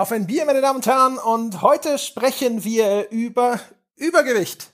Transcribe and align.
Auf 0.00 0.12
ein 0.12 0.26
Bier, 0.26 0.46
meine 0.46 0.62
Damen 0.62 0.76
und 0.76 0.86
Herren, 0.86 1.18
und 1.18 1.60
heute 1.60 1.98
sprechen 1.98 2.64
wir 2.64 3.10
über 3.10 3.60
Übergewicht 3.96 4.70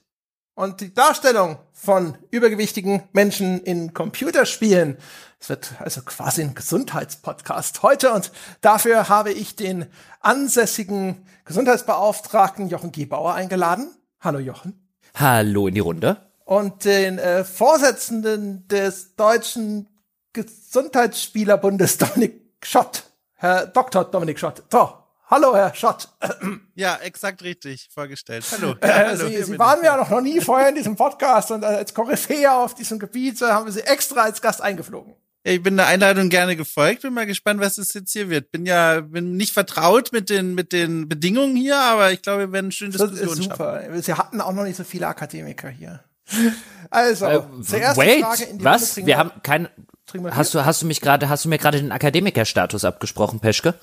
und 0.55 0.81
die 0.81 0.95
Darstellung 0.95 1.59
von 1.73 2.17
übergewichtigen 2.31 3.03
Menschen 3.11 3.61
in 3.61 3.93
Computerspielen. 3.93 4.99
Es 5.41 5.49
wird 5.49 5.73
also 5.81 6.03
quasi 6.03 6.43
ein 6.43 6.55
Gesundheitspodcast 6.55 7.83
heute 7.83 8.13
und 8.13 8.31
dafür 8.61 9.09
habe 9.09 9.33
ich 9.33 9.57
den 9.57 9.87
ansässigen 10.21 11.27
Gesundheitsbeauftragten 11.45 12.69
Jochen 12.69 12.93
Gebauer 12.93 13.35
eingeladen. 13.35 13.91
Hallo 14.21 14.39
Jochen. 14.39 14.95
Hallo 15.17 15.67
in 15.67 15.75
die 15.75 15.81
Runde. 15.81 16.19
Und 16.45 16.85
den 16.85 17.19
äh, 17.19 17.43
Vorsitzenden 17.43 18.69
des 18.69 19.17
Deutschen 19.17 19.89
Gesundheitsspielerbundes 20.35 21.99
Dominik 21.99 22.43
Schott, 22.63 23.03
Herr 23.35 23.67
Dr. 23.67 24.05
Dominik 24.05 24.39
Schott. 24.39 24.63
So, 24.71 24.93
Hallo, 25.29 25.55
Herr 25.57 25.75
Schott. 25.75 26.09
Ja, 26.79 26.97
exakt 26.97 27.43
richtig 27.43 27.89
vorgestellt. 27.93 28.45
Hallo. 28.53 28.75
Äh, 28.83 28.87
Ja, 28.89 28.95
hallo 29.09 29.29
Sie, 29.29 29.43
Sie 29.43 29.59
waren 29.59 29.83
ja 29.83 29.97
noch, 29.97 30.11
noch 30.11 30.21
nie 30.21 30.41
vorher 30.43 30.69
in 30.69 30.75
diesem 30.75 30.95
Podcast 30.95 31.51
und 31.51 31.65
als 31.65 31.95
Koryphäe 31.95 32.53
auf 32.53 32.75
diesem 32.75 32.99
Gebiet 32.99 33.41
äh, 33.41 33.47
haben 33.47 33.65
wir 33.65 33.73
Sie 33.73 33.81
extra 33.81 34.25
als 34.25 34.43
Gast 34.43 34.61
eingeflogen. 34.61 35.15
Ich 35.43 35.63
bin 35.63 35.77
der 35.79 35.87
Einladung 35.87 36.29
gerne 36.29 36.55
gefolgt. 36.55 37.03
Bin 37.03 37.15
mal 37.15 37.25
gespannt, 37.25 37.61
was 37.61 37.79
es 37.79 37.95
jetzt 37.95 38.13
hier 38.13 38.29
wird. 38.29 38.51
Bin 38.53 38.67
ja, 38.67 39.01
bin 39.01 39.37
nicht 39.39 39.55
vertraut 39.55 40.13
mit 40.13 40.29
den, 40.29 40.55
mit 40.55 40.73
den 40.73 41.09
Bedingungen 41.09 41.57
hier, 41.57 41.79
aber 41.79 42.13
ich 42.13 42.21
glaube, 42.21 42.41
wir 42.41 42.53
werden 42.53 42.67
eine 42.67 42.73
schöne 42.73 42.91
Das 42.93 43.11
Diskussion 43.11 43.39
ist 43.39 43.45
super. 43.45 43.83
Sie 44.03 44.13
hatten 44.13 44.41
auch 44.43 44.53
noch 44.53 44.65
nicht 44.65 44.77
so 44.77 44.85
viele 44.85 45.07
Akademiker 45.07 45.69
hier. 45.71 46.05
Also, 46.91 47.27
Äh, 47.27 47.43
zuerst 47.65 47.97
wait, 47.97 48.23
Frage 48.23 48.45
in 48.45 48.59
die 48.59 48.65
was? 48.65 48.81
Runde, 48.83 48.93
trinken 48.95 49.07
Wir 49.09 49.19
haben 49.19 49.31
kein. 49.43 49.69
wir 50.13 50.37
Hast 50.37 50.55
du, 50.55 50.65
hast 50.65 50.83
du 50.83 50.87
mich 50.87 51.01
gerade, 51.01 51.29
hast 51.29 51.45
du 51.45 51.49
mir 51.49 51.59
gerade 51.59 51.79
den 51.81 51.91
Akademikerstatus 51.91 52.85
abgesprochen, 52.85 53.41
Peschke? 53.41 53.75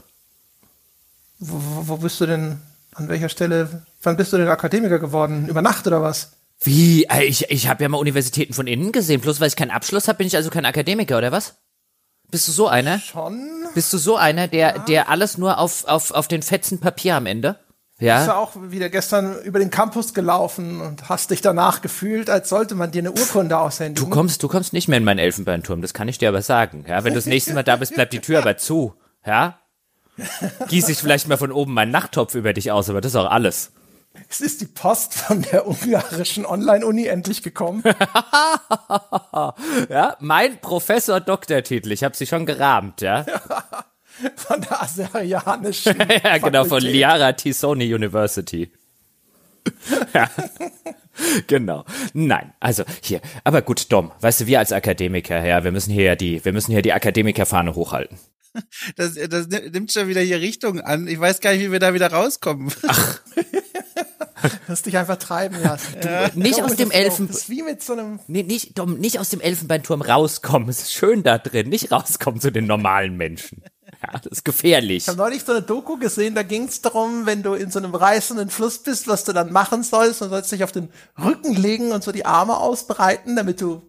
Wo, 1.45 1.87
wo, 1.87 1.97
bist 1.97 2.19
du 2.21 2.25
denn, 2.25 2.59
an 2.95 3.09
welcher 3.09 3.29
Stelle, 3.29 3.83
wann 4.01 4.17
bist 4.17 4.31
du 4.33 4.37
denn 4.37 4.47
Akademiker 4.47 4.99
geworden? 4.99 5.47
Über 5.47 5.61
Nacht 5.61 5.85
oder 5.87 6.01
was? 6.01 6.31
Wie? 6.61 7.03
Äh, 7.05 7.25
Ich, 7.25 7.49
ich 7.49 7.67
habe 7.67 7.83
ja 7.83 7.89
mal 7.89 7.97
Universitäten 7.97 8.53
von 8.53 8.67
innen 8.67 8.91
gesehen. 8.91 9.19
Bloß 9.21 9.39
weil 9.41 9.47
ich 9.49 9.55
keinen 9.55 9.71
Abschluss 9.71 10.07
habe, 10.07 10.19
bin 10.19 10.27
ich 10.27 10.35
also 10.35 10.49
kein 10.49 10.65
Akademiker, 10.65 11.17
oder 11.17 11.31
was? 11.31 11.55
Bist 12.31 12.47
du 12.47 12.51
so 12.51 12.67
einer? 12.67 12.99
Schon? 12.99 13.49
Bist 13.75 13.91
du 13.93 13.97
so 13.97 14.15
einer, 14.15 14.47
der, 14.47 14.79
der 14.79 15.09
alles 15.09 15.37
nur 15.37 15.57
auf, 15.59 15.85
auf, 15.85 16.11
auf 16.11 16.27
den 16.27 16.41
fetzen 16.41 16.79
Papier 16.79 17.15
am 17.15 17.25
Ende? 17.25 17.57
Bist 17.97 18.01
du 18.01 18.05
Ja? 18.05 18.35
auch 18.35 18.51
wieder 18.55 18.89
gestern 18.89 19.39
über 19.43 19.59
den 19.59 19.69
Campus 19.69 20.13
gelaufen 20.13 20.81
und 20.81 21.09
hast 21.09 21.29
dich 21.29 21.41
danach 21.41 21.81
gefühlt, 21.81 22.29
als 22.29 22.49
sollte 22.49 22.73
man 22.75 22.91
dir 22.91 22.99
eine 22.99 23.11
Urkunde 23.11 23.57
aushändigen? 23.59 24.09
Du 24.09 24.15
kommst, 24.15 24.41
du 24.41 24.47
kommst 24.47 24.73
nicht 24.73 24.87
mehr 24.87 24.97
in 24.97 25.03
meinen 25.03 25.19
Elfenbeinturm, 25.19 25.81
das 25.81 25.93
kann 25.93 26.07
ich 26.07 26.17
dir 26.17 26.29
aber 26.29 26.41
sagen. 26.41 26.85
Ja, 26.87 27.03
wenn 27.03 27.13
du 27.13 27.19
das 27.19 27.27
nächste 27.27 27.53
Mal 27.53 27.63
da 27.63 27.75
bist, 27.75 27.93
bleibt 27.93 28.13
die 28.13 28.19
Tür 28.19 28.39
aber 28.39 28.57
zu. 28.57 28.95
Ja? 29.25 29.59
Gieße 30.69 30.91
ich 30.91 30.99
vielleicht 30.99 31.27
mal 31.27 31.37
von 31.37 31.51
oben 31.51 31.73
meinen 31.73 31.91
Nachttopf 31.91 32.35
über 32.35 32.53
dich 32.53 32.71
aus, 32.71 32.89
aber 32.89 33.01
das 33.01 33.13
ist 33.13 33.15
auch 33.15 33.29
alles. 33.29 33.71
Es 34.29 34.41
ist 34.41 34.61
die 34.61 34.67
Post 34.67 35.15
von 35.15 35.41
der 35.41 35.67
ungarischen 35.67 36.45
Online-Uni 36.45 37.07
endlich 37.07 37.41
gekommen. 37.41 37.83
Ja, 39.89 40.15
mein 40.19 40.59
Professor-Doktortitel, 40.59 41.91
ich 41.91 42.03
habe 42.03 42.15
sie 42.15 42.25
schon 42.25 42.45
gerahmt, 42.45 43.01
ja. 43.01 43.25
Von 44.35 44.61
der 44.61 44.81
aserianischen. 44.81 45.97
ja, 46.23 46.37
genau, 46.37 46.65
von. 46.65 46.81
Liara 46.81 47.33
Tisoni 47.33 47.93
University. 47.93 48.71
ja. 50.13 50.29
Genau. 51.47 51.83
Nein, 52.13 52.53
also 52.59 52.83
hier. 53.01 53.21
Aber 53.43 53.61
gut, 53.61 53.91
Dom, 53.91 54.11
weißt 54.21 54.41
du, 54.41 54.47
wir 54.47 54.59
als 54.59 54.71
Akademiker, 54.71 55.43
ja, 55.43 55.63
wir 55.63 55.71
müssen 55.71 55.91
hier 55.91 56.03
ja 56.03 56.15
die, 56.15 56.43
wir 56.45 56.53
müssen 56.53 56.71
hier 56.71 56.81
die 56.81 56.93
Akademikerfahne 56.93 57.75
hochhalten. 57.75 58.19
Das, 58.95 59.15
das 59.15 59.47
nimmt 59.47 59.91
schon 59.91 60.07
wieder 60.07 60.21
hier 60.21 60.39
Richtung 60.39 60.79
an. 60.81 61.07
Ich 61.07 61.19
weiß 61.19 61.39
gar 61.39 61.53
nicht, 61.53 61.61
wie 61.61 61.71
wir 61.71 61.79
da 61.79 61.93
wieder 61.93 62.11
rauskommen. 62.11 62.71
Lass 64.67 64.81
dich 64.81 64.97
einfach 64.97 65.15
treiben 65.17 65.55
lassen. 65.61 65.95
Nicht 66.35 66.59
Doch, 66.59 66.63
aus 66.65 66.69
das 66.71 66.77
dem 66.77 66.89
ist 66.91 66.93
so- 66.95 66.99
Elfen, 66.99 67.29
wie 67.47 67.63
mit 67.63 67.81
so 67.81 67.93
einem. 67.93 68.19
nee, 68.27 68.43
nicht, 68.43 68.77
Dom, 68.77 68.99
nicht 68.99 69.19
aus 69.19 69.29
dem 69.29 69.39
Elfenbeinturm 69.41 70.01
rauskommen. 70.01 70.67
Es 70.69 70.81
ist 70.83 70.93
schön 70.93 71.23
da 71.23 71.37
drin, 71.37 71.69
nicht 71.69 71.91
rauskommen 71.91 72.41
zu 72.41 72.51
den 72.51 72.65
normalen 72.67 73.15
Menschen. 73.15 73.63
Ja, 74.03 74.19
das 74.19 74.25
ist 74.25 74.45
gefährlich. 74.45 75.03
Ich 75.03 75.07
habe 75.07 75.17
neulich 75.17 75.43
so 75.43 75.53
eine 75.53 75.61
Doku 75.61 75.97
gesehen, 75.97 76.35
da 76.35 76.43
ging 76.43 76.65
es 76.65 76.81
darum, 76.81 77.25
wenn 77.25 77.41
du 77.41 77.53
in 77.53 77.71
so 77.71 77.79
einem 77.79 77.95
reißenden 77.95 78.49
Fluss 78.49 78.79
bist, 78.79 79.07
was 79.07 79.23
du 79.23 79.31
dann 79.31 79.53
machen 79.53 79.83
sollst. 79.83 80.19
Du 80.19 80.27
sollst 80.27 80.51
dich 80.51 80.63
auf 80.63 80.73
den 80.73 80.89
Rücken 81.17 81.53
legen 81.53 81.93
und 81.93 82.03
so 82.03 82.11
die 82.11 82.25
Arme 82.25 82.57
ausbreiten, 82.57 83.37
damit 83.37 83.61
du 83.61 83.81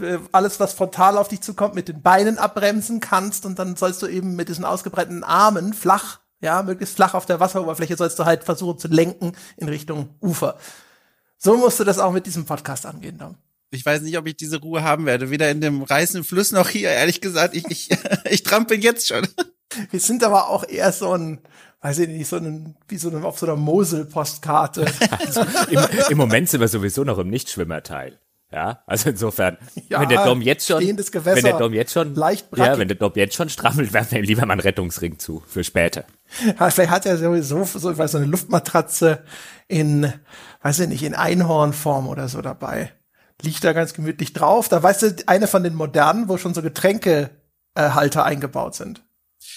äh, 0.00 0.18
alles, 0.32 0.58
was 0.58 0.72
frontal 0.72 1.16
auf 1.16 1.28
dich 1.28 1.42
zukommt, 1.42 1.76
mit 1.76 1.86
den 1.86 2.02
Beinen 2.02 2.38
abbremsen 2.38 2.98
kannst. 2.98 3.46
Und 3.46 3.58
dann 3.60 3.76
sollst 3.76 4.02
du 4.02 4.08
eben 4.08 4.34
mit 4.34 4.48
diesen 4.48 4.64
ausgebreiteten 4.64 5.22
Armen 5.22 5.74
flach, 5.74 6.18
ja, 6.40 6.64
möglichst 6.64 6.96
flach 6.96 7.14
auf 7.14 7.26
der 7.26 7.38
Wasseroberfläche, 7.38 7.96
sollst 7.96 8.18
du 8.18 8.24
halt 8.24 8.42
versuchen 8.42 8.78
zu 8.78 8.88
lenken 8.88 9.32
in 9.56 9.68
Richtung 9.68 10.08
Ufer. 10.20 10.56
So 11.38 11.56
musst 11.56 11.78
du 11.78 11.84
das 11.84 12.00
auch 12.00 12.12
mit 12.12 12.26
diesem 12.26 12.46
Podcast 12.46 12.84
angehen, 12.84 13.18
Dom. 13.18 13.36
Ich 13.74 13.86
weiß 13.86 14.02
nicht, 14.02 14.18
ob 14.18 14.26
ich 14.26 14.36
diese 14.36 14.60
Ruhe 14.60 14.82
haben 14.82 15.06
werde. 15.06 15.30
Weder 15.30 15.50
in 15.50 15.62
dem 15.62 15.82
reißenden 15.82 16.24
Fluss 16.24 16.52
noch 16.52 16.68
hier. 16.68 16.90
Ehrlich 16.90 17.22
gesagt, 17.22 17.56
ich, 17.56 17.64
ich, 17.70 17.88
ich 18.30 18.42
trampel 18.42 18.82
jetzt 18.82 19.08
schon. 19.08 19.26
Wir 19.90 20.00
sind 20.00 20.24
aber 20.24 20.48
auch 20.48 20.68
eher 20.68 20.92
so 20.92 21.12
ein, 21.12 21.40
weiß 21.80 21.98
ich 22.00 22.08
nicht, 22.08 22.28
so 22.28 22.36
ein, 22.36 22.76
wie 22.88 22.96
so 22.96 23.10
ein, 23.10 23.24
auf 23.24 23.38
so 23.38 23.46
einer 23.46 23.56
Mosel-Postkarte. 23.56 24.86
Im, 25.70 25.80
Im 26.10 26.18
Moment 26.18 26.48
sind 26.48 26.60
wir 26.60 26.68
sowieso 26.68 27.04
noch 27.04 27.18
im 27.18 27.28
Nichtschwimmerteil. 27.28 28.18
Ja, 28.52 28.82
also 28.86 29.08
insofern, 29.08 29.56
Ja, 29.88 30.02
wenn 30.02 30.10
der 30.10 30.26
Dom 30.26 30.42
jetzt 30.42 30.66
schon, 30.66 30.80
Gewässer, 30.80 31.36
wenn 31.36 31.42
der 31.42 31.56
Dom 31.56 31.72
jetzt 31.72 31.92
schon, 31.92 32.14
leicht 32.14 32.48
ja, 32.50 32.64
brackig. 32.64 32.78
wenn 32.80 32.88
der 32.88 32.96
Dom 32.98 33.12
jetzt 33.14 33.34
schon 33.34 33.48
strammelt, 33.48 33.94
werfen 33.94 34.12
wir 34.12 34.18
ihm 34.18 34.26
lieber 34.26 34.44
mal 34.44 34.52
einen 34.52 34.60
Rettungsring 34.60 35.18
zu, 35.18 35.42
für 35.48 35.64
später. 35.64 36.04
Ja, 36.44 36.68
vielleicht 36.68 36.90
hat 36.90 37.06
er 37.06 37.16
sowieso 37.16 37.64
so, 37.64 37.90
ich 37.90 37.96
weiß, 37.96 38.12
so 38.12 38.18
eine 38.18 38.26
Luftmatratze 38.26 39.24
in, 39.68 40.12
weiß 40.60 40.80
ich 40.80 40.88
nicht, 40.88 41.02
in 41.02 41.14
Einhornform 41.14 42.06
oder 42.06 42.28
so 42.28 42.42
dabei. 42.42 42.92
Liegt 43.40 43.64
da 43.64 43.72
ganz 43.72 43.94
gemütlich 43.94 44.34
drauf. 44.34 44.68
Da 44.68 44.82
weißt 44.82 45.02
du, 45.02 45.16
eine 45.26 45.46
von 45.46 45.64
den 45.64 45.74
modernen, 45.74 46.28
wo 46.28 46.36
schon 46.36 46.52
so 46.52 46.60
Getränkehalter 46.60 48.24
eingebaut 48.24 48.74
sind. 48.74 49.02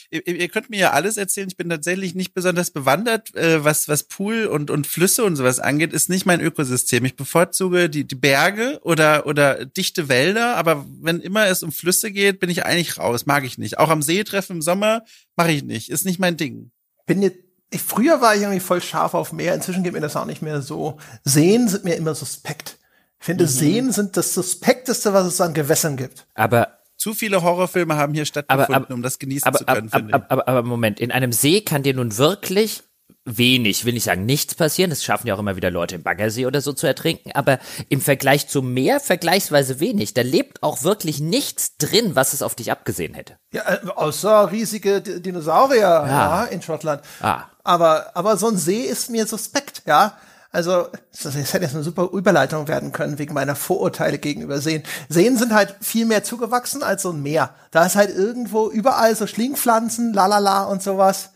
Ihr, 0.09 0.27
ihr 0.27 0.47
könnt 0.49 0.69
mir 0.69 0.79
ja 0.79 0.91
alles 0.91 1.17
erzählen. 1.17 1.47
Ich 1.47 1.57
bin 1.57 1.69
tatsächlich 1.69 2.15
nicht 2.15 2.33
besonders 2.33 2.71
bewandert, 2.71 3.35
äh, 3.35 3.63
was, 3.63 3.87
was 3.87 4.03
Pool 4.03 4.45
und, 4.45 4.71
und 4.71 4.87
Flüsse 4.87 5.23
und 5.23 5.35
sowas 5.35 5.59
angeht. 5.59 5.93
Ist 5.93 6.09
nicht 6.09 6.25
mein 6.25 6.41
Ökosystem. 6.41 7.05
Ich 7.05 7.15
bevorzuge 7.15 7.89
die, 7.89 8.05
die 8.05 8.15
Berge 8.15 8.79
oder, 8.83 9.25
oder 9.25 9.65
dichte 9.65 10.09
Wälder. 10.09 10.57
Aber 10.57 10.85
wenn 11.01 11.19
immer 11.19 11.47
es 11.47 11.63
um 11.63 11.71
Flüsse 11.71 12.11
geht, 12.11 12.39
bin 12.39 12.49
ich 12.49 12.65
eigentlich 12.65 12.97
raus. 12.97 13.25
Mag 13.25 13.43
ich 13.43 13.57
nicht. 13.57 13.77
Auch 13.77 13.89
am 13.89 14.01
See 14.01 14.23
treffen 14.23 14.57
im 14.57 14.61
Sommer 14.61 15.03
mache 15.35 15.51
ich 15.51 15.63
nicht. 15.63 15.89
Ist 15.89 16.05
nicht 16.05 16.19
mein 16.19 16.37
Ding. 16.37 16.71
Bin 17.05 17.21
jetzt, 17.21 17.37
ich, 17.71 17.81
früher 17.81 18.21
war 18.21 18.35
ich 18.35 18.41
irgendwie 18.41 18.59
voll 18.59 18.81
scharf 18.81 19.13
auf 19.13 19.33
Meer. 19.33 19.53
Inzwischen 19.53 19.83
geht 19.83 19.93
mir 19.93 20.01
das 20.01 20.15
auch 20.15 20.25
nicht 20.25 20.41
mehr 20.41 20.61
so. 20.61 20.97
Seen 21.23 21.67
sind 21.67 21.83
mir 21.83 21.95
immer 21.95 22.15
suspekt. 22.15 22.77
Ich 23.19 23.25
finde, 23.25 23.47
Seen 23.47 23.91
sind 23.91 24.17
das 24.17 24.33
suspekteste, 24.33 25.13
was 25.13 25.25
es 25.25 25.41
an 25.41 25.53
Gewässern 25.53 25.97
gibt. 25.97 26.27
Aber 26.35 26.79
Zu 27.05 27.13
viele 27.13 27.43
Horrorfilme 27.43 27.97
haben 27.97 28.15
hier 28.15 28.25
stattgefunden, 28.25 28.73
aber, 28.73 28.91
um 28.91 29.03
das 29.03 29.19
genießen 29.19 29.47
aber, 29.47 29.59
zu 29.59 29.65
können, 29.65 29.89
aber, 29.91 29.97
finde 29.99 30.13
aber, 30.15 30.31
aber, 30.31 30.47
aber 30.47 30.63
Moment, 30.63 30.99
in 30.99 31.11
einem 31.11 31.31
See 31.33 31.61
kann 31.61 31.83
dir 31.83 31.93
nun 31.93 32.17
wirklich 32.17 32.81
wenig, 33.25 33.85
will 33.85 33.93
nicht 33.93 34.05
sagen 34.05 34.25
nichts 34.25 34.55
passieren, 34.55 34.89
das 34.89 35.03
schaffen 35.03 35.27
ja 35.27 35.35
auch 35.35 35.39
immer 35.39 35.55
wieder 35.55 35.69
Leute 35.69 35.93
im 35.93 36.01
Baggersee 36.01 36.47
oder 36.47 36.61
so 36.61 36.73
zu 36.73 36.87
ertrinken, 36.87 37.31
aber 37.33 37.59
im 37.89 38.01
Vergleich 38.01 38.47
zum 38.47 38.73
Meer 38.73 38.99
vergleichsweise 38.99 39.79
wenig. 39.79 40.15
Da 40.15 40.23
lebt 40.23 40.63
auch 40.63 40.81
wirklich 40.81 41.19
nichts 41.19 41.77
drin, 41.77 42.15
was 42.15 42.33
es 42.33 42.41
auf 42.41 42.55
dich 42.55 42.71
abgesehen 42.71 43.13
hätte. 43.13 43.37
Ja, 43.53 43.71
äh, 43.71 43.87
außer 43.87 44.51
riesige 44.51 45.01
Dinosaurier 45.01 45.81
ja. 45.81 46.45
in 46.45 46.63
Schottland. 46.63 47.03
Ah. 47.21 47.43
Aber, 47.63 48.17
aber 48.17 48.35
so 48.37 48.47
ein 48.47 48.57
See 48.57 48.81
ist 48.81 49.11
mir 49.11 49.27
suspekt, 49.27 49.83
ja. 49.85 50.17
Also, 50.55 50.87
das 51.11 51.35
hätte 51.35 51.65
jetzt 51.65 51.75
eine 51.75 51.83
super 51.83 52.09
Überleitung 52.13 52.69
werden 52.69 52.93
können 52.93 53.19
wegen 53.19 53.33
meiner 53.33 53.57
Vorurteile 53.57 54.19
gegenüber 54.19 54.61
Seen. 54.61 54.83
Seen 55.09 55.37
sind 55.37 55.53
halt 55.53 55.75
viel 55.81 56.05
mehr 56.05 56.23
zugewachsen 56.23 56.81
als 56.81 57.01
so 57.01 57.11
ein 57.11 57.21
Meer. 57.21 57.53
Da 57.71 57.85
ist 57.85 57.97
halt 57.97 58.15
irgendwo 58.15 58.69
überall 58.69 59.13
so 59.17 59.27
Schlingpflanzen, 59.27 60.13
lalala 60.13 60.63
und 60.63 60.81
sowas. 60.81 61.31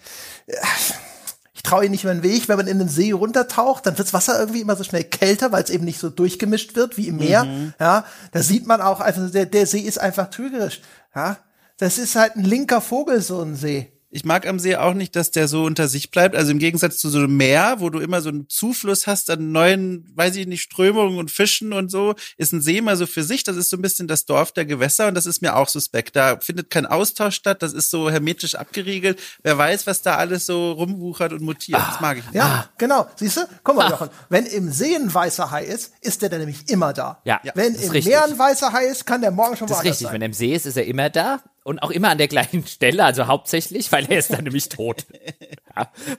Ich 1.54 1.64
traue 1.64 1.84
ihnen 1.84 1.92
nicht 1.92 2.06
über 2.06 2.14
den 2.14 2.24
Weg. 2.24 2.48
Wenn 2.48 2.56
man 2.56 2.68
in 2.68 2.80
den 2.80 2.88
See 2.88 3.12
runtertaucht, 3.12 3.86
dann 3.86 3.98
wird 3.98 4.08
das 4.08 4.14
Wasser 4.14 4.40
irgendwie 4.40 4.62
immer 4.62 4.78
so 4.78 4.86
schnell 4.86 5.04
kälter, 5.04 5.52
weil 5.52 5.64
es 5.64 5.70
eben 5.70 5.84
nicht 5.84 6.00
so 6.00 6.10
durchgemischt 6.10 6.78
wird 6.78 6.96
wie 6.96 7.10
im 7.10 7.18
Meer. 7.18 7.46
Ja, 7.78 8.06
da 8.32 8.42
sieht 8.42 8.68
man 8.68 8.80
auch, 8.80 9.02
also 9.02 9.28
der, 9.28 9.48
der 9.48 9.68
See 9.68 9.82
ist 9.82 10.00
einfach 10.00 10.30
trügerisch. 10.30 10.80
Ja, 11.14 11.36
das 11.78 11.98
ist 11.98 12.16
halt 12.16 12.38
ein 12.38 12.46
linker 12.46 12.80
Vogel, 12.80 13.20
so 13.20 13.42
ein 13.42 13.58
See. 13.58 13.92
Ich 14.12 14.26
mag 14.26 14.48
am 14.48 14.58
See 14.58 14.76
auch 14.76 14.96
nicht, 14.96 15.16
dass 15.16 15.30
der 15.30 15.48
so 15.48 15.66
unter 15.66 15.88
sich 15.88 16.10
bleibt. 16.10 16.36
Also 16.36 16.52
im 16.52 16.58
Gegensatz 16.58 16.98
zu 16.98 17.10
so 17.10 17.20
einem 17.20 17.38
Meer, 17.38 17.76
wo 17.78 17.92
du 17.92 18.00
immer 18.00 18.22
so 18.22 18.30
einen 18.30 18.50
Zufluss 18.50 19.06
hast 19.06 19.30
an 19.30 19.52
neuen, 19.52 20.12
weiß 20.16 20.36
ich 20.38 20.48
nicht, 20.48 20.64
Strömungen 20.64 21.20
und 21.20 21.30
Fischen 21.30 21.74
und 21.74 21.92
so, 21.92 22.16
ist 22.38 22.52
ein 22.52 22.62
See 22.62 22.78
immer 22.78 22.96
so 22.98 23.06
für 23.06 23.22
sich. 23.24 23.44
Das 23.44 23.56
ist 23.56 23.70
so 23.70 23.78
ein 23.78 23.84
bisschen 23.84 24.08
das 24.08 24.26
Dorf 24.26 24.52
der 24.52 24.66
Gewässer 24.66 25.08
und 25.08 25.14
das 25.14 25.28
ist 25.28 25.44
mir 25.44 25.56
auch 25.56 25.68
suspekt. 25.70 26.16
Da 26.16 26.40
findet 26.40 26.72
kein 26.72 26.88
Austausch 26.88 27.36
statt. 27.36 27.62
Das 27.62 27.74
ist 27.74 27.92
so 27.92 28.10
hermetisch 28.10 28.56
abgeriegelt. 28.56 29.20
Wer 29.44 29.58
weiß, 29.58 29.86
was 29.86 30.02
da 30.02 30.16
alles 30.16 30.48
so 30.48 30.72
rumwuchert 30.72 31.32
und 31.34 31.42
mutiert. 31.42 31.80
Das 31.80 32.02
mag 32.02 32.18
ich 32.18 32.26
nicht. 32.26 32.34
Ja, 32.36 32.68
genau. 32.80 33.08
Siehst 33.16 33.38
du? 33.38 33.42
Guck 33.64 33.76
mal, 33.76 33.92
Jochen. 33.92 34.10
Wenn 34.30 34.48
im 34.48 34.72
See 34.72 34.96
ein 34.96 35.14
weißer 35.14 35.52
Hai 35.52 35.66
ist, 35.66 35.94
ist 36.02 36.24
der 36.24 36.30
dann 36.30 36.40
nämlich 36.40 36.68
immer 36.70 36.94
da. 36.94 37.22
Ja, 37.26 37.40
Wenn 37.54 37.74
das 37.74 37.82
ist 37.84 37.88
im 37.88 37.92
richtig. 37.92 38.12
Meer 38.14 38.24
ein 38.26 38.40
weißer 38.40 38.74
Hai 38.74 38.86
ist, 38.86 39.06
kann 39.06 39.22
der 39.22 39.30
morgen 39.30 39.56
schon 39.56 39.68
Das 39.68 39.78
ist 39.78 39.84
woanders 39.84 39.92
richtig, 39.94 40.06
sein. 40.08 40.14
wenn 40.16 40.22
er 40.24 40.26
im 40.26 40.34
See 40.34 40.56
ist, 40.56 40.66
ist 40.66 40.78
er 40.78 40.86
immer 40.86 41.12
da 41.12 41.42
und 41.70 41.84
auch 41.84 41.92
immer 41.92 42.10
an 42.10 42.18
der 42.18 42.28
gleichen 42.28 42.66
Stelle, 42.66 43.06
also 43.06 43.28
hauptsächlich, 43.28 43.92
weil 43.92 44.12
er 44.12 44.18
ist 44.18 44.34
dann 44.34 44.44
nämlich 44.44 44.70
tot. 44.70 45.06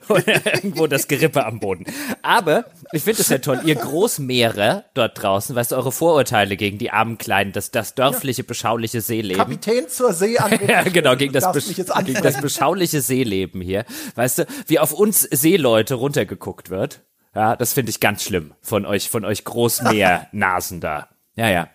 Irgendwo 0.07 0.87
das 0.87 1.09
Gerippe 1.09 1.45
am 1.45 1.59
Boden. 1.59 1.85
Aber 2.21 2.65
ich 2.93 3.03
finde 3.03 3.21
es 3.21 3.27
ja 3.27 3.37
toll, 3.39 3.59
ihr 3.65 3.75
Großmeere 3.75 4.85
dort 4.93 5.21
draußen, 5.21 5.53
was 5.55 5.73
eure 5.73 5.91
Vorurteile 5.91 6.55
gegen 6.55 6.77
die 6.77 6.91
armen 6.91 7.17
Kleinen, 7.17 7.51
das, 7.51 7.69
das 7.69 7.95
dörfliche, 7.95 8.45
beschauliche 8.45 9.01
Seeleben. 9.01 9.41
Kapitän 9.41 9.89
zur 9.89 10.13
See 10.13 10.35
ja, 10.67 10.83
genau, 10.83 11.17
gegen 11.17 11.33
das, 11.33 11.51
gegen 11.53 12.23
das 12.23 12.41
beschauliche 12.41 13.01
Seeleben 13.01 13.59
hier. 13.61 13.83
Weißt 14.15 14.39
du, 14.39 14.45
wie 14.67 14.79
auf 14.79 14.93
uns 14.93 15.21
Seeleute 15.21 15.95
runtergeguckt 15.95 16.69
wird. 16.69 17.01
Ja, 17.35 17.57
das 17.57 17.73
finde 17.73 17.89
ich 17.89 17.99
ganz 17.99 18.23
schlimm 18.23 18.53
von 18.61 18.85
euch, 18.85 19.09
von 19.09 19.25
euch 19.25 19.43
Großmeernasen 19.43 20.79
da. 20.79 21.09
Ja, 21.35 21.49
ja. 21.49 21.69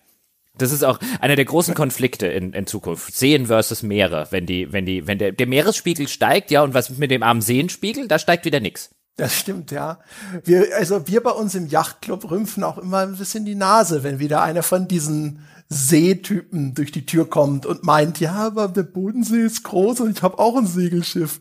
Das 0.59 0.73
ist 0.73 0.85
auch 0.85 0.99
einer 1.21 1.37
der 1.37 1.45
großen 1.45 1.75
Konflikte 1.75 2.27
in, 2.27 2.53
in 2.53 2.67
Zukunft. 2.67 3.15
Seen 3.15 3.47
versus 3.47 3.83
Meere. 3.83 4.29
Wenn 4.31 4.47
die, 4.47 4.73
wenn 4.73 4.87
die, 4.87 5.07
wenn 5.07 5.19
der, 5.19 5.33
der 5.33 5.47
Meeresspiegel 5.47 6.09
steigt, 6.09 6.51
ja, 6.51 6.63
und 6.63 6.75
was 6.75 6.91
mit 6.91 7.11
dem 7.11 7.23
armen 7.23 7.43
Seenspiegel? 7.43 8.09
Da 8.09 8.19
steigt 8.19 8.45
wieder 8.45 8.61
nix. 8.61 8.91
Das 9.17 9.35
stimmt, 9.35 9.71
ja. 9.71 9.99
Wir, 10.45 10.77
also 10.77 11.09
wir 11.09 11.23
bei 11.23 11.31
uns 11.31 11.55
im 11.55 11.67
Yachtclub 11.67 12.31
rümpfen 12.31 12.63
auch 12.63 12.77
immer 12.77 12.99
ein 12.99 13.17
bisschen 13.17 13.47
die 13.47 13.55
Nase, 13.55 14.03
wenn 14.03 14.19
wieder 14.19 14.43
einer 14.43 14.63
von 14.63 14.89
diesen 14.89 15.47
Seetypen 15.69 16.75
durch 16.75 16.93
die 16.93 17.07
Tür 17.07 17.29
kommt 17.29 17.67
und 17.67 17.83
meint, 17.83 18.21
ja, 18.21 18.35
aber 18.35 18.69
der 18.69 18.83
Bodensee 18.83 19.41
ist 19.41 19.65
groß 19.65 20.01
und 20.01 20.17
ich 20.17 20.23
habe 20.23 20.39
auch 20.39 20.57
ein 20.57 20.67
Segelschiff. 20.67 21.41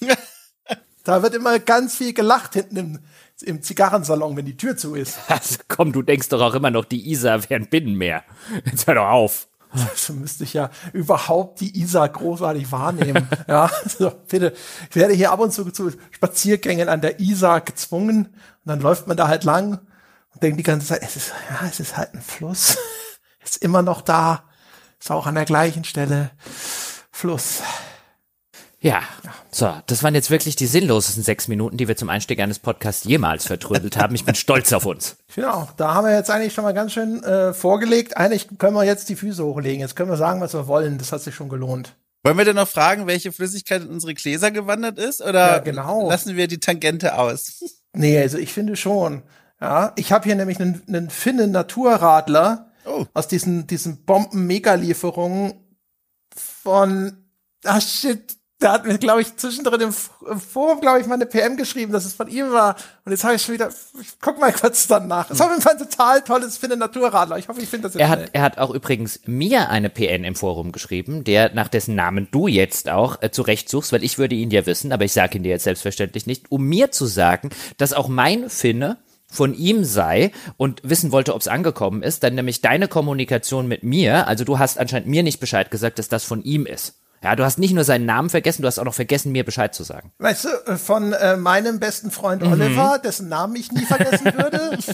da 1.04 1.22
wird 1.22 1.34
immer 1.34 1.58
ganz 1.60 1.96
viel 1.96 2.12
gelacht 2.12 2.54
hinten 2.54 2.76
im, 2.76 2.98
im 3.42 3.62
Zigarrensalon, 3.62 4.36
wenn 4.36 4.46
die 4.46 4.56
Tür 4.56 4.76
zu 4.76 4.94
ist. 4.94 5.18
Also 5.28 5.56
komm, 5.68 5.92
du 5.92 6.02
denkst 6.02 6.28
doch 6.28 6.40
auch 6.40 6.54
immer 6.54 6.70
noch, 6.70 6.84
die 6.84 7.10
Isar 7.10 7.48
wäre 7.48 7.60
ein 7.60 7.68
Binnenmeer. 7.68 8.24
Jetzt 8.64 8.86
hör 8.86 8.94
doch 8.94 9.08
auf. 9.08 9.48
So 9.94 10.12
müsste 10.12 10.44
ich 10.44 10.52
ja 10.52 10.70
überhaupt 10.92 11.60
die 11.60 11.80
Isar 11.80 12.08
großartig 12.08 12.70
wahrnehmen. 12.72 13.26
ja, 13.48 13.70
also 13.82 14.12
bitte. 14.28 14.52
Ich 14.90 14.96
werde 14.96 15.14
hier 15.14 15.32
ab 15.32 15.40
und 15.40 15.52
zu 15.52 15.70
zu 15.70 15.90
Spaziergängen 16.10 16.88
an 16.88 17.00
der 17.00 17.20
Isar 17.20 17.62
gezwungen 17.62 18.26
und 18.26 18.66
dann 18.66 18.80
läuft 18.80 19.06
man 19.06 19.16
da 19.16 19.28
halt 19.28 19.44
lang 19.44 19.80
und 20.34 20.42
denkt 20.42 20.58
die 20.58 20.64
ganze 20.64 20.88
Zeit, 20.88 21.02
es 21.02 21.16
ist, 21.16 21.32
ja, 21.48 21.66
es 21.66 21.80
ist 21.80 21.96
halt 21.96 22.14
ein 22.14 22.22
Fluss. 22.22 22.76
Ist 23.44 23.60
immer 23.60 23.82
noch 23.82 24.02
da. 24.02 24.44
Ist 25.00 25.10
auch 25.10 25.26
an 25.26 25.34
der 25.34 25.46
gleichen 25.46 25.82
Stelle. 25.82 26.30
Fluss. 27.10 27.60
Ja, 28.84 29.00
so, 29.52 29.72
das 29.86 30.02
waren 30.02 30.14
jetzt 30.16 30.30
wirklich 30.30 30.56
die 30.56 30.66
sinnlosesten 30.66 31.22
sechs 31.22 31.46
Minuten, 31.46 31.76
die 31.76 31.86
wir 31.86 31.96
zum 31.96 32.08
Einstieg 32.08 32.40
eines 32.40 32.58
Podcasts 32.58 33.04
jemals 33.04 33.46
vertrödelt 33.46 33.96
haben. 33.96 34.12
Ich 34.16 34.24
bin 34.24 34.34
stolz 34.34 34.72
auf 34.72 34.86
uns. 34.86 35.16
Genau, 35.36 35.68
da 35.76 35.94
haben 35.94 36.04
wir 36.06 36.14
jetzt 36.16 36.30
eigentlich 36.30 36.52
schon 36.52 36.64
mal 36.64 36.74
ganz 36.74 36.92
schön 36.92 37.22
äh, 37.22 37.54
vorgelegt. 37.54 38.16
Eigentlich 38.16 38.48
können 38.58 38.74
wir 38.74 38.82
jetzt 38.82 39.08
die 39.08 39.14
Füße 39.14 39.44
hochlegen. 39.44 39.80
Jetzt 39.80 39.94
können 39.94 40.10
wir 40.10 40.16
sagen, 40.16 40.40
was 40.40 40.52
wir 40.52 40.66
wollen. 40.66 40.98
Das 40.98 41.12
hat 41.12 41.22
sich 41.22 41.32
schon 41.34 41.48
gelohnt. 41.48 41.94
Wollen 42.24 42.36
wir 42.36 42.44
denn 42.44 42.56
noch 42.56 42.66
fragen, 42.66 43.06
welche 43.06 43.30
Flüssigkeit 43.30 43.82
in 43.82 43.88
unsere 43.88 44.14
Gläser 44.14 44.50
gewandert 44.50 44.98
ist? 44.98 45.20
Oder 45.22 45.52
Ja, 45.52 45.58
genau. 45.58 46.08
lassen 46.08 46.34
wir 46.36 46.48
die 46.48 46.58
Tangente 46.60 47.16
aus? 47.18 47.62
Nee, 47.94 48.18
also 48.18 48.38
ich 48.38 48.54
finde 48.54 48.74
schon. 48.74 49.22
Ja, 49.60 49.92
ich 49.96 50.12
habe 50.12 50.24
hier 50.24 50.34
nämlich 50.34 50.58
einen, 50.58 50.82
einen 50.88 51.10
Finnen 51.10 51.50
Naturradler 51.52 52.72
Oh. 52.86 53.04
aus 53.14 53.28
diesen 53.28 53.66
diesen 53.68 54.04
Bomben-Mega-Lieferungen 54.06 55.52
von 56.34 57.12
ah 57.64 57.80
shit, 57.80 58.36
da 58.62 58.72
hat 58.72 58.86
mir 58.86 58.98
glaube 58.98 59.20
ich 59.22 59.36
zwischendrin 59.36 59.80
im, 59.80 59.94
im 60.30 60.40
Forum 60.40 60.80
glaube 60.80 61.00
ich 61.00 61.06
mal 61.06 61.14
eine 61.14 61.26
PM 61.26 61.56
geschrieben, 61.56 61.92
dass 61.92 62.04
es 62.04 62.14
von 62.14 62.28
ihm 62.28 62.52
war 62.52 62.76
und 63.04 63.12
jetzt 63.12 63.24
habe 63.24 63.34
ich 63.34 63.42
schon 63.42 63.54
wieder 63.54 63.68
ich 64.00 64.08
guck 64.20 64.38
mal 64.40 64.52
kurz 64.52 64.86
dann 64.86 65.08
nach. 65.08 65.26
Es 65.30 65.36
ist 65.36 65.40
auf 65.40 65.50
jeden 65.50 65.62
Fall 65.62 65.72
ein 65.72 65.78
total 65.78 66.22
tolles 66.22 66.56
Finnen 66.56 66.78
Naturradler. 66.78 67.38
Ich 67.38 67.48
hoffe, 67.48 67.60
ich 67.60 67.68
finde 67.68 67.88
das 67.88 67.94
jetzt 67.94 68.02
Er 68.02 68.08
schnell. 68.08 68.24
hat, 68.26 68.30
er 68.34 68.42
hat 68.42 68.58
auch 68.58 68.70
übrigens 68.70 69.20
mir 69.26 69.68
eine 69.68 69.90
PN 69.90 70.24
im 70.24 70.34
Forum 70.34 70.72
geschrieben, 70.72 71.24
der 71.24 71.52
nach 71.54 71.68
dessen 71.68 71.94
Namen 71.94 72.28
du 72.30 72.46
jetzt 72.46 72.88
auch 72.88 73.20
äh, 73.22 73.30
zurecht 73.30 73.68
suchst, 73.68 73.92
weil 73.92 74.04
ich 74.04 74.18
würde 74.18 74.34
ihn 74.34 74.50
ja 74.50 74.66
wissen, 74.66 74.92
aber 74.92 75.04
ich 75.04 75.12
sage 75.12 75.38
ihn 75.38 75.42
dir 75.42 75.50
jetzt 75.50 75.64
selbstverständlich 75.64 76.26
nicht, 76.26 76.50
um 76.50 76.64
mir 76.64 76.90
zu 76.92 77.06
sagen, 77.06 77.50
dass 77.76 77.92
auch 77.92 78.08
mein 78.08 78.48
Finne 78.50 78.98
von 79.32 79.54
ihm 79.54 79.84
sei 79.84 80.30
und 80.58 80.82
wissen 80.84 81.10
wollte, 81.10 81.34
ob 81.34 81.40
es 81.40 81.48
angekommen 81.48 82.02
ist, 82.02 82.22
dann 82.22 82.34
nämlich 82.34 82.60
deine 82.60 82.86
Kommunikation 82.86 83.66
mit 83.66 83.82
mir, 83.82 84.28
also 84.28 84.44
du 84.44 84.58
hast 84.58 84.78
anscheinend 84.78 85.08
mir 85.08 85.22
nicht 85.22 85.40
Bescheid 85.40 85.70
gesagt, 85.70 85.98
dass 85.98 86.08
das 86.08 86.24
von 86.24 86.42
ihm 86.42 86.66
ist. 86.66 87.01
Ja, 87.22 87.36
du 87.36 87.44
hast 87.44 87.58
nicht 87.58 87.72
nur 87.72 87.84
seinen 87.84 88.04
Namen 88.04 88.30
vergessen, 88.30 88.62
du 88.62 88.68
hast 88.68 88.78
auch 88.80 88.84
noch 88.84 88.94
vergessen, 88.94 89.30
mir 89.32 89.44
Bescheid 89.44 89.74
zu 89.74 89.84
sagen. 89.84 90.12
Weißt 90.18 90.44
du, 90.44 90.48
äh, 90.66 90.76
von 90.76 91.12
äh, 91.12 91.36
meinem 91.36 91.78
besten 91.78 92.10
Freund 92.10 92.42
Mhm. 92.42 92.52
Oliver, 92.52 92.98
dessen 92.98 93.28
Namen 93.28 93.54
ich 93.56 93.70
nie 93.72 93.84
vergessen 93.84 94.24
würde. 94.34 94.78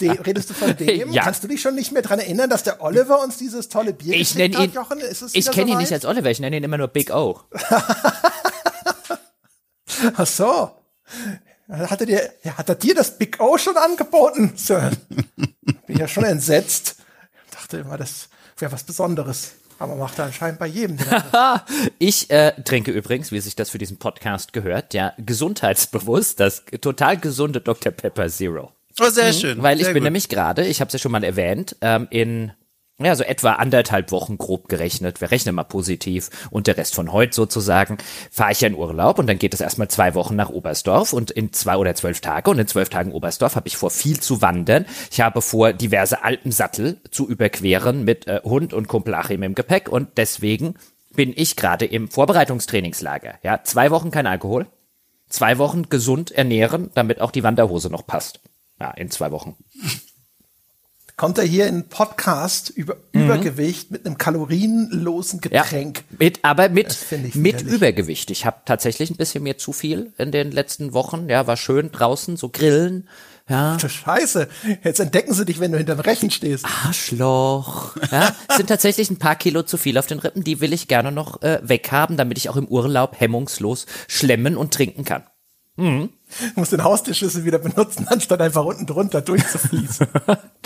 De 0.00 0.10
redest 0.10 0.50
du 0.50 0.54
von 0.54 0.76
dem? 0.76 1.10
Ja. 1.12 1.22
Kannst 1.22 1.42
du 1.44 1.48
dich 1.48 1.60
schon 1.62 1.74
nicht 1.74 1.90
mehr 1.92 2.02
dran 2.02 2.18
erinnern, 2.18 2.50
dass 2.50 2.62
der 2.62 2.82
Oliver 2.82 3.22
uns 3.22 3.38
dieses 3.38 3.68
tolle 3.70 3.92
Bier 3.94 4.14
Ich 4.14 4.34
geschickt 4.34 4.56
hat, 4.56 4.64
ihn, 4.64 4.72
Jochen? 4.72 4.98
Ich 5.32 5.50
kenne 5.50 5.62
ihn 5.62 5.68
soweit? 5.68 5.78
nicht 5.80 5.92
als 5.92 6.04
Oliver, 6.04 6.30
ich 6.30 6.40
nenne 6.40 6.56
ihn 6.56 6.64
immer 6.64 6.76
nur 6.78 6.88
Big 6.88 7.10
O. 7.14 7.40
Ach 10.16 10.26
so. 10.26 10.70
Hat 11.68 12.00
er 12.00 12.06
dir, 12.06 12.30
hat 12.56 12.68
er 12.68 12.74
dir 12.74 12.94
das 12.94 13.16
Big 13.18 13.40
O 13.40 13.56
schon 13.58 13.76
angeboten? 13.76 14.52
Sir? 14.56 14.90
Bin 15.86 15.98
ja 15.98 16.06
schon 16.08 16.24
entsetzt. 16.24 16.96
Dachte 17.50 17.78
immer, 17.78 17.96
das 17.96 18.28
wäre 18.58 18.72
was 18.72 18.84
Besonderes. 18.84 19.52
Aber 19.78 19.94
macht 19.96 20.18
er 20.18 20.26
anscheinend 20.26 20.58
bei 20.58 20.66
jedem. 20.66 20.98
Ich 21.98 22.30
äh, 22.30 22.52
trinke 22.62 22.90
übrigens, 22.90 23.32
wie 23.32 23.40
sich 23.40 23.56
das 23.56 23.70
für 23.70 23.78
diesen 23.78 23.98
Podcast 23.98 24.52
gehört, 24.52 24.94
ja, 24.94 25.12
gesundheitsbewusst 25.18 26.40
das 26.40 26.64
total 26.80 27.18
gesunde 27.18 27.60
Dr. 27.60 27.92
Pepper 27.92 28.28
Zero. 28.28 28.72
Oh, 29.00 29.10
sehr 29.10 29.32
schön. 29.32 29.58
Mhm. 29.58 29.62
Weil 29.62 29.78
ich 29.78 29.84
sehr 29.84 29.94
bin 29.94 30.02
gut. 30.02 30.06
nämlich 30.06 30.28
gerade, 30.28 30.66
ich 30.66 30.80
habe 30.80 30.88
es 30.88 30.92
ja 30.94 30.98
schon 30.98 31.12
mal 31.12 31.24
erwähnt, 31.24 31.76
ähm, 31.80 32.06
in 32.10 32.52
ja, 32.98 33.14
so 33.14 33.24
etwa 33.24 33.52
anderthalb 33.52 34.10
Wochen 34.10 34.38
grob 34.38 34.68
gerechnet. 34.68 35.20
Wir 35.20 35.30
rechnen 35.30 35.54
mal 35.54 35.64
positiv 35.64 36.30
und 36.50 36.66
der 36.66 36.78
Rest 36.78 36.94
von 36.94 37.12
heute 37.12 37.34
sozusagen 37.34 37.98
fahre 38.30 38.52
ich 38.52 38.62
ja 38.62 38.68
in 38.68 38.74
Urlaub 38.74 39.18
und 39.18 39.26
dann 39.26 39.38
geht 39.38 39.52
es 39.52 39.60
erstmal 39.60 39.88
zwei 39.88 40.14
Wochen 40.14 40.34
nach 40.34 40.48
Oberstdorf 40.48 41.12
und 41.12 41.30
in 41.30 41.52
zwei 41.52 41.76
oder 41.76 41.94
zwölf 41.94 42.20
Tage 42.20 42.50
und 42.50 42.58
in 42.58 42.66
zwölf 42.66 42.88
Tagen 42.88 43.12
Oberstdorf 43.12 43.54
habe 43.54 43.68
ich 43.68 43.76
vor, 43.76 43.90
viel 43.90 44.20
zu 44.20 44.40
wandern. 44.40 44.86
Ich 45.10 45.20
habe 45.20 45.42
vor, 45.42 45.74
diverse 45.74 46.24
Alpensattel 46.24 47.00
zu 47.10 47.28
überqueren 47.28 48.04
mit 48.04 48.26
äh, 48.28 48.40
Hund 48.44 48.72
und 48.72 48.88
Kumpel 48.88 49.14
Achim 49.14 49.42
im 49.42 49.54
Gepäck 49.54 49.90
und 49.90 50.16
deswegen 50.16 50.76
bin 51.14 51.34
ich 51.36 51.56
gerade 51.56 51.84
im 51.84 52.08
Vorbereitungstrainingslager. 52.08 53.34
Ja, 53.42 53.62
zwei 53.62 53.90
Wochen 53.90 54.10
kein 54.10 54.26
Alkohol, 54.26 54.68
zwei 55.28 55.58
Wochen 55.58 55.90
gesund 55.90 56.30
ernähren, 56.30 56.90
damit 56.94 57.20
auch 57.20 57.30
die 57.30 57.42
Wanderhose 57.42 57.90
noch 57.90 58.06
passt. 58.06 58.40
Ja, 58.80 58.90
in 58.92 59.10
zwei 59.10 59.32
Wochen. 59.32 59.54
Kommt 61.16 61.38
er 61.38 61.44
hier 61.44 61.66
in 61.66 61.74
einen 61.76 61.88
Podcast 61.88 62.68
über 62.68 62.98
Übergewicht 63.12 63.90
mit 63.90 64.04
einem 64.04 64.18
kalorienlosen 64.18 65.40
Mhm. 65.42 65.50
Ja, 65.50 65.62
Getränk. 65.62 66.04
mit, 66.18 66.40
aber 66.44 66.68
mit, 66.68 66.94
mit. 67.34 67.62
Übergewicht. 67.62 68.30
Ich 68.30 68.44
habe 68.44 68.58
tatsächlich 68.66 69.08
ein 69.10 69.16
bisschen 69.16 69.42
mehr 69.42 69.56
zu 69.56 69.72
viel 69.72 70.12
in 70.18 70.30
den 70.30 70.50
letzten 70.52 70.92
Wochen. 70.92 71.30
Ja, 71.30 71.46
war 71.46 71.56
schön 71.56 71.90
draußen, 71.90 72.36
so 72.36 72.50
grillen. 72.50 73.08
Ja, 73.48 73.78
Du 73.78 73.88
Scheiße. 73.88 74.46
Jetzt 74.84 75.00
entdecken 75.00 75.32
sie 75.32 75.46
dich, 75.46 75.58
wenn 75.58 75.72
du 75.72 75.78
hinterm 75.78 76.00
Rechen 76.00 76.30
stehst. 76.30 76.66
Arschloch. 76.84 77.96
Ja, 78.12 78.34
es 78.50 78.56
sind 78.56 78.66
tatsächlich 78.66 79.08
ein 79.08 79.18
paar 79.18 79.36
Kilo 79.36 79.62
zu 79.62 79.78
viel 79.78 79.96
auf 79.96 80.06
den 80.06 80.18
Rippen. 80.18 80.44
Die 80.44 80.60
will 80.60 80.74
ich 80.74 80.86
gerne 80.86 81.12
noch 81.12 81.40
äh, 81.40 81.60
weghaben, 81.62 82.18
damit 82.18 82.36
ich 82.36 82.50
auch 82.50 82.56
im 82.56 82.66
Urlaub 82.68 83.18
hemmungslos 83.20 83.86
schlemmen 84.06 84.56
und 84.56 84.74
trinken 84.74 85.04
kann. 85.06 85.22
Du 85.76 86.08
musst 86.54 86.72
den 86.72 86.84
Haustierschlüssel 86.84 87.44
wieder 87.44 87.58
benutzen, 87.58 88.06
anstatt 88.10 88.40
einfach 88.40 88.64
unten 88.64 88.86
drunter 88.86 89.20
durchzufließen. 89.20 90.06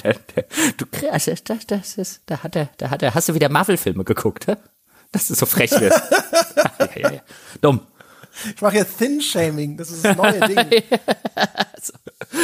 Der, 0.02 0.14
der, 0.35 0.47
du 0.79 0.87
das, 0.87 1.26
das, 1.45 1.67
das 1.67 1.99
ist, 1.99 2.23
da 2.25 2.43
hat 2.43 2.57
er, 2.57 2.71
da 2.79 2.88
hat 2.88 3.02
er, 3.02 3.14
hast 3.14 3.29
du 3.29 3.35
wieder 3.35 3.50
Marvel-Filme 3.50 4.02
geguckt, 4.02 4.47
hä? 4.47 4.57
Das 5.12 5.29
ist 5.29 5.40
so 5.40 5.45
frech 5.45 5.73
wird. 5.73 5.93
ja, 6.79 6.88
ja, 6.97 7.12
ja. 7.12 7.21
Dumm. 7.61 7.81
Ich 8.55 8.62
mache 8.62 8.76
jetzt 8.76 8.97
Thin-Shaming, 8.97 9.76
das 9.76 9.90
ist 9.90 10.07
das 10.07 10.17
neue 10.17 10.40
Ding. 10.40 10.83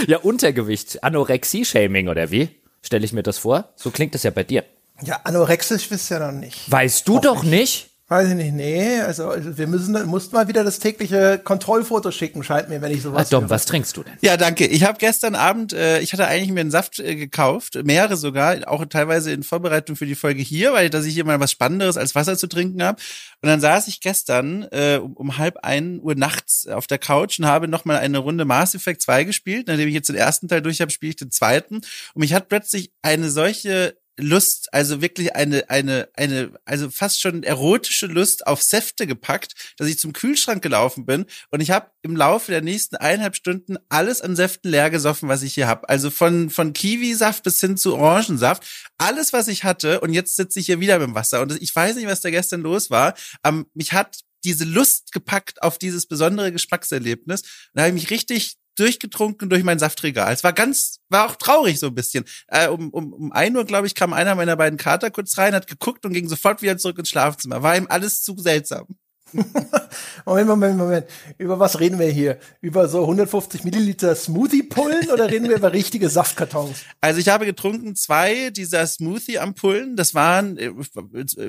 Ja, 0.07 0.19
Untergewicht, 0.19 1.03
Anorexie-Shaming 1.03 2.09
oder 2.09 2.31
wie? 2.31 2.51
Stelle 2.83 3.07
ich 3.07 3.15
mir 3.15 3.23
das 3.23 3.39
vor? 3.39 3.73
So 3.77 3.91
klingt 3.91 4.15
es 4.15 4.23
ja 4.23 4.31
bei 4.31 4.45
dir. 4.45 4.65
Ja, 5.03 5.21
anorexisch 5.25 5.91
wisst 5.91 6.11
ihr 6.11 6.19
noch 6.19 6.33
nicht. 6.33 6.71
Weißt 6.71 7.09
du 7.09 7.21
doch 7.21 7.43
nicht? 7.43 7.89
Weiß 8.09 8.29
ich 8.29 8.35
nicht, 8.37 8.53
nee. 8.53 9.01
Also, 9.01 9.29
also 9.31 9.59
wir 9.59 9.67
müssen, 9.67 10.07
mussten 10.07 10.37
mal 10.37 10.47
wieder 10.47 10.63
das 10.63 10.79
tägliche 10.79 11.41
Kontrollfoto 11.43 12.13
schicken, 12.13 12.45
scheint 12.45 12.69
mir, 12.69 12.81
wenn 12.81 12.93
ich 12.93 12.99
Ah, 12.99 13.03
sowas. 13.03 13.29
Dom, 13.31 13.43
höre. 13.45 13.51
was 13.51 13.67
trinkst 13.67 13.97
du 13.97 14.05
denn? 14.05 14.13
Ja, 14.21 14.37
danke. 14.37 14.65
Ich 14.65 14.85
habe 14.85 14.99
gestern 14.99 15.35
Abend, 15.35 15.73
äh, 15.73 15.99
ich 15.99 16.13
hatte 16.13 16.29
eigentlich 16.29 16.53
mir 16.53 16.61
einen 16.61 16.71
Saft 16.71 17.01
äh, 17.01 17.17
gekauft, 17.17 17.81
mehrere 17.83 18.17
sogar, 18.17 18.59
auch 18.69 18.85
teilweise 18.87 19.33
in 19.33 19.43
Vorbereitung 19.43 19.97
für 19.97 20.07
die 20.07 20.15
Folge 20.15 20.41
hier, 20.41 20.73
weil 20.73 20.89
dass 20.89 21.05
ich 21.05 21.15
hier 21.15 21.25
mal 21.25 21.41
was 21.41 21.51
Spannenderes 21.51 21.97
als 21.97 22.15
Wasser 22.15 22.39
zu 22.39 22.47
trinken 22.47 22.81
habe. 22.81 23.03
Und 23.43 23.49
dann 23.49 23.61
saß 23.61 23.89
ich 23.89 24.01
gestern 24.01 24.63
äh, 24.71 25.01
um, 25.03 25.15
um 25.15 25.37
halb 25.39 25.57
ein 25.65 25.99
Uhr 26.01 26.15
nachts 26.15 26.69
auf 26.69 26.87
der 26.87 26.99
Couch 26.99 27.41
und 27.41 27.47
habe 27.47 27.67
nochmal 27.67 27.97
eine 27.97 28.19
Runde 28.19 28.45
Mass 28.45 28.77
Effect 28.77 29.03
2 29.03 29.25
gespielt. 29.25 29.67
Nachdem 29.67 29.89
ich 29.89 29.95
jetzt 29.95 30.09
den 30.09 30.17
ersten 30.17 30.47
Teil 30.47 30.63
durch 30.63 30.81
habe, 30.81 30.93
spiele 30.93 31.11
ich 31.11 31.17
den 31.17 31.33
zweiten. 31.33 31.77
Und 31.77 31.85
mich 32.15 32.35
hat 32.35 32.49
plötzlich 32.49 32.93
eine 33.03 33.31
solche 33.31 33.97
Lust, 34.19 34.73
also 34.73 35.03
wirklich 35.03 35.37
eine, 35.37 35.69
eine, 35.69 36.09
eine, 36.15 36.53
also 36.65 36.91
fast 36.91 37.21
schon 37.21 37.43
erotische 37.43 38.07
Lust 38.07 38.47
auf 38.47 38.63
Säfte 38.63 39.07
gepackt, 39.07 39.55
dass 39.77 39.89
ich 39.89 39.99
zum 39.99 40.13
Kühlschrank 40.13 40.63
gelaufen 40.63 41.05
bin 41.05 41.27
und 41.51 41.61
ich 41.61 41.71
habe 41.71 41.91
im 42.03 42.17
Laufe 42.17 42.51
der 42.51 42.63
nächsten 42.63 42.97
eineinhalb 42.97 43.37
Stunden 43.37 43.77
alles 43.89 44.23
an 44.23 44.35
Säften 44.35 44.71
leer 44.71 44.91
gesoffen, 44.91 45.29
was 45.29 45.43
ich 45.43 45.55
hier 45.55 45.67
habe. 45.67 45.89
Also 45.89 46.11
von, 46.11 46.49
von 46.51 46.73
Kiwisaft 46.73 47.43
bis 47.43 47.61
hin 47.61 47.77
zu 47.77 47.97
Orangensaft. 47.97 48.65
Alles, 48.97 49.33
was 49.33 49.49
ich 49.49 49.65
hatte 49.65 50.01
und 50.01 50.13
jetzt 50.13 50.37
sitze 50.37 50.61
ich 50.61 50.67
hier 50.67 50.81
wieder 50.81 50.99
mit 50.99 51.09
dem 51.09 51.15
Wasser 51.15 51.43
und 51.43 51.61
ich 51.61 51.75
weiß 51.75 51.97
nicht, 51.97 52.07
was 52.07 52.23
da 52.23 52.31
gestern 52.31 52.63
los 52.63 52.91
war. 52.91 53.15
Ähm, 53.45 53.67
mich 53.75 53.93
hat 53.93 54.21
diese 54.45 54.65
Lust 54.65 55.13
gepackt 55.13 55.63
auf 55.63 55.77
dieses 55.77 56.07
besondere 56.07 56.53
Geschmackserlebnis. 56.53 57.43
Da 57.75 57.83
habe 57.83 57.89
ich 57.89 58.03
mich 58.03 58.11
richtig 58.11 58.57
durchgetrunken 58.77 59.49
durch 59.49 59.65
mein 59.65 59.79
Saftregal. 59.79 60.33
Es 60.33 60.45
war 60.45 60.53
ganz, 60.53 61.01
war 61.09 61.27
auch 61.27 61.37
traurig 61.37 61.79
so 61.79 61.89
ein 61.89 61.95
bisschen. 61.95 62.25
Äh, 62.49 62.69
um, 62.69 62.91
um, 62.91 63.13
um 63.13 63.33
ein 63.33 63.57
Uhr, 63.57 63.65
glaube 63.65 63.87
ich, 63.87 63.95
kam 63.95 64.13
einer 64.13 64.35
meiner 64.35 64.57
beiden 64.57 64.79
Kater 64.79 65.11
kurz 65.11 65.37
rein, 65.39 65.55
hat 65.55 65.67
geguckt 65.67 66.05
und 66.07 66.13
ging 66.13 66.29
sofort 66.29 66.63
wieder 66.63 66.79
zurück 66.79 66.99
ins 66.99 67.09
Schlafzimmer. 67.09 67.63
War 67.63 67.77
ihm 67.77 67.87
alles 67.89 68.23
zu 68.23 68.37
seltsam. 68.39 68.87
Moment, 70.25 70.49
Moment, 70.49 70.79
Moment. 70.79 71.07
Über 71.39 71.59
was 71.59 71.81
reden 71.81 71.99
wir 71.99 72.09
hier? 72.09 72.39
Über 72.61 72.89
so 72.89 73.03
150 73.03 73.65
Milliliter 73.65 74.15
Smoothie-Pullen 74.15 75.11
oder 75.11 75.31
reden 75.31 75.49
wir 75.49 75.57
über 75.57 75.73
richtige 75.73 76.09
Saftkartons? 76.09 76.83
Also 77.01 77.21
ich 77.21 77.29
habe 77.29 77.47
getrunken 77.47 77.97
zwei 77.97 78.51
dieser 78.51 78.87
Smoothie-Ampullen. 78.87 79.97
Das 79.97 80.15
waren, 80.15 80.57
äh, 80.59 80.71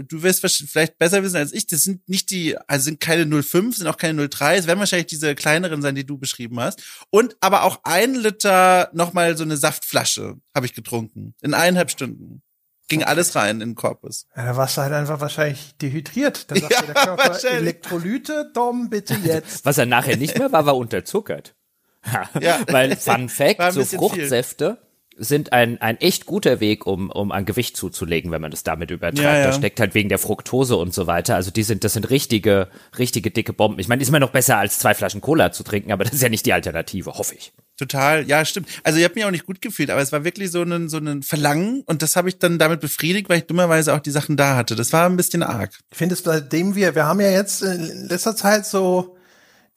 du 0.03 0.23
wirst 0.23 0.41
vielleicht 0.41 0.97
besser 0.97 1.23
wissen 1.23 1.37
als 1.37 1.53
ich, 1.53 1.67
das 1.67 1.81
sind 1.81 2.07
nicht 2.09 2.31
die, 2.31 2.57
also 2.67 2.85
sind 2.85 2.99
keine 2.99 3.25
05, 3.43 3.77
sind 3.77 3.87
auch 3.87 3.97
keine 3.97 4.27
03. 4.29 4.57
Es 4.57 4.67
werden 4.67 4.79
wahrscheinlich 4.79 5.07
diese 5.07 5.35
kleineren 5.35 5.81
sein, 5.81 5.95
die 5.95 6.05
du 6.05 6.17
beschrieben 6.17 6.59
hast. 6.59 6.81
Und 7.09 7.37
aber 7.41 7.63
auch 7.63 7.79
ein 7.83 8.15
Liter 8.15 8.89
nochmal 8.93 9.37
so 9.37 9.43
eine 9.43 9.57
Saftflasche 9.57 10.35
habe 10.55 10.65
ich 10.65 10.73
getrunken. 10.73 11.35
In 11.41 11.53
eineinhalb 11.53 11.91
Stunden 11.91 12.41
ging 12.87 13.01
okay. 13.01 13.09
alles 13.09 13.35
rein 13.35 13.61
in 13.61 13.69
den 13.71 13.75
Korpus. 13.75 14.27
Ja, 14.35 14.45
da 14.45 14.57
warst 14.57 14.77
du 14.77 14.81
halt 14.81 14.93
einfach 14.93 15.19
wahrscheinlich 15.19 15.75
dehydriert. 15.77 16.49
Dann 16.49 16.59
sagt 16.59 16.71
ja, 16.71 16.81
der 16.81 16.95
Körper, 16.95 17.43
Elektrolyte, 17.43 18.51
Dom, 18.53 18.89
bitte 18.89 19.15
jetzt. 19.23 19.65
Was 19.65 19.77
er 19.77 19.85
nachher 19.85 20.17
nicht 20.17 20.37
mehr 20.37 20.51
war, 20.51 20.65
war 20.65 20.77
unterzuckert. 20.77 21.55
ja. 22.39 22.59
Weil, 22.67 22.95
Fun 22.95 23.29
Fact, 23.29 23.73
so 23.73 23.83
Fruchtsäfte 23.83 24.86
sind 25.17 25.51
ein, 25.51 25.81
ein 25.81 25.97
echt 25.97 26.25
guter 26.25 26.59
Weg, 26.59 26.85
um, 26.85 27.09
um 27.09 27.31
an 27.31 27.45
Gewicht 27.45 27.75
zuzulegen, 27.75 28.31
wenn 28.31 28.41
man 28.41 28.51
das 28.51 28.63
damit 28.63 28.91
übertreibt. 28.91 29.19
Ja, 29.19 29.37
ja. 29.37 29.43
Da 29.47 29.53
steckt 29.53 29.79
halt 29.79 29.95
wegen 29.95 30.09
der 30.09 30.19
Fructose 30.19 30.75
und 30.75 30.93
so 30.93 31.07
weiter. 31.07 31.35
Also 31.35 31.51
die 31.51 31.63
sind, 31.63 31.83
das 31.83 31.93
sind 31.93 32.09
richtige, 32.09 32.69
richtige 32.97 33.31
dicke 33.31 33.53
Bomben. 33.53 33.79
Ich 33.79 33.87
meine, 33.87 34.01
ist 34.01 34.09
immer 34.09 34.19
noch 34.19 34.31
besser 34.31 34.57
als 34.57 34.79
zwei 34.79 34.93
Flaschen 34.93 35.21
Cola 35.21 35.51
zu 35.51 35.63
trinken, 35.63 35.91
aber 35.91 36.03
das 36.03 36.13
ist 36.13 36.21
ja 36.21 36.29
nicht 36.29 36.45
die 36.45 36.53
Alternative, 36.53 37.13
hoffe 37.13 37.35
ich. 37.35 37.51
Total, 37.77 38.27
ja, 38.27 38.43
stimmt. 38.45 38.69
Also 38.83 38.97
ich 38.97 39.03
habe 39.03 39.15
mich 39.15 39.25
auch 39.25 39.31
nicht 39.31 39.45
gut 39.45 39.61
gefühlt, 39.61 39.89
aber 39.91 40.01
es 40.01 40.11
war 40.11 40.23
wirklich 40.23 40.51
so 40.51 40.63
ein, 40.63 40.89
so 40.89 40.97
ein 40.97 41.21
Verlangen 41.23 41.83
und 41.85 42.01
das 42.01 42.15
habe 42.15 42.29
ich 42.29 42.39
dann 42.39 42.57
damit 42.57 42.79
befriedigt, 42.79 43.29
weil 43.29 43.39
ich 43.39 43.45
dummerweise 43.45 43.93
auch 43.93 43.99
die 43.99 44.11
Sachen 44.11 44.37
da 44.37 44.55
hatte. 44.55 44.75
Das 44.75 44.93
war 44.93 45.07
ein 45.07 45.17
bisschen 45.17 45.43
arg. 45.43 45.71
Ich 45.91 45.97
finde 45.97 46.13
es, 46.13 46.23
seitdem 46.23 46.75
wir, 46.75 46.95
wir 46.95 47.05
haben 47.05 47.21
ja 47.21 47.29
jetzt 47.29 47.61
in 47.61 48.07
letzter 48.07 48.35
Zeit 48.35 48.65
so 48.65 49.17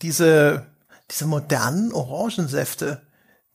diese, 0.03 0.67
diese 1.11 1.27
modernen 1.27 1.93
Orangensäfte 1.93 3.03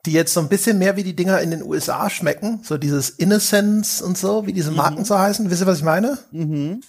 die 0.06 0.12
jetzt 0.12 0.34
so 0.34 0.40
ein 0.40 0.50
bisschen 0.50 0.78
mehr 0.78 0.96
wie 0.96 1.04
die 1.04 1.16
Dinger 1.16 1.42
in 1.42 1.52
den 1.52 1.64
USA 1.64 2.10
schmecken, 2.10 2.62
so 2.64 2.78
dieses 2.78 3.10
Innocence 3.10 4.02
und 4.02 4.18
so, 4.18 4.46
wie 4.46 4.54
diese 4.54 4.72
Marken 4.72 5.00
mhm. 5.00 5.06
so 5.06 5.18
heißen. 5.18 5.50
Wisst 5.50 5.62
ihr, 5.62 5.68
was 5.68 5.80
ich 5.80 5.84
meine? 5.84 6.18
Mhm. 6.32 6.82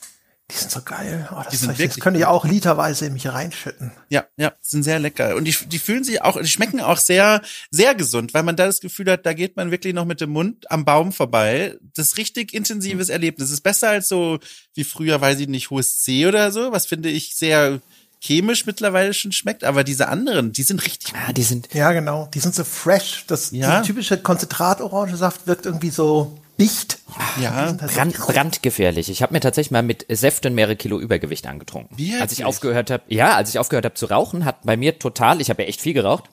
Die 0.49 0.55
sind 0.55 0.71
so 0.71 0.81
geil. 0.81 1.29
Oh, 1.33 1.37
das, 1.37 1.49
die 1.49 1.57
sind 1.57 1.81
das 1.81 1.99
könnte 1.99 2.21
ich 2.21 2.27
auch 2.27 2.45
literweise 2.45 3.07
in 3.07 3.15
mich 3.15 3.27
reinschütten. 3.27 3.91
Ja, 4.11 4.27
ja, 4.37 4.53
sind 4.61 4.85
sehr 4.85 5.01
lecker. 5.01 5.35
Und 5.35 5.45
die, 5.45 5.57
die 5.67 5.81
fühlen 5.81 6.05
sich 6.05 6.23
auch, 6.23 6.41
die 6.41 6.47
schmecken 6.47 6.81
auch 6.81 6.99
sehr, 6.99 7.43
sehr 7.73 7.97
gesund, 7.97 8.33
weil 8.33 8.45
man 8.45 8.55
da 8.55 8.67
das 8.67 8.81
Gefühl 8.81 9.11
hat, 9.11 9.27
da 9.27 9.33
geht 9.33 9.57
man 9.57 9.73
wirklich 9.73 9.93
noch 9.93 10.05
mit 10.05 10.21
dem 10.21 10.31
Mund 10.31 10.71
am 10.71 10.85
Baum 10.85 11.11
vorbei. 11.11 11.77
Das 11.97 12.09
ist 12.09 12.19
richtig 12.19 12.55
intensives 12.55 13.09
Erlebnis. 13.09 13.49
Das 13.49 13.55
ist 13.55 13.63
besser 13.63 13.89
als 13.89 14.07
so 14.07 14.39
wie 14.75 14.85
früher, 14.85 15.21
weiß 15.21 15.41
ich 15.41 15.49
nicht, 15.49 15.71
hohes 15.71 16.01
C 16.01 16.29
oder 16.29 16.53
so, 16.53 16.71
was 16.71 16.87
finde 16.87 17.09
ich 17.09 17.35
sehr 17.35 17.81
chemisch 18.21 18.67
mittlerweile 18.67 19.15
schon 19.15 19.33
schmeckt, 19.33 19.65
aber 19.65 19.85
diese 19.85 20.09
anderen, 20.09 20.53
die 20.53 20.63
sind 20.63 20.85
richtig. 20.85 21.13
Ja, 21.13 21.33
die 21.33 21.43
sind. 21.43 21.69
Ja, 21.75 21.93
genau. 21.93 22.29
Die 22.35 22.41
sind 22.41 22.55
so 22.55 22.65
fresh. 22.65 23.25
Das 23.27 23.51
ja. 23.51 23.83
typische 23.83 24.19
Konzentrat-Orangensaft 24.19 25.47
wirkt 25.47 25.67
irgendwie 25.67 25.91
so 25.91 26.39
dicht. 26.59 26.99
Ja, 27.41 27.53
halt 27.53 27.79
Brand, 27.79 28.17
brandgefährlich. 28.17 29.09
Ich 29.09 29.23
habe 29.23 29.35
mir 29.35 29.41
tatsächlich 29.41 29.71
mal 29.71 29.83
mit 29.83 30.07
Säften 30.09 30.55
mehrere 30.55 30.77
Kilo 30.77 30.99
Übergewicht 30.99 31.47
angetrunken. 31.47 31.97
Wie 31.97 32.17
als 32.17 32.33
ich 32.33 32.45
aufgehört 32.45 32.91
habe, 32.91 33.03
ja, 33.09 33.35
als 33.35 33.51
ich 33.51 33.59
aufgehört 33.59 33.85
habe 33.85 33.95
zu 33.95 34.07
rauchen, 34.07 34.45
hat 34.45 34.63
bei 34.65 34.77
mir 34.77 34.99
total, 34.99 35.41
ich 35.41 35.51
habe 35.51 35.63
ja 35.63 35.69
echt 35.69 35.81
viel 35.81 35.93
geraucht, 35.93 36.25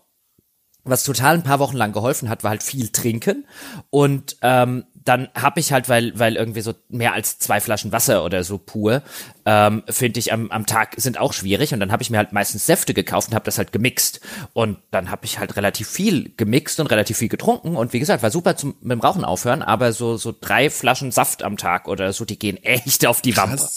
was 0.83 1.03
total 1.03 1.35
ein 1.35 1.43
paar 1.43 1.59
Wochen 1.59 1.77
lang 1.77 1.93
geholfen 1.93 2.29
hat, 2.29 2.43
war 2.43 2.51
halt 2.51 2.63
viel 2.63 2.89
trinken 2.89 3.45
und 3.89 4.37
ähm, 4.41 4.85
dann 5.05 5.29
habe 5.35 5.59
ich 5.59 5.71
halt, 5.71 5.89
weil, 5.89 6.17
weil 6.17 6.35
irgendwie 6.35 6.61
so 6.61 6.73
mehr 6.89 7.13
als 7.13 7.37
zwei 7.39 7.59
Flaschen 7.59 7.91
Wasser 7.91 8.23
oder 8.23 8.43
so 8.43 8.57
pur, 8.57 9.01
ähm, 9.45 9.83
finde 9.89 10.19
ich 10.19 10.31
am, 10.31 10.49
am 10.51 10.65
Tag 10.65 10.95
sind 10.97 11.19
auch 11.19 11.33
schwierig. 11.33 11.73
Und 11.73 11.79
dann 11.79 11.91
habe 11.91 12.03
ich 12.03 12.09
mir 12.09 12.17
halt 12.17 12.31
meistens 12.31 12.65
Säfte 12.65 12.93
gekauft 12.93 13.29
und 13.29 13.35
habe 13.35 13.45
das 13.45 13.57
halt 13.57 13.71
gemixt. 13.71 14.21
Und 14.53 14.77
dann 14.91 15.11
habe 15.11 15.25
ich 15.25 15.39
halt 15.39 15.55
relativ 15.55 15.89
viel 15.89 16.33
gemixt 16.37 16.79
und 16.79 16.87
relativ 16.87 17.17
viel 17.17 17.29
getrunken. 17.29 17.75
Und 17.75 17.93
wie 17.93 17.99
gesagt, 17.99 18.23
war 18.23 18.31
super 18.31 18.55
zum 18.55 18.75
mit 18.81 18.91
dem 18.91 19.01
Rauchen 19.01 19.25
aufhören, 19.25 19.61
aber 19.61 19.91
so, 19.93 20.17
so 20.17 20.33
drei 20.39 20.69
Flaschen 20.69 21.11
Saft 21.11 21.43
am 21.43 21.57
Tag 21.57 21.87
oder 21.87 22.13
so, 22.13 22.25
die 22.25 22.39
gehen 22.39 22.57
echt 22.57 23.05
auf 23.05 23.21
die 23.21 23.35
Wampe. 23.35 23.67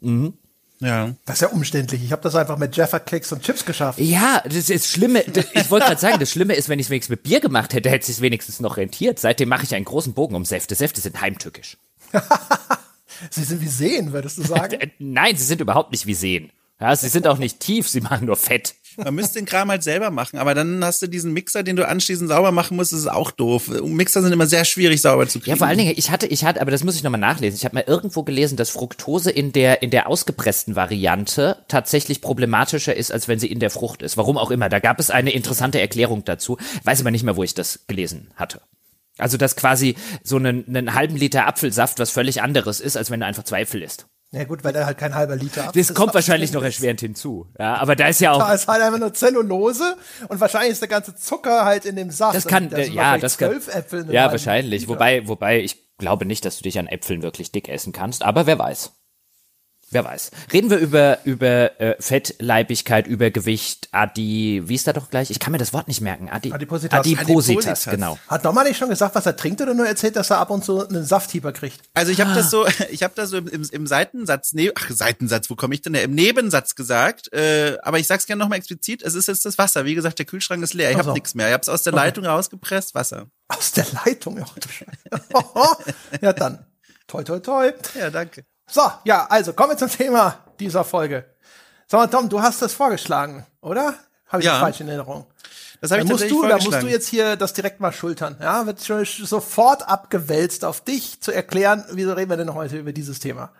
Mhm. 0.00 0.34
Ja. 0.80 1.14
Das 1.24 1.36
ist 1.36 1.40
ja 1.42 1.48
umständlich. 1.48 2.02
Ich 2.04 2.12
habe 2.12 2.22
das 2.22 2.34
einfach 2.34 2.58
mit 2.58 2.76
Jaffa 2.76 2.98
Cakes 2.98 3.32
und 3.32 3.42
Chips 3.42 3.64
geschafft. 3.64 3.98
Ja, 3.98 4.42
das 4.44 4.68
ist 4.68 4.90
Schlimme. 4.90 5.24
Ich 5.54 5.70
wollte 5.70 5.86
gerade 5.86 6.00
sagen, 6.00 6.18
das 6.20 6.30
Schlimme 6.30 6.54
ist, 6.54 6.68
wenn 6.68 6.78
ich 6.78 6.86
es 6.86 6.90
wenigstens 6.90 7.10
mit 7.10 7.22
Bier 7.22 7.40
gemacht 7.40 7.72
hätte, 7.72 7.88
hätte 7.88 8.10
es 8.10 8.20
wenigstens 8.20 8.60
noch 8.60 8.76
rentiert. 8.76 9.18
Seitdem 9.18 9.48
mache 9.48 9.64
ich 9.64 9.74
einen 9.74 9.84
großen 9.84 10.12
Bogen 10.12 10.34
um 10.34 10.44
Säfte. 10.44 10.74
Säfte 10.74 11.00
sind 11.00 11.20
heimtückisch. 11.20 11.78
sie 13.30 13.44
sind 13.44 13.60
wie 13.60 13.68
Seen, 13.68 14.12
würdest 14.12 14.38
du 14.38 14.42
sagen? 14.42 14.78
Nein, 14.98 15.36
sie 15.36 15.44
sind 15.44 15.60
überhaupt 15.60 15.92
nicht 15.92 16.06
wie 16.06 16.14
Seen. 16.14 16.50
Ja, 16.78 16.94
sie 16.94 17.08
sind 17.08 17.26
auch 17.26 17.38
nicht 17.38 17.60
tief, 17.60 17.88
sie 17.88 18.02
machen 18.02 18.26
nur 18.26 18.36
Fett. 18.36 18.74
Man 18.96 19.14
müsste 19.14 19.38
den 19.38 19.46
Kram 19.46 19.70
halt 19.70 19.82
selber 19.82 20.10
machen, 20.10 20.38
aber 20.38 20.54
dann 20.54 20.84
hast 20.84 21.02
du 21.02 21.06
diesen 21.06 21.32
Mixer, 21.32 21.62
den 21.62 21.76
du 21.76 21.86
anschließend 21.86 22.28
sauber 22.28 22.52
machen 22.52 22.76
musst, 22.76 22.92
das 22.92 23.00
ist 23.00 23.10
auch 23.10 23.30
doof. 23.30 23.68
Mixer 23.84 24.22
sind 24.22 24.32
immer 24.32 24.46
sehr 24.46 24.64
schwierig 24.64 25.00
sauber 25.00 25.28
zu 25.28 25.38
kriegen. 25.38 25.50
Ja, 25.50 25.56
vor 25.56 25.66
allen 25.66 25.78
Dingen, 25.78 25.94
ich 25.96 26.10
hatte, 26.10 26.26
ich 26.26 26.44
hatte, 26.44 26.60
aber 26.60 26.70
das 26.70 26.84
muss 26.84 26.96
ich 26.96 27.02
nochmal 27.02 27.20
nachlesen. 27.20 27.56
Ich 27.56 27.64
habe 27.64 27.74
mal 27.74 27.84
irgendwo 27.86 28.22
gelesen, 28.22 28.56
dass 28.56 28.70
Fructose 28.70 29.30
in 29.30 29.52
der, 29.52 29.82
in 29.82 29.90
der 29.90 30.08
ausgepressten 30.08 30.76
Variante 30.76 31.58
tatsächlich 31.68 32.20
problematischer 32.20 32.94
ist, 32.94 33.12
als 33.12 33.28
wenn 33.28 33.38
sie 33.38 33.50
in 33.50 33.60
der 33.60 33.70
Frucht 33.70 34.02
ist. 34.02 34.16
Warum 34.16 34.38
auch 34.38 34.50
immer. 34.50 34.68
Da 34.68 34.78
gab 34.78 34.98
es 35.00 35.10
eine 35.10 35.32
interessante 35.32 35.80
Erklärung 35.80 36.24
dazu. 36.24 36.58
Weiß 36.84 37.00
aber 37.00 37.10
nicht 37.10 37.24
mehr, 37.24 37.36
wo 37.36 37.42
ich 37.42 37.54
das 37.54 37.86
gelesen 37.86 38.30
hatte. 38.36 38.60
Also, 39.18 39.38
dass 39.38 39.56
quasi 39.56 39.96
so 40.22 40.36
einen, 40.36 40.66
einen 40.68 40.94
halben 40.94 41.16
Liter 41.16 41.46
Apfelsaft 41.46 41.98
was 41.98 42.10
völlig 42.10 42.42
anderes 42.42 42.80
ist, 42.80 42.96
als 42.96 43.10
wenn 43.10 43.20
du 43.20 43.26
einfach 43.26 43.44
Zweifel 43.44 43.82
isst. 43.82 44.06
Ja 44.32 44.44
gut, 44.44 44.64
weil 44.64 44.72
da 44.72 44.84
halt 44.86 44.98
kein 44.98 45.14
halber 45.14 45.36
Liter 45.36 45.68
ab. 45.68 45.72
Das 45.72 45.94
kommt 45.94 46.12
wahrscheinlich 46.12 46.52
noch 46.52 46.62
erschwerend 46.62 47.00
hinzu. 47.00 47.46
Ja, 47.58 47.76
aber 47.76 47.94
da 47.94 48.08
ist 48.08 48.20
ja 48.20 48.32
auch. 48.32 48.38
Da 48.38 48.52
ist 48.52 48.66
halt 48.66 48.82
einfach 48.82 48.98
nur 48.98 49.14
Zellulose 49.14 49.96
und 50.28 50.40
wahrscheinlich 50.40 50.72
ist 50.72 50.82
der 50.82 50.88
ganze 50.88 51.14
Zucker 51.14 51.64
halt 51.64 51.84
in 51.84 51.96
dem 51.96 52.10
Saft. 52.10 52.34
Das 52.34 52.46
kann, 52.46 52.68
das 52.68 52.88
ja, 52.88 53.18
das 53.18 53.38
kann. 53.38 53.52
Äpfel 53.52 54.12
ja, 54.12 54.30
wahrscheinlich. 54.30 54.88
Wobei, 54.88 55.26
wobei 55.28 55.60
ich 55.60 55.96
glaube 55.98 56.26
nicht, 56.26 56.44
dass 56.44 56.58
du 56.58 56.64
dich 56.64 56.78
an 56.78 56.88
Äpfeln 56.88 57.22
wirklich 57.22 57.52
dick 57.52 57.68
essen 57.68 57.92
kannst, 57.92 58.24
aber 58.24 58.46
wer 58.46 58.58
weiß. 58.58 58.92
Wer 59.96 60.04
weiß. 60.04 60.30
Reden 60.52 60.68
wir 60.68 60.76
über, 60.76 61.24
über 61.24 61.80
äh, 61.80 61.96
Fettleibigkeit, 61.98 63.06
Übergewicht, 63.06 63.88
Adi, 63.92 64.62
wie 64.66 64.74
ist 64.74 64.86
da 64.86 64.92
doch 64.92 65.08
gleich? 65.08 65.30
Ich 65.30 65.40
kann 65.40 65.52
mir 65.52 65.58
das 65.58 65.72
Wort 65.72 65.88
nicht 65.88 66.02
merken. 66.02 66.28
Adi, 66.28 66.52
Adipositas. 66.52 67.00
Adipositas, 67.00 67.26
Adipositas. 67.26 67.84
genau. 67.86 68.18
Hat 68.28 68.44
nochmal 68.44 68.68
nicht 68.68 68.76
schon 68.76 68.90
gesagt, 68.90 69.14
was 69.14 69.24
er 69.24 69.38
trinkt 69.38 69.62
oder 69.62 69.72
nur 69.72 69.86
erzählt, 69.86 70.16
dass 70.16 70.28
er 70.28 70.36
ab 70.36 70.50
und 70.50 70.62
zu 70.66 70.86
einen 70.86 71.02
Safthieber 71.02 71.52
kriegt? 71.52 71.80
Also 71.94 72.12
ich 72.12 72.20
habe 72.20 72.32
ah. 72.32 72.34
das 72.36 72.50
so, 72.50 72.66
ich 72.90 73.02
habe 73.02 73.14
das 73.16 73.30
so 73.30 73.38
im, 73.38 73.66
im 73.70 73.86
Seitensatz, 73.86 74.52
ne, 74.52 74.70
ach 74.74 74.90
Seitensatz, 74.90 75.48
wo 75.48 75.56
komme 75.56 75.74
ich 75.74 75.80
denn 75.80 75.94
her? 75.94 76.02
Im 76.02 76.14
Nebensatz 76.14 76.74
gesagt, 76.74 77.32
äh, 77.32 77.78
aber 77.82 77.98
ich 77.98 78.06
sag's 78.06 78.26
gerne 78.26 78.40
nochmal 78.40 78.58
explizit, 78.58 79.02
es 79.02 79.14
ist 79.14 79.28
jetzt 79.28 79.46
das 79.46 79.56
Wasser. 79.56 79.86
Wie 79.86 79.94
gesagt, 79.94 80.18
der 80.18 80.26
Kühlschrank 80.26 80.62
ist 80.62 80.74
leer, 80.74 80.90
ich 80.90 80.98
habe 80.98 81.08
so. 81.08 81.14
nichts 81.14 81.34
mehr. 81.34 81.46
Ich 81.46 81.54
habe 81.54 81.62
es 81.62 81.70
aus 81.70 81.84
der 81.84 81.94
okay. 81.94 82.04
Leitung 82.04 82.26
rausgepresst, 82.26 82.94
Wasser. 82.94 83.28
Aus 83.48 83.72
der 83.72 83.86
Leitung? 84.04 84.36
Ja, 84.36 85.76
ja 86.20 86.32
dann. 86.34 86.66
Toi, 87.06 87.22
toi, 87.22 87.38
toi. 87.38 87.72
Ja, 87.98 88.10
danke. 88.10 88.44
So, 88.68 88.82
ja, 89.04 89.26
also 89.28 89.52
kommen 89.52 89.70
wir 89.70 89.76
zum 89.76 89.90
Thema 89.90 90.38
dieser 90.58 90.84
Folge. 90.84 91.24
Sag 91.86 92.00
mal, 92.00 92.06
Tom, 92.08 92.28
du 92.28 92.40
hast 92.40 92.62
das 92.62 92.74
vorgeschlagen, 92.74 93.46
oder? 93.60 93.94
Habe 94.28 94.42
ich 94.42 94.46
ja. 94.46 94.52
das 94.52 94.60
falsch 94.60 94.80
in 94.80 94.88
Erinnerung? 94.88 95.26
Das 95.80 95.90
habe 95.90 96.02
ich 96.02 96.08
musst 96.08 96.28
du, 96.30 96.42
Da 96.42 96.58
musst 96.58 96.82
du 96.82 96.88
jetzt 96.88 97.08
hier 97.08 97.36
das 97.36 97.52
direkt 97.52 97.80
mal 97.80 97.92
schultern. 97.92 98.36
Ja, 98.40 98.66
wird 98.66 98.82
schon 98.82 99.04
sofort 99.04 99.88
abgewälzt 99.88 100.64
auf 100.64 100.80
dich 100.80 101.20
zu 101.20 101.32
erklären, 101.32 101.84
wieso 101.92 102.14
reden 102.14 102.30
wir 102.30 102.36
denn 102.36 102.54
heute 102.54 102.78
über 102.78 102.92
dieses 102.92 103.20
Thema? 103.20 103.50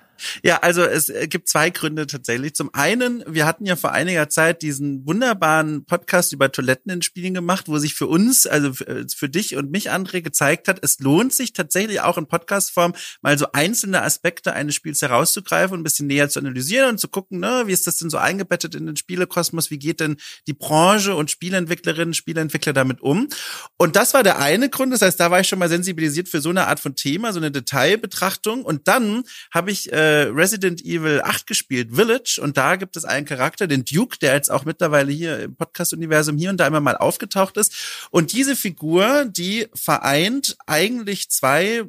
Ja, 0.42 0.58
also 0.58 0.82
es 0.82 1.08
äh, 1.08 1.28
gibt 1.28 1.48
zwei 1.48 1.70
Gründe 1.70 2.06
tatsächlich. 2.06 2.54
Zum 2.54 2.72
einen, 2.72 3.22
wir 3.26 3.46
hatten 3.46 3.66
ja 3.66 3.76
vor 3.76 3.92
einiger 3.92 4.28
Zeit 4.28 4.62
diesen 4.62 5.06
wunderbaren 5.06 5.84
Podcast 5.84 6.32
über 6.32 6.50
Toiletten 6.50 6.90
in 6.90 7.02
Spielen 7.02 7.34
gemacht, 7.34 7.68
wo 7.68 7.78
sich 7.78 7.94
für 7.94 8.06
uns, 8.06 8.46
also 8.46 8.68
äh, 8.84 9.04
für 9.14 9.28
dich 9.28 9.56
und 9.56 9.70
mich, 9.70 9.90
André, 9.90 10.22
gezeigt 10.22 10.68
hat, 10.68 10.78
es 10.82 10.98
lohnt 11.00 11.32
sich 11.32 11.52
tatsächlich 11.52 12.00
auch 12.00 12.18
in 12.18 12.26
Podcastform 12.26 12.94
mal 13.22 13.38
so 13.38 13.46
einzelne 13.52 14.02
Aspekte 14.02 14.52
eines 14.52 14.74
Spiels 14.74 15.02
herauszugreifen 15.02 15.74
und 15.74 15.80
ein 15.80 15.84
bisschen 15.84 16.06
näher 16.06 16.28
zu 16.28 16.38
analysieren 16.38 16.90
und 16.90 16.98
zu 16.98 17.08
gucken, 17.08 17.40
ne, 17.40 17.64
wie 17.66 17.72
ist 17.72 17.86
das 17.86 17.96
denn 17.96 18.10
so 18.10 18.18
eingebettet 18.18 18.74
in 18.74 18.86
den 18.86 18.96
Spielekosmos, 18.96 19.70
wie 19.70 19.78
geht 19.78 20.00
denn 20.00 20.16
die 20.46 20.54
Branche 20.54 21.14
und 21.14 21.30
Spieleentwicklerinnen, 21.30 22.14
Spieleentwickler 22.14 22.72
damit 22.72 23.00
um? 23.00 23.28
Und 23.76 23.96
das 23.96 24.14
war 24.14 24.22
der 24.22 24.38
eine 24.38 24.68
Grund, 24.70 24.92
das 24.92 25.02
heißt, 25.02 25.20
da 25.20 25.30
war 25.30 25.40
ich 25.40 25.48
schon 25.48 25.58
mal 25.58 25.68
sensibilisiert 25.68 26.28
für 26.28 26.40
so 26.40 26.50
eine 26.50 26.66
Art 26.66 26.80
von 26.80 26.94
Thema, 26.94 27.32
so 27.32 27.38
eine 27.38 27.50
Detailbetrachtung. 27.50 28.64
Und 28.64 28.88
dann 28.88 29.24
habe 29.52 29.70
ich 29.70 29.92
äh, 29.92 30.05
Resident 30.06 30.84
Evil 30.84 31.20
8 31.22 31.46
gespielt, 31.46 31.94
Village, 31.94 32.40
und 32.42 32.56
da 32.56 32.76
gibt 32.76 32.96
es 32.96 33.04
einen 33.04 33.26
Charakter, 33.26 33.66
den 33.66 33.84
Duke, 33.84 34.18
der 34.18 34.34
jetzt 34.34 34.50
auch 34.50 34.64
mittlerweile 34.64 35.12
hier 35.12 35.40
im 35.40 35.56
Podcast-Universum 35.56 36.36
hier 36.36 36.50
und 36.50 36.58
da 36.58 36.66
immer 36.66 36.80
mal 36.80 36.96
aufgetaucht 36.96 37.56
ist. 37.56 38.08
Und 38.10 38.32
diese 38.32 38.56
Figur, 38.56 39.26
die 39.26 39.66
vereint 39.74 40.56
eigentlich 40.66 41.30
zwei 41.30 41.84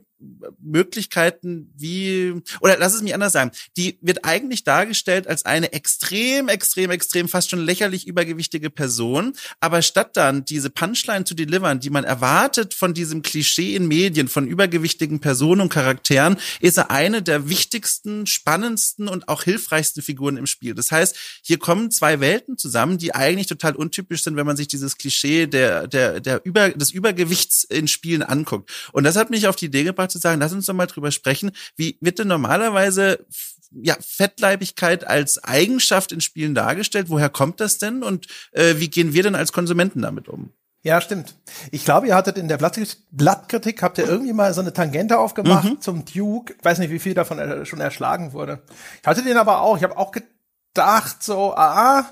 Möglichkeiten 0.60 1.72
wie, 1.78 2.34
oder 2.62 2.78
lass 2.78 2.96
es 2.96 3.02
mich 3.02 3.14
anders 3.14 3.34
sagen, 3.34 3.52
die 3.78 4.00
wird 4.02 4.26
eigentlich 4.26 4.64
dargestellt 4.64 5.28
als 5.28 5.46
eine 5.46 5.74
extrem, 5.74 6.48
extrem, 6.48 6.90
extrem, 6.90 7.28
fast 7.28 7.52
schon 7.52 7.60
lächerlich 7.60 8.08
übergewichtige 8.08 8.70
Person, 8.70 9.34
aber 9.60 9.82
statt 9.82 10.18
dann 10.18 10.44
diese 10.44 10.70
Punchline 10.70 11.26
zu 11.26 11.36
delivern, 11.36 11.80
die 11.80 11.92
man 11.92 12.04
erwartet 12.04 12.74
von 12.74 12.96
diesem 12.96 13.22
Klischee 13.22 13.76
in 13.76 13.88
Medien, 13.88 14.28
von 14.28 14.48
übergewichtigen 14.48 15.20
Personen 15.20 15.62
und 15.62 15.70
Charakteren, 15.70 16.38
ist 16.62 16.78
er 16.78 16.90
eine 16.90 17.22
der 17.22 17.48
wichtigsten, 17.48 18.26
spannendsten 18.26 19.08
und 19.08 19.30
auch 19.30 19.44
hilfreichsten 19.44 20.02
Figuren 20.02 20.38
im 20.38 20.48
Spiel. 20.48 20.74
Das 20.74 20.92
heißt, 20.92 21.16
hier 21.44 21.60
kommen 21.60 21.92
zwei 21.92 22.20
Welten 22.20 22.58
zusammen, 22.58 22.98
die 22.98 23.14
eigentlich 23.14 23.48
total 23.48 23.76
untypisch 23.76 24.24
sind, 24.24 24.36
wenn 24.36 24.48
man 24.48 24.58
sich 24.58 24.68
dieses 24.68 24.98
Klischee 24.98 25.46
der, 25.46 25.88
der, 25.88 26.20
der 26.20 26.42
Über, 26.44 26.70
des 26.70 26.92
Übergewichts 26.92 27.64
in 27.64 27.88
Spielen 27.88 28.24
anguckt. 28.24 28.72
Und 28.94 29.04
das 29.04 29.16
hat 29.16 29.30
mich 29.30 29.48
auf 29.48 29.56
die 29.56 29.66
Idee 29.66 29.84
gebracht 29.84 30.07
zu 30.10 30.20
sagen, 30.20 30.40
lass 30.42 30.54
uns 30.54 30.66
doch 30.66 30.74
mal 30.74 30.88
drüber 30.88 31.12
sprechen, 31.12 31.52
wie 31.76 31.98
wird 32.02 32.20
denn 32.20 32.28
normalerweise 32.28 33.26
ja, 33.72 33.96
Fettleibigkeit 34.00 35.06
als 35.06 35.44
Eigenschaft 35.44 36.12
in 36.12 36.22
Spielen 36.22 36.56
dargestellt? 36.56 37.10
Woher 37.10 37.30
kommt 37.30 37.60
das 37.60 37.78
denn? 37.78 38.04
Und 38.04 38.28
äh, 38.52 38.76
wie 38.78 38.90
gehen 38.90 39.14
wir 39.14 39.24
denn 39.24 39.36
als 39.36 39.52
Konsumenten 39.52 40.02
damit 40.02 40.28
um? 40.28 40.54
Ja, 40.84 41.02
stimmt. 41.02 41.36
Ich 41.72 41.84
glaube, 41.84 42.08
ihr 42.08 42.16
hattet 42.16 42.38
in 42.38 42.48
der 42.48 42.58
Blattkritik, 42.58 43.82
habt 43.82 43.98
ihr 43.98 44.08
irgendwie 44.08 44.32
mal 44.32 44.54
so 44.54 44.62
eine 44.62 44.72
Tangente 44.72 45.18
aufgemacht 45.18 45.66
mhm. 45.66 45.82
zum 45.82 46.06
Duke. 46.06 46.56
Ich 46.58 46.64
weiß 46.64 46.78
nicht, 46.80 46.92
wie 46.92 47.00
viel 47.00 47.14
davon 47.14 47.66
schon 47.66 47.82
erschlagen 47.82 48.32
wurde. 48.32 48.62
Ich 49.02 49.08
hatte 49.08 49.24
den 49.24 49.38
aber 49.38 49.62
auch. 49.62 49.76
Ich 49.76 49.84
habe 49.84 49.98
auch 49.98 50.14
gedacht, 50.14 51.22
so, 51.22 51.54
ah, 51.56 52.06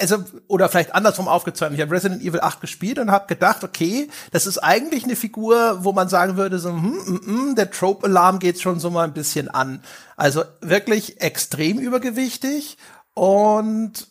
also, 0.00 0.24
oder 0.46 0.68
vielleicht 0.68 0.94
andersrum 0.94 1.26
aufgezäumt. 1.26 1.74
Ich 1.74 1.80
habe 1.80 1.94
Resident 1.94 2.22
Evil 2.22 2.40
8 2.40 2.60
gespielt 2.60 2.98
und 2.98 3.10
habe 3.10 3.26
gedacht, 3.26 3.64
okay, 3.64 4.08
das 4.30 4.46
ist 4.46 4.58
eigentlich 4.58 5.04
eine 5.04 5.16
Figur, 5.16 5.84
wo 5.84 5.92
man 5.92 6.08
sagen 6.08 6.36
würde, 6.36 6.58
so, 6.60 6.70
hm, 6.70 7.04
hm, 7.04 7.20
hm, 7.24 7.54
der 7.56 7.70
Trope-Alarm 7.70 8.38
geht 8.38 8.60
schon 8.60 8.78
so 8.78 8.90
mal 8.90 9.04
ein 9.04 9.12
bisschen 9.12 9.48
an. 9.48 9.82
Also 10.16 10.44
wirklich 10.60 11.20
extrem 11.20 11.78
übergewichtig 11.78 12.78
und 13.14 14.06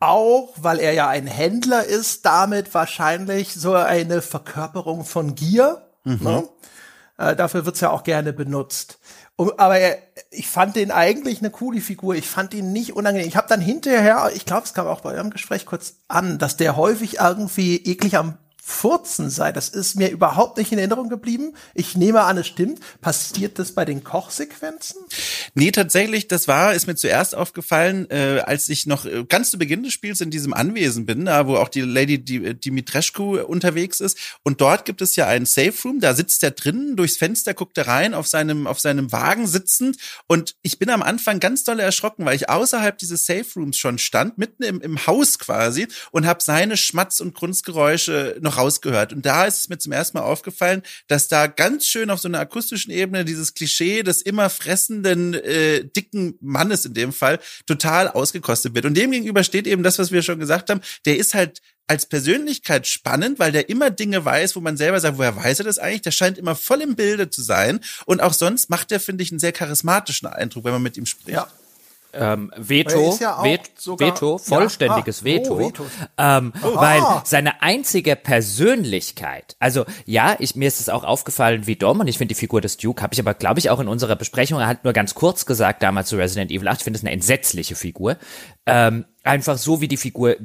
auch, 0.00 0.54
weil 0.56 0.80
er 0.80 0.94
ja 0.94 1.08
ein 1.08 1.26
Händler 1.26 1.84
ist, 1.84 2.24
damit 2.24 2.72
wahrscheinlich 2.74 3.54
so 3.54 3.74
eine 3.74 4.22
Verkörperung 4.22 5.04
von 5.04 5.34
Gier. 5.34 5.82
Mhm. 6.04 6.18
Ne? 6.22 6.48
Äh, 7.18 7.36
dafür 7.36 7.66
wird's 7.66 7.80
ja 7.80 7.90
auch 7.90 8.02
gerne 8.02 8.32
benutzt. 8.32 8.98
Aber 9.36 9.78
er, 9.78 9.98
ich 10.30 10.48
fand 10.48 10.76
den 10.76 10.90
eigentlich 10.90 11.40
eine 11.40 11.50
coole 11.50 11.80
Figur. 11.80 12.14
Ich 12.14 12.28
fand 12.28 12.54
ihn 12.54 12.72
nicht 12.72 12.94
unangenehm. 12.94 13.26
Ich 13.26 13.36
habe 13.36 13.48
dann 13.48 13.60
hinterher, 13.60 14.30
ich 14.34 14.44
glaube, 14.44 14.64
es 14.64 14.74
kam 14.74 14.86
auch 14.86 15.00
bei 15.00 15.14
eurem 15.14 15.30
Gespräch 15.30 15.66
kurz 15.66 15.96
an, 16.08 16.38
dass 16.38 16.56
der 16.56 16.76
häufig 16.76 17.18
irgendwie 17.18 17.76
eklig 17.76 18.16
am 18.16 18.36
Furzen 18.64 19.28
sei. 19.28 19.50
Das 19.50 19.68
ist 19.68 19.96
mir 19.96 20.08
überhaupt 20.10 20.56
nicht 20.56 20.70
in 20.70 20.78
Erinnerung 20.78 21.08
geblieben. 21.08 21.54
Ich 21.74 21.96
nehme 21.96 22.22
an, 22.22 22.38
es 22.38 22.46
stimmt. 22.46 22.78
Passiert 23.00 23.58
das 23.58 23.72
bei 23.72 23.84
den 23.84 24.04
Kochsequenzen? 24.04 25.00
Nee, 25.54 25.72
tatsächlich, 25.72 26.28
das 26.28 26.46
war, 26.46 26.72
ist 26.72 26.86
mir 26.86 26.94
zuerst 26.94 27.34
aufgefallen, 27.34 28.08
äh, 28.08 28.40
als 28.46 28.68
ich 28.68 28.86
noch 28.86 29.04
äh, 29.04 29.24
ganz 29.24 29.50
zu 29.50 29.58
Beginn 29.58 29.82
des 29.82 29.92
Spiels 29.92 30.20
in 30.20 30.30
diesem 30.30 30.54
Anwesen 30.54 31.06
bin, 31.06 31.24
da 31.24 31.48
wo 31.48 31.56
auch 31.56 31.68
die 31.68 31.80
Lady 31.80 32.18
Dimitrescu 32.22 33.40
unterwegs 33.40 33.98
ist. 33.98 34.16
Und 34.44 34.60
dort 34.60 34.84
gibt 34.84 35.02
es 35.02 35.16
ja 35.16 35.26
einen 35.26 35.44
Safe 35.44 35.74
Room, 35.84 35.98
da 35.98 36.14
sitzt 36.14 36.44
er 36.44 36.52
drinnen, 36.52 36.94
durchs 36.94 37.16
Fenster 37.16 37.54
guckt 37.54 37.76
er 37.78 37.88
rein, 37.88 38.14
auf 38.14 38.28
seinem, 38.28 38.68
auf 38.68 38.78
seinem 38.78 39.10
Wagen 39.10 39.48
sitzend. 39.48 39.96
Und 40.28 40.54
ich 40.62 40.78
bin 40.78 40.88
am 40.88 41.02
Anfang 41.02 41.40
ganz 41.40 41.64
doll 41.64 41.80
erschrocken, 41.80 42.24
weil 42.26 42.36
ich 42.36 42.48
außerhalb 42.48 42.96
dieses 42.96 43.26
Safe 43.26 43.46
Rooms 43.56 43.76
schon 43.76 43.98
stand, 43.98 44.38
mitten 44.38 44.62
im, 44.62 44.80
im 44.80 45.04
Haus 45.04 45.40
quasi, 45.40 45.88
und 46.12 46.26
habe 46.26 46.40
seine 46.40 46.76
Schmatz- 46.76 47.18
und 47.18 47.34
Grunzgeräusche 47.34 48.36
noch 48.40 48.51
noch 48.52 48.58
rausgehört. 48.58 49.12
Und 49.12 49.26
da 49.26 49.46
ist 49.46 49.58
es 49.58 49.68
mir 49.68 49.78
zum 49.78 49.92
ersten 49.92 50.18
Mal 50.18 50.24
aufgefallen, 50.24 50.82
dass 51.08 51.28
da 51.28 51.46
ganz 51.46 51.86
schön 51.86 52.10
auf 52.10 52.20
so 52.20 52.28
einer 52.28 52.40
akustischen 52.40 52.92
Ebene 52.92 53.24
dieses 53.24 53.54
Klischee 53.54 54.02
des 54.02 54.22
immer 54.22 54.50
fressenden, 54.50 55.34
äh, 55.34 55.84
dicken 55.84 56.34
Mannes 56.40 56.84
in 56.84 56.94
dem 56.94 57.12
Fall 57.12 57.38
total 57.66 58.08
ausgekostet 58.08 58.74
wird. 58.74 58.84
Und 58.84 58.94
dem 58.94 59.12
steht 59.42 59.66
eben 59.66 59.82
das, 59.82 59.98
was 59.98 60.12
wir 60.12 60.22
schon 60.22 60.38
gesagt 60.38 60.70
haben. 60.70 60.80
Der 61.04 61.16
ist 61.16 61.34
halt 61.34 61.60
als 61.88 62.06
Persönlichkeit 62.06 62.86
spannend, 62.86 63.38
weil 63.38 63.52
der 63.52 63.68
immer 63.68 63.90
Dinge 63.90 64.24
weiß, 64.24 64.56
wo 64.56 64.60
man 64.60 64.76
selber 64.76 65.00
sagt, 65.00 65.18
woher 65.18 65.36
weiß 65.36 65.58
er 65.58 65.64
das 65.64 65.78
eigentlich? 65.78 66.02
Der 66.02 66.12
scheint 66.12 66.38
immer 66.38 66.54
voll 66.54 66.80
im 66.80 66.94
Bilde 66.94 67.28
zu 67.28 67.42
sein. 67.42 67.80
Und 68.06 68.22
auch 68.22 68.32
sonst 68.32 68.70
macht 68.70 68.90
der, 68.90 69.00
finde 69.00 69.24
ich, 69.24 69.30
einen 69.30 69.40
sehr 69.40 69.52
charismatischen 69.52 70.28
Eindruck, 70.28 70.64
wenn 70.64 70.72
man 70.72 70.82
mit 70.82 70.96
ihm 70.96 71.06
spricht. 71.06 71.28
Ja, 71.28 71.48
ähm, 72.12 72.52
Veto, 72.56 73.16
ja 73.20 73.42
Veto, 73.42 73.98
Veto, 73.98 74.38
vollständiges 74.38 75.20
ja. 75.20 75.22
ah, 75.22 75.24
Veto, 75.24 75.54
oh, 75.54 75.58
Veto. 75.58 75.86
Ähm, 76.18 76.52
weil 76.62 77.02
seine 77.24 77.62
einzige 77.62 78.16
Persönlichkeit, 78.16 79.56
also 79.58 79.84
ja, 80.04 80.36
ich, 80.38 80.54
mir 80.56 80.68
ist 80.68 80.80
es 80.80 80.88
auch 80.88 81.04
aufgefallen 81.04 81.66
wie 81.66 81.76
Dom 81.76 82.00
und 82.00 82.08
ich 82.08 82.18
finde 82.18 82.34
die 82.34 82.38
Figur 82.38 82.60
des 82.60 82.76
Duke, 82.76 83.02
habe 83.02 83.14
ich 83.14 83.20
aber 83.20 83.34
glaube 83.34 83.60
ich 83.60 83.70
auch 83.70 83.80
in 83.80 83.88
unserer 83.88 84.16
Besprechung 84.16 84.64
halt 84.64 84.84
nur 84.84 84.92
ganz 84.92 85.14
kurz 85.14 85.46
gesagt 85.46 85.82
damals 85.82 86.08
zu 86.08 86.16
Resident 86.16 86.50
Evil 86.50 86.68
8, 86.68 86.78
ich 86.78 86.84
finde 86.84 86.98
es 86.98 87.04
eine 87.04 87.12
entsetzliche 87.12 87.74
Figur. 87.74 88.16
Ähm, 88.66 89.04
einfach 89.24 89.58
so, 89.58 89.80
wie 89.80 89.88
die 89.88 89.96
Figur 89.96 90.36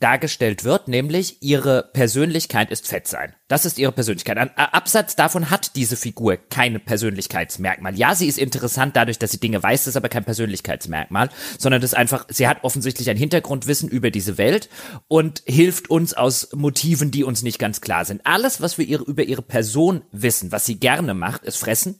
dargestellt 0.00 0.64
wird, 0.64 0.88
nämlich 0.88 1.42
ihre 1.42 1.90
Persönlichkeit 1.92 2.70
ist 2.70 2.86
fett 2.86 3.06
sein. 3.06 3.34
Das 3.48 3.66
ist 3.66 3.78
ihre 3.78 3.92
Persönlichkeit. 3.92 4.38
Ein 4.38 4.56
Absatz 4.56 5.16
davon 5.16 5.50
hat 5.50 5.76
diese 5.76 5.96
Figur 5.96 6.36
kein 6.36 6.80
Persönlichkeitsmerkmal. 6.80 7.94
Ja, 7.96 8.14
sie 8.14 8.28
ist 8.28 8.38
interessant 8.38 8.96
dadurch, 8.96 9.18
dass 9.18 9.32
sie 9.32 9.40
Dinge 9.40 9.62
weiß, 9.62 9.86
ist 9.86 9.96
aber 9.96 10.08
kein 10.08 10.24
Persönlichkeitsmerkmal, 10.24 11.28
sondern 11.58 11.82
das 11.82 11.92
ist 11.92 11.98
einfach, 11.98 12.26
sie 12.28 12.48
hat 12.48 12.64
offensichtlich 12.64 13.10
ein 13.10 13.16
Hintergrundwissen 13.16 13.88
über 13.88 14.10
diese 14.10 14.38
Welt 14.38 14.70
und 15.08 15.42
hilft 15.46 15.90
uns 15.90 16.14
aus 16.14 16.48
Motiven, 16.54 17.10
die 17.10 17.24
uns 17.24 17.42
nicht 17.42 17.58
ganz 17.58 17.80
klar 17.82 18.04
sind. 18.04 18.22
Alles, 18.24 18.60
was 18.62 18.78
wir 18.78 18.86
ihr, 18.86 19.00
über 19.00 19.24
ihre 19.24 19.42
Person 19.42 20.02
wissen, 20.12 20.52
was 20.52 20.64
sie 20.64 20.80
gerne 20.80 21.12
macht, 21.12 21.44
ist 21.44 21.58
fressen, 21.58 21.98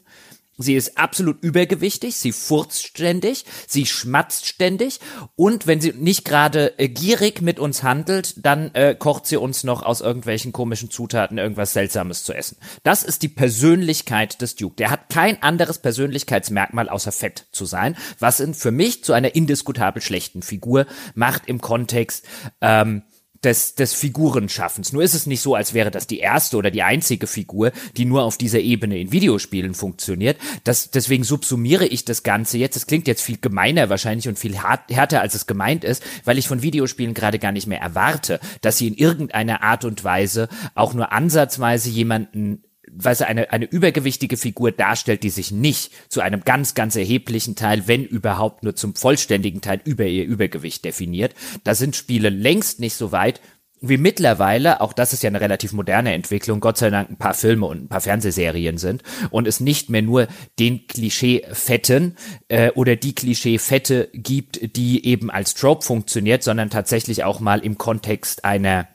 Sie 0.58 0.74
ist 0.74 0.98
absolut 0.98 1.42
übergewichtig, 1.42 2.16
sie 2.16 2.32
furzt 2.32 2.86
ständig, 2.86 3.46
sie 3.66 3.86
schmatzt 3.86 4.46
ständig 4.46 5.00
und 5.34 5.66
wenn 5.66 5.80
sie 5.80 5.92
nicht 5.92 6.26
gerade 6.26 6.78
äh, 6.78 6.88
gierig 6.88 7.40
mit 7.40 7.58
uns 7.58 7.82
handelt, 7.82 8.34
dann 8.44 8.70
äh, 8.74 8.94
kocht 8.94 9.26
sie 9.26 9.38
uns 9.38 9.64
noch 9.64 9.82
aus 9.82 10.02
irgendwelchen 10.02 10.52
komischen 10.52 10.90
Zutaten 10.90 11.38
irgendwas 11.38 11.72
Seltsames 11.72 12.24
zu 12.24 12.34
essen. 12.34 12.58
Das 12.82 13.02
ist 13.02 13.22
die 13.22 13.28
Persönlichkeit 13.28 14.42
des 14.42 14.54
Duke. 14.54 14.76
Der 14.76 14.90
hat 14.90 15.08
kein 15.08 15.42
anderes 15.42 15.78
Persönlichkeitsmerkmal 15.78 16.90
außer 16.90 17.12
Fett 17.12 17.46
zu 17.52 17.64
sein, 17.64 17.96
was 18.18 18.38
ihn 18.38 18.52
für 18.52 18.72
mich 18.72 19.04
zu 19.04 19.14
einer 19.14 19.34
indiskutabel 19.34 20.02
schlechten 20.02 20.42
Figur 20.42 20.86
macht 21.14 21.46
im 21.46 21.62
Kontext 21.62 22.26
ähm, 22.60 23.04
des, 23.44 23.74
des 23.74 23.94
Figurenschaffens. 23.94 24.92
Nur 24.92 25.02
ist 25.02 25.14
es 25.14 25.26
nicht 25.26 25.40
so, 25.40 25.54
als 25.54 25.74
wäre 25.74 25.90
das 25.90 26.06
die 26.06 26.20
erste 26.20 26.56
oder 26.56 26.70
die 26.70 26.82
einzige 26.82 27.26
Figur, 27.26 27.72
die 27.96 28.04
nur 28.04 28.22
auf 28.22 28.38
dieser 28.38 28.60
Ebene 28.60 28.98
in 28.98 29.12
Videospielen 29.12 29.74
funktioniert. 29.74 30.38
Das, 30.64 30.90
deswegen 30.90 31.24
subsumiere 31.24 31.86
ich 31.86 32.04
das 32.04 32.22
Ganze 32.22 32.58
jetzt. 32.58 32.76
Das 32.76 32.86
klingt 32.86 33.08
jetzt 33.08 33.22
viel 33.22 33.38
gemeiner 33.38 33.88
wahrscheinlich 33.88 34.28
und 34.28 34.38
viel 34.38 34.56
härter, 34.56 35.20
als 35.20 35.34
es 35.34 35.46
gemeint 35.46 35.84
ist, 35.84 36.02
weil 36.24 36.38
ich 36.38 36.48
von 36.48 36.62
Videospielen 36.62 37.14
gerade 37.14 37.38
gar 37.38 37.52
nicht 37.52 37.66
mehr 37.66 37.80
erwarte, 37.80 38.40
dass 38.60 38.78
sie 38.78 38.88
in 38.88 38.94
irgendeiner 38.94 39.62
Art 39.62 39.84
und 39.84 40.04
Weise 40.04 40.48
auch 40.74 40.94
nur 40.94 41.12
ansatzweise 41.12 41.90
jemanden 41.90 42.62
weil 42.94 43.14
sie 43.14 43.26
eine, 43.26 43.50
eine 43.52 43.64
übergewichtige 43.64 44.36
Figur 44.36 44.72
darstellt, 44.72 45.22
die 45.22 45.30
sich 45.30 45.50
nicht 45.50 45.92
zu 46.08 46.20
einem 46.20 46.42
ganz, 46.44 46.74
ganz 46.74 46.96
erheblichen 46.96 47.56
Teil, 47.56 47.86
wenn 47.86 48.04
überhaupt 48.04 48.62
nur 48.62 48.76
zum 48.76 48.94
vollständigen 48.94 49.60
Teil 49.60 49.80
über 49.84 50.04
ihr 50.04 50.24
Übergewicht 50.24 50.84
definiert. 50.84 51.34
Da 51.64 51.74
sind 51.74 51.96
Spiele 51.96 52.28
längst 52.28 52.80
nicht 52.80 52.94
so 52.94 53.12
weit, 53.12 53.40
wie 53.82 53.96
mittlerweile, 53.96 54.80
auch 54.80 54.92
das 54.92 55.12
ist 55.12 55.24
ja 55.24 55.28
eine 55.28 55.40
relativ 55.40 55.72
moderne 55.72 56.14
Entwicklung, 56.14 56.60
Gott 56.60 56.78
sei 56.78 56.88
Dank 56.90 57.10
ein 57.10 57.16
paar 57.16 57.34
Filme 57.34 57.66
und 57.66 57.82
ein 57.82 57.88
paar 57.88 58.00
Fernsehserien 58.00 58.78
sind 58.78 59.02
und 59.30 59.48
es 59.48 59.58
nicht 59.58 59.90
mehr 59.90 60.02
nur 60.02 60.28
den 60.60 60.86
Klischee-Fetten 60.86 62.16
äh, 62.46 62.70
oder 62.70 62.94
die 62.94 63.14
Klischee-Fette 63.14 64.08
gibt, 64.12 64.76
die 64.76 65.04
eben 65.04 65.30
als 65.32 65.54
Trope 65.54 65.84
funktioniert, 65.84 66.44
sondern 66.44 66.70
tatsächlich 66.70 67.24
auch 67.24 67.40
mal 67.40 67.58
im 67.58 67.76
Kontext 67.76 68.44
einer 68.44 68.86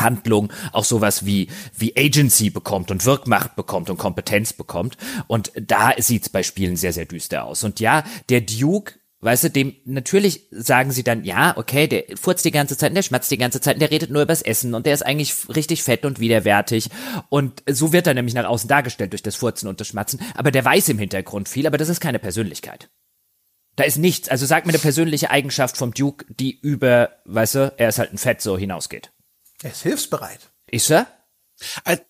Handlung 0.00 0.52
auch 0.72 0.84
sowas 0.84 1.24
wie, 1.24 1.48
wie 1.76 1.96
Agency 1.96 2.50
bekommt 2.50 2.90
und 2.90 3.04
Wirkmacht 3.04 3.56
bekommt 3.56 3.90
und 3.90 3.98
Kompetenz 3.98 4.52
bekommt. 4.52 4.96
Und 5.26 5.52
da 5.54 5.92
sieht's 5.98 6.28
bei 6.28 6.42
Spielen 6.42 6.76
sehr, 6.76 6.92
sehr 6.92 7.06
düster 7.06 7.44
aus. 7.44 7.64
Und 7.64 7.80
ja, 7.80 8.04
der 8.28 8.40
Duke 8.42 8.94
Weißt 9.20 9.42
du, 9.42 9.50
dem, 9.50 9.74
natürlich 9.84 10.46
sagen 10.52 10.92
sie 10.92 11.02
dann, 11.02 11.24
ja, 11.24 11.56
okay, 11.56 11.88
der 11.88 12.04
furzt 12.14 12.44
die 12.44 12.52
ganze 12.52 12.76
Zeit, 12.76 12.94
der 12.94 13.02
schmatzt 13.02 13.32
die 13.32 13.38
ganze 13.38 13.60
Zeit, 13.60 13.80
der 13.80 13.90
redet 13.90 14.10
nur 14.10 14.22
übers 14.22 14.42
Essen 14.42 14.74
und 14.74 14.86
der 14.86 14.94
ist 14.94 15.04
eigentlich 15.04 15.34
richtig 15.48 15.82
fett 15.82 16.04
und 16.04 16.20
widerwärtig. 16.20 16.88
Und 17.28 17.64
so 17.68 17.92
wird 17.92 18.06
er 18.06 18.14
nämlich 18.14 18.34
nach 18.34 18.44
außen 18.44 18.68
dargestellt 18.68 19.12
durch 19.12 19.24
das 19.24 19.34
Furzen 19.34 19.66
und 19.68 19.80
das 19.80 19.88
Schmatzen. 19.88 20.20
Aber 20.34 20.52
der 20.52 20.64
weiß 20.64 20.88
im 20.90 21.00
Hintergrund 21.00 21.48
viel, 21.48 21.66
aber 21.66 21.78
das 21.78 21.88
ist 21.88 21.98
keine 21.98 22.20
Persönlichkeit. 22.20 22.90
Da 23.74 23.82
ist 23.82 23.98
nichts. 23.98 24.28
Also 24.28 24.46
sag 24.46 24.66
mir 24.66 24.72
eine 24.72 24.78
persönliche 24.78 25.30
Eigenschaft 25.30 25.76
vom 25.76 25.92
Duke, 25.92 26.24
die 26.28 26.56
über, 26.56 27.10
weißt 27.24 27.54
du, 27.56 27.74
er 27.76 27.88
ist 27.88 27.98
halt 27.98 28.12
ein 28.12 28.18
Fett 28.18 28.40
so 28.40 28.56
hinausgeht. 28.56 29.10
Er 29.62 29.72
ist 29.72 29.82
hilfsbereit. 29.82 30.50
Ist 30.70 30.90
er? 30.90 31.06
Als, 31.84 32.02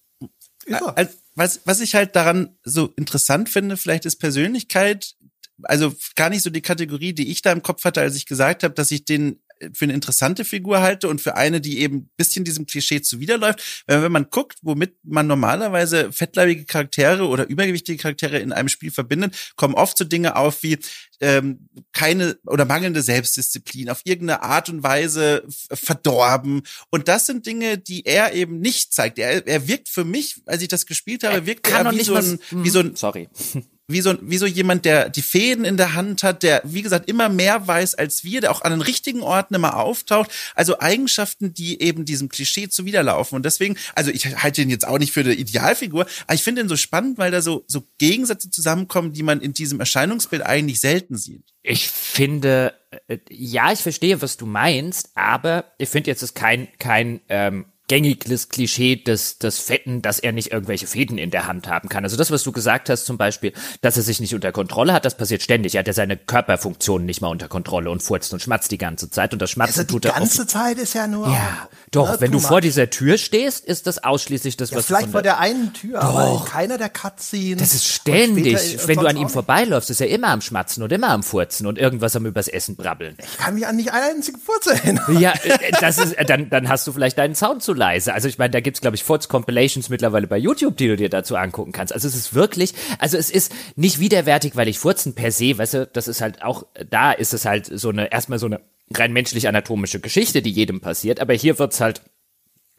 als, 0.94 1.18
was, 1.34 1.61
was 1.64 1.80
ich 1.80 1.94
halt 1.94 2.14
daran 2.16 2.58
so 2.62 2.92
interessant 2.96 3.48
finde, 3.48 3.76
vielleicht 3.76 4.04
ist 4.04 4.16
Persönlichkeit, 4.16 5.14
also 5.62 5.94
gar 6.14 6.30
nicht 6.30 6.42
so 6.42 6.50
die 6.50 6.62
Kategorie, 6.62 7.14
die 7.14 7.30
ich 7.30 7.42
da 7.42 7.52
im 7.52 7.62
Kopf 7.62 7.84
hatte, 7.84 8.00
als 8.00 8.16
ich 8.16 8.26
gesagt 8.26 8.62
habe, 8.62 8.74
dass 8.74 8.90
ich 8.90 9.04
den 9.04 9.42
für 9.73 9.85
eine 9.85 9.94
interessante 9.94 10.44
Figur 10.44 10.81
halte 10.81 11.09
und 11.09 11.21
für 11.21 11.37
eine, 11.37 11.61
die 11.61 11.81
eben 11.81 12.11
bisschen 12.16 12.44
diesem 12.44 12.66
Klischee 12.66 13.03
zuwiderläuft. 13.03 13.85
Weil 13.87 14.03
wenn 14.03 14.12
man 14.12 14.31
guckt, 14.31 14.59
womit 14.62 14.94
man 15.03 15.27
normalerweise 15.27 16.12
fettleibige 16.12 16.64
Charaktere 16.64 17.27
oder 17.27 17.49
übergewichtige 17.49 18.01
Charaktere 18.01 18.38
in 18.38 18.53
einem 18.53 18.68
Spiel 18.68 18.90
verbindet, 18.90 19.53
kommen 19.57 19.75
oft 19.75 19.99
so 19.99 20.05
Dinge 20.05 20.37
auf 20.37 20.62
wie 20.62 20.79
ähm, 21.21 21.68
keine 21.92 22.38
oder 22.47 22.64
mangelnde 22.64 23.03
Selbstdisziplin, 23.03 23.90
auf 23.90 24.03
irgendeine 24.05 24.42
Art 24.42 24.68
und 24.68 24.83
Weise 24.83 25.44
verdorben. 25.73 26.62
Und 26.90 27.09
das 27.09 27.27
sind 27.27 27.47
Dinge, 27.47 27.79
die 27.79 28.07
er 28.07 28.35
eben 28.35 28.61
nicht 28.61 28.92
zeigt. 28.92 29.18
Er, 29.18 29.47
er 29.47 29.68
wirkt 29.68 29.88
für 29.88 30.05
mich, 30.05 30.37
als 30.47 30.62
ich 30.62 30.68
das 30.68 30.87
gespielt 30.87 31.25
habe, 31.25 31.47
wirkt 31.47 31.68
er, 31.71 31.90
wie, 31.90 32.03
so 32.03 32.14
ein, 32.14 32.38
wie 32.51 32.71
so 32.71 32.81
ein, 32.81 32.97
sorry 32.97 33.29
wie 33.88 34.03
so, 34.03 34.14
wie 34.20 34.37
so 34.37 34.46
jemand, 34.46 34.85
der 34.85 35.09
die 35.09 35.22
Fäden 35.22 35.64
in 35.64 35.79
der 35.79 35.94
Hand 35.94 36.22
hat, 36.22 36.42
der, 36.42 36.61
wie 36.62 36.83
gesagt, 36.83 37.09
immer 37.09 37.31
mehr 37.31 37.66
weiß 37.66 37.94
als 37.94 38.22
wir, 38.22 38.42
der 38.42 38.51
auch 38.51 38.61
an 38.61 38.72
den 38.72 38.83
richtigen 38.83 39.22
Orten 39.22 39.55
immer 39.55 39.79
auftaucht. 39.79 40.31
Also 40.55 40.79
Eigenschaften, 40.79 41.55
die 41.55 41.81
eben 41.81 42.05
diesem 42.05 42.29
Klischee 42.29 42.68
zuwiderlaufen. 42.68 43.37
Und 43.37 43.46
deswegen, 43.46 43.77
also 43.94 44.11
ich 44.11 44.27
halte 44.42 44.61
ihn 44.61 44.68
jetzt 44.68 44.87
auch 44.87 44.98
nicht 44.98 45.12
für 45.12 45.20
eine 45.20 45.33
Idealfigur, 45.33 46.07
aber 46.27 46.35
ich 46.35 46.42
finde 46.42 46.61
ihn 46.61 46.68
so 46.68 46.77
spannend, 46.77 47.16
weil 47.16 47.31
da 47.31 47.40
so, 47.40 47.64
so 47.66 47.83
Gegensätze 47.96 48.51
zusammenkommen, 48.51 49.14
die 49.14 49.22
man 49.22 49.40
in 49.40 49.55
diesem 49.55 49.81
Erscheinungsbild 49.81 50.42
eigentlich 50.42 50.81
selten 50.81 51.16
sieht. 51.16 51.44
Ich 51.62 51.88
finde, 51.88 52.74
äh, 53.09 53.18
ja, 53.31 53.72
ich 53.72 53.81
verstehe, 53.81 54.20
was 54.20 54.37
du 54.37 54.44
meinst, 54.44 55.11
aber 55.14 55.64
ich 55.79 55.88
finde 55.88 56.11
jetzt 56.11 56.22
ist 56.22 56.35
kein, 56.35 56.68
kein, 56.79 57.20
ähm, 57.31 57.64
gängiges 57.88 58.51
Klischee 58.51 58.96
des, 58.96 59.38
des 59.38 59.59
Fetten, 59.59 60.03
dass 60.03 60.18
er 60.18 60.33
nicht 60.33 60.53
irgendwelche 60.53 60.87
Fäden 60.87 61.18
in 61.18 61.31
der 61.31 61.46
Hand 61.46 61.68
haben 61.68 61.88
kann. 61.88 62.05
Also 62.05 62.16
das, 62.16 62.31
was 62.31 62.42
du 62.42 62.53
gesagt 62.53 62.90
hast, 62.90 63.07
zum 63.07 63.16
Beispiel, 63.16 63.53
dass 63.81 63.96
er 63.96 64.03
sich 64.03 64.20
nicht 64.20 64.35
unter 64.35 64.53
Kontrolle 64.53 64.92
hat, 64.92 65.05
das 65.05 65.16
passiert 65.16 65.42
ständig. 65.42 65.74
Er 65.74 65.81
hat 65.81 65.87
ja 65.87 65.94
seine 65.94 66.16
Körperfunktionen 66.16 67.07
nicht 67.07 67.22
mal 67.22 67.29
unter 67.29 67.48
Kontrolle 67.48 67.90
und 67.90 68.03
furzt 68.03 68.33
und 68.33 68.40
schmatzt 68.40 68.70
die 68.70 68.79
ganze 68.79 69.11
Zeit 69.11 69.33
und 69.33 69.40
das 69.40 69.51
Schmatzen 69.51 69.81
also 69.81 69.92
tut 69.92 70.05
er 70.05 70.12
Die 70.12 70.18
ganze 70.18 70.46
Zeit 70.46 70.79
ist 70.79 70.94
ja 70.94 71.07
nur. 71.07 71.29
Ja, 71.29 71.68
doch, 71.90 72.12
ne, 72.12 72.20
wenn 72.20 72.33
du 72.33 72.38
vor 72.38 72.61
dieser 72.61 72.90
Tür 72.90 73.16
stehst, 73.16 73.64
ist 73.64 73.87
das 73.87 74.05
ausschließlich 74.05 74.57
das, 74.59 74.70
ja, 74.70 74.77
was 74.77 74.87
vielleicht 74.87 75.11
vor 75.11 75.22
der 75.22 75.38
einen 75.38 75.72
Tür, 75.72 76.01
doch. 76.01 76.14
aber 76.14 76.40
in 76.40 76.44
keiner 76.44 76.77
der 76.77 76.90
Cutscenes. 76.90 77.59
Das 77.59 77.74
ist 77.74 77.87
ständig. 77.87 78.87
Wenn 78.87 78.98
du 78.98 79.07
an 79.07 79.16
ihm 79.16 79.31
vorbeiläufst, 79.31 79.88
ist 79.88 80.03
er 80.03 80.09
immer 80.09 80.29
am 80.29 80.42
Schmatzen 80.42 80.83
und 80.83 80.92
immer 80.92 81.09
am 81.09 81.22
Furzen 81.22 81.66
und 81.66 81.79
irgendwas 81.79 82.14
am 82.14 82.27
übers 82.27 82.48
Essen 82.48 82.77
brabbeln. 82.77 83.16
Ich 83.18 83.38
kann 83.38 83.55
mich 83.55 83.66
an 83.66 83.77
nicht 83.77 83.92
einen 83.92 84.16
einzigen 84.16 84.38
Furz 84.38 84.66
erinnern. 84.66 85.18
Ja, 85.18 85.33
äh, 85.42 85.72
das 85.81 85.98
ist, 85.98 86.12
äh, 86.12 86.24
dann, 86.24 86.51
dann 86.51 86.68
hast 86.68 86.87
du 86.87 86.92
vielleicht 86.92 87.16
deinen 87.16 87.35
Sound 87.35 87.62
zu 87.62 87.77
leise. 87.78 88.12
Also 88.12 88.28
ich 88.28 88.36
meine, 88.36 88.50
da 88.50 88.60
gibt's 88.60 88.82
glaube 88.82 88.96
ich 88.96 89.04
Furz 89.04 89.28
Compilations 89.28 89.88
mittlerweile 89.88 90.26
bei 90.26 90.36
YouTube, 90.36 90.76
die 90.76 90.88
du 90.88 90.96
dir 90.96 91.08
dazu 91.08 91.36
angucken 91.36 91.72
kannst. 91.72 91.94
Also 91.94 92.06
es 92.06 92.14
ist 92.14 92.34
wirklich, 92.34 92.74
also 92.98 93.16
es 93.16 93.30
ist 93.30 93.54
nicht 93.76 94.00
widerwärtig, 94.00 94.56
weil 94.56 94.68
ich 94.68 94.78
Furzen 94.78 95.14
per 95.14 95.32
se, 95.32 95.56
weißt 95.56 95.74
du, 95.74 95.86
das 95.86 96.08
ist 96.08 96.20
halt 96.20 96.42
auch 96.42 96.66
da 96.90 97.12
ist 97.12 97.32
es 97.32 97.46
halt 97.46 97.66
so 97.66 97.88
eine 97.88 98.12
erstmal 98.12 98.38
so 98.38 98.46
eine 98.46 98.60
rein 98.92 99.12
menschlich 99.12 99.48
anatomische 99.48 100.00
Geschichte, 100.00 100.42
die 100.42 100.50
jedem 100.50 100.80
passiert, 100.80 101.20
aber 101.20 101.34
hier 101.34 101.58
wird's 101.58 101.80
halt 101.80 102.02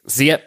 sehr 0.04 0.42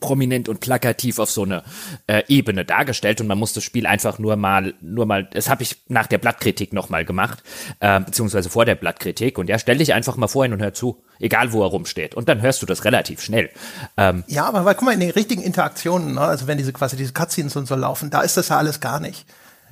prominent 0.00 0.48
und 0.48 0.60
plakativ 0.60 1.18
auf 1.18 1.30
so 1.30 1.42
eine 1.42 1.62
äh, 2.06 2.22
Ebene 2.28 2.64
dargestellt. 2.64 3.20
Und 3.20 3.26
man 3.26 3.38
muss 3.38 3.52
das 3.52 3.64
Spiel 3.64 3.86
einfach 3.86 4.18
nur 4.18 4.36
mal, 4.36 4.74
nur 4.80 5.06
mal, 5.06 5.24
das 5.24 5.48
habe 5.48 5.62
ich 5.62 5.76
nach 5.88 6.06
der 6.06 6.18
Blattkritik 6.18 6.72
nochmal 6.72 7.04
gemacht, 7.04 7.42
äh, 7.80 8.00
beziehungsweise 8.00 8.50
vor 8.50 8.64
der 8.64 8.74
Blattkritik. 8.74 9.38
Und 9.38 9.48
ja, 9.48 9.58
stell 9.58 9.78
dich 9.78 9.94
einfach 9.94 10.16
mal 10.16 10.28
vor 10.28 10.44
hin 10.44 10.52
und 10.52 10.60
hör 10.60 10.74
zu, 10.74 11.02
egal 11.18 11.52
wo 11.52 11.62
er 11.62 11.68
rumsteht. 11.68 12.14
Und 12.14 12.28
dann 12.28 12.42
hörst 12.42 12.62
du 12.62 12.66
das 12.66 12.84
relativ 12.84 13.20
schnell. 13.22 13.50
Ähm, 13.96 14.24
ja, 14.26 14.44
aber 14.46 14.64
weil, 14.64 14.74
guck 14.74 14.84
mal, 14.84 14.94
in 14.94 15.00
den 15.00 15.10
richtigen 15.10 15.42
Interaktionen, 15.42 16.14
ne, 16.14 16.20
also 16.20 16.46
wenn 16.46 16.58
diese 16.58 16.72
quasi 16.72 16.96
diese 16.96 17.12
Cutscenes 17.12 17.56
und 17.56 17.66
so 17.66 17.74
laufen, 17.74 18.10
da 18.10 18.22
ist 18.22 18.36
das 18.36 18.48
ja 18.48 18.58
alles 18.58 18.80
gar 18.80 19.00
nicht 19.00 19.26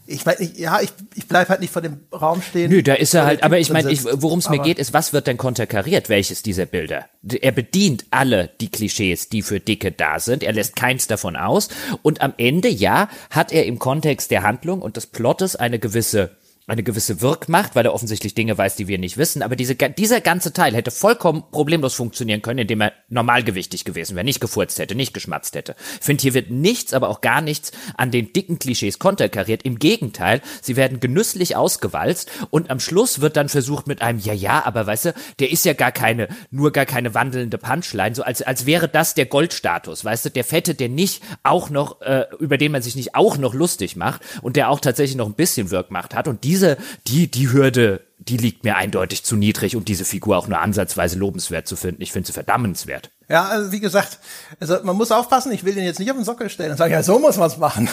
ich 0.07 0.27
meine, 0.27 0.45
ja, 0.57 0.81
ich, 0.81 0.91
ich 1.15 1.27
bleib 1.27 1.49
halt 1.49 1.61
nicht 1.61 1.73
vor 1.73 1.81
dem 1.81 2.01
Raum 2.13 2.43
stehen. 2.43 2.71
Nö, 2.71 2.83
da 2.83 2.95
ist 2.95 3.15
er 3.15 3.25
halt, 3.25 3.43
aber 3.43 3.59
ich 3.59 3.71
meine, 3.71 3.91
worum 4.21 4.39
es 4.39 4.51
mir 4.51 4.59
geht, 4.59 4.79
ist, 4.79 4.93
was 4.93 5.13
wird 5.15 5.27
denn 5.27 5.39
konterkariert, 5.39 6.09
welches 6.09 6.43
dieser 6.43 6.67
Bilder? 6.67 7.07
Er 7.41 7.53
bedient 7.53 8.05
alle 8.11 8.51
die 8.61 8.71
Klischees, 8.71 9.31
die 9.31 9.41
für 9.41 9.61
Dicke 9.61 9.93
da 9.93 10.21
sind, 10.21 10.43
er 10.43 10.53
lässt 10.53 10.77
keins 10.77 11.07
davon 11.07 11.37
aus 11.37 11.69
und 12.03 12.21
am 12.21 12.35
Ende, 12.37 12.69
ja, 12.69 13.09
hat 13.31 13.51
er 13.53 13.65
im 13.65 13.79
Kontext 13.79 14.31
der 14.31 14.43
Handlung 14.43 14.83
und 14.83 14.97
des 14.97 15.07
Plottes 15.07 15.57
eine 15.57 15.79
gewisse 15.79 16.31
eine 16.67 16.83
gewisse 16.83 17.21
Wirkmacht, 17.21 17.75
weil 17.75 17.85
er 17.85 17.93
offensichtlich 17.93 18.35
Dinge 18.35 18.57
weiß, 18.57 18.77
die 18.77 18.89
wir 18.89 18.99
nicht 18.99 19.19
wissen. 19.19 19.43
Aber 19.43 19.55
diese, 19.55 19.75
dieser 19.75 20.23
ganze 20.23 20.55
Teil 20.55 20.75
hätte 20.75 20.91
vollkommen 20.91 21.45
problemlos 21.51 21.93
funktionieren 21.95 22.41
können, 22.41 22.61
indem 22.61 22.81
er 22.81 22.93
normalgewichtig 23.11 23.85
gewesen 23.85 24.17
wäre, 24.17 24.25
nicht 24.25 24.41
gefurzt 24.41 24.79
hätte, 24.79 24.95
nicht 24.95 25.13
geschmatzt 25.13 25.57
hätte. 25.57 25.77
Ich 26.01 26.07
finde, 26.07 26.23
hier 26.23 26.33
wird 26.33 26.51
nichts, 26.51 26.95
aber 26.95 27.11
auch 27.11 27.21
gar 27.21 27.43
nichts 27.43 27.73
an 27.99 28.11
den 28.11 28.33
dicken 28.33 28.59
Klischees 28.59 28.99
konterkariert. 28.99 29.63
Im 29.63 29.79
Gegenteil, 29.79 30.41
sie 30.63 30.77
werden 30.77 31.01
genüsslich 31.01 31.55
ausgewalzt 31.55 32.31
und 32.49 32.71
am 32.71 32.81
Schluss 32.81 33.21
wird 33.21 33.37
dann 33.37 33.51
versucht 33.51 33.87
mit 33.87 34.01
einem, 34.01 34.19
ja, 34.19 34.33
ja, 34.33 34.65
aber 34.65 34.87
weißt 34.87 35.07
du, 35.07 35.15
der 35.41 35.53
ist 35.53 35.67
ja 35.67 35.75
gar 35.75 35.93
keine, 35.93 36.29
nur 36.51 36.73
gar 36.73 36.87
keine 36.87 37.13
wandelnde 37.13 37.59
Punchline, 37.59 38.15
so 38.15 38.23
als, 38.23 38.41
als 38.41 38.65
wäre 38.65 38.89
das 38.89 39.13
der 39.13 39.27
Goldstatus, 39.27 40.03
weißt 40.03 40.25
du, 40.25 40.31
der 40.31 40.45
Fette, 40.45 40.75
der 40.75 40.89
nicht 40.89 41.23
auch 41.43 41.69
noch, 41.69 42.01
äh, 42.01 42.25
über 42.39 42.57
den 42.57 42.73
man 42.73 42.81
sich 42.81 42.97
nicht 42.97 43.15
auch 43.15 43.37
noch 43.37 43.53
lustig 43.53 43.97
macht 43.97 44.23
und 44.41 44.57
der 44.57 44.71
auch 44.71 44.81
tatsächlich 44.81 45.17
noch 45.17 45.27
ein 45.27 45.35
bisschen 45.35 45.71
Wirkmacht 45.71 46.15
hat 46.15 46.27
und 46.27 46.43
die 46.43 46.54
diese, 46.55 46.77
die, 47.09 47.29
die 47.29 47.51
Hürde, 47.51 48.01
die 48.19 48.37
liegt 48.37 48.63
mir 48.63 48.77
eindeutig 48.77 49.25
zu 49.25 49.35
niedrig, 49.35 49.75
um 49.75 49.85
diese 49.85 50.05
Figur 50.05 50.39
auch 50.39 50.47
nur 50.47 50.61
ansatzweise 50.61 51.19
lobenswert 51.19 51.67
zu 51.67 51.75
finden. 51.75 52.01
Ich 52.01 52.13
finde 52.13 52.29
sie 52.29 52.33
verdammenswert. 52.33 53.11
Ja, 53.29 53.47
also 53.47 53.73
wie 53.73 53.81
gesagt, 53.81 54.21
also 54.61 54.79
man 54.85 54.95
muss 54.97 55.11
aufpassen, 55.11 55.51
ich 55.51 55.65
will 55.65 55.75
den 55.75 55.85
jetzt 55.85 55.99
nicht 55.99 56.11
auf 56.13 56.17
den 56.17 56.25
Sockel 56.25 56.49
stellen 56.49 56.71
und 56.71 56.77
sagen, 56.77 56.93
ja, 56.93 57.03
so 57.03 57.19
muss 57.19 57.39
man 57.39 57.49
es 57.49 57.57
machen. 57.57 57.89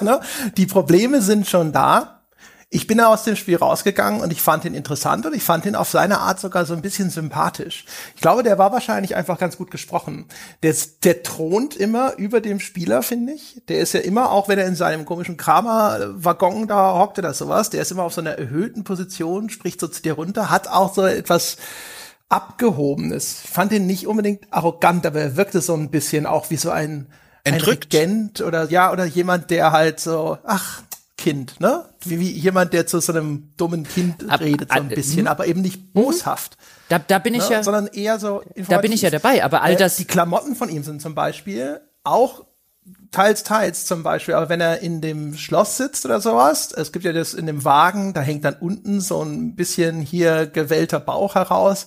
Mhm. 0.00 0.10
Die 0.58 0.66
Probleme 0.66 1.22
sind 1.22 1.48
schon 1.48 1.72
da 1.72 2.19
ich 2.72 2.86
bin 2.86 3.00
aus 3.00 3.24
dem 3.24 3.34
Spiel 3.34 3.56
rausgegangen 3.56 4.20
und 4.20 4.32
ich 4.32 4.40
fand 4.40 4.64
ihn 4.64 4.74
interessant 4.74 5.26
und 5.26 5.34
ich 5.34 5.42
fand 5.42 5.66
ihn 5.66 5.74
auf 5.74 5.90
seine 5.90 6.20
Art 6.20 6.38
sogar 6.38 6.64
so 6.64 6.72
ein 6.72 6.82
bisschen 6.82 7.10
sympathisch. 7.10 7.84
Ich 8.14 8.20
glaube, 8.20 8.44
der 8.44 8.58
war 8.58 8.70
wahrscheinlich 8.70 9.16
einfach 9.16 9.38
ganz 9.38 9.58
gut 9.58 9.72
gesprochen. 9.72 10.26
Der, 10.62 10.76
der 11.02 11.24
thront 11.24 11.74
immer 11.74 12.14
über 12.16 12.40
dem 12.40 12.60
Spieler, 12.60 13.02
finde 13.02 13.32
ich. 13.32 13.60
Der 13.68 13.80
ist 13.80 13.92
ja 13.92 14.00
immer, 14.00 14.30
auch 14.30 14.48
wenn 14.48 14.60
er 14.60 14.68
in 14.68 14.76
seinem 14.76 15.04
komischen 15.04 15.36
Kramer-Waggon 15.36 16.68
da 16.68 16.96
hockt 16.96 17.18
oder 17.18 17.34
sowas, 17.34 17.70
der 17.70 17.82
ist 17.82 17.90
immer 17.90 18.04
auf 18.04 18.14
so 18.14 18.20
einer 18.20 18.38
erhöhten 18.38 18.84
Position, 18.84 19.50
spricht 19.50 19.80
so 19.80 19.88
zu 19.88 20.00
dir 20.00 20.12
runter, 20.12 20.48
hat 20.48 20.68
auch 20.68 20.94
so 20.94 21.04
etwas 21.04 21.56
Abgehobenes. 22.28 23.40
Ich 23.46 23.50
fand 23.50 23.72
ihn 23.72 23.86
nicht 23.86 24.06
unbedingt 24.06 24.46
arrogant, 24.52 25.04
aber 25.06 25.20
er 25.20 25.36
wirkte 25.36 25.60
so 25.60 25.74
ein 25.74 25.90
bisschen 25.90 26.24
auch 26.24 26.50
wie 26.50 26.56
so 26.56 26.70
ein, 26.70 27.08
Entrückt. 27.42 27.92
ein 27.92 28.00
Regent 28.00 28.40
oder 28.42 28.70
ja, 28.70 28.92
oder 28.92 29.06
jemand, 29.06 29.50
der 29.50 29.72
halt 29.72 29.98
so, 29.98 30.38
ach, 30.44 30.82
Kind, 31.20 31.60
ne? 31.60 31.84
Wie, 32.00 32.18
wie 32.18 32.30
jemand, 32.30 32.72
der 32.72 32.86
zu 32.86 32.98
so 32.98 33.12
einem 33.12 33.52
dummen 33.58 33.84
Kind 33.84 34.28
ab, 34.30 34.40
redet, 34.40 34.72
so 34.72 34.80
ein 34.80 34.88
bisschen, 34.88 35.26
ab, 35.26 35.38
aber 35.38 35.46
eben 35.46 35.60
nicht 35.60 35.92
boshaft. 35.92 36.56
Da, 36.88 36.98
da 36.98 37.18
bin 37.18 37.34
ich 37.34 37.46
ne? 37.50 37.56
ja. 37.56 37.62
Sondern 37.62 37.88
eher 37.88 38.18
so 38.18 38.42
Da 38.68 38.78
bin 38.78 38.90
ich 38.90 39.02
ja 39.02 39.10
dabei, 39.10 39.44
aber 39.44 39.60
all 39.60 39.76
das. 39.76 39.96
Die 39.96 40.06
Klamotten 40.06 40.56
von 40.56 40.70
ihm 40.70 40.82
sind 40.82 41.02
zum 41.02 41.14
Beispiel 41.14 41.82
auch 42.04 42.46
teils, 43.10 43.42
teils 43.44 43.84
zum 43.84 44.02
Beispiel, 44.02 44.32
aber 44.32 44.48
wenn 44.48 44.62
er 44.62 44.80
in 44.80 45.02
dem 45.02 45.36
Schloss 45.36 45.76
sitzt 45.76 46.06
oder 46.06 46.22
sowas, 46.22 46.72
es 46.72 46.90
gibt 46.90 47.04
ja 47.04 47.12
das 47.12 47.34
in 47.34 47.44
dem 47.44 47.66
Wagen, 47.66 48.14
da 48.14 48.22
hängt 48.22 48.46
dann 48.46 48.54
unten 48.54 49.02
so 49.02 49.22
ein 49.22 49.54
bisschen 49.56 50.00
hier 50.00 50.46
gewellter 50.46 51.00
Bauch 51.00 51.34
heraus. 51.34 51.86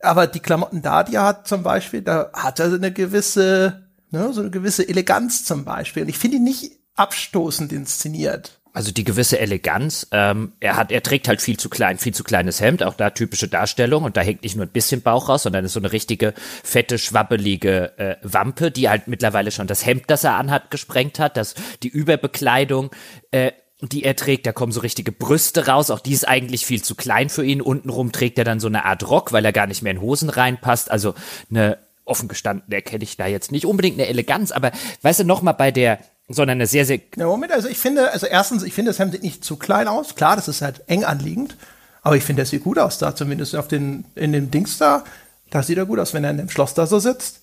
Aber 0.00 0.26
die 0.26 0.40
Klamotten 0.40 0.80
da, 0.80 1.04
die 1.04 1.16
er 1.16 1.24
hat 1.24 1.46
zum 1.46 1.62
Beispiel, 1.62 2.00
da 2.00 2.30
hat 2.32 2.60
er 2.60 2.72
eine 2.72 2.92
gewisse, 2.92 3.90
ne, 4.10 4.32
so 4.32 4.40
eine 4.40 4.50
gewisse 4.50 4.88
Eleganz 4.88 5.44
zum 5.44 5.66
Beispiel. 5.66 6.04
Und 6.04 6.08
ich 6.08 6.18
finde 6.18 6.38
ihn 6.38 6.44
nicht 6.44 6.77
abstoßend 6.98 7.72
inszeniert. 7.72 8.58
Also 8.78 8.92
die 8.92 9.02
gewisse 9.02 9.40
Eleganz. 9.40 10.06
Ähm, 10.12 10.52
er 10.60 10.76
hat, 10.76 10.92
er 10.92 11.02
trägt 11.02 11.26
halt 11.26 11.42
viel 11.42 11.56
zu 11.56 11.68
klein, 11.68 11.98
viel 11.98 12.14
zu 12.14 12.22
kleines 12.22 12.60
Hemd, 12.60 12.82
auch 12.82 12.94
da 12.94 13.10
typische 13.10 13.48
Darstellung 13.48 14.04
und 14.04 14.16
da 14.16 14.20
hängt 14.20 14.42
nicht 14.42 14.56
nur 14.56 14.66
ein 14.66 14.70
bisschen 14.72 15.02
Bauch 15.02 15.28
raus, 15.28 15.42
sondern 15.42 15.64
ist 15.64 15.72
so 15.72 15.80
eine 15.80 15.90
richtige 15.90 16.34
fette, 16.62 16.98
schwabbelige 16.98 17.98
äh, 17.98 18.16
Wampe, 18.22 18.70
die 18.70 18.88
halt 18.88 19.08
mittlerweile 19.08 19.50
schon 19.50 19.66
das 19.66 19.84
Hemd, 19.84 20.04
das 20.06 20.22
er 20.22 20.36
anhat, 20.36 20.70
gesprengt 20.70 21.18
hat, 21.18 21.36
das 21.36 21.54
die 21.82 21.88
Überbekleidung. 21.88 22.90
Äh, 23.30 23.52
die 23.80 24.02
er 24.02 24.16
trägt, 24.16 24.44
da 24.44 24.52
kommen 24.52 24.72
so 24.72 24.80
richtige 24.80 25.12
Brüste 25.12 25.68
raus, 25.68 25.90
auch 25.90 26.00
die 26.00 26.12
ist 26.12 26.26
eigentlich 26.26 26.66
viel 26.66 26.82
zu 26.82 26.96
klein 26.96 27.28
für 27.28 27.44
ihn. 27.44 27.60
Untenrum 27.60 28.10
trägt 28.10 28.36
er 28.36 28.44
dann 28.44 28.58
so 28.58 28.66
eine 28.66 28.84
Art 28.84 29.08
Rock, 29.08 29.32
weil 29.32 29.44
er 29.44 29.52
gar 29.52 29.68
nicht 29.68 29.82
mehr 29.82 29.92
in 29.92 30.00
Hosen 30.00 30.30
reinpasst. 30.30 30.90
Also 30.90 31.14
eine 31.48 31.78
offen 32.04 32.28
gestanden 32.28 32.72
erkenne 32.72 33.04
ich 33.04 33.16
da 33.16 33.26
jetzt 33.26 33.52
nicht 33.52 33.66
unbedingt 33.66 33.98
eine 33.98 34.08
Eleganz, 34.08 34.50
aber 34.50 34.72
weißt 35.02 35.20
du, 35.20 35.24
noch 35.24 35.42
mal 35.42 35.52
bei 35.52 35.70
der 35.70 36.00
sondern 36.28 36.58
eine 36.58 36.66
sehr, 36.66 36.84
sehr. 36.84 37.00
Ja, 37.16 37.26
Moment, 37.26 37.52
also 37.52 37.68
ich 37.68 37.78
finde, 37.78 38.10
also 38.12 38.26
erstens, 38.26 38.62
ich 38.62 38.74
finde, 38.74 38.90
das 38.90 38.98
Hemd 38.98 39.12
sieht 39.12 39.22
nicht 39.22 39.44
zu 39.44 39.56
klein 39.56 39.88
aus. 39.88 40.14
Klar, 40.14 40.36
das 40.36 40.48
ist 40.48 40.62
halt 40.62 40.82
eng 40.86 41.04
anliegend. 41.04 41.56
Aber 42.02 42.16
ich 42.16 42.24
finde, 42.24 42.42
das 42.42 42.50
sieht 42.50 42.64
gut 42.64 42.78
aus 42.78 42.98
da, 42.98 43.14
zumindest 43.14 43.56
auf 43.56 43.68
den, 43.68 44.04
in 44.14 44.32
dem 44.32 44.50
Dings 44.50 44.78
da. 44.78 45.04
Da 45.50 45.62
sieht 45.62 45.78
er 45.78 45.86
gut 45.86 45.98
aus, 45.98 46.14
wenn 46.14 46.24
er 46.24 46.30
in 46.30 46.36
dem 46.36 46.50
Schloss 46.50 46.74
da 46.74 46.86
so 46.86 46.98
sitzt. 46.98 47.40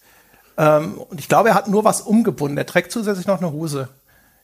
Ähm, 0.57 0.99
und 1.09 1.19
ich 1.19 1.27
glaube, 1.27 1.49
er 1.49 1.55
hat 1.55 1.67
nur 1.67 1.83
was 1.83 2.01
umgebunden. 2.01 2.57
Er 2.57 2.65
trägt 2.65 2.91
zusätzlich 2.91 3.27
noch 3.27 3.39
eine 3.39 3.51
Hose. 3.51 3.89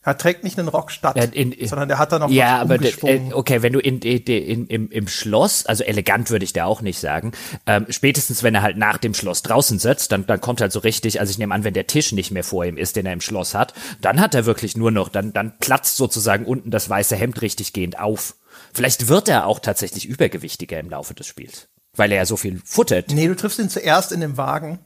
Er 0.03 0.17
trägt 0.17 0.43
nicht 0.43 0.57
einen 0.57 0.67
Rock 0.67 0.89
statt, 0.89 1.15
ja, 1.15 1.25
in, 1.25 1.55
sondern 1.67 1.87
der 1.87 1.99
hat 1.99 2.11
da 2.11 2.17
noch 2.17 2.29
ja, 2.31 2.67
was 2.67 3.03
aber 3.03 3.09
äh, 3.09 3.33
okay, 3.33 3.61
wenn 3.61 3.73
du 3.73 3.79
in, 3.79 3.99
in, 3.99 4.23
in, 4.25 4.67
im, 4.67 4.89
im 4.89 5.07
Schloss, 5.07 5.67
also 5.67 5.83
elegant 5.83 6.31
würde 6.31 6.43
ich 6.43 6.53
da 6.53 6.65
auch 6.65 6.81
nicht 6.81 6.99
sagen, 6.99 7.33
ähm, 7.67 7.85
spätestens 7.89 8.41
wenn 8.41 8.55
er 8.55 8.63
halt 8.63 8.77
nach 8.77 8.97
dem 8.97 9.13
Schloss 9.13 9.43
draußen 9.43 9.77
sitzt, 9.77 10.11
dann, 10.11 10.25
dann 10.25 10.41
kommt 10.41 10.59
halt 10.59 10.71
so 10.71 10.79
richtig, 10.79 11.19
also 11.19 11.29
ich 11.29 11.37
nehme 11.37 11.53
an, 11.53 11.63
wenn 11.63 11.75
der 11.75 11.85
Tisch 11.85 12.13
nicht 12.13 12.31
mehr 12.31 12.43
vor 12.43 12.65
ihm 12.65 12.77
ist, 12.77 12.95
den 12.95 13.05
er 13.05 13.13
im 13.13 13.21
Schloss 13.21 13.53
hat, 13.53 13.75
dann 14.01 14.19
hat 14.19 14.33
er 14.33 14.47
wirklich 14.47 14.75
nur 14.75 14.89
noch, 14.89 15.07
dann, 15.07 15.33
dann 15.33 15.59
platzt 15.59 15.97
sozusagen 15.97 16.45
unten 16.45 16.71
das 16.71 16.89
weiße 16.89 17.15
Hemd 17.15 17.43
richtig 17.43 17.71
gehend 17.71 17.99
auf. 17.99 18.35
Vielleicht 18.73 19.07
wird 19.07 19.29
er 19.29 19.45
auch 19.45 19.59
tatsächlich 19.59 20.07
übergewichtiger 20.07 20.79
im 20.79 20.89
Laufe 20.89 21.13
des 21.13 21.27
Spiels. 21.27 21.67
weil 21.95 22.11
er 22.11 22.19
ja 22.19 22.25
so 22.25 22.37
viel 22.37 22.59
futtert. 22.65 23.11
Nee, 23.11 23.27
du 23.27 23.35
triffst 23.35 23.59
ihn 23.59 23.69
zuerst 23.69 24.11
in 24.11 24.21
dem 24.21 24.37
Wagen 24.37 24.79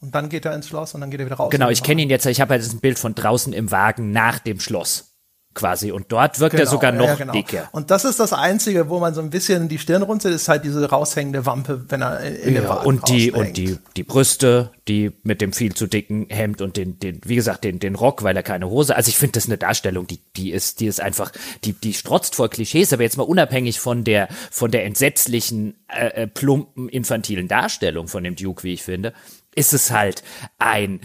und 0.00 0.14
dann 0.14 0.28
geht 0.28 0.44
er 0.44 0.54
ins 0.54 0.68
Schloss 0.68 0.94
und 0.94 1.00
dann 1.00 1.10
geht 1.10 1.20
er 1.20 1.26
wieder 1.26 1.36
raus. 1.36 1.50
Genau, 1.50 1.70
ich 1.70 1.82
kenne 1.82 2.02
ihn 2.02 2.10
jetzt, 2.10 2.26
ich 2.26 2.40
habe 2.40 2.54
halt 2.54 2.72
ein 2.72 2.80
Bild 2.80 2.98
von 2.98 3.14
draußen 3.14 3.52
im 3.52 3.70
Wagen 3.70 4.12
nach 4.12 4.38
dem 4.38 4.60
Schloss 4.60 5.16
quasi. 5.56 5.90
Und 5.90 6.12
dort 6.12 6.38
wirkt 6.38 6.52
genau, 6.52 6.64
er 6.64 6.70
sogar 6.70 6.92
noch 6.92 7.06
ja, 7.06 7.14
genau. 7.16 7.32
dicker. 7.32 7.68
Und 7.72 7.90
das 7.90 8.04
ist 8.04 8.20
das 8.20 8.32
Einzige, 8.32 8.88
wo 8.88 9.00
man 9.00 9.14
so 9.14 9.20
ein 9.20 9.30
bisschen 9.30 9.68
die 9.68 9.78
Stirn 9.78 10.02
runzelt, 10.02 10.34
ist 10.34 10.48
halt 10.48 10.64
diese 10.64 10.88
raushängende 10.88 11.44
Wampe, 11.46 11.86
wenn 11.88 12.02
er 12.02 12.20
in, 12.20 12.36
in 12.36 12.54
ja, 12.54 12.60
dem 12.60 12.68
Wagen 12.68 12.86
und 12.86 13.08
die 13.08 13.30
draußen 13.30 13.46
und 13.48 13.56
die 13.56 13.78
die 13.96 14.02
Brüste, 14.04 14.70
die 14.86 15.12
mit 15.24 15.40
dem 15.40 15.52
viel 15.52 15.74
zu 15.74 15.88
dicken 15.88 16.26
Hemd 16.28 16.60
und 16.60 16.76
den 16.76 17.00
den 17.00 17.20
wie 17.24 17.34
gesagt 17.34 17.64
den 17.64 17.80
den 17.80 17.96
Rock, 17.96 18.22
weil 18.22 18.36
er 18.36 18.44
keine 18.44 18.68
Hose. 18.68 18.94
Also 18.94 19.08
ich 19.08 19.16
finde 19.16 19.32
das 19.32 19.46
eine 19.46 19.58
Darstellung, 19.58 20.06
die 20.06 20.20
die 20.36 20.52
ist 20.52 20.80
die 20.80 20.86
ist 20.86 21.00
einfach 21.00 21.32
die 21.64 21.72
die 21.72 21.94
strotzt 21.94 22.36
vor 22.36 22.48
Klischees, 22.48 22.92
aber 22.92 23.02
jetzt 23.02 23.16
mal 23.16 23.24
unabhängig 23.24 23.80
von 23.80 24.04
der 24.04 24.28
von 24.50 24.70
der 24.70 24.84
entsetzlichen 24.84 25.74
äh, 25.88 26.22
äh, 26.22 26.26
plumpen 26.26 26.88
infantilen 26.88 27.48
Darstellung 27.48 28.08
von 28.08 28.22
dem 28.22 28.36
Duke, 28.36 28.62
wie 28.62 28.74
ich 28.74 28.82
finde, 28.82 29.14
ist 29.56 29.72
es 29.72 29.90
halt 29.90 30.22
ein 30.58 31.00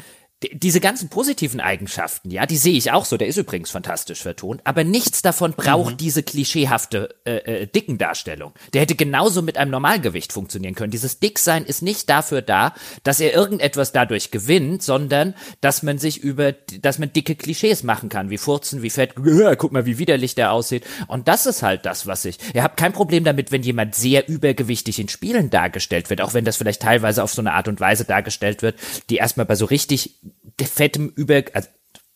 diese 0.54 0.80
ganzen 0.80 1.10
positiven 1.10 1.60
Eigenschaften, 1.60 2.32
ja, 2.32 2.48
die 2.48 2.58
sehe 2.58 2.74
ich 2.74 2.92
auch 2.92 3.06
so. 3.06 3.18
Der 3.18 3.28
ist 3.28 3.38
übrigens 3.38 3.70
fantastisch 3.70 4.22
vertont, 4.22 4.62
aber 4.64 4.84
nichts 4.84 5.22
davon 5.22 5.54
braucht 5.54 5.94
mhm. 5.94 5.98
diese 5.98 6.24
klischeehafte 6.24 7.16
äh, 7.26 7.36
äh, 7.36 7.68
dicken 7.68 8.00
Darstellung. 8.00 8.54
Der 8.74 8.82
hätte 8.82 8.96
genauso 8.96 9.44
mit 9.44 9.58
einem 9.58 9.70
Normalgewicht 9.70 10.34
funktionieren 10.34 10.74
können. 10.74 10.92
Dieses 10.92 11.20
Dicksein 11.20 11.64
ist 11.64 11.84
nicht 11.84 12.10
dafür 12.10 12.42
da, 12.42 12.74
dass 13.04 13.20
er 13.20 13.34
irgendetwas 13.34 13.92
dadurch 13.92 14.32
gewinnt, 14.32 14.82
sondern 14.82 15.36
dass 15.62 15.84
man 15.84 16.00
sich 16.00 16.18
über, 16.18 16.54
dass 16.54 16.98
man 16.98 17.14
dicke 17.14 17.36
Klischees 17.36 17.84
machen 17.84 18.10
kann, 18.10 18.32
wie 18.32 18.40
Furzen, 18.40 18.82
wie 18.82 18.90
Fett. 18.90 19.14
Guck 19.16 19.72
mal, 19.72 19.86
wie 19.86 20.00
widerlich 20.00 20.34
der 20.34 20.54
aussieht. 20.54 20.86
Und 21.08 21.28
das 21.28 21.46
ist 21.46 21.62
halt 21.62 21.86
das, 21.86 22.08
was 22.08 22.26
ich. 22.26 22.40
Ihr 22.56 22.64
habt 22.64 22.78
kein 22.78 22.94
Problem 22.94 23.24
damit, 23.24 23.52
wenn 23.52 23.62
jemand 23.62 23.94
sehr 23.94 24.28
übergewichtig 24.28 24.98
in 24.98 25.08
Spielen 25.08 25.52
dargestellt 25.52 26.10
wird, 26.10 26.22
auch 26.22 26.34
wenn 26.34 26.46
das 26.46 26.58
vielleicht 26.58 26.82
teilweise 26.82 27.24
auf 27.24 27.32
so 27.32 27.44
eine 27.44 27.54
Art 27.54 27.68
und 27.68 27.80
Weise 27.80 28.06
dargestellt 28.06 28.64
wird, 28.64 28.76
die 29.12 29.18
erstmal 29.18 29.46
bei 29.46 29.56
so 29.56 29.66
richtig 29.66 30.16
fettem 30.62 31.12
Über, 31.16 31.44
also, 31.54 31.70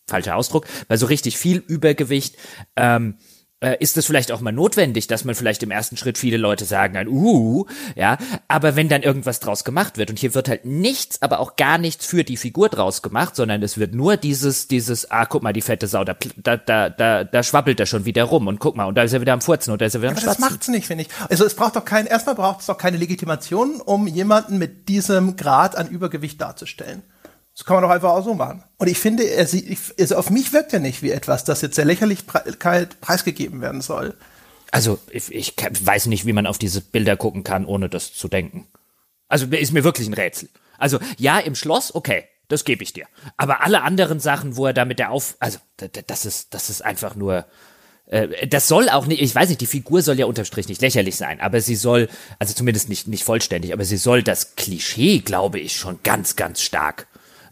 falscher 0.07 0.35
Ausdruck, 0.35 0.67
bei 0.87 0.97
so 0.97 1.05
richtig 1.07 1.37
viel 1.37 1.57
Übergewicht, 1.57 2.37
ähm, 2.75 3.17
äh, 3.61 3.77
ist 3.79 3.97
es 3.97 4.05
vielleicht 4.05 4.31
auch 4.31 4.41
mal 4.41 4.51
notwendig, 4.51 5.07
dass 5.07 5.23
man 5.23 5.33
vielleicht 5.33 5.63
im 5.63 5.71
ersten 5.71 5.97
Schritt 5.97 6.17
viele 6.17 6.37
Leute 6.37 6.65
sagen, 6.65 6.97
ein 6.97 7.07
uh, 7.07 7.65
ja, 7.95 8.17
aber 8.47 8.75
wenn 8.75 8.89
dann 8.89 9.01
irgendwas 9.01 9.39
draus 9.39 9.63
gemacht 9.63 9.97
wird 9.97 10.09
und 10.09 10.19
hier 10.19 10.35
wird 10.35 10.49
halt 10.49 10.65
nichts, 10.65 11.21
aber 11.21 11.39
auch 11.39 11.55
gar 11.55 11.77
nichts 11.77 12.05
für 12.05 12.23
die 12.23 12.37
Figur 12.37 12.69
draus 12.69 13.01
gemacht, 13.01 13.35
sondern 13.35 13.63
es 13.63 13.77
wird 13.77 13.95
nur 13.95 14.17
dieses, 14.17 14.67
dieses, 14.67 15.09
ah, 15.09 15.25
guck 15.25 15.41
mal, 15.41 15.53
die 15.53 15.61
fette 15.61 15.87
Sau, 15.87 16.03
da, 16.03 16.15
da, 16.35 16.57
da, 16.57 16.89
da, 16.89 17.23
da 17.23 17.43
schwabbelt 17.43 17.79
er 17.79 17.85
schon 17.85 18.05
wieder 18.05 18.25
rum 18.25 18.47
und 18.47 18.59
guck 18.59 18.75
mal, 18.75 18.85
und 18.85 18.95
da 18.95 19.03
ist 19.03 19.13
er 19.13 19.21
wieder 19.21 19.33
am 19.33 19.41
Furzen 19.41 19.71
und 19.71 19.81
da 19.81 19.85
ist 19.85 19.95
er 19.95 20.01
wieder 20.01 20.11
am 20.11 20.17
aber 20.17 20.25
Das 20.25 20.39
macht's 20.39 20.67
nicht, 20.67 20.85
finde 20.85 21.05
ich. 21.05 21.09
Also 21.29 21.45
es 21.45 21.55
braucht 21.55 21.75
doch 21.75 21.85
kein, 21.85 22.05
erstmal 22.05 22.35
braucht 22.35 22.59
es 22.59 22.65
doch 22.67 22.77
keine 22.77 22.97
Legitimation, 22.97 23.81
um 23.81 24.05
jemanden 24.05 24.57
mit 24.57 24.89
diesem 24.89 25.37
Grad 25.37 25.77
an 25.77 25.87
Übergewicht 25.87 26.41
darzustellen. 26.41 27.03
Das 27.55 27.65
kann 27.65 27.75
man 27.75 27.83
doch 27.83 27.89
einfach 27.89 28.11
auch 28.11 28.23
so 28.23 28.33
machen. 28.33 28.63
Und 28.77 28.87
ich 28.87 28.99
finde, 28.99 29.23
er 29.23 29.47
sieht, 29.47 29.79
also 29.97 30.17
auf 30.17 30.29
mich 30.29 30.51
wirkt 30.51 30.73
er 30.73 30.79
nicht 30.79 31.01
wie 31.01 31.11
etwas, 31.11 31.45
das 31.45 31.61
jetzt 31.61 31.77
der 31.77 31.85
Lächerlichkeit 31.85 32.99
preisgegeben 32.99 33.61
werden 33.61 33.81
soll. 33.81 34.13
Also 34.71 34.99
ich, 35.09 35.33
ich 35.33 35.53
weiß 35.57 36.07
nicht, 36.07 36.25
wie 36.25 36.33
man 36.33 36.47
auf 36.47 36.57
diese 36.57 36.81
Bilder 36.81 37.15
gucken 37.15 37.45
kann, 37.45 37.65
ohne 37.65 37.87
das 37.87 38.13
zu 38.13 38.27
denken. 38.27 38.67
Also 39.29 39.45
ist 39.45 39.71
mir 39.71 39.85
wirklich 39.85 40.07
ein 40.07 40.13
Rätsel. 40.13 40.49
Also 40.77 40.99
ja, 41.17 41.39
im 41.39 41.55
Schloss, 41.55 41.95
okay, 41.95 42.25
das 42.49 42.65
gebe 42.65 42.83
ich 42.83 42.91
dir. 42.91 43.05
Aber 43.37 43.63
alle 43.63 43.83
anderen 43.83 44.19
Sachen, 44.19 44.57
wo 44.57 44.65
er 44.65 44.73
da 44.73 44.83
mit 44.83 44.99
der 44.99 45.11
Auf, 45.11 45.37
also 45.39 45.59
das 45.77 46.25
ist, 46.25 46.53
das 46.53 46.69
ist 46.69 46.83
einfach 46.83 47.15
nur, 47.15 47.45
äh, 48.07 48.47
das 48.47 48.67
soll 48.67 48.89
auch 48.89 49.05
nicht, 49.05 49.21
ich 49.21 49.33
weiß 49.33 49.47
nicht, 49.47 49.61
die 49.61 49.65
Figur 49.65 50.01
soll 50.01 50.19
ja 50.19 50.25
unterstrich 50.25 50.67
nicht 50.67 50.81
lächerlich 50.81 51.15
sein, 51.15 51.39
aber 51.39 51.61
sie 51.61 51.75
soll, 51.75 52.09
also 52.37 52.53
zumindest 52.53 52.89
nicht, 52.89 53.07
nicht 53.07 53.23
vollständig, 53.23 53.71
aber 53.71 53.85
sie 53.85 53.97
soll 53.97 54.23
das 54.23 54.57
Klischee, 54.57 55.19
glaube 55.19 55.59
ich, 55.59 55.77
schon 55.77 55.99
ganz, 56.03 56.35
ganz 56.35 56.61
stark 56.61 57.07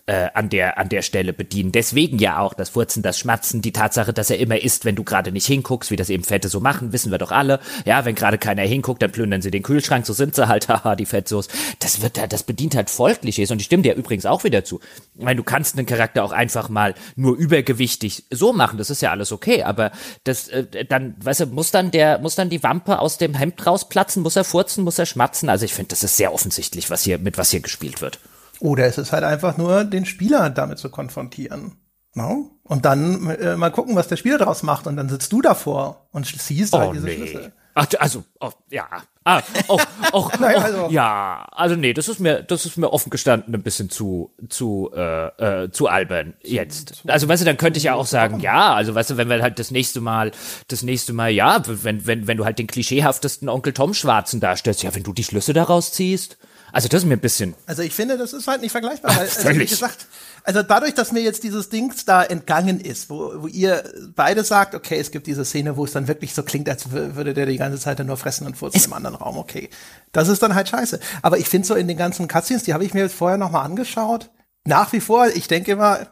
äh, 0.06 0.28
an 0.34 0.50
der 0.50 0.78
an 0.78 0.90
der 0.90 1.02
Stelle 1.02 1.32
bedienen. 1.32 1.72
Deswegen 1.72 2.20
ja 2.20 2.40
auch 2.40 2.54
das 2.54 2.70
Furzen, 2.70 3.04
das 3.04 3.18
Schmatzen, 3.18 3.62
die 3.62 3.72
Tatsache, 3.72 4.12
dass 4.12 4.30
er 4.30 4.38
immer 4.38 4.62
isst, 4.62 4.84
wenn 4.84 4.96
du 4.96 5.04
gerade 5.04 5.32
nicht 5.32 5.46
hinguckst, 5.46 5.92
wie 5.92 5.96
das 5.96 6.10
eben 6.10 6.26
Fette 6.26 6.50
so 6.50 6.60
machen, 6.60 6.92
wissen 6.92 7.10
wir 7.10 7.18
doch 7.18 7.32
alle. 7.32 7.62
Ja, 7.86 8.04
wenn 8.04 8.16
gerade 8.16 8.38
keiner 8.38 8.64
hinguckt, 8.64 9.02
dann 9.02 9.14
plündern 9.14 9.42
sie 9.42 9.52
den 9.52 9.64
Kühlschrank, 9.64 10.06
so 10.06 10.12
sind 10.12 10.36
sie 10.36 10.48
halt, 10.48 10.68
haha, 10.68 10.98
die 10.98 11.06
Fettsoße. 11.06 11.50
Das 11.80 12.02
wird 12.02 12.20
halt, 12.20 12.34
das 12.34 12.44
bedient 12.44 12.76
halt 12.76 12.90
voll 12.90 13.16
Klischees 13.16 13.52
und 13.52 13.60
ich 13.60 13.66
stimme 13.66 13.84
dir 13.84 13.96
übrigens 13.96 14.26
auch 14.26 14.44
wieder 14.44 14.66
zu. 14.66 14.82
Ich 15.16 15.24
meine, 15.24 15.38
du 15.38 15.44
kannst 15.44 15.78
einen 15.78 15.86
Charakter 15.86 16.24
auch 16.26 16.34
einfach 16.34 16.68
mal 16.68 16.96
nur 17.16 17.38
übergewichtig 17.38 18.26
so 18.30 18.52
machen, 18.52 18.78
das 18.78 18.90
ist 18.90 19.02
ja 19.02 19.12
alles 19.12 19.32
okay, 19.32 19.64
aber 19.64 19.92
das 20.26 20.50
äh, 20.50 20.86
dann, 20.86 21.16
weißt 21.22 21.42
du, 21.42 21.46
muss 21.48 21.72
dann 21.72 21.92
der 21.92 22.20
muss 22.20 22.36
dann 22.36 22.50
die 22.50 22.62
Wampe 22.62 23.00
aus 23.00 23.18
dem 23.18 23.36
Hemd 23.36 23.66
rausplatzen, 23.66 24.22
muss 24.22 24.36
er 24.36 24.44
furzen, 24.44 24.84
muss 24.84 25.00
er 25.00 25.06
schmatzen? 25.06 25.48
Also 25.48 25.64
ich 25.64 25.74
finde, 25.74 25.90
das 25.90 26.04
ist 26.04 26.18
sehr 26.18 26.34
offensichtlich, 26.34 26.90
was 26.90 27.04
hier 27.04 27.20
mit 27.20 27.38
was 27.38 27.52
hier 27.52 27.62
gespielt 27.62 28.02
wird. 28.02 28.20
Oder 28.64 28.86
es 28.86 28.98
ist 28.98 29.12
halt 29.12 29.26
einfach 29.26 29.58
nur, 29.58 29.84
den 29.84 30.06
Spieler 30.06 30.50
damit 30.50 30.80
zu 30.80 30.90
konfrontieren. 30.90 31.74
No? 32.14 32.50
Und 32.64 32.86
dann 32.86 33.30
äh, 33.32 33.58
mal 33.58 33.72
gucken, 33.72 33.98
was 33.98 34.08
der 34.08 34.16
Spieler 34.16 34.38
daraus 34.38 34.64
macht. 34.64 34.88
Und 34.88 34.96
dann 34.96 35.10
sitzt 35.10 35.34
du 35.34 35.42
davor 35.42 36.08
und 36.14 36.26
siehst 36.26 36.72
halt 36.72 36.92
oh, 36.92 36.94
diese 36.94 37.06
nee. 37.06 37.16
Schlüssel. 37.18 37.52
Ach, 37.74 37.88
also, 38.00 38.24
oh, 38.40 38.52
ja. 38.70 38.88
Ah, 39.26 39.42
oh, 39.68 39.80
oh, 40.14 40.30
Nein, 40.40 40.56
also. 40.56 40.88
ja, 40.90 41.46
also 41.52 41.76
nee, 41.76 41.92
das 41.92 42.08
ist 42.08 42.22
mir, 42.22 42.42
das 42.42 42.66
ist 42.66 42.78
mir 42.78 42.94
offen 42.94 43.10
gestanden 43.10 43.54
ein 43.54 43.64
bisschen 43.64 43.90
zu, 43.90 44.32
zu, 44.48 44.92
äh, 44.96 45.64
äh, 45.64 45.72
zu 45.72 45.90
albern 45.90 46.36
jetzt. 46.42 47.04
Also 47.06 47.28
weißt 47.28 47.42
du, 47.42 47.46
dann 47.46 47.58
könnte 47.58 47.80
ich 47.80 47.84
ja 47.84 47.96
auch 47.96 48.06
sagen, 48.06 48.40
ja, 48.40 48.74
also 48.74 48.96
weißt 48.96 49.10
du, 49.10 49.18
wenn 49.18 49.28
wir 49.28 49.42
halt 49.42 49.60
das 49.60 49.72
nächste 49.72 50.00
Mal, 50.00 50.32
das 50.70 50.84
nächste 50.84 51.12
Mal, 51.12 51.32
ja, 51.32 51.62
wenn, 51.66 52.08
wenn, 52.08 52.28
wenn 52.28 52.38
du 52.38 52.46
halt 52.46 52.60
den 52.60 52.68
klischeehaftesten 52.68 53.50
Onkel 53.50 53.74
Tom 53.74 53.94
Schwarzen 53.94 54.40
darstellst, 54.40 54.84
ja, 54.84 54.96
wenn 54.96 55.04
du 55.04 55.12
die 55.12 55.26
Schlüsse 55.26 55.52
daraus 55.52 55.92
ziehst, 55.92 56.38
also 56.74 56.88
das 56.88 57.04
ist 57.04 57.08
mir 57.08 57.16
ein 57.16 57.20
bisschen. 57.20 57.54
Also 57.68 57.84
ich 57.84 57.94
finde, 57.94 58.18
das 58.18 58.34
ist 58.34 58.48
halt 58.48 58.62
nicht 58.62 58.72
vergleichbar. 58.72 59.16
Weil, 59.16 59.30
also 59.36 59.50
wie 59.50 59.66
gesagt, 59.66 60.08
also 60.44 60.64
dadurch, 60.64 60.96
dass 60.96 61.12
mir 61.12 61.22
jetzt 61.22 61.44
dieses 61.44 61.70
Dings 61.70 62.04
da 62.04 62.24
entgangen 62.24 62.80
ist, 62.80 63.12
wo, 63.12 63.44
wo 63.44 63.48
ihr 63.48 63.84
beide 64.16 64.44
sagt, 64.44 64.74
okay, 64.74 64.98
es 64.98 65.12
gibt 65.12 65.28
diese 65.28 65.46
Szene, 65.46 65.78
wo 65.78 65.86
es 65.86 65.92
dann 65.92 66.08
wirklich 66.08 66.34
so 66.34 66.42
klingt, 66.42 66.68
als 66.68 66.92
würde 66.92 67.36
der 67.36 67.46
die 67.46 67.58
ganze 67.58 67.80
Zeit 67.80 68.04
nur 68.04 68.18
fressen 68.18 68.48
und 68.48 68.58
furzen 68.58 68.84
im 68.86 68.94
anderen 68.94 69.16
Raum, 69.16 69.38
okay. 69.38 69.70
Das 70.12 70.28
ist 70.28 70.42
dann 70.42 70.56
halt 70.56 70.68
scheiße. 70.68 71.00
Aber 71.22 71.38
ich 71.38 71.48
finde 71.48 71.68
so 71.68 71.76
in 71.76 71.88
den 71.88 71.98
ganzen 71.98 72.28
Cutscenes, 72.28 72.64
die 72.64 72.74
habe 72.74 72.84
ich 72.84 72.96
mir 72.96 73.02
jetzt 73.02 73.16
vorher 73.16 73.38
noch 73.38 73.52
mal 73.52 73.62
angeschaut. 73.62 74.32
Nach 74.66 74.92
wie 74.94 75.00
vor, 75.00 75.28
ich 75.28 75.48
denke 75.48 75.74
immer, 75.74 76.08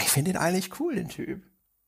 ich 0.00 0.08
finde 0.08 0.30
ihn 0.30 0.36
eigentlich 0.36 0.78
cool, 0.78 0.94
den 0.94 1.08
Typ. 1.08 1.42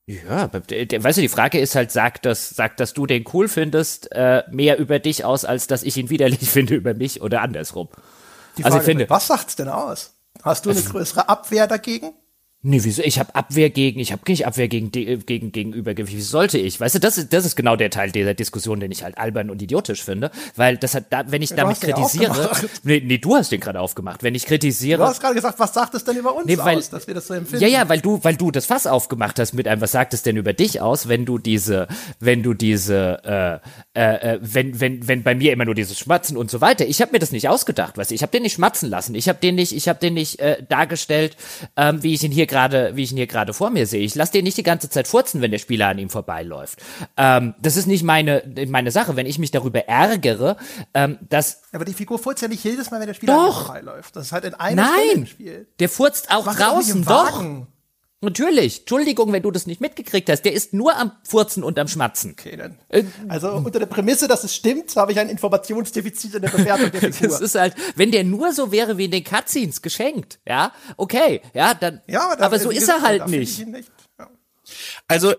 Ja, 0.09 0.51
weißt 0.51 1.19
du, 1.19 1.21
die 1.21 1.29
Frage 1.29 1.61
ist 1.61 1.75
halt, 1.75 1.93
sagt 1.93 2.25
das, 2.25 2.49
sagt, 2.49 2.81
dass 2.81 2.95
du 2.95 3.05
den 3.05 3.27
cool 3.35 3.47
findest, 3.47 4.11
äh, 4.13 4.43
mehr 4.51 4.79
über 4.79 5.01
dich 5.01 5.27
aus, 5.27 5.45
als 5.45 5.67
dass 5.67 5.83
ich 5.83 5.99
ihn 5.99 6.09
widerlich 6.09 6.41
finde 6.51 6.77
über 6.77 6.95
mich 6.95 7.21
oder 7.21 7.43
andersrum. 7.43 7.89
Die 8.57 8.65
also 8.65 8.79
Frage, 8.79 8.79
also 8.79 8.79
ich 8.79 8.85
finde, 8.85 9.11
was 9.11 9.27
sagt's 9.27 9.57
denn 9.57 9.69
aus? 9.69 10.15
Hast 10.43 10.65
du 10.65 10.71
eine 10.71 10.81
größere 10.81 11.29
Abwehr 11.29 11.67
dagegen? 11.67 12.15
Nee, 12.61 12.81
wieso? 12.83 13.03
Ich 13.03 13.21
habe 13.21 13.37
Abwehr 13.37 13.71
gegen, 13.71 14.01
ich 14.01 14.11
habe 14.11 14.23
nicht 14.27 14.45
Abwehr 14.45 14.67
gegen, 14.67 14.91
gegen 14.91 15.53
gegenübergewicht. 15.53 16.17
Wie 16.17 16.21
sollte 16.21 16.59
ich? 16.59 16.81
Weißt 16.81 16.97
du, 16.97 16.99
das 16.99 17.17
ist, 17.17 17.33
das 17.33 17.47
ist 17.47 17.55
genau 17.55 17.77
der 17.77 17.89
Teil 17.89 18.11
dieser 18.11 18.35
Diskussion, 18.35 18.81
den 18.81 18.91
ich 18.91 19.05
halt 19.05 19.17
albern 19.17 19.51
und 19.51 19.63
idiotisch 19.63 20.03
finde, 20.03 20.33
weil 20.57 20.77
das 20.77 20.97
hat, 20.97 21.05
da, 21.11 21.23
wenn 21.29 21.41
ich 21.41 21.51
damit 21.51 21.81
kritisiere, 21.81 22.51
nee, 22.83 23.01
nee, 23.05 23.19
du 23.19 23.37
hast 23.37 23.53
den 23.53 23.61
gerade 23.61 23.79
aufgemacht. 23.79 24.25
Wenn 24.25 24.35
ich 24.35 24.45
kritisiere, 24.45 24.99
du 24.99 25.05
hast 25.05 25.21
gerade 25.21 25.37
gesagt, 25.37 25.61
was 25.61 25.73
sagt 25.73 25.95
es 25.95 26.03
denn 26.03 26.17
über 26.17 26.35
uns 26.35 26.47
nee, 26.47 26.59
weil, 26.59 26.79
aus, 26.79 26.91
dass 26.91 27.07
wir 27.07 27.15
das 27.15 27.29
so 27.29 27.35
empfinden? 27.35 27.63
Ja, 27.63 27.69
ja, 27.69 27.89
weil 27.89 28.01
du, 28.01 28.19
weil 28.25 28.35
du 28.35 28.51
das 28.51 28.67
Fass 28.67 28.89
aufgemacht 28.89 29.39
hast 29.39 29.53
mit 29.53 29.69
einem, 29.69 29.81
was 29.81 29.93
sagt 29.93 30.13
es 30.13 30.25
denn 30.25 30.37
über 30.37 30.53
dich 30.53 30.81
aus, 30.81 31.07
wenn 31.07 31.25
du 31.25 31.39
diese, 31.39 31.87
wenn 32.19 32.43
du 32.43 32.55
diese, 32.55 33.63
äh, 33.95 34.01
äh, 34.01 34.35
äh 34.35 34.39
wenn, 34.43 34.81
wenn, 34.81 35.07
wenn 35.07 35.23
bei 35.23 35.37
mir 35.37 35.53
immer 35.53 35.65
nur 35.65 35.77
dieses 35.77 35.97
Schmatzen 35.97 36.37
und 36.37 36.51
so 36.51 36.61
weiter. 36.61 36.87
Ich 36.87 37.01
habe 37.03 37.13
mir 37.13 37.21
das 37.21 37.31
nicht 37.31 37.49
ausgedacht, 37.49 37.97
weißt 37.97 38.11
du, 38.11 38.17
ich 38.17 38.23
habe 38.23 38.33
den 38.33 38.43
nicht 38.43 38.55
schmatzen 38.55 38.91
lassen, 38.91 39.15
ich 39.15 39.29
habe 39.29 39.39
den 39.39 39.55
nicht, 39.55 39.73
ich 39.73 39.89
habe 39.89 40.01
den 40.01 40.15
nicht 40.15 40.41
äh, 40.41 40.61
dargestellt, 40.69 41.37
ähm, 41.77 42.03
wie 42.03 42.15
ich 42.15 42.25
ihn 42.25 42.33
hier 42.33 42.48
gerade, 42.49 42.97
wie 42.97 43.05
ich 43.05 43.13
ihn 43.13 43.17
hier 43.17 43.27
gerade 43.27 43.53
vor 43.53 43.71
mir 43.71 43.87
sehe. 43.87 44.03
Ich 44.05 44.15
lasse 44.15 44.33
den 44.33 44.45
nicht 44.45 44.57
die 44.57 44.63
ganze 44.63 44.91
Zeit 44.91 45.07
furzen, 45.07 45.41
wenn 45.41 45.51
der 45.51 45.59
Spieler 45.59 45.89
an 45.89 45.99
ihm 45.99 46.11
vorbeiläuft. 46.11 46.81
Ähm, 47.17 47.55
das 47.61 47.77
ist 47.77 47.87
nicht 47.87 48.03
meine, 48.03 48.43
meine 48.69 48.91
Sache. 48.91 49.15
Wenn 49.17 49.27
ich 49.27 49.39
mich 49.39 49.51
darüber 49.51 49.87
ärgere, 49.87 50.57
ähm, 50.95 51.19
dass. 51.29 51.63
Aber 51.73 51.85
die 51.85 51.95
Figur 51.95 52.19
furzt 52.19 52.43
ja 52.43 52.49
nicht 52.49 52.65
jedes 52.65 52.91
Mal, 52.91 53.01
wenn 53.01 53.07
der 53.07 53.15
Spieler 53.15 53.35
doch. 53.35 53.43
an 53.43 53.51
ihm 53.51 53.85
vorbeiläuft. 53.85 54.17
Das 54.17 54.27
ist 54.27 54.33
halt 54.33 54.45
in 54.45 54.55
einem 54.55 54.77
Nein, 54.77 55.27
Spiel. 55.27 55.69
Der 55.79 55.89
furzt 55.89 56.31
auch 56.31 56.53
draußen, 56.53 57.05
doch. 57.05 57.45
Natürlich. 58.21 58.81
Entschuldigung, 58.81 59.33
wenn 59.33 59.43
du 59.43 59.53
das 59.53 59.67
nicht 59.67 59.81
mitgekriegt 59.81 60.29
hast. 60.29 60.43
Der 60.43 60.53
ist 60.53 60.73
nur 60.73 60.97
am 60.97 61.13
Furzen 61.23 61.63
und 61.63 61.79
am 61.79 61.87
Schmatzen. 61.87 62.33
Okay, 62.33 62.57
dann. 62.57 62.77
Äh, 62.89 63.05
also 63.29 63.53
unter 63.53 63.79
der 63.79 63.87
Prämisse, 63.87 64.27
dass 64.27 64.43
es 64.43 64.55
stimmt, 64.55 64.97
habe 64.97 65.13
ich 65.13 65.21
ein 65.21 65.29
Informationsdefizit 65.29 66.35
in 66.35 66.43
der 66.43 66.51
Bewertung 66.51 66.91
der 66.91 67.01
Figur. 67.13 67.29
das 67.29 67.41
ist 67.41 67.55
halt, 67.55 67.75
wenn 67.95 68.11
der 68.11 68.25
nur 68.25 68.53
so 68.53 68.73
wäre 68.73 68.99
wie 68.99 69.05
in 69.05 69.13
den 69.13 69.23
Cutscenes 69.23 69.83
geschenkt, 69.83 70.41
ja, 70.47 70.73
okay, 70.97 71.43
ja, 71.55 71.75
dann. 71.75 72.01
Ja, 72.09 72.33
aber, 72.33 72.43
aber 72.43 72.59
so 72.59 72.71
ist 72.71 72.89
er 72.89 73.03
halt 73.03 73.29
nicht. 73.29 73.65
nicht. 73.67 73.91
Ja. 74.19 74.29
Also 75.07 75.35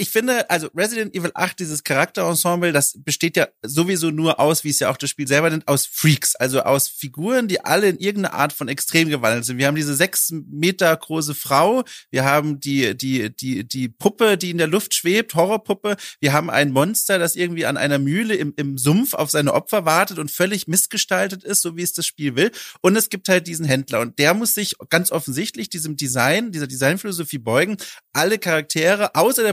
ich 0.00 0.08
finde, 0.08 0.48
also 0.48 0.68
Resident 0.74 1.14
Evil 1.14 1.30
8, 1.34 1.58
dieses 1.58 1.84
Charakterensemble, 1.84 2.72
das 2.72 2.94
besteht 3.04 3.36
ja 3.36 3.48
sowieso 3.60 4.10
nur 4.10 4.40
aus, 4.40 4.64
wie 4.64 4.70
es 4.70 4.78
ja 4.78 4.88
auch 4.88 4.96
das 4.96 5.10
Spiel 5.10 5.28
selber 5.28 5.50
nennt, 5.50 5.68
aus 5.68 5.84
Freaks, 5.84 6.34
also 6.36 6.62
aus 6.62 6.88
Figuren, 6.88 7.48
die 7.48 7.62
alle 7.62 7.86
in 7.86 7.98
irgendeiner 7.98 8.34
Art 8.34 8.54
von 8.54 8.68
extrem 8.68 9.10
gewandelt 9.10 9.44
sind. 9.44 9.58
Wir 9.58 9.66
haben 9.66 9.74
diese 9.74 9.94
sechs 9.94 10.32
Meter 10.32 10.96
große 10.96 11.34
Frau, 11.34 11.84
wir 12.10 12.24
haben 12.24 12.60
die, 12.60 12.96
die, 12.96 13.36
die, 13.36 13.68
die 13.68 13.90
Puppe, 13.90 14.38
die 14.38 14.48
in 14.48 14.56
der 14.56 14.68
Luft 14.68 14.94
schwebt, 14.94 15.34
Horrorpuppe, 15.34 15.98
wir 16.18 16.32
haben 16.32 16.48
ein 16.48 16.72
Monster, 16.72 17.18
das 17.18 17.36
irgendwie 17.36 17.66
an 17.66 17.76
einer 17.76 17.98
Mühle 17.98 18.36
im, 18.36 18.54
im 18.56 18.78
Sumpf 18.78 19.12
auf 19.12 19.30
seine 19.30 19.52
Opfer 19.52 19.84
wartet 19.84 20.18
und 20.18 20.30
völlig 20.30 20.66
missgestaltet 20.66 21.44
ist, 21.44 21.60
so 21.60 21.76
wie 21.76 21.82
es 21.82 21.92
das 21.92 22.06
Spiel 22.06 22.36
will. 22.36 22.52
Und 22.80 22.96
es 22.96 23.10
gibt 23.10 23.28
halt 23.28 23.46
diesen 23.46 23.66
Händler 23.66 24.00
und 24.00 24.18
der 24.18 24.32
muss 24.32 24.54
sich 24.54 24.76
ganz 24.88 25.12
offensichtlich 25.12 25.68
diesem 25.68 25.96
Design, 25.98 26.52
dieser 26.52 26.66
Designphilosophie 26.66 27.36
beugen. 27.36 27.76
Alle 28.14 28.38
Charaktere, 28.38 29.14
außer 29.14 29.42
der 29.42 29.52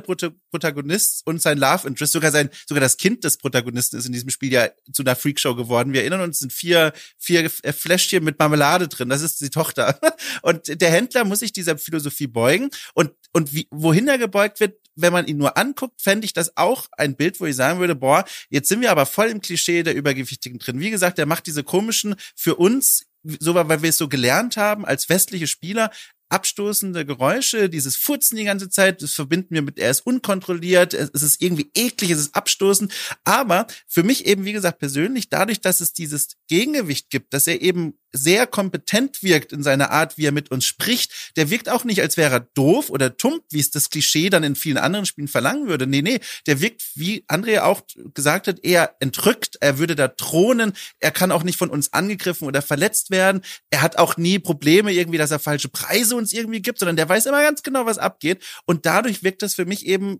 Protagonist 0.50 1.26
und 1.26 1.42
sein 1.42 1.58
Love 1.58 1.88
Interest, 1.88 2.14
sogar 2.14 2.32
sein, 2.32 2.50
sogar 2.68 2.82
das 2.82 2.98
Kind 2.98 3.24
des 3.24 3.38
Protagonisten 3.38 3.98
ist 3.98 4.06
in 4.06 4.14
diesem 4.14 4.30
Spiel 4.30 4.52
ja 4.52 4.70
zu 4.92 5.04
einer 5.04 5.16
Freakshow 5.16 5.56
geworden. 5.56 5.94
Wir 5.94 6.02
erinnern 6.02 6.22
uns, 6.22 6.40
sind 6.40 6.54
vier, 6.54 6.94
vier 7.18 7.50
Fläschchen 7.50 8.24
mit 8.24 8.40
Marmelade 8.40 8.88
drin. 8.88 9.10
Das 9.10 9.22
ist 9.22 9.42
die 9.42 9.50
Tochter. 9.50 10.00
Und 10.42 10.82
der 10.82 10.92
Händler 10.92 11.26
muss 11.26 11.40
sich 11.40 11.54
dieser 11.54 11.78
Philosophie 11.78 12.28
beugen. 12.28 12.70
Und, 12.94 13.12
und 13.34 13.54
wie, 13.54 13.68
wohin 13.72 14.08
er 14.08 14.18
gebeugt 14.18 14.60
wird, 14.60 14.78
wenn 14.96 15.14
man 15.14 15.28
ihn 15.28 15.38
nur 15.38 15.58
anguckt, 15.58 16.02
fände 16.02 16.26
ich 16.26 16.34
das 16.34 16.58
auch 16.58 16.88
ein 16.98 17.16
Bild, 17.16 17.40
wo 17.40 17.46
ich 17.46 17.56
sagen 17.56 17.80
würde, 17.80 17.96
boah, 17.96 18.26
jetzt 18.50 18.68
sind 18.68 18.82
wir 18.82 18.90
aber 18.90 19.06
voll 19.06 19.28
im 19.28 19.42
Klischee 19.42 19.84
der 19.84 19.96
Übergewichtigen 19.96 20.58
drin. 20.60 20.80
Wie 20.80 20.90
gesagt, 20.90 21.18
der 21.18 21.28
macht 21.28 21.46
diese 21.46 21.64
komischen, 21.64 22.16
für 22.36 22.56
uns 22.56 23.04
so 23.40 23.56
weil 23.56 23.82
wir 23.82 23.90
es 23.90 23.98
so 23.98 24.08
gelernt 24.08 24.58
haben 24.58 24.86
als 24.86 25.10
westliche 25.10 25.48
Spieler, 25.48 25.92
abstoßende 26.30 27.06
Geräusche, 27.06 27.70
dieses 27.70 27.96
Futzen 27.96 28.36
die 28.36 28.44
ganze 28.44 28.70
Zeit, 28.70 29.02
das 29.02 29.14
verbinden 29.14 29.56
wir 29.56 29.62
mit, 29.62 29.80
er 29.80 29.92
ist 29.92 30.06
unkontrolliert, 30.06 30.94
es 30.94 31.24
ist 31.24 31.42
irgendwie 31.42 31.70
eklig, 31.76 32.12
es 32.12 32.20
ist 32.20 32.36
abstoßend. 32.36 32.94
Aber 33.24 33.68
für 33.88 34.04
mich 34.04 34.26
eben, 34.26 34.46
wie 34.46 34.54
gesagt, 34.54 34.80
persönlich, 34.80 35.30
dadurch, 35.30 35.62
dass 35.62 35.80
es 35.80 35.94
dieses 35.94 36.38
Gegengewicht 36.48 37.10
gibt, 37.10 37.34
dass 37.34 37.48
er 37.48 37.62
eben 37.62 37.98
sehr 38.18 38.48
kompetent 38.48 39.24
wirkt 39.24 39.54
in 39.54 39.64
seiner 39.64 39.92
Art, 39.92 40.18
wie 40.18 40.26
er 40.26 40.32
mit 40.32 40.52
uns 40.52 40.66
spricht, 40.66 41.32
der 41.36 41.50
wirkt 41.50 41.70
auch 41.70 41.84
nicht, 41.84 42.02
als 42.02 42.18
wäre 42.18 42.34
er 42.34 42.40
doof 42.40 42.90
oder 42.90 43.16
tump, 43.16 43.44
wie 43.52 43.60
es 43.60 43.72
das 43.72 43.90
Klischee 43.90 44.30
dann 44.30 44.44
in 44.44 44.56
vielen 44.56 44.78
anderen 44.78 45.06
Spielen 45.06 45.28
verlangen 45.28 45.68
würde. 45.68 45.88
Nee, 45.88 46.02
nee, 46.02 46.20
der 46.46 46.62
wirkt, 46.62 46.84
wie 46.96 47.24
Andrea 47.28 47.64
auch 47.66 47.82
gesagt 48.14 48.48
hat, 48.48 48.60
eher 48.64 48.96
entrückt, 49.00 49.58
er 49.62 49.78
würde 49.78 49.96
da 49.96 50.08
thronen, 50.08 50.74
er 51.00 51.12
kann 51.12 51.32
auch 51.32 51.44
nicht 51.44 51.58
von 51.58 51.70
uns 51.70 51.94
angegriffen 51.94 52.48
oder 52.48 52.62
verletzt 52.62 53.12
werden, 53.12 53.42
er 53.70 53.82
hat 53.82 53.98
auch 53.98 54.18
nie 54.18 54.40
Probleme 54.40 54.92
irgendwie, 54.92 55.18
dass 55.18 55.32
er 55.32 55.40
falsche 55.40 55.70
Preise 55.70 56.16
uns 56.16 56.34
irgendwie 56.34 56.62
gibt, 56.62 56.80
sondern 56.80 56.96
der 56.96 57.08
weiß 57.08 57.26
immer 57.26 57.42
ganz 57.42 57.64
genau, 57.64 57.86
was 57.86 57.98
abgeht. 57.98 58.44
Und 58.66 58.86
dadurch 58.86 59.24
wirkt 59.24 59.42
das 59.42 59.56
für 59.56 59.66
mich 59.66 59.86
eben 59.86 60.20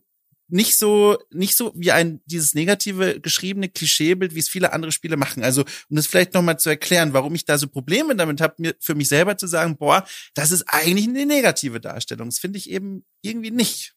nicht 0.50 0.78
so 0.78 1.18
nicht 1.32 1.58
so 1.58 1.72
wie 1.76 1.92
ein 1.92 2.22
dieses 2.26 2.54
negative 2.54 3.20
geschriebene 3.20 3.70
Klischeebild, 3.70 4.34
wie 4.34 4.40
es 4.40 4.50
viele 4.50 4.74
andere 4.74 4.92
Spiele 4.92 5.18
machen. 5.18 5.44
Also 5.44 5.62
um 5.90 5.96
das 5.96 6.08
vielleicht 6.08 6.34
noch 6.34 6.42
mal 6.42 6.58
zu 6.58 6.70
erklären, 6.70 7.14
warum 7.14 7.36
ich 7.36 7.46
da 7.46 7.58
so 7.58 7.68
Probleme 7.68 8.16
damit 8.16 8.42
habe, 8.42 8.56
mir 8.58 8.76
für 8.80 8.96
mich 8.96 9.10
selber 9.10 9.38
zu 9.38 9.48
sagen, 9.48 9.78
boah, 9.78 10.06
das 10.36 10.52
ist 10.52 10.64
eigentlich 10.68 11.08
eine 11.08 11.26
negative 11.26 11.80
Darstellung. 11.80 12.30
Das 12.30 12.40
finde 12.40 12.58
ich 12.58 12.70
eben 12.70 13.06
irgendwie 13.22 13.52
nicht. 13.52 13.96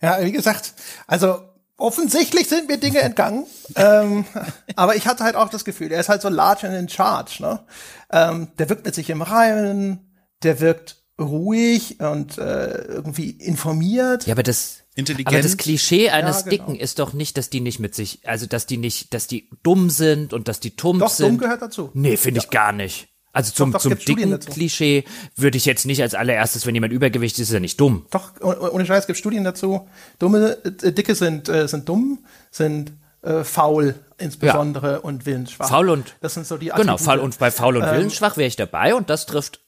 Ja, 0.00 0.22
wie 0.22 0.32
gesagt, 0.32 0.74
also 1.06 1.42
offensichtlich 1.76 2.48
sind 2.48 2.68
mir 2.68 2.78
Dinge 2.78 3.00
entgangen, 3.00 3.46
ähm, 3.76 4.24
aber 4.76 4.96
ich 4.96 5.06
hatte 5.06 5.24
halt 5.24 5.36
auch 5.36 5.48
das 5.48 5.64
Gefühl, 5.64 5.92
er 5.92 6.00
ist 6.00 6.08
halt 6.08 6.22
so 6.22 6.28
large 6.28 6.66
and 6.66 6.76
in 6.76 6.88
charge. 6.88 7.42
Ne? 7.42 7.64
Ähm, 8.10 8.48
der 8.58 8.68
wirkt 8.68 8.84
mit 8.84 8.94
sich 8.94 9.10
im 9.10 9.22
Reinen, 9.22 10.12
der 10.42 10.60
wirkt 10.60 11.01
ruhig 11.20 12.00
und 12.00 12.38
äh, 12.38 12.84
irgendwie 12.84 13.30
informiert. 13.30 14.26
Ja, 14.26 14.34
aber 14.34 14.42
das 14.42 14.78
Intelligent. 14.94 15.28
Aber 15.28 15.42
das 15.42 15.56
Klischee 15.56 16.10
eines 16.10 16.38
Ja, 16.38 16.42
genau. 16.42 16.50
Dicken 16.50 16.76
ist 16.80 16.98
doch 16.98 17.12
nicht, 17.14 17.38
dass 17.38 17.48
die 17.48 17.60
nicht 17.60 17.78
mit 17.80 17.94
sich, 17.94 18.20
also 18.28 18.44
dass 18.46 18.66
die 18.66 18.76
nicht, 18.76 19.14
dass 19.14 19.26
die 19.26 19.48
dumm 19.62 19.88
sind 19.88 20.34
und 20.34 20.48
dass 20.48 20.60
die 20.60 20.76
tump 20.76 21.00
Doch, 21.00 21.08
sind. 21.08 21.28
dumm 21.28 21.38
gehört 21.38 21.62
dazu. 21.62 21.90
Nee, 21.94 22.16
finde 22.18 22.40
ich 22.40 22.50
gar 22.50 22.72
nicht. 22.72 23.08
Also 23.34 23.50
zum, 23.52 23.72
doch, 23.72 23.80
zum 23.80 23.90
gibt 23.90 24.02
Studien 24.02 24.28
dicken 24.28 24.40
dazu. 24.42 24.50
Klischee 24.52 25.04
würde 25.36 25.56
ich 25.56 25.64
jetzt 25.64 25.86
nicht 25.86 26.02
als 26.02 26.14
allererstes, 26.14 26.66
wenn 26.66 26.74
jemand 26.74 26.92
Übergewicht 26.92 27.38
ist, 27.38 27.48
ist 27.48 27.54
er 27.54 27.60
nicht 27.60 27.80
dumm. 27.80 28.04
Doch, 28.10 28.32
oh- 28.42 28.52
oh- 28.60 28.68
ohne 28.74 28.84
Scheiß, 28.84 29.00
es 29.00 29.06
gibt 29.06 29.18
Studien 29.18 29.44
dazu. 29.44 29.88
Dumme, 30.18 30.58
äh, 30.82 30.92
Dicke 30.92 31.14
sind, 31.14 31.48
äh, 31.48 31.66
sind 31.66 31.88
dumm, 31.88 32.18
sind 32.50 32.92
äh, 33.22 33.44
faul 33.44 33.94
insbesondere 34.18 35.00
und 35.00 35.24
willensschwach. 35.24 35.68
Faul 35.70 35.88
und- 35.88 36.16
Das 36.20 36.34
sind 36.34 36.46
so 36.46 36.58
die 36.58 36.66
Genau, 36.66 36.94
Attribute. 36.94 37.00
faul 37.00 37.18
und 37.20 37.38
bei 37.38 37.50
faul 37.50 37.78
und 37.78 37.84
Ähm, 37.84 37.92
willensschwach 37.96 38.36
wäre 38.36 38.48
ich 38.48 38.56
dabei 38.56 38.94
und 38.94 39.08
das 39.08 39.24
trifft 39.24 39.60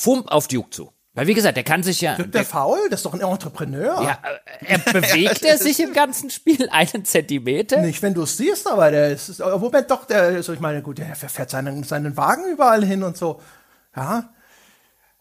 Fump 0.00 0.30
auf 0.30 0.48
Duke 0.48 0.70
zu. 0.70 0.92
Weil 1.12 1.26
wie 1.26 1.34
gesagt, 1.34 1.56
der 1.56 1.64
kann 1.64 1.82
sich 1.82 2.00
ja, 2.00 2.16
Wirkt 2.16 2.34
der 2.34 2.44
faul? 2.44 2.78
Das 2.88 3.00
ist 3.00 3.04
doch 3.04 3.14
ein 3.14 3.20
Entrepreneur. 3.20 4.00
ja 4.02 4.18
äh, 4.62 4.64
er 4.74 4.78
bewegt 4.92 5.42
er 5.44 5.58
sich 5.58 5.80
im 5.80 5.92
ganzen 5.92 6.30
Spiel 6.30 6.68
einen 6.72 7.04
Zentimeter. 7.04 7.80
Nicht, 7.82 8.00
wenn 8.02 8.14
du 8.14 8.22
es 8.22 8.36
siehst, 8.36 8.68
aber 8.70 8.90
der 8.92 9.10
ist, 9.10 9.28
ist- 9.28 9.40
Moment, 9.40 9.90
doch, 9.90 10.04
der, 10.04 10.22
also 10.22 10.52
ich 10.52 10.60
meine, 10.60 10.82
gut, 10.82 10.98
der 10.98 11.14
fährt 11.16 11.50
seinen, 11.50 11.82
seinen 11.82 12.16
Wagen 12.16 12.44
überall 12.52 12.84
hin 12.84 13.02
und 13.02 13.16
so. 13.16 13.40
Ja. 13.96 14.30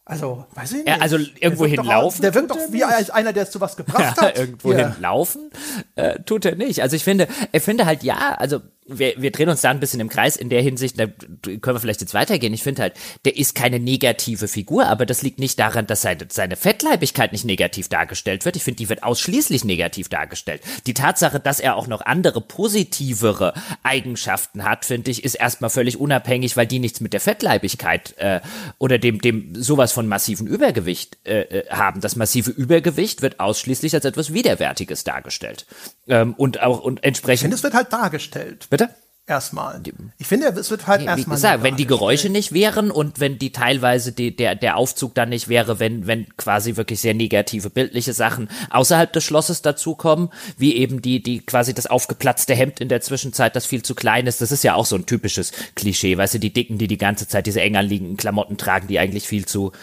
Also, 0.06 0.46
weiß 0.56 0.72
ich 0.72 0.78
nicht. 0.78 0.88
Ja, 0.88 0.98
also 1.02 1.18
irgendwo 1.18 1.66
Der 1.66 1.72
hinlaufen 1.82 2.22
Der 2.24 2.34
wirkt 2.34 2.50
doch 2.50 2.58
er 2.58 2.72
wie 2.74 2.84
nicht. 2.84 3.12
einer, 3.14 3.32
der 3.34 3.44
es 3.44 3.52
zu 3.52 3.60
was 3.62 3.76
gebracht 3.76 4.00
Ja, 4.18 4.22
hat. 4.24 4.38
irgendwo 4.40 4.74
hinlaufen 4.74 5.52
äh, 5.96 6.20
tut 6.22 6.46
er 6.46 6.56
nicht. 6.56 6.82
Also 6.82 6.96
ich 6.96 7.04
finde, 7.04 7.28
ich 7.52 7.62
finde 7.62 7.86
halt 7.86 8.02
ja, 8.04 8.34
also 8.38 8.60
wir, 8.90 9.14
wir 9.18 9.32
drehen 9.32 9.50
uns 9.50 9.62
da 9.62 9.70
ein 9.70 9.80
bisschen 9.80 10.00
im 10.00 10.10
Kreis 10.10 10.36
in 10.36 10.50
der 10.50 10.62
Hinsicht, 10.62 11.00
da 11.00 11.06
können 11.08 11.76
wir 11.76 11.80
vielleicht 11.80 12.02
jetzt 12.02 12.14
weitergehen. 12.14 12.54
Ich 12.54 12.64
finde 12.64 12.82
halt, 12.82 12.94
der 13.26 13.38
ist 13.38 13.56
keine 13.56 13.80
negative 13.80 14.48
Figur, 14.48 14.88
aber 14.88 15.06
das 15.06 15.22
liegt 15.22 15.40
nicht 15.40 15.60
daran, 15.60 15.88
dass 15.88 16.02
seine, 16.02 16.28
seine 16.30 16.56
Fettleibigkeit 16.56 17.32
nicht 17.32 17.46
negativ 17.46 17.90
dargestellt 17.90 18.46
wird. 18.46 18.56
Ich 18.56 18.64
finde, 18.64 18.78
die 18.78 18.90
wird 18.90 19.04
ausschließlich 19.04 19.64
negativ 19.66 20.10
dargestellt. 20.10 20.62
Die 20.86 20.94
Tatsache, 20.94 21.40
dass 21.40 21.60
er 21.60 21.76
auch 21.76 21.88
noch 21.88 22.02
andere 22.02 22.42
positivere 22.42 23.54
Eigenschaften 23.84 24.64
hat, 24.64 24.86
finde 24.86 25.12
ich, 25.12 25.24
ist 25.24 25.36
erstmal 25.36 25.70
völlig 25.70 26.00
unabhängig, 26.00 26.58
weil 26.58 26.68
die 26.68 26.80
nichts 26.80 27.02
mit 27.02 27.14
der 27.14 27.22
Fettleibigkeit 27.22 28.16
äh, 28.18 28.42
oder 28.78 28.98
dem, 28.98 29.22
dem 29.22 29.56
sowas 29.56 29.92
von 29.92 30.08
massiven 30.08 30.48
Übergewicht 30.48 31.18
äh, 31.26 31.42
äh, 31.42 31.70
haben. 31.70 32.02
Das 32.02 32.16
massive 32.16 32.52
Übergewicht 32.52 33.22
wird 33.22 33.40
ausschließlich 33.40 33.94
als 33.94 34.06
etwas 34.06 34.34
Widerwärtiges 34.34 35.04
dargestellt. 35.04 35.66
Ähm, 36.08 36.34
und 36.34 36.62
auch 36.62 36.80
und 36.82 37.00
Ich 37.00 37.02
finde, 37.02 37.08
entsprechend. 37.08 37.54
es 37.54 37.64
wird 37.64 37.74
halt 37.74 37.94
dargestellt. 37.94 38.68
Bitte? 38.80 38.96
Erstmal. 39.30 39.80
Ich 40.18 40.26
finde, 40.26 40.48
es 40.48 40.72
wird 40.72 40.88
halt 40.88 41.02
Wie 41.02 41.06
erstmal. 41.06 41.36
gesagt, 41.36 41.58
nur 41.58 41.64
wenn 41.66 41.76
die. 41.76 41.86
Geräusche 41.86 42.30
nicht 42.30 42.52
wären 42.52 42.90
und 42.90 43.20
wenn 43.20 43.38
die 43.38 43.52
teilweise 43.52 44.12
die, 44.12 44.36
der, 44.36 44.56
der 44.56 44.76
Aufzug 44.76 45.14
dann 45.14 45.30
nicht 45.30 45.48
wäre, 45.48 45.80
wenn, 45.80 46.08
wenn 46.08 46.36
quasi 46.36 46.78
wirklich 46.78 47.00
sehr 47.00 47.14
negative 47.14 47.70
bildliche 47.70 48.14
Sachen 48.14 48.50
außerhalb 48.72 49.14
des 49.14 49.24
Schlosses 49.24 49.62
dazukommen, 49.62 50.30
wie 50.58 50.76
eben 50.76 51.04
die, 51.04 51.22
die 51.22 51.46
quasi 51.46 51.76
das 51.76 51.86
aufgeplatzte 51.86 52.56
Hemd 52.56 52.82
in 52.82 52.90
der 52.90 53.02
Zwischenzeit, 53.02 53.56
das 53.56 53.68
viel 53.68 53.84
zu 53.84 53.94
klein 53.94 54.26
ist. 54.26 54.42
Das 54.42 54.52
ist 54.52 54.64
ja 54.64 54.74
auch 54.74 54.88
so 54.88 54.96
ein 54.96 55.06
typisches 55.06 55.52
Klischee, 55.76 56.18
weißt 56.18 56.34
du, 56.34 56.40
die 56.40 56.54
Dicken, 56.54 56.80
die 56.80 56.88
die 56.88 56.98
ganze 56.98 57.28
Zeit 57.28 57.46
diese 57.46 57.62
eng 57.62 57.76
anliegenden 57.76 58.18
Klamotten 58.18 58.58
tragen, 58.58 58.88
die 58.88 58.98
eigentlich 58.98 59.28
viel 59.28 59.46
zu, 59.46 59.74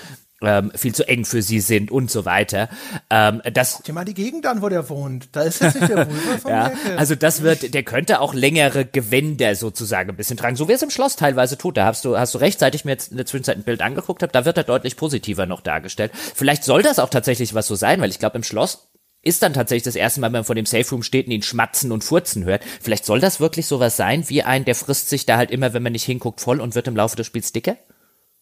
ähm, 0.46 0.70
viel 0.74 0.94
zu 0.94 1.06
eng 1.08 1.24
für 1.24 1.42
sie 1.42 1.58
sind 1.60 1.90
und 1.90 2.08
so 2.08 2.24
weiter. 2.24 2.68
Ähm, 3.10 3.42
das, 3.52 3.74
Guck 3.74 3.84
dir 3.84 3.92
mal 3.92 4.04
die 4.04 4.14
Gegend 4.14 4.46
an, 4.46 4.62
wo 4.62 4.68
der 4.68 4.88
wohnt. 4.88 5.28
Da 5.32 5.42
ist 5.42 5.60
jetzt 5.60 5.74
nicht 5.74 5.88
der 5.88 6.06
von 6.06 6.50
ja, 6.50 6.72
also 6.96 7.16
das 7.16 7.42
wird, 7.42 7.74
der 7.74 7.82
könnte 7.82 8.20
auch 8.20 8.32
längere 8.32 8.84
Gewänder 8.84 9.56
sozusagen 9.56 10.10
ein 10.10 10.16
bisschen 10.16 10.36
tragen, 10.36 10.54
so 10.54 10.68
wie 10.68 10.72
es 10.72 10.82
im 10.82 10.90
Schloss 10.90 11.16
teilweise 11.16 11.58
tut. 11.58 11.76
Da 11.76 11.86
hast 11.86 12.04
du, 12.04 12.16
hast 12.16 12.34
du 12.34 12.38
rechtzeitig 12.38 12.84
mir 12.84 12.92
jetzt 12.92 13.10
in 13.10 13.16
der 13.16 13.26
Zwischenzeit 13.26 13.56
ein 13.56 13.64
Bild 13.64 13.82
angeguckt 13.82 14.22
habe, 14.22 14.32
da 14.32 14.44
wird 14.44 14.56
er 14.56 14.64
deutlich 14.64 14.96
positiver 14.96 15.46
noch 15.46 15.60
dargestellt. 15.60 16.12
Vielleicht 16.14 16.62
soll 16.62 16.82
das 16.82 17.00
auch 17.00 17.10
tatsächlich 17.10 17.52
was 17.54 17.66
so 17.66 17.74
sein, 17.74 18.00
weil 18.00 18.10
ich 18.10 18.20
glaube 18.20 18.36
im 18.36 18.44
Schloss 18.44 18.88
ist 19.22 19.42
dann 19.42 19.54
tatsächlich 19.54 19.82
das 19.82 19.96
erste 19.96 20.20
Mal, 20.20 20.28
wenn 20.28 20.32
man 20.32 20.44
vor 20.44 20.54
dem 20.54 20.66
Safe 20.66 20.88
Room 20.88 21.02
steht 21.02 21.26
und 21.26 21.32
ihn 21.32 21.42
schmatzen 21.42 21.90
und 21.90 22.04
furzen 22.04 22.44
hört. 22.44 22.62
Vielleicht 22.80 23.04
soll 23.04 23.18
das 23.18 23.40
wirklich 23.40 23.66
sowas 23.66 23.96
sein, 23.96 24.28
wie 24.28 24.44
ein, 24.44 24.64
der 24.64 24.76
frisst 24.76 25.08
sich 25.08 25.26
da 25.26 25.36
halt 25.36 25.50
immer, 25.50 25.72
wenn 25.72 25.82
man 25.82 25.92
nicht 25.92 26.04
hinguckt, 26.04 26.40
voll 26.40 26.60
und 26.60 26.76
wird 26.76 26.86
im 26.86 26.94
Laufe 26.94 27.16
des 27.16 27.26
Spiels 27.26 27.50
dicker? 27.50 27.76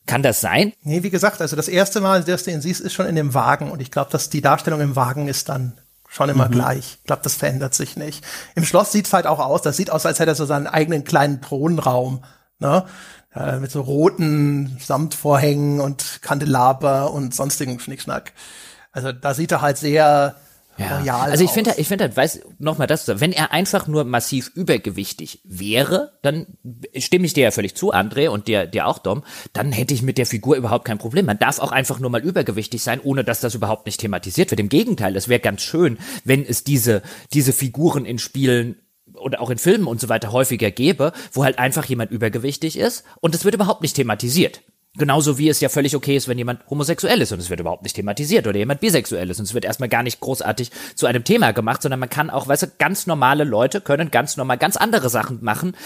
Kann 0.07 0.23
das 0.23 0.41
sein? 0.41 0.73
Nee, 0.83 1.03
wie 1.03 1.11
gesagt, 1.11 1.41
also 1.41 1.57
das 1.57 1.69
erste 1.69 2.01
Mal, 2.01 2.23
dass 2.25 2.45
du 2.45 2.51
ihn 2.51 2.61
siehst, 2.61 2.81
ist 2.81 2.93
schon 2.93 3.07
in 3.07 3.17
dem 3.17 3.33
Wagen. 3.33 3.71
Und 3.71 3.81
ich 3.81 3.91
glaube, 3.91 4.11
dass 4.11 4.29
die 4.29 4.43
Darstellung 4.43 4.81
im 4.81 4.97
Wagen 4.97 5.29
ist 5.29 5.49
dann 5.49 5.73
schon 6.09 6.29
immer 6.29 6.49
gleich. 6.49 6.99
Ich 7.01 7.05
glaube, 7.05 7.23
das 7.23 7.35
verändert 7.35 7.75
sich 7.75 7.97
nicht. 7.97 8.25
Im 8.55 8.65
Schloss 8.65 8.93
sieht's 8.93 9.13
halt 9.13 9.27
auch 9.27 9.41
aus. 9.41 9.63
Das 9.63 9.77
sieht 9.77 9.91
aus, 9.91 10.07
als 10.07 10.21
hätte 10.21 10.33
er 10.33 10.37
so 10.37 10.45
seinen 10.45 10.67
eigenen 10.67 11.05
kleinen 11.05 11.41
Thronraum. 11.41 12.23
Ne? 12.59 12.85
Äh, 13.35 13.59
mit 13.59 13.71
so 13.71 13.81
roten 13.81 14.79
Samtvorhängen 14.81 15.81
und 15.81 16.21
Kandelaber 16.23 17.13
und 17.13 17.35
sonstigen 17.35 17.81
Schnickschnack. 17.81 18.33
Also 18.93 19.11
da 19.11 19.35
sieht 19.35 19.51
er 19.51 19.61
halt 19.61 19.77
sehr 19.77 20.37
royal 20.79 21.31
Also 21.31 21.45
ich 21.45 21.51
finde, 21.51 21.75
ich 21.77 21.89
finde, 21.89 22.05
halt, 22.05 22.17
weiß 22.17 22.41
noch 22.59 22.79
mal 22.79 22.87
das, 22.87 23.09
wenn 23.21 23.33
er 23.33 23.53
einfach 23.53 23.87
nur 23.87 24.05
massiv 24.05 24.51
übergewichtig 24.55 25.41
wäre, 25.45 26.13
dann 26.23 26.47
stimme 26.97 27.27
ich 27.27 27.33
dir 27.33 27.45
ja 27.45 27.51
völlig 27.51 27.75
zu, 27.75 27.93
André 27.93 28.29
und 28.29 28.49
dir, 28.49 28.67
dir 28.67 28.87
auch 28.87 28.99
Dom, 28.99 29.23
dann 29.53 29.73
hätte 29.73 29.95
ich 29.95 30.03
mit 30.03 30.19
der 30.19 30.27
Figur 30.27 30.57
überhaupt 30.57 30.85
kein 30.85 30.99
Problem. 30.99 31.27
Man 31.27 31.39
darf 31.39 31.59
auch 31.59 31.73
einfach 31.73 32.01
nur 32.01 32.11
mal 32.11 32.23
übergewichtig 32.23 32.83
sein, 32.83 33.01
ohne 33.03 33.25
dass 33.25 33.41
das 33.41 33.55
überhaupt 33.55 33.87
nicht 33.87 34.01
thematisiert 34.01 34.51
wird. 34.51 34.61
Im 34.61 34.69
Gegenteil, 34.69 35.17
es 35.17 35.29
wäre 35.29 35.41
ganz 35.41 35.63
schön, 35.63 35.99
wenn 36.25 36.45
es 36.45 36.65
diese 36.65 37.03
diese 37.33 37.53
Figuren 37.53 38.05
in 38.05 38.19
Spielen 38.19 38.77
oder 39.17 39.41
auch 39.41 39.51
in 39.51 39.59
Filmen 39.59 39.87
und 39.87 40.01
so 40.01 40.09
weiter 40.09 40.33
häufiger 40.33 40.71
gäbe, 40.71 41.13
wo 41.33 41.45
halt 41.45 41.59
einfach 41.59 41.85
jemand 41.85 42.11
übergewichtig 42.11 42.79
ist 42.79 43.05
und 43.21 43.35
es 43.35 43.45
wird 43.45 43.55
überhaupt 43.55 43.83
nicht 43.83 43.97
thematisiert. 43.97 44.63
Genauso 44.97 45.39
wie 45.39 45.49
es 45.49 45.61
ja 45.61 45.69
völlig 45.69 45.97
okay 45.97 46.17
ist, 46.17 46.29
wenn 46.29 46.39
jemand 46.39 46.61
homosexuell 46.71 47.21
ist 47.21 47.33
und 47.33 47.41
es 47.41 47.51
wird 47.51 47.59
überhaupt 47.59 47.83
nicht 47.83 47.97
thematisiert 47.97 48.47
oder 48.47 48.57
jemand 48.57 48.81
bisexuell 48.81 49.29
ist 49.29 49.41
und 49.41 49.47
es 49.47 49.53
wird 49.53 49.65
erstmal 49.65 49.89
gar 49.89 50.05
nicht 50.05 50.21
großartig 50.21 50.71
zu 50.95 51.07
einem 51.07 51.25
Thema 51.25 51.51
gemacht, 51.51 51.83
sondern 51.83 51.99
man 51.99 52.09
kann 52.09 52.31
auch, 52.31 52.47
weißt 52.47 52.63
du, 52.63 52.67
ganz 52.79 53.09
normale 53.09 53.43
Leute 53.43 53.81
können 53.81 54.13
ganz 54.13 54.37
normal 54.37 54.57
ganz 54.57 54.77
andere 54.77 55.11
Sachen 55.11 55.43
machen. 55.43 55.77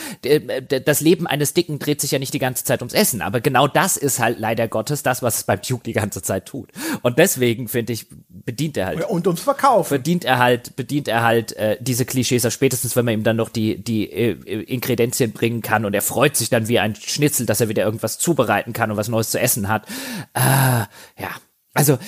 Das 0.84 1.00
Leben 1.00 1.26
eines 1.26 1.54
Dicken 1.54 1.78
dreht 1.78 2.02
sich 2.02 2.10
ja 2.10 2.18
nicht 2.18 2.34
die 2.34 2.38
ganze 2.38 2.64
Zeit 2.64 2.82
ums 2.82 2.92
Essen, 2.92 3.22
aber 3.22 3.40
genau 3.40 3.66
das 3.66 3.96
ist 3.96 4.18
halt 4.18 4.38
leider 4.38 4.68
Gottes 4.68 5.02
das, 5.02 5.22
was 5.22 5.38
es 5.38 5.44
beim 5.44 5.60
Duke 5.66 5.84
die 5.84 5.94
ganze 5.94 6.20
Zeit 6.20 6.44
tut. 6.44 6.68
Und 7.00 7.18
deswegen 7.18 7.68
finde 7.68 7.94
ich, 7.94 8.08
bedient 8.28 8.76
er 8.76 8.86
halt. 8.88 9.08
und 9.08 9.26
ums 9.26 9.40
Verkaufen. 9.40 9.88
Bedient 9.88 10.26
er 10.26 10.38
halt, 10.38 10.76
bedient 10.76 11.08
er 11.08 11.22
halt 11.22 11.52
äh, 11.56 11.78
diese 11.80 12.04
Klischees, 12.04 12.46
spätestens 12.52 12.94
wenn 12.94 13.06
man 13.06 13.14
ihm 13.14 13.24
dann 13.24 13.36
noch 13.36 13.48
die, 13.48 13.82
die 13.82 14.12
äh, 14.12 14.32
Inkredenzien 14.64 15.32
bringen 15.32 15.62
kann 15.62 15.86
und 15.86 15.94
er 15.94 16.02
freut 16.02 16.36
sich 16.36 16.50
dann 16.50 16.68
wie 16.68 16.78
ein 16.78 16.94
Schnitzel, 16.94 17.46
dass 17.46 17.62
er 17.62 17.70
wieder 17.70 17.84
irgendwas 17.84 18.18
zubereiten 18.18 18.74
kann 18.74 18.97
was 18.98 19.08
Neues 19.08 19.30
zu 19.30 19.40
essen 19.40 19.68
hat. 19.68 19.86
Äh, 20.34 20.84
ja, 21.20 21.30
also 21.72 21.98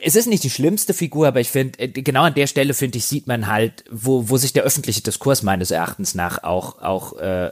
es 0.00 0.14
ist 0.14 0.28
nicht 0.28 0.44
die 0.44 0.50
schlimmste 0.50 0.94
Figur, 0.94 1.26
aber 1.26 1.40
ich 1.40 1.50
finde, 1.50 1.80
äh, 1.80 1.88
genau 1.88 2.22
an 2.22 2.34
der 2.34 2.46
Stelle, 2.46 2.72
finde 2.72 2.98
ich, 2.98 3.06
sieht 3.06 3.26
man 3.26 3.48
halt, 3.48 3.84
wo, 3.90 4.28
wo 4.28 4.36
sich 4.36 4.52
der 4.52 4.62
öffentliche 4.62 5.00
Diskurs 5.00 5.42
meines 5.42 5.72
Erachtens 5.72 6.14
nach 6.14 6.44
auch, 6.44 6.80
auch 6.80 7.18
äh, 7.18 7.50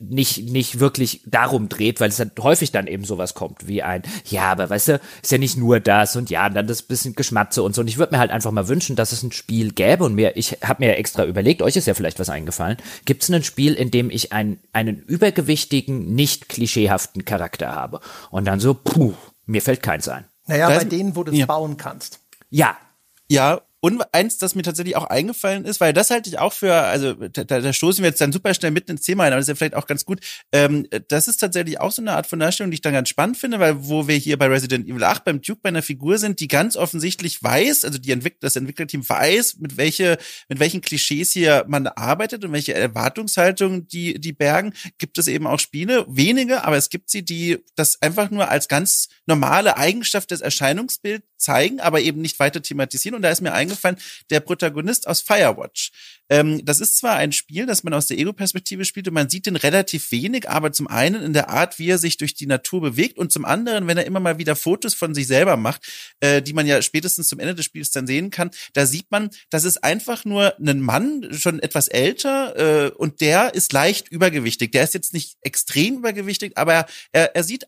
nicht, 0.00 0.50
nicht 0.50 0.80
wirklich 0.80 1.20
darum 1.26 1.68
dreht, 1.68 2.00
weil 2.00 2.08
es 2.08 2.16
dann 2.16 2.32
häufig 2.40 2.72
dann 2.72 2.86
eben 2.86 3.04
sowas 3.04 3.34
kommt 3.34 3.68
wie 3.68 3.82
ein, 3.82 4.02
ja, 4.24 4.44
aber 4.44 4.70
weißt 4.70 4.88
du, 4.88 5.00
ist 5.22 5.30
ja 5.30 5.36
nicht 5.36 5.58
nur 5.58 5.78
das 5.78 6.16
und 6.16 6.30
ja, 6.30 6.46
und 6.46 6.54
dann 6.54 6.66
das 6.66 6.82
bisschen 6.82 7.14
Geschmatze 7.14 7.62
und 7.62 7.74
so. 7.74 7.82
Und 7.82 7.88
ich 7.88 7.98
würde 7.98 8.14
mir 8.14 8.18
halt 8.18 8.30
einfach 8.30 8.50
mal 8.50 8.68
wünschen, 8.68 8.96
dass 8.96 9.12
es 9.12 9.22
ein 9.22 9.32
Spiel 9.32 9.72
gäbe 9.72 10.04
und 10.04 10.14
mir, 10.14 10.38
ich 10.38 10.58
habe 10.62 10.82
mir 10.84 10.96
extra 10.96 11.26
überlegt, 11.26 11.60
euch 11.60 11.76
ist 11.76 11.86
ja 11.86 11.92
vielleicht 11.92 12.18
was 12.18 12.30
eingefallen, 12.30 12.78
gibt 13.04 13.22
es 13.22 13.30
ein 13.30 13.44
Spiel, 13.44 13.74
in 13.74 13.90
dem 13.90 14.08
ich 14.08 14.32
ein, 14.32 14.58
einen 14.72 14.96
übergewichtigen, 14.96 16.14
nicht 16.14 16.48
klischeehaften 16.48 17.26
Charakter 17.26 17.74
habe? 17.74 18.00
Und 18.30 18.46
dann 18.46 18.58
so, 18.58 18.72
puh, 18.72 19.12
mir 19.44 19.60
fällt 19.60 19.82
keins 19.82 20.08
ein. 20.08 20.29
Naja, 20.50 20.68
bei 20.68 20.84
denen, 20.84 21.14
wo 21.16 21.24
du 21.24 21.32
es 21.32 21.38
ja. 21.38 21.46
bauen 21.46 21.76
kannst. 21.76 22.20
Ja. 22.50 22.76
Ja, 23.28 23.60
und 23.80 24.02
eins, 24.12 24.38
das 24.38 24.54
mir 24.54 24.62
tatsächlich 24.62 24.96
auch 24.96 25.06
eingefallen 25.06 25.64
ist, 25.64 25.80
weil 25.80 25.92
das 25.92 26.10
halte 26.10 26.28
ich 26.28 26.38
auch 26.38 26.52
für, 26.52 26.74
also 26.74 27.14
da, 27.14 27.44
da 27.44 27.72
stoßen 27.72 28.02
wir 28.02 28.10
jetzt 28.10 28.20
dann 28.20 28.32
super 28.32 28.52
schnell 28.52 28.70
mitten 28.70 28.92
ins 28.92 29.02
Thema 29.02 29.24
ein, 29.24 29.32
aber 29.32 29.36
das 29.38 29.44
ist 29.44 29.48
ja 29.48 29.54
vielleicht 29.54 29.74
auch 29.74 29.86
ganz 29.86 30.04
gut. 30.04 30.20
Ähm, 30.52 30.86
das 31.08 31.28
ist 31.28 31.38
tatsächlich 31.38 31.80
auch 31.80 31.90
so 31.90 32.02
eine 32.02 32.12
Art 32.12 32.26
von 32.26 32.38
Darstellung, 32.38 32.70
die 32.70 32.76
ich 32.76 32.82
dann 32.82 32.92
ganz 32.92 33.08
spannend 33.08 33.38
finde, 33.38 33.58
weil 33.58 33.88
wo 33.88 34.06
wir 34.06 34.16
hier 34.16 34.38
bei 34.38 34.46
Resident 34.46 34.86
Evil 34.86 35.02
8 35.02 35.24
beim 35.24 35.40
Duke 35.40 35.60
bei 35.62 35.70
einer 35.70 35.82
Figur 35.82 36.18
sind, 36.18 36.40
die 36.40 36.48
ganz 36.48 36.76
offensichtlich 36.76 37.42
weiß, 37.42 37.84
also 37.84 37.98
die 37.98 38.10
Entwick 38.10 38.40
das 38.40 38.56
Entwicklerteam 38.56 39.08
weiß, 39.08 39.56
mit 39.60 39.78
welche, 39.78 40.18
mit 40.48 40.60
welchen 40.60 40.82
Klischees 40.82 41.32
hier 41.32 41.64
man 41.66 41.86
arbeitet 41.86 42.44
und 42.44 42.52
welche 42.52 42.74
Erwartungshaltung 42.74 43.88
die, 43.88 44.20
die 44.20 44.32
bergen, 44.32 44.74
gibt 44.98 45.16
es 45.16 45.26
eben 45.26 45.46
auch 45.46 45.58
Spiele, 45.58 46.04
wenige, 46.08 46.64
aber 46.64 46.76
es 46.76 46.90
gibt 46.90 47.08
sie, 47.08 47.24
die 47.24 47.58
das 47.76 48.00
einfach 48.02 48.30
nur 48.30 48.50
als 48.50 48.68
ganz 48.68 49.08
normale 49.26 49.78
Eigenschaft 49.78 50.30
des 50.30 50.42
Erscheinungsbilds 50.42 51.29
zeigen, 51.40 51.80
aber 51.80 52.00
eben 52.00 52.20
nicht 52.20 52.38
weiter 52.38 52.62
thematisieren. 52.62 53.16
Und 53.16 53.22
da 53.22 53.30
ist 53.30 53.40
mir 53.40 53.52
eingefallen, 53.52 53.96
der 54.30 54.40
Protagonist 54.40 55.08
aus 55.08 55.20
Firewatch. 55.20 55.90
Ähm, 56.30 56.64
das 56.64 56.80
ist 56.80 56.96
zwar 56.96 57.16
ein 57.16 57.32
Spiel, 57.32 57.66
das 57.66 57.82
man 57.82 57.92
aus 57.92 58.06
der 58.06 58.18
Ego-Perspektive 58.18 58.84
spielt 58.84 59.08
und 59.08 59.14
man 59.14 59.28
sieht 59.28 59.46
den 59.46 59.56
relativ 59.56 60.12
wenig, 60.12 60.48
aber 60.48 60.70
zum 60.70 60.86
einen 60.86 61.22
in 61.22 61.32
der 61.32 61.50
Art, 61.50 61.78
wie 61.80 61.88
er 61.88 61.98
sich 61.98 62.16
durch 62.18 62.34
die 62.34 62.46
Natur 62.46 62.80
bewegt 62.80 63.18
und 63.18 63.32
zum 63.32 63.44
anderen, 63.44 63.88
wenn 63.88 63.98
er 63.98 64.06
immer 64.06 64.20
mal 64.20 64.38
wieder 64.38 64.54
Fotos 64.54 64.94
von 64.94 65.12
sich 65.12 65.26
selber 65.26 65.56
macht, 65.56 65.82
äh, 66.20 66.40
die 66.40 66.52
man 66.52 66.66
ja 66.66 66.80
spätestens 66.82 67.26
zum 67.26 67.40
Ende 67.40 67.56
des 67.56 67.64
Spiels 67.64 67.90
dann 67.90 68.06
sehen 68.06 68.30
kann, 68.30 68.50
da 68.74 68.86
sieht 68.86 69.10
man, 69.10 69.30
das 69.50 69.64
ist 69.64 69.82
einfach 69.82 70.24
nur 70.24 70.54
ein 70.60 70.80
Mann, 70.80 71.28
schon 71.32 71.58
etwas 71.58 71.88
älter 71.88 72.86
äh, 72.86 72.90
und 72.90 73.20
der 73.20 73.54
ist 73.54 73.72
leicht 73.72 74.08
übergewichtig. 74.08 74.70
Der 74.70 74.84
ist 74.84 74.94
jetzt 74.94 75.12
nicht 75.12 75.36
extrem 75.40 75.98
übergewichtig, 75.98 76.56
aber 76.56 76.86
er, 77.10 77.34
er 77.34 77.42
sieht 77.42 77.66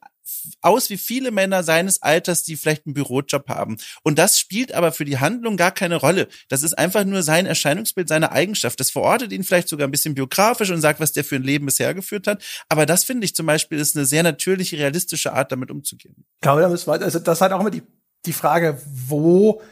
aus 0.60 0.90
wie 0.90 0.96
viele 0.96 1.30
Männer 1.30 1.62
seines 1.62 2.02
Alters, 2.02 2.42
die 2.42 2.56
vielleicht 2.56 2.86
einen 2.86 2.94
Bürojob 2.94 3.48
haben. 3.48 3.76
Und 4.02 4.18
das 4.18 4.38
spielt 4.38 4.72
aber 4.72 4.92
für 4.92 5.04
die 5.04 5.18
Handlung 5.18 5.56
gar 5.56 5.72
keine 5.72 5.96
Rolle. 5.96 6.28
Das 6.48 6.62
ist 6.62 6.74
einfach 6.78 7.04
nur 7.04 7.22
sein 7.22 7.46
Erscheinungsbild, 7.46 8.08
seine 8.08 8.32
Eigenschaft. 8.32 8.78
Das 8.80 8.90
verortet 8.90 9.32
ihn 9.32 9.44
vielleicht 9.44 9.68
sogar 9.68 9.86
ein 9.86 9.90
bisschen 9.90 10.14
biografisch 10.14 10.70
und 10.70 10.80
sagt, 10.80 11.00
was 11.00 11.12
der 11.12 11.24
für 11.24 11.36
ein 11.36 11.42
Leben 11.42 11.66
bisher 11.66 11.94
geführt 11.94 12.26
hat. 12.26 12.42
Aber 12.68 12.86
das 12.86 13.04
finde 13.04 13.24
ich 13.24 13.34
zum 13.34 13.46
Beispiel 13.46 13.78
ist 13.78 13.96
eine 13.96 14.06
sehr 14.06 14.22
natürliche, 14.22 14.78
realistische 14.78 15.32
Art, 15.32 15.52
damit 15.52 15.70
umzugehen. 15.70 16.14
Ich 16.18 16.40
glaube, 16.40 16.60
da 16.60 16.68
müssen 16.68 16.86
wir, 16.86 17.00
also 17.00 17.18
das 17.18 17.40
hat 17.40 17.52
auch 17.52 17.60
immer 17.60 17.70
die, 17.70 17.82
die 18.24 18.32
Frage, 18.32 18.80
wo 18.86 19.62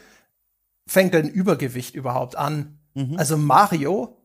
fängt 0.87 1.13
denn 1.13 1.29
Übergewicht 1.29 1.95
überhaupt 1.95 2.35
an? 2.35 2.79
Mhm. 2.93 3.17
Also 3.17 3.37
Mario, 3.37 4.17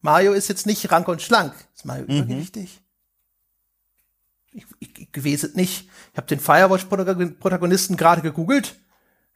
Mario 0.00 0.34
ist 0.34 0.48
jetzt 0.48 0.66
nicht 0.66 0.90
rank 0.92 1.08
und 1.08 1.22
schlank. 1.22 1.54
Ist 1.74 1.86
Mario 1.86 2.04
mhm. 2.04 2.18
übergewichtig? 2.18 2.83
Ich, 4.54 4.64
ich, 4.78 5.12
gewesen 5.12 5.52
nicht. 5.54 5.88
Ich 6.12 6.16
habe 6.16 6.26
den 6.26 6.40
Firewatch-Protagonisten 6.40 7.96
gerade 7.96 8.22
gegoogelt. 8.22 8.76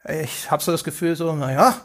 Ich 0.07 0.49
habe 0.49 0.63
so 0.63 0.71
das 0.71 0.83
Gefühl, 0.83 1.15
so, 1.15 1.33
naja, 1.33 1.75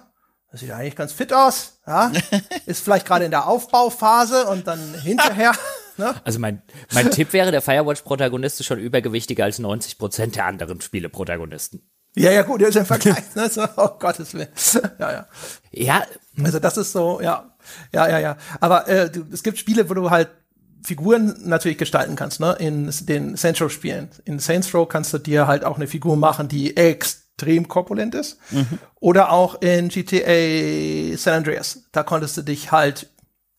das 0.50 0.60
sieht 0.60 0.70
eigentlich 0.70 0.94
ganz 0.94 1.12
fit 1.12 1.32
aus. 1.32 1.80
Ja? 1.86 2.12
Ist 2.66 2.84
vielleicht 2.84 3.06
gerade 3.06 3.24
in 3.24 3.32
der 3.32 3.48
Aufbauphase 3.48 4.46
und 4.46 4.66
dann 4.66 4.94
hinterher. 4.94 5.52
Ne? 5.96 6.12
Also 6.24 6.40
mein, 6.40 6.60
mein 6.92 7.12
Tipp 7.12 7.32
wäre, 7.32 7.52
der 7.52 7.62
Firewatch-Protagonist 7.62 8.58
ist 8.58 8.66
schon 8.66 8.80
übergewichtiger 8.80 9.44
als 9.44 9.60
90 9.60 9.96
Prozent 9.96 10.34
der 10.34 10.46
anderen 10.46 10.80
Spiele-Protagonisten. 10.80 11.88
Ja, 12.16 12.32
ja, 12.32 12.42
gut, 12.42 12.62
der 12.62 12.68
ist 12.70 12.76
ein 12.76 12.84
Vergleich. 12.84 13.32
Ne? 13.36 13.48
So, 13.48 13.64
oh 13.76 13.90
Gottes 14.00 14.34
Willen. 14.34 14.48
Ja, 14.98 15.12
ja. 15.12 15.26
Ja. 15.70 16.02
Also 16.42 16.58
das 16.58 16.76
ist 16.78 16.90
so, 16.90 17.20
ja. 17.20 17.48
Ja, 17.92 18.08
ja, 18.08 18.18
ja. 18.18 18.36
Aber 18.60 18.88
äh, 18.88 19.08
du, 19.08 19.24
es 19.32 19.44
gibt 19.44 19.56
Spiele, 19.56 19.88
wo 19.88 19.94
du 19.94 20.10
halt 20.10 20.30
Figuren 20.84 21.34
natürlich 21.44 21.78
gestalten 21.78 22.14
kannst, 22.14 22.40
ne? 22.40 22.56
In 22.58 22.92
den 23.02 23.36
Saints 23.36 23.60
Row 23.60 23.72
Spielen. 23.72 24.10
In 24.24 24.38
Saints 24.38 24.74
Row 24.74 24.88
kannst 24.88 25.12
du 25.12 25.18
dir 25.18 25.46
halt 25.46 25.64
auch 25.64 25.76
eine 25.76 25.86
Figur 25.86 26.16
machen, 26.16 26.46
die 26.48 26.76
extrem 26.76 27.68
korpulent 27.68 28.14
ist. 28.14 28.38
Mhm. 28.50 28.78
Oder 29.00 29.32
auch 29.32 29.60
in 29.62 29.88
GTA 29.88 31.16
San 31.16 31.34
Andreas. 31.34 31.84
Da 31.92 32.02
konntest 32.02 32.36
du 32.36 32.42
dich 32.42 32.70
halt 32.70 33.08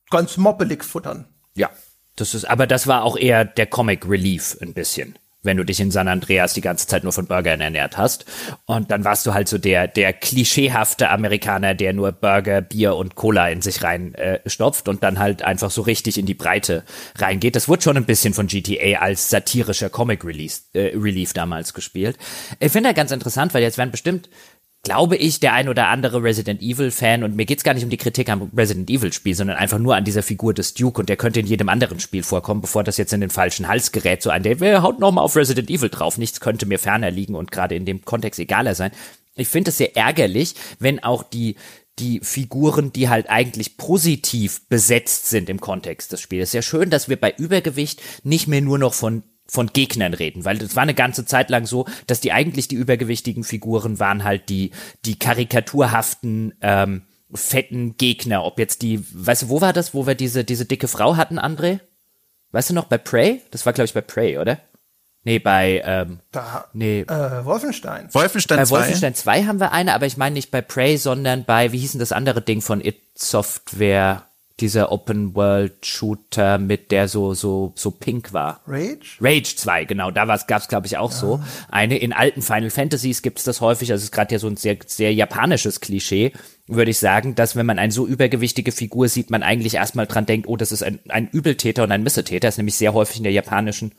ganz 0.10 0.38
moppelig 0.38 0.84
futtern. 0.84 1.28
Ja. 1.56 1.70
Das 2.16 2.34
ist, 2.34 2.46
aber 2.46 2.66
das 2.66 2.88
war 2.88 3.04
auch 3.04 3.18
eher 3.18 3.44
der 3.44 3.66
Comic 3.66 4.08
Relief 4.08 4.58
ein 4.62 4.74
bisschen 4.74 5.20
wenn 5.46 5.58
du 5.58 5.64
dich 5.64 5.80
in 5.80 5.92
San 5.92 6.08
Andreas 6.08 6.54
die 6.54 6.62
ganze 6.62 6.88
Zeit 6.88 7.04
nur 7.04 7.14
von 7.14 7.28
Burgern 7.28 7.62
ernährt 7.62 7.98
hast. 7.98 8.26
Und 8.66 8.92
dann 8.92 9.04
warst 9.04 9.26
du 9.26 9.34
halt 9.34 9.48
so 9.48 9.58
der, 9.58 9.88
der 9.88 10.14
klischeehafte 10.14 11.10
Amerikaner, 11.10 11.74
der 11.74 11.94
nur 11.94 12.12
Burger, 12.12 12.62
Bier 12.62 12.96
und 12.96 13.16
Cola 13.16 13.50
in 13.50 13.62
sich 13.62 13.84
rein 13.84 14.16
äh, 14.16 14.40
stopft 14.46 14.88
und 14.88 15.04
dann 15.04 15.20
halt 15.20 15.44
einfach 15.44 15.72
so 15.72 15.82
richtig 15.82 16.18
in 16.18 16.26
die 16.26 16.34
Breite 16.34 16.84
reingeht. 17.18 17.56
Das 17.56 17.68
wurde 17.68 17.84
schon 17.84 17.98
ein 17.98 18.06
bisschen 18.06 18.34
von 18.34 18.48
GTA 18.48 19.00
als 19.00 19.30
satirischer 19.30 19.90
Comic 19.90 20.26
Release, 20.26 20.62
äh, 20.74 20.92
Relief 20.96 21.34
damals 21.34 21.74
gespielt. 21.74 22.18
Ich 22.60 22.72
finde 22.72 22.90
das 22.90 22.96
ganz 22.96 23.12
interessant, 23.12 23.54
weil 23.54 23.64
jetzt 23.64 23.78
werden 23.78 23.92
bestimmt 23.92 24.30
glaube 24.86 25.18
ich, 25.18 25.42
der 25.42 25.54
ein 25.54 25.68
oder 25.68 25.88
andere 25.88 26.24
Resident 26.24 26.62
Evil 26.62 26.92
Fan 26.92 27.24
und 27.24 27.36
mir 27.36 27.46
geht's 27.46 27.64
gar 27.64 27.74
nicht 27.74 27.84
um 27.84 27.90
die 27.90 27.98
Kritik 27.98 28.30
am 28.30 28.50
Resident 28.56 28.90
Evil 28.90 29.12
Spiel, 29.12 29.36
sondern 29.36 29.58
einfach 29.58 29.80
nur 29.80 29.96
an 29.96 30.06
dieser 30.06 30.24
Figur 30.24 30.54
des 30.54 30.76
Duke 30.76 31.02
und 31.02 31.10
der 31.10 31.18
könnte 31.18 31.40
in 31.42 31.48
jedem 31.48 31.68
anderen 31.68 32.00
Spiel 32.00 32.24
vorkommen, 32.24 32.62
bevor 32.62 32.84
das 32.84 32.98
jetzt 32.98 33.12
in 33.12 33.20
den 33.20 33.32
falschen 33.32 33.68
Hals 33.68 33.92
gerät, 33.92 34.22
so 34.22 34.30
ein, 34.30 34.44
der 34.44 34.82
haut 34.84 35.00
noch 35.00 35.12
mal 35.12 35.22
auf 35.22 35.36
Resident 35.36 35.70
Evil 35.70 35.90
drauf, 35.90 36.18
nichts 36.18 36.40
könnte 36.40 36.68
mir 36.68 36.80
ferner 36.80 37.12
liegen 37.12 37.36
und 37.36 37.52
gerade 37.52 37.76
in 37.76 37.86
dem 37.86 38.06
Kontext 38.06 38.40
egaler 38.40 38.76
sein. 38.76 38.92
Ich 39.36 39.48
finde 39.48 39.72
es 39.72 39.78
sehr 39.78 39.98
ärgerlich, 39.98 40.56
wenn 40.80 41.04
auch 41.04 41.24
die 41.24 41.56
die 42.00 42.20
Figuren, 42.22 42.92
die 42.92 43.08
halt 43.08 43.30
eigentlich 43.30 43.78
positiv 43.78 44.68
besetzt 44.68 45.30
sind 45.30 45.50
im 45.50 45.62
Kontext 45.62 46.12
des 46.12 46.20
Spiels. 46.20 46.52
Sehr 46.52 46.62
schön, 46.62 46.90
dass 46.90 47.08
wir 47.08 47.16
bei 47.16 47.34
Übergewicht 47.38 48.02
nicht 48.24 48.48
mehr 48.48 48.62
nur 48.62 48.78
noch 48.78 48.94
von 48.94 49.24
von 49.48 49.68
Gegnern 49.68 50.14
reden, 50.14 50.44
weil 50.46 50.58
das 50.58 50.76
war 50.76 50.84
eine 50.84 50.94
ganze 50.94 51.26
Zeit 51.26 51.50
lang 51.50 51.66
so, 51.66 51.86
dass 52.08 52.20
die 52.20 52.32
eigentlich 52.32 52.68
die 52.68 52.76
übergewichtigen 52.76 53.44
Figuren 53.44 54.00
waren 54.00 54.24
halt 54.24 54.50
die 54.50 54.72
die 55.06 55.20
karikaturhaften 55.20 56.56
ähm, 56.62 57.04
fetten 57.34 57.98
Gegner. 57.98 58.44
Ob 58.44 58.60
jetzt 58.60 58.82
die, 58.82 59.04
weißt 59.14 59.44
du, 59.44 59.50
wo 59.50 59.62
war 59.62 59.74
das, 59.74 59.94
wo 59.94 60.08
wir 60.08 60.16
diese 60.16 60.44
diese 60.44 60.66
dicke 60.66 60.88
Frau 60.88 61.16
hatten, 61.16 61.40
André? 61.40 61.80
Weißt 62.52 62.70
du 62.70 62.74
noch 62.74 62.86
bei 62.86 62.98
Prey? 62.98 63.42
Das 63.52 63.66
war 63.66 63.74
glaube 63.74 63.86
ich 63.86 63.94
bei 63.94 64.02
Prey, 64.02 64.38
oder? 64.38 64.60
Nee, 65.24 65.40
bei 65.40 65.82
ähm, 65.84 66.20
da, 66.32 66.66
nee. 66.74 67.02
Äh, 67.02 67.46
Wolfenstein. 67.46 68.10
Wolfenstein 68.14 68.60
bei 68.60 68.66
2. 68.66 68.78
Wolfenstein 68.78 69.16
2 69.16 69.44
haben 69.46 69.60
wir 69.60 69.72
eine, 69.72 69.96
aber 69.96 70.06
ich 70.06 70.18
meine 70.18 70.36
nicht 70.36 70.52
bei 70.52 70.62
Prey, 70.62 70.98
sondern 70.98 71.46
bei 71.46 71.72
wie 71.72 71.80
hieß 71.80 71.94
denn 71.94 72.00
das 72.00 72.12
andere 72.12 72.44
Ding 72.44 72.62
von 72.62 72.80
It 72.80 73.02
Software? 73.16 74.28
Dieser 74.60 74.92
Open 74.92 75.36
World 75.36 75.86
Shooter 75.86 76.58
mit 76.58 76.92
der 76.92 77.08
so 77.08 77.34
so 77.34 77.74
so 77.76 77.92
pink 77.92 78.32
war. 78.32 78.62
Rage? 78.66 79.18
Rage 79.20 79.56
2, 79.56 79.86
genau, 79.86 80.12
da 80.12 80.26
gab 80.26 80.62
es 80.62 80.68
glaube 80.68 80.88
ich 80.88 80.98
auch 80.98 81.12
ja. 81.12 81.18
so 81.18 81.44
eine 81.70 81.98
in 81.98 82.14
alten 82.14 82.42
Final 82.42 82.70
Fantasies 82.70 83.22
gibt 83.22 83.40
es 83.40 83.44
das 83.44 83.60
häufig, 83.62 83.92
also 83.92 84.02
es 84.02 84.06
ist 84.06 84.12
gerade 84.12 84.34
ja 84.34 84.40
so 84.40 84.48
ein 84.48 84.58
sehr 84.58 84.78
sehr 84.86 85.14
japanisches 85.14 85.82
Klischee, 85.82 86.32
würde 86.68 86.92
ich 86.92 87.00
sagen, 87.00 87.36
dass 87.36 87.56
wenn 87.56 87.66
man 87.66 87.80
eine 87.80 87.92
so 87.92 88.08
übergewichtige 88.08 88.72
Figur 88.72 89.10
sieht, 89.10 89.30
man 89.30 89.44
eigentlich 89.44 89.76
erstmal 89.76 90.08
dran 90.08 90.26
denkt, 90.26 90.48
oh, 90.48 90.56
das 90.56 90.72
ist 90.72 90.84
ein 90.84 91.00
ein 91.10 91.28
Übeltäter 91.28 91.84
und 91.84 91.92
ein 91.92 92.04
Missetäter, 92.04 92.48
das 92.48 92.56
ist 92.56 92.60
nämlich 92.60 92.76
sehr 92.76 92.94
häufig 92.94 93.18
in 93.18 93.24
der 93.24 93.34
japanischen 93.34 93.92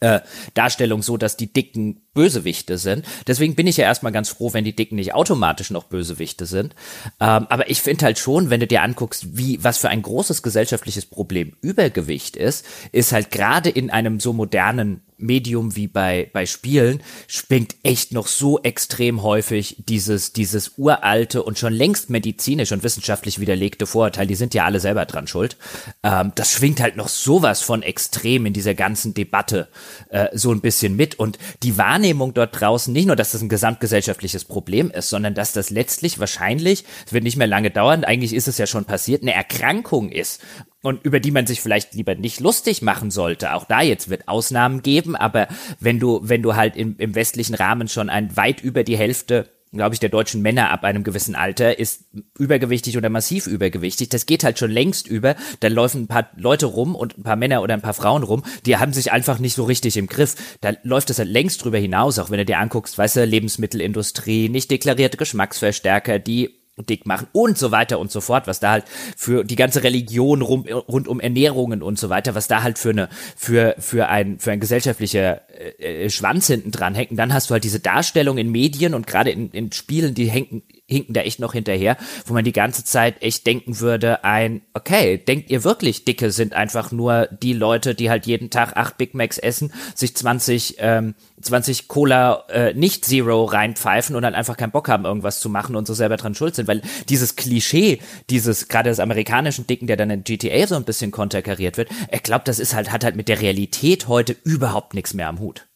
äh, 0.00 0.20
Darstellung 0.54 1.02
so, 1.02 1.16
dass 1.16 1.36
die 1.36 1.52
Dicken 1.52 2.02
Bösewichte 2.14 2.78
sind. 2.78 3.04
Deswegen 3.26 3.54
bin 3.54 3.66
ich 3.66 3.76
ja 3.76 3.84
erstmal 3.84 4.12
ganz 4.12 4.28
froh, 4.28 4.52
wenn 4.52 4.64
die 4.64 4.74
Dicken 4.74 4.96
nicht 4.96 5.14
automatisch 5.14 5.70
noch 5.70 5.84
Bösewichte 5.84 6.46
sind. 6.46 6.74
Ähm, 7.20 7.46
aber 7.48 7.70
ich 7.70 7.80
finde 7.80 8.06
halt 8.06 8.18
schon, 8.18 8.50
wenn 8.50 8.60
du 8.60 8.66
dir 8.66 8.82
anguckst, 8.82 9.36
wie, 9.36 9.62
was 9.62 9.78
für 9.78 9.88
ein 9.88 10.02
großes 10.02 10.42
gesellschaftliches 10.42 11.06
Problem 11.06 11.52
Übergewicht 11.60 12.36
ist, 12.36 12.66
ist 12.92 13.12
halt 13.12 13.30
gerade 13.30 13.70
in 13.70 13.90
einem 13.90 14.18
so 14.18 14.32
modernen 14.32 15.02
Medium 15.18 15.76
wie 15.76 15.88
bei, 15.88 16.30
bei 16.32 16.46
Spielen 16.46 17.02
springt 17.26 17.76
echt 17.82 18.12
noch 18.12 18.26
so 18.26 18.60
extrem 18.62 19.22
häufig 19.22 19.76
dieses, 19.86 20.32
dieses 20.32 20.72
uralte 20.78 21.42
und 21.42 21.58
schon 21.58 21.72
längst 21.72 22.08
medizinisch 22.08 22.72
und 22.72 22.82
wissenschaftlich 22.82 23.40
widerlegte 23.40 23.86
Vorurteil, 23.86 24.26
die 24.26 24.34
sind 24.34 24.54
ja 24.54 24.64
alle 24.64 24.80
selber 24.80 25.04
dran 25.06 25.26
schuld. 25.26 25.56
Ähm, 26.02 26.32
das 26.34 26.52
schwingt 26.52 26.80
halt 26.80 26.96
noch 26.96 27.08
sowas 27.08 27.62
von 27.62 27.82
extrem 27.82 28.46
in 28.46 28.52
dieser 28.52 28.74
ganzen 28.74 29.14
Debatte 29.14 29.68
äh, 30.10 30.28
so 30.32 30.52
ein 30.52 30.60
bisschen 30.60 30.96
mit. 30.96 31.18
Und 31.18 31.38
die 31.62 31.76
Wahrnehmung 31.76 32.32
dort 32.34 32.60
draußen, 32.60 32.92
nicht 32.92 33.06
nur, 33.06 33.16
dass 33.16 33.32
das 33.32 33.42
ein 33.42 33.48
gesamtgesellschaftliches 33.48 34.44
Problem 34.44 34.90
ist, 34.90 35.08
sondern 35.08 35.34
dass 35.34 35.52
das 35.52 35.70
letztlich 35.70 36.18
wahrscheinlich, 36.18 36.84
es 37.06 37.12
wird 37.12 37.24
nicht 37.24 37.36
mehr 37.36 37.46
lange 37.46 37.70
dauern, 37.70 38.04
eigentlich 38.04 38.34
ist 38.34 38.48
es 38.48 38.58
ja 38.58 38.66
schon 38.66 38.84
passiert, 38.84 39.22
eine 39.22 39.34
Erkrankung 39.34 40.10
ist 40.10 40.40
und 40.82 41.04
über 41.04 41.20
die 41.20 41.30
man 41.30 41.46
sich 41.46 41.60
vielleicht 41.60 41.94
lieber 41.94 42.14
nicht 42.14 42.40
lustig 42.40 42.82
machen 42.82 43.10
sollte. 43.10 43.54
Auch 43.54 43.64
da 43.64 43.82
jetzt 43.82 44.10
wird 44.10 44.28
Ausnahmen 44.28 44.82
geben, 44.82 45.16
aber 45.16 45.48
wenn 45.80 45.98
du, 45.98 46.20
wenn 46.22 46.42
du 46.42 46.54
halt 46.56 46.76
im, 46.76 46.96
im 46.98 47.14
westlichen 47.14 47.54
Rahmen 47.54 47.88
schon 47.88 48.10
ein 48.10 48.36
weit 48.36 48.62
über 48.62 48.84
die 48.84 48.96
Hälfte 48.96 49.50
glaube 49.72 49.94
ich, 49.94 50.00
der 50.00 50.08
deutschen 50.08 50.42
Männer 50.42 50.70
ab 50.70 50.84
einem 50.84 51.04
gewissen 51.04 51.34
Alter 51.34 51.78
ist 51.78 52.04
übergewichtig 52.38 52.96
oder 52.96 53.10
massiv 53.10 53.46
übergewichtig. 53.46 54.08
Das 54.08 54.26
geht 54.26 54.44
halt 54.44 54.58
schon 54.58 54.70
längst 54.70 55.06
über. 55.06 55.36
Da 55.60 55.68
laufen 55.68 56.02
ein 56.02 56.08
paar 56.08 56.30
Leute 56.36 56.66
rum 56.66 56.94
und 56.94 57.18
ein 57.18 57.22
paar 57.22 57.36
Männer 57.36 57.62
oder 57.62 57.74
ein 57.74 57.82
paar 57.82 57.94
Frauen 57.94 58.22
rum, 58.22 58.44
die 58.66 58.76
haben 58.76 58.92
sich 58.92 59.12
einfach 59.12 59.38
nicht 59.38 59.54
so 59.54 59.64
richtig 59.64 59.96
im 59.96 60.06
Griff. 60.06 60.56
Da 60.60 60.72
läuft 60.82 61.10
es 61.10 61.18
halt 61.18 61.28
längst 61.28 61.64
drüber 61.64 61.78
hinaus, 61.78 62.18
auch 62.18 62.30
wenn 62.30 62.38
du 62.38 62.44
dir 62.44 62.58
anguckst, 62.58 62.96
weißt 62.96 63.16
du, 63.16 63.24
Lebensmittelindustrie, 63.24 64.48
nicht 64.48 64.70
deklarierte 64.70 65.16
Geschmacksverstärker, 65.16 66.18
die 66.18 66.57
dick 66.86 67.06
machen 67.06 67.28
und 67.32 67.58
so 67.58 67.70
weiter 67.70 67.98
und 67.98 68.10
so 68.10 68.20
fort, 68.20 68.46
was 68.46 68.60
da 68.60 68.72
halt 68.72 68.84
für 69.16 69.44
die 69.44 69.56
ganze 69.56 69.82
Religion 69.82 70.42
rum, 70.42 70.66
rund 70.66 71.08
um 71.08 71.20
Ernährungen 71.20 71.82
und 71.82 71.98
so 71.98 72.08
weiter, 72.08 72.34
was 72.34 72.48
da 72.48 72.62
halt 72.62 72.78
für 72.78 72.90
eine 72.90 73.08
für 73.36 73.74
für 73.78 74.08
ein 74.08 74.38
für 74.38 74.52
ein 74.52 74.60
gesellschaftlicher 74.60 75.42
äh, 75.80 76.04
äh 76.04 76.10
Schwanz 76.10 76.46
hinten 76.46 76.70
dran 76.70 76.94
hängt. 76.94 77.10
Und 77.10 77.16
dann 77.16 77.32
hast 77.32 77.50
du 77.50 77.54
halt 77.54 77.64
diese 77.64 77.80
Darstellung 77.80 78.38
in 78.38 78.50
Medien 78.50 78.94
und 78.94 79.06
gerade 79.06 79.30
in, 79.30 79.50
in 79.50 79.72
Spielen, 79.72 80.14
die 80.14 80.30
hängen 80.30 80.62
hinken 80.88 81.14
da 81.14 81.20
echt 81.20 81.38
noch 81.38 81.52
hinterher, 81.52 81.96
wo 82.26 82.34
man 82.34 82.44
die 82.44 82.52
ganze 82.52 82.82
Zeit 82.84 83.22
echt 83.22 83.46
denken 83.46 83.78
würde, 83.78 84.24
ein, 84.24 84.62
okay, 84.74 85.18
denkt 85.18 85.50
ihr 85.50 85.62
wirklich, 85.62 86.04
Dicke 86.04 86.30
sind 86.30 86.54
einfach 86.54 86.90
nur 86.90 87.28
die 87.42 87.52
Leute, 87.52 87.94
die 87.94 88.10
halt 88.10 88.26
jeden 88.26 88.50
Tag 88.50 88.76
acht 88.76 88.96
Big 88.96 89.14
Macs 89.14 89.38
essen, 89.38 89.72
sich 89.94 90.16
20 90.16 90.76
ähm, 90.78 91.14
20 91.40 91.88
Cola 91.88 92.44
äh, 92.48 92.74
nicht 92.74 93.04
Zero 93.04 93.44
reinpfeifen 93.44 94.16
und 94.16 94.22
dann 94.22 94.34
einfach 94.34 94.56
keinen 94.56 94.72
Bock 94.72 94.88
haben, 94.88 95.04
irgendwas 95.04 95.40
zu 95.40 95.48
machen 95.48 95.76
und 95.76 95.86
so 95.86 95.94
selber 95.94 96.16
dran 96.16 96.34
schuld 96.34 96.54
sind. 96.54 96.68
Weil 96.68 96.82
dieses 97.08 97.36
Klischee, 97.36 98.00
dieses 98.30 98.68
gerade 98.68 98.90
des 98.90 99.00
amerikanischen 99.00 99.66
Dicken, 99.66 99.86
der 99.86 99.96
dann 99.96 100.10
in 100.10 100.24
GTA 100.24 100.66
so 100.66 100.74
ein 100.74 100.84
bisschen 100.84 101.10
konterkariert 101.10 101.76
wird, 101.76 101.90
ich 102.10 102.22
glaube, 102.22 102.44
das 102.44 102.58
ist 102.58 102.74
halt, 102.74 102.90
hat 102.92 103.04
halt 103.04 103.16
mit 103.16 103.28
der 103.28 103.40
Realität 103.40 104.08
heute 104.08 104.36
überhaupt 104.44 104.94
nichts 104.94 105.14
mehr 105.14 105.28
am 105.28 105.38
Hut. 105.38 105.66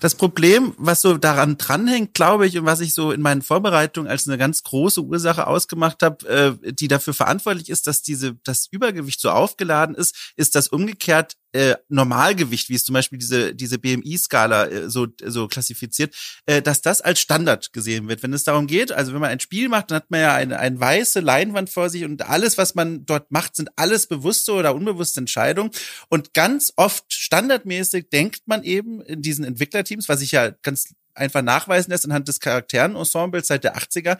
Das 0.00 0.14
Problem, 0.14 0.74
was 0.78 1.00
so 1.00 1.16
daran 1.16 1.58
dranhängt, 1.58 2.14
glaube 2.14 2.46
ich, 2.46 2.58
und 2.58 2.64
was 2.64 2.80
ich 2.80 2.94
so 2.94 3.12
in 3.12 3.20
meinen 3.20 3.42
Vorbereitungen 3.42 4.10
als 4.10 4.28
eine 4.28 4.38
ganz 4.38 4.62
große 4.62 5.02
Ursache 5.02 5.46
ausgemacht 5.46 6.02
habe, 6.02 6.58
äh, 6.62 6.72
die 6.72 6.88
dafür 6.88 7.14
verantwortlich 7.14 7.68
ist, 7.70 7.86
dass 7.86 8.02
diese 8.02 8.36
das 8.44 8.68
Übergewicht 8.70 9.20
so 9.20 9.30
aufgeladen 9.30 9.94
ist, 9.94 10.32
ist, 10.36 10.54
dass 10.54 10.68
umgekehrt 10.68 11.34
äh, 11.52 11.76
Normalgewicht, 11.88 12.68
wie 12.68 12.74
es 12.74 12.84
zum 12.84 12.92
Beispiel 12.92 13.18
diese, 13.18 13.54
diese 13.54 13.78
BMI-Skala 13.78 14.66
äh, 14.66 14.90
so, 14.90 15.06
so 15.24 15.48
klassifiziert, 15.48 16.14
äh, 16.46 16.60
dass 16.60 16.82
das 16.82 17.00
als 17.00 17.20
Standard 17.20 17.72
gesehen 17.72 18.08
wird. 18.08 18.22
Wenn 18.22 18.32
es 18.32 18.44
darum 18.44 18.66
geht, 18.66 18.92
also 18.92 19.12
wenn 19.12 19.20
man 19.20 19.30
ein 19.30 19.40
Spiel 19.40 19.68
macht, 19.68 19.90
dann 19.90 19.96
hat 19.96 20.10
man 20.10 20.20
ja 20.20 20.34
eine, 20.34 20.58
eine 20.58 20.78
weiße 20.78 21.20
Leinwand 21.20 21.70
vor 21.70 21.90
sich 21.90 22.04
und 22.04 22.22
alles, 22.22 22.58
was 22.58 22.74
man 22.74 23.06
dort 23.06 23.30
macht, 23.30 23.56
sind 23.56 23.70
alles 23.76 24.06
bewusste 24.06 24.52
oder 24.52 24.74
unbewusste 24.74 25.20
Entscheidungen. 25.20 25.70
Und 26.08 26.34
ganz 26.34 26.72
oft 26.76 27.12
standardmäßig 27.12 28.10
denkt 28.10 28.42
man 28.46 28.62
eben 28.62 29.00
in 29.02 29.22
diesen 29.22 29.44
Entwicklerteams, 29.44 30.08
was 30.08 30.20
ich 30.20 30.32
ja 30.32 30.50
ganz 30.50 30.94
einfach 31.14 31.42
nachweisen 31.42 31.90
lässt 31.90 32.04
anhand 32.04 32.28
des 32.28 32.40
Charakteren-Ensembles 32.40 33.48
seit 33.48 33.64
der 33.64 33.76
80er, 33.76 34.18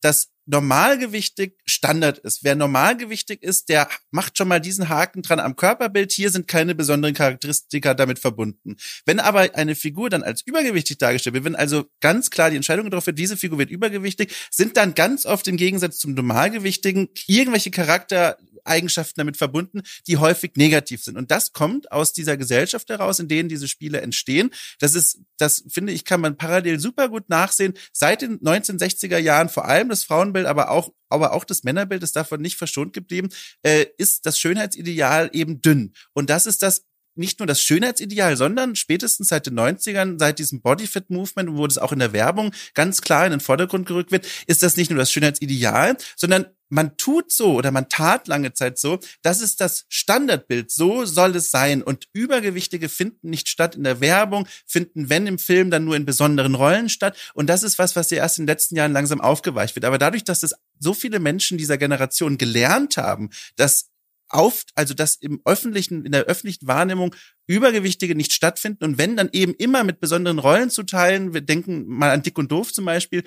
dass 0.00 0.30
normalgewichtig 0.48 1.54
Standard 1.66 2.18
ist. 2.18 2.42
Wer 2.42 2.56
normalgewichtig 2.56 3.42
ist, 3.42 3.68
der 3.68 3.88
macht 4.10 4.38
schon 4.38 4.48
mal 4.48 4.60
diesen 4.60 4.88
Haken 4.88 5.22
dran 5.22 5.40
am 5.40 5.56
Körperbild. 5.56 6.10
Hier 6.10 6.30
sind 6.30 6.48
keine 6.48 6.74
besonderen 6.74 7.14
Charakteristika 7.14 7.92
damit 7.92 8.18
verbunden. 8.18 8.76
Wenn 9.04 9.20
aber 9.20 9.54
eine 9.54 9.74
Figur 9.74 10.08
dann 10.08 10.22
als 10.22 10.40
übergewichtig 10.42 10.98
dargestellt 10.98 11.34
wird, 11.34 11.44
wenn 11.44 11.54
also 11.54 11.84
ganz 12.00 12.30
klar 12.30 12.48
die 12.48 12.56
Entscheidung 12.56 12.86
getroffen 12.86 13.08
wird, 13.08 13.18
diese 13.18 13.36
Figur 13.36 13.58
wird 13.58 13.70
übergewichtig, 13.70 14.34
sind 14.50 14.78
dann 14.78 14.94
ganz 14.94 15.26
oft 15.26 15.46
im 15.48 15.58
Gegensatz 15.58 15.98
zum 15.98 16.14
Normalgewichtigen 16.14 17.08
irgendwelche 17.26 17.70
Charakter 17.70 18.38
Eigenschaften 18.68 19.20
damit 19.20 19.36
verbunden, 19.36 19.82
die 20.06 20.18
häufig 20.18 20.52
negativ 20.56 21.02
sind. 21.02 21.16
Und 21.16 21.30
das 21.30 21.52
kommt 21.52 21.90
aus 21.92 22.12
dieser 22.12 22.36
Gesellschaft 22.36 22.88
heraus, 22.88 23.18
in 23.18 23.28
denen 23.28 23.48
diese 23.48 23.68
Spiele 23.68 24.00
entstehen. 24.00 24.50
Das 24.78 24.94
ist, 24.94 25.20
das 25.38 25.64
finde 25.68 25.92
ich, 25.92 26.04
kann 26.04 26.20
man 26.20 26.36
parallel 26.36 26.80
super 26.80 27.08
gut 27.08 27.28
nachsehen. 27.28 27.74
Seit 27.92 28.22
den 28.22 28.40
1960er 28.40 29.18
Jahren, 29.18 29.48
vor 29.48 29.66
allem 29.66 29.88
das 29.88 30.04
Frauenbild, 30.04 30.46
aber 30.46 30.70
auch 30.70 30.92
aber 31.10 31.32
auch 31.32 31.44
das 31.44 31.64
Männerbild 31.64 32.02
ist 32.02 32.16
davon 32.16 32.42
nicht 32.42 32.58
verschont 32.58 32.92
geblieben, 32.92 33.30
äh, 33.62 33.86
ist 33.96 34.26
das 34.26 34.38
Schönheitsideal 34.38 35.30
eben 35.32 35.62
dünn. 35.62 35.94
Und 36.12 36.28
das 36.28 36.44
ist 36.44 36.62
das 36.62 36.84
nicht 37.18 37.40
nur 37.40 37.46
das 37.46 37.60
Schönheitsideal, 37.60 38.36
sondern 38.36 38.76
spätestens 38.76 39.28
seit 39.28 39.46
den 39.46 39.58
90ern, 39.58 40.18
seit 40.18 40.38
diesem 40.38 40.62
Bodyfit-Movement, 40.62 41.56
wo 41.56 41.66
das 41.66 41.76
auch 41.76 41.92
in 41.92 41.98
der 41.98 42.12
Werbung 42.12 42.54
ganz 42.74 43.02
klar 43.02 43.26
in 43.26 43.32
den 43.32 43.40
Vordergrund 43.40 43.86
gerückt 43.86 44.12
wird, 44.12 44.26
ist 44.46 44.62
das 44.62 44.76
nicht 44.76 44.90
nur 44.90 44.98
das 44.98 45.10
Schönheitsideal, 45.10 45.96
sondern 46.16 46.46
man 46.68 46.96
tut 46.96 47.32
so 47.32 47.54
oder 47.54 47.70
man 47.70 47.88
tat 47.88 48.28
lange 48.28 48.52
Zeit 48.52 48.78
so, 48.78 48.98
das 49.22 49.40
ist 49.40 49.60
das 49.60 49.86
Standardbild, 49.88 50.70
so 50.70 51.04
soll 51.04 51.36
es 51.36 51.50
sein. 51.50 51.82
Und 51.82 52.08
Übergewichtige 52.12 52.88
finden 52.88 53.30
nicht 53.30 53.48
statt 53.48 53.76
in 53.76 53.84
der 53.84 54.00
Werbung, 54.00 54.46
finden, 54.66 55.08
wenn 55.08 55.26
im 55.26 55.38
Film, 55.38 55.70
dann 55.70 55.84
nur 55.84 55.96
in 55.96 56.04
besonderen 56.04 56.54
Rollen 56.54 56.88
statt. 56.88 57.16
Und 57.34 57.48
das 57.48 57.62
ist 57.62 57.78
was, 57.78 57.96
was 57.96 58.10
ja 58.10 58.18
erst 58.18 58.38
in 58.38 58.44
den 58.44 58.52
letzten 58.52 58.76
Jahren 58.76 58.92
langsam 58.92 59.20
aufgeweicht 59.20 59.74
wird. 59.76 59.84
Aber 59.84 59.98
dadurch, 59.98 60.24
dass 60.24 60.40
das 60.40 60.54
so 60.78 60.94
viele 60.94 61.18
Menschen 61.18 61.58
dieser 61.58 61.78
Generation 61.78 62.38
gelernt 62.38 62.96
haben, 62.96 63.30
dass 63.56 63.90
auf, 64.28 64.64
also 64.74 64.94
dass 64.94 65.16
im 65.16 65.40
öffentlichen, 65.44 66.04
in 66.04 66.12
der 66.12 66.24
öffentlichen 66.24 66.66
Wahrnehmung 66.66 67.14
Übergewichtige 67.46 68.14
nicht 68.14 68.32
stattfinden 68.32 68.84
und 68.84 68.98
wenn 68.98 69.16
dann 69.16 69.30
eben 69.32 69.54
immer 69.54 69.84
mit 69.84 70.00
besonderen 70.00 70.38
Rollen 70.38 70.70
zu 70.70 70.82
teilen, 70.82 71.32
wir 71.32 71.40
denken 71.40 71.86
mal 71.86 72.10
an 72.10 72.22
Dick 72.22 72.36
und 72.38 72.52
Doof 72.52 72.72
zum 72.72 72.84
Beispiel, 72.84 73.24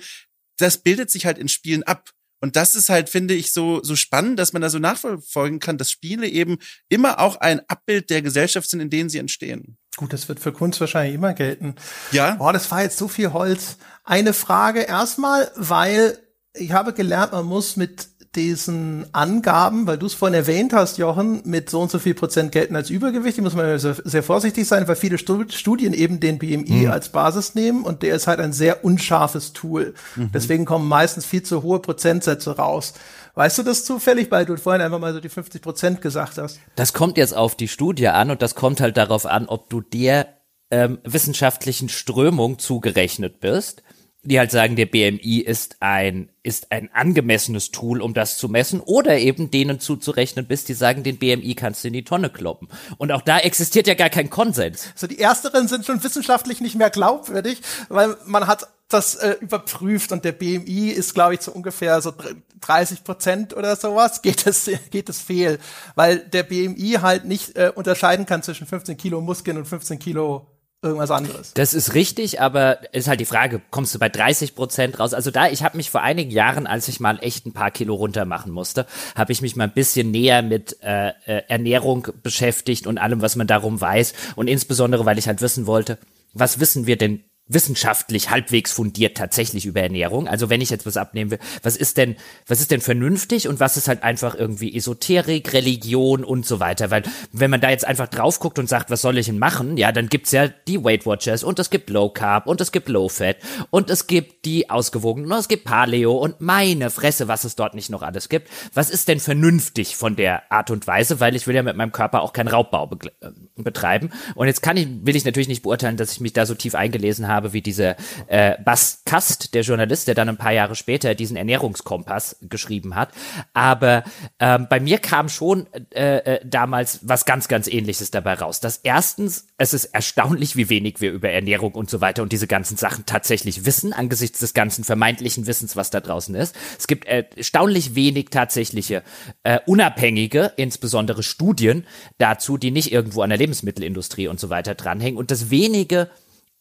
das 0.58 0.78
bildet 0.78 1.10
sich 1.10 1.26
halt 1.26 1.38
in 1.38 1.48
Spielen 1.48 1.82
ab. 1.82 2.12
Und 2.42 2.56
das 2.56 2.74
ist 2.74 2.88
halt, 2.88 3.08
finde 3.08 3.34
ich, 3.34 3.52
so, 3.52 3.82
so 3.84 3.94
spannend, 3.94 4.36
dass 4.38 4.52
man 4.52 4.60
da 4.60 4.68
so 4.68 4.80
nachverfolgen 4.80 5.60
kann, 5.60 5.78
dass 5.78 5.92
Spiele 5.92 6.26
eben 6.26 6.58
immer 6.88 7.20
auch 7.20 7.36
ein 7.36 7.60
Abbild 7.68 8.10
der 8.10 8.20
Gesellschaft 8.20 8.68
sind, 8.68 8.80
in 8.80 8.90
denen 8.90 9.08
sie 9.08 9.18
entstehen. 9.18 9.78
Gut, 9.96 10.12
das 10.12 10.28
wird 10.28 10.40
für 10.40 10.52
Kunst 10.52 10.80
wahrscheinlich 10.80 11.14
immer 11.14 11.34
gelten. 11.34 11.76
Ja. 12.10 12.34
Boah, 12.34 12.52
das 12.52 12.68
war 12.72 12.82
jetzt 12.82 12.98
so 12.98 13.06
viel 13.06 13.32
Holz. 13.32 13.76
Eine 14.02 14.32
Frage 14.32 14.80
erstmal, 14.80 15.52
weil 15.54 16.18
ich 16.54 16.72
habe 16.72 16.92
gelernt, 16.92 17.30
man 17.30 17.46
muss 17.46 17.76
mit 17.76 18.11
diesen 18.34 19.06
Angaben, 19.12 19.86
weil 19.86 19.98
du 19.98 20.06
es 20.06 20.14
vorhin 20.14 20.34
erwähnt 20.34 20.72
hast, 20.72 20.96
Jochen, 20.96 21.42
mit 21.44 21.68
so 21.68 21.80
und 21.80 21.90
so 21.90 21.98
viel 21.98 22.14
Prozent 22.14 22.50
gelten 22.50 22.76
als 22.76 22.88
Übergewicht. 22.88 23.36
Die 23.36 23.42
muss 23.42 23.54
man 23.54 23.78
sehr, 23.78 23.96
sehr 24.02 24.22
vorsichtig 24.22 24.66
sein, 24.66 24.88
weil 24.88 24.96
viele 24.96 25.18
Studien 25.18 25.92
eben 25.92 26.18
den 26.18 26.38
BMI 26.38 26.86
mhm. 26.86 26.90
als 26.90 27.10
Basis 27.10 27.54
nehmen 27.54 27.84
und 27.84 28.02
der 28.02 28.14
ist 28.14 28.26
halt 28.26 28.40
ein 28.40 28.52
sehr 28.52 28.84
unscharfes 28.84 29.52
Tool. 29.52 29.94
Mhm. 30.16 30.30
Deswegen 30.32 30.64
kommen 30.64 30.88
meistens 30.88 31.26
viel 31.26 31.42
zu 31.42 31.62
hohe 31.62 31.80
Prozentsätze 31.80 32.56
raus. 32.56 32.94
Weißt 33.34 33.58
du 33.58 33.62
das 33.62 33.84
zufällig, 33.84 34.30
weil 34.30 34.46
du 34.46 34.56
vorhin 34.56 34.82
einfach 34.82 34.98
mal 34.98 35.12
so 35.12 35.20
die 35.20 35.28
50 35.28 35.60
Prozent 35.60 36.00
gesagt 36.00 36.38
hast? 36.38 36.58
Das 36.74 36.92
kommt 36.92 37.18
jetzt 37.18 37.36
auf 37.36 37.54
die 37.54 37.68
Studie 37.68 38.08
an 38.08 38.30
und 38.30 38.40
das 38.40 38.54
kommt 38.54 38.80
halt 38.80 38.96
darauf 38.96 39.26
an, 39.26 39.46
ob 39.46 39.68
du 39.68 39.80
der 39.80 40.28
ähm, 40.70 40.98
wissenschaftlichen 41.04 41.90
Strömung 41.90 42.58
zugerechnet 42.58 43.40
bist 43.40 43.82
die 44.24 44.38
halt 44.38 44.52
sagen, 44.52 44.76
der 44.76 44.86
BMI 44.86 45.38
ist 45.38 45.76
ein, 45.80 46.28
ist 46.44 46.70
ein 46.70 46.90
angemessenes 46.92 47.72
Tool, 47.72 48.00
um 48.00 48.14
das 48.14 48.38
zu 48.38 48.48
messen, 48.48 48.80
oder 48.80 49.18
eben 49.18 49.50
denen 49.50 49.80
zuzurechnen 49.80 50.46
bist, 50.46 50.68
die 50.68 50.74
sagen, 50.74 51.02
den 51.02 51.18
BMI 51.18 51.54
kannst 51.56 51.82
du 51.82 51.88
in 51.88 51.94
die 51.94 52.04
Tonne 52.04 52.30
kloppen. 52.30 52.68
Und 52.98 53.10
auch 53.10 53.22
da 53.22 53.40
existiert 53.40 53.88
ja 53.88 53.94
gar 53.94 54.10
kein 54.10 54.30
Konsens. 54.30 54.92
So, 54.94 55.08
die 55.08 55.18
ersteren 55.18 55.66
sind 55.66 55.84
schon 55.86 56.02
wissenschaftlich 56.04 56.60
nicht 56.60 56.76
mehr 56.76 56.90
glaubwürdig, 56.90 57.60
weil 57.88 58.16
man 58.26 58.46
hat 58.46 58.68
das 58.88 59.16
äh, 59.16 59.36
überprüft 59.40 60.12
und 60.12 60.24
der 60.24 60.32
BMI 60.32 60.90
ist, 60.90 61.14
glaube 61.14 61.34
ich, 61.34 61.40
zu 61.40 61.52
ungefähr 61.52 62.00
so 62.00 62.12
30 62.60 63.02
Prozent 63.02 63.56
oder 63.56 63.74
sowas, 63.74 64.22
geht 64.22 64.46
es, 64.46 64.70
geht 64.90 65.08
es 65.08 65.20
fehl, 65.20 65.58
weil 65.94 66.18
der 66.18 66.44
BMI 66.44 66.98
halt 67.00 67.24
nicht 67.24 67.56
äh, 67.56 67.72
unterscheiden 67.74 68.26
kann 68.26 68.42
zwischen 68.42 68.66
15 68.66 68.96
Kilo 68.96 69.20
Muskeln 69.20 69.56
und 69.56 69.66
15 69.66 69.98
Kilo 69.98 70.46
irgendwas 70.82 71.10
anderes. 71.10 71.52
Das 71.54 71.74
ist 71.74 71.94
richtig, 71.94 72.40
aber 72.40 72.78
ist 72.92 73.08
halt 73.08 73.20
die 73.20 73.24
Frage, 73.24 73.62
kommst 73.70 73.94
du 73.94 73.98
bei 73.98 74.08
30 74.08 74.54
Prozent 74.54 74.98
raus? 74.98 75.14
Also 75.14 75.30
da, 75.30 75.48
ich 75.48 75.62
habe 75.62 75.76
mich 75.76 75.90
vor 75.90 76.02
einigen 76.02 76.30
Jahren, 76.30 76.66
als 76.66 76.88
ich 76.88 77.00
mal 77.00 77.18
echt 77.20 77.46
ein 77.46 77.52
paar 77.52 77.70
Kilo 77.70 77.94
runter 77.94 78.24
machen 78.24 78.52
musste, 78.52 78.86
habe 79.14 79.32
ich 79.32 79.42
mich 79.42 79.56
mal 79.56 79.64
ein 79.64 79.72
bisschen 79.72 80.10
näher 80.10 80.42
mit 80.42 80.76
äh, 80.82 81.10
äh, 81.26 81.42
Ernährung 81.48 82.08
beschäftigt 82.22 82.86
und 82.86 82.98
allem, 82.98 83.22
was 83.22 83.36
man 83.36 83.46
darum 83.46 83.80
weiß. 83.80 84.12
Und 84.34 84.48
insbesondere, 84.48 85.06
weil 85.06 85.18
ich 85.18 85.28
halt 85.28 85.40
wissen 85.40 85.66
wollte, 85.66 85.98
was 86.34 86.60
wissen 86.60 86.86
wir 86.86 86.96
denn 86.96 87.22
wissenschaftlich 87.48 88.30
halbwegs 88.30 88.72
fundiert 88.72 89.16
tatsächlich 89.16 89.66
über 89.66 89.80
Ernährung. 89.80 90.28
Also 90.28 90.48
wenn 90.48 90.60
ich 90.60 90.70
jetzt 90.70 90.86
was 90.86 90.96
abnehmen 90.96 91.32
will, 91.32 91.38
was 91.62 91.76
ist 91.76 91.96
denn, 91.96 92.16
was 92.46 92.60
ist 92.60 92.70
denn 92.70 92.80
vernünftig 92.80 93.48
und 93.48 93.58
was 93.58 93.76
ist 93.76 93.88
halt 93.88 94.02
einfach 94.04 94.34
irgendwie 94.34 94.74
Esoterik, 94.76 95.52
Religion 95.52 96.24
und 96.24 96.46
so 96.46 96.60
weiter. 96.60 96.90
Weil 96.90 97.02
wenn 97.32 97.50
man 97.50 97.60
da 97.60 97.70
jetzt 97.70 97.86
einfach 97.86 98.08
drauf 98.08 98.38
guckt 98.38 98.58
und 98.58 98.68
sagt, 98.68 98.90
was 98.90 99.02
soll 99.02 99.18
ich 99.18 99.26
denn 99.26 99.38
machen, 99.38 99.76
ja, 99.76 99.90
dann 99.90 100.08
gibt's 100.08 100.30
ja 100.30 100.48
die 100.48 100.82
Weight 100.82 101.04
Watchers 101.04 101.42
und 101.42 101.58
es 101.58 101.70
gibt 101.70 101.90
Low 101.90 102.10
Carb 102.10 102.46
und 102.46 102.60
es 102.60 102.70
gibt 102.70 102.88
Low 102.88 103.08
Fat 103.08 103.36
und 103.70 103.90
es 103.90 104.06
gibt 104.06 104.44
die 104.44 104.70
ausgewogenen 104.70 105.30
und 105.32 105.38
es 105.38 105.48
gibt 105.48 105.64
Paleo 105.64 106.12
und 106.16 106.40
meine 106.40 106.90
Fresse, 106.90 107.28
was 107.28 107.44
es 107.44 107.56
dort 107.56 107.74
nicht 107.74 107.90
noch 107.90 108.02
alles 108.02 108.28
gibt. 108.28 108.48
Was 108.72 108.88
ist 108.88 109.08
denn 109.08 109.20
vernünftig 109.20 109.96
von 109.96 110.14
der 110.14 110.50
Art 110.52 110.70
und 110.70 110.86
Weise? 110.86 111.18
Weil 111.18 111.34
ich 111.34 111.46
will 111.46 111.56
ja 111.56 111.62
mit 111.62 111.76
meinem 111.76 111.92
Körper 111.92 112.22
auch 112.22 112.32
keinen 112.32 112.48
Raubbau 112.48 112.88
äh, 113.20 113.30
betreiben. 113.56 114.10
Und 114.36 114.46
jetzt 114.46 114.62
kann 114.62 114.76
ich, 114.76 114.86
will 115.02 115.16
ich 115.16 115.24
natürlich 115.24 115.48
nicht 115.48 115.62
beurteilen, 115.62 115.96
dass 115.96 116.12
ich 116.12 116.20
mich 116.20 116.32
da 116.32 116.46
so 116.46 116.54
tief 116.54 116.74
eingelesen 116.74 117.28
habe 117.28 117.31
habe, 117.32 117.52
wie 117.52 117.62
dieser 117.62 117.96
äh, 118.26 118.56
Bas 118.62 119.02
Kast, 119.04 119.54
der 119.54 119.62
Journalist, 119.62 120.08
der 120.08 120.14
dann 120.14 120.28
ein 120.28 120.36
paar 120.36 120.52
Jahre 120.52 120.74
später 120.74 121.14
diesen 121.14 121.36
Ernährungskompass 121.36 122.36
geschrieben 122.42 122.94
hat. 122.94 123.10
Aber 123.54 124.04
ähm, 124.38 124.66
bei 124.68 124.80
mir 124.80 124.98
kam 124.98 125.28
schon 125.28 125.66
äh, 125.90 126.18
äh, 126.18 126.40
damals 126.44 127.00
was 127.02 127.24
ganz, 127.24 127.48
ganz 127.48 127.66
ähnliches 127.66 128.10
dabei 128.10 128.34
raus. 128.34 128.60
Dass 128.60 128.78
erstens, 128.78 129.48
es 129.58 129.74
ist 129.74 129.86
erstaunlich, 129.86 130.56
wie 130.56 130.68
wenig 130.68 131.00
wir 131.00 131.12
über 131.12 131.30
Ernährung 131.30 131.72
und 131.72 131.90
so 131.90 132.00
weiter 132.00 132.22
und 132.22 132.32
diese 132.32 132.46
ganzen 132.46 132.76
Sachen 132.76 133.06
tatsächlich 133.06 133.64
wissen, 133.64 133.92
angesichts 133.92 134.40
des 134.40 134.54
ganzen 134.54 134.84
vermeintlichen 134.84 135.46
Wissens, 135.46 135.76
was 135.76 135.90
da 135.90 136.00
draußen 136.00 136.34
ist. 136.34 136.54
Es 136.78 136.86
gibt 136.86 137.06
erstaunlich 137.06 137.94
wenig 137.94 138.30
tatsächliche 138.30 139.02
äh, 139.42 139.58
unabhängige, 139.66 140.52
insbesondere 140.56 141.22
Studien 141.22 141.86
dazu, 142.18 142.58
die 142.58 142.70
nicht 142.70 142.92
irgendwo 142.92 143.22
an 143.22 143.30
der 143.30 143.38
Lebensmittelindustrie 143.38 144.28
und 144.28 144.40
so 144.40 144.50
weiter 144.50 144.74
dranhängen. 144.74 145.18
Und 145.18 145.30
das 145.30 145.50
wenige 145.50 146.10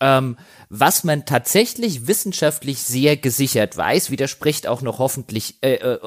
ähm, 0.02 0.38
was 0.70 1.04
man 1.04 1.26
tatsächlich 1.26 2.08
wissenschaftlich 2.08 2.80
sehr 2.80 3.16
gesichert 3.16 3.78
weiß, 3.78 4.12
widerspricht 4.12 4.68
auch 4.68 4.82
noch 4.82 5.00
hoffentlich 5.00 5.62
äh, 5.62 5.76
äh, 5.76 6.00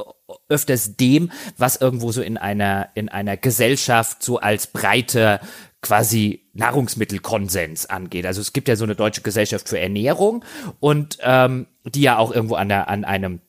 öfters 0.48 0.96
dem, 0.96 1.30
was 1.56 1.76
irgendwo 1.76 2.12
so 2.12 2.20
in 2.20 2.36
einer 2.36 2.88
in 2.94 3.08
einer 3.08 3.36
Gesellschaft 3.36 4.22
so 4.22 4.38
als 4.38 4.66
breite 4.66 5.40
quasi 5.80 6.48
Nahrungsmittelkonsens 6.54 7.86
angeht. 7.86 8.26
Also 8.26 8.40
es 8.40 8.52
gibt 8.52 8.68
ja 8.68 8.76
so 8.76 8.84
eine 8.84 8.96
deutsche 8.96 9.20
Gesellschaft 9.20 9.68
für 9.68 9.78
Ernährung 9.78 10.44
und 10.80 11.18
ähm, 11.20 11.66
die 11.84 12.00
ja 12.00 12.16
auch 12.16 12.32
irgendwo 12.32 12.54
an, 12.54 12.70
der, 12.70 12.88
an 12.88 13.04
einem 13.04 13.40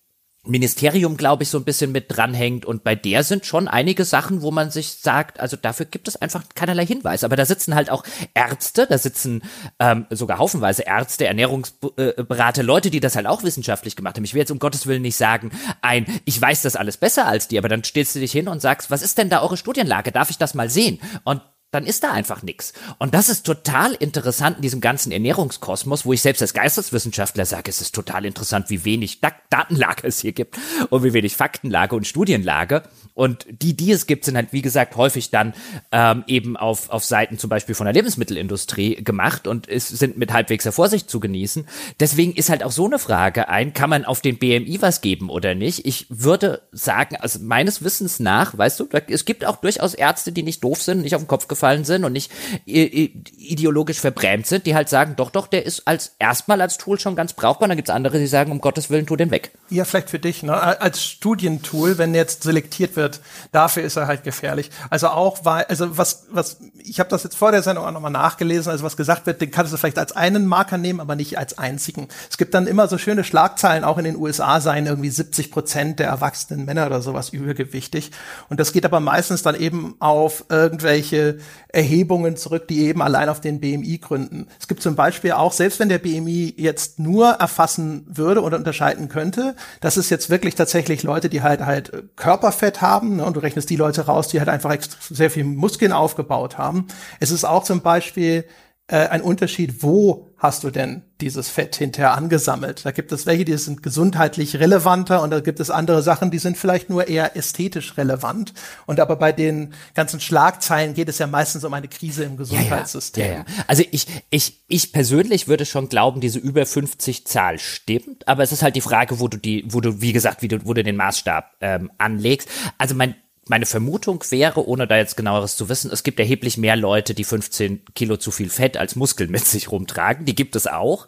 Ministerium, 0.46 1.18
glaube 1.18 1.44
ich, 1.44 1.50
so 1.50 1.58
ein 1.58 1.64
bisschen 1.64 1.92
mit 1.92 2.06
dranhängt. 2.08 2.66
Und 2.66 2.84
bei 2.84 2.96
der 2.96 3.24
sind 3.24 3.46
schon 3.46 3.68
einige 3.68 4.06
Sachen, 4.06 4.42
wo 4.42 4.52
man 4.52 4.72
sich 4.72 4.92
sagt, 4.94 5.40
also 5.40 5.58
dafür 5.58 5.86
gibt 5.86 6.08
es 6.08 6.16
einfach 6.16 6.44
keinerlei 6.56 6.86
Hinweis. 6.86 7.24
Aber 7.24 7.36
da 7.36 7.46
sitzen 7.46 7.76
halt 7.76 7.90
auch 7.90 8.04
Ärzte, 8.34 8.88
da 8.88 8.98
sitzen 8.98 9.42
ähm, 9.80 10.06
sogar 10.10 10.38
haufenweise 10.38 10.84
Ärzte, 10.84 11.26
Ernährungsberater, 11.28 12.64
Leute, 12.64 12.90
die 12.90 13.00
das 13.00 13.16
halt 13.16 13.28
auch 13.28 13.44
wissenschaftlich 13.44 13.96
gemacht 13.96 14.18
haben. 14.18 14.26
Ich 14.26 14.34
will 14.34 14.42
jetzt 14.42 14.52
um 14.52 14.60
Gottes 14.60 14.88
Willen 14.88 15.02
nicht 15.02 15.18
sagen, 15.18 15.52
ein, 15.82 16.06
ich 16.26 16.40
weiß 16.42 16.62
das 16.62 16.76
alles 16.76 16.98
besser 16.98 17.28
als 17.28 17.48
die, 17.48 17.58
aber 17.58 17.70
dann 17.70 17.84
stellst 17.84 18.16
du 18.16 18.20
dich 18.20 18.32
hin 18.32 18.48
und 18.48 18.62
sagst, 18.62 18.92
was 18.92 19.02
ist 19.02 19.18
denn 19.18 19.30
da 19.30 19.42
eure 19.42 19.58
Studienlage? 19.58 20.12
Darf 20.12 20.30
ich 20.30 20.38
das 20.38 20.54
mal 20.54 20.70
sehen? 20.70 21.00
Und 21.24 21.42
dann 21.76 21.86
ist 21.86 22.04
da 22.04 22.12
einfach 22.12 22.42
nichts. 22.42 22.74
Und 22.98 23.14
das 23.14 23.30
ist 23.30 23.46
total 23.46 23.94
interessant 23.94 24.58
in 24.58 24.62
diesem 24.62 24.82
ganzen 24.82 25.12
Ernährungskosmos, 25.12 26.06
wo 26.06 26.14
ich 26.14 26.22
selbst 26.22 26.42
als 26.42 26.54
Geisteswissenschaftler 26.54 27.46
sage, 27.46 27.70
es 27.70 27.82
ist 27.82 27.94
total 27.94 28.26
interessant, 28.26 28.70
wie 28.70 28.86
wenig 28.86 29.20
Datenlage 29.22 30.08
es 30.08 30.20
hier 30.20 30.32
gibt 30.32 30.58
und 30.90 31.04
wie 31.04 31.14
wenig 31.14 31.36
Faktenlage 31.36 31.96
und 31.96 32.08
Studienlage. 32.08 32.84
Und 33.16 33.48
die, 33.50 33.76
die 33.76 33.92
es 33.92 34.06
gibt, 34.06 34.26
sind 34.26 34.36
halt, 34.36 34.50
wie 34.52 34.62
gesagt, 34.62 34.98
häufig 34.98 35.32
dann 35.32 35.54
ähm, 35.92 36.26
eben 36.28 36.58
auf, 36.58 36.90
auf 36.90 37.04
Seiten 37.04 37.40
zum 37.40 37.50
Beispiel 37.50 37.74
von 37.74 37.86
der 37.86 37.94
Lebensmittelindustrie 37.94 38.96
gemacht 39.04 39.48
und 39.48 39.68
es 39.70 39.88
sind 39.88 40.18
mit 40.18 40.34
halbwegs 40.34 40.68
Vorsicht 40.68 41.10
zu 41.10 41.20
genießen. 41.22 41.66
Deswegen 42.00 42.34
ist 42.34 42.50
halt 42.50 42.64
auch 42.64 42.72
so 42.72 42.86
eine 42.86 43.00
Frage 43.00 43.48
ein, 43.48 43.74
kann 43.74 43.90
man 43.90 44.04
auf 44.04 44.20
den 44.20 44.38
BMI 44.38 44.82
was 44.82 45.00
geben 45.00 45.30
oder 45.30 45.56
nicht? 45.56 45.86
Ich 45.86 46.08
würde 46.10 46.62
sagen, 46.74 47.16
also 47.16 47.40
meines 47.40 47.84
Wissens 47.84 48.20
nach, 48.20 48.58
weißt 48.58 48.82
du, 48.82 48.90
es 49.08 49.24
gibt 49.24 49.46
auch 49.46 49.58
durchaus 49.58 49.94
Ärzte, 49.94 50.34
die 50.34 50.44
nicht 50.44 50.64
doof 50.64 50.82
sind, 50.82 51.02
nicht 51.02 51.16
auf 51.16 51.22
den 51.22 51.28
Kopf 51.28 51.48
gefallen 51.48 51.86
sind 51.86 52.04
und 52.04 52.12
nicht 52.12 52.32
ideologisch 52.66 54.00
verbrämt 54.00 54.46
sind, 54.46 54.66
die 54.66 54.76
halt 54.76 54.90
sagen, 54.90 55.16
doch, 55.16 55.30
doch, 55.30 55.48
der 55.48 55.66
ist 55.66 55.88
als 55.88 56.16
erstmal 56.20 56.62
als 56.62 56.78
Tool 56.78 57.00
schon 57.00 57.16
ganz 57.16 57.32
brauchbar. 57.32 57.70
Dann 57.70 57.78
gibt 57.78 57.88
es 57.88 57.96
andere, 57.96 58.20
die 58.20 58.28
sagen, 58.28 58.52
um 58.52 58.60
Gottes 58.60 58.90
Willen, 58.90 59.06
tu 59.06 59.16
den 59.16 59.32
weg. 59.32 59.52
Ja, 59.70 59.86
vielleicht 59.86 60.10
für 60.10 60.20
dich, 60.20 60.44
ne? 60.44 60.54
Als 60.82 61.04
Studientool, 61.04 61.98
wenn 61.98 62.14
jetzt 62.14 62.44
selektiert 62.44 62.96
wird, 62.96 63.05
dafür 63.52 63.84
ist 63.84 63.96
er 63.96 64.08
halt 64.08 64.24
gefährlich. 64.24 64.70
Also 64.90 65.08
auch, 65.08 65.44
weil, 65.44 65.66
also 65.66 65.98
was, 65.98 66.26
was, 66.32 66.58
ich 66.78 67.00
habe 67.00 67.10
das 67.10 67.24
jetzt 67.24 67.38
vor 67.38 67.52
der 67.52 67.64
Sendung 67.64 67.86
auch 67.86 67.92
nochmal 67.92 68.12
nachgelesen, 68.12 68.72
also 68.72 68.84
was 68.84 68.98
gesagt 68.98 69.26
wird, 69.26 69.42
den 69.42 69.52
kannst 69.52 69.74
du 69.74 69.78
vielleicht 69.78 69.98
als 69.98 70.16
einen 70.16 70.46
Marker 70.48 70.78
nehmen, 70.78 71.00
aber 71.00 71.16
nicht 71.16 71.38
als 71.38 71.58
einzigen. 71.58 72.08
Es 72.30 72.38
gibt 72.38 72.54
dann 72.54 72.68
immer 72.68 72.88
so 72.88 72.98
schöne 72.98 73.24
Schlagzeilen, 73.24 73.84
auch 73.84 73.98
in 73.98 74.06
den 74.06 74.16
USA 74.16 74.62
seien 74.62 74.86
irgendwie 74.86 75.10
70 75.10 75.52
Prozent 75.52 76.00
der 76.00 76.08
erwachsenen 76.08 76.66
Männer 76.66 76.86
oder 76.86 77.02
sowas 77.02 77.30
übergewichtig. 77.30 78.12
Und 78.50 78.60
das 78.60 78.72
geht 78.72 78.86
aber 78.86 79.00
meistens 79.00 79.44
dann 79.44 79.56
eben 79.56 79.96
auf 80.00 80.46
irgendwelche 80.50 81.38
Erhebungen 81.70 82.38
zurück, 82.38 82.68
die 82.68 82.86
eben 82.86 83.02
allein 83.02 83.30
auf 83.30 83.42
den 83.42 83.60
BMI 83.60 83.98
gründen. 83.98 84.48
Es 84.60 84.68
gibt 84.68 84.82
zum 84.82 84.96
Beispiel 84.96 85.34
auch, 85.34 85.52
selbst 85.52 85.80
wenn 85.80 85.90
der 85.90 86.00
BMI 86.00 86.54
jetzt 86.58 87.00
nur 87.00 87.32
erfassen 87.32 88.06
würde 88.08 88.42
oder 88.42 88.58
unterscheiden 88.58 89.10
könnte, 89.10 89.56
das 89.82 89.98
ist 89.98 90.10
jetzt 90.10 90.30
wirklich 90.30 90.56
tatsächlich 90.56 91.04
Leute, 91.04 91.30
die 91.30 91.42
halt 91.42 91.66
halt 91.66 91.92
Körperfett 92.16 92.82
haben, 92.82 92.95
ne, 93.04 93.26
und 93.26 93.36
du 93.36 93.40
rechnest 93.42 93.70
die 93.70 93.76
Leute 93.76 94.06
raus, 94.06 94.28
die 94.28 94.40
halt 94.40 94.50
einfach 94.50 94.76
sehr 95.00 95.30
viel 95.30 95.44
Muskeln 95.44 95.92
aufgebaut 95.92 96.58
haben. 96.58 96.88
Es 97.20 97.32
ist 97.32 97.46
auch 97.46 97.64
zum 97.64 97.82
Beispiel 97.82 98.46
äh, 98.88 99.08
ein 99.08 99.22
Unterschied, 99.22 99.82
wo 99.82 100.32
hast 100.38 100.64
du 100.64 100.70
denn 100.70 101.02
dieses 101.22 101.50
Fett 101.50 101.76
hinterher 101.76 102.14
angesammelt? 102.14 102.86
Da 102.86 102.92
gibt 102.92 103.12
es 103.12 103.26
welche, 103.26 103.44
die 103.44 103.58
sind 103.58 103.82
gesundheitlich 103.82 104.60
relevanter 104.60 105.24
und 105.24 105.32
da 105.32 105.40
gibt 105.40 105.60
es 105.60 105.72
andere 105.72 106.04
Sachen, 106.04 106.30
die 106.30 106.38
sind 106.38 106.56
vielleicht 106.56 106.90
nur 106.90 107.08
eher 107.08 107.36
ästhetisch 107.36 107.98
relevant. 107.98 108.54
Und 108.86 109.00
aber 109.00 109.16
bei 109.16 109.32
den 109.32 109.74
ganzen 109.96 110.20
Schlagzeilen 110.20 110.94
geht 110.94 111.10
es 111.10 111.18
ja 111.18 111.26
meistens 111.26 111.64
um 111.64 111.74
eine 111.74 111.88
Krise 111.88 112.26
im 112.26 112.38
Gesundheitssystem. 112.38 113.26
Ja, 113.26 113.32
ja. 113.32 113.38
Ja, 113.40 113.46
also 113.66 113.84
ich, 113.90 114.06
ich, 114.30 114.64
ich 114.68 114.92
persönlich 114.92 115.48
würde 115.48 115.66
schon 115.66 115.90
glauben, 115.90 116.22
diese 116.22 116.38
über 116.38 116.66
50 116.66 117.26
Zahl 117.26 117.58
stimmt, 117.58 118.28
aber 118.28 118.44
es 118.44 118.52
ist 118.52 118.62
halt 118.62 118.76
die 118.76 118.82
Frage, 118.82 119.20
wo 119.20 119.28
du 119.28 119.38
die, 119.38 119.64
wo 119.68 119.82
du, 119.82 120.02
wie 120.02 120.14
gesagt, 120.14 120.44
wie 120.44 120.48
du, 120.48 120.64
wo 120.66 120.76
du 120.76 120.84
den 120.84 120.96
Maßstab 120.96 121.56
ähm, 121.62 121.92
anlegst. 121.98 122.50
Also 122.78 122.94
mein 122.94 123.16
meine 123.48 123.66
Vermutung 123.68 124.24
wäre, 124.30 124.68
ohne 124.68 124.88
da 124.88 124.98
jetzt 124.98 125.18
genaueres 125.18 125.56
zu 125.56 125.70
wissen, 125.70 125.92
es 125.92 126.04
gibt 126.04 126.20
erheblich 126.20 126.58
mehr 126.58 126.76
Leute, 126.76 127.14
die 127.14 127.24
15 127.24 127.82
Kilo 127.94 128.18
zu 128.18 128.32
viel 128.32 128.50
Fett 128.50 128.76
als 128.76 128.96
Muskeln 128.96 129.30
mit 129.30 129.46
sich 129.46 129.72
rumtragen. 129.72 130.26
Die 130.26 130.36
gibt 130.36 130.56
es 130.56 130.66
auch. 130.66 131.08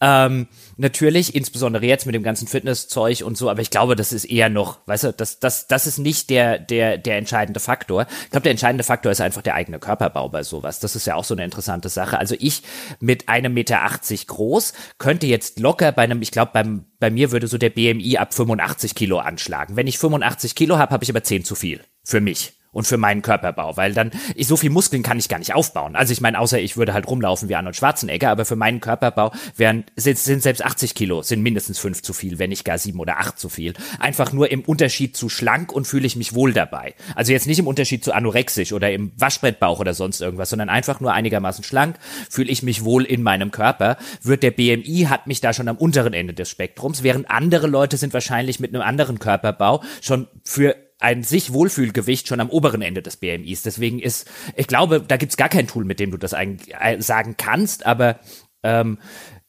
Ähm, 0.00 0.48
natürlich, 0.78 1.34
insbesondere 1.34 1.84
jetzt 1.84 2.06
mit 2.06 2.14
dem 2.14 2.22
ganzen 2.22 2.48
Fitnesszeug 2.48 3.22
und 3.22 3.36
so, 3.36 3.50
aber 3.50 3.60
ich 3.60 3.70
glaube, 3.70 3.96
das 3.96 4.12
ist 4.12 4.24
eher 4.24 4.48
noch, 4.48 4.78
weißt 4.86 5.04
du, 5.04 5.12
das, 5.12 5.40
das, 5.40 5.66
das 5.66 5.86
ist 5.86 5.98
nicht 5.98 6.30
der, 6.30 6.58
der, 6.58 6.96
der 6.96 7.18
entscheidende 7.18 7.60
Faktor. 7.60 8.06
Ich 8.24 8.30
glaube, 8.30 8.44
der 8.44 8.52
entscheidende 8.52 8.84
Faktor 8.84 9.12
ist 9.12 9.20
einfach 9.20 9.42
der 9.42 9.54
eigene 9.54 9.78
Körperbau 9.78 10.28
bei 10.28 10.42
sowas. 10.42 10.80
Das 10.80 10.96
ist 10.96 11.06
ja 11.06 11.16
auch 11.16 11.24
so 11.24 11.34
eine 11.34 11.44
interessante 11.44 11.88
Sache. 11.88 12.18
Also 12.18 12.36
ich 12.38 12.62
mit 13.00 13.28
einem 13.28 13.54
Meter 13.54 13.82
80 13.82 14.26
groß 14.28 14.72
könnte 14.98 15.26
jetzt 15.26 15.58
locker 15.58 15.92
bei 15.92 16.02
einem, 16.02 16.22
ich 16.22 16.30
glaube, 16.30 16.52
beim 16.54 16.84
bei 17.00 17.10
mir 17.10 17.30
würde 17.30 17.46
so 17.46 17.58
der 17.58 17.70
BMI 17.70 18.18
ab 18.18 18.34
85 18.34 18.94
Kilo 18.94 19.18
anschlagen. 19.18 19.76
Wenn 19.76 19.86
ich 19.86 19.98
85 19.98 20.56
Kilo 20.56 20.78
habe, 20.78 20.92
habe 20.92 21.04
ich 21.04 21.10
aber 21.10 21.22
10 21.22 21.44
zu 21.44 21.54
viel. 21.54 21.80
Für 22.02 22.20
mich 22.20 22.57
und 22.72 22.86
für 22.86 22.96
meinen 22.96 23.22
Körperbau, 23.22 23.76
weil 23.76 23.94
dann 23.94 24.10
ich 24.34 24.46
so 24.46 24.56
viel 24.56 24.70
Muskeln 24.70 25.02
kann 25.02 25.18
ich 25.18 25.28
gar 25.28 25.38
nicht 25.38 25.54
aufbauen. 25.54 25.96
Also 25.96 26.12
ich 26.12 26.20
meine, 26.20 26.38
außer 26.38 26.60
ich 26.60 26.76
würde 26.76 26.92
halt 26.92 27.08
rumlaufen 27.08 27.48
wie 27.48 27.54
Arnold 27.54 27.76
Schwarzenegger, 27.76 28.30
aber 28.30 28.44
für 28.44 28.56
meinen 28.56 28.80
Körperbau 28.80 29.32
wären 29.56 29.84
sind, 29.96 30.18
sind 30.18 30.42
selbst 30.42 30.64
80 30.64 30.94
Kilo 30.94 31.22
sind 31.22 31.42
mindestens 31.42 31.78
fünf 31.78 32.02
zu 32.02 32.12
viel, 32.12 32.38
wenn 32.38 32.50
nicht 32.50 32.64
gar 32.64 32.78
sieben 32.78 33.00
oder 33.00 33.18
acht 33.18 33.38
zu 33.38 33.48
viel. 33.48 33.74
Einfach 33.98 34.32
nur 34.32 34.50
im 34.50 34.62
Unterschied 34.62 35.16
zu 35.16 35.28
schlank 35.28 35.72
und 35.72 35.86
fühle 35.86 36.06
ich 36.06 36.16
mich 36.16 36.34
wohl 36.34 36.52
dabei. 36.52 36.94
Also 37.14 37.32
jetzt 37.32 37.46
nicht 37.46 37.58
im 37.58 37.66
Unterschied 37.66 38.04
zu 38.04 38.12
anorexisch 38.12 38.72
oder 38.72 38.92
im 38.92 39.12
Waschbrettbauch 39.16 39.80
oder 39.80 39.94
sonst 39.94 40.20
irgendwas, 40.20 40.50
sondern 40.50 40.68
einfach 40.68 41.00
nur 41.00 41.12
einigermaßen 41.12 41.64
schlank 41.64 41.96
fühle 42.30 42.50
ich 42.50 42.62
mich 42.62 42.84
wohl 42.84 43.04
in 43.04 43.22
meinem 43.22 43.50
Körper. 43.50 43.96
Wird 44.22 44.42
der 44.42 44.50
BMI 44.50 45.06
hat 45.08 45.26
mich 45.26 45.40
da 45.40 45.52
schon 45.52 45.68
am 45.68 45.76
unteren 45.76 46.12
Ende 46.12 46.34
des 46.34 46.50
Spektrums, 46.50 47.02
während 47.02 47.30
andere 47.30 47.66
Leute 47.66 47.96
sind 47.96 48.12
wahrscheinlich 48.12 48.60
mit 48.60 48.74
einem 48.74 48.82
anderen 48.82 49.18
Körperbau 49.18 49.82
schon 50.00 50.28
für 50.44 50.76
ein 50.98 51.22
sich 51.22 51.52
Wohlfühlgewicht 51.52 52.26
schon 52.26 52.40
am 52.40 52.50
oberen 52.50 52.82
Ende 52.82 53.02
des 53.02 53.16
BMIs. 53.16 53.62
Deswegen 53.62 53.98
ist, 53.98 54.28
ich 54.56 54.66
glaube, 54.66 55.00
da 55.00 55.16
gibt's 55.16 55.36
gar 55.36 55.48
kein 55.48 55.68
Tool, 55.68 55.84
mit 55.84 56.00
dem 56.00 56.10
du 56.10 56.16
das 56.16 56.34
eigentlich 56.34 56.74
äh, 56.74 57.00
sagen 57.00 57.36
kannst, 57.36 57.86
aber 57.86 58.18
ähm, 58.62 58.98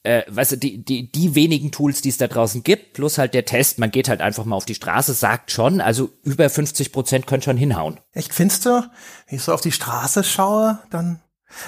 äh, 0.04 0.24
weißt 0.28 0.54
du, 0.54 0.58
die, 0.58 0.84
die, 0.84 1.12
die 1.12 1.36
wenigen 1.36 1.72
Tools, 1.72 2.02
die 2.02 2.10
es 2.10 2.18
da 2.18 2.28
draußen 2.28 2.64
gibt, 2.64 2.93
plus 2.93 3.18
halt 3.18 3.34
der 3.34 3.45
Test, 3.45 3.80
man 3.80 3.91
geht 3.91 4.08
halt 4.08 4.22
einfach 4.22 4.45
mal 4.45 4.56
auf 4.56 4.66
die 4.66 4.76
Straße, 4.76 5.14
sagt 5.14 5.52
schon, 5.52 5.82
also 5.82 6.10
über 6.24 6.50
50 6.50 6.91
Prozent 6.91 7.28
können 7.28 7.41
schon 7.41 7.58
hinhauen. 7.58 8.00
Echt, 8.14 8.34
findest 8.34 8.66
du? 8.66 8.82
Wenn 9.28 9.38
ich 9.38 9.41
so 9.41 9.54
auf 9.54 9.62
die 9.62 9.72
Straße 9.72 10.24
schaue, 10.24 10.80
dann 10.89 11.22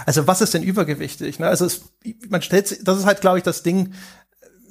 also 0.06 0.28
was 0.28 0.42
ist 0.42 0.54
denn 0.54 0.64
übergewichtig? 0.64 1.40
Ne? 1.40 1.48
Also 1.48 1.66
es, 1.66 1.82
man 2.30 2.42
stellt, 2.42 2.88
das 2.88 3.00
ist 3.00 3.06
halt, 3.06 3.22
glaube 3.22 3.40
ich, 3.40 3.44
das 3.44 3.64
Ding 3.64 3.94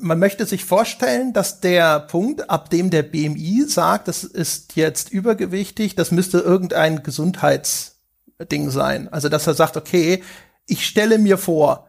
man 0.00 0.18
möchte 0.18 0.46
sich 0.46 0.64
vorstellen, 0.64 1.32
dass 1.32 1.60
der 1.60 2.00
Punkt, 2.00 2.50
ab 2.50 2.70
dem 2.70 2.90
der 2.90 3.02
BMI 3.02 3.64
sagt, 3.66 4.08
das 4.08 4.24
ist 4.24 4.76
jetzt 4.76 5.10
übergewichtig, 5.10 5.94
das 5.94 6.10
müsste 6.10 6.38
irgendein 6.38 7.02
Gesundheitsding 7.02 8.70
sein. 8.70 9.08
Also, 9.08 9.28
dass 9.28 9.46
er 9.46 9.54
sagt, 9.54 9.76
okay, 9.76 10.22
ich 10.66 10.86
stelle 10.86 11.18
mir 11.18 11.38
vor, 11.38 11.88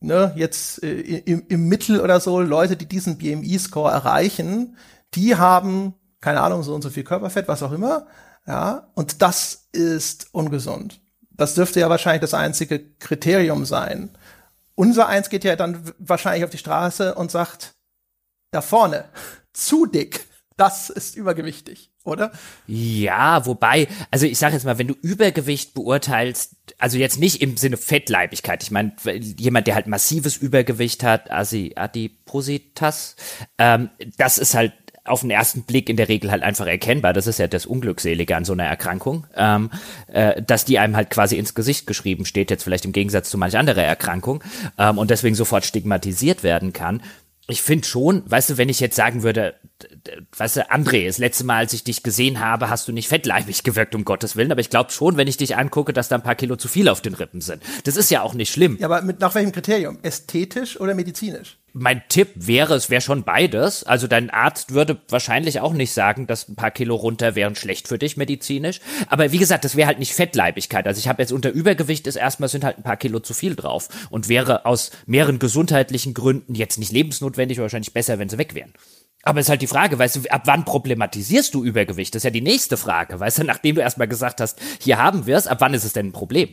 ne, 0.00 0.32
jetzt 0.36 0.82
äh, 0.82 1.00
im, 1.00 1.44
im 1.48 1.68
Mittel 1.68 2.00
oder 2.00 2.20
so, 2.20 2.40
Leute, 2.40 2.76
die 2.76 2.86
diesen 2.86 3.18
BMI-Score 3.18 3.90
erreichen, 3.90 4.76
die 5.14 5.36
haben, 5.36 5.94
keine 6.20 6.40
Ahnung, 6.40 6.62
so 6.62 6.74
und 6.74 6.82
so 6.82 6.90
viel 6.90 7.04
Körperfett, 7.04 7.48
was 7.48 7.62
auch 7.62 7.72
immer, 7.72 8.06
ja, 8.46 8.88
und 8.94 9.22
das 9.22 9.68
ist 9.72 10.28
ungesund. 10.32 11.00
Das 11.30 11.54
dürfte 11.54 11.80
ja 11.80 11.90
wahrscheinlich 11.90 12.20
das 12.20 12.34
einzige 12.34 12.78
Kriterium 12.98 13.64
sein. 13.64 14.10
Unser 14.74 15.08
Eins 15.08 15.30
geht 15.30 15.44
ja 15.44 15.56
dann 15.56 15.92
wahrscheinlich 15.98 16.44
auf 16.44 16.50
die 16.50 16.58
Straße 16.58 17.14
und 17.14 17.30
sagt, 17.30 17.74
da 18.50 18.60
vorne, 18.60 19.08
zu 19.52 19.86
dick, 19.86 20.26
das 20.56 20.88
ist 20.88 21.16
übergewichtig, 21.16 21.90
oder? 22.04 22.30
Ja, 22.66 23.44
wobei, 23.44 23.88
also 24.10 24.26
ich 24.26 24.38
sage 24.38 24.54
jetzt 24.54 24.64
mal, 24.64 24.78
wenn 24.78 24.86
du 24.86 24.94
Übergewicht 24.94 25.74
beurteilst, 25.74 26.54
also 26.78 26.96
jetzt 26.96 27.18
nicht 27.18 27.42
im 27.42 27.56
Sinne 27.56 27.76
Fettleibigkeit, 27.76 28.62
ich 28.62 28.70
meine, 28.70 28.94
jemand, 29.36 29.66
der 29.66 29.74
halt 29.74 29.88
massives 29.88 30.36
Übergewicht 30.36 31.02
hat, 31.02 31.30
Adipositas, 31.30 33.16
ähm, 33.58 33.90
das 34.16 34.38
ist 34.38 34.54
halt 34.54 34.72
auf 35.04 35.20
den 35.20 35.30
ersten 35.30 35.62
Blick 35.62 35.88
in 35.88 35.96
der 35.96 36.08
Regel 36.08 36.30
halt 36.30 36.42
einfach 36.42 36.66
erkennbar. 36.66 37.12
Das 37.12 37.26
ist 37.26 37.38
ja 37.38 37.46
das 37.46 37.66
Unglückselige 37.66 38.36
an 38.36 38.44
so 38.44 38.54
einer 38.54 38.64
Erkrankung, 38.64 39.26
ähm, 39.36 39.70
äh, 40.06 40.40
dass 40.42 40.64
die 40.64 40.78
einem 40.78 40.96
halt 40.96 41.10
quasi 41.10 41.36
ins 41.36 41.54
Gesicht 41.54 41.86
geschrieben 41.86 42.24
steht, 42.24 42.50
jetzt 42.50 42.64
vielleicht 42.64 42.84
im 42.84 42.92
Gegensatz 42.92 43.30
zu 43.30 43.38
manch 43.38 43.56
anderer 43.56 43.82
Erkrankung 43.82 44.42
ähm, 44.78 44.98
und 44.98 45.10
deswegen 45.10 45.34
sofort 45.34 45.64
stigmatisiert 45.64 46.42
werden 46.42 46.72
kann 46.72 47.02
ich 47.46 47.62
finde 47.62 47.86
schon, 47.86 48.22
weißt 48.26 48.50
du, 48.50 48.56
wenn 48.56 48.70
ich 48.70 48.80
jetzt 48.80 48.96
sagen 48.96 49.22
würde, 49.22 49.54
weißt 50.36 50.56
du, 50.56 50.70
André, 50.70 51.06
das 51.06 51.18
letzte 51.18 51.44
Mal, 51.44 51.58
als 51.58 51.74
ich 51.74 51.84
dich 51.84 52.02
gesehen 52.02 52.40
habe, 52.40 52.70
hast 52.70 52.88
du 52.88 52.92
nicht 52.92 53.08
fettleibig 53.08 53.62
gewirkt, 53.64 53.94
um 53.94 54.04
Gottes 54.04 54.34
Willen, 54.36 54.50
aber 54.50 54.62
ich 54.62 54.70
glaube 54.70 54.90
schon, 54.92 55.16
wenn 55.16 55.28
ich 55.28 55.36
dich 55.36 55.56
angucke, 55.56 55.92
dass 55.92 56.08
da 56.08 56.16
ein 56.16 56.22
paar 56.22 56.36
Kilo 56.36 56.56
zu 56.56 56.68
viel 56.68 56.88
auf 56.88 57.02
den 57.02 57.14
Rippen 57.14 57.42
sind. 57.42 57.62
Das 57.84 57.96
ist 57.96 58.10
ja 58.10 58.22
auch 58.22 58.32
nicht 58.32 58.50
schlimm. 58.50 58.78
Ja, 58.80 58.86
aber 58.86 59.02
mit, 59.02 59.20
nach 59.20 59.34
welchem 59.34 59.52
Kriterium? 59.52 59.98
Ästhetisch 60.02 60.80
oder 60.80 60.94
medizinisch? 60.94 61.58
Mein 61.74 62.02
Tipp 62.08 62.30
wäre, 62.36 62.74
es 62.74 62.88
wäre 62.88 63.00
schon 63.00 63.24
beides. 63.24 63.82
Also 63.82 64.06
dein 64.06 64.30
Arzt 64.30 64.72
würde 64.72 65.00
wahrscheinlich 65.08 65.60
auch 65.60 65.72
nicht 65.72 65.92
sagen, 65.92 66.28
dass 66.28 66.48
ein 66.48 66.54
paar 66.54 66.70
Kilo 66.70 66.94
runter 66.94 67.34
wären 67.34 67.56
schlecht 67.56 67.88
für 67.88 67.98
dich 67.98 68.16
medizinisch. 68.16 68.80
Aber 69.08 69.32
wie 69.32 69.38
gesagt, 69.38 69.64
das 69.64 69.74
wäre 69.74 69.88
halt 69.88 69.98
nicht 69.98 70.14
Fettleibigkeit. 70.14 70.86
Also 70.86 71.00
ich 71.00 71.08
habe 71.08 71.20
jetzt 71.20 71.32
unter 71.32 71.50
Übergewicht 71.50 72.06
ist 72.06 72.14
erstmal 72.14 72.48
sind 72.48 72.64
halt 72.64 72.78
ein 72.78 72.84
paar 72.84 72.96
Kilo 72.96 73.18
zu 73.18 73.34
viel 73.34 73.56
drauf 73.56 73.88
und 74.08 74.28
wäre 74.28 74.66
aus 74.66 74.92
mehreren 75.06 75.40
gesundheitlichen 75.40 76.14
Gründen 76.14 76.54
jetzt 76.54 76.78
nicht 76.78 76.92
lebensnotwendig, 76.92 77.58
wahrscheinlich 77.58 77.92
besser, 77.92 78.20
wenn 78.20 78.28
sie 78.28 78.38
weg 78.38 78.54
wären. 78.54 78.72
Aber 79.24 79.40
es 79.40 79.46
ist 79.46 79.50
halt 79.50 79.62
die 79.62 79.66
Frage, 79.66 79.98
weißt 79.98 80.16
du, 80.16 80.30
ab 80.30 80.42
wann 80.44 80.64
problematisierst 80.64 81.54
du 81.54 81.64
Übergewicht? 81.64 82.14
Das 82.14 82.20
ist 82.20 82.24
ja 82.24 82.30
die 82.30 82.40
nächste 82.40 82.76
Frage, 82.76 83.18
weißt 83.18 83.38
du, 83.38 83.44
nachdem 83.44 83.74
du 83.74 83.80
erstmal 83.80 84.06
gesagt 84.06 84.40
hast, 84.40 84.60
hier 84.80 84.98
haben 84.98 85.26
wir 85.26 85.36
es, 85.36 85.48
ab 85.48 85.60
wann 85.60 85.74
ist 85.74 85.84
es 85.84 85.92
denn 85.92 86.08
ein 86.08 86.12
Problem? 86.12 86.50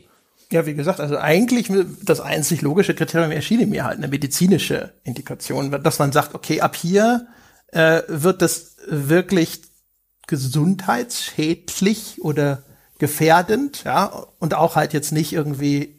Ja, 0.52 0.66
wie 0.66 0.74
gesagt, 0.74 1.00
also 1.00 1.18
eigentlich 1.18 1.72
das 2.04 2.20
einzig 2.20 2.62
logische 2.62 2.94
Kriterium 2.94 3.32
erschien 3.32 3.70
mir 3.70 3.86
halt 3.86 3.98
eine 3.98 4.10
medizinische 4.10 4.94
Indikation, 5.04 5.72
dass 5.84 6.00
man 6.00 6.12
sagt, 6.12 6.36
okay, 6.36 6.60
ab 6.60 6.76
hier 6.76 7.28
äh, 7.72 8.02
wird 8.08 8.42
das 8.42 8.76
wirklich 8.88 9.62
gesundheitsschädlich 10.28 12.22
oder 12.22 12.64
gefährdend, 13.00 13.84
ja, 13.86 14.06
und 14.40 14.54
auch 14.54 14.76
halt 14.76 14.94
jetzt 14.94 15.12
nicht 15.12 15.34
irgendwie 15.34 15.98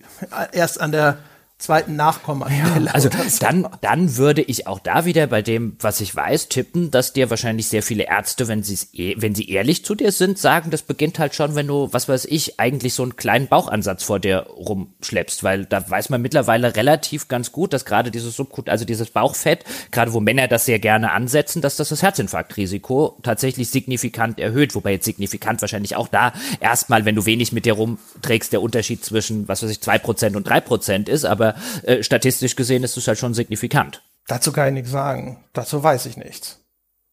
erst 0.52 0.80
an 0.80 0.92
der 0.92 1.18
zweiten 1.62 1.96
Nachkommen 1.96 2.42
ja, 2.52 2.92
Also 2.92 3.08
dann, 3.40 3.68
dann 3.80 4.16
würde 4.16 4.42
ich 4.42 4.66
auch 4.66 4.80
da 4.80 5.04
wieder 5.04 5.26
bei 5.26 5.42
dem, 5.42 5.76
was 5.80 6.00
ich 6.00 6.14
weiß, 6.14 6.48
tippen, 6.48 6.90
dass 6.90 7.12
dir 7.12 7.30
wahrscheinlich 7.30 7.68
sehr 7.68 7.82
viele 7.82 8.04
Ärzte, 8.04 8.48
wenn 8.48 8.62
sie 8.62 8.78
eh, 8.92 9.14
wenn 9.18 9.34
sie 9.34 9.48
ehrlich 9.48 9.84
zu 9.84 9.94
dir 9.94 10.12
sind, 10.12 10.38
sagen, 10.38 10.70
das 10.70 10.82
beginnt 10.82 11.18
halt 11.18 11.34
schon, 11.34 11.54
wenn 11.54 11.66
du, 11.66 11.88
was 11.92 12.08
weiß 12.08 12.26
ich, 12.26 12.58
eigentlich 12.58 12.94
so 12.94 13.02
einen 13.02 13.16
kleinen 13.16 13.48
Bauchansatz 13.48 14.02
vor 14.02 14.18
dir 14.18 14.46
rumschleppst, 14.48 15.44
weil 15.44 15.64
da 15.64 15.88
weiß 15.88 16.10
man 16.10 16.20
mittlerweile 16.20 16.74
relativ 16.76 17.28
ganz 17.28 17.52
gut, 17.52 17.72
dass 17.72 17.84
gerade 17.84 18.10
dieses 18.10 18.36
Subkut, 18.36 18.68
also 18.68 18.84
dieses 18.84 19.10
Bauchfett, 19.10 19.64
gerade 19.90 20.12
wo 20.12 20.20
Männer 20.20 20.48
das 20.48 20.64
sehr 20.64 20.78
gerne 20.78 21.12
ansetzen, 21.12 21.62
dass 21.62 21.76
das 21.76 21.88
das 21.90 22.02
Herzinfarktrisiko 22.02 23.18
tatsächlich 23.22 23.70
signifikant 23.70 24.38
erhöht, 24.40 24.74
wobei 24.74 24.92
jetzt 24.92 25.04
signifikant 25.04 25.60
wahrscheinlich 25.60 25.96
auch 25.96 26.08
da 26.08 26.32
erstmal, 26.60 27.04
wenn 27.04 27.14
du 27.14 27.26
wenig 27.26 27.52
mit 27.52 27.64
dir 27.64 27.74
rumträgst, 27.74 28.52
der 28.52 28.62
Unterschied 28.62 29.04
zwischen, 29.04 29.48
was 29.48 29.62
weiß 29.62 29.70
ich, 29.70 29.80
zwei 29.80 29.98
Prozent 29.98 30.36
und 30.36 30.46
drei 30.46 30.60
Prozent 30.60 31.08
ist, 31.08 31.24
aber 31.24 31.51
äh, 31.82 32.02
statistisch 32.02 32.56
gesehen 32.56 32.82
ist 32.84 32.96
es 32.96 33.08
halt 33.08 33.18
schon 33.18 33.34
signifikant. 33.34 34.02
Dazu 34.26 34.52
kann 34.52 34.68
ich 34.68 34.74
nichts 34.74 34.90
sagen. 34.90 35.44
Dazu 35.52 35.82
weiß 35.82 36.06
ich 36.06 36.16
nichts. 36.16 36.60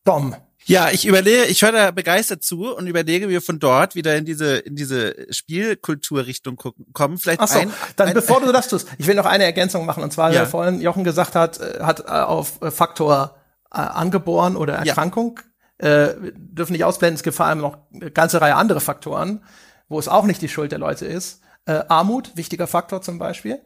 Dom. 0.04 0.36
Ja, 0.66 0.90
ich 0.92 1.06
überlege, 1.06 1.46
ich 1.46 1.62
höre 1.62 1.72
da 1.72 1.92
begeistert 1.92 2.44
zu 2.44 2.76
und 2.76 2.86
überlege, 2.88 3.28
wie 3.28 3.34
wir 3.34 3.42
von 3.42 3.60
dort 3.60 3.96
wieder 3.96 4.16
in 4.18 4.26
diese 4.26 4.58
in 4.58 4.76
diese 4.76 5.26
Spielkulturrichtung 5.34 6.58
kommen. 6.94 7.18
Vielleicht 7.18 7.42
Ach 7.42 7.48
so, 7.48 7.60
ein, 7.60 7.74
dann 7.96 8.10
ein, 8.10 8.14
bevor 8.14 8.42
du 8.42 8.52
das 8.52 8.68
tust, 8.68 8.88
ich 8.98 9.08
will 9.08 9.16
noch 9.16 9.26
eine 9.26 9.46
Ergänzung 9.46 9.86
machen 9.86 10.04
und 10.04 10.12
zwar, 10.12 10.32
ja. 10.32 10.46
vorhin 10.46 10.82
Jochen 10.82 11.04
gesagt 11.04 11.36
hat, 11.36 11.60
äh, 11.60 11.80
hat 11.82 12.02
äh, 12.02 12.12
auf 12.12 12.60
Faktor 12.70 13.36
äh, 13.72 13.78
angeboren 13.78 14.56
oder 14.56 14.76
Erkrankung 14.76 15.40
ja. 15.82 16.10
äh, 16.10 16.16
dürfen 16.36 16.74
nicht 16.74 16.84
ausblenden. 16.84 17.16
Es 17.16 17.24
gibt 17.24 17.36
vor 17.36 17.46
allem 17.46 17.60
noch 17.60 17.78
eine 17.94 18.12
ganze 18.12 18.42
Reihe 18.42 18.56
andere 18.56 18.82
Faktoren, 18.82 19.44
wo 19.88 19.98
es 19.98 20.08
auch 20.08 20.26
nicht 20.26 20.42
die 20.42 20.50
Schuld 20.50 20.72
der 20.72 20.80
Leute 20.80 21.06
ist. 21.06 21.42
Äh, 21.66 21.84
Armut, 21.88 22.36
wichtiger 22.36 22.68
Faktor 22.68 23.02
zum 23.02 23.18
Beispiel. 23.18 23.60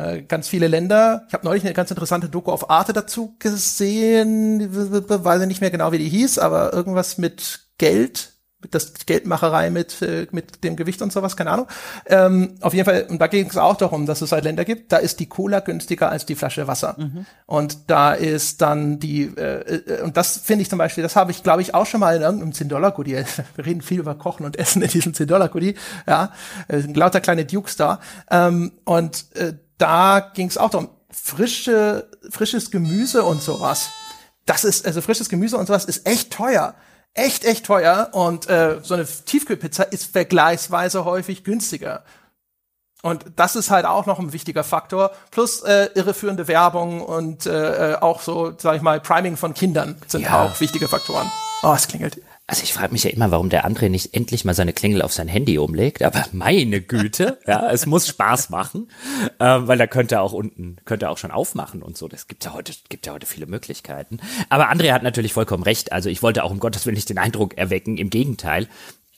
Äh, 0.00 0.22
ganz 0.22 0.48
viele 0.48 0.68
Länder. 0.68 1.24
Ich 1.28 1.34
habe 1.34 1.44
neulich 1.44 1.64
eine 1.64 1.74
ganz 1.74 1.90
interessante 1.90 2.28
Doku 2.28 2.50
auf 2.50 2.70
Arte 2.70 2.92
dazu 2.92 3.34
gesehen, 3.38 4.68
weiß 4.72 5.42
ich 5.42 5.48
nicht 5.48 5.60
mehr 5.60 5.70
genau, 5.70 5.92
wie 5.92 5.98
die 5.98 6.08
hieß, 6.08 6.38
aber 6.38 6.72
irgendwas 6.72 7.18
mit 7.18 7.66
Geld, 7.76 8.32
mit 8.62 8.74
das 8.74 8.94
Geldmacherei 9.04 9.68
mit 9.68 10.00
äh, 10.00 10.26
mit 10.30 10.64
dem 10.64 10.76
Gewicht 10.76 11.02
und 11.02 11.12
sowas, 11.12 11.36
keine 11.36 11.50
Ahnung. 11.50 11.66
Ähm, 12.06 12.54
auf 12.62 12.72
jeden 12.72 12.86
Fall, 12.86 13.08
und 13.10 13.20
da 13.20 13.26
ging 13.26 13.46
es 13.46 13.58
auch 13.58 13.76
darum, 13.76 14.06
dass 14.06 14.22
es 14.22 14.32
halt 14.32 14.44
Länder 14.44 14.64
gibt, 14.64 14.90
da 14.90 14.96
ist 14.96 15.20
die 15.20 15.28
Cola 15.28 15.60
günstiger 15.60 16.10
als 16.10 16.24
die 16.24 16.34
Flasche 16.34 16.66
Wasser. 16.66 16.96
Mhm. 16.98 17.26
Und 17.44 17.90
da 17.90 18.14
ist 18.14 18.62
dann 18.62 19.00
die, 19.00 19.24
äh, 19.36 19.80
äh 19.98 20.02
und 20.02 20.16
das 20.16 20.38
finde 20.38 20.62
ich 20.62 20.70
zum 20.70 20.78
Beispiel, 20.78 21.02
das 21.02 21.16
habe 21.16 21.30
ich, 21.30 21.42
glaube 21.42 21.60
ich, 21.60 21.74
auch 21.74 21.86
schon 21.86 22.00
mal 22.00 22.16
in 22.16 22.22
irgendeinem 22.22 22.52
10-Dollar-Goodie. 22.52 23.22
Wir 23.54 23.66
reden 23.66 23.82
viel 23.82 24.00
über 24.00 24.14
Kochen 24.14 24.46
und 24.46 24.58
Essen 24.58 24.80
in 24.80 24.88
diesem 24.88 25.12
10-Dollar-Goodie, 25.12 25.74
ja. 26.06 26.32
Äh, 26.68 26.78
lauter 26.94 27.20
kleine 27.20 27.44
Dukes 27.44 27.76
da. 27.76 28.00
Ähm, 28.30 28.72
und 28.84 29.26
äh, 29.34 29.54
da 29.80 30.30
ging 30.34 30.48
es 30.48 30.58
auch 30.58 30.70
darum, 30.70 30.90
frische, 31.10 32.08
frisches 32.30 32.70
Gemüse 32.70 33.22
und 33.24 33.42
sowas. 33.42 33.90
Das 34.46 34.64
ist, 34.64 34.86
also 34.86 35.00
frisches 35.00 35.28
Gemüse 35.28 35.56
und 35.56 35.66
sowas 35.66 35.84
ist 35.84 36.06
echt 36.06 36.32
teuer. 36.32 36.74
Echt, 37.14 37.44
echt 37.44 37.66
teuer. 37.66 38.10
Und 38.12 38.48
äh, 38.48 38.78
so 38.82 38.94
eine 38.94 39.06
Tiefkühlpizza 39.06 39.84
ist 39.84 40.12
vergleichsweise 40.12 41.04
häufig 41.04 41.44
günstiger. 41.44 42.04
Und 43.02 43.24
das 43.36 43.56
ist 43.56 43.70
halt 43.70 43.86
auch 43.86 44.06
noch 44.06 44.18
ein 44.18 44.32
wichtiger 44.32 44.62
Faktor. 44.62 45.10
Plus 45.30 45.62
äh, 45.62 45.88
irreführende 45.94 46.48
Werbung 46.48 47.00
und 47.00 47.46
äh, 47.46 47.96
auch 48.00 48.20
so, 48.20 48.52
sag 48.58 48.76
ich 48.76 48.82
mal, 48.82 49.00
Priming 49.00 49.36
von 49.36 49.54
Kindern 49.54 49.96
sind 50.06 50.22
ja. 50.22 50.44
auch 50.44 50.60
wichtige 50.60 50.86
Faktoren. 50.86 51.30
Oh, 51.62 51.72
es 51.74 51.88
klingelt. 51.88 52.20
Also 52.50 52.64
ich 52.64 52.72
frage 52.72 52.92
mich 52.92 53.04
ja 53.04 53.10
immer, 53.10 53.30
warum 53.30 53.48
der 53.48 53.64
André 53.64 53.88
nicht 53.88 54.12
endlich 54.12 54.44
mal 54.44 54.54
seine 54.54 54.72
Klingel 54.72 55.02
auf 55.02 55.12
sein 55.12 55.28
Handy 55.28 55.56
umlegt. 55.56 56.02
Aber 56.02 56.24
meine 56.32 56.80
Güte, 56.80 57.38
ja, 57.46 57.70
es 57.70 57.86
muss 57.86 58.08
Spaß 58.08 58.50
machen, 58.50 58.90
äh, 59.38 59.44
weil 59.44 59.78
da 59.78 59.86
könnte 59.86 60.16
er 60.16 60.22
auch 60.22 60.32
unten, 60.32 60.78
könnte 60.84 61.06
er 61.06 61.12
auch 61.12 61.18
schon 61.18 61.30
aufmachen 61.30 61.80
und 61.80 61.96
so. 61.96 62.08
Das 62.08 62.26
gibt 62.26 62.44
ja 62.44 62.52
heute, 62.52 62.72
gibt 62.88 63.06
ja 63.06 63.12
heute 63.12 63.26
viele 63.26 63.46
Möglichkeiten. 63.46 64.18
Aber 64.48 64.68
André 64.68 64.90
hat 64.90 65.04
natürlich 65.04 65.32
vollkommen 65.32 65.62
recht. 65.62 65.92
Also 65.92 66.10
ich 66.10 66.24
wollte 66.24 66.42
auch 66.42 66.50
um 66.50 66.58
Gottes 66.58 66.86
Willen 66.86 66.96
nicht 66.96 67.08
den 67.08 67.18
Eindruck 67.18 67.56
erwecken. 67.56 67.98
Im 67.98 68.10
Gegenteil 68.10 68.66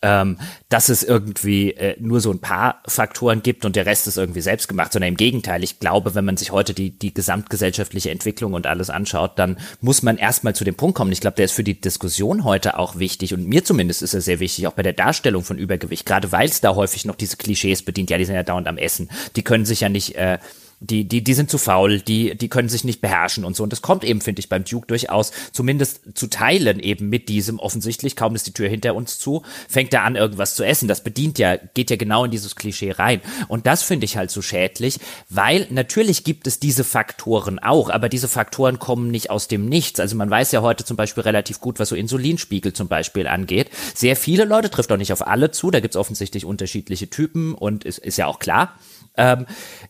ähm, 0.03 0.39
dass 0.69 0.89
es 0.89 1.03
irgendwie 1.03 1.73
äh, 1.73 1.97
nur 2.01 2.21
so 2.21 2.31
ein 2.31 2.41
paar 2.41 2.83
Faktoren 2.87 3.43
gibt 3.43 3.65
und 3.65 3.77
der 3.77 3.87
Rest 3.87 4.07
ist 4.09 4.19
irgendwie 4.19 4.41
selbst 4.41 4.69
gemacht, 4.69 4.93
sondern 4.93 5.11
im 5.11 5.17
Gegenteil. 5.17 5.63
Ich 5.63 5.79
glaube, 5.79 6.15
wenn 6.15 6.25
man 6.25 6.37
sich 6.37 6.51
heute 6.51 6.75
die, 6.75 6.91
die 6.91 7.15
gesamtgesellschaftliche 7.15 8.11
Entwicklung 8.11 8.53
und 8.53 8.67
alles 8.67 8.91
anschaut, 8.91 9.39
dann 9.39 9.59
muss 9.81 10.03
man 10.03 10.19
erstmal 10.19 10.55
zu 10.55 10.65
dem 10.65 10.75
Punkt 10.75 10.97
kommen. 10.97 11.13
Ich 11.13 11.21
glaube, 11.21 11.37
der 11.37 11.47
ist 11.47 11.53
für 11.53 11.65
die 11.65 11.81
Diskussion 11.81 12.45
heute 12.45 12.79
auch 12.79 12.99
wichtig 12.99 13.33
und 13.33 13.47
mir 13.47 13.65
zumindest 13.65 14.03
ist 14.03 14.15
er 14.15 14.21
sehr 14.21 14.41
wichtig, 14.41 14.67
auch 14.67 14.73
bei 14.73 14.83
der 14.83 14.93
Darstellung 14.93 15.45
von 15.45 15.59
Übergewicht, 15.59 16.05
gerade 16.05 16.33
weil 16.33 16.49
es 16.49 16.61
da 16.61 16.75
häufig 16.75 17.05
noch 17.05 17.17
diese 17.17 17.37
Klischees 17.37 17.83
bedient. 17.83 18.11
Ja, 18.11 18.19
die 18.19 18.25
sind 18.25 18.35
ja 18.35 18.43
dauernd 18.43 18.69
am 18.69 18.79
Essen. 18.79 19.09
Die 19.37 19.43
können 19.43 19.65
sich 19.65 19.81
ja 19.81 19.89
nicht 19.89 20.17
äh, 20.17 20.39
die, 20.83 21.05
die, 21.05 21.23
die 21.23 21.35
sind 21.35 21.51
zu 21.51 21.59
faul, 21.59 22.01
die, 22.01 22.37
die 22.37 22.49
können 22.49 22.69
sich 22.69 22.85
nicht 22.85 23.01
beherrschen 23.01 23.45
und 23.45 23.55
so. 23.55 23.63
Und 23.63 23.73
das 23.73 23.83
kommt 23.83 24.05
eben, 24.05 24.21
finde 24.21 24.41
ich, 24.41 24.49
beim 24.49 24.65
Duke 24.65 24.87
durchaus 24.89 25.31
zumindest 25.53 26.01
zu 26.15 26.27
teilen 26.27 26.81
eben 26.81 27.09
mit 27.09 27.29
diesem 27.29 27.59
offensichtlich, 27.59 28.17
kaum 28.17 28.35
ist 28.35 28.47
die 28.47 28.53
Tür 28.53 28.69
hinter 28.69 28.95
uns 28.95 29.19
zu, 29.19 29.43
fängt 29.69 29.95
er 29.95 30.03
an, 30.03 30.17
irgendwas 30.17 30.55
zu 30.55 30.65
essen. 30.65 30.89
Das 30.89 31.05
bedient 31.05 31.39
ja, 31.39 31.57
geht 31.57 31.91
ja 31.91 31.97
genau 31.97 32.25
in 32.25 32.31
dieses 32.31 32.57
Klischee 32.57 32.91
rein. 32.91 33.21
Und 33.49 33.67
das 33.67 33.83
finde 33.83 34.05
ich 34.05 34.17
halt 34.17 34.31
so 34.31 34.43
schädlich, 34.43 34.99
weil 35.29 35.67
natürlich 35.71 36.25
gibt 36.25 36.47
es 36.47 36.59
diese 36.59 36.85
Faktoren 36.85 37.59
auch, 37.61 37.89
aber 37.89 38.09
diese 38.09 38.29
Faktoren 38.29 38.79
kommen 38.79 39.11
nicht 39.11 39.31
aus 39.31 39.49
dem 39.49 39.69
Nichts. 39.69 40.01
Also 40.01 40.17
man 40.17 40.31
weiß 40.31 40.53
ja 40.53 40.63
heute 40.63 40.85
zum 40.85 40.97
Beispiel 40.97 41.23
relativ 41.23 41.61
gut, 41.61 41.79
was 41.79 41.91
so 41.91 41.97
Insulinspiegel 41.97 42.73
zum 42.73 42.89
Beispiel 42.89 43.29
angeht. 43.29 43.71
Sehr 43.95 44.17
viele 44.17 44.45
Leute 44.45 44.71
trifft 44.71 44.91
auch 44.91 44.97
nicht 44.97 45.13
auf 45.13 45.27
alle 45.27 45.53
zu, 45.53 45.71
da 45.71 45.81
gibt 45.81 45.95
es 45.95 46.01
offensichtlich 46.01 46.45
unterschiedliche 46.45 47.09
Typen 47.09 47.55
und 47.55 47.85
ist, 47.85 47.99
ist 47.99 48.19
ja 48.19 48.27
auch 48.27 48.41
klar 48.41 48.75
ähm, 49.17 49.47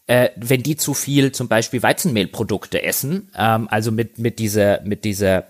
äh, 0.06 0.30
wenn 0.36 0.62
die 0.62 0.76
zu 0.76 0.94
viel 0.94 1.32
zum 1.32 1.48
Beispiel 1.48 1.82
Weizenmehlprodukte 1.82 2.82
essen, 2.82 3.30
ähm, 3.36 3.68
also 3.70 3.92
mit, 3.92 4.18
mit 4.18 4.38
dieser, 4.38 4.80
mit 4.82 5.04
dieser 5.04 5.46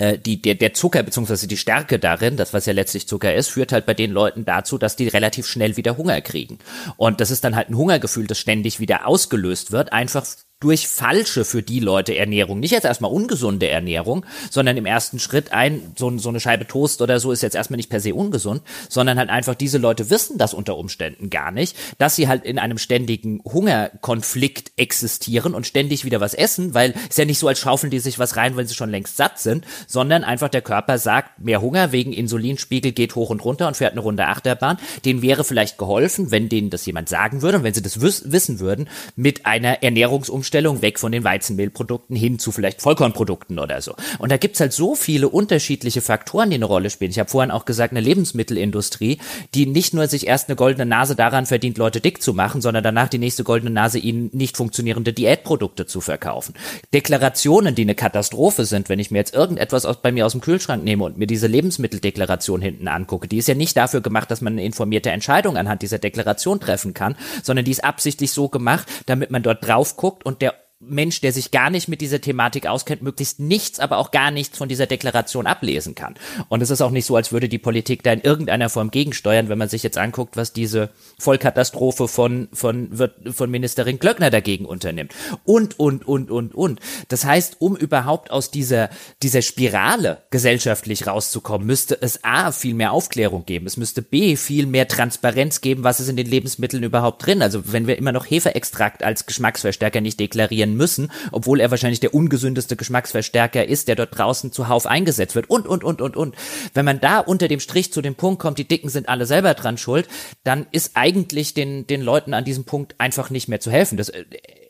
äh, 0.00 0.18
die, 0.18 0.40
der, 0.40 0.54
der 0.54 0.74
Zucker 0.74 1.02
beziehungsweise 1.02 1.46
die 1.46 1.56
Stärke 1.56 1.98
darin, 1.98 2.36
das 2.36 2.54
was 2.54 2.66
ja 2.66 2.72
letztlich 2.72 3.06
Zucker 3.06 3.34
ist, 3.34 3.48
führt 3.48 3.72
halt 3.72 3.86
bei 3.86 3.94
den 3.94 4.10
Leuten 4.10 4.44
dazu, 4.44 4.78
dass 4.78 4.96
die 4.96 5.08
relativ 5.08 5.46
schnell 5.46 5.76
wieder 5.76 5.96
Hunger 5.96 6.20
kriegen. 6.22 6.58
Und 6.96 7.20
das 7.20 7.30
ist 7.30 7.44
dann 7.44 7.54
halt 7.54 7.68
ein 7.68 7.76
Hungergefühl, 7.76 8.26
das 8.26 8.38
ständig 8.38 8.80
wieder 8.80 9.06
ausgelöst 9.06 9.72
wird, 9.72 9.92
einfach 9.92 10.24
durch 10.60 10.88
falsche 10.88 11.46
für 11.46 11.62
die 11.62 11.80
Leute 11.80 12.14
Ernährung, 12.14 12.60
nicht 12.60 12.72
jetzt 12.72 12.84
erstmal 12.84 13.10
ungesunde 13.10 13.68
Ernährung, 13.68 14.26
sondern 14.50 14.76
im 14.76 14.84
ersten 14.84 15.18
Schritt 15.18 15.52
ein, 15.52 15.92
so, 15.96 16.16
so 16.18 16.28
eine 16.28 16.38
Scheibe 16.38 16.66
Toast 16.66 17.00
oder 17.00 17.18
so 17.18 17.32
ist 17.32 17.42
jetzt 17.42 17.56
erstmal 17.56 17.78
nicht 17.78 17.88
per 17.88 18.00
se 18.00 18.14
ungesund, 18.14 18.60
sondern 18.90 19.18
halt 19.18 19.30
einfach 19.30 19.54
diese 19.54 19.78
Leute 19.78 20.10
wissen 20.10 20.36
das 20.36 20.52
unter 20.52 20.76
Umständen 20.76 21.30
gar 21.30 21.50
nicht, 21.50 21.76
dass 21.96 22.14
sie 22.14 22.28
halt 22.28 22.44
in 22.44 22.58
einem 22.58 22.76
ständigen 22.76 23.40
Hungerkonflikt 23.42 24.72
existieren 24.76 25.54
und 25.54 25.66
ständig 25.66 26.04
wieder 26.04 26.20
was 26.20 26.34
essen, 26.34 26.74
weil 26.74 26.94
es 27.08 27.16
ja 27.16 27.24
nicht 27.24 27.38
so, 27.38 27.48
als 27.48 27.58
schaufeln 27.58 27.90
die 27.90 27.98
sich 27.98 28.18
was 28.18 28.36
rein, 28.36 28.58
wenn 28.58 28.66
sie 28.66 28.74
schon 28.74 28.90
längst 28.90 29.16
satt 29.16 29.38
sind, 29.38 29.64
sondern 29.86 30.24
einfach 30.24 30.50
der 30.50 30.62
Körper 30.62 30.98
sagt, 30.98 31.40
mehr 31.40 31.62
Hunger 31.62 31.90
wegen 31.90 32.12
Insulinspiegel 32.12 32.92
geht 32.92 33.14
hoch 33.14 33.30
und 33.30 33.42
runter 33.42 33.66
und 33.66 33.78
fährt 33.78 33.92
eine 33.92 34.02
Runde 34.02 34.26
Achterbahn. 34.26 34.76
Den 35.06 35.22
wäre 35.22 35.42
vielleicht 35.42 35.78
geholfen, 35.78 36.30
wenn 36.30 36.50
denen 36.50 36.68
das 36.68 36.84
jemand 36.84 37.08
sagen 37.08 37.40
würde 37.40 37.58
und 37.58 37.64
wenn 37.64 37.74
sie 37.74 37.82
das 37.82 38.02
wissen 38.02 38.60
würden, 38.60 38.90
mit 39.16 39.46
einer 39.46 39.82
Ernährungsumstellung 39.82 40.49
weg 40.52 40.98
von 40.98 41.12
den 41.12 41.24
Weizenmehlprodukten 41.24 42.16
hin 42.16 42.38
zu 42.38 42.52
vielleicht 42.52 42.82
Vollkornprodukten 42.82 43.58
oder 43.58 43.80
so. 43.80 43.94
Und 44.18 44.30
da 44.32 44.36
gibt's 44.36 44.60
halt 44.60 44.72
so 44.72 44.94
viele 44.94 45.28
unterschiedliche 45.28 46.00
Faktoren, 46.00 46.50
die 46.50 46.56
eine 46.56 46.64
Rolle 46.64 46.90
spielen. 46.90 47.10
Ich 47.10 47.18
habe 47.18 47.30
vorhin 47.30 47.50
auch 47.50 47.64
gesagt, 47.64 47.92
eine 47.92 48.00
Lebensmittelindustrie, 48.00 49.18
die 49.54 49.66
nicht 49.66 49.94
nur 49.94 50.06
sich 50.08 50.26
erst 50.26 50.48
eine 50.48 50.56
goldene 50.56 50.86
Nase 50.86 51.16
daran 51.16 51.46
verdient, 51.46 51.78
Leute 51.78 52.00
dick 52.00 52.22
zu 52.22 52.34
machen, 52.34 52.60
sondern 52.60 52.84
danach 52.84 53.08
die 53.08 53.18
nächste 53.18 53.44
goldene 53.44 53.70
Nase 53.70 53.98
ihnen 53.98 54.30
nicht 54.32 54.56
funktionierende 54.56 55.12
Diätprodukte 55.12 55.86
zu 55.86 56.00
verkaufen. 56.00 56.54
Deklarationen, 56.92 57.74
die 57.74 57.82
eine 57.82 57.94
Katastrophe 57.94 58.64
sind, 58.64 58.88
wenn 58.88 58.98
ich 58.98 59.10
mir 59.10 59.18
jetzt 59.18 59.34
irgendetwas 59.34 59.84
aus, 59.84 60.00
bei 60.02 60.12
mir 60.12 60.26
aus 60.26 60.32
dem 60.32 60.40
Kühlschrank 60.40 60.84
nehme 60.84 61.04
und 61.04 61.18
mir 61.18 61.26
diese 61.26 61.46
Lebensmitteldeklaration 61.46 62.60
hinten 62.60 62.88
angucke, 62.88 63.28
die 63.28 63.38
ist 63.38 63.48
ja 63.48 63.54
nicht 63.54 63.76
dafür 63.76 64.00
gemacht, 64.00 64.30
dass 64.30 64.40
man 64.40 64.54
eine 64.54 64.64
informierte 64.64 65.10
Entscheidung 65.10 65.56
anhand 65.56 65.82
dieser 65.82 65.98
Deklaration 65.98 66.60
treffen 66.60 66.94
kann, 66.94 67.16
sondern 67.42 67.64
die 67.64 67.70
ist 67.70 67.84
absichtlich 67.84 68.32
so 68.32 68.48
gemacht, 68.48 68.86
damit 69.06 69.30
man 69.30 69.42
dort 69.42 69.66
drauf 69.66 69.96
guckt 69.96 70.24
und 70.24 70.39
Mensch, 70.82 71.20
der 71.20 71.32
sich 71.32 71.50
gar 71.50 71.68
nicht 71.68 71.88
mit 71.88 72.00
dieser 72.00 72.22
Thematik 72.22 72.66
auskennt, 72.66 73.02
möglichst 73.02 73.38
nichts, 73.38 73.80
aber 73.80 73.98
auch 73.98 74.10
gar 74.12 74.30
nichts 74.30 74.56
von 74.56 74.68
dieser 74.68 74.86
Deklaration 74.86 75.46
ablesen 75.46 75.94
kann. 75.94 76.14
Und 76.48 76.62
es 76.62 76.70
ist 76.70 76.80
auch 76.80 76.90
nicht 76.90 77.04
so, 77.04 77.16
als 77.16 77.32
würde 77.32 77.50
die 77.50 77.58
Politik 77.58 78.02
da 78.02 78.12
in 78.12 78.22
irgendeiner 78.22 78.70
Form 78.70 78.90
gegensteuern, 78.90 79.50
wenn 79.50 79.58
man 79.58 79.68
sich 79.68 79.82
jetzt 79.82 79.98
anguckt, 79.98 80.38
was 80.38 80.54
diese 80.54 80.88
Vollkatastrophe 81.18 82.08
von, 82.08 82.48
von, 82.54 82.90
von 83.30 83.50
Ministerin 83.50 83.98
Glöckner 83.98 84.30
dagegen 84.30 84.64
unternimmt. 84.64 85.12
Und, 85.44 85.78
und, 85.78 86.08
und, 86.08 86.30
und, 86.30 86.54
und. 86.54 86.80
Das 87.08 87.26
heißt, 87.26 87.56
um 87.58 87.76
überhaupt 87.76 88.30
aus 88.30 88.50
dieser, 88.50 88.88
dieser 89.22 89.42
Spirale 89.42 90.22
gesellschaftlich 90.30 91.06
rauszukommen, 91.06 91.66
müsste 91.66 92.00
es 92.00 92.24
A, 92.24 92.52
viel 92.52 92.72
mehr 92.72 92.92
Aufklärung 92.92 93.44
geben. 93.44 93.66
Es 93.66 93.76
müsste 93.76 94.00
B, 94.00 94.34
viel 94.36 94.64
mehr 94.64 94.88
Transparenz 94.88 95.60
geben, 95.60 95.84
was 95.84 96.00
ist 96.00 96.08
in 96.08 96.16
den 96.16 96.26
Lebensmitteln 96.26 96.82
überhaupt 96.82 97.26
drin. 97.26 97.42
Also 97.42 97.70
wenn 97.70 97.86
wir 97.86 97.98
immer 97.98 98.12
noch 98.12 98.24
Hefeextrakt 98.24 99.02
als 99.02 99.26
Geschmacksverstärker 99.26 100.00
nicht 100.00 100.18
deklarieren, 100.18 100.69
werden 100.70 100.76
müssen, 100.76 101.10
obwohl 101.32 101.60
er 101.60 101.70
wahrscheinlich 101.70 102.00
der 102.00 102.14
ungesündeste 102.14 102.76
Geschmacksverstärker 102.76 103.66
ist, 103.66 103.88
der 103.88 103.96
dort 103.96 104.16
draußen 104.16 104.52
zuhauf 104.52 104.86
eingesetzt 104.86 105.34
wird 105.34 105.50
und, 105.50 105.66
und, 105.66 105.84
und, 105.84 106.00
und, 106.00 106.16
und. 106.16 106.34
Wenn 106.74 106.84
man 106.84 107.00
da 107.00 107.18
unter 107.18 107.48
dem 107.48 107.60
Strich 107.60 107.92
zu 107.92 108.02
dem 108.02 108.14
Punkt 108.14 108.40
kommt, 108.40 108.58
die 108.58 108.68
Dicken 108.68 108.88
sind 108.88 109.08
alle 109.08 109.26
selber 109.26 109.54
dran 109.54 109.78
schuld, 109.78 110.08
dann 110.44 110.66
ist 110.72 110.92
eigentlich 110.94 111.54
den, 111.54 111.86
den 111.86 112.02
Leuten 112.02 112.34
an 112.34 112.44
diesem 112.44 112.64
Punkt 112.64 112.94
einfach 112.98 113.30
nicht 113.30 113.48
mehr 113.48 113.60
zu 113.60 113.70
helfen. 113.70 113.96
Das 113.96 114.08
äh, 114.08 114.24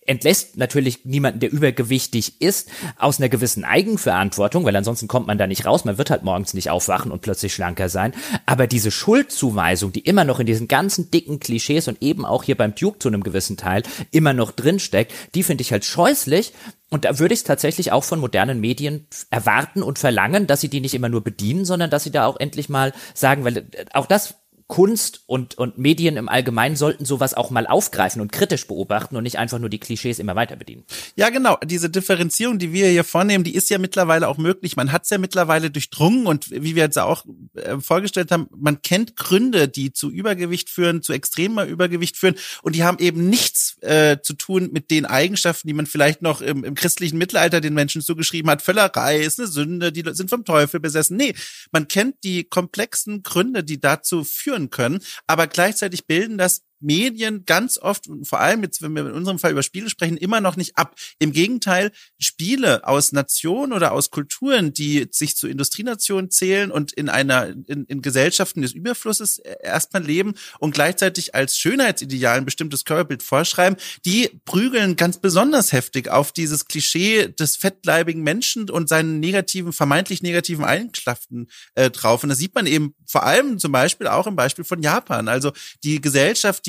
entlässt 0.06 0.56
natürlich 0.56 1.04
niemanden, 1.04 1.40
der 1.40 1.52
übergewichtig 1.52 2.40
ist, 2.40 2.68
aus 2.98 3.18
einer 3.18 3.28
gewissen 3.28 3.64
Eigenverantwortung, 3.64 4.64
weil 4.64 4.74
ansonsten 4.74 5.08
kommt 5.08 5.26
man 5.26 5.38
da 5.38 5.46
nicht 5.46 5.66
raus. 5.66 5.84
Man 5.84 5.98
wird 5.98 6.10
halt 6.10 6.24
morgens 6.24 6.54
nicht 6.54 6.70
aufwachen 6.70 7.12
und 7.12 7.22
plötzlich 7.22 7.54
schlanker 7.54 7.88
sein. 7.88 8.12
Aber 8.46 8.66
diese 8.66 8.90
Schuldzuweisung, 8.90 9.92
die 9.92 10.00
immer 10.00 10.24
noch 10.24 10.40
in 10.40 10.46
diesen 10.46 10.68
ganzen 10.68 11.10
dicken 11.10 11.38
Klischees 11.38 11.86
und 11.86 12.02
eben 12.02 12.24
auch 12.24 12.42
hier 12.42 12.56
beim 12.56 12.74
Duke 12.74 12.98
zu 12.98 13.08
einem 13.08 13.22
gewissen 13.22 13.56
Teil 13.56 13.82
immer 14.10 14.32
noch 14.32 14.52
drinsteckt, 14.52 15.12
die 15.34 15.42
finde 15.42 15.62
ich 15.62 15.72
halt 15.72 15.84
scheußlich. 15.84 16.52
Und 16.88 17.04
da 17.04 17.20
würde 17.20 17.34
ich 17.34 17.40
es 17.40 17.44
tatsächlich 17.44 17.92
auch 17.92 18.02
von 18.02 18.18
modernen 18.18 18.60
Medien 18.60 19.06
erwarten 19.30 19.82
und 19.82 20.00
verlangen, 20.00 20.48
dass 20.48 20.60
sie 20.60 20.68
die 20.68 20.80
nicht 20.80 20.94
immer 20.94 21.08
nur 21.08 21.22
bedienen, 21.22 21.64
sondern 21.64 21.88
dass 21.88 22.02
sie 22.02 22.10
da 22.10 22.26
auch 22.26 22.40
endlich 22.40 22.68
mal 22.68 22.92
sagen, 23.14 23.44
weil 23.44 23.66
auch 23.92 24.06
das 24.06 24.34
Kunst 24.70 25.24
und, 25.26 25.58
und 25.58 25.78
Medien 25.78 26.16
im 26.16 26.28
Allgemeinen 26.28 26.76
sollten 26.76 27.04
sowas 27.04 27.34
auch 27.34 27.50
mal 27.50 27.66
aufgreifen 27.66 28.22
und 28.22 28.30
kritisch 28.30 28.68
beobachten 28.68 29.16
und 29.16 29.24
nicht 29.24 29.36
einfach 29.36 29.58
nur 29.58 29.68
die 29.68 29.80
Klischees 29.80 30.20
immer 30.20 30.36
weiter 30.36 30.54
bedienen. 30.54 30.84
Ja, 31.16 31.30
genau. 31.30 31.58
Diese 31.64 31.90
Differenzierung, 31.90 32.60
die 32.60 32.72
wir 32.72 32.86
hier 32.86 33.02
vornehmen, 33.02 33.42
die 33.42 33.56
ist 33.56 33.68
ja 33.68 33.78
mittlerweile 33.78 34.28
auch 34.28 34.38
möglich. 34.38 34.76
Man 34.76 34.92
hat 34.92 35.02
es 35.02 35.10
ja 35.10 35.18
mittlerweile 35.18 35.72
durchdrungen 35.72 36.24
und 36.28 36.52
wie 36.52 36.76
wir 36.76 36.84
jetzt 36.84 37.00
auch 37.00 37.24
äh, 37.54 37.78
vorgestellt 37.80 38.30
haben, 38.30 38.46
man 38.56 38.80
kennt 38.80 39.16
Gründe, 39.16 39.66
die 39.66 39.92
zu 39.92 40.08
Übergewicht 40.08 40.70
führen, 40.70 41.02
zu 41.02 41.12
extremer 41.12 41.64
Übergewicht 41.64 42.16
führen 42.16 42.36
und 42.62 42.76
die 42.76 42.84
haben 42.84 43.00
eben 43.00 43.28
nichts 43.28 43.76
äh, 43.80 44.18
zu 44.22 44.34
tun 44.34 44.70
mit 44.72 44.92
den 44.92 45.04
Eigenschaften, 45.04 45.66
die 45.66 45.74
man 45.74 45.86
vielleicht 45.86 46.22
noch 46.22 46.42
im, 46.42 46.62
im 46.62 46.76
christlichen 46.76 47.18
Mittelalter 47.18 47.60
den 47.60 47.74
Menschen 47.74 48.02
zugeschrieben 48.02 48.48
hat. 48.48 48.62
Völlerei 48.62 49.18
ist 49.18 49.40
eine 49.40 49.48
Sünde, 49.48 49.90
die 49.90 50.04
sind 50.12 50.30
vom 50.30 50.44
Teufel 50.44 50.78
besessen. 50.78 51.16
Nee, 51.16 51.34
man 51.72 51.88
kennt 51.88 52.22
die 52.22 52.44
komplexen 52.44 53.24
Gründe, 53.24 53.64
die 53.64 53.80
dazu 53.80 54.22
führen 54.22 54.59
können, 54.68 55.00
aber 55.26 55.46
gleichzeitig 55.46 56.06
bilden 56.06 56.36
das 56.36 56.62
Medien 56.80 57.44
ganz 57.44 57.78
oft, 57.78 58.08
vor 58.22 58.40
allem 58.40 58.62
jetzt, 58.62 58.82
wenn 58.82 58.92
wir 58.94 59.06
in 59.06 59.12
unserem 59.12 59.38
Fall 59.38 59.52
über 59.52 59.62
Spiele 59.62 59.90
sprechen, 59.90 60.16
immer 60.16 60.40
noch 60.40 60.56
nicht 60.56 60.76
ab. 60.76 60.96
Im 61.18 61.32
Gegenteil, 61.32 61.92
Spiele 62.18 62.86
aus 62.86 63.12
Nationen 63.12 63.72
oder 63.72 63.92
aus 63.92 64.10
Kulturen, 64.10 64.72
die 64.72 65.08
sich 65.10 65.36
zu 65.36 65.48
Industrienationen 65.48 66.30
zählen 66.30 66.70
und 66.70 66.92
in 66.92 67.08
einer, 67.08 67.48
in, 67.48 67.84
in 67.86 68.02
Gesellschaften 68.02 68.62
des 68.62 68.72
Überflusses 68.72 69.38
äh, 69.38 69.56
erstmal 69.62 70.04
leben 70.04 70.34
und 70.58 70.72
gleichzeitig 70.74 71.34
als 71.34 71.58
Schönheitsideal 71.58 72.38
ein 72.38 72.44
bestimmtes 72.44 72.84
Körperbild 72.84 73.22
vorschreiben, 73.22 73.78
die 74.04 74.40
prügeln 74.44 74.96
ganz 74.96 75.18
besonders 75.18 75.72
heftig 75.72 76.08
auf 76.08 76.32
dieses 76.32 76.66
Klischee 76.66 77.28
des 77.28 77.56
fettleibigen 77.56 78.22
Menschen 78.22 78.70
und 78.70 78.88
seinen 78.88 79.20
negativen, 79.20 79.72
vermeintlich 79.72 80.22
negativen 80.22 80.64
Eigenschaften 80.64 81.48
äh, 81.74 81.90
drauf. 81.90 82.22
Und 82.22 82.30
das 82.30 82.38
sieht 82.38 82.54
man 82.54 82.66
eben 82.66 82.94
vor 83.06 83.24
allem 83.24 83.58
zum 83.58 83.72
Beispiel 83.72 84.06
auch 84.06 84.26
im 84.26 84.36
Beispiel 84.36 84.64
von 84.64 84.82
Japan. 84.82 85.28
Also 85.28 85.52
die 85.82 86.00
Gesellschaft, 86.00 86.66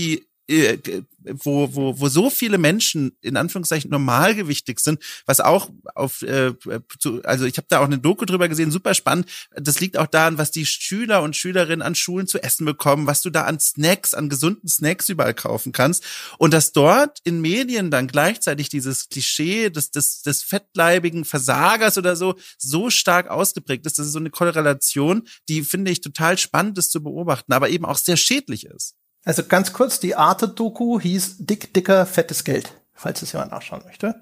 äh, 0.51 0.77
wo, 1.23 1.73
wo, 1.75 1.99
wo 1.99 2.09
so 2.09 2.29
viele 2.29 2.57
Menschen 2.57 3.15
in 3.21 3.37
Anführungszeichen 3.37 3.91
normalgewichtig 3.91 4.79
sind, 4.79 4.99
was 5.25 5.39
auch 5.39 5.69
auf, 5.95 6.23
äh, 6.23 6.53
zu, 6.99 7.23
also 7.23 7.45
ich 7.45 7.57
habe 7.57 7.67
da 7.69 7.79
auch 7.79 7.85
eine 7.85 7.99
Doku 7.99 8.25
drüber 8.25 8.49
gesehen, 8.49 8.71
super 8.71 8.93
spannend. 8.93 9.29
Das 9.55 9.79
liegt 9.79 9.97
auch 9.97 10.07
daran, 10.07 10.37
was 10.37 10.51
die 10.51 10.65
Schüler 10.65 11.21
und 11.21 11.35
Schülerinnen 11.35 11.81
an 11.81 11.95
Schulen 11.95 12.27
zu 12.27 12.41
essen 12.43 12.65
bekommen, 12.65 13.07
was 13.07 13.21
du 13.21 13.29
da 13.29 13.43
an 13.43 13.59
Snacks, 13.59 14.13
an 14.13 14.29
gesunden 14.29 14.67
Snacks 14.67 15.09
überall 15.09 15.33
kaufen 15.33 15.71
kannst. 15.71 16.03
Und 16.37 16.53
dass 16.53 16.73
dort 16.73 17.19
in 17.23 17.39
Medien 17.39 17.91
dann 17.91 18.07
gleichzeitig 18.07 18.69
dieses 18.69 19.09
Klischee 19.09 19.69
des, 19.69 19.91
des, 19.91 20.23
des 20.23 20.43
fettleibigen 20.43 21.23
Versagers 21.23 21.97
oder 21.97 22.15
so 22.15 22.35
so 22.57 22.89
stark 22.89 23.29
ausgeprägt 23.29 23.85
ist. 23.85 23.99
Das 23.99 24.07
ist 24.07 24.13
so 24.13 24.19
eine 24.19 24.31
Korrelation, 24.31 25.27
die 25.49 25.61
finde 25.61 25.91
ich 25.91 26.01
total 26.01 26.37
spannend 26.37 26.77
ist 26.77 26.91
zu 26.91 27.03
beobachten, 27.03 27.53
aber 27.53 27.69
eben 27.69 27.85
auch 27.85 27.97
sehr 27.97 28.17
schädlich 28.17 28.65
ist. 28.65 28.95
Also 29.23 29.43
ganz 29.43 29.73
kurz, 29.73 29.99
die 29.99 30.15
Arte-Doku 30.15 30.99
hieß 30.99 31.37
Dick, 31.39 31.73
dicker, 31.73 32.05
fettes 32.05 32.43
Geld, 32.43 32.73
falls 32.93 33.21
es 33.21 33.33
jemand 33.33 33.51
nachschauen 33.51 33.83
möchte. 33.85 34.21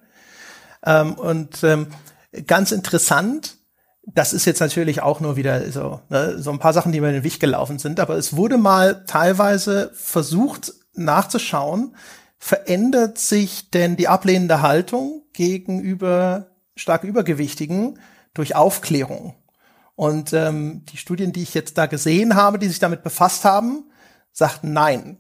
Ähm, 0.86 1.14
und 1.14 1.64
ähm, 1.64 1.88
ganz 2.48 2.72
interessant, 2.72 3.58
das 4.06 4.34
ist 4.34 4.46
jetzt 4.46 4.60
natürlich 4.60 5.02
auch 5.02 5.20
nur 5.20 5.36
wieder 5.36 5.72
so, 5.72 6.02
ne, 6.10 6.40
so 6.40 6.52
ein 6.52 6.60
paar 6.60 6.74
Sachen, 6.74 6.92
die 6.92 7.00
mir 7.00 7.10
in 7.10 7.16
den 7.16 7.24
Weg 7.24 7.40
gelaufen 7.40 7.80
sind, 7.80 8.00
aber 8.00 8.16
es 8.16 8.36
wurde 8.36 8.58
mal 8.58 9.06
teilweise 9.06 9.92
versucht 9.94 10.74
nachzuschauen, 10.94 11.96
verändert 12.38 13.18
sich 13.18 13.70
denn 13.70 13.96
die 13.96 14.08
ablehnende 14.08 14.62
Haltung 14.62 15.24
gegenüber 15.34 16.48
stark 16.76 17.04
Übergewichtigen 17.04 18.00
durch 18.34 18.56
Aufklärung? 18.56 19.36
Und 19.96 20.32
ähm, 20.32 20.86
die 20.86 20.98
Studien, 20.98 21.34
die 21.34 21.44
ich 21.44 21.54
jetzt 21.54 21.78
da 21.78 21.86
gesehen 21.86 22.36
habe, 22.36 22.58
die 22.58 22.70
sich 22.70 22.80
damit 22.80 23.04
befasst 23.04 23.44
haben, 23.44 23.89
sagten 24.32 24.74
nein. 24.74 25.20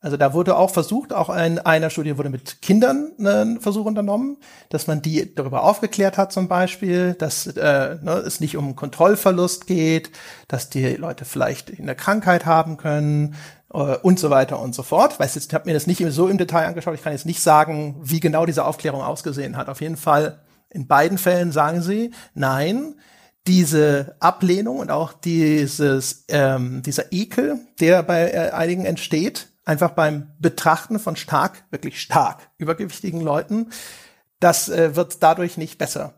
Also 0.00 0.16
da 0.16 0.32
wurde 0.32 0.56
auch 0.56 0.70
versucht, 0.70 1.12
auch 1.12 1.28
in 1.28 1.58
einer 1.58 1.90
Studie 1.90 2.16
wurde 2.16 2.30
mit 2.30 2.62
Kindern 2.62 3.10
ein 3.18 3.60
Versuch 3.60 3.84
unternommen, 3.84 4.36
dass 4.68 4.86
man 4.86 5.02
die 5.02 5.34
darüber 5.34 5.64
aufgeklärt 5.64 6.16
hat 6.16 6.32
zum 6.32 6.46
Beispiel, 6.46 7.14
dass 7.14 7.48
äh, 7.48 7.96
ne, 8.00 8.12
es 8.24 8.38
nicht 8.38 8.56
um 8.56 8.76
Kontrollverlust 8.76 9.66
geht, 9.66 10.12
dass 10.46 10.70
die 10.70 10.94
Leute 10.94 11.24
vielleicht 11.24 11.76
eine 11.76 11.96
Krankheit 11.96 12.46
haben 12.46 12.76
können 12.76 13.34
äh, 13.74 13.96
und 13.96 14.20
so 14.20 14.30
weiter 14.30 14.60
und 14.60 14.72
so 14.72 14.84
fort. 14.84 15.18
Weiß 15.18 15.34
jetzt, 15.34 15.48
ich 15.48 15.54
habe 15.54 15.66
mir 15.66 15.74
das 15.74 15.88
nicht 15.88 16.04
so 16.10 16.28
im 16.28 16.38
Detail 16.38 16.68
angeschaut, 16.68 16.94
ich 16.94 17.02
kann 17.02 17.12
jetzt 17.12 17.26
nicht 17.26 17.42
sagen, 17.42 17.96
wie 18.00 18.20
genau 18.20 18.46
diese 18.46 18.64
Aufklärung 18.66 19.02
ausgesehen 19.02 19.56
hat. 19.56 19.68
Auf 19.68 19.80
jeden 19.80 19.96
Fall 19.96 20.38
in 20.70 20.86
beiden 20.86 21.18
Fällen 21.18 21.50
sagen 21.50 21.82
sie, 21.82 22.12
nein, 22.34 22.94
diese 23.48 24.14
Ablehnung 24.20 24.78
und 24.78 24.90
auch 24.90 25.14
dieses, 25.14 26.26
ähm, 26.28 26.82
dieser 26.82 27.12
Ekel, 27.12 27.58
der 27.80 28.02
bei 28.02 28.30
äh, 28.30 28.50
einigen 28.50 28.84
entsteht, 28.84 29.48
einfach 29.64 29.90
beim 29.90 30.30
Betrachten 30.38 30.98
von 30.98 31.16
stark, 31.16 31.64
wirklich 31.70 32.00
stark 32.00 32.50
übergewichtigen 32.58 33.22
Leuten, 33.22 33.70
das 34.38 34.68
äh, 34.68 34.94
wird 34.94 35.22
dadurch 35.22 35.56
nicht 35.56 35.78
besser. 35.78 36.14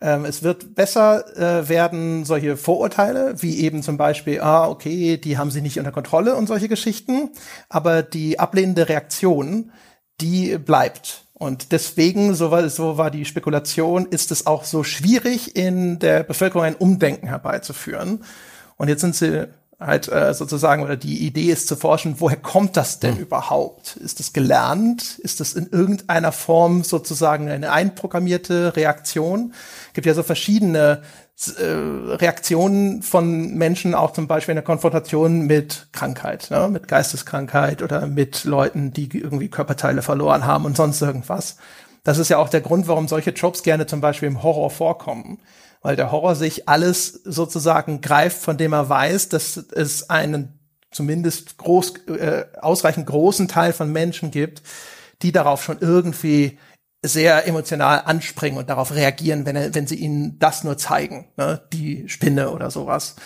Ähm, 0.00 0.24
es 0.24 0.42
wird 0.42 0.74
besser 0.74 1.36
äh, 1.36 1.68
werden 1.68 2.24
solche 2.24 2.56
Vorurteile, 2.56 3.40
wie 3.40 3.60
eben 3.60 3.82
zum 3.82 3.96
Beispiel, 3.96 4.40
ah, 4.40 4.68
okay, 4.68 5.16
die 5.16 5.38
haben 5.38 5.52
sich 5.52 5.62
nicht 5.62 5.78
unter 5.78 5.92
Kontrolle 5.92 6.34
und 6.34 6.48
solche 6.48 6.68
Geschichten, 6.68 7.30
aber 7.68 8.02
die 8.02 8.40
ablehnende 8.40 8.88
Reaktion, 8.88 9.70
die 10.20 10.58
bleibt. 10.58 11.25
Und 11.38 11.72
deswegen, 11.72 12.34
so 12.34 12.50
war, 12.50 12.66
so 12.70 12.96
war 12.96 13.10
die 13.10 13.26
Spekulation, 13.26 14.06
ist 14.06 14.32
es 14.32 14.46
auch 14.46 14.64
so 14.64 14.82
schwierig, 14.82 15.54
in 15.54 15.98
der 15.98 16.22
Bevölkerung 16.22 16.64
ein 16.64 16.74
Umdenken 16.74 17.28
herbeizuführen. 17.28 18.24
Und 18.78 18.88
jetzt 18.88 19.02
sind 19.02 19.14
sie 19.14 19.46
halt 19.78 20.08
äh, 20.08 20.32
sozusagen, 20.32 20.82
oder 20.82 20.96
die 20.96 21.26
Idee 21.26 21.52
ist 21.52 21.68
zu 21.68 21.76
forschen, 21.76 22.16
woher 22.20 22.38
kommt 22.38 22.78
das 22.78 23.00
denn 23.00 23.16
mhm. 23.16 23.20
überhaupt? 23.20 23.96
Ist 23.96 24.18
das 24.18 24.32
gelernt? 24.32 25.18
Ist 25.18 25.40
das 25.40 25.52
in 25.52 25.66
irgendeiner 25.66 26.32
Form 26.32 26.82
sozusagen 26.84 27.50
eine 27.50 27.70
einprogrammierte 27.70 28.74
Reaktion? 28.74 29.52
Es 29.88 29.92
gibt 29.92 30.06
ja 30.06 30.14
so 30.14 30.22
verschiedene 30.22 31.02
Reaktionen 31.38 33.02
von 33.02 33.54
Menschen, 33.54 33.94
auch 33.94 34.12
zum 34.12 34.26
Beispiel 34.26 34.52
in 34.52 34.56
der 34.56 34.64
Konfrontation 34.64 35.42
mit 35.42 35.88
Krankheit, 35.92 36.50
ne? 36.50 36.68
mit 36.68 36.88
Geisteskrankheit 36.88 37.82
oder 37.82 38.06
mit 38.06 38.44
Leuten, 38.44 38.92
die 38.92 39.08
irgendwie 39.18 39.48
Körperteile 39.48 40.00
verloren 40.00 40.46
haben 40.46 40.64
und 40.64 40.76
sonst 40.76 41.02
irgendwas. 41.02 41.58
Das 42.04 42.18
ist 42.18 42.30
ja 42.30 42.38
auch 42.38 42.48
der 42.48 42.62
Grund, 42.62 42.88
warum 42.88 43.06
solche 43.06 43.34
Tropes 43.34 43.62
gerne 43.62 43.86
zum 43.86 44.00
Beispiel 44.00 44.28
im 44.28 44.42
Horror 44.42 44.70
vorkommen 44.70 45.38
weil 45.86 45.94
der 45.94 46.10
Horror 46.10 46.34
sich 46.34 46.68
alles 46.68 47.20
sozusagen 47.24 48.00
greift, 48.00 48.42
von 48.42 48.56
dem 48.56 48.72
er 48.72 48.88
weiß, 48.88 49.28
dass 49.28 49.56
es 49.56 50.10
einen 50.10 50.58
zumindest 50.90 51.58
groß, 51.58 52.06
äh, 52.08 52.44
ausreichend 52.60 53.06
großen 53.06 53.46
Teil 53.46 53.72
von 53.72 53.92
Menschen 53.92 54.32
gibt, 54.32 54.62
die 55.22 55.30
darauf 55.30 55.62
schon 55.62 55.78
irgendwie 55.80 56.58
sehr 57.08 57.46
emotional 57.46 58.02
anspringen 58.04 58.58
und 58.58 58.68
darauf 58.70 58.94
reagieren, 58.94 59.46
wenn, 59.46 59.56
er, 59.56 59.74
wenn 59.74 59.86
sie 59.86 59.96
ihnen 59.96 60.38
das 60.38 60.64
nur 60.64 60.78
zeigen, 60.78 61.28
ne? 61.36 61.62
die 61.72 62.08
Spinne 62.08 62.50
oder 62.50 62.70
sowas. 62.70 63.16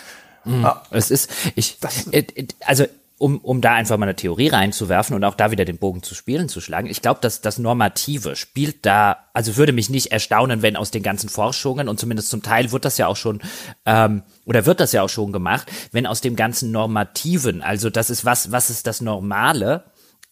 Mhm. 0.43 0.63
Ja. 0.63 0.83
Es 0.91 1.11
ist, 1.11 1.29
ich, 1.55 1.77
äh, 2.11 2.23
also 2.65 2.85
um, 3.21 3.37
um 3.37 3.61
da 3.61 3.75
einfach 3.75 3.97
mal 3.97 4.05
eine 4.05 4.15
Theorie 4.15 4.47
reinzuwerfen 4.47 5.15
und 5.15 5.23
auch 5.23 5.35
da 5.35 5.51
wieder 5.51 5.63
den 5.63 5.77
Bogen 5.77 6.01
zu 6.01 6.15
spielen 6.15 6.49
zu 6.49 6.59
schlagen. 6.59 6.87
Ich 6.89 7.03
glaube, 7.03 7.19
dass 7.21 7.39
das 7.39 7.59
Normative 7.59 8.35
spielt 8.35 8.83
da, 8.85 9.29
also 9.33 9.57
würde 9.57 9.73
mich 9.73 9.91
nicht 9.91 10.11
erstaunen, 10.11 10.63
wenn 10.63 10.75
aus 10.75 10.89
den 10.89 11.03
ganzen 11.03 11.29
Forschungen 11.29 11.87
und 11.87 11.99
zumindest 11.99 12.29
zum 12.29 12.41
Teil 12.41 12.71
wird 12.71 12.83
das 12.83 12.97
ja 12.97 13.05
auch 13.05 13.15
schon 13.15 13.39
ähm, 13.85 14.23
oder 14.45 14.65
wird 14.65 14.79
das 14.79 14.91
ja 14.91 15.03
auch 15.03 15.09
schon 15.09 15.31
gemacht, 15.31 15.71
wenn 15.91 16.07
aus 16.07 16.21
dem 16.21 16.35
ganzen 16.35 16.71
Normativen, 16.71 17.61
also 17.61 17.91
das 17.91 18.09
ist 18.09 18.25
was, 18.25 18.51
was 18.51 18.71
ist 18.71 18.87
das 18.87 19.01
Normale, 19.01 19.83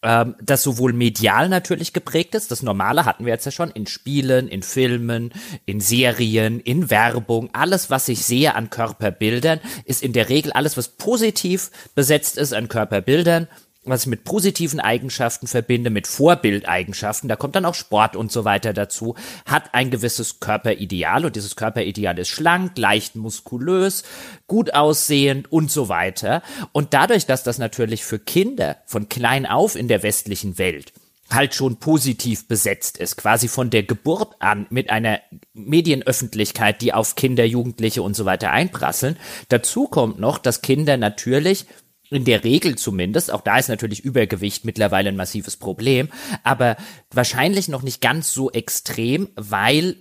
ähm, 0.02 0.36
das 0.42 0.64
sowohl 0.64 0.94
medial 0.94 1.50
natürlich 1.50 1.92
geprägt 1.92 2.34
ist, 2.36 2.52
das 2.52 2.64
Normale 2.64 3.06
hatten 3.06 3.26
wir 3.26 3.34
jetzt 3.34 3.46
ja 3.46 3.52
schon, 3.52 3.72
in 3.72 3.86
Spielen, 3.86 4.48
in 4.48 4.64
Filmen, 4.64 5.34
in 5.66 5.82
Serien, 5.82 6.60
in 6.62 6.90
Werbung, 6.90 7.50
alles, 7.54 7.90
was 7.90 8.08
ich 8.08 8.26
sehe 8.26 8.56
an 8.56 8.70
Körperbildern, 8.70 9.60
ist 9.86 10.02
in 10.02 10.14
der 10.14 10.30
Regel 10.30 10.54
alles, 10.54 10.78
was 10.78 10.88
positiv 10.90 11.72
besetzt 11.96 12.38
ist 12.38 12.54
an 12.54 12.70
Körperbildern, 12.70 13.48
was 13.86 14.02
ich 14.02 14.08
mit 14.08 14.26
positiven 14.26 14.80
Eigenschaften 14.80 15.48
verbinde, 15.48 15.90
mit 15.90 16.06
Vorbildeigenschaften, 16.06 17.30
da 17.30 17.36
kommt 17.36 17.56
dann 17.56 17.66
auch 17.66 17.76
Sport 17.76 18.16
und 18.16 18.32
so 18.32 18.44
weiter 18.44 18.74
dazu, 18.74 19.16
hat 19.46 19.74
ein 19.74 19.90
gewisses 19.90 20.40
Körperideal 20.40 21.26
und 21.26 21.36
dieses 21.36 21.56
Körperideal 21.56 22.20
ist 22.20 22.28
schlank, 22.28 22.78
leicht 22.78 23.16
muskulös, 23.16 24.04
gut 24.48 24.74
aussehend 24.74 25.52
und 25.52 25.72
so 25.72 25.88
weiter. 25.88 26.44
Und 26.74 26.94
dadurch, 26.94 27.26
dass 27.26 27.44
das 27.44 27.58
natürlich 27.58 28.04
für 28.04 28.20
Kinder 28.20 28.78
von 28.86 29.08
klein 29.08 29.46
auf 29.46 29.76
in 29.76 29.88
der 29.88 30.04
westlichen 30.04 30.58
Welt 30.58 30.92
halt 31.32 31.54
schon 31.54 31.78
positiv 31.78 32.48
besetzt 32.48 32.98
ist, 32.98 33.16
quasi 33.16 33.48
von 33.48 33.70
der 33.70 33.84
Geburt 33.84 34.36
an 34.40 34.66
mit 34.72 34.90
einer 34.90 35.20
Medienöffentlichkeit, 35.54 36.82
die 36.82 36.94
auf 36.94 37.16
Kinder, 37.16 37.46
Jugendliche 37.46 38.02
und 38.02 38.16
so 38.16 38.26
weiter 38.26 38.52
einprasseln. 38.52 39.16
Dazu 39.48 39.88
kommt 39.88 40.20
noch, 40.20 40.40
dass 40.40 40.62
Kinder 40.62 40.98
natürlich 40.98 41.68
in 42.12 42.26
der 42.26 42.44
Regel 42.44 42.76
zumindest, 42.76 43.32
auch 43.32 43.42
da 43.42 43.58
ist 43.58 43.70
natürlich 43.70 44.04
Übergewicht 44.04 44.66
mittlerweile 44.66 45.10
ein 45.10 45.16
massives 45.16 45.58
Problem, 45.58 46.10
aber 46.44 46.76
wahrscheinlich 47.12 47.68
noch 47.68 47.84
nicht 47.84 48.02
ganz 48.02 48.34
so 48.34 48.52
extrem, 48.52 49.30
weil 49.36 49.96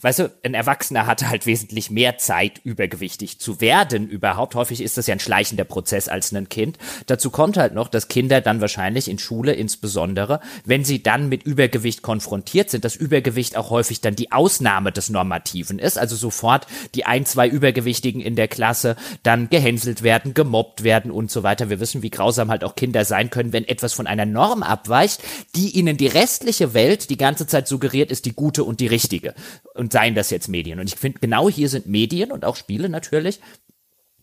weißt 0.00 0.18
du, 0.20 0.32
ein 0.42 0.54
Erwachsener 0.54 1.06
hat 1.06 1.28
halt 1.28 1.46
wesentlich 1.46 1.90
mehr 1.90 2.18
Zeit, 2.18 2.60
übergewichtig 2.64 3.38
zu 3.38 3.60
werden 3.60 4.08
überhaupt. 4.08 4.54
Häufig 4.54 4.82
ist 4.82 4.96
das 4.96 5.06
ja 5.06 5.14
ein 5.14 5.20
schleichender 5.20 5.64
Prozess 5.64 6.08
als 6.08 6.32
ein 6.32 6.48
Kind. 6.48 6.78
Dazu 7.06 7.30
kommt 7.30 7.56
halt 7.56 7.74
noch, 7.74 7.88
dass 7.88 8.08
Kinder 8.08 8.40
dann 8.40 8.60
wahrscheinlich 8.60 9.08
in 9.08 9.18
Schule 9.18 9.52
insbesondere, 9.52 10.40
wenn 10.64 10.84
sie 10.84 11.02
dann 11.02 11.28
mit 11.28 11.44
Übergewicht 11.44 12.02
konfrontiert 12.02 12.70
sind, 12.70 12.84
dass 12.84 12.96
Übergewicht 12.96 13.56
auch 13.56 13.70
häufig 13.70 14.00
dann 14.00 14.16
die 14.16 14.32
Ausnahme 14.32 14.92
des 14.92 15.08
Normativen 15.10 15.78
ist. 15.78 15.98
Also 15.98 16.16
sofort 16.16 16.66
die 16.94 17.04
ein, 17.04 17.26
zwei 17.26 17.48
Übergewichtigen 17.48 18.20
in 18.20 18.36
der 18.36 18.48
Klasse 18.48 18.96
dann 19.22 19.48
gehänselt 19.48 20.02
werden, 20.02 20.34
gemobbt 20.34 20.82
werden 20.84 21.10
und 21.10 21.30
so 21.30 21.42
weiter. 21.42 21.70
Wir 21.70 21.80
wissen, 21.80 22.02
wie 22.02 22.10
grausam 22.10 22.50
halt 22.50 22.64
auch 22.64 22.74
Kinder 22.74 23.04
sein 23.04 23.30
können, 23.30 23.52
wenn 23.52 23.66
etwas 23.66 23.92
von 23.92 24.06
einer 24.06 24.26
Norm 24.26 24.62
abweicht, 24.62 25.22
die 25.54 25.70
ihnen 25.70 25.96
die 25.96 26.06
restliche 26.06 26.74
Welt 26.74 27.10
die 27.10 27.16
ganze 27.16 27.46
Zeit 27.46 27.68
suggeriert 27.68 28.10
ist, 28.10 28.24
die 28.26 28.32
gute 28.32 28.64
und 28.64 28.80
die 28.80 28.86
richtige 28.86 29.34
und 29.76 29.92
seien 29.92 30.14
das 30.14 30.30
jetzt 30.30 30.48
Medien. 30.48 30.80
Und 30.80 30.88
ich 30.92 30.98
finde, 30.98 31.20
genau 31.20 31.48
hier 31.48 31.68
sind 31.68 31.86
Medien 31.86 32.32
und 32.32 32.44
auch 32.44 32.56
Spiele 32.56 32.88
natürlich 32.88 33.40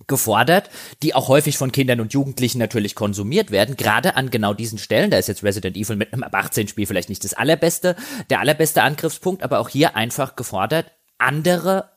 gefordert, 0.08 0.70
die 1.02 1.16
auch 1.16 1.28
häufig 1.28 1.58
von 1.58 1.72
Kindern 1.72 2.02
und 2.02 2.14
Jugendlichen 2.14 2.58
natürlich 2.58 2.96
konsumiert 2.96 3.52
werden, 3.52 3.78
gerade 3.78 4.16
an 4.16 4.30
genau 4.30 4.54
diesen 4.54 4.78
Stellen. 4.78 5.12
Da 5.12 5.18
ist 5.18 5.28
jetzt 5.28 5.44
Resident 5.44 5.78
Evil 5.78 5.96
mit 5.96 6.14
einem 6.14 6.24
ab 6.24 6.36
18 6.36 6.68
Spiel 6.68 6.86
vielleicht 6.86 7.10
nicht 7.10 7.24
das 7.24 7.34
allerbeste, 7.34 7.96
der 8.30 8.40
allerbeste 8.40 8.84
Angriffspunkt, 8.84 9.44
aber 9.44 9.60
auch 9.60 9.70
hier 9.70 9.96
einfach 9.96 10.36
gefordert, 10.36 10.92
andere 11.18 11.93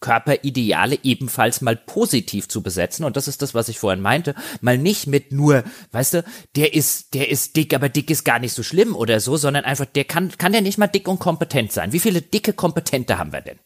Körperideale 0.00 0.98
ebenfalls 1.04 1.60
mal 1.60 1.76
positiv 1.76 2.48
zu 2.48 2.62
besetzen. 2.62 3.04
Und 3.04 3.16
das 3.16 3.28
ist 3.28 3.40
das, 3.42 3.54
was 3.54 3.68
ich 3.68 3.78
vorhin 3.78 4.02
meinte. 4.02 4.34
Mal 4.60 4.78
nicht 4.78 5.06
mit 5.06 5.32
nur, 5.32 5.62
weißt 5.92 6.14
du, 6.14 6.24
der 6.56 6.74
ist, 6.74 7.14
der 7.14 7.30
ist 7.30 7.56
dick, 7.56 7.72
aber 7.72 7.88
dick 7.88 8.10
ist 8.10 8.24
gar 8.24 8.40
nicht 8.40 8.52
so 8.52 8.62
schlimm 8.62 8.96
oder 8.96 9.20
so, 9.20 9.36
sondern 9.36 9.64
einfach, 9.64 9.86
der 9.86 10.04
kann, 10.04 10.36
kann 10.38 10.52
der 10.52 10.60
nicht 10.60 10.78
mal 10.78 10.88
dick 10.88 11.06
und 11.06 11.20
kompetent 11.20 11.72
sein. 11.72 11.92
Wie 11.92 12.00
viele 12.00 12.20
dicke 12.20 12.52
Kompetente 12.52 13.18
haben 13.18 13.32
wir 13.32 13.42
denn? 13.42 13.58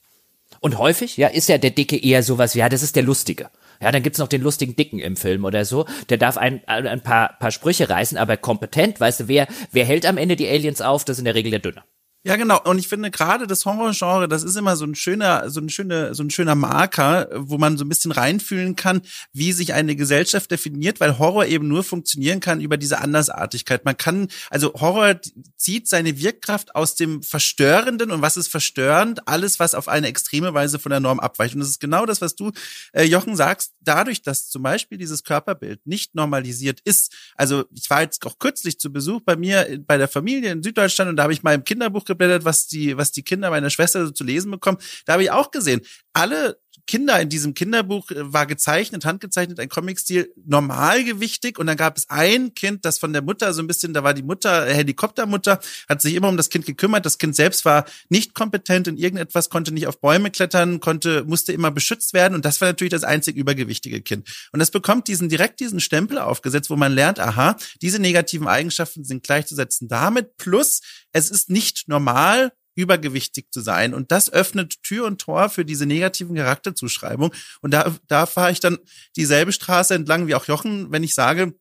Und 0.61 0.77
häufig, 0.77 1.17
ja, 1.17 1.29
ist 1.29 1.49
ja 1.49 1.57
der 1.57 1.71
Dicke 1.71 1.97
eher 1.97 2.23
sowas 2.23 2.55
wie, 2.55 2.59
ja, 2.59 2.69
das 2.69 2.83
ist 2.83 2.97
der 2.97 3.03
Lustige. 3.03 3.49
Ja, 3.81 3.91
dann 3.91 4.03
gibt's 4.03 4.19
noch 4.19 4.29
den 4.29 4.43
lustigen 4.43 4.77
Dicken 4.77 4.99
im 4.99 5.17
Film 5.17 5.47
oder 5.47 5.65
so. 5.65 5.87
Der 6.11 6.19
darf 6.19 6.37
ein, 6.37 6.63
ein 6.67 7.03
paar, 7.03 7.39
paar 7.39 7.51
Sprüche 7.51 7.89
reißen, 7.89 8.19
aber 8.19 8.37
kompetent, 8.37 9.01
weißt 9.01 9.21
du, 9.21 9.29
wer, 9.29 9.49
wer 9.73 9.87
hält 9.87 10.05
am 10.05 10.19
Ende 10.19 10.37
die 10.37 10.49
Aliens 10.49 10.83
auf? 10.83 11.07
Das 11.07 11.17
ist 11.17 11.21
in 11.21 11.25
der 11.25 11.35
Regel 11.35 11.51
der 11.51 11.61
Dünne. 11.61 11.83
Ja, 12.23 12.37
genau. 12.37 12.61
Und 12.65 12.79
ich 12.79 12.87
finde 12.87 13.11
gerade 13.11 13.47
das 13.47 13.65
Horrorgenre, 13.65 14.29
das 14.29 14.43
ist 14.43 14.55
immer 14.55 14.77
so 14.77 14.85
ein 14.85 14.95
schöner, 14.95 15.49
so 15.49 15.59
ein 15.59 15.71
schöner, 15.71 16.15
so 16.15 16.23
ein 16.23 16.29
schöner 16.29 16.55
Marker, 16.55 17.31
wo 17.35 17.57
man 17.57 17.79
so 17.79 17.85
ein 17.87 17.89
bisschen 17.89 18.13
reinfühlen 18.13 18.77
kann, 18.77 19.01
wie 19.33 19.53
sich 19.53 19.73
eine 19.73 19.97
Gesellschaft 19.97 20.51
definiert, 20.51 21.01
weil 21.01 21.19
Horror 21.19 21.47
eben 21.47 21.67
nur 21.67 21.83
funktionieren 21.83 22.41
kann 22.41 22.61
über 22.61 22.77
diese 22.77 22.99
Andersartigkeit. 22.99 23.87
Man 23.87 23.97
kann, 23.97 24.29
also 24.51 24.75
Horror 24.75 25.19
zieht 25.57 25.89
seine 25.89 26.21
Wirkkraft 26.21 26.75
aus 26.75 26.95
dem 26.95 27.23
Verstörenden 27.23 28.11
und 28.11 28.21
was 28.21 28.37
ist 28.37 28.49
verstörend? 28.49 29.27
Alles, 29.27 29.59
was 29.59 29.75
auf 29.75 29.89
eine 29.89 30.09
extreme 30.09 30.53
Weise 30.53 30.79
von 30.79 30.91
der 30.91 31.01
Norm 31.01 31.21
abweicht. 31.21 31.55
Und 31.55 31.61
das 31.61 31.71
ist 31.71 31.81
genau 31.81 32.05
das, 32.05 32.21
was 32.21 32.37
du, 32.37 32.53
äh, 32.93 33.05
Jochen, 33.05 33.35
sagst. 33.35 33.73
Dadurch, 33.81 34.21
dass 34.21 34.51
zum 34.51 34.63
Beispiel 34.63 34.99
dieses 34.99 35.25
Körperbild 35.25 35.87
nicht 35.87 36.15
normalisiert 36.15 36.81
ist. 36.85 37.15
Also 37.35 37.65
ich 37.75 37.89
war 37.89 38.03
jetzt 38.03 38.27
auch 38.27 38.39
kürzlich 38.39 38.79
zu 38.79 38.93
Besuch 38.93 39.23
bei 39.23 39.37
mir 39.37 39.81
bei 39.87 39.97
der 39.97 40.09
Familie 40.09 40.53
in 40.53 40.63
Süddeutschland 40.63 41.09
und 41.09 41.17
da 41.17 41.23
habe 41.23 41.33
ich 41.33 41.43
mal 41.43 41.55
im 41.55 41.65
Kinderbuch 41.65 42.10
geblättert, 42.11 42.45
was 42.45 42.67
die, 42.67 42.97
was 42.97 43.13
die 43.13 43.23
Kinder 43.23 43.51
meiner 43.51 43.71
Schwester 43.71 44.05
so 44.07 44.13
zu 44.13 44.25
lesen 44.25 44.51
bekommen. 44.51 44.79
Da 45.07 45.15
habe 45.15 45.23
ich 45.23 45.31
auch 45.31 45.51
gesehen, 45.51 45.81
alle 46.13 46.59
Kinder 46.87 47.21
in 47.21 47.29
diesem 47.29 47.55
Kinderbuch 47.55 48.11
äh, 48.11 48.33
war 48.33 48.47
gezeichnet, 48.47 49.05
handgezeichnet, 49.05 49.61
ein 49.61 49.69
Comicstil, 49.69 50.33
normalgewichtig. 50.45 51.59
Und 51.59 51.67
dann 51.67 51.77
gab 51.77 51.97
es 51.97 52.09
ein 52.11 52.55
Kind, 52.55 52.85
das 52.85 52.99
von 52.99 53.13
der 53.13 53.23
Mutter 53.23 53.53
so 53.53 53.63
ein 53.63 53.67
bisschen, 53.67 53.95
da 53.95 54.05
war 54.05 54.15
die 54.15 54.23
Mutter, 54.23 54.67
äh, 54.67 54.75
Helikoptermutter, 54.75 55.61
hat 55.89 56.03
sich 56.03 56.15
immer 56.15 56.29
um 56.29 56.37
das 56.37 56.49
Kind 56.49 56.67
gekümmert. 56.67 57.07
Das 57.07 57.19
Kind 57.19 57.37
selbst 57.37 57.65
war 57.65 57.85
nicht 58.09 58.35
kompetent 58.35 58.89
in 58.89 58.97
irgendetwas, 58.97 59.51
konnte 59.51 59.73
nicht 59.73 59.87
auf 59.87 60.01
Bäume 60.01 60.31
klettern, 60.31 60.81
konnte, 60.81 61.25
musste 61.25 61.53
immer 61.53 61.71
beschützt 61.71 62.13
werden. 62.13 62.35
Und 62.35 62.45
das 62.45 62.61
war 62.61 62.69
natürlich 62.69 62.93
das 62.93 63.05
einzig 63.05 63.37
übergewichtige 63.37 64.01
Kind. 64.03 64.29
Und 64.53 64.61
das 64.61 64.71
bekommt 64.71 65.09
diesen, 65.09 65.29
direkt 65.29 65.61
diesen 65.61 65.81
Stempel 65.81 66.19
aufgesetzt, 66.19 66.71
wo 66.71 66.77
man 66.77 66.93
lernt, 66.93 67.21
aha, 67.21 67.57
diese 67.83 67.99
negativen 67.99 68.49
Eigenschaften 68.49 69.05
sind 69.05 69.23
gleichzusetzen 69.23 69.89
damit. 69.89 70.37
Plus, 70.37 70.81
es 71.13 71.31
ist 71.31 71.51
nicht 71.51 71.89
normal, 71.89 72.53
übergewichtig 72.81 73.47
zu 73.51 73.61
sein. 73.61 73.95
Und 73.95 74.11
das 74.13 74.33
öffnet 74.33 74.83
Tür 74.83 75.07
und 75.07 75.21
Tor 75.21 75.49
für 75.49 75.65
diese 75.65 75.87
negativen 75.87 76.37
Charakterzuschreibung. 76.37 77.33
Und 77.61 77.73
da, 77.73 77.95
da 78.09 78.27
fahre 78.27 78.53
ich 78.53 78.61
dann 78.61 78.79
dieselbe 79.17 79.53
Straße 79.53 79.95
entlang 79.95 80.27
wie 80.27 80.35
auch 80.35 80.47
Jochen, 80.47 80.91
wenn 80.91 81.03
ich 81.03 81.15
sage, 81.15 81.55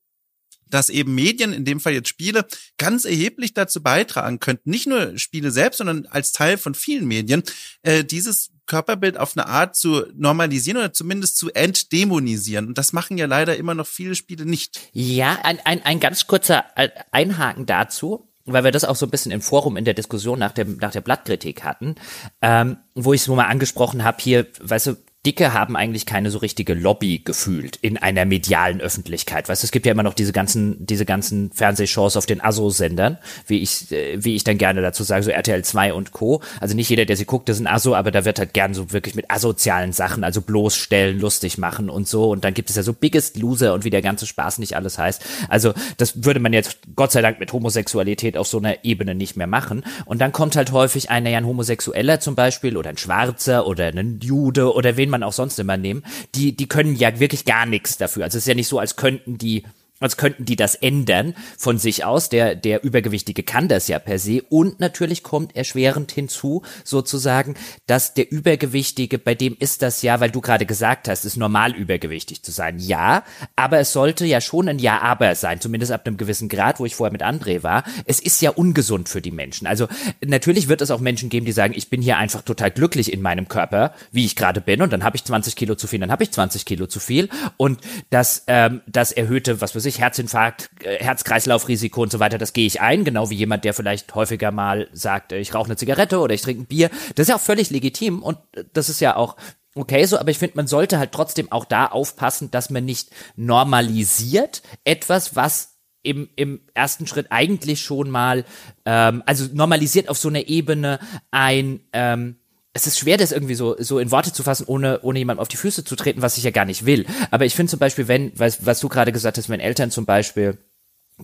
dass 0.69 0.89
eben 0.89 1.15
Medien, 1.15 1.51
in 1.51 1.65
dem 1.65 1.79
Fall 1.79 1.93
jetzt 1.93 2.09
Spiele, 2.09 2.45
ganz 2.77 3.05
erheblich 3.05 3.53
dazu 3.53 3.81
beitragen 3.81 4.39
könnten, 4.39 4.69
nicht 4.69 4.87
nur 4.87 5.17
Spiele 5.17 5.51
selbst, 5.51 5.77
sondern 5.77 6.05
als 6.05 6.31
Teil 6.31 6.57
von 6.57 6.75
vielen 6.75 7.07
Medien, 7.07 7.43
äh, 7.81 8.03
dieses 8.03 8.51
Körperbild 8.67 9.17
auf 9.17 9.35
eine 9.35 9.47
Art 9.47 9.75
zu 9.75 10.05
normalisieren 10.13 10.77
oder 10.77 10.93
zumindest 10.93 11.37
zu 11.37 11.51
entdämonisieren. 11.51 12.67
Und 12.67 12.77
das 12.77 12.93
machen 12.93 13.17
ja 13.17 13.25
leider 13.25 13.57
immer 13.57 13.73
noch 13.73 13.87
viele 13.87 14.13
Spiele 14.13 14.45
nicht. 14.45 14.79
Ja, 14.93 15.39
ein, 15.43 15.59
ein, 15.65 15.83
ein 15.83 15.99
ganz 15.99 16.27
kurzer 16.27 16.65
Einhaken 17.11 17.65
dazu 17.65 18.28
weil 18.53 18.63
wir 18.63 18.71
das 18.71 18.85
auch 18.85 18.95
so 18.95 19.05
ein 19.05 19.09
bisschen 19.09 19.31
im 19.31 19.41
Forum 19.41 19.77
in 19.77 19.85
der 19.85 19.93
Diskussion 19.93 20.39
nach 20.39 20.51
dem 20.51 20.77
nach 20.77 20.91
der 20.91 21.01
Blattkritik 21.01 21.63
hatten, 21.63 21.95
ähm, 22.41 22.77
wo 22.95 23.13
ich 23.13 23.21
es 23.21 23.27
nur 23.27 23.37
mal 23.37 23.45
angesprochen 23.45 24.03
habe 24.03 24.17
hier, 24.19 24.47
weißt 24.61 24.87
du, 24.87 24.95
Dicke 25.25 25.51
haben 25.53 25.75
eigentlich 25.75 26.05
keine 26.05 26.31
so 26.31 26.37
richtige 26.37 26.73
Lobby 26.73 27.19
gefühlt 27.19 27.75
in 27.75 27.97
einer 27.97 28.23
medialen 28.23 28.79
Öffentlichkeit. 28.79 29.49
Weißt 29.49 29.61
du, 29.61 29.65
es 29.65 29.71
gibt 29.71 29.85
ja 29.85 29.91
immer 29.91 30.03
noch 30.03 30.13
diese 30.13 30.31
ganzen, 30.31 30.85
diese 30.85 31.03
ganzen 31.03 31.51
Fernsehshows 31.51 32.15
auf 32.15 32.25
den 32.25 32.39
Asso-Sendern, 32.39 33.17
wie 33.45 33.59
ich, 33.59 33.91
äh, 33.91 34.23
wie 34.23 34.35
ich 34.35 34.45
dann 34.45 34.57
gerne 34.57 34.81
dazu 34.81 35.03
sage, 35.03 35.23
so 35.23 35.29
RTL 35.29 35.61
2 35.61 35.93
und 35.93 36.13
Co. 36.13 36.41
Also 36.61 36.73
nicht 36.73 36.87
jeder, 36.89 37.03
der 37.03 37.17
sie 37.17 37.25
guckt, 37.25 37.49
ist 37.49 37.59
ein 37.59 37.67
Asso, 37.67 37.95
aber 37.95 38.11
da 38.11 38.23
wird 38.23 38.39
halt 38.39 38.53
gern 38.53 38.73
so 38.73 38.93
wirklich 38.93 39.15
mit 39.15 39.29
asozialen 39.29 39.91
Sachen, 39.91 40.23
also 40.23 40.39
bloßstellen, 40.39 41.19
lustig 41.19 41.57
machen 41.57 41.89
und 41.89 42.07
so. 42.07 42.29
Und 42.29 42.45
dann 42.45 42.53
gibt 42.53 42.69
es 42.69 42.77
ja 42.77 42.83
so 42.83 42.93
Biggest 42.93 43.35
Loser 43.35 43.73
und 43.73 43.83
wie 43.83 43.89
der 43.89 44.01
ganze 44.01 44.25
Spaß 44.25 44.59
nicht 44.59 44.77
alles 44.77 44.97
heißt. 44.97 45.25
Also 45.49 45.73
das 45.97 46.23
würde 46.23 46.39
man 46.39 46.53
jetzt 46.53 46.79
Gott 46.95 47.11
sei 47.11 47.21
Dank 47.21 47.41
mit 47.41 47.51
Homosexualität 47.51 48.37
auf 48.37 48.47
so 48.47 48.59
einer 48.59 48.85
Ebene 48.85 49.15
nicht 49.15 49.35
mehr 49.35 49.47
machen. 49.47 49.83
Und 50.05 50.21
dann 50.21 50.31
kommt 50.31 50.55
halt 50.55 50.71
häufig 50.71 51.09
einer, 51.09 51.29
ja, 51.29 51.39
ein 51.39 51.45
Homosexueller 51.45 52.21
zum 52.21 52.35
Beispiel 52.35 52.77
oder 52.77 52.89
ein 52.89 52.97
Schwarzer 52.97 53.67
oder 53.67 53.87
ein 53.87 54.21
Jude 54.21 54.73
oder 54.73 54.95
wen 54.95 55.08
man 55.09 55.23
auch 55.23 55.33
sonst 55.33 55.59
immer 55.59 55.77
nehmen, 55.77 56.03
die, 56.35 56.55
die 56.55 56.67
können 56.67 56.95
ja 56.95 57.19
wirklich 57.19 57.45
gar 57.45 57.65
nichts 57.65 57.97
dafür. 57.97 58.23
Also 58.23 58.37
es 58.37 58.43
ist 58.43 58.47
ja 58.47 58.55
nicht 58.55 58.67
so, 58.67 58.79
als 58.79 58.95
könnten 58.95 59.37
die 59.37 59.63
als 59.99 60.17
könnten 60.17 60.45
die 60.45 60.55
das 60.55 60.75
ändern 60.75 61.35
von 61.57 61.77
sich 61.77 62.05
aus. 62.05 62.29
Der, 62.29 62.55
der 62.55 62.83
Übergewichtige 62.83 63.43
kann 63.43 63.67
das 63.67 63.87
ja 63.87 63.99
per 63.99 64.19
se. 64.19 64.41
Und 64.49 64.79
natürlich 64.79 65.23
kommt 65.23 65.55
erschwerend 65.55 66.11
hinzu, 66.11 66.63
sozusagen, 66.83 67.55
dass 67.87 68.13
der 68.13 68.31
Übergewichtige, 68.31 69.17
bei 69.19 69.35
dem 69.35 69.55
ist 69.59 69.81
das 69.81 70.01
ja, 70.01 70.19
weil 70.19 70.31
du 70.31 70.41
gerade 70.41 70.65
gesagt 70.65 71.07
hast, 71.07 71.25
ist 71.25 71.37
normal 71.37 71.75
übergewichtig 71.75 72.43
zu 72.43 72.51
sein. 72.51 72.79
Ja, 72.79 73.23
aber 73.55 73.79
es 73.79 73.93
sollte 73.93 74.25
ja 74.25 74.41
schon 74.41 74.69
ein 74.69 74.79
Ja-Aber 74.79 75.35
sein, 75.35 75.61
zumindest 75.61 75.91
ab 75.91 76.05
einem 76.05 76.17
gewissen 76.17 76.49
Grad, 76.49 76.79
wo 76.79 76.85
ich 76.85 76.95
vorher 76.95 77.11
mit 77.11 77.23
André 77.23 77.63
war. 77.63 77.83
Es 78.05 78.19
ist 78.19 78.41
ja 78.41 78.51
ungesund 78.51 79.09
für 79.09 79.21
die 79.21 79.31
Menschen. 79.31 79.67
Also 79.67 79.87
natürlich 80.25 80.67
wird 80.67 80.81
es 80.81 80.91
auch 80.91 80.99
Menschen 80.99 81.29
geben, 81.29 81.45
die 81.45 81.51
sagen, 81.51 81.73
ich 81.75 81.89
bin 81.89 82.01
hier 82.01 82.17
einfach 82.17 82.41
total 82.41 82.71
glücklich 82.71 83.11
in 83.11 83.21
meinem 83.21 83.47
Körper, 83.47 83.93
wie 84.11 84.25
ich 84.25 84.35
gerade 84.35 84.61
bin, 84.61 84.81
und 84.81 84.93
dann 84.93 85.03
habe 85.03 85.15
ich 85.15 85.23
20 85.23 85.55
Kilo 85.55 85.75
zu 85.75 85.87
viel, 85.87 85.99
dann 85.99 86.11
habe 86.11 86.23
ich 86.23 86.31
20 86.31 86.65
Kilo 86.65 86.87
zu 86.87 86.99
viel. 86.99 87.29
Und 87.57 87.81
das, 88.09 88.43
ähm, 88.47 88.81
das 88.87 89.11
erhöhte, 89.11 89.61
was 89.61 89.75
weiß 89.75 89.85
ich, 89.85 89.88
Herzinfarkt, 89.97 90.69
äh, 90.83 91.03
Herz-Kreislauf-Risiko 91.03 92.03
und 92.03 92.11
so 92.11 92.19
weiter, 92.19 92.37
das 92.37 92.53
gehe 92.53 92.67
ich 92.67 92.81
ein, 92.81 93.03
genau 93.03 93.31
wie 93.31 93.35
jemand, 93.35 93.65
der 93.65 93.73
vielleicht 93.73 94.13
häufiger 94.13 94.51
mal 94.51 94.87
sagt, 94.93 95.31
äh, 95.31 95.39
ich 95.39 95.55
rauche 95.55 95.65
eine 95.65 95.77
Zigarette 95.77 96.19
oder 96.19 96.35
ich 96.35 96.43
trinke 96.43 96.61
ein 96.61 96.67
Bier. 96.67 96.91
Das 97.15 97.23
ist 97.23 97.29
ja 97.29 97.35
auch 97.37 97.41
völlig 97.41 97.71
legitim 97.71 98.21
und 98.21 98.37
äh, 98.55 98.65
das 98.73 98.89
ist 98.89 98.99
ja 98.99 99.15
auch 99.15 99.35
okay 99.73 100.05
so, 100.05 100.19
aber 100.19 100.29
ich 100.29 100.37
finde, 100.37 100.57
man 100.57 100.67
sollte 100.67 100.99
halt 100.99 101.11
trotzdem 101.11 101.51
auch 101.51 101.65
da 101.65 101.87
aufpassen, 101.87 102.51
dass 102.51 102.69
man 102.69 102.85
nicht 102.85 103.09
normalisiert 103.35 104.61
etwas, 104.83 105.35
was 105.35 105.79
im, 106.01 106.29
im 106.35 106.61
ersten 106.73 107.07
Schritt 107.07 107.27
eigentlich 107.29 107.81
schon 107.81 108.09
mal, 108.09 108.45
ähm, 108.85 109.23
also 109.25 109.45
normalisiert 109.53 110.09
auf 110.09 110.17
so 110.17 110.29
einer 110.29 110.47
Ebene 110.47 110.99
ein, 111.31 111.81
ähm, 111.93 112.38
es 112.73 112.87
ist 112.87 112.99
schwer, 112.99 113.17
das 113.17 113.31
irgendwie 113.31 113.55
so, 113.55 113.75
so 113.79 113.99
in 113.99 114.11
Worte 114.11 114.31
zu 114.31 114.43
fassen, 114.43 114.65
ohne, 114.67 115.01
ohne 115.01 115.19
jemandem 115.19 115.41
auf 115.41 115.47
die 115.47 115.57
Füße 115.57 115.83
zu 115.83 115.95
treten, 115.95 116.21
was 116.21 116.37
ich 116.37 116.43
ja 116.43 116.51
gar 116.51 116.65
nicht 116.65 116.85
will. 116.85 117.05
Aber 117.31 117.45
ich 117.45 117.55
finde 117.55 117.71
zum 117.71 117.79
Beispiel, 117.79 118.07
wenn, 118.07 118.31
was, 118.35 118.65
was 118.65 118.79
du 118.79 118.89
gerade 118.89 119.11
gesagt 119.11 119.37
hast, 119.37 119.49
wenn 119.49 119.59
Eltern 119.59 119.91
zum 119.91 120.05
Beispiel 120.05 120.57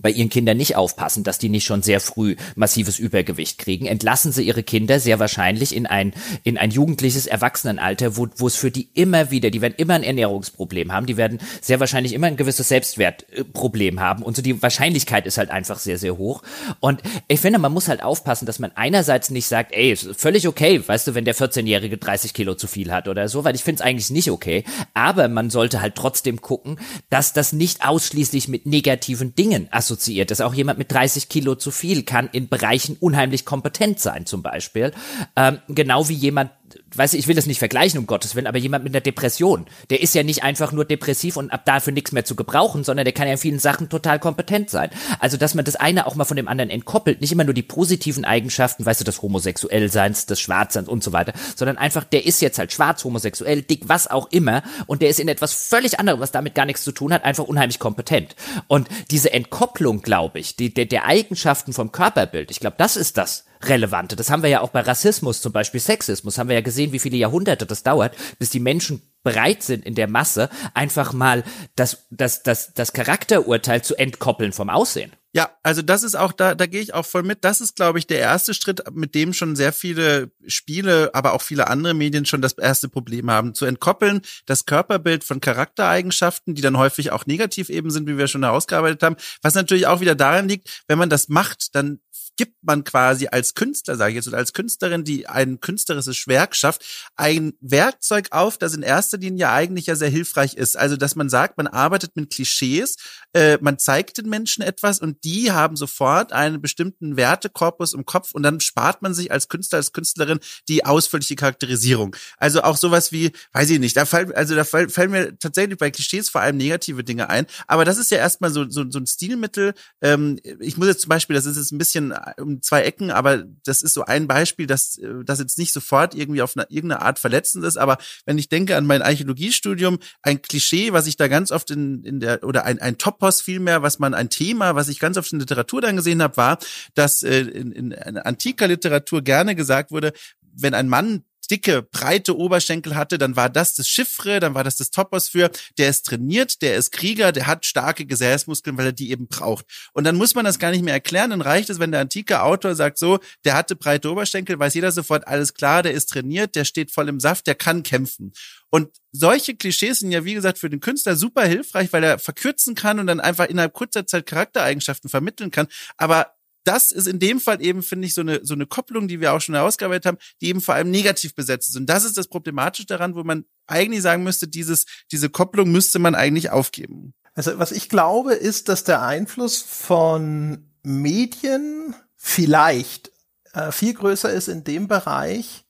bei 0.00 0.10
ihren 0.10 0.30
Kindern 0.30 0.56
nicht 0.56 0.76
aufpassen, 0.76 1.24
dass 1.24 1.38
die 1.38 1.48
nicht 1.48 1.64
schon 1.64 1.82
sehr 1.82 2.00
früh 2.00 2.36
massives 2.54 2.98
Übergewicht 2.98 3.58
kriegen, 3.58 3.86
entlassen 3.86 4.32
sie 4.32 4.42
ihre 4.42 4.62
Kinder 4.62 5.00
sehr 5.00 5.18
wahrscheinlich 5.18 5.74
in 5.74 5.86
ein, 5.86 6.12
in 6.44 6.58
ein 6.58 6.70
jugendliches 6.70 7.26
Erwachsenenalter, 7.26 8.16
wo, 8.16 8.28
wo 8.36 8.46
es 8.46 8.56
für 8.56 8.70
die 8.70 8.88
immer 8.94 9.30
wieder, 9.30 9.50
die 9.50 9.60
werden 9.60 9.74
immer 9.76 9.94
ein 9.94 10.02
Ernährungsproblem 10.02 10.92
haben, 10.92 11.06
die 11.06 11.16
werden 11.16 11.40
sehr 11.60 11.80
wahrscheinlich 11.80 12.12
immer 12.12 12.26
ein 12.26 12.36
gewisses 12.36 12.68
Selbstwertproblem 12.68 14.00
haben 14.00 14.22
und 14.22 14.36
so 14.36 14.42
die 14.42 14.62
Wahrscheinlichkeit 14.62 15.26
ist 15.26 15.38
halt 15.38 15.50
einfach 15.50 15.78
sehr, 15.78 15.98
sehr 15.98 16.18
hoch. 16.18 16.42
Und 16.80 17.02
ich 17.28 17.40
finde, 17.40 17.58
man 17.58 17.72
muss 17.72 17.88
halt 17.88 18.02
aufpassen, 18.02 18.46
dass 18.46 18.58
man 18.58 18.72
einerseits 18.74 19.30
nicht 19.30 19.46
sagt, 19.46 19.72
ey, 19.72 19.92
ist 19.92 20.08
völlig 20.16 20.46
okay, 20.48 20.82
weißt 20.86 21.08
du, 21.08 21.14
wenn 21.14 21.24
der 21.24 21.34
14-Jährige 21.34 21.98
30 21.98 22.34
Kilo 22.34 22.54
zu 22.54 22.66
viel 22.66 22.92
hat 22.92 23.08
oder 23.08 23.28
so, 23.28 23.44
weil 23.44 23.54
ich 23.54 23.64
finde 23.64 23.80
es 23.80 23.86
eigentlich 23.86 24.10
nicht 24.10 24.30
okay, 24.30 24.64
aber 24.94 25.28
man 25.28 25.50
sollte 25.50 25.80
halt 25.80 25.94
trotzdem 25.94 26.40
gucken, 26.40 26.78
dass 27.10 27.32
das 27.32 27.52
nicht 27.52 27.86
ausschließlich 27.86 28.48
mit 28.48 28.66
negativen 28.66 29.34
Dingen 29.34 29.68
assoziiert 29.86 30.30
ist. 30.30 30.42
Auch 30.42 30.54
jemand 30.54 30.78
mit 30.78 30.92
30 30.92 31.28
Kilo 31.28 31.54
zu 31.54 31.70
viel 31.70 32.02
kann 32.02 32.28
in 32.32 32.48
Bereichen 32.48 32.96
unheimlich 32.98 33.44
kompetent 33.44 34.00
sein, 34.00 34.26
zum 34.26 34.42
Beispiel. 34.42 34.92
Ähm, 35.36 35.60
genau 35.68 36.08
wie 36.08 36.14
jemand 36.14 36.50
weiß 36.94 37.14
ich, 37.14 37.20
ich 37.20 37.28
will 37.28 37.34
das 37.34 37.46
nicht 37.46 37.58
vergleichen, 37.58 37.98
um 37.98 38.06
Gottes 38.06 38.34
Willen, 38.34 38.46
aber 38.46 38.58
jemand 38.58 38.84
mit 38.84 38.94
einer 38.94 39.00
Depression, 39.00 39.66
der 39.90 40.02
ist 40.02 40.14
ja 40.14 40.22
nicht 40.22 40.42
einfach 40.42 40.72
nur 40.72 40.84
depressiv 40.84 41.36
und 41.36 41.50
ab 41.50 41.64
dafür 41.64 41.92
nichts 41.92 42.12
mehr 42.12 42.24
zu 42.24 42.36
gebrauchen, 42.36 42.84
sondern 42.84 43.04
der 43.04 43.12
kann 43.12 43.26
ja 43.26 43.32
in 43.32 43.38
vielen 43.38 43.58
Sachen 43.58 43.88
total 43.88 44.18
kompetent 44.18 44.70
sein. 44.70 44.90
Also, 45.20 45.36
dass 45.36 45.54
man 45.54 45.64
das 45.64 45.76
eine 45.76 46.06
auch 46.06 46.14
mal 46.14 46.24
von 46.24 46.36
dem 46.36 46.48
anderen 46.48 46.70
entkoppelt, 46.70 47.20
nicht 47.20 47.32
immer 47.32 47.44
nur 47.44 47.54
die 47.54 47.62
positiven 47.62 48.24
Eigenschaften, 48.24 48.86
weißt 48.86 49.00
du, 49.00 49.04
des 49.04 49.22
Homosexuellseins, 49.22 50.26
des 50.26 50.40
Schwarzseins 50.40 50.88
und 50.88 51.02
so 51.02 51.12
weiter, 51.12 51.32
sondern 51.54 51.78
einfach, 51.78 52.04
der 52.04 52.26
ist 52.26 52.40
jetzt 52.40 52.58
halt 52.58 52.72
schwarz, 52.72 53.04
homosexuell, 53.04 53.62
dick, 53.62 53.88
was 53.88 54.08
auch 54.08 54.30
immer 54.30 54.62
und 54.86 55.02
der 55.02 55.08
ist 55.08 55.20
in 55.20 55.28
etwas 55.28 55.52
völlig 55.52 55.98
anderem, 55.98 56.20
was 56.20 56.32
damit 56.32 56.54
gar 56.54 56.66
nichts 56.66 56.82
zu 56.82 56.92
tun 56.92 57.12
hat, 57.12 57.24
einfach 57.24 57.44
unheimlich 57.44 57.78
kompetent. 57.78 58.36
Und 58.68 58.88
diese 59.10 59.32
Entkopplung, 59.32 60.02
glaube 60.02 60.38
ich, 60.38 60.56
die, 60.56 60.72
der, 60.72 60.86
der 60.86 61.06
Eigenschaften 61.06 61.72
vom 61.72 61.92
Körperbild, 61.92 62.50
ich 62.50 62.60
glaube, 62.60 62.76
das 62.78 62.96
ist 62.96 63.18
das, 63.18 63.44
relevante. 63.62 64.16
Das 64.16 64.30
haben 64.30 64.42
wir 64.42 64.50
ja 64.50 64.60
auch 64.60 64.70
bei 64.70 64.80
Rassismus, 64.80 65.40
zum 65.40 65.52
Beispiel 65.52 65.80
Sexismus, 65.80 66.38
haben 66.38 66.48
wir 66.48 66.56
ja 66.56 66.62
gesehen, 66.62 66.92
wie 66.92 66.98
viele 66.98 67.16
Jahrhunderte 67.16 67.66
das 67.66 67.82
dauert, 67.82 68.14
bis 68.38 68.50
die 68.50 68.60
Menschen 68.60 69.02
bereit 69.22 69.62
sind, 69.62 69.84
in 69.84 69.96
der 69.96 70.08
Masse 70.08 70.48
einfach 70.72 71.12
mal 71.12 71.42
das, 71.74 72.06
das, 72.10 72.42
das, 72.44 72.74
das 72.74 72.92
Charakterurteil 72.92 73.82
zu 73.82 73.96
entkoppeln 73.96 74.52
vom 74.52 74.70
Aussehen. 74.70 75.12
Ja, 75.36 75.50
also 75.62 75.82
das 75.82 76.02
ist 76.02 76.14
auch, 76.14 76.32
da, 76.32 76.54
da 76.54 76.64
gehe 76.64 76.80
ich 76.80 76.94
auch 76.94 77.04
voll 77.04 77.22
mit. 77.22 77.44
Das 77.44 77.60
ist, 77.60 77.76
glaube 77.76 77.98
ich, 77.98 78.06
der 78.06 78.20
erste 78.20 78.54
Schritt, 78.54 78.82
mit 78.94 79.14
dem 79.14 79.34
schon 79.34 79.54
sehr 79.54 79.74
viele 79.74 80.30
Spiele, 80.46 81.10
aber 81.12 81.34
auch 81.34 81.42
viele 81.42 81.68
andere 81.68 81.92
Medien 81.92 82.24
schon 82.24 82.40
das 82.40 82.54
erste 82.54 82.88
Problem 82.88 83.30
haben. 83.30 83.52
Zu 83.52 83.66
entkoppeln 83.66 84.22
das 84.46 84.64
Körperbild 84.64 85.24
von 85.24 85.40
Charaktereigenschaften, 85.40 86.54
die 86.54 86.62
dann 86.62 86.78
häufig 86.78 87.12
auch 87.12 87.26
negativ 87.26 87.68
eben 87.68 87.90
sind, 87.90 88.08
wie 88.08 88.16
wir 88.16 88.28
schon 88.28 88.44
herausgearbeitet 88.44 89.02
haben. 89.02 89.16
Was 89.42 89.54
natürlich 89.54 89.86
auch 89.86 90.00
wieder 90.00 90.14
daran 90.14 90.48
liegt, 90.48 90.84
wenn 90.88 90.96
man 90.98 91.10
das 91.10 91.28
macht, 91.28 91.74
dann 91.74 92.00
gibt 92.36 92.56
man 92.62 92.84
quasi 92.84 93.28
als 93.28 93.54
Künstler, 93.54 93.96
sage 93.96 94.10
ich 94.10 94.16
jetzt, 94.16 94.28
oder 94.28 94.38
als 94.38 94.52
Künstlerin, 94.52 95.04
die 95.04 95.28
ein 95.28 95.60
künstlerisches 95.60 96.26
Werk 96.26 96.54
schafft, 96.54 96.84
ein 97.16 97.54
Werkzeug 97.60 98.28
auf, 98.30 98.58
das 98.58 98.74
in 98.74 98.82
erster 98.82 99.18
Linie 99.18 99.50
eigentlich 99.50 99.86
ja 99.86 99.96
sehr 99.96 100.08
hilfreich 100.08 100.54
ist. 100.54 100.76
Also, 100.76 100.96
dass 100.96 101.16
man 101.16 101.28
sagt, 101.28 101.56
man 101.56 101.66
arbeitet 101.66 102.16
mit 102.16 102.30
Klischees, 102.30 102.96
äh, 103.32 103.58
man 103.60 103.78
zeigt 103.78 104.18
den 104.18 104.28
Menschen 104.28 104.62
etwas 104.62 105.00
und 105.00 105.24
die 105.24 105.52
haben 105.52 105.76
sofort 105.76 106.32
einen 106.32 106.60
bestimmten 106.60 107.16
Wertekorpus 107.16 107.94
im 107.94 108.04
Kopf 108.04 108.32
und 108.32 108.42
dann 108.42 108.60
spart 108.60 109.02
man 109.02 109.14
sich 109.14 109.30
als 109.32 109.48
Künstler, 109.48 109.78
als 109.78 109.92
Künstlerin 109.92 110.40
die 110.68 110.84
ausführliche 110.84 111.36
Charakterisierung. 111.36 112.14
Also 112.36 112.62
auch 112.62 112.76
sowas 112.76 113.12
wie, 113.12 113.32
weiß 113.52 113.70
ich 113.70 113.78
nicht, 113.78 113.96
da 113.96 114.04
fallen, 114.04 114.32
also 114.32 114.54
da 114.54 114.64
fallen 114.64 115.10
mir 115.10 115.38
tatsächlich 115.38 115.78
bei 115.78 115.90
Klischees 115.90 116.28
vor 116.28 116.40
allem 116.40 116.56
negative 116.56 117.04
Dinge 117.04 117.30
ein. 117.30 117.46
Aber 117.66 117.84
das 117.84 117.98
ist 117.98 118.10
ja 118.10 118.18
erstmal 118.18 118.50
so, 118.50 118.68
so, 118.68 118.84
so 118.90 118.98
ein 118.98 119.06
Stilmittel. 119.06 119.74
Ähm, 120.02 120.38
ich 120.60 120.76
muss 120.76 120.88
jetzt 120.88 121.02
zum 121.02 121.08
Beispiel, 121.08 121.34
das 121.34 121.46
ist 121.46 121.56
jetzt 121.56 121.72
ein 121.72 121.78
bisschen 121.78 122.12
um 122.38 122.62
zwei 122.62 122.82
Ecken, 122.82 123.10
aber 123.10 123.44
das 123.64 123.82
ist 123.82 123.94
so 123.94 124.04
ein 124.04 124.26
Beispiel, 124.26 124.66
dass 124.66 124.98
äh, 124.98 125.24
das 125.24 125.38
jetzt 125.38 125.58
nicht 125.58 125.72
sofort 125.72 126.14
irgendwie 126.14 126.42
auf 126.42 126.56
eine, 126.56 126.66
irgendeine 126.68 127.02
Art 127.02 127.18
verletzend 127.18 127.64
ist. 127.64 127.76
Aber 127.76 127.98
wenn 128.24 128.38
ich 128.38 128.48
denke 128.48 128.76
an 128.76 128.86
mein 128.86 129.02
Archäologiestudium, 129.02 129.98
ein 130.22 130.42
Klischee, 130.42 130.92
was 130.92 131.06
ich 131.06 131.16
da 131.16 131.28
ganz 131.28 131.52
oft 131.52 131.70
in, 131.70 132.04
in 132.04 132.20
der, 132.20 132.42
oder 132.44 132.64
ein, 132.64 132.80
ein 132.80 132.98
Topos 132.98 133.40
vielmehr, 133.40 133.82
was 133.82 133.98
man 133.98 134.14
ein 134.14 134.30
Thema, 134.30 134.74
was 134.74 134.88
ich 134.88 134.98
ganz 134.98 135.16
oft 135.16 135.32
in 135.32 135.40
Literatur 135.40 135.80
dann 135.80 135.96
gesehen 135.96 136.22
habe, 136.22 136.36
war, 136.36 136.58
dass 136.94 137.22
äh, 137.22 137.40
in, 137.40 137.72
in 137.72 138.18
antiker 138.18 138.68
Literatur 138.68 139.22
gerne 139.22 139.54
gesagt 139.54 139.90
wurde, 139.90 140.12
wenn 140.58 140.74
ein 140.74 140.88
Mann 140.88 141.24
dicke, 141.46 141.82
breite 141.82 142.36
Oberschenkel 142.36 142.96
hatte, 142.96 143.18
dann 143.18 143.36
war 143.36 143.48
das 143.48 143.74
das 143.74 143.88
Chiffre, 143.88 144.40
dann 144.40 144.54
war 144.54 144.64
das 144.64 144.76
das 144.76 144.90
Topos 144.90 145.28
für, 145.28 145.50
der 145.78 145.88
ist 145.88 146.06
trainiert, 146.06 146.62
der 146.62 146.76
ist 146.76 146.92
Krieger, 146.92 147.32
der 147.32 147.46
hat 147.46 147.66
starke 147.66 148.06
Gesäßmuskeln, 148.06 148.76
weil 148.76 148.86
er 148.86 148.92
die 148.92 149.10
eben 149.10 149.28
braucht. 149.28 149.66
Und 149.92 150.04
dann 150.04 150.16
muss 150.16 150.34
man 150.34 150.44
das 150.44 150.58
gar 150.58 150.70
nicht 150.70 150.82
mehr 150.82 150.94
erklären, 150.94 151.30
dann 151.30 151.40
reicht 151.40 151.70
es, 151.70 151.78
wenn 151.78 151.92
der 151.92 152.00
antike 152.00 152.42
Autor 152.42 152.74
sagt 152.74 152.98
so, 152.98 153.18
der 153.44 153.54
hatte 153.54 153.76
breite 153.76 154.10
Oberschenkel, 154.10 154.58
weiß 154.58 154.74
jeder 154.74 154.92
sofort, 154.92 155.26
alles 155.26 155.54
klar, 155.54 155.82
der 155.82 155.92
ist 155.92 156.10
trainiert, 156.10 156.54
der 156.54 156.64
steht 156.64 156.90
voll 156.90 157.08
im 157.08 157.20
Saft, 157.20 157.46
der 157.46 157.54
kann 157.54 157.82
kämpfen. 157.82 158.32
Und 158.70 158.90
solche 159.12 159.54
Klischees 159.54 160.00
sind 160.00 160.10
ja, 160.10 160.24
wie 160.24 160.34
gesagt, 160.34 160.58
für 160.58 160.68
den 160.68 160.80
Künstler 160.80 161.16
super 161.16 161.44
hilfreich, 161.44 161.92
weil 161.92 162.04
er 162.04 162.18
verkürzen 162.18 162.74
kann 162.74 162.98
und 162.98 163.06
dann 163.06 163.20
einfach 163.20 163.46
innerhalb 163.46 163.72
kurzer 163.72 164.06
Zeit 164.06 164.26
Charaktereigenschaften 164.26 165.08
vermitteln 165.08 165.50
kann. 165.50 165.68
Aber 165.96 166.35
das 166.66 166.90
ist 166.90 167.06
in 167.06 167.18
dem 167.18 167.40
Fall 167.40 167.62
eben, 167.62 167.82
finde 167.82 168.06
ich, 168.06 168.14
so 168.14 168.22
eine, 168.22 168.40
so 168.42 168.54
eine 168.54 168.66
Kopplung, 168.66 169.08
die 169.08 169.20
wir 169.20 169.32
auch 169.32 169.40
schon 169.40 169.54
herausgearbeitet 169.54 170.06
haben, 170.06 170.18
die 170.40 170.48
eben 170.48 170.60
vor 170.60 170.74
allem 170.74 170.90
negativ 170.90 171.34
besetzt 171.34 171.68
ist. 171.68 171.76
Und 171.76 171.86
das 171.86 172.04
ist 172.04 172.16
das 172.18 172.28
Problematische 172.28 172.86
daran, 172.86 173.14
wo 173.14 173.22
man 173.22 173.44
eigentlich 173.66 174.02
sagen 174.02 174.24
müsste, 174.24 174.48
dieses, 174.48 174.86
diese 175.12 175.30
Kopplung 175.30 175.70
müsste 175.70 175.98
man 175.98 176.14
eigentlich 176.14 176.50
aufgeben. 176.50 177.14
Also 177.34 177.58
was 177.58 177.72
ich 177.72 177.88
glaube, 177.88 178.34
ist, 178.34 178.68
dass 178.68 178.84
der 178.84 179.02
Einfluss 179.02 179.62
von 179.62 180.70
Medien 180.82 181.94
vielleicht 182.16 183.12
äh, 183.52 183.70
viel 183.70 183.94
größer 183.94 184.32
ist 184.32 184.48
in 184.48 184.64
dem 184.64 184.88
Bereich, 184.88 185.64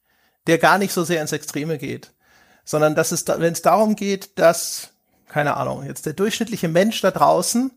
der 0.46 0.58
gar 0.58 0.78
nicht 0.78 0.92
so 0.92 1.04
sehr 1.04 1.20
ins 1.20 1.32
Extreme 1.32 1.76
geht, 1.78 2.12
sondern 2.64 2.94
dass 2.94 3.12
es, 3.12 3.24
da, 3.24 3.40
wenn 3.40 3.52
es 3.52 3.62
darum 3.62 3.96
geht, 3.96 4.38
dass, 4.38 4.90
keine 5.28 5.56
Ahnung, 5.56 5.84
jetzt 5.84 6.06
der 6.06 6.12
durchschnittliche 6.12 6.68
Mensch 6.68 7.00
da 7.00 7.10
draußen 7.10 7.70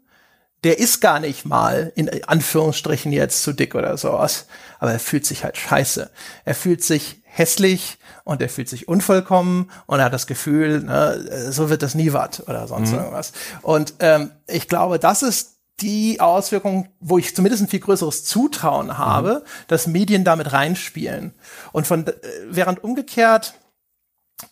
der 0.63 0.79
ist 0.79 0.99
gar 0.99 1.19
nicht 1.19 1.45
mal 1.45 1.91
in 1.95 2.23
Anführungsstrichen 2.23 3.11
jetzt 3.11 3.43
zu 3.43 3.53
dick 3.53 3.75
oder 3.75 3.97
sowas, 3.97 4.47
aber 4.79 4.91
er 4.91 4.99
fühlt 4.99 5.25
sich 5.25 5.43
halt 5.43 5.57
scheiße. 5.57 6.09
Er 6.45 6.55
fühlt 6.55 6.83
sich 6.83 7.21
hässlich 7.23 7.97
und 8.23 8.41
er 8.41 8.49
fühlt 8.49 8.67
sich 8.67 8.87
unvollkommen 8.87 9.71
und 9.85 9.99
er 9.99 10.05
hat 10.05 10.13
das 10.13 10.27
Gefühl, 10.27 10.81
ne, 10.81 11.51
so 11.51 11.69
wird 11.69 11.81
das 11.81 11.95
nie 11.95 12.11
was 12.11 12.45
oder 12.47 12.67
sonst 12.67 12.91
mhm. 12.91 12.97
irgendwas. 12.97 13.31
Und 13.61 13.93
ähm, 13.99 14.31
ich 14.47 14.67
glaube, 14.67 14.99
das 14.99 15.23
ist 15.23 15.55
die 15.79 16.19
Auswirkung, 16.19 16.89
wo 16.99 17.17
ich 17.17 17.35
zumindest 17.35 17.63
ein 17.63 17.69
viel 17.69 17.79
größeres 17.79 18.25
Zutrauen 18.25 18.97
habe, 18.97 19.43
mhm. 19.45 19.49
dass 19.67 19.87
Medien 19.87 20.23
damit 20.25 20.51
reinspielen. 20.51 21.33
Und 21.71 21.87
von 21.87 22.05
äh, 22.07 22.13
während 22.49 22.83
umgekehrt 22.83 23.53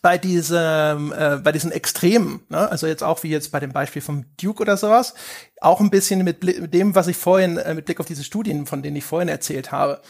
bei 0.02 0.18
diesem, 0.18 1.12
äh, 1.12 1.38
bei 1.42 1.52
diesen 1.52 1.72
Extremen, 1.72 2.40
ne? 2.48 2.68
also 2.70 2.86
jetzt 2.86 3.02
auch 3.02 3.22
wie 3.22 3.30
jetzt 3.30 3.50
bei 3.52 3.60
dem 3.60 3.72
Beispiel 3.72 4.02
vom 4.02 4.24
Duke 4.40 4.62
oder 4.62 4.76
sowas, 4.76 5.14
auch 5.60 5.80
ein 5.80 5.90
bisschen 5.90 6.24
mit, 6.24 6.42
mit 6.42 6.74
dem, 6.74 6.94
was 6.94 7.06
ich 7.06 7.16
vorhin, 7.16 7.56
äh, 7.56 7.74
mit 7.74 7.86
Blick 7.86 8.00
auf 8.00 8.06
diese 8.06 8.24
Studien, 8.24 8.66
von 8.66 8.82
denen 8.82 8.96
ich 8.96 9.04
vorhin 9.04 9.28
erzählt 9.28 9.72
habe. 9.72 10.00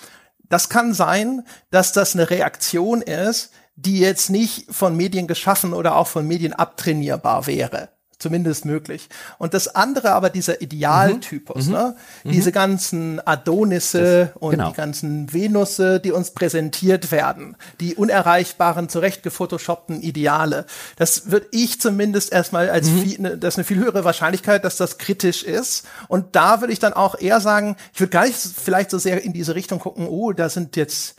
Das 0.49 0.69
kann 0.69 0.95
sein, 0.95 1.45
dass 1.71 1.93
das 1.93 2.15
eine 2.15 2.31
Reaktion 2.31 3.03
ist, 3.03 3.53
die 3.77 4.01
jetzt 4.01 4.31
nicht 4.31 4.73
von 4.75 4.97
Medien 4.97 5.29
geschaffen 5.29 5.73
oder 5.73 5.97
auch 5.97 6.09
von 6.09 6.27
Medien 6.27 6.53
abtrainierbar 6.53 7.47
wäre 7.47 7.91
zumindest 8.19 8.65
möglich. 8.65 9.09
Und 9.39 9.55
das 9.55 9.75
andere 9.75 10.13
aber 10.13 10.31
dieser 10.31 10.61
Idealtypus, 10.61 11.67
mhm. 11.67 11.73
ne? 11.73 11.97
Mhm. 12.25 12.31
Diese 12.31 12.53
ganzen 12.53 13.27
Adonisse 13.27 14.33
das, 14.33 14.43
und 14.43 14.51
genau. 14.53 14.71
die 14.71 14.77
ganzen 14.77 15.33
Venusse, 15.33 16.01
die 16.01 16.13
uns 16.13 16.33
präsentiert 16.33 17.13
werden, 17.13 17.57
die 17.81 17.95
unerreichbaren, 17.95 18.89
zurecht 18.89 19.23
gefotoshoppten 19.23 20.03
Ideale. 20.03 20.67
Das 20.97 21.31
würde 21.31 21.47
ich 21.53 21.81
zumindest 21.81 22.33
erstmal 22.33 22.71
als 22.71 22.89
mhm. 22.89 23.03
viel, 23.03 23.21
ne, 23.21 23.39
das 23.39 23.55
ist 23.55 23.59
eine 23.59 23.65
viel 23.65 23.79
höhere 23.79 24.05
Wahrscheinlichkeit, 24.05 24.65
dass 24.65 24.77
das 24.77 24.99
kritisch 24.99 25.45
ist. 25.45 25.87
Und 26.09 26.35
da 26.35 26.61
würde 26.61 26.73
ich 26.73 26.81
dann 26.81 26.93
auch 26.95 27.19
eher 27.19 27.41
sagen, 27.41 27.77
ich 27.95 28.01
würde 28.01 28.11
gar 28.11 28.27
nicht 28.27 28.39
vielleicht 28.39 28.91
so 28.91 28.99
sehr 28.99 29.23
in 29.23 29.33
diese 29.33 29.55
Richtung 29.55 29.79
gucken, 29.79 30.09
oh, 30.09 30.33
da 30.33 30.49
sind 30.49 30.77
jetzt, 30.77 31.17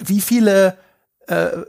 wie 0.00 0.20
viele 0.20 0.76
äh, 1.28 1.64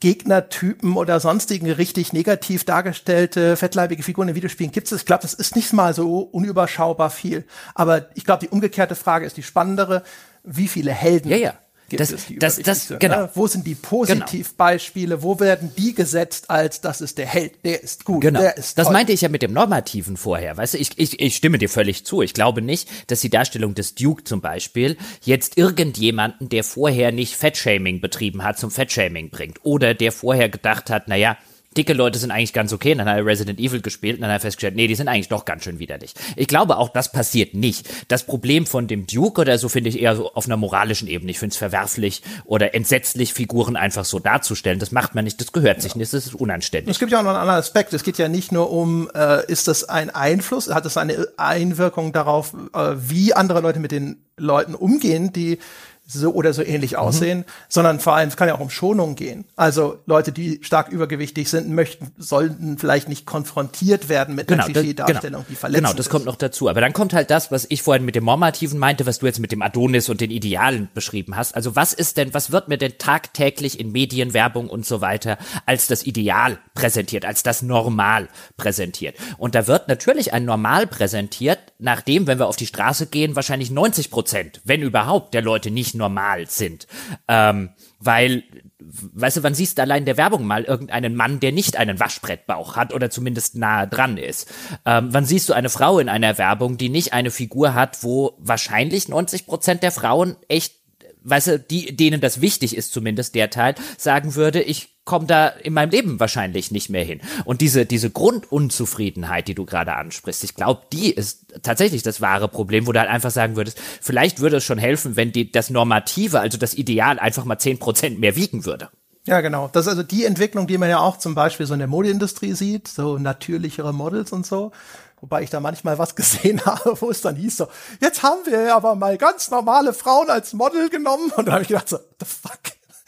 Gegnertypen 0.00 0.96
oder 0.96 1.18
sonstigen 1.18 1.70
richtig 1.70 2.12
negativ 2.12 2.64
dargestellte 2.64 3.56
fettleibige 3.56 4.02
Figuren 4.02 4.28
in 4.28 4.34
Videospielen 4.34 4.70
gibt 4.70 4.90
es. 4.92 5.00
Ich 5.00 5.06
glaube, 5.06 5.22
das 5.22 5.34
ist 5.34 5.56
nicht 5.56 5.72
mal 5.72 5.94
so 5.94 6.20
unüberschaubar 6.20 7.10
viel. 7.10 7.44
Aber 7.74 8.06
ich 8.14 8.24
glaube, 8.24 8.46
die 8.46 8.48
umgekehrte 8.50 8.94
Frage 8.94 9.26
ist 9.26 9.36
die 9.36 9.42
spannendere. 9.42 10.02
Wie 10.44 10.68
viele 10.68 10.92
Helden 10.92 11.30
ja, 11.30 11.36
ja 11.36 11.54
gibt 11.92 12.00
das, 12.00 12.10
es, 12.12 12.26
die 12.26 12.38
das, 12.38 12.56
das, 12.56 12.92
genau. 12.98 13.22
Ne? 13.22 13.30
Wo 13.34 13.46
sind 13.46 13.66
die 13.66 13.74
Positivbeispiele? 13.74 15.16
Genau. 15.16 15.22
Wo 15.22 15.40
werden 15.40 15.72
die 15.76 15.94
gesetzt 15.94 16.50
als 16.50 16.80
das 16.80 17.00
ist 17.00 17.18
der 17.18 17.26
Held, 17.26 17.64
der 17.64 17.82
ist 17.82 18.04
gut, 18.04 18.22
genau. 18.22 18.40
der 18.40 18.56
ist 18.56 18.78
Das 18.78 18.90
meinte 18.90 19.12
ich 19.12 19.20
ja 19.20 19.28
mit 19.28 19.42
dem 19.42 19.52
Normativen 19.52 20.16
vorher. 20.16 20.56
Weißt 20.56 20.74
du, 20.74 20.78
ich, 20.78 20.98
ich, 20.98 21.20
ich 21.20 21.36
stimme 21.36 21.58
dir 21.58 21.68
völlig 21.68 22.04
zu. 22.04 22.22
Ich 22.22 22.34
glaube 22.34 22.62
nicht, 22.62 22.88
dass 23.10 23.20
die 23.20 23.30
Darstellung 23.30 23.74
des 23.74 23.94
Duke 23.94 24.24
zum 24.24 24.40
Beispiel 24.40 24.96
jetzt 25.22 25.56
irgendjemanden, 25.56 26.48
der 26.48 26.64
vorher 26.64 27.12
nicht 27.12 27.36
Fettshaming 27.36 28.00
betrieben 28.00 28.42
hat, 28.42 28.58
zum 28.58 28.70
Fettshaming 28.70 29.30
bringt. 29.30 29.58
Oder 29.62 29.94
der 29.94 30.12
vorher 30.12 30.48
gedacht 30.48 30.90
hat, 30.90 31.08
naja, 31.08 31.36
dicke 31.76 31.92
Leute 31.92 32.18
sind 32.18 32.30
eigentlich 32.30 32.52
ganz 32.52 32.72
okay. 32.72 32.92
Und 32.92 32.98
dann 32.98 33.08
hat 33.08 33.16
er 33.16 33.26
Resident 33.26 33.58
Evil 33.58 33.80
gespielt 33.80 34.16
und 34.16 34.22
dann 34.22 34.30
hat 34.30 34.38
er 34.38 34.40
festgestellt, 34.40 34.76
nee, 34.76 34.86
die 34.86 34.94
sind 34.94 35.08
eigentlich 35.08 35.28
doch 35.28 35.44
ganz 35.44 35.64
schön 35.64 35.78
widerlich. 35.78 36.14
Ich 36.36 36.46
glaube, 36.46 36.76
auch 36.76 36.88
das 36.88 37.12
passiert 37.12 37.54
nicht. 37.54 37.88
Das 38.08 38.24
Problem 38.24 38.66
von 38.66 38.86
dem 38.86 39.06
Duke 39.06 39.40
oder 39.40 39.58
so 39.58 39.68
finde 39.68 39.90
ich 39.90 40.00
eher 40.00 40.16
so 40.16 40.32
auf 40.34 40.46
einer 40.46 40.56
moralischen 40.56 41.08
Ebene. 41.08 41.30
Ich 41.30 41.38
finde 41.38 41.52
es 41.52 41.56
verwerflich 41.56 42.22
oder 42.44 42.74
entsetzlich, 42.74 43.32
Figuren 43.34 43.76
einfach 43.76 44.04
so 44.04 44.18
darzustellen. 44.18 44.78
Das 44.78 44.92
macht 44.92 45.14
man 45.14 45.24
nicht, 45.24 45.40
das 45.40 45.52
gehört 45.52 45.82
sich 45.82 45.96
nicht, 45.96 46.12
das 46.12 46.26
ist 46.26 46.34
unanständig. 46.34 46.90
Es 46.90 46.98
gibt 46.98 47.12
ja 47.12 47.18
auch 47.18 47.22
noch 47.22 47.30
einen 47.30 47.40
anderen 47.40 47.58
Aspekt. 47.58 47.92
Es 47.92 48.02
geht 48.02 48.18
ja 48.18 48.28
nicht 48.28 48.52
nur 48.52 48.70
um, 48.70 49.10
äh, 49.14 49.44
ist 49.50 49.68
das 49.68 49.84
ein 49.84 50.10
Einfluss, 50.10 50.72
hat 50.72 50.84
das 50.84 50.96
eine 50.96 51.26
Einwirkung 51.36 52.12
darauf, 52.12 52.54
äh, 52.74 52.94
wie 52.96 53.34
andere 53.34 53.60
Leute 53.60 53.80
mit 53.80 53.92
den 53.92 54.24
Leuten 54.36 54.74
umgehen, 54.74 55.32
die 55.32 55.58
so 56.04 56.32
oder 56.32 56.52
so 56.52 56.62
ähnlich 56.62 56.92
mhm. 56.92 56.98
aussehen, 56.98 57.44
sondern 57.68 58.00
vor 58.00 58.14
allem, 58.14 58.28
es 58.28 58.36
kann 58.36 58.48
ja 58.48 58.54
auch 58.54 58.60
um 58.60 58.70
Schonung 58.70 59.14
gehen. 59.14 59.44
Also 59.56 59.98
Leute, 60.06 60.32
die 60.32 60.60
stark 60.62 60.88
übergewichtig 60.88 61.48
sind, 61.48 61.70
möchten, 61.70 62.12
sollten 62.18 62.78
vielleicht 62.78 63.08
nicht 63.08 63.24
konfrontiert 63.24 64.08
werden 64.08 64.34
mit 64.34 64.48
genau, 64.48 64.64
einer 64.64 64.72
Klischee-Darstellung, 64.72 65.42
genau, 65.42 65.46
die 65.48 65.54
verletzend 65.54 65.84
Genau, 65.84 65.96
das 65.96 66.06
ist. 66.06 66.10
kommt 66.10 66.24
noch 66.24 66.36
dazu. 66.36 66.68
Aber 66.68 66.80
dann 66.80 66.92
kommt 66.92 67.14
halt 67.14 67.30
das, 67.30 67.50
was 67.50 67.66
ich 67.68 67.82
vorhin 67.82 68.04
mit 68.04 68.14
dem 68.14 68.24
Normativen 68.24 68.78
meinte, 68.78 69.06
was 69.06 69.20
du 69.20 69.26
jetzt 69.26 69.38
mit 69.38 69.52
dem 69.52 69.62
Adonis 69.62 70.08
und 70.08 70.20
den 70.20 70.30
Idealen 70.30 70.88
beschrieben 70.92 71.36
hast. 71.36 71.54
Also 71.54 71.76
was 71.76 71.92
ist 71.92 72.16
denn, 72.16 72.34
was 72.34 72.50
wird 72.50 72.68
mir 72.68 72.78
denn 72.78 72.98
tagtäglich 72.98 73.78
in 73.78 73.92
Medien, 73.92 74.34
Werbung 74.34 74.68
und 74.68 74.84
so 74.84 75.00
weiter 75.00 75.38
als 75.66 75.86
das 75.86 76.04
Ideal 76.04 76.58
präsentiert, 76.74 77.24
als 77.24 77.42
das 77.42 77.62
Normal 77.62 78.28
präsentiert? 78.56 79.16
Und 79.38 79.54
da 79.54 79.66
wird 79.66 79.88
natürlich 79.88 80.32
ein 80.32 80.44
Normal 80.44 80.86
präsentiert, 80.86 81.58
nachdem, 81.78 82.26
wenn 82.26 82.38
wir 82.38 82.48
auf 82.48 82.56
die 82.56 82.66
Straße 82.66 83.06
gehen, 83.06 83.36
wahrscheinlich 83.36 83.70
90 83.70 84.10
Prozent, 84.10 84.60
wenn 84.64 84.82
überhaupt, 84.82 85.34
der 85.34 85.42
Leute 85.42 85.70
nicht 85.70 85.91
normal 85.94 86.48
sind. 86.48 86.86
Ähm, 87.28 87.70
weil, 87.98 88.44
weißt 88.78 89.38
du, 89.38 89.42
wann 89.42 89.54
siehst 89.54 89.78
du 89.78 89.82
allein 89.82 90.04
der 90.04 90.16
Werbung 90.16 90.44
mal 90.44 90.64
irgendeinen 90.64 91.14
Mann, 91.14 91.40
der 91.40 91.52
nicht 91.52 91.76
einen 91.76 92.00
Waschbrettbauch 92.00 92.76
hat 92.76 92.92
oder 92.92 93.10
zumindest 93.10 93.56
nahe 93.56 93.86
dran 93.86 94.16
ist? 94.16 94.52
Ähm, 94.84 95.08
wann 95.10 95.24
siehst 95.24 95.48
du 95.48 95.52
eine 95.52 95.68
Frau 95.68 95.98
in 95.98 96.08
einer 96.08 96.38
Werbung, 96.38 96.76
die 96.76 96.88
nicht 96.88 97.12
eine 97.12 97.30
Figur 97.30 97.74
hat, 97.74 98.02
wo 98.02 98.36
wahrscheinlich 98.38 99.08
90 99.08 99.46
Prozent 99.46 99.82
der 99.82 99.92
Frauen 99.92 100.36
echt 100.48 100.82
weißt 101.24 101.46
du, 101.46 101.58
die, 101.60 101.96
denen 101.96 102.20
das 102.20 102.40
wichtig 102.40 102.76
ist, 102.76 102.92
zumindest 102.92 103.34
der 103.34 103.50
Teil, 103.50 103.74
sagen 103.96 104.34
würde, 104.34 104.60
ich 104.60 104.91
komme 105.04 105.26
da 105.26 105.48
in 105.48 105.74
meinem 105.74 105.90
Leben 105.90 106.20
wahrscheinlich 106.20 106.70
nicht 106.70 106.88
mehr 106.88 107.04
hin. 107.04 107.20
Und 107.44 107.60
diese, 107.60 107.86
diese 107.86 108.10
Grundunzufriedenheit, 108.10 109.48
die 109.48 109.54
du 109.54 109.64
gerade 109.64 109.94
ansprichst, 109.94 110.44
ich 110.44 110.54
glaube, 110.54 110.82
die 110.92 111.10
ist 111.10 111.54
tatsächlich 111.62 112.02
das 112.02 112.20
wahre 112.20 112.48
Problem, 112.48 112.86
wo 112.86 112.92
du 112.92 113.00
halt 113.00 113.10
einfach 113.10 113.30
sagen 113.30 113.56
würdest, 113.56 113.80
vielleicht 114.00 114.40
würde 114.40 114.58
es 114.58 114.64
schon 114.64 114.78
helfen, 114.78 115.16
wenn 115.16 115.32
die, 115.32 115.50
das 115.50 115.70
Normative, 115.70 116.40
also 116.40 116.56
das 116.56 116.74
Ideal, 116.74 117.18
einfach 117.18 117.44
mal 117.44 117.58
zehn 117.58 117.78
Prozent 117.78 118.20
mehr 118.20 118.36
wiegen 118.36 118.64
würde. 118.64 118.90
Ja, 119.24 119.40
genau. 119.40 119.68
Das 119.72 119.86
ist 119.86 119.90
also 119.90 120.02
die 120.02 120.24
Entwicklung, 120.24 120.66
die 120.66 120.78
man 120.78 120.90
ja 120.90 120.98
auch 120.98 121.16
zum 121.16 121.34
Beispiel 121.34 121.66
so 121.66 121.74
in 121.74 121.78
der 121.80 121.88
Modeindustrie 121.88 122.54
sieht, 122.54 122.88
so 122.88 123.18
natürlichere 123.18 123.92
Models 123.92 124.32
und 124.32 124.46
so. 124.46 124.72
Wobei 125.20 125.42
ich 125.42 125.50
da 125.50 125.60
manchmal 125.60 125.98
was 125.98 126.14
gesehen 126.16 126.64
habe, 126.64 127.00
wo 127.00 127.10
es 127.10 127.20
dann 127.20 127.36
hieß 127.36 127.56
so, 127.56 127.68
jetzt 128.00 128.22
haben 128.22 128.40
wir 128.46 128.74
aber 128.74 128.94
mal 128.94 129.18
ganz 129.18 129.50
normale 129.50 129.92
Frauen 129.92 130.30
als 130.30 130.52
Model 130.52 130.90
genommen. 130.90 131.32
Und 131.36 131.46
da 131.46 131.52
habe 131.52 131.62
ich 131.62 131.68
gedacht 131.68 131.88
so, 131.88 131.98
the 132.18 132.26
fuck? 132.26 132.60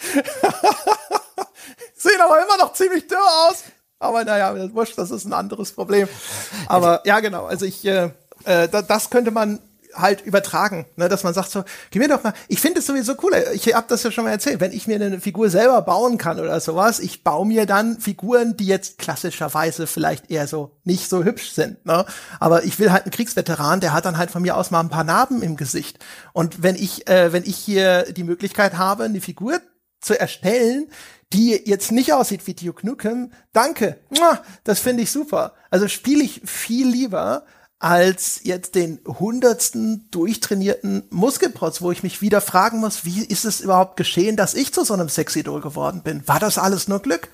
Sehen 1.95 2.21
aber 2.21 2.43
immer 2.43 2.57
noch 2.59 2.73
ziemlich 2.73 3.07
dürr 3.07 3.19
aus. 3.49 3.65
Aber 3.99 4.25
naja, 4.25 4.55
wurscht, 4.75 4.99
das 4.99 5.11
ist 5.11 5.25
ein 5.25 5.33
anderes 5.33 5.73
Problem. 5.73 6.09
Aber 6.67 7.03
ja, 7.05 7.21
genau. 7.21 7.47
Also 7.47 7.65
ich, 7.65 7.85
äh, 7.85 8.11
äh, 8.45 8.69
das 8.69 9.11
könnte 9.11 9.31
man 9.31 9.61
halt 9.97 10.23
übertragen, 10.23 10.87
ne, 10.97 11.09
dass 11.09 11.25
man 11.25 11.35
sagt 11.35 11.51
so, 11.51 11.65
gib 11.91 12.03
mir 12.03 12.09
doch 12.09 12.23
mal, 12.23 12.35
ich 12.49 12.61
finde 12.61 12.81
es 12.81 12.87
sowieso 12.87 13.15
cool, 13.23 13.33
ich 13.53 13.75
habe 13.75 13.87
das 13.89 14.03
ja 14.03 14.11
schon 14.11 14.25
mal 14.25 14.31
erzählt, 14.31 14.61
wenn 14.61 14.73
ich 14.73 14.87
mir 14.87 14.97
eine 14.97 15.21
Figur 15.21 15.51
selber 15.51 15.81
bauen 15.83 16.19
kann 16.19 16.41
oder 16.41 16.59
sowas, 16.61 17.01
ich 17.01 17.25
baue 17.25 17.47
mir 17.47 17.67
dann 17.67 18.01
Figuren, 18.01 18.57
die 18.57 18.67
jetzt 18.67 18.99
klassischerweise 18.99 19.87
vielleicht 19.87 20.31
eher 20.31 20.47
so 20.47 20.77
nicht 20.85 21.09
so 21.09 21.25
hübsch 21.25 21.53
sind, 21.53 21.85
ne, 21.87 22.05
aber 22.41 22.65
ich 22.65 22.79
will 22.79 22.93
halt 22.93 23.05
einen 23.05 23.13
Kriegsveteran, 23.13 23.81
der 23.81 23.93
hat 23.93 24.05
dann 24.05 24.19
halt 24.19 24.31
von 24.31 24.43
mir 24.43 24.57
aus 24.57 24.71
mal 24.71 24.81
ein 24.81 24.91
paar 24.91 25.05
Narben 25.05 25.43
im 25.43 25.57
Gesicht 25.57 25.99
und 26.33 26.63
wenn 26.63 26.75
ich, 26.75 27.09
äh, 27.09 27.33
wenn 27.33 27.45
ich 27.45 27.57
hier 27.57 28.13
die 28.13 28.25
Möglichkeit 28.25 28.77
habe, 28.77 29.05
eine 29.05 29.21
Figur 29.21 29.61
zu 30.05 30.19
erstellen, 30.19 30.89
die 31.33 31.61
jetzt 31.65 31.91
nicht 31.91 32.13
aussieht 32.13 32.47
wie 32.47 32.55
Duke 32.55 32.87
Nukem, 32.87 33.33
danke, 33.53 33.99
das 34.63 34.81
finde 34.81 35.03
ich 35.03 35.11
super. 35.11 35.55
Also 35.71 35.89
spiele 35.89 36.23
ich 36.23 36.43
viel 36.45 36.87
lieber 36.87 37.45
als 37.81 38.41
jetzt 38.45 38.77
den 38.77 39.01
hundertsten 39.07 40.09
durchtrainierten 40.11 41.05
Muskelprotz, 41.11 41.83
wo 41.83 41.91
ich 41.91 42.03
mich 42.03 42.23
wieder 42.23 42.41
fragen 42.41 42.79
muss, 42.79 43.05
wie 43.05 43.25
ist 43.25 43.45
es 43.45 43.61
überhaupt 43.61 43.97
geschehen, 43.97 44.37
dass 44.37 44.55
ich 44.55 44.73
zu 44.73 44.85
so 44.85 44.95
einem 44.95 45.09
Sexidol 45.09 45.61
geworden 45.61 46.03
bin? 46.03 46.27
War 46.27 46.41
das 46.41 46.57
alles 46.57 46.89
nur 46.89 47.01
Glück? 47.01 47.29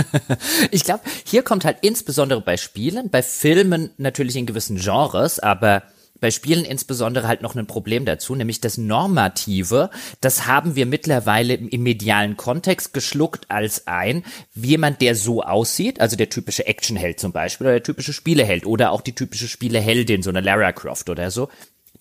ich 0.70 0.84
glaube, 0.84 1.02
hier 1.24 1.42
kommt 1.42 1.64
halt 1.64 1.78
insbesondere 1.80 2.40
bei 2.42 2.56
Spielen, 2.56 3.10
bei 3.10 3.22
Filmen 3.22 3.90
natürlich 3.96 4.36
in 4.36 4.46
gewissen 4.46 4.76
Genres, 4.76 5.40
aber 5.40 5.82
bei 6.20 6.30
Spielen 6.30 6.64
insbesondere 6.64 7.28
halt 7.28 7.42
noch 7.42 7.54
ein 7.54 7.66
Problem 7.66 8.04
dazu, 8.04 8.34
nämlich 8.34 8.60
das 8.60 8.78
Normative, 8.78 9.90
das 10.20 10.46
haben 10.46 10.76
wir 10.76 10.86
mittlerweile 10.86 11.54
im 11.54 11.82
medialen 11.82 12.36
Kontext 12.36 12.92
geschluckt 12.92 13.50
als 13.50 13.86
ein, 13.86 14.24
jemand, 14.54 15.00
der 15.00 15.14
so 15.14 15.42
aussieht, 15.42 16.00
also 16.00 16.16
der 16.16 16.28
typische 16.28 16.66
Actionheld 16.66 17.20
zum 17.20 17.32
Beispiel, 17.32 17.66
oder 17.66 17.74
der 17.74 17.82
typische 17.82 18.12
Spieleheld, 18.12 18.66
oder 18.66 18.92
auch 18.92 19.00
die 19.00 19.14
typische 19.14 19.48
Spieleheldin, 19.48 20.22
so 20.22 20.30
eine 20.30 20.40
Lara 20.40 20.72
Croft 20.72 21.10
oder 21.10 21.30
so, 21.30 21.48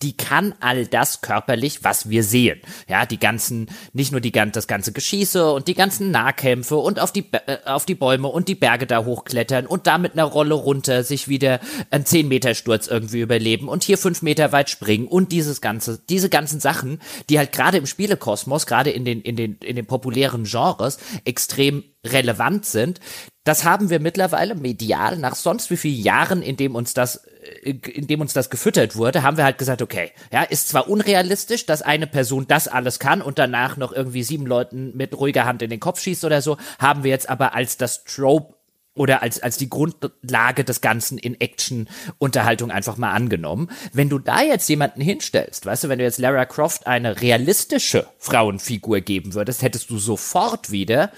die 0.02 0.18
kann 0.18 0.54
all 0.60 0.86
das 0.86 1.22
körperlich, 1.22 1.84
was 1.84 2.10
wir 2.10 2.24
sehen. 2.24 2.60
Ja, 2.88 3.06
die 3.06 3.20
ganzen, 3.20 3.68
nicht 3.94 4.12
nur 4.12 4.22
die, 4.22 4.32
das 4.32 4.68
ganze 4.68 4.92
Geschieße 4.92 5.52
und 5.52 5.68
die 5.68 5.74
ganzen 5.74 6.12
Nahkämpfe 6.12 6.76
und 6.76 7.00
auf 7.00 7.12
die, 7.12 7.26
äh, 7.32 7.58
auf 7.66 7.86
die 7.86 7.96
Bäume 7.96 8.28
und 8.28 8.48
die 8.48 8.56
Berge 8.56 8.88
da 8.88 9.06
hochklettern 9.06 9.66
und 9.66 9.88
da 9.88 9.98
mit 9.98 10.14
einer 10.14 10.26
Rolle 10.26 10.56
runter 10.56 11.04
sich 11.04 11.28
wieder 11.28 11.60
einen 11.92 12.06
10 12.06 12.28
Meter 12.28 12.56
Sturz 12.56 12.88
irgendwie 12.88 13.22
überleben 13.22 13.68
und 13.70 13.84
hier 13.84 13.98
fünf 13.98 14.22
Meter 14.22 14.52
weit 14.52 14.70
springen 14.70 15.08
und 15.08 15.32
dieses 15.32 15.62
ganze, 15.62 16.00
diese 16.10 16.30
ganzen 16.30 16.60
Sachen, 16.60 17.00
die 17.30 17.38
halt 17.38 17.52
gerade 17.52 17.78
im 17.78 17.86
Spielekosmos, 17.86 18.66
gerade 18.66 18.92
in 18.92 19.06
den, 19.06 19.22
in 19.22 19.36
den, 19.36 19.58
in 19.58 19.76
den 19.76 19.86
populären 19.86 20.44
Genres 20.44 20.98
extrem 21.24 21.84
relevant 22.06 22.66
sind. 22.66 23.00
Das 23.44 23.64
haben 23.64 23.90
wir 23.90 24.00
mittlerweile 24.00 24.56
medial 24.56 25.18
nach 25.18 25.36
sonst 25.36 25.70
wie 25.70 25.78
vielen 25.78 26.04
Jahren, 26.04 26.42
in 26.42 26.58
dem 26.58 26.76
uns 26.76 26.94
das 26.94 27.26
in 27.66 28.06
dem 28.08 28.22
uns 28.22 28.34
das 28.34 28.50
gefüttert 28.50 28.96
wurde, 28.96 29.24
haben 29.24 29.38
wir 29.38 29.44
halt 29.44 29.58
gesagt, 29.58 29.82
okay, 29.82 30.12
ja, 30.32 30.44
ist 30.44 30.70
zwar 30.70 30.88
unrealistisch, 30.88 31.66
dass 31.66 31.82
eine 31.82 32.06
Person 32.06 32.46
das 32.48 32.68
alles 32.68 33.00
kann 33.00 33.22
und 33.22 33.40
danach 33.40 33.76
noch 33.76 33.92
irgendwie 33.92 34.24
sieben 34.24 34.46
Leuten 34.46 34.96
mit 34.96 35.18
ruhiger 35.18 35.46
Hand 35.46 35.64
in 35.64 35.72
den 35.72 35.80
Kopf 35.80 36.00
schießt 36.00 36.26
oder 36.26 36.42
so, 36.42 36.58
haben 36.78 37.04
wir 37.04 37.12
jetzt 37.12 37.28
aber 37.28 37.56
als 37.56 37.78
das 37.78 38.04
Trope 38.04 38.54
oder 38.96 39.22
als, 39.22 39.42
als 39.44 39.58
die 39.58 39.70
Grundlage 39.70 40.64
des 40.64 40.80
Ganzen 40.80 41.18
in 41.18 41.40
Action-Unterhaltung 41.40 42.72
einfach 42.72 42.98
mal 42.98 43.12
angenommen. 43.12 43.70
Wenn 43.94 44.10
du 44.10 44.20
da 44.20 44.42
jetzt 44.42 44.70
jemanden 44.70 45.02
hinstellst, 45.02 45.66
weißt 45.66 45.84
du, 45.84 45.90
wenn 45.90 46.00
du 46.00 46.06
jetzt 46.06 46.18
Lara 46.18 46.46
Croft 46.46 46.88
eine 46.88 47.22
realistische 47.22 48.08
Frauenfigur 48.20 49.02
geben 49.02 49.34
würdest, 49.34 49.62
hättest 49.62 49.90
du 49.90 49.98
sofort 49.98 50.72
wieder 50.72 51.12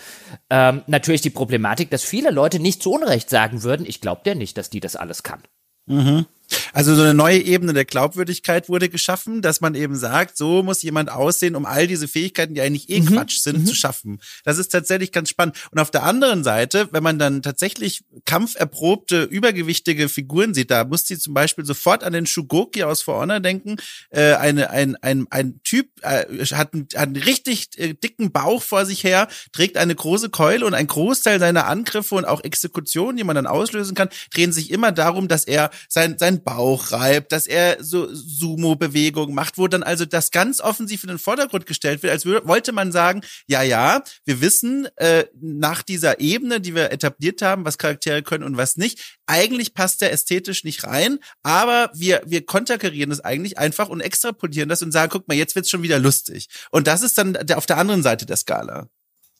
ähm, 0.50 0.82
natürlich 0.88 1.22
die 1.22 1.30
Problematik, 1.30 1.92
dass 1.92 2.04
viele 2.04 2.32
Leute 2.32 2.60
nicht 2.60 2.82
zu 2.82 2.92
Unrecht 2.92 3.30
sagen 3.30 3.64
würden, 3.64 3.86
ich 3.86 4.02
glaube 4.02 4.22
dir 4.26 4.36
nicht, 4.36 4.58
dass 4.58 4.70
die 4.70 4.80
das 4.80 4.96
alles 4.96 5.24
kann. 5.24 5.44
Mhm. 5.86 6.26
Also 6.74 6.96
so 6.96 7.02
eine 7.02 7.14
neue 7.14 7.40
Ebene 7.40 7.74
der 7.74 7.86
Glaubwürdigkeit 7.86 8.70
wurde 8.70 8.90
geschaffen, 8.90 9.42
dass 9.42 9.62
man 9.62 9.76
eben 9.76 9.96
sagt, 9.96 10.38
so 10.38 10.64
muss 10.64 10.82
jemand 10.82 11.12
aussehen, 11.12 11.56
um 11.56 11.66
all 11.66 11.88
diese 11.88 12.08
Fähigkeiten, 12.08 12.54
die 12.54 12.62
eigentlich 12.62 12.90
eh 12.90 13.02
mhm. 13.02 13.08
Quatsch 13.08 13.40
sind, 13.40 13.60
mhm. 13.60 13.66
zu 13.66 13.76
schaffen. 13.76 14.20
Das 14.44 14.58
ist 14.58 14.70
tatsächlich 14.70 15.12
ganz 15.12 15.30
spannend. 15.30 15.58
Und 15.72 15.80
auf 15.80 15.92
der 15.92 16.04
anderen 16.04 16.44
Seite, 16.44 16.88
wenn 16.92 17.04
man 17.04 17.20
dann 17.20 17.42
tatsächlich 17.42 18.04
kampferprobte, 18.26 19.24
übergewichtige 19.24 20.10
Figuren 20.10 20.54
sieht, 20.54 20.72
da 20.72 20.84
muss 20.84 21.08
sie 21.08 21.18
zum 21.18 21.34
Beispiel 21.34 21.66
sofort 21.66 22.04
an 22.04 22.14
den 22.14 22.26
Shugoki 22.26 22.84
aus 22.84 23.02
For 23.02 23.20
Honor 23.20 23.40
denken. 23.40 23.78
Äh, 24.10 24.34
eine, 24.34 24.70
ein, 24.70 24.96
ein, 24.98 25.28
ein 25.30 25.60
Typ 25.64 25.90
äh, 26.02 26.26
hat, 26.54 26.74
einen, 26.74 26.88
hat 26.96 27.08
einen 27.08 27.16
richtig 27.16 27.70
äh, 27.78 27.94
dicken 27.94 28.32
Bauch 28.32 28.62
vor 28.62 28.86
sich 28.86 29.04
her, 29.04 29.28
trägt 29.52 29.78
eine 29.78 29.96
große 29.96 30.30
Keule 30.30 30.66
und 30.66 30.74
ein 30.74 30.88
Großteil 30.88 31.40
seiner 31.40 31.68
Angriffe 31.68 32.16
und 32.16 32.26
auch 32.26 32.44
Exekutionen, 32.44 33.18
die 33.18 33.24
man 33.24 33.36
dann 33.36 33.48
auslösen 33.48 33.96
kann, 33.96 34.10
drehen 34.34 34.54
sich 34.54 34.72
immer 34.72 34.92
darum, 34.92 35.28
dass 35.28 35.46
er 35.46 35.72
sein, 35.90 36.18
sein 36.18 36.37
Bauch 36.44 36.92
reibt, 36.92 37.32
dass 37.32 37.48
er 37.48 37.84
so 37.84 38.14
Sumo-Bewegungen 38.14 39.34
macht, 39.34 39.58
wo 39.58 39.68
dann 39.68 39.84
also 39.84 40.06
das 40.06 40.32
ganz 40.32 40.62
offensiv 40.62 41.04
in 41.04 41.10
den 41.10 41.20
Vordergrund 41.20 41.66
gestellt 41.66 42.04
wird, 42.04 42.14
als 42.14 42.26
wollte 42.26 42.72
man 42.72 42.92
sagen, 42.92 43.22
ja, 43.48 43.62
ja, 43.62 44.04
wir 44.26 44.42
wissen 44.42 44.88
äh, 44.98 45.26
nach 45.40 45.84
dieser 45.84 46.20
Ebene, 46.20 46.60
die 46.62 46.76
wir 46.76 46.92
etabliert 46.92 47.42
haben, 47.42 47.66
was 47.66 47.78
Charaktere 47.78 48.24
können 48.24 48.44
und 48.44 48.58
was 48.58 48.78
nicht, 48.78 49.20
eigentlich 49.26 49.74
passt 49.74 50.02
der 50.02 50.12
ästhetisch 50.12 50.64
nicht 50.64 50.84
rein, 50.84 51.20
aber 51.44 51.92
wir, 51.94 52.22
wir 52.26 52.46
konterkarieren 52.46 53.10
das 53.10 53.20
eigentlich 53.22 53.58
einfach 53.58 53.90
und 53.90 54.02
extrapolieren 54.02 54.70
das 54.70 54.82
und 54.82 54.92
sagen, 54.92 55.12
guck 55.12 55.28
mal, 55.28 55.36
jetzt 55.36 55.56
wird's 55.56 55.70
schon 55.70 55.84
wieder 55.84 56.00
lustig. 56.00 56.48
Und 56.72 56.88
das 56.88 57.02
ist 57.02 57.18
dann 57.18 57.34
der, 57.34 57.58
auf 57.58 57.66
der 57.66 57.78
anderen 57.78 58.04
Seite 58.04 58.26
der 58.26 58.38
Skala. 58.38 58.88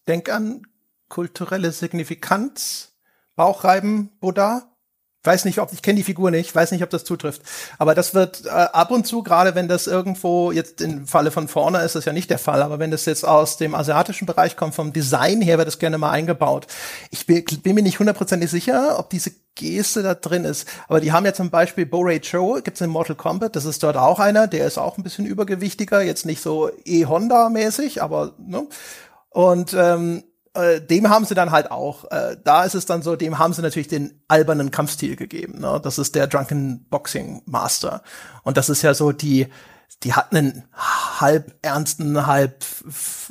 Denk 0.08 0.30
an 0.30 0.64
kulturelle 1.10 1.72
Signifikanz, 1.72 2.94
Bauchreiben, 3.36 4.10
Buddha 4.20 4.77
weiß 5.28 5.46
nicht, 5.46 5.60
ob 5.60 5.72
ich 5.74 5.84
kenne 5.84 5.98
die 5.98 6.04
Figur 6.04 6.32
nicht, 6.32 6.56
weiß 6.56 6.72
nicht, 6.72 6.84
ob 6.84 6.90
das 6.90 7.04
zutrifft. 7.04 7.44
Aber 7.78 7.94
das 7.94 8.16
wird 8.16 8.46
äh, 8.46 8.50
ab 8.50 8.90
und 8.90 9.06
zu, 9.06 9.22
gerade 9.22 9.54
wenn 9.54 9.68
das 9.68 9.86
irgendwo 9.86 10.52
jetzt 10.52 10.82
im 10.82 11.06
Falle 11.06 11.30
von 11.30 11.48
vorne 11.48 11.80
ist 11.80 11.96
das 11.96 12.06
ja 12.06 12.14
nicht 12.14 12.30
der 12.32 12.40
Fall, 12.40 12.64
aber 12.64 12.80
wenn 12.80 12.90
das 12.90 13.06
jetzt 13.06 13.28
aus 13.28 13.58
dem 13.58 13.76
asiatischen 13.76 14.26
Bereich 14.26 14.56
kommt, 14.56 14.74
vom 14.74 14.94
Design 14.94 15.42
her 15.42 15.58
wird 15.58 15.68
das 15.68 15.78
gerne 15.78 15.98
mal 15.98 16.12
eingebaut. 16.12 16.68
Ich 17.12 17.28
bin, 17.28 17.44
bin 17.62 17.76
mir 17.76 17.84
nicht 17.84 18.00
hundertprozentig 18.00 18.50
sicher, 18.50 18.98
ob 18.98 19.10
diese 19.12 19.32
Geste 19.56 20.04
da 20.04 20.14
drin 20.14 20.46
ist. 20.46 20.68
Aber 20.88 21.02
die 21.02 21.12
haben 21.12 21.26
ja 21.26 21.34
zum 21.34 21.50
Beispiel 21.50 21.86
Borei 21.86 22.20
Cho, 22.20 22.60
gibt's 22.64 22.82
in 22.82 22.90
Mortal 22.90 23.16
Kombat, 23.16 23.56
das 23.56 23.66
ist 23.66 23.84
dort 23.84 23.98
auch 23.98 24.20
einer, 24.20 24.48
der 24.48 24.66
ist 24.66 24.78
auch 24.78 24.98
ein 24.98 25.04
bisschen 25.04 25.26
übergewichtiger, 25.26 26.02
jetzt 26.02 26.26
nicht 26.26 26.42
so 26.42 26.70
E-Honda-mäßig, 26.86 28.02
aber 28.02 28.34
ne? 28.38 28.68
Und 29.30 29.76
ähm, 29.78 30.24
äh, 30.58 30.82
dem 30.82 31.10
haben 31.10 31.26
sie 31.26 31.36
dann 31.36 31.52
halt 31.52 31.72
auch, 31.72 32.06
äh, 32.12 32.38
da 32.44 32.64
ist 32.64 32.76
es 32.76 32.86
dann 32.86 33.02
so, 33.02 33.16
dem 33.16 33.40
haben 33.40 33.54
sie 33.54 33.62
natürlich 33.62 33.88
den 33.88 34.20
albernen 34.28 34.72
Kampfstil 34.72 35.16
gegeben. 35.16 35.60
Ne? 35.60 35.80
Das 35.84 35.98
ist 35.98 36.16
der 36.16 36.28
Drunken 36.28 36.86
Boxing 36.90 37.44
Master. 37.46 38.02
Und 38.44 38.58
das 38.58 38.70
ist 38.70 38.82
ja 38.82 38.94
so 38.94 39.12
die, 39.12 39.48
die 40.04 40.14
hat 40.14 40.32
einen 40.32 40.64
halb 41.20 41.56
ernsten, 41.64 42.28
halb 42.28 42.64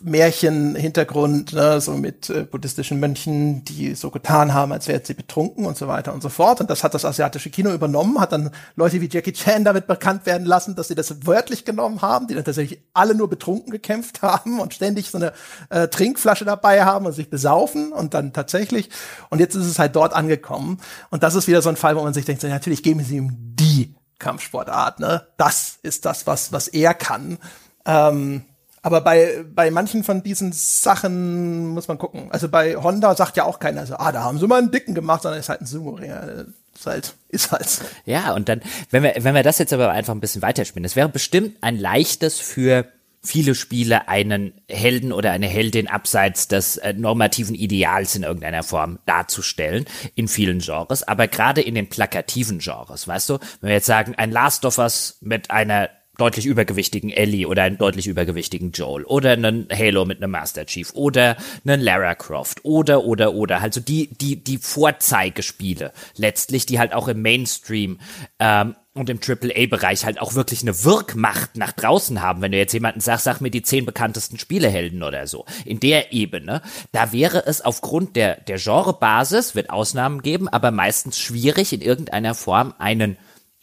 Märchen-Hintergrund, 0.02 1.52
ne, 1.52 1.80
so 1.80 1.92
mit 1.92 2.28
äh, 2.28 2.42
buddhistischen 2.42 2.98
Mönchen, 2.98 3.64
die 3.64 3.94
so 3.94 4.10
getan 4.10 4.52
haben, 4.52 4.72
als 4.72 4.88
wären 4.88 5.04
sie 5.04 5.14
betrunken 5.14 5.64
und 5.64 5.76
so 5.76 5.86
weiter 5.86 6.12
und 6.12 6.22
so 6.22 6.28
fort. 6.28 6.60
Und 6.60 6.68
das 6.68 6.82
hat 6.82 6.92
das 6.92 7.04
asiatische 7.04 7.50
Kino 7.50 7.72
übernommen, 7.72 8.20
hat 8.20 8.32
dann 8.32 8.50
Leute 8.74 9.00
wie 9.00 9.08
Jackie 9.08 9.32
Chan 9.32 9.64
damit 9.64 9.86
bekannt 9.86 10.26
werden 10.26 10.44
lassen, 10.44 10.74
dass 10.74 10.88
sie 10.88 10.96
das 10.96 11.24
wörtlich 11.24 11.64
genommen 11.64 12.02
haben, 12.02 12.26
die 12.26 12.34
dann 12.34 12.44
tatsächlich 12.44 12.82
alle 12.92 13.14
nur 13.14 13.30
betrunken 13.30 13.70
gekämpft 13.70 14.22
haben 14.22 14.58
und 14.58 14.74
ständig 14.74 15.10
so 15.10 15.18
eine 15.18 15.32
äh, 15.70 15.86
Trinkflasche 15.86 16.44
dabei 16.44 16.84
haben 16.84 17.06
und 17.06 17.12
sich 17.12 17.30
besaufen 17.30 17.92
und 17.92 18.12
dann 18.12 18.32
tatsächlich. 18.32 18.90
Und 19.30 19.38
jetzt 19.38 19.54
ist 19.54 19.66
es 19.66 19.78
halt 19.78 19.94
dort 19.94 20.14
angekommen. 20.14 20.78
Und 21.10 21.22
das 21.22 21.36
ist 21.36 21.46
wieder 21.46 21.62
so 21.62 21.68
ein 21.68 21.76
Fall, 21.76 21.96
wo 21.96 22.02
man 22.02 22.12
sich 22.12 22.24
denkt, 22.24 22.42
natürlich 22.42 22.82
geben 22.82 23.04
sie 23.04 23.16
ihm 23.16 23.36
die 23.54 23.95
Kampfsportart, 24.18 25.00
ne? 25.00 25.26
Das 25.36 25.78
ist 25.82 26.04
das, 26.04 26.26
was, 26.26 26.52
was 26.52 26.68
er 26.68 26.94
kann. 26.94 27.38
Ähm, 27.84 28.44
aber 28.82 29.00
bei, 29.00 29.44
bei 29.52 29.70
manchen 29.70 30.04
von 30.04 30.22
diesen 30.22 30.52
Sachen 30.52 31.66
muss 31.68 31.88
man 31.88 31.98
gucken. 31.98 32.28
Also 32.30 32.48
bei 32.48 32.76
Honda 32.76 33.16
sagt 33.16 33.36
ja 33.36 33.44
auch 33.44 33.58
keiner 33.58 33.84
so, 33.84 33.96
ah, 33.96 34.12
da 34.12 34.22
haben 34.22 34.38
sie 34.38 34.46
mal 34.46 34.58
einen 34.58 34.70
Dicken 34.70 34.94
gemacht, 34.94 35.22
sondern 35.22 35.40
ist 35.40 35.48
halt 35.48 35.60
ein 35.60 35.66
Sumo-Ringer. 35.66 36.46
Ist 36.72 36.86
halt, 36.86 37.14
ist 37.28 37.50
halt. 37.50 37.80
Ja, 38.04 38.32
und 38.34 38.48
dann, 38.48 38.60
wenn 38.90 39.02
wir, 39.02 39.14
wenn 39.18 39.34
wir 39.34 39.42
das 39.42 39.58
jetzt 39.58 39.72
aber 39.72 39.90
einfach 39.90 40.14
ein 40.14 40.20
bisschen 40.20 40.42
weiterspielen, 40.42 40.84
das 40.84 40.94
wäre 40.94 41.08
bestimmt 41.08 41.56
ein 41.62 41.76
leichtes 41.76 42.38
für 42.38 42.86
viele 43.26 43.54
Spiele 43.54 44.08
einen 44.08 44.54
Helden 44.68 45.12
oder 45.12 45.32
eine 45.32 45.46
Heldin 45.46 45.88
abseits 45.88 46.48
des 46.48 46.76
äh, 46.78 46.92
normativen 46.92 47.54
Ideals 47.54 48.14
in 48.14 48.22
irgendeiner 48.22 48.62
Form 48.62 48.98
darzustellen, 49.06 49.84
in 50.14 50.28
vielen 50.28 50.60
Genres, 50.60 51.02
aber 51.02 51.28
gerade 51.28 51.60
in 51.60 51.74
den 51.74 51.88
plakativen 51.88 52.58
Genres, 52.58 53.08
weißt 53.08 53.28
du, 53.30 53.38
wenn 53.60 53.68
wir 53.68 53.74
jetzt 53.74 53.86
sagen, 53.86 54.14
ein 54.14 54.30
Last 54.30 54.64
of 54.64 54.78
Us 54.78 55.18
mit 55.20 55.50
einer 55.50 55.90
deutlich 56.18 56.46
übergewichtigen 56.46 57.10
Ellie 57.10 57.46
oder 57.46 57.64
einen 57.64 57.78
deutlich 57.78 58.06
übergewichtigen 58.06 58.72
Joel 58.72 59.04
oder 59.04 59.32
einen 59.32 59.68
Halo 59.70 60.04
mit 60.04 60.22
einem 60.22 60.30
Master 60.30 60.64
Chief 60.64 60.92
oder 60.94 61.36
einen 61.64 61.80
Lara 61.80 62.14
Croft 62.14 62.64
oder 62.64 63.04
oder 63.04 63.34
oder. 63.34 63.60
Also 63.60 63.80
die 63.80 64.08
die 64.14 64.42
die 64.42 64.58
Vorzeigespiele 64.58 65.92
letztlich 66.16 66.64
die 66.66 66.78
halt 66.78 66.94
auch 66.94 67.08
im 67.08 67.22
Mainstream 67.22 67.98
ähm, 68.38 68.76
und 68.96 69.10
im 69.10 69.20
AAA-Bereich 69.20 70.04
halt 70.04 70.20
auch 70.20 70.34
wirklich 70.34 70.62
eine 70.62 70.84
Wirkmacht 70.84 71.56
nach 71.56 71.72
draußen 71.72 72.22
haben. 72.22 72.42
Wenn 72.42 72.52
du 72.52 72.58
jetzt 72.58 72.72
jemanden 72.72 73.00
sagst, 73.00 73.24
sag 73.24 73.40
mir 73.40 73.50
die 73.50 73.62
zehn 73.62 73.84
bekanntesten 73.84 74.38
Spielehelden 74.38 75.02
oder 75.02 75.26
so. 75.26 75.44
In 75.64 75.80
der 75.80 76.12
Ebene, 76.12 76.62
da 76.92 77.12
wäre 77.12 77.44
es 77.46 77.60
aufgrund 77.60 78.16
der, 78.16 78.40
der 78.40 78.58
Genrebasis, 78.58 79.54
wird 79.54 79.70
Ausnahmen 79.70 80.22
geben, 80.22 80.48
aber 80.48 80.70
meistens 80.70 81.18
schwierig 81.18 81.72
in 81.72 81.82
irgendeiner 81.82 82.34
Form 82.34 82.74
einen 82.78 83.18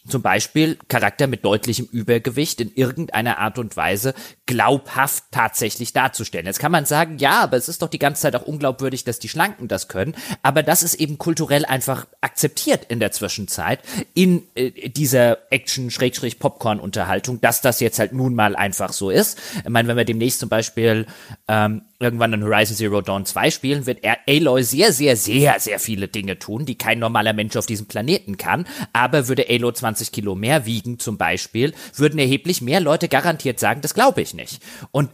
zum 0.06 0.22
Beispiel 0.22 0.78
Charakter 0.88 1.26
mit 1.26 1.44
deutlichem 1.44 1.86
Übergewicht 1.90 2.60
in 2.60 2.74
irgendeiner 2.74 3.38
Art 3.38 3.58
und 3.58 3.76
Weise 3.76 4.14
glaubhaft 4.46 5.24
tatsächlich 5.30 5.92
darzustellen. 5.92 6.46
Jetzt 6.46 6.58
kann 6.58 6.72
man 6.72 6.84
sagen, 6.84 7.18
ja, 7.18 7.40
aber 7.40 7.56
es 7.56 7.68
ist 7.68 7.80
doch 7.80 7.88
die 7.88 7.98
ganze 7.98 8.22
Zeit 8.22 8.36
auch 8.36 8.46
unglaubwürdig, 8.46 9.04
dass 9.04 9.18
die 9.18 9.28
Schlanken 9.28 9.66
das 9.66 9.88
können. 9.88 10.14
Aber 10.42 10.62
das 10.62 10.82
ist 10.82 10.94
eben 10.94 11.16
kulturell 11.16 11.64
einfach 11.64 12.06
akzeptiert 12.20 12.84
in 12.88 13.00
der 13.00 13.12
Zwischenzeit 13.12 13.80
in 14.12 14.42
äh, 14.54 14.90
dieser 14.90 15.38
Action-Popcorn-Unterhaltung, 15.50 17.40
dass 17.40 17.62
das 17.62 17.80
jetzt 17.80 17.98
halt 17.98 18.12
nun 18.12 18.34
mal 18.34 18.56
einfach 18.56 18.92
so 18.92 19.10
ist. 19.10 19.40
Ich 19.56 19.68
meine, 19.68 19.88
wenn 19.88 19.96
wir 19.96 20.04
demnächst 20.04 20.40
zum 20.40 20.50
Beispiel 20.50 21.06
ähm, 21.48 21.82
irgendwann 21.98 22.34
in 22.34 22.44
Horizon 22.44 22.76
Zero 22.76 23.00
Dawn 23.00 23.24
2 23.24 23.50
spielen, 23.50 23.86
wird 23.86 24.00
Aloy 24.26 24.62
sehr, 24.62 24.92
sehr, 24.92 25.16
sehr, 25.16 25.58
sehr 25.58 25.78
viele 25.78 26.08
Dinge 26.08 26.38
tun, 26.38 26.66
die 26.66 26.76
kein 26.76 26.98
normaler 26.98 27.32
Mensch 27.32 27.56
auf 27.56 27.66
diesem 27.66 27.86
Planeten 27.86 28.36
kann. 28.36 28.66
Aber 28.92 29.28
würde 29.28 29.46
Aloy 29.48 29.72
20 29.72 29.93
Kilo 30.10 30.34
mehr 30.34 30.66
wiegen 30.66 30.98
zum 30.98 31.18
Beispiel, 31.18 31.74
würden 31.94 32.18
erheblich 32.18 32.62
mehr 32.62 32.80
Leute 32.80 33.08
garantiert 33.08 33.58
sagen, 33.60 33.80
das 33.80 33.94
glaube 33.94 34.22
ich 34.22 34.34
nicht. 34.34 34.62
Und 34.90 35.10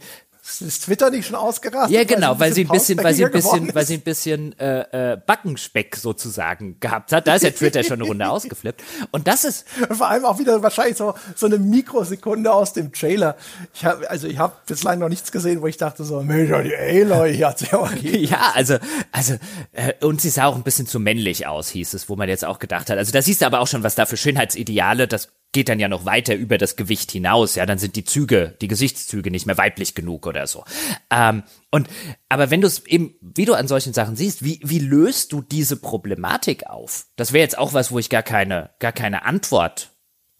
ist 0.59 0.85
Twitter 0.85 1.09
nicht 1.09 1.27
schon 1.27 1.35
ausgerastet? 1.35 1.91
Ja, 1.91 2.03
genau, 2.03 2.39
weil 2.39 2.53
sie 2.53 2.65
ein 2.65 2.67
bisschen, 2.67 3.01
weil 3.01 3.13
sie 3.13 3.25
ein 3.25 3.31
bisschen, 3.31 3.73
weil 3.73 3.85
sie 3.85 3.93
ein 3.93 4.01
bisschen 4.01 4.59
äh, 4.59 5.13
äh, 5.13 5.17
Backenspeck 5.25 5.95
sozusagen 5.95 6.79
gehabt 6.79 7.13
hat. 7.13 7.27
Da 7.27 7.35
ist 7.35 7.43
ja 7.43 7.51
Twitter 7.51 7.83
schon 7.83 7.99
eine 7.99 8.05
Runde 8.05 8.27
ausgeflippt. 8.29 8.83
Und 9.11 9.27
das 9.27 9.45
ist 9.45 9.65
vor 9.91 10.09
allem 10.09 10.25
auch 10.25 10.39
wieder 10.39 10.61
wahrscheinlich 10.63 10.97
so 10.97 11.13
so 11.35 11.45
eine 11.45 11.57
Mikrosekunde 11.59 12.51
aus 12.51 12.73
dem 12.73 12.91
Trailer. 12.91 13.37
Ich 13.73 13.85
habe 13.85 14.09
also 14.09 14.27
ich 14.27 14.39
habe 14.39 14.53
bislang 14.65 14.99
noch 14.99 15.09
nichts 15.09 15.31
gesehen, 15.31 15.61
wo 15.61 15.67
ich 15.67 15.77
dachte 15.77 16.03
so, 16.03 16.21
Mensch, 16.21 16.49
die 16.49 16.75
Aloy 16.75 17.37
hat 17.37 17.59
sie 17.59 17.71
auch 17.73 17.91
Ja, 18.01 18.51
also 18.55 18.77
also 19.11 19.35
äh, 19.73 19.93
und 20.03 20.19
sie 20.19 20.29
sah 20.29 20.45
auch 20.45 20.55
ein 20.55 20.63
bisschen 20.63 20.87
zu 20.87 20.99
männlich 20.99 21.47
aus, 21.47 21.69
hieß 21.69 21.93
es, 21.93 22.09
wo 22.09 22.15
man 22.15 22.27
jetzt 22.27 22.43
auch 22.43 22.59
gedacht 22.59 22.89
hat. 22.89 22.97
Also 22.97 23.11
da 23.11 23.21
siehst 23.21 23.41
du 23.41 23.45
aber 23.45 23.59
auch 23.59 23.67
schon, 23.67 23.83
was 23.83 23.95
da 23.95 24.05
für 24.05 24.17
Schönheitsideale, 24.17 25.07
das 25.07 25.29
geht 25.51 25.69
dann 25.69 25.79
ja 25.79 25.87
noch 25.87 26.05
weiter 26.05 26.35
über 26.35 26.57
das 26.57 26.75
Gewicht 26.75 27.11
hinaus. 27.11 27.55
Ja, 27.55 27.65
dann 27.65 27.77
sind 27.77 27.95
die 27.95 28.03
Züge, 28.03 28.55
die 28.61 28.67
Gesichtszüge 28.67 29.31
nicht 29.31 29.45
mehr 29.45 29.57
weiblich 29.57 29.95
genug 29.95 30.25
oder 30.25 30.47
so. 30.47 30.63
Ähm, 31.09 31.43
und 31.71 31.87
aber 32.29 32.51
wenn 32.51 32.61
du 32.61 32.67
es 32.67 32.85
eben, 32.85 33.15
wie 33.21 33.45
du 33.45 33.53
an 33.53 33.67
solchen 33.67 33.93
Sachen 33.93 34.15
siehst, 34.15 34.43
wie 34.43 34.59
wie 34.63 34.79
löst 34.79 35.33
du 35.33 35.41
diese 35.41 35.77
Problematik 35.77 36.67
auf? 36.67 37.05
Das 37.15 37.33
wäre 37.33 37.43
jetzt 37.43 37.57
auch 37.57 37.73
was, 37.73 37.91
wo 37.91 37.99
ich 37.99 38.09
gar 38.09 38.23
keine 38.23 38.71
gar 38.79 38.93
keine 38.93 39.25
Antwort 39.25 39.91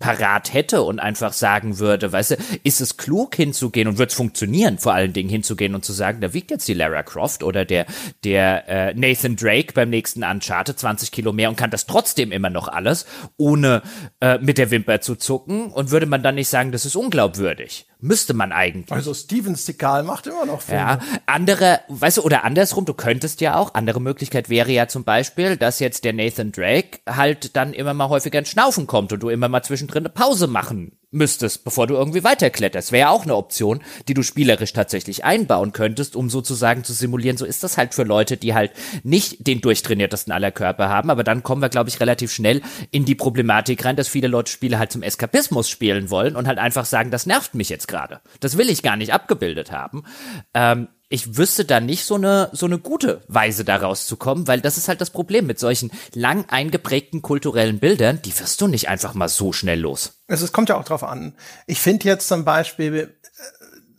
parat 0.01 0.53
hätte 0.53 0.81
und 0.81 0.99
einfach 0.99 1.31
sagen 1.31 1.79
würde, 1.79 2.11
weißt 2.11 2.31
du, 2.31 2.35
ist 2.63 2.81
es 2.81 2.97
klug 2.97 3.35
hinzugehen 3.35 3.87
und 3.87 3.97
wird 3.97 4.09
es 4.09 4.17
funktionieren, 4.17 4.77
vor 4.77 4.93
allen 4.93 5.13
Dingen 5.13 5.29
hinzugehen 5.29 5.75
und 5.75 5.85
zu 5.85 5.93
sagen, 5.93 6.19
da 6.19 6.33
wiegt 6.33 6.51
jetzt 6.51 6.67
die 6.67 6.73
Lara 6.73 7.03
Croft 7.03 7.43
oder 7.43 7.63
der, 7.63 7.85
der 8.25 8.67
äh, 8.67 8.93
Nathan 8.93 9.37
Drake 9.37 9.73
beim 9.73 9.89
nächsten 9.89 10.23
Uncharted 10.23 10.77
20 10.77 11.11
Kilo 11.11 11.31
mehr 11.31 11.47
und 11.47 11.55
kann 11.55 11.71
das 11.71 11.85
trotzdem 11.85 12.33
immer 12.33 12.49
noch 12.49 12.67
alles, 12.67 13.05
ohne 13.37 13.81
äh, 14.19 14.37
mit 14.39 14.57
der 14.57 14.71
Wimper 14.71 14.99
zu 14.99 15.15
zucken 15.15 15.67
und 15.67 15.91
würde 15.91 16.07
man 16.07 16.21
dann 16.21 16.35
nicht 16.35 16.49
sagen, 16.49 16.73
das 16.73 16.85
ist 16.85 16.97
unglaubwürdig. 16.97 17.85
Müsste 18.01 18.33
man 18.33 18.51
eigentlich. 18.51 18.91
Also 18.91 19.13
Steven 19.13 19.53
Seagal 19.55 20.03
macht 20.03 20.25
immer 20.25 20.45
noch 20.47 20.61
Filme. 20.61 20.81
Ja, 20.81 20.99
andere, 21.27 21.81
weißt 21.87 22.17
du, 22.17 22.21
oder 22.23 22.43
andersrum, 22.43 22.85
du 22.85 22.95
könntest 22.95 23.41
ja 23.41 23.55
auch, 23.55 23.75
andere 23.75 24.01
Möglichkeit 24.01 24.49
wäre 24.49 24.71
ja 24.71 24.87
zum 24.87 25.03
Beispiel, 25.03 25.55
dass 25.55 25.79
jetzt 25.79 26.03
der 26.03 26.13
Nathan 26.13 26.51
Drake 26.51 26.99
halt 27.07 27.55
dann 27.55 27.73
immer 27.73 27.93
mal 27.93 28.09
häufiger 28.09 28.39
ins 28.39 28.49
Schnaufen 28.49 28.87
kommt 28.87 29.13
und 29.13 29.21
du 29.21 29.29
immer 29.29 29.49
mal 29.49 29.61
zwischendrin 29.61 30.03
eine 30.03 30.09
Pause 30.09 30.47
machen 30.47 30.97
müsstest, 31.11 31.63
bevor 31.63 31.87
du 31.87 31.95
irgendwie 31.95 32.23
weiterkletterst. 32.23 32.91
Wäre 32.91 33.09
auch 33.09 33.23
eine 33.23 33.35
Option, 33.35 33.81
die 34.07 34.13
du 34.13 34.23
spielerisch 34.23 34.73
tatsächlich 34.73 35.23
einbauen 35.25 35.73
könntest, 35.73 36.15
um 36.15 36.29
sozusagen 36.29 36.83
zu 36.83 36.93
simulieren, 36.93 37.37
so 37.37 37.45
ist 37.45 37.63
das 37.63 37.77
halt 37.77 37.93
für 37.93 38.03
Leute, 38.03 38.37
die 38.37 38.53
halt 38.53 38.71
nicht 39.03 39.45
den 39.45 39.61
durchtrainiertesten 39.61 40.31
aller 40.31 40.51
Körper 40.51 40.89
haben. 40.89 41.09
Aber 41.09 41.23
dann 41.23 41.43
kommen 41.43 41.61
wir, 41.61 41.69
glaube 41.69 41.89
ich, 41.89 41.99
relativ 41.99 42.31
schnell 42.31 42.61
in 42.91 43.05
die 43.05 43.15
Problematik 43.15 43.83
rein, 43.85 43.95
dass 43.95 44.07
viele 44.07 44.27
Leute 44.27 44.51
Spiele 44.51 44.79
halt 44.79 44.91
zum 44.91 45.03
Eskapismus 45.03 45.69
spielen 45.69 46.09
wollen 46.09 46.35
und 46.35 46.47
halt 46.47 46.57
einfach 46.57 46.85
sagen, 46.85 47.11
das 47.11 47.25
nervt 47.25 47.55
mich 47.55 47.69
jetzt 47.69 47.87
gerade. 47.87 48.21
Das 48.39 48.57
will 48.57 48.69
ich 48.69 48.81
gar 48.81 48.95
nicht 48.95 49.13
abgebildet 49.13 49.71
haben. 49.71 50.03
Ähm, 50.53 50.87
ich 51.11 51.35
wüsste 51.37 51.65
da 51.65 51.81
nicht 51.81 52.05
so 52.05 52.15
eine, 52.15 52.49
so 52.53 52.65
eine 52.65 52.79
gute 52.79 53.21
Weise 53.27 53.65
da 53.65 53.75
rauszukommen, 53.75 54.47
weil 54.47 54.61
das 54.61 54.77
ist 54.77 54.87
halt 54.87 55.01
das 55.01 55.09
Problem 55.09 55.45
mit 55.45 55.59
solchen 55.59 55.91
lang 56.13 56.45
eingeprägten 56.47 57.21
kulturellen 57.21 57.79
Bildern, 57.79 58.21
die 58.21 58.37
wirst 58.39 58.61
du 58.61 58.67
nicht 58.67 58.87
einfach 58.87 59.13
mal 59.13 59.27
so 59.27 59.51
schnell 59.51 59.79
los. 59.79 60.13
Also 60.29 60.45
es 60.45 60.53
kommt 60.53 60.69
ja 60.69 60.77
auch 60.77 60.85
drauf 60.85 61.03
an. 61.03 61.35
Ich 61.67 61.81
finde 61.81 62.07
jetzt 62.07 62.29
zum 62.29 62.45
Beispiel, 62.45 62.93
äh, 62.95 63.07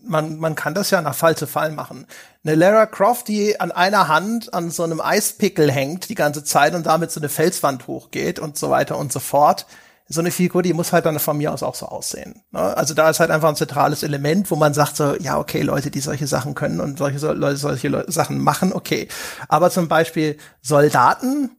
man, 0.02 0.38
man 0.38 0.54
kann 0.54 0.72
das 0.72 0.90
ja 0.90 1.02
nach 1.02 1.14
Fall 1.14 1.36
zu 1.36 1.46
Fall 1.46 1.70
machen. 1.70 2.06
Eine 2.44 2.54
Lara 2.54 2.86
Croft, 2.86 3.28
die 3.28 3.60
an 3.60 3.72
einer 3.72 4.08
Hand 4.08 4.54
an 4.54 4.70
so 4.70 4.82
einem 4.82 5.02
Eispickel 5.02 5.70
hängt 5.70 6.08
die 6.08 6.14
ganze 6.14 6.44
Zeit 6.44 6.74
und 6.74 6.86
damit 6.86 7.12
so 7.12 7.20
eine 7.20 7.28
Felswand 7.28 7.86
hochgeht 7.88 8.38
und 8.38 8.56
so 8.56 8.70
weiter 8.70 8.96
und 8.96 9.12
so 9.12 9.20
fort 9.20 9.66
so 10.08 10.20
eine 10.20 10.30
Figur, 10.30 10.62
die 10.62 10.72
muss 10.72 10.92
halt 10.92 11.06
dann 11.06 11.18
von 11.18 11.38
mir 11.38 11.52
aus 11.52 11.62
auch 11.62 11.74
so 11.74 11.86
aussehen. 11.86 12.42
Ne? 12.50 12.60
Also 12.60 12.94
da 12.94 13.08
ist 13.08 13.20
halt 13.20 13.30
einfach 13.30 13.48
ein 13.48 13.56
zentrales 13.56 14.02
Element, 14.02 14.50
wo 14.50 14.56
man 14.56 14.74
sagt 14.74 14.96
so, 14.96 15.16
ja, 15.16 15.38
okay, 15.38 15.62
Leute, 15.62 15.90
die 15.90 16.00
solche 16.00 16.26
Sachen 16.26 16.54
können 16.54 16.80
und 16.80 16.98
solche 16.98 17.18
Leute 17.32 17.56
solche 17.56 18.04
Sachen 18.08 18.38
machen, 18.38 18.72
okay. 18.72 19.08
Aber 19.48 19.70
zum 19.70 19.88
Beispiel 19.88 20.36
Soldaten, 20.60 21.50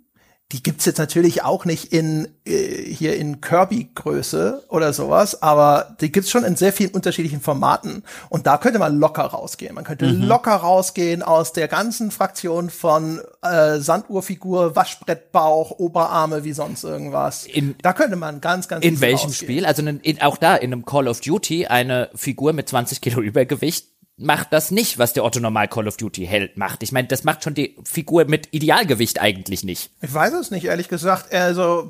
die 0.52 0.62
gibt's 0.62 0.86
jetzt 0.86 1.00
natürlich 1.00 1.44
auch 1.44 1.66
nicht 1.66 1.92
in 1.92 2.28
äh, 2.46 2.84
hier 2.84 3.16
in 3.16 3.42
Kirby-Größe 3.42 4.66
oder 4.68 4.94
sowas, 4.94 5.42
aber 5.42 5.96
die 6.00 6.12
gibt's 6.12 6.30
schon 6.30 6.44
in 6.44 6.56
sehr 6.56 6.72
vielen 6.72 6.92
unterschiedlichen 6.92 7.42
Formaten. 7.42 8.04
Und 8.30 8.46
da 8.46 8.58
könnte 8.58 8.78
man 8.78 9.00
locker 9.00 9.24
rausgehen. 9.24 9.74
Man 9.74 9.84
könnte 9.84 10.06
mhm. 10.06 10.24
locker 10.24 10.56
rausgehen 10.56 11.24
aus 11.24 11.54
der 11.54 11.68
ganzen 11.68 12.12
Fraktion 12.12 12.70
von 12.70 13.22
äh, 13.42 13.80
Sanduhrfigur, 13.80 14.76
Waschbrettbauch, 14.76 15.72
Oberarme, 15.72 16.44
wie 16.44 16.54
sonst 16.54 16.84
irgendwas. 16.84 17.46
In, 17.48 17.76
da 17.82 17.94
könnte 17.94 18.16
man 18.16 18.40
ganz, 18.40 18.68
ganz 18.68 18.86
In 18.86 19.02
welchem 19.02 19.30
rausgehen. 19.30 19.50
Spiel? 19.50 19.66
Also 19.66 19.82
in, 19.82 20.00
in, 20.02 20.22
auch 20.22 20.38
da 20.38 20.56
in 20.56 20.72
einem 20.72 20.86
Call 20.86 21.08
of 21.08 21.22
Duty 21.22 21.66
eine 21.66 22.10
Figur 22.14 22.54
mit 22.54 22.70
20 22.70 23.02
Kilo 23.02 23.22
Übergewicht 23.22 23.93
macht 24.18 24.54
das 24.54 24.72
nicht, 24.72 25.00
was 25.00 25.14
der 25.14 25.24
Otto 25.24 25.40
Normal 25.40 25.68
Call 25.68 25.88
of 25.88 25.98
Duty 25.98 26.26
Held 26.26 26.58
macht. 26.58 26.84
Ich 26.84 26.92
meine, 26.92 27.08
das 27.08 27.24
macht 27.24 27.44
schon 27.44 27.54
die 27.54 27.76
Figur 27.84 28.26
mit 28.26 28.50
Idealgewicht 28.52 29.20
eigentlich 29.20 29.64
nicht. 29.64 29.92
Ich 30.02 30.14
weiß 30.14 30.34
es 30.34 30.52
nicht, 30.52 30.66
ehrlich 30.66 30.88
gesagt. 30.88 31.34
Also, 31.34 31.90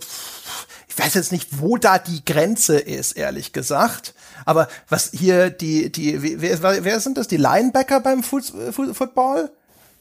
ich 0.88 0.98
weiß 0.98 1.16
jetzt 1.16 1.32
nicht, 1.32 1.60
wo 1.60 1.78
da 1.78 2.00
die 2.00 2.24
Grenze 2.24 2.78
ist, 2.78 3.14
ehrlich 3.14 3.52
gesagt. 3.52 4.14
Aber 4.46 4.68
was 4.88 5.12
hier 5.14 5.50
die, 5.50 5.92
die, 5.92 6.42
wer, 6.42 6.84
wer 6.84 7.00
sind 7.00 7.18
das? 7.18 7.28
Die 7.28 7.38
Linebacker 7.38 8.00
beim 8.00 8.24
Football? 8.24 9.52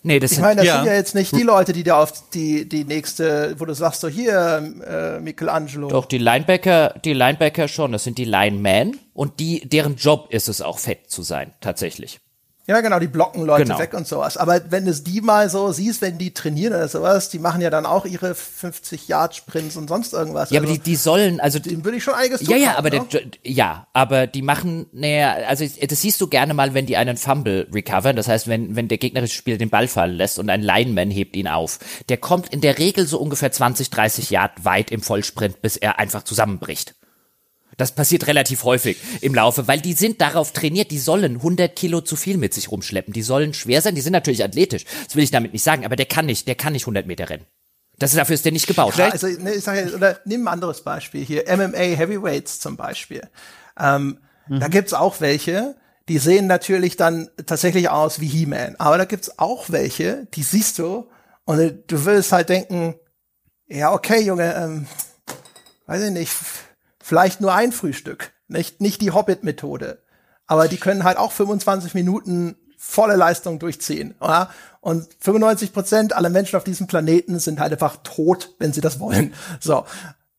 Nee, 0.05 0.19
das 0.19 0.33
ich 0.33 0.41
meine, 0.41 0.57
das 0.57 0.67
ja. 0.67 0.77
sind 0.77 0.87
ja 0.87 0.95
jetzt 0.95 1.15
nicht 1.15 1.37
die 1.37 1.43
Leute, 1.43 1.73
die 1.73 1.85
da 1.85 2.03
auf 2.03 2.13
die, 2.31 2.69
die 2.69 2.85
nächste, 2.85 3.55
wo 3.59 3.65
du 3.65 3.75
sagst, 3.75 4.01
so 4.01 4.09
hier, 4.09 4.73
äh, 4.85 5.21
Michelangelo. 5.21 5.89
Doch, 5.89 6.07
die 6.07 6.19
Linebacker, 6.19 6.95
die 7.05 7.13
Linebacker 7.13 7.69
schon, 7.69 7.93
das 7.93 8.03
sind 8.03 8.19
die 8.19 8.25
Linemen 8.25 8.99
und 9.15 9.39
die, 9.39 9.69
deren 9.69 9.95
Job 9.95 10.27
ist 10.31 10.49
es 10.49 10.61
auch 10.61 10.79
fett 10.79 11.09
zu 11.11 11.23
sein, 11.23 11.53
tatsächlich. 11.61 12.21
Ja, 12.67 12.81
genau, 12.81 13.01
die 13.01 13.09
blocken 13.09 13.45
Leute 13.45 13.65
genau. 13.65 13.79
weg 13.79 13.93
und 13.93 14.07
sowas. 14.07 14.37
Aber 14.37 14.61
wenn 14.71 14.87
es 14.87 15.03
die 15.03 15.21
mal 15.21 15.51
so 15.51 15.73
siehst, 15.73 16.01
wenn 16.01 16.17
die 16.17 16.33
trainieren 16.33 16.75
oder 16.75 16.87
sowas, 16.87 17.29
die 17.29 17.41
machen 17.41 17.61
ja 17.61 17.71
dann 17.71 17.87
auch 17.87 18.05
ihre 18.05 18.37
50 18.37 19.09
Yard 19.09 19.35
Sprints 19.35 19.77
und 19.77 19.89
sonst 19.89 20.13
irgendwas. 20.13 20.51
Ja, 20.51 20.61
also, 20.61 20.71
aber 20.71 20.79
die, 20.79 20.91
die 20.91 20.97
sollen, 20.97 21.41
also 21.41 21.59
dem 21.59 21.85
würde 21.85 21.97
ich 21.97 22.05
schon 22.05 22.15
einiges 22.15 22.41
Ja, 22.47 22.57
ja, 22.57 22.77
aber 22.77 22.91
ne? 22.91 23.05
der, 23.13 23.23
ja, 23.43 23.89
aber 23.93 24.29
die 24.29 24.43
machen, 24.43 24.87
naja, 24.93 25.33
also 25.49 25.65
das 25.65 26.01
siehst 26.01 26.21
du 26.21 26.29
gerne 26.29 26.55
mal, 26.55 26.73
wenn 26.73 26.87
die 26.87 26.97
einen 26.97 27.17
Fumble 27.17 27.69
recovern. 27.73 28.15
Das 28.15 28.29
heißt, 28.29 28.47
wenn 28.47 28.77
wenn 28.77 28.87
der 28.87 28.99
gegnerische 28.99 29.35
Spieler 29.35 29.59
den 29.59 29.71
Ball 29.71 29.89
fallen 29.89 30.15
lässt 30.15 30.39
und 30.39 30.49
ein 30.49 30.63
Lineman 30.63 31.11
hebt 31.11 31.35
ihn 31.37 31.49
auf, 31.49 31.81
der 32.09 32.17
kommt 32.17 32.53
in 32.53 32.61
der 32.61 32.79
Regel 32.79 33.07
so 33.07 33.19
ungefähr 33.19 33.51
20, 33.51 33.91
30 33.91 34.31
Yard 34.31 34.65
weit 34.65 34.91
im 34.91 35.03
Vollsprint, 35.03 35.63
bis 35.63 35.77
er 35.77 35.99
einfach 35.99 36.23
zusammenbricht. 36.23 36.95
Das 37.77 37.93
passiert 37.93 38.27
relativ 38.27 38.65
häufig 38.65 38.99
im 39.21 39.35
Laufe, 39.35 39.67
weil 39.69 39.81
die 39.81 39.95
sind 39.95 40.21
darauf 40.21 40.53
trainiert, 40.53 40.91
die 40.91 40.99
sollen 40.99 41.37
100 41.37 41.75
Kilo 41.75 42.01
zu 42.01 42.17
viel 42.17 42.37
mit 42.37 42.55
sich 42.55 42.71
rumschleppen. 42.71 43.13
Die 43.13 43.23
sollen 43.23 43.55
schwer 43.55 43.81
sein, 43.81 43.95
die 43.95 44.01
sind 44.01 44.13
natürlich 44.13 44.45
athletisch. 44.45 44.85
Das 45.05 45.17
will 45.17 45.25
ich 45.25 45.31
damit 45.31 45.53
nicht 45.53 45.63
sagen, 45.63 45.85
aber 45.85 45.97
der 45.97 46.07
kann 46.07 46.27
nicht, 46.27 46.47
der 46.49 46.55
kann 46.55 46.75
nicht 46.75 46.85
100 46.85 47.07
Meter 47.07 47.31
rennen. 47.31 47.47
Das 47.99 48.11
ist, 48.11 48.19
dafür 48.19 48.35
ist 48.35 48.45
der 48.45 48.53
nicht 48.53 48.67
gebaut. 48.67 48.97
Ja, 48.97 49.11
also, 49.11 49.27
ne, 49.27 49.55
ich 49.55 49.65
sage, 49.65 49.93
oder 49.95 50.19
nimm 50.25 50.49
ein 50.49 50.55
anderes 50.55 50.83
Beispiel 50.83 51.25
hier. 51.25 51.45
MMA 51.47 51.79
Heavyweights 51.79 52.59
zum 52.59 52.77
Beispiel. 52.77 53.23
Ähm, 53.79 54.19
mhm. 54.49 54.61
Da 54.61 54.69
gibt's 54.69 54.93
auch 54.93 55.21
welche, 55.21 55.77
die 56.09 56.19
sehen 56.19 56.47
natürlich 56.47 56.97
dann 56.97 57.31
tatsächlich 57.47 57.89
aus 57.89 58.21
wie 58.21 58.27
He-Man. 58.27 58.77
Aber 58.77 58.99
da 58.99 59.05
gibt's 59.05 59.39
auch 59.39 59.71
welche, 59.71 60.27
die 60.35 60.43
siehst 60.43 60.79
du 60.79 61.09
und 61.45 61.85
du 61.87 62.05
willst 62.05 62.33
halt 62.33 62.49
denken, 62.49 62.97
ja, 63.69 63.93
okay, 63.93 64.21
Junge, 64.21 64.55
ähm, 64.55 64.87
weiß 65.87 66.03
ich 66.03 66.11
nicht, 66.11 66.33
vielleicht 67.03 67.41
nur 67.41 67.53
ein 67.53 67.73
Frühstück, 67.73 68.33
nicht, 68.49 68.81
nicht 68.81 69.01
die 69.01 69.11
Hobbit-Methode. 69.11 70.03
Aber 70.47 70.69
die 70.69 70.77
können 70.77 71.05
halt 71.05 71.19
auch 71.19 71.33
25 71.33 71.95
Minuten 71.95 72.57
volle 72.77 73.17
Leistung 73.17 73.59
durchziehen. 73.59 74.15
Oder? 74.21 74.51
Und 74.81 75.09
95 75.21 75.73
Prozent 75.73 76.13
aller 76.15 76.31
Menschen 76.31 76.57
auf 76.57 76.65
diesem 76.65 76.87
Planeten 76.87 77.39
sind 77.39 77.61
halt 77.61 77.73
einfach 77.73 77.99
tot, 78.03 78.55
wenn 78.59 78.73
sie 78.73 78.81
das 78.81 78.99
wollen. 78.99 79.35
So. 79.61 79.85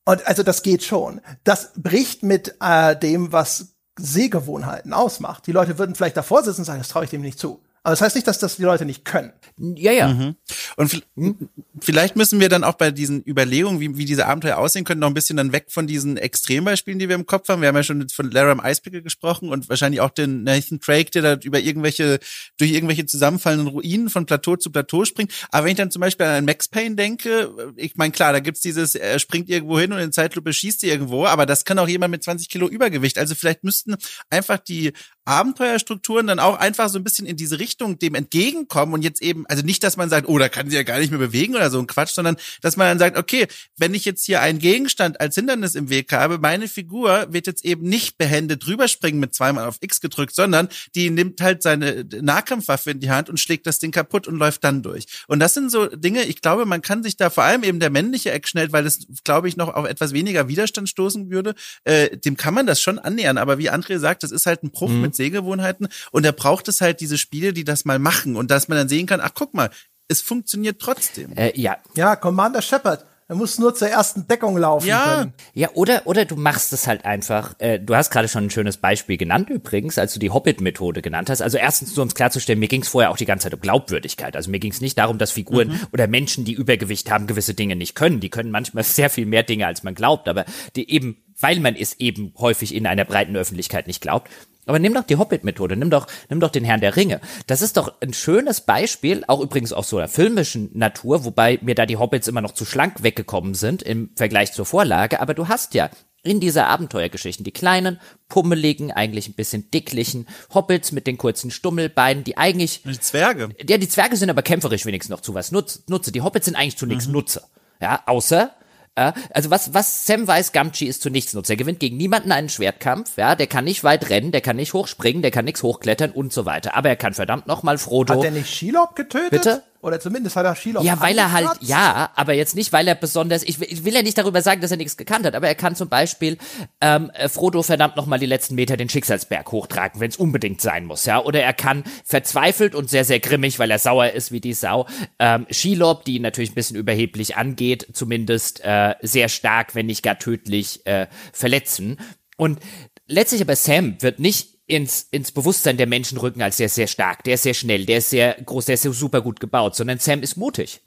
Und 0.05 0.27
also 0.27 0.43
das 0.43 0.63
geht 0.63 0.83
schon. 0.83 1.21
Das 1.45 1.71
bricht 1.77 2.23
mit 2.23 2.55
äh, 2.59 2.97
dem, 2.97 3.31
was 3.31 3.67
Sehgewohnheiten 3.97 4.91
ausmacht. 4.91 5.47
Die 5.47 5.53
Leute 5.53 5.77
würden 5.77 5.95
vielleicht 5.95 6.17
davor 6.17 6.43
sitzen 6.43 6.61
und 6.61 6.65
sagen, 6.65 6.79
das 6.79 6.89
traue 6.89 7.05
ich 7.05 7.09
dem 7.09 7.21
nicht 7.21 7.39
zu. 7.39 7.63
Aber 7.83 7.91
das 7.91 8.01
heißt 8.01 8.15
nicht, 8.15 8.27
dass 8.27 8.39
das 8.39 8.55
die 8.55 8.63
Leute 8.63 8.85
nicht 8.85 9.03
können. 9.03 9.33
Ja, 9.57 9.91
ja. 9.91 10.07
Mhm. 10.07 10.35
Und 10.77 11.03
hm? 11.15 11.49
vielleicht 11.81 12.15
müssen 12.15 12.39
wir 12.39 12.47
dann 12.47 12.63
auch 12.63 12.75
bei 12.75 12.91
diesen 12.91 13.21
Überlegungen, 13.27 13.81
wie, 13.81 13.97
wie 13.97 14.05
diese 14.05 14.25
Abenteuer 14.25 14.57
aussehen 14.57 14.85
können, 14.85 15.01
noch 15.01 15.09
ein 15.09 15.13
bisschen 15.13 15.35
dann 15.35 15.51
weg 15.51 15.65
von 15.67 15.85
diesen 15.85 16.15
Extrembeispielen, 16.15 16.97
die 16.97 17.09
wir 17.09 17.15
im 17.15 17.25
Kopf 17.25 17.49
haben. 17.49 17.61
Wir 17.61 17.67
haben 17.67 17.75
ja 17.75 17.83
schon 17.83 18.07
von 18.07 18.31
Laram 18.31 18.61
Icepickle 18.63 19.03
gesprochen 19.03 19.49
und 19.49 19.67
wahrscheinlich 19.67 19.99
auch 19.99 20.11
den 20.11 20.43
Nathan 20.43 20.79
Drake, 20.79 21.11
der 21.11 21.21
da 21.21 21.33
über 21.43 21.59
irgendwelche, 21.59 22.19
durch 22.57 22.71
irgendwelche 22.71 23.05
zusammenfallenden 23.05 23.67
Ruinen 23.67 24.09
von 24.09 24.25
Plateau 24.25 24.55
zu 24.55 24.71
Plateau 24.71 25.03
springt. 25.03 25.33
Aber 25.51 25.65
wenn 25.65 25.71
ich 25.71 25.77
dann 25.77 25.91
zum 25.91 25.99
Beispiel 25.99 26.25
an 26.25 26.45
Max 26.45 26.69
Payne 26.69 26.95
denke, 26.95 27.53
ich 27.75 27.97
meine, 27.97 28.13
klar, 28.13 28.31
da 28.31 28.39
gibt's 28.39 28.61
dieses, 28.61 28.95
er 28.95 29.19
springt 29.19 29.49
irgendwo 29.49 29.77
hin 29.77 29.91
und 29.91 29.99
in 29.99 30.13
Zeitlupe 30.13 30.53
schießt 30.53 30.85
er 30.85 30.93
irgendwo, 30.93 31.25
aber 31.25 31.45
das 31.45 31.65
kann 31.65 31.77
auch 31.79 31.89
jemand 31.89 32.11
mit 32.11 32.23
20 32.23 32.47
Kilo 32.47 32.69
Übergewicht. 32.69 33.17
Also 33.17 33.35
vielleicht 33.35 33.65
müssten 33.65 33.95
einfach 34.29 34.57
die 34.57 34.93
Abenteuerstrukturen 35.25 36.27
dann 36.27 36.39
auch 36.39 36.57
einfach 36.57 36.89
so 36.89 36.97
ein 36.97 37.03
bisschen 37.03 37.27
in 37.27 37.37
diese 37.37 37.59
Richtung 37.59 37.72
dem 37.77 38.15
entgegenkommen 38.15 38.93
und 38.93 39.03
jetzt 39.03 39.21
eben, 39.21 39.45
also 39.47 39.63
nicht, 39.63 39.83
dass 39.83 39.95
man 39.95 40.09
sagt, 40.09 40.27
oh, 40.27 40.37
da 40.37 40.49
kann 40.49 40.69
sie 40.69 40.75
ja 40.75 40.83
gar 40.83 40.99
nicht 40.99 41.11
mehr 41.11 41.19
bewegen 41.19 41.55
oder 41.55 41.71
so 41.71 41.79
ein 41.79 41.87
Quatsch, 41.87 42.11
sondern 42.11 42.35
dass 42.61 42.77
man 42.77 42.87
dann 42.87 42.99
sagt, 42.99 43.17
okay, 43.17 43.47
wenn 43.77 43.93
ich 43.93 44.05
jetzt 44.05 44.25
hier 44.25 44.41
einen 44.41 44.59
Gegenstand 44.59 45.21
als 45.21 45.35
Hindernis 45.35 45.75
im 45.75 45.89
Weg 45.89 46.11
habe, 46.11 46.39
meine 46.39 46.67
Figur 46.67 47.27
wird 47.29 47.47
jetzt 47.47 47.63
eben 47.63 47.87
nicht 47.87 48.17
behändet 48.17 48.67
rüberspringen 48.67 49.19
mit 49.19 49.33
zweimal 49.33 49.67
auf 49.67 49.77
X 49.79 50.01
gedrückt, 50.01 50.35
sondern 50.35 50.67
die 50.95 51.09
nimmt 51.09 51.41
halt 51.41 51.63
seine 51.63 52.05
Nahkampfwaffe 52.21 52.91
in 52.91 52.99
die 52.99 53.09
Hand 53.09 53.29
und 53.29 53.39
schlägt 53.39 53.65
das 53.65 53.79
Ding 53.79 53.91
kaputt 53.91 54.27
und 54.27 54.35
läuft 54.35 54.63
dann 54.63 54.83
durch. 54.83 55.05
Und 55.27 55.39
das 55.39 55.53
sind 55.53 55.71
so 55.71 55.87
Dinge, 55.87 56.23
ich 56.23 56.41
glaube, 56.41 56.65
man 56.65 56.81
kann 56.81 57.03
sich 57.03 57.15
da 57.15 57.29
vor 57.29 57.43
allem 57.43 57.63
eben 57.63 57.79
der 57.79 57.89
männliche 57.89 58.31
Eckschnell, 58.31 58.71
weil 58.71 58.85
es, 58.85 59.07
glaube 59.23 59.47
ich, 59.47 59.55
noch 59.55 59.73
auf 59.73 59.87
etwas 59.87 60.11
weniger 60.11 60.47
Widerstand 60.47 60.89
stoßen 60.89 61.29
würde, 61.29 61.55
äh, 61.85 62.17
dem 62.17 62.35
kann 62.35 62.53
man 62.53 62.65
das 62.65 62.81
schon 62.81 62.99
annähern. 62.99 63.37
Aber 63.37 63.57
wie 63.57 63.71
André 63.71 63.99
sagt, 63.99 64.23
das 64.23 64.31
ist 64.31 64.45
halt 64.45 64.63
ein 64.63 64.71
Bruch 64.71 64.89
mhm. 64.89 65.01
mit 65.01 65.13
mit 65.13 65.15
Sehgewohnheiten 65.15 65.87
und 66.11 66.25
er 66.25 66.31
braucht 66.31 66.67
es 66.67 66.81
halt 66.81 66.99
diese 66.99 67.17
Spiele, 67.17 67.53
die 67.53 67.62
das 67.63 67.85
mal 67.85 67.99
machen 67.99 68.35
und 68.35 68.51
dass 68.51 68.67
man 68.67 68.77
dann 68.77 68.89
sehen 68.89 69.05
kann, 69.05 69.21
ach 69.21 69.31
guck 69.33 69.53
mal, 69.53 69.69
es 70.07 70.21
funktioniert 70.21 70.79
trotzdem. 70.79 71.35
Äh, 71.35 71.59
ja. 71.59 71.77
Ja, 71.95 72.15
Commander 72.15 72.61
Shepard. 72.61 73.05
Er 73.29 73.35
muss 73.35 73.57
nur 73.57 73.73
zur 73.73 73.87
ersten 73.87 74.27
Deckung 74.27 74.57
laufen 74.57 74.85
ja. 74.85 75.15
können. 75.15 75.33
Ja, 75.53 75.69
oder, 75.73 76.05
oder 76.05 76.25
du 76.25 76.35
machst 76.35 76.73
es 76.73 76.87
halt 76.87 77.05
einfach. 77.05 77.55
Äh, 77.59 77.79
du 77.79 77.95
hast 77.95 78.11
gerade 78.11 78.27
schon 78.27 78.45
ein 78.45 78.49
schönes 78.49 78.77
Beispiel 78.77 79.17
genannt 79.17 79.49
übrigens, 79.49 79.97
als 79.97 80.13
du 80.13 80.19
die 80.19 80.29
Hobbit-Methode 80.29 81.01
genannt 81.01 81.29
hast. 81.29 81.41
Also 81.41 81.57
erstens, 81.57 81.95
nur 81.95 82.03
um 82.03 82.09
es 82.09 82.15
klarzustellen, 82.15 82.59
mir 82.59 82.67
ging 82.67 82.81
es 82.81 82.89
vorher 82.89 83.11
auch 83.11 83.17
die 83.17 83.25
ganze 83.25 83.45
Zeit 83.45 83.53
um 83.53 83.61
Glaubwürdigkeit. 83.61 84.35
Also 84.35 84.51
mir 84.51 84.59
ging 84.59 84.73
es 84.73 84.81
nicht 84.81 84.97
darum, 84.97 85.17
dass 85.17 85.31
Figuren 85.31 85.69
mhm. 85.69 85.79
oder 85.93 86.07
Menschen, 86.07 86.43
die 86.43 86.53
Übergewicht 86.53 87.09
haben, 87.09 87.25
gewisse 87.25 87.53
Dinge 87.53 87.77
nicht 87.77 87.95
können. 87.95 88.19
Die 88.19 88.29
können 88.29 88.51
manchmal 88.51 88.83
sehr 88.83 89.09
viel 89.09 89.25
mehr 89.25 89.43
Dinge, 89.43 89.67
als 89.67 89.83
man 89.83 89.95
glaubt. 89.95 90.27
Aber 90.27 90.45
die 90.75 90.91
eben 90.91 91.17
weil 91.39 91.59
man 91.59 91.75
es 91.75 91.99
eben 91.99 92.33
häufig 92.37 92.73
in 92.73 92.87
einer 92.87 93.05
breiten 93.05 93.35
Öffentlichkeit 93.35 93.87
nicht 93.87 94.01
glaubt. 94.01 94.29
Aber 94.65 94.79
nimm 94.79 94.93
doch 94.93 95.03
die 95.03 95.17
Hobbit-Methode, 95.17 95.75
nimm 95.75 95.89
doch, 95.89 96.07
nimm 96.29 96.39
doch 96.39 96.49
den 96.49 96.63
Herrn 96.63 96.81
der 96.81 96.95
Ringe. 96.95 97.19
Das 97.47 97.61
ist 97.61 97.77
doch 97.77 97.93
ein 98.01 98.13
schönes 98.13 98.61
Beispiel, 98.61 99.23
auch 99.27 99.41
übrigens 99.41 99.73
aus 99.73 99.89
so 99.89 99.97
einer 99.97 100.07
filmischen 100.07 100.69
Natur, 100.73 101.25
wobei 101.25 101.59
mir 101.61 101.75
da 101.75 101.85
die 101.85 101.97
Hobbits 101.97 102.27
immer 102.27 102.41
noch 102.41 102.53
zu 102.53 102.65
schlank 102.65 103.03
weggekommen 103.03 103.55
sind 103.55 103.83
im 103.83 104.11
Vergleich 104.15 104.53
zur 104.53 104.65
Vorlage. 104.65 105.19
Aber 105.19 105.33
du 105.33 105.47
hast 105.47 105.73
ja 105.73 105.89
in 106.23 106.39
dieser 106.39 106.67
Abenteuergeschichten 106.67 107.43
die 107.43 107.51
kleinen, 107.51 107.99
pummeligen, 108.29 108.91
eigentlich 108.91 109.27
ein 109.27 109.33
bisschen 109.33 109.69
dicklichen 109.69 110.27
Hobbits 110.53 110.93
mit 110.93 111.05
den 111.05 111.17
kurzen 111.17 111.51
Stummelbeinen, 111.51 112.23
die 112.23 112.37
eigentlich. 112.37 112.81
Die 112.83 112.99
Zwerge. 112.99 113.49
Ja, 113.67 113.77
die 113.77 113.89
Zwerge 113.89 114.15
sind 114.15 114.29
aber 114.29 114.41
kämpferisch 114.41 114.85
wenigstens 114.85 115.11
noch 115.11 115.21
zu 115.21 115.33
was 115.33 115.51
Nutze. 115.51 116.11
Die 116.11 116.21
Hobbits 116.21 116.45
sind 116.45 116.55
eigentlich 116.55 116.77
zu 116.77 116.85
nichts 116.85 117.07
mhm. 117.07 117.13
Nutze. 117.13 117.43
Ja, 117.81 118.01
außer 118.05 118.51
ja, 118.97 119.13
also 119.31 119.49
was, 119.49 119.73
was 119.73 120.05
Sam 120.05 120.27
weiß, 120.27 120.51
Gamgee 120.51 120.85
ist 120.85 121.01
zu 121.01 121.09
nichts 121.09 121.33
nutzt. 121.33 121.49
Er 121.49 121.55
gewinnt 121.55 121.79
gegen 121.79 121.97
niemanden 121.97 122.31
einen 122.31 122.49
Schwertkampf, 122.49 123.17
ja, 123.17 123.35
der 123.35 123.47
kann 123.47 123.65
nicht 123.65 123.83
weit 123.83 124.09
rennen, 124.09 124.31
der 124.31 124.41
kann 124.41 124.55
nicht 124.55 124.73
hochspringen, 124.73 125.21
der 125.21 125.31
kann 125.31 125.45
nichts 125.45 125.63
hochklettern 125.63 126.11
und 126.11 126.31
so 126.31 126.45
weiter. 126.45 126.75
Aber 126.75 126.89
er 126.89 126.95
kann 126.95 127.13
verdammt 127.13 127.47
nochmal 127.47 127.77
Frodo. 127.77 128.15
Hat 128.15 128.23
der 128.23 128.31
nicht 128.31 128.53
Shelob 128.53 128.95
getötet? 128.95 129.31
Bitte? 129.31 129.63
Oder 129.83 129.99
zumindest 129.99 130.37
hat 130.37 130.45
er 130.45 130.55
Shelob 130.55 130.85
Ja, 130.85 131.01
weil 131.01 131.17
er 131.17 131.33
halt, 131.33 131.49
ja, 131.59 132.09
aber 132.15 132.33
jetzt 132.33 132.55
nicht, 132.55 132.71
weil 132.71 132.87
er 132.87 132.95
besonders, 132.95 133.43
ich, 133.43 133.61
ich 133.61 133.83
will 133.83 133.93
ja 133.93 134.01
nicht 134.01 134.17
darüber 134.17 134.41
sagen, 134.41 134.61
dass 134.61 134.71
er 134.71 134.77
nichts 134.77 134.95
gekannt 134.95 135.25
hat, 135.25 135.35
aber 135.35 135.49
er 135.49 135.55
kann 135.55 135.75
zum 135.75 135.89
Beispiel 135.89 136.37
ähm, 136.79 137.11
äh, 137.13 137.27
Frodo 137.27 137.61
verdammt 137.63 137.97
nochmal 137.97 138.17
die 138.17 138.25
letzten 138.25 138.55
Meter 138.55 138.77
den 138.77 138.87
Schicksalsberg 138.87 139.51
hochtragen, 139.51 139.99
wenn 139.99 140.09
es 140.09 140.15
unbedingt 140.15 140.61
sein 140.61 140.85
muss, 140.85 141.05
ja. 141.05 141.21
Oder 141.21 141.43
er 141.43 141.51
kann 141.51 141.83
verzweifelt 142.05 142.75
und 142.75 142.89
sehr, 142.89 143.03
sehr 143.03 143.19
grimmig, 143.19 143.59
weil 143.59 143.69
er 143.71 143.77
sauer 143.77 144.11
ist 144.11 144.31
wie 144.31 144.39
die 144.39 144.53
Sau, 144.53 144.87
ähm, 145.19 145.47
Shelob, 145.49 146.05
die 146.05 146.21
natürlich 146.21 146.51
ein 146.51 146.55
bisschen 146.55 146.77
überheblich 146.77 147.35
angeht, 147.35 147.85
zumindest 147.91 148.63
äh, 148.63 148.95
sehr 149.01 149.27
stark, 149.27 149.75
wenn 149.75 149.87
nicht 149.87 150.01
gar 150.01 150.17
tödlich 150.17 150.85
äh, 150.85 151.07
verletzen. 151.33 151.97
Und 152.37 152.59
letztlich 153.05 153.41
aber 153.41 153.57
Sam 153.57 154.01
wird 154.01 154.19
nicht 154.19 154.52
ins, 154.65 155.07
ins 155.11 155.31
Bewusstsein 155.31 155.77
der 155.77 155.87
Menschen 155.87 156.17
rücken 156.17 156.41
als 156.41 156.57
der 156.57 156.67
ist 156.67 156.75
sehr 156.75 156.87
stark, 156.87 157.23
der 157.23 157.35
ist 157.35 157.43
sehr 157.43 157.53
schnell, 157.53 157.85
der 157.85 157.97
ist 157.99 158.09
sehr 158.09 158.35
groß, 158.45 158.65
der 158.65 158.75
ist 158.75 158.83
super 158.83 159.21
gut 159.21 159.39
gebaut, 159.39 159.75
sondern 159.75 159.99
Sam 159.99 160.21
ist 160.21 160.37
mutig. 160.37 160.81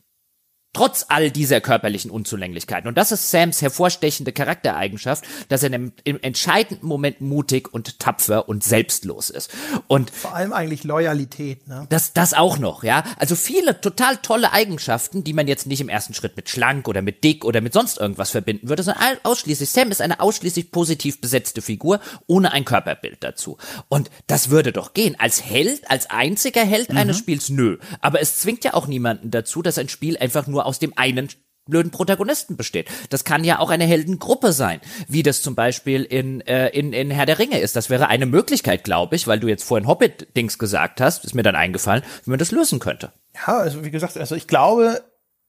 Trotz 0.76 1.06
all 1.08 1.30
dieser 1.30 1.62
körperlichen 1.62 2.10
Unzulänglichkeiten. 2.10 2.86
Und 2.86 2.98
das 2.98 3.10
ist 3.10 3.30
Sams 3.30 3.62
hervorstechende 3.62 4.32
Charaktereigenschaft, 4.32 5.24
dass 5.48 5.62
er 5.62 5.72
im, 5.72 5.94
im 6.04 6.18
entscheidenden 6.20 6.86
Moment 6.86 7.22
mutig 7.22 7.72
und 7.72 7.98
tapfer 7.98 8.46
und 8.46 8.62
selbstlos 8.62 9.30
ist. 9.30 9.50
Und 9.86 10.10
vor 10.10 10.34
allem 10.34 10.52
eigentlich 10.52 10.84
Loyalität, 10.84 11.66
ne? 11.66 11.86
Das, 11.88 12.12
das 12.12 12.34
auch 12.34 12.58
noch, 12.58 12.84
ja. 12.84 13.04
Also 13.18 13.36
viele 13.36 13.80
total 13.80 14.18
tolle 14.18 14.52
Eigenschaften, 14.52 15.24
die 15.24 15.32
man 15.32 15.48
jetzt 15.48 15.66
nicht 15.66 15.80
im 15.80 15.88
ersten 15.88 16.12
Schritt 16.12 16.36
mit 16.36 16.50
schlank 16.50 16.88
oder 16.88 17.00
mit 17.00 17.24
dick 17.24 17.46
oder 17.46 17.62
mit 17.62 17.72
sonst 17.72 17.96
irgendwas 17.96 18.30
verbinden 18.30 18.68
würde, 18.68 18.82
sondern 18.82 19.16
ausschließlich, 19.22 19.70
Sam 19.70 19.90
ist 19.90 20.02
eine 20.02 20.20
ausschließlich 20.20 20.72
positiv 20.72 21.22
besetzte 21.22 21.62
Figur, 21.62 22.00
ohne 22.26 22.52
ein 22.52 22.66
Körperbild 22.66 23.24
dazu. 23.24 23.56
Und 23.88 24.10
das 24.26 24.50
würde 24.50 24.72
doch 24.72 24.92
gehen. 24.92 25.16
Als 25.18 25.42
Held, 25.42 25.90
als 25.90 26.10
einziger 26.10 26.66
Held 26.66 26.90
mhm. 26.90 26.98
eines 26.98 27.16
Spiels, 27.16 27.48
nö. 27.48 27.78
Aber 28.02 28.20
es 28.20 28.40
zwingt 28.40 28.62
ja 28.64 28.74
auch 28.74 28.86
niemanden 28.86 29.30
dazu, 29.30 29.62
dass 29.62 29.78
ein 29.78 29.88
Spiel 29.88 30.18
einfach 30.18 30.46
nur 30.46 30.65
aus 30.66 30.78
dem 30.78 30.92
einen 30.96 31.28
blöden 31.66 31.90
Protagonisten 31.90 32.56
besteht. 32.56 32.88
Das 33.10 33.24
kann 33.24 33.44
ja 33.44 33.58
auch 33.58 33.70
eine 33.70 33.84
Heldengruppe 33.84 34.52
sein, 34.52 34.80
wie 35.08 35.22
das 35.22 35.42
zum 35.42 35.54
Beispiel 35.54 36.04
in, 36.04 36.40
äh, 36.42 36.68
in, 36.68 36.92
in 36.92 37.10
Herr 37.10 37.26
der 37.26 37.38
Ringe 37.38 37.60
ist. 37.60 37.76
Das 37.76 37.90
wäre 37.90 38.08
eine 38.08 38.26
Möglichkeit, 38.26 38.84
glaube 38.84 39.16
ich, 39.16 39.26
weil 39.26 39.40
du 39.40 39.48
jetzt 39.48 39.64
vorhin 39.64 39.88
Hobbit-Dings 39.88 40.58
gesagt 40.58 41.00
hast, 41.00 41.24
ist 41.24 41.34
mir 41.34 41.42
dann 41.42 41.56
eingefallen, 41.56 42.02
wie 42.24 42.30
man 42.30 42.38
das 42.38 42.52
lösen 42.52 42.78
könnte. 42.78 43.12
Ja, 43.34 43.58
also 43.58 43.84
wie 43.84 43.90
gesagt, 43.90 44.16
also 44.16 44.34
ich 44.34 44.46
glaube, 44.46 45.02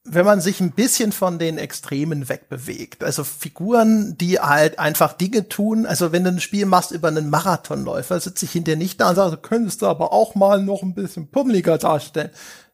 wenn 0.04 0.24
man 0.24 0.40
sich 0.40 0.60
ein 0.60 0.72
bisschen 0.72 1.12
von 1.12 1.38
den 1.38 1.58
Extremen 1.58 2.28
wegbewegt, 2.28 3.04
also 3.04 3.24
Figuren, 3.24 4.16
die 4.18 4.40
halt 4.40 4.78
einfach 4.78 5.12
Dinge 5.12 5.48
tun, 5.48 5.86
also 5.86 6.12
wenn 6.12 6.24
du 6.24 6.30
ein 6.30 6.40
Spiel 6.40 6.66
machst 6.66 6.90
über 6.90 7.08
einen 7.08 7.30
Marathonläufer, 7.30 8.18
sitze 8.18 8.44
ich 8.46 8.52
hinter 8.52 8.74
nicht 8.74 9.00
da 9.00 9.10
und 9.10 9.16
sage, 9.16 9.36
könntest 9.36 9.82
du 9.82 9.86
aber 9.86 10.12
auch 10.12 10.34
mal 10.34 10.62
noch 10.62 10.82
ein 10.82 10.94
bisschen 10.94 11.30
pummeliger 11.30 11.78
darstellen. 11.78 12.30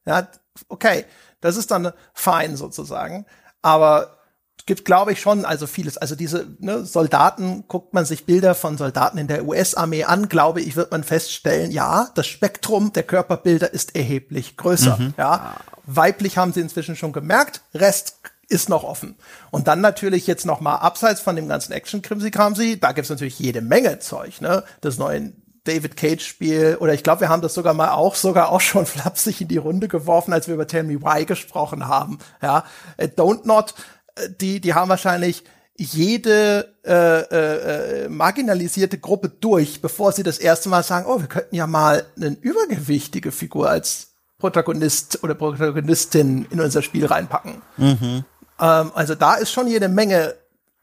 Ja, 0.06 0.28
okay 0.68 1.04
das 1.44 1.58
ist 1.58 1.70
dann 1.70 1.92
fein 2.14 2.56
sozusagen. 2.56 3.26
Aber 3.60 4.18
gibt, 4.66 4.86
glaube 4.86 5.12
ich, 5.12 5.20
schon 5.20 5.44
also 5.44 5.66
vieles. 5.66 5.98
Also 5.98 6.14
diese 6.14 6.46
ne, 6.58 6.86
Soldaten, 6.86 7.64
guckt 7.68 7.92
man 7.92 8.06
sich 8.06 8.24
Bilder 8.24 8.54
von 8.54 8.78
Soldaten 8.78 9.18
in 9.18 9.28
der 9.28 9.44
US-Armee 9.44 10.04
an, 10.04 10.30
glaube 10.30 10.62
ich, 10.62 10.74
wird 10.74 10.90
man 10.90 11.04
feststellen, 11.04 11.70
ja, 11.70 12.08
das 12.14 12.26
Spektrum 12.26 12.94
der 12.94 13.02
Körperbilder 13.02 13.72
ist 13.74 13.94
erheblich 13.94 14.56
größer. 14.56 14.96
Mhm. 14.96 15.14
Ja, 15.18 15.56
weiblich 15.84 16.38
haben 16.38 16.54
sie 16.54 16.60
inzwischen 16.60 16.96
schon 16.96 17.12
gemerkt, 17.12 17.60
Rest 17.74 18.16
ist 18.48 18.70
noch 18.70 18.84
offen. 18.84 19.16
Und 19.50 19.68
dann 19.68 19.82
natürlich 19.82 20.26
jetzt 20.26 20.46
noch 20.46 20.60
mal 20.60 20.76
abseits 20.76 21.20
von 21.20 21.36
dem 21.36 21.48
ganzen 21.48 21.72
Action-Krimsi-Kramsi, 21.72 22.80
da 22.80 22.92
gibt's 22.92 23.10
natürlich 23.10 23.38
jede 23.38 23.60
Menge 23.60 23.98
Zeug, 23.98 24.40
ne? 24.40 24.64
Das 24.80 24.96
neue 24.96 25.32
David 25.64 25.96
Cage 25.96 26.24
Spiel 26.24 26.76
oder 26.80 26.94
ich 26.94 27.02
glaube, 27.02 27.22
wir 27.22 27.28
haben 27.28 27.42
das 27.42 27.54
sogar 27.54 27.74
mal 27.74 27.90
auch 27.90 28.14
sogar 28.14 28.50
auch 28.50 28.60
schon 28.60 28.86
flapsig 28.86 29.40
in 29.40 29.48
die 29.48 29.56
Runde 29.56 29.88
geworfen, 29.88 30.32
als 30.32 30.46
wir 30.46 30.54
über 30.54 30.66
Tell 30.66 30.84
Me 30.84 31.00
Why 31.00 31.24
gesprochen 31.24 31.88
haben. 31.88 32.18
Ja, 32.42 32.64
äh, 32.96 33.08
Don't 33.08 33.46
Not, 33.46 33.74
äh, 34.14 34.28
die 34.40 34.60
die 34.60 34.74
haben 34.74 34.88
wahrscheinlich 34.88 35.44
jede 35.76 36.72
äh, 36.84 38.04
äh, 38.04 38.08
marginalisierte 38.08 38.98
Gruppe 38.98 39.28
durch, 39.28 39.82
bevor 39.82 40.12
sie 40.12 40.22
das 40.22 40.38
erste 40.38 40.68
Mal 40.68 40.84
sagen, 40.84 41.06
oh, 41.08 41.20
wir 41.20 41.26
könnten 41.26 41.56
ja 41.56 41.66
mal 41.66 42.06
eine 42.16 42.28
übergewichtige 42.28 43.32
Figur 43.32 43.68
als 43.68 44.12
Protagonist 44.38 45.24
oder 45.24 45.34
Protagonistin 45.34 46.46
in 46.50 46.60
unser 46.60 46.82
Spiel 46.82 47.06
reinpacken. 47.06 47.62
Mhm. 47.76 48.24
Ähm, 48.60 48.92
also 48.94 49.14
da 49.14 49.34
ist 49.34 49.50
schon 49.50 49.66
jede 49.66 49.88
Menge 49.88 50.34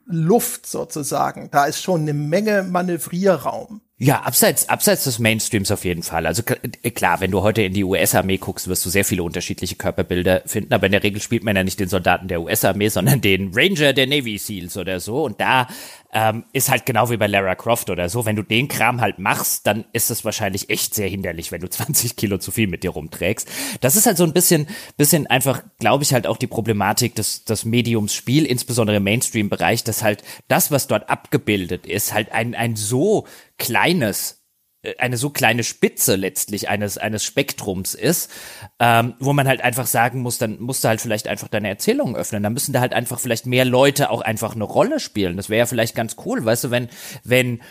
Luft 0.05 0.65
sozusagen. 0.65 1.49
Da 1.51 1.65
ist 1.65 1.81
schon 1.81 2.01
eine 2.01 2.13
Menge 2.13 2.63
Manövrierraum. 2.63 3.81
Ja, 4.03 4.21
abseits, 4.21 4.67
abseits 4.67 5.03
des 5.03 5.19
Mainstreams 5.19 5.69
auf 5.69 5.85
jeden 5.85 6.01
Fall. 6.01 6.25
Also 6.25 6.41
äh, 6.81 6.89
klar, 6.89 7.19
wenn 7.19 7.29
du 7.29 7.43
heute 7.43 7.61
in 7.61 7.73
die 7.73 7.83
US-Armee 7.83 8.37
guckst, 8.37 8.67
wirst 8.67 8.83
du 8.83 8.89
sehr 8.89 9.05
viele 9.05 9.21
unterschiedliche 9.21 9.75
Körperbilder 9.75 10.41
finden, 10.47 10.73
aber 10.73 10.87
in 10.87 10.93
der 10.93 11.03
Regel 11.03 11.21
spielt 11.21 11.43
man 11.43 11.55
ja 11.55 11.63
nicht 11.63 11.79
den 11.79 11.87
Soldaten 11.87 12.27
der 12.27 12.41
US-Armee, 12.41 12.87
sondern 12.89 13.21
den 13.21 13.51
Ranger 13.53 13.93
der 13.93 14.07
Navy 14.07 14.39
Seals 14.39 14.75
oder 14.75 14.99
so. 14.99 15.23
Und 15.23 15.39
da 15.39 15.67
ähm, 16.13 16.45
ist 16.51 16.71
halt 16.71 16.87
genau 16.87 17.11
wie 17.11 17.17
bei 17.17 17.27
Lara 17.27 17.53
Croft 17.53 17.91
oder 17.91 18.09
so. 18.09 18.25
Wenn 18.25 18.35
du 18.35 18.41
den 18.41 18.67
Kram 18.67 19.01
halt 19.01 19.19
machst, 19.19 19.67
dann 19.67 19.85
ist 19.93 20.09
es 20.09 20.25
wahrscheinlich 20.25 20.71
echt 20.71 20.95
sehr 20.95 21.07
hinderlich, 21.07 21.51
wenn 21.51 21.61
du 21.61 21.69
20 21.69 22.15
Kilo 22.15 22.39
zu 22.39 22.49
viel 22.49 22.65
mit 22.65 22.81
dir 22.81 22.89
rumträgst. 22.89 23.47
Das 23.81 23.95
ist 23.95 24.07
halt 24.07 24.17
so 24.17 24.23
ein 24.23 24.33
bisschen, 24.33 24.65
bisschen 24.97 25.27
einfach, 25.27 25.61
glaube 25.79 26.03
ich, 26.03 26.11
halt 26.11 26.25
auch 26.25 26.37
die 26.37 26.47
Problematik 26.47 27.13
des, 27.13 27.45
des 27.45 27.65
Mediums 27.65 28.15
Spiel, 28.15 28.47
insbesondere 28.47 28.97
im 28.97 29.03
Mainstream-Bereich, 29.03 29.83
dass 29.83 30.01
halt 30.01 30.23
das, 30.47 30.71
was 30.71 30.87
dort 30.87 31.07
abgebildet 31.07 31.85
ist, 31.85 32.15
halt 32.15 32.31
ein, 32.31 32.55
ein 32.55 32.75
so 32.75 33.27
kleines 33.61 34.41
äh, 34.83 34.95
eine 34.97 35.17
so 35.17 35.29
kleine 35.29 35.63
Spitze 35.63 36.15
letztlich 36.15 36.69
eines 36.69 36.97
eines 36.97 37.23
Spektrums 37.23 37.93
ist, 37.93 38.31
ähm, 38.79 39.13
wo 39.19 39.33
man 39.33 39.47
halt 39.47 39.61
einfach 39.61 39.85
sagen 39.85 40.21
muss, 40.21 40.37
dann 40.37 40.59
musst 40.59 40.83
du 40.83 40.87
halt 40.87 41.01
vielleicht 41.01 41.27
einfach 41.27 41.47
deine 41.47 41.69
Erzählungen 41.69 42.15
öffnen. 42.15 42.43
Dann 42.43 42.53
müssen 42.53 42.73
da 42.73 42.81
halt 42.81 42.93
einfach 42.93 43.19
vielleicht 43.19 43.45
mehr 43.45 43.65
Leute 43.65 44.09
auch 44.09 44.21
einfach 44.21 44.55
eine 44.55 44.63
Rolle 44.63 44.99
spielen. 44.99 45.37
Das 45.37 45.49
wäre 45.49 45.59
ja 45.59 45.65
vielleicht 45.65 45.95
ganz 45.95 46.15
cool, 46.25 46.43
weißt 46.43 46.65
du, 46.65 46.71
wenn 46.71 46.89
wenn 47.23 47.61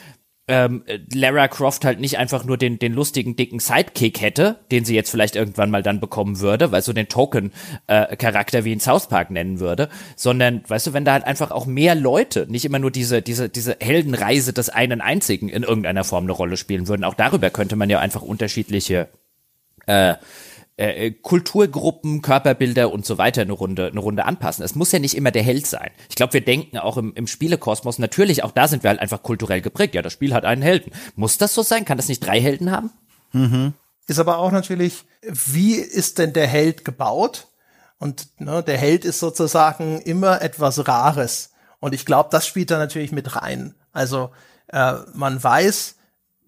ähm, 0.51 0.83
Lara 1.15 1.47
Croft 1.47 1.85
halt 1.85 2.01
nicht 2.01 2.19
einfach 2.19 2.45
nur 2.45 2.59
den, 2.59 2.81
den 2.81 2.93
lustigen, 2.93 3.37
dicken 3.37 3.61
Sidekick 3.61 4.21
hätte, 4.21 4.57
den 4.73 4.85
sie 4.85 4.97
jetzt 4.97 5.11
vielleicht 5.11 5.37
irgendwann 5.37 5.71
mal 5.71 5.85
dann 5.85 6.01
bekommen 6.01 6.41
würde, 6.41 6.73
weil 6.73 6.83
so 6.83 6.93
den 6.93 7.07
Token-Charakter 7.07 8.59
äh, 8.59 8.65
wie 8.65 8.73
in 8.73 8.81
South 8.81 9.09
Park 9.09 9.31
nennen 9.31 9.61
würde, 9.61 9.89
sondern, 10.17 10.63
weißt 10.67 10.89
du, 10.89 10.93
wenn 10.93 11.05
da 11.05 11.13
halt 11.13 11.25
einfach 11.25 11.53
auch 11.53 11.67
mehr 11.67 11.95
Leute, 11.95 12.47
nicht 12.51 12.65
immer 12.65 12.81
nur 12.81 12.91
diese, 12.91 13.23
diese, 13.23 13.49
diese 13.49 13.77
Heldenreise 13.79 14.53
des 14.53 14.71
einen 14.71 15.01
einzigen 15.01 15.49
in 15.49 15.63
irgendeiner 15.63 16.03
Form 16.03 16.25
eine 16.25 16.33
Rolle 16.33 16.57
spielen 16.57 16.89
würden. 16.89 17.05
Auch 17.05 17.15
darüber 17.15 17.51
könnte 17.51 17.77
man 17.77 17.89
ja 17.89 18.01
einfach 18.01 18.23
unterschiedliche 18.23 19.07
äh, 19.87 20.15
äh, 20.81 21.09
äh, 21.09 21.11
Kulturgruppen, 21.11 22.23
Körperbilder 22.23 22.91
und 22.91 23.05
so 23.05 23.19
weiter 23.19 23.43
eine 23.43 23.53
Runde, 23.53 23.89
eine 23.89 24.01
Runde 24.01 24.25
anpassen. 24.25 24.65
Es 24.65 24.75
muss 24.75 24.93
ja 24.93 24.99
nicht 24.99 25.15
immer 25.15 25.31
der 25.31 25.43
Held 25.43 25.67
sein. 25.67 25.91
Ich 26.09 26.17
glaube, 26.17 26.33
wir 26.33 26.41
denken 26.41 26.79
auch 26.79 26.97
im, 26.97 27.13
im 27.15 27.27
Spielekosmos, 27.27 27.99
natürlich, 27.99 28.45
auch 28.45 28.53
da 28.53 28.67
sind 28.67 28.83
wir 28.83 28.89
halt 28.89 28.99
einfach 28.99 29.23
kulturell 29.23 29.61
geprägt. 29.61 29.95
Ja, 29.95 30.01
das 30.01 30.15
Spiel 30.15 30.33
hat 30.33 30.47
einen 30.47 30.63
Helden. 30.63 30.91
Muss 31.17 31.37
das 31.37 31.53
so 31.53 31.63
sein? 31.63 31.85
Kann 31.85 31.99
das 31.99 32.09
nicht 32.09 32.25
drei 32.25 32.41
Helden 32.41 32.71
haben? 32.71 32.89
Mhm. 33.33 33.75
Ist 34.07 34.19
aber 34.19 34.39
auch 34.39 34.53
natürlich, 34.53 35.05
wie 35.21 35.75
ist 35.75 36.17
denn 36.17 36.33
der 36.33 36.47
Held 36.47 36.87
gebaut? 36.87 37.49
Und 37.99 38.29
ne, 38.41 38.63
der 38.63 38.79
Held 38.79 39.05
ist 39.05 39.19
sozusagen 39.19 40.01
immer 40.01 40.41
etwas 40.41 40.89
Rares. 40.89 41.51
Und 41.81 41.95
ich 41.95 42.07
glaube, 42.07 42.31
das 42.33 42.47
spielt 42.47 42.71
da 42.71 42.79
natürlich 42.79 43.13
mit 43.13 43.37
rein. 43.37 43.75
Also 43.93 44.31
äh, 44.69 44.95
man 45.13 45.45
weiß, 45.45 45.97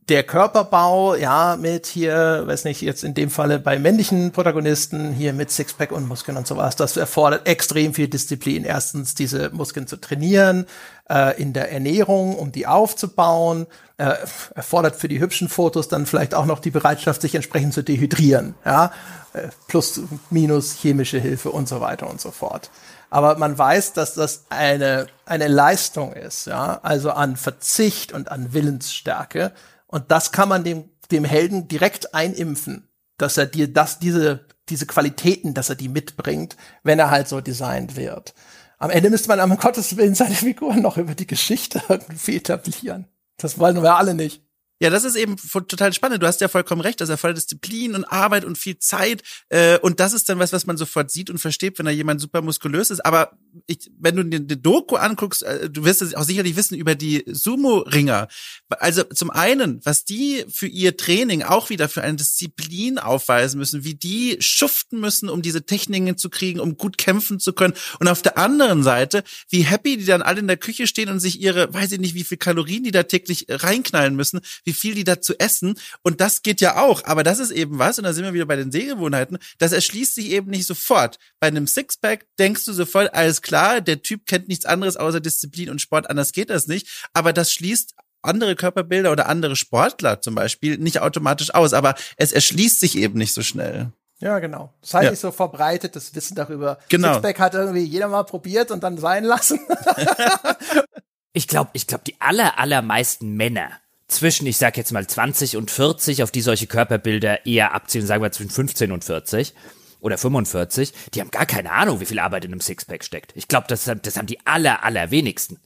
der 0.08 0.24
Körperbau, 0.24 1.14
ja, 1.14 1.56
mit 1.56 1.86
hier, 1.86 2.42
weiß 2.46 2.64
nicht, 2.64 2.82
jetzt 2.82 3.04
in 3.04 3.14
dem 3.14 3.30
Falle 3.30 3.60
bei 3.60 3.78
männlichen 3.78 4.32
Protagonisten, 4.32 5.12
hier 5.12 5.32
mit 5.32 5.50
Sixpack 5.50 5.92
und 5.92 6.08
Muskeln 6.08 6.36
und 6.36 6.46
sowas, 6.46 6.74
das 6.74 6.96
erfordert 6.96 7.46
extrem 7.46 7.94
viel 7.94 8.08
Disziplin. 8.08 8.64
Erstens, 8.64 9.14
diese 9.14 9.50
Muskeln 9.50 9.86
zu 9.86 9.96
trainieren, 9.96 10.66
äh, 11.08 11.40
in 11.40 11.52
der 11.52 11.70
Ernährung, 11.70 12.36
um 12.36 12.50
die 12.50 12.66
aufzubauen, 12.66 13.66
äh, 13.96 14.14
erfordert 14.54 14.96
für 14.96 15.06
die 15.06 15.20
hübschen 15.20 15.48
Fotos 15.48 15.86
dann 15.86 16.06
vielleicht 16.06 16.34
auch 16.34 16.46
noch 16.46 16.58
die 16.58 16.70
Bereitschaft, 16.70 17.22
sich 17.22 17.36
entsprechend 17.36 17.72
zu 17.72 17.84
dehydrieren, 17.84 18.56
ja, 18.64 18.92
äh, 19.34 19.48
plus, 19.68 20.00
minus 20.30 20.74
chemische 20.74 21.20
Hilfe 21.20 21.50
und 21.50 21.68
so 21.68 21.80
weiter 21.80 22.10
und 22.10 22.20
so 22.20 22.32
fort. 22.32 22.70
Aber 23.08 23.36
man 23.36 23.56
weiß, 23.56 23.92
dass 23.92 24.14
das 24.14 24.46
eine, 24.48 25.06
eine 25.26 25.46
Leistung 25.46 26.12
ist, 26.12 26.46
ja, 26.46 26.80
also 26.82 27.10
an 27.10 27.36
Verzicht 27.36 28.12
und 28.12 28.32
an 28.32 28.52
Willensstärke. 28.52 29.52
Und 29.92 30.10
das 30.10 30.32
kann 30.32 30.48
man 30.48 30.64
dem, 30.64 30.88
dem 31.10 31.24
Helden 31.24 31.68
direkt 31.68 32.14
einimpfen, 32.14 32.88
dass 33.18 33.36
er 33.36 33.44
dir 33.44 33.70
das, 33.70 33.98
diese, 33.98 34.46
diese 34.70 34.86
Qualitäten, 34.86 35.52
dass 35.52 35.68
er 35.68 35.76
die 35.76 35.90
mitbringt, 35.90 36.56
wenn 36.82 36.98
er 36.98 37.10
halt 37.10 37.28
so 37.28 37.42
designt 37.42 37.94
wird. 37.94 38.34
Am 38.78 38.88
Ende 38.88 39.10
müsste 39.10 39.28
man 39.28 39.38
am 39.38 39.54
Gottes 39.58 39.96
Willen 39.98 40.14
seine 40.14 40.34
Figuren 40.34 40.80
noch 40.80 40.96
über 40.96 41.14
die 41.14 41.26
Geschichte 41.26 41.82
irgendwie 41.88 42.36
etablieren. 42.36 43.06
Das 43.36 43.58
wollen 43.58 43.82
wir 43.82 43.96
alle 43.96 44.14
nicht. 44.14 44.41
Ja, 44.82 44.90
das 44.90 45.04
ist 45.04 45.14
eben 45.14 45.36
total 45.36 45.92
spannend. 45.92 46.24
Du 46.24 46.26
hast 46.26 46.40
ja 46.40 46.48
vollkommen 46.48 46.80
recht. 46.80 47.00
Das 47.00 47.08
erfordert 47.08 47.36
Disziplin 47.36 47.94
und 47.94 48.04
Arbeit 48.04 48.44
und 48.44 48.58
viel 48.58 48.80
Zeit. 48.80 49.22
Äh, 49.48 49.78
und 49.78 50.00
das 50.00 50.12
ist 50.12 50.28
dann 50.28 50.40
was, 50.40 50.52
was 50.52 50.66
man 50.66 50.76
sofort 50.76 51.12
sieht 51.12 51.30
und 51.30 51.38
versteht, 51.38 51.78
wenn 51.78 51.86
da 51.86 51.92
jemand 51.92 52.20
super 52.20 52.42
muskulös 52.42 52.90
ist. 52.90 53.06
Aber 53.06 53.38
ich, 53.68 53.92
wenn 53.96 54.16
du 54.16 54.24
dir 54.24 54.40
die 54.40 54.60
Doku 54.60 54.96
anguckst, 54.96 55.44
äh, 55.44 55.70
du 55.70 55.84
wirst 55.84 56.02
es 56.02 56.16
auch 56.16 56.24
sicherlich 56.24 56.56
wissen 56.56 56.74
über 56.74 56.96
die 56.96 57.22
Sumo-Ringer. 57.28 58.26
Also 58.70 59.04
zum 59.04 59.30
einen, 59.30 59.80
was 59.84 60.04
die 60.04 60.44
für 60.48 60.66
ihr 60.66 60.96
Training 60.96 61.44
auch 61.44 61.70
wieder 61.70 61.88
für 61.88 62.02
eine 62.02 62.16
Disziplin 62.16 62.98
aufweisen 62.98 63.58
müssen, 63.58 63.84
wie 63.84 63.94
die 63.94 64.38
schuften 64.40 64.98
müssen, 64.98 65.28
um 65.28 65.42
diese 65.42 65.64
Techniken 65.64 66.18
zu 66.18 66.28
kriegen, 66.28 66.58
um 66.58 66.76
gut 66.76 66.98
kämpfen 66.98 67.38
zu 67.38 67.52
können. 67.52 67.74
Und 68.00 68.08
auf 68.08 68.22
der 68.22 68.36
anderen 68.36 68.82
Seite, 68.82 69.22
wie 69.48 69.62
happy 69.62 69.96
die 69.96 70.06
dann 70.06 70.22
alle 70.22 70.40
in 70.40 70.48
der 70.48 70.56
Küche 70.56 70.88
stehen 70.88 71.08
und 71.08 71.20
sich 71.20 71.40
ihre, 71.40 71.72
weiß 71.72 71.92
ich 71.92 72.00
nicht, 72.00 72.16
wie 72.16 72.24
viel 72.24 72.38
Kalorien 72.38 72.82
die 72.82 72.90
da 72.90 73.04
täglich 73.04 73.46
reinknallen 73.48 74.16
müssen, 74.16 74.40
wie 74.64 74.71
wie 74.72 74.76
viel 74.76 74.94
die 74.94 75.04
dazu 75.04 75.34
essen. 75.38 75.78
Und 76.02 76.20
das 76.22 76.42
geht 76.42 76.62
ja 76.62 76.76
auch. 76.76 77.04
Aber 77.04 77.22
das 77.22 77.38
ist 77.38 77.50
eben 77.50 77.78
was, 77.78 77.98
und 77.98 78.04
da 78.04 78.12
sind 78.14 78.24
wir 78.24 78.32
wieder 78.32 78.46
bei 78.46 78.56
den 78.56 78.72
Sehgewohnheiten, 78.72 79.38
das 79.58 79.72
erschließt 79.72 80.14
sich 80.14 80.30
eben 80.30 80.50
nicht 80.50 80.66
sofort. 80.66 81.18
Bei 81.40 81.48
einem 81.48 81.66
Sixpack 81.66 82.26
denkst 82.38 82.64
du 82.64 82.72
sofort, 82.72 83.14
alles 83.14 83.42
klar, 83.42 83.82
der 83.82 84.02
Typ 84.02 84.26
kennt 84.26 84.48
nichts 84.48 84.64
anderes 84.64 84.96
außer 84.96 85.20
Disziplin 85.20 85.68
und 85.68 85.80
Sport, 85.80 86.08
anders 86.08 86.32
geht 86.32 86.48
das 86.48 86.66
nicht. 86.66 86.88
Aber 87.12 87.34
das 87.34 87.52
schließt 87.52 87.94
andere 88.22 88.56
Körperbilder 88.56 89.12
oder 89.12 89.28
andere 89.28 89.56
Sportler 89.56 90.20
zum 90.22 90.34
Beispiel 90.34 90.78
nicht 90.78 91.00
automatisch 91.00 91.52
aus. 91.52 91.74
Aber 91.74 91.94
es 92.16 92.32
erschließt 92.32 92.80
sich 92.80 92.96
eben 92.96 93.18
nicht 93.18 93.34
so 93.34 93.42
schnell. 93.42 93.92
Ja, 94.20 94.38
genau. 94.38 94.72
Das 94.80 94.90
ist 94.90 94.94
halt 94.94 95.04
ja. 95.04 95.10
nicht 95.10 95.20
so 95.20 95.32
verbreitetes 95.32 96.14
Wissen 96.14 96.36
darüber. 96.36 96.78
Genau. 96.88 97.14
Sixpack 97.14 97.40
hat 97.40 97.54
irgendwie 97.54 97.82
jeder 97.82 98.08
mal 98.08 98.22
probiert 98.22 98.70
und 98.70 98.82
dann 98.84 98.96
sein 98.96 99.24
lassen. 99.24 99.58
ich 101.32 101.48
glaube, 101.48 101.70
ich 101.72 101.86
glaube, 101.88 102.04
die 102.06 102.20
aller, 102.20 102.58
allermeisten 102.58 103.34
Männer 103.34 103.81
zwischen, 104.12 104.46
ich 104.46 104.58
sag 104.58 104.76
jetzt 104.76 104.92
mal 104.92 105.06
20 105.06 105.56
und 105.56 105.70
40, 105.70 106.22
auf 106.22 106.30
die 106.30 106.40
solche 106.40 106.66
Körperbilder 106.66 107.46
eher 107.46 107.74
abzielen, 107.74 108.06
sagen 108.06 108.22
wir 108.22 108.32
zwischen 108.32 108.50
15 108.50 108.92
und 108.92 109.04
40 109.04 109.54
oder 110.00 110.18
45, 110.18 110.92
die 111.14 111.20
haben 111.20 111.30
gar 111.30 111.46
keine 111.46 111.72
Ahnung, 111.72 112.00
wie 112.00 112.06
viel 112.06 112.18
Arbeit 112.18 112.44
in 112.44 112.52
einem 112.52 112.60
Sixpack 112.60 113.04
steckt. 113.04 113.32
Ich 113.36 113.48
glaube, 113.48 113.66
das, 113.68 113.84
das 113.84 114.16
haben 114.16 114.26
die 114.26 114.44
aller, 114.46 114.84
allerwenigsten 114.84 115.58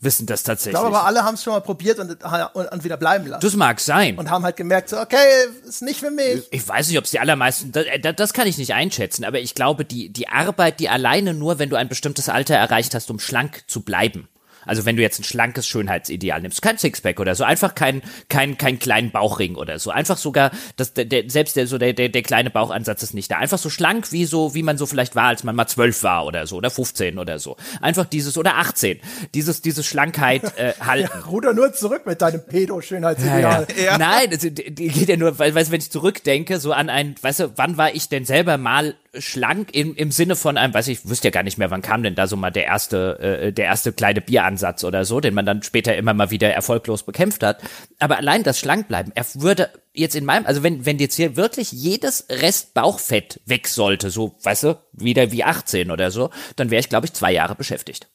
wissen 0.00 0.26
das 0.26 0.42
tatsächlich. 0.42 0.74
Ich 0.74 0.80
glaube 0.80 0.96
aber, 0.96 1.06
alle 1.06 1.24
haben 1.24 1.34
es 1.34 1.42
schon 1.42 1.52
mal 1.52 1.60
probiert 1.60 1.98
und, 1.98 2.22
und, 2.22 2.84
wieder 2.84 2.96
bleiben 2.96 3.26
lassen. 3.26 3.40
Das 3.40 3.56
mag 3.56 3.80
sein. 3.80 4.16
Und 4.16 4.30
haben 4.30 4.44
halt 4.44 4.56
gemerkt, 4.56 4.88
so, 4.88 5.00
okay, 5.00 5.46
ist 5.66 5.82
nicht 5.82 6.00
für 6.00 6.10
mich. 6.10 6.46
Ich 6.50 6.66
weiß 6.68 6.88
nicht, 6.88 6.98
ob 6.98 7.04
es 7.04 7.10
die 7.10 7.18
allermeisten, 7.18 7.72
das, 7.72 7.84
das, 8.16 8.32
kann 8.32 8.46
ich 8.46 8.58
nicht 8.58 8.74
einschätzen, 8.74 9.24
aber 9.24 9.40
ich 9.40 9.54
glaube, 9.54 9.84
die, 9.84 10.10
die 10.10 10.28
Arbeit, 10.28 10.80
die 10.80 10.88
alleine 10.88 11.34
nur, 11.34 11.58
wenn 11.58 11.70
du 11.70 11.76
ein 11.76 11.88
bestimmtes 11.88 12.28
Alter 12.28 12.54
erreicht 12.54 12.94
hast, 12.94 13.10
um 13.10 13.18
schlank 13.18 13.64
zu 13.66 13.80
bleiben, 13.80 14.28
also 14.68 14.84
wenn 14.84 14.96
du 14.96 15.02
jetzt 15.02 15.20
ein 15.20 15.24
schlankes 15.24 15.66
Schönheitsideal 15.66 16.40
nimmst, 16.40 16.62
kein 16.62 16.78
Sixpack 16.78 17.20
oder 17.20 17.34
so, 17.34 17.44
einfach 17.44 17.74
kein 17.74 18.02
kein 18.28 18.58
kein 18.58 18.78
kleinen 18.78 19.10
Bauchring 19.10 19.56
oder 19.56 19.78
so, 19.78 19.90
einfach 19.90 20.16
sogar 20.16 20.50
das 20.76 20.94
der, 20.94 21.04
der 21.04 21.28
selbst 21.28 21.56
der 21.56 21.66
so 21.66 21.78
der, 21.78 21.92
der 21.92 22.08
der 22.08 22.22
kleine 22.22 22.50
Bauchansatz 22.50 23.02
ist 23.02 23.14
nicht 23.14 23.30
da, 23.30 23.38
einfach 23.38 23.58
so 23.58 23.70
schlank 23.70 24.12
wie 24.12 24.24
so 24.24 24.54
wie 24.54 24.62
man 24.62 24.78
so 24.78 24.86
vielleicht 24.86 25.16
war, 25.16 25.28
als 25.28 25.44
man 25.44 25.56
mal 25.56 25.66
zwölf 25.66 26.02
war 26.02 26.26
oder 26.26 26.46
so 26.46 26.56
oder 26.56 26.70
15 26.70 27.18
oder 27.18 27.38
so, 27.38 27.56
einfach 27.80 28.04
dieses 28.04 28.38
oder 28.38 28.56
18, 28.56 29.00
dieses 29.34 29.62
diese 29.62 29.82
Schlankheit 29.82 30.42
äh, 30.58 30.72
halten. 30.80 31.10
Ja, 31.12 31.26
ruder 31.26 31.54
nur 31.54 31.72
zurück 31.72 32.02
mit 32.06 32.22
deinem 32.22 32.44
Pedo 32.44 32.80
Schönheitsideal. 32.80 33.66
Ja, 33.76 33.84
ja. 33.84 33.98
Nein, 33.98 34.30
das, 34.30 34.40
die 34.40 34.88
geht 34.88 35.08
ja 35.08 35.16
nur, 35.16 35.38
weil 35.38 35.54
weißt, 35.54 35.70
wenn 35.70 35.80
ich 35.80 35.90
zurückdenke, 35.90 36.58
so 36.58 36.72
an 36.72 36.90
ein, 36.90 37.14
weißt 37.20 37.40
du, 37.40 37.52
wann 37.56 37.76
war 37.76 37.94
ich 37.94 38.08
denn 38.08 38.24
selber 38.24 38.58
mal 38.58 38.94
schlank 39.18 39.74
im, 39.74 39.94
im 39.94 40.10
Sinne 40.10 40.36
von 40.36 40.56
einem, 40.56 40.74
weiß 40.74 40.88
ich, 40.88 41.08
wüsste 41.08 41.28
ja 41.28 41.32
gar 41.32 41.42
nicht 41.42 41.58
mehr, 41.58 41.70
wann 41.70 41.82
kam 41.82 42.02
denn 42.02 42.14
da 42.14 42.26
so 42.26 42.36
mal 42.36 42.50
der 42.50 42.64
erste, 42.64 43.18
äh, 43.18 43.52
der 43.52 43.66
erste 43.66 43.92
kleine 43.92 44.20
Bieransatz 44.20 44.84
oder 44.84 45.04
so, 45.04 45.20
den 45.20 45.34
man 45.34 45.46
dann 45.46 45.62
später 45.62 45.96
immer 45.96 46.14
mal 46.14 46.30
wieder 46.30 46.52
erfolglos 46.52 47.02
bekämpft 47.02 47.42
hat. 47.42 47.60
Aber 47.98 48.18
allein 48.18 48.42
das 48.42 48.58
Schlankbleiben, 48.58 49.12
er 49.14 49.24
würde 49.34 49.70
jetzt 49.92 50.14
in 50.14 50.24
meinem, 50.24 50.46
also 50.46 50.62
wenn, 50.62 50.86
wenn 50.86 50.98
jetzt 50.98 51.16
hier 51.16 51.36
wirklich 51.36 51.72
jedes 51.72 52.26
Rest 52.30 52.74
Bauchfett 52.74 53.40
weg 53.46 53.68
sollte, 53.68 54.10
so, 54.10 54.36
weißt 54.42 54.64
du, 54.64 54.78
wieder 54.92 55.32
wie 55.32 55.44
18 55.44 55.90
oder 55.90 56.10
so, 56.10 56.30
dann 56.56 56.70
wäre 56.70 56.80
ich, 56.80 56.88
glaube 56.88 57.06
ich, 57.06 57.12
zwei 57.12 57.32
Jahre 57.32 57.54
beschäftigt. 57.54 58.08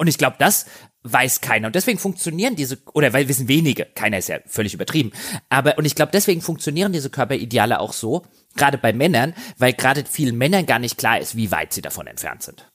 Und 0.00 0.06
ich 0.06 0.16
glaube, 0.16 0.36
das 0.38 0.64
weiß 1.02 1.42
keiner. 1.42 1.66
Und 1.66 1.74
deswegen 1.74 1.98
funktionieren 1.98 2.56
diese, 2.56 2.78
oder 2.94 3.12
weil 3.12 3.28
wissen 3.28 3.48
wenige, 3.48 3.84
keiner 3.84 4.16
ist 4.16 4.30
ja 4.30 4.38
völlig 4.46 4.72
übertrieben. 4.72 5.12
Aber, 5.50 5.76
und 5.76 5.84
ich 5.84 5.94
glaube, 5.94 6.10
deswegen 6.10 6.40
funktionieren 6.40 6.90
diese 6.90 7.10
Körperideale 7.10 7.78
auch 7.78 7.92
so, 7.92 8.24
gerade 8.56 8.78
bei 8.78 8.94
Männern, 8.94 9.34
weil 9.58 9.74
gerade 9.74 10.06
vielen 10.10 10.38
Männern 10.38 10.64
gar 10.64 10.78
nicht 10.78 10.96
klar 10.96 11.20
ist, 11.20 11.36
wie 11.36 11.50
weit 11.50 11.74
sie 11.74 11.82
davon 11.82 12.06
entfernt 12.06 12.42
sind. 12.42 12.66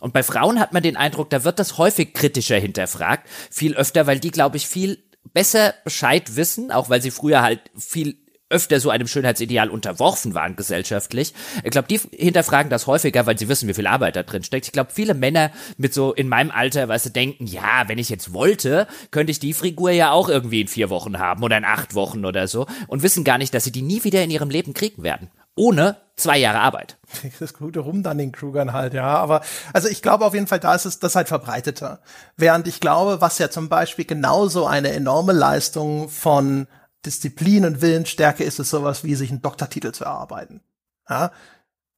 Und 0.00 0.12
bei 0.12 0.22
Frauen 0.22 0.60
hat 0.60 0.74
man 0.74 0.82
den 0.82 0.98
Eindruck, 0.98 1.30
da 1.30 1.44
wird 1.44 1.58
das 1.58 1.78
häufig 1.78 2.12
kritischer 2.12 2.58
hinterfragt, 2.58 3.26
viel 3.50 3.74
öfter, 3.74 4.06
weil 4.06 4.20
die, 4.20 4.30
glaube 4.30 4.58
ich, 4.58 4.68
viel 4.68 5.02
besser 5.32 5.72
Bescheid 5.82 6.36
wissen, 6.36 6.70
auch 6.70 6.90
weil 6.90 7.00
sie 7.00 7.10
früher 7.10 7.40
halt 7.40 7.62
viel 7.74 8.18
öfter 8.48 8.78
so 8.78 8.90
einem 8.90 9.08
Schönheitsideal 9.08 9.70
unterworfen 9.70 10.34
waren 10.34 10.54
gesellschaftlich. 10.54 11.34
Ich 11.64 11.70
glaube, 11.70 11.88
die 11.88 12.00
hinterfragen 12.16 12.70
das 12.70 12.86
häufiger, 12.86 13.26
weil 13.26 13.38
sie 13.38 13.48
wissen, 13.48 13.68
wie 13.68 13.74
viel 13.74 13.88
Arbeit 13.88 14.16
da 14.16 14.22
drin 14.22 14.44
steckt. 14.44 14.66
Ich 14.66 14.72
glaube, 14.72 14.92
viele 14.92 15.14
Männer 15.14 15.50
mit 15.76 15.92
so 15.92 16.12
in 16.12 16.28
meinem 16.28 16.52
Alter, 16.52 16.88
weißt 16.88 17.06
du, 17.06 17.10
denken, 17.10 17.46
ja, 17.46 17.84
wenn 17.88 17.98
ich 17.98 18.08
jetzt 18.08 18.32
wollte, 18.32 18.86
könnte 19.10 19.32
ich 19.32 19.40
die 19.40 19.52
Figur 19.52 19.90
ja 19.90 20.12
auch 20.12 20.28
irgendwie 20.28 20.60
in 20.60 20.68
vier 20.68 20.90
Wochen 20.90 21.18
haben 21.18 21.42
oder 21.42 21.56
in 21.56 21.64
acht 21.64 21.94
Wochen 21.94 22.24
oder 22.24 22.46
so 22.46 22.66
und 22.86 23.02
wissen 23.02 23.24
gar 23.24 23.38
nicht, 23.38 23.52
dass 23.52 23.64
sie 23.64 23.72
die 23.72 23.82
nie 23.82 24.04
wieder 24.04 24.22
in 24.22 24.30
ihrem 24.30 24.50
Leben 24.50 24.74
kriegen 24.74 25.02
werden. 25.02 25.30
Ohne 25.56 25.96
zwei 26.16 26.38
Jahre 26.38 26.60
Arbeit. 26.60 26.98
Das 27.40 27.54
gute 27.54 27.80
rum 27.80 28.02
dann 28.02 28.18
den 28.18 28.30
Krugern 28.32 28.72
halt, 28.72 28.94
ja. 28.94 29.06
Aber 29.06 29.40
also 29.72 29.88
ich 29.88 30.02
glaube 30.02 30.24
auf 30.24 30.34
jeden 30.34 30.46
Fall, 30.46 30.60
da 30.60 30.74
ist 30.74 30.84
es 30.84 30.98
das 30.98 31.16
halt 31.16 31.28
verbreiteter. 31.28 32.00
Während 32.36 32.68
ich 32.68 32.78
glaube, 32.78 33.20
was 33.20 33.38
ja 33.38 33.50
zum 33.50 33.68
Beispiel 33.68 34.04
genauso 34.04 34.66
eine 34.66 34.92
enorme 34.92 35.32
Leistung 35.32 36.08
von 36.08 36.68
Disziplin 37.06 37.64
und 37.64 37.80
Willensstärke 37.80 38.44
ist 38.44 38.58
es 38.58 38.70
sowas 38.70 39.04
wie 39.04 39.14
sich 39.14 39.30
einen 39.30 39.42
Doktortitel 39.42 39.92
zu 39.92 40.04
erarbeiten. 40.04 40.60
Ja, 41.08 41.32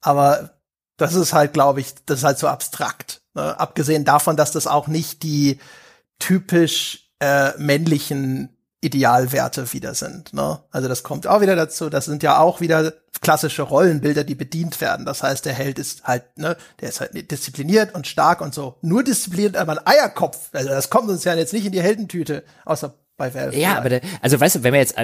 aber 0.00 0.50
das 0.96 1.14
ist 1.14 1.32
halt, 1.32 1.52
glaube 1.52 1.80
ich, 1.80 1.94
das 2.06 2.18
ist 2.18 2.24
halt 2.24 2.38
so 2.38 2.48
abstrakt. 2.48 3.22
Ne? 3.34 3.58
Abgesehen 3.58 4.04
davon, 4.04 4.36
dass 4.36 4.52
das 4.52 4.66
auch 4.66 4.86
nicht 4.86 5.22
die 5.22 5.58
typisch 6.18 7.10
äh, 7.20 7.56
männlichen 7.56 8.56
Idealwerte 8.80 9.72
wieder 9.72 9.94
sind. 9.94 10.32
Ne? 10.34 10.60
Also 10.70 10.88
das 10.88 11.02
kommt 11.02 11.26
auch 11.26 11.40
wieder 11.40 11.56
dazu. 11.56 11.88
Das 11.88 12.04
sind 12.04 12.22
ja 12.22 12.38
auch 12.38 12.60
wieder 12.60 12.92
klassische 13.20 13.62
Rollenbilder, 13.62 14.22
die 14.24 14.34
bedient 14.34 14.80
werden. 14.80 15.04
Das 15.04 15.22
heißt, 15.22 15.44
der 15.44 15.52
Held 15.52 15.78
ist 15.78 16.04
halt, 16.04 16.38
ne, 16.38 16.56
der 16.80 16.88
ist 16.90 17.00
halt 17.00 17.30
diszipliniert 17.30 17.94
und 17.94 18.06
stark 18.06 18.40
und 18.40 18.54
so. 18.54 18.76
Nur 18.82 19.02
diszipliniert, 19.02 19.56
aber 19.56 19.72
ein 19.72 19.86
Eierkopf. 19.86 20.50
Also 20.52 20.68
das 20.68 20.90
kommt 20.90 21.08
uns 21.08 21.24
ja 21.24 21.34
jetzt 21.34 21.52
nicht 21.52 21.66
in 21.66 21.72
die 21.72 21.82
Heldentüte, 21.82 22.44
außer 22.64 22.94
bei 23.18 23.34
Valve. 23.34 23.58
Ja, 23.58 23.76
aber, 23.76 23.90
der, 23.90 24.00
also 24.22 24.40
weißt 24.40 24.56
du, 24.56 24.62
wenn 24.62 24.72
wir 24.72 24.80
jetzt, 24.80 24.96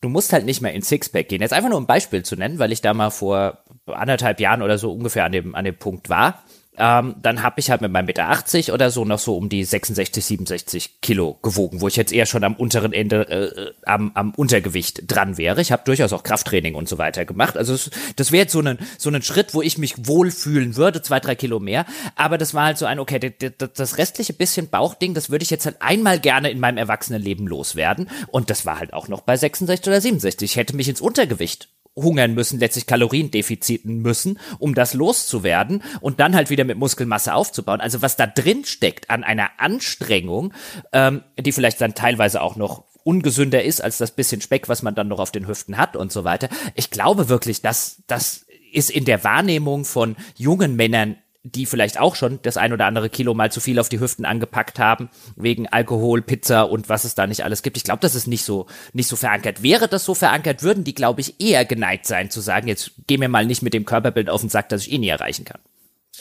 du 0.00 0.08
musst 0.08 0.32
halt 0.32 0.44
nicht 0.44 0.60
mehr 0.60 0.72
in 0.72 0.82
Sixpack 0.82 1.28
gehen. 1.28 1.40
Jetzt 1.40 1.52
einfach 1.52 1.70
nur 1.70 1.80
ein 1.80 1.86
Beispiel 1.86 2.22
zu 2.22 2.36
nennen, 2.36 2.60
weil 2.60 2.70
ich 2.70 2.80
da 2.80 2.94
mal 2.94 3.10
vor 3.10 3.64
anderthalb 3.86 4.38
Jahren 4.38 4.62
oder 4.62 4.78
so 4.78 4.92
ungefähr 4.92 5.24
an 5.24 5.32
dem, 5.32 5.54
an 5.56 5.64
dem 5.64 5.76
Punkt 5.76 6.08
war 6.08 6.44
ähm, 6.76 7.14
dann 7.22 7.42
habe 7.42 7.60
ich 7.60 7.70
halt 7.70 7.80
mit 7.80 7.92
meinem 7.92 8.06
Meter 8.06 8.28
80 8.28 8.72
oder 8.72 8.90
so 8.90 9.04
noch 9.04 9.18
so 9.18 9.36
um 9.36 9.48
die 9.48 9.64
66, 9.64 10.24
67 10.24 11.00
Kilo 11.00 11.38
gewogen, 11.42 11.80
wo 11.80 11.88
ich 11.88 11.96
jetzt 11.96 12.12
eher 12.12 12.26
schon 12.26 12.42
am 12.42 12.54
unteren 12.54 12.92
Ende, 12.92 13.28
äh, 13.28 13.72
am, 13.86 14.10
am 14.14 14.32
Untergewicht 14.34 15.04
dran 15.06 15.38
wäre. 15.38 15.60
Ich 15.60 15.70
habe 15.70 15.82
durchaus 15.84 16.12
auch 16.12 16.24
Krafttraining 16.24 16.74
und 16.74 16.88
so 16.88 16.98
weiter 16.98 17.24
gemacht. 17.24 17.56
Also 17.56 17.74
das, 17.74 17.90
das 18.16 18.32
wäre 18.32 18.42
jetzt 18.42 18.52
so 18.52 18.60
ein, 18.60 18.78
so 18.98 19.10
ein 19.10 19.22
Schritt, 19.22 19.54
wo 19.54 19.62
ich 19.62 19.78
mich 19.78 20.06
wohlfühlen 20.06 20.76
würde, 20.76 21.02
zwei, 21.02 21.20
drei 21.20 21.36
Kilo 21.36 21.60
mehr. 21.60 21.86
Aber 22.16 22.38
das 22.38 22.54
war 22.54 22.64
halt 22.64 22.78
so 22.78 22.86
ein, 22.86 22.98
okay, 22.98 23.20
das 23.20 23.98
restliche 23.98 24.32
bisschen 24.32 24.68
Bauchding, 24.68 25.14
das 25.14 25.30
würde 25.30 25.44
ich 25.44 25.50
jetzt 25.50 25.66
halt 25.66 25.80
einmal 25.80 26.18
gerne 26.18 26.50
in 26.50 26.58
meinem 26.58 26.78
Erwachsenenleben 26.78 27.46
loswerden. 27.46 28.08
Und 28.28 28.50
das 28.50 28.66
war 28.66 28.80
halt 28.80 28.92
auch 28.92 29.08
noch 29.08 29.20
bei 29.20 29.36
66 29.36 29.86
oder 29.86 30.00
67. 30.00 30.50
Ich 30.50 30.56
hätte 30.56 30.74
mich 30.74 30.88
ins 30.88 31.00
Untergewicht 31.00 31.68
hungern 31.96 32.34
müssen, 32.34 32.58
letztlich 32.58 32.86
Kaloriendefiziten 32.86 33.98
müssen, 33.98 34.38
um 34.58 34.74
das 34.74 34.94
loszuwerden 34.94 35.82
und 36.00 36.20
dann 36.20 36.34
halt 36.34 36.50
wieder 36.50 36.64
mit 36.64 36.78
Muskelmasse 36.78 37.34
aufzubauen. 37.34 37.80
Also 37.80 38.02
was 38.02 38.16
da 38.16 38.26
drin 38.26 38.64
steckt 38.64 39.10
an 39.10 39.24
einer 39.24 39.50
Anstrengung, 39.58 40.52
ähm, 40.92 41.22
die 41.38 41.52
vielleicht 41.52 41.80
dann 41.80 41.94
teilweise 41.94 42.42
auch 42.42 42.56
noch 42.56 42.84
ungesünder 43.04 43.62
ist 43.62 43.82
als 43.82 43.98
das 43.98 44.10
bisschen 44.10 44.40
Speck, 44.40 44.68
was 44.68 44.82
man 44.82 44.94
dann 44.94 45.08
noch 45.08 45.20
auf 45.20 45.30
den 45.30 45.46
Hüften 45.46 45.76
hat 45.76 45.94
und 45.94 46.10
so 46.10 46.24
weiter. 46.24 46.48
Ich 46.74 46.90
glaube 46.90 47.28
wirklich, 47.28 47.60
dass 47.62 48.02
das 48.06 48.46
ist 48.72 48.90
in 48.90 49.04
der 49.04 49.22
Wahrnehmung 49.22 49.84
von 49.84 50.16
jungen 50.36 50.74
Männern 50.74 51.16
die 51.44 51.66
vielleicht 51.66 52.00
auch 52.00 52.16
schon 52.16 52.40
das 52.42 52.56
ein 52.56 52.72
oder 52.72 52.86
andere 52.86 53.10
Kilo 53.10 53.34
mal 53.34 53.52
zu 53.52 53.60
viel 53.60 53.78
auf 53.78 53.90
die 53.90 54.00
Hüften 54.00 54.24
angepackt 54.24 54.78
haben, 54.78 55.10
wegen 55.36 55.68
Alkohol, 55.68 56.22
Pizza 56.22 56.62
und 56.62 56.88
was 56.88 57.04
es 57.04 57.14
da 57.14 57.26
nicht 57.26 57.44
alles 57.44 57.62
gibt. 57.62 57.76
Ich 57.76 57.84
glaube, 57.84 58.00
das 58.00 58.14
ist 58.14 58.26
nicht 58.26 58.44
so, 58.44 58.66
nicht 58.94 59.08
so 59.08 59.14
verankert. 59.14 59.62
Wäre 59.62 59.86
das 59.86 60.06
so 60.06 60.14
verankert, 60.14 60.62
würden 60.62 60.84
die, 60.84 60.94
glaube 60.94 61.20
ich, 61.20 61.40
eher 61.40 61.66
geneigt 61.66 62.06
sein 62.06 62.30
zu 62.30 62.40
sagen, 62.40 62.66
jetzt 62.66 62.92
geh 63.06 63.18
mir 63.18 63.28
mal 63.28 63.44
nicht 63.44 63.62
mit 63.62 63.74
dem 63.74 63.84
Körperbild 63.84 64.30
auf 64.30 64.40
den 64.40 64.48
Sack, 64.48 64.70
das 64.70 64.86
ich 64.86 64.92
eh 64.92 64.98
nie 64.98 65.08
erreichen 65.08 65.44
kann. 65.44 65.60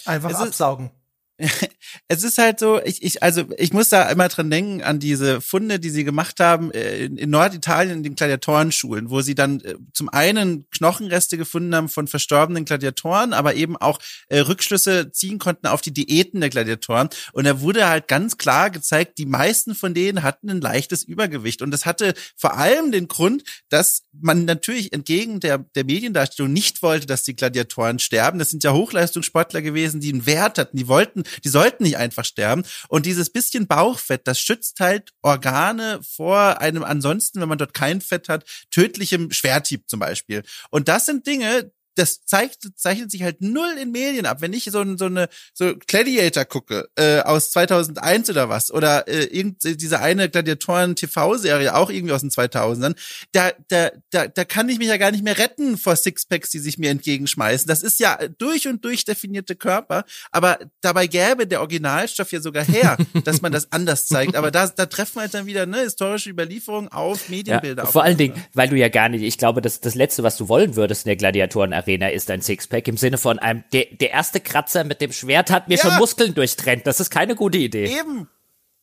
Einfach 0.06 0.30
es 0.30 0.36
absaugen. 0.36 0.88
Ist, 0.88 1.02
es 2.07 2.24
ist 2.24 2.38
halt 2.38 2.60
so, 2.60 2.82
ich, 2.84 3.03
ich, 3.03 3.24
also 3.24 3.44
ich 3.57 3.74
muss 3.74 3.90
da 3.90 4.10
immer 4.10 4.28
dran 4.28 4.49
denken 4.49 4.82
an 4.82 4.99
diese 4.99 5.41
Funde, 5.41 5.80
die 5.80 5.90
sie 5.90 6.03
gemacht 6.03 6.40
haben 6.40 6.72
äh, 6.72 7.06
in, 7.06 7.18
in 7.18 7.30
Norditalien 7.30 7.98
in 7.98 8.03
den 8.03 8.15
Gladiatorenschulen, 8.15 9.10
wo 9.10 9.22
sie 9.22 9.36
dann 9.36 9.60
äh, 9.61 9.76
zum 9.94 10.10
einen 10.10 10.70
Knochenreste 10.72 11.38
gefunden 11.38 11.76
haben 11.76 11.90
von 11.90 12.07
verstorbenen 12.07 12.65
Gladiatoren, 12.65 13.34
aber 13.34 13.56
eben 13.56 13.78
auch 13.78 13.99
äh, 14.30 14.40
Rückschlüsse 14.40 15.11
ziehen 15.11 15.40
konnten 15.40 15.68
auf 15.68 15.82
die 15.82 15.94
Diäten 15.94 16.41
der 16.41 16.49
Gladiatoren. 16.49 17.10
Und 17.34 17.45
da 17.45 17.61
wurde 17.61 17.88
halt 17.88 18.07
ganz 18.07 18.38
klar 18.38 18.70
gezeigt, 18.70 19.18
die 19.18 19.26
meisten 19.26 19.76
von 19.76 19.94
denen 19.94 20.24
hatten 20.24 20.49
ein 20.49 20.61
leichtes 20.61 21.03
Übergewicht. 21.03 21.61
Und 21.61 21.72
das 21.72 21.86
hatte 21.86 22.14
vor 22.36 22.57
allem 22.57 22.91
den 22.91 23.07
Grund, 23.07 23.44
dass 23.70 24.03
man 24.11 24.45
natürlich 24.45 24.94
entgegen 24.94 25.40
der, 25.40 25.57
der 25.57 25.84
Mediendarstellung 25.84 26.53
nicht 26.53 26.82
wollte, 26.82 27.07
dass 27.07 27.24
die 27.24 27.36
Gladiatoren 27.36 27.99
sterben. 27.99 28.40
Das 28.40 28.49
sind 28.49 28.64
ja 28.64 28.74
Hochleistungssportler 28.74 29.61
gewesen, 29.61 29.99
die 29.99 30.11
einen 30.11 30.26
Wert 30.26 30.57
hatten, 30.57 30.78
die 30.78 30.88
wollten 30.88 31.24
die 31.43 31.49
sollten 31.49 31.84
nicht 31.84 31.97
einfach 31.97 32.26
sterben. 32.26 32.64
Und 32.88 33.05
dieses 33.05 33.30
bisschen 33.30 33.68
Bauchfett, 33.68 34.27
das 34.27 34.39
schützt 34.39 34.80
halt 34.80 35.11
Organe 35.22 35.99
vor 36.03 36.61
einem 36.61 36.84
ansonsten, 36.84 37.41
wenn 37.41 37.49
man 37.49 37.57
dort 37.57 37.73
kein 37.73 38.01
Fett 38.01 38.30
hat, 38.30 38.45
tödlichem 38.72 39.31
Schwertieb 39.31 39.89
zum 39.89 39.99
Beispiel. 39.99 40.43
Und 40.69 40.88
das 40.88 41.05
sind 41.05 41.27
Dinge, 41.27 41.72
das 41.95 42.26
zeigt, 42.26 42.70
zeichnet 42.76 43.11
sich 43.11 43.24
halt 43.24 43.41
null 43.41 43.76
in 43.82 43.91
Medien 43.91 44.26
ab. 44.26 44.41
Wenn 44.41 44.53
ich 44.53 44.65
so, 44.65 44.98
so 44.98 45.06
eine 45.06 45.30
so 45.53 45.74
Gladiator 45.88 46.45
gucke 46.45 46.90
äh, 46.95 47.20
aus 47.20 47.52
2001 47.52 48.30
oder 48.30 48.49
was 48.49 48.72
oder 48.72 49.07
äh, 49.07 49.26
irgend 49.26 49.64
diese 49.64 49.99
eine 49.99 50.30
Gladiatoren 50.30 50.95
TV-Serie 50.95 51.76
auch 51.76 51.90
irgendwie 51.90 52.14
aus 52.14 52.22
den 52.22 52.32
2000ern, 52.32 52.95
da 53.32 53.52
da 53.68 53.91
da 54.11 54.28
da 54.28 54.45
kann 54.45 54.70
ich 54.70 54.80
mich 54.80 54.88
ja 54.88 54.98
gar 54.98 55.11
nicht 55.11 55.24
mehr 55.24 55.38
retten 55.38 55.78
vor 55.78 55.95
Sixpacks, 55.95 56.49
die 56.49 56.60
sich 56.60 56.78
mir 56.78 56.90
entgegenschmeißen. 56.90 57.68
Das 57.68 57.84
ist 57.84 57.99
ja 57.99 58.18
durch 58.38 58.68
und 58.68 58.84
durch 58.86 59.06
definierte 59.06 59.56
Körper, 59.56 60.06
aber 60.32 60.60
dabei 60.82 61.07
gäbe 61.07 61.48
der 61.48 61.61
Originalstoff 61.61 62.32
ja 62.32 62.41
sogar 62.41 62.65
her, 62.65 62.98
dass 63.24 63.41
man 63.41 63.52
das 63.52 63.72
anders 63.72 64.07
zeigt. 64.07 64.36
Aber 64.36 64.52
da 64.52 64.68
da 64.68 64.86
treffen 64.86 65.15
wir 65.15 65.22
halt 65.22 65.34
dann 65.34 65.45
wieder 65.45 65.65
ne 65.65 65.82
historische 65.82 66.30
Überlieferung 66.30 66.88
auf 66.88 67.30
Medienbilder. 67.30 67.84
Ja, 67.84 67.90
vor 67.90 68.03
allen 68.03 68.18
Dingen, 68.18 68.41
weil 68.53 68.70
du 68.70 68.78
ja 68.78 68.90
gar 68.90 69.10
nicht, 69.10 69.22
ich 69.22 69.38
glaube, 69.38 69.61
das 69.61 69.80
das 69.80 69.95
letzte, 69.95 70.24
was 70.24 70.38
du 70.38 70.48
wollen 70.48 70.76
würdest 70.76 71.06
in 71.06 71.10
der 71.10 71.15
Gladiatoren 71.18 71.74
Arena 71.84 72.10
ist 72.10 72.31
ein 72.31 72.41
Sixpack 72.41 72.88
im 72.88 72.97
Sinne 72.97 73.18
von 73.18 73.39
einem, 73.39 73.64
der, 73.73 73.85
der 73.91 74.11
erste 74.11 74.39
Kratzer 74.39 74.84
mit 74.84 75.01
dem 75.01 75.11
Schwert 75.11 75.51
hat 75.51 75.68
mir 75.68 75.77
ja. 75.77 75.81
schon 75.84 75.95
Muskeln 75.97 76.34
durchtrennt. 76.34 76.88
Das 76.88 76.99
ist 76.99 77.10
keine 77.10 77.35
gute 77.35 77.57
Idee. 77.57 77.85
Eben. 77.85 78.30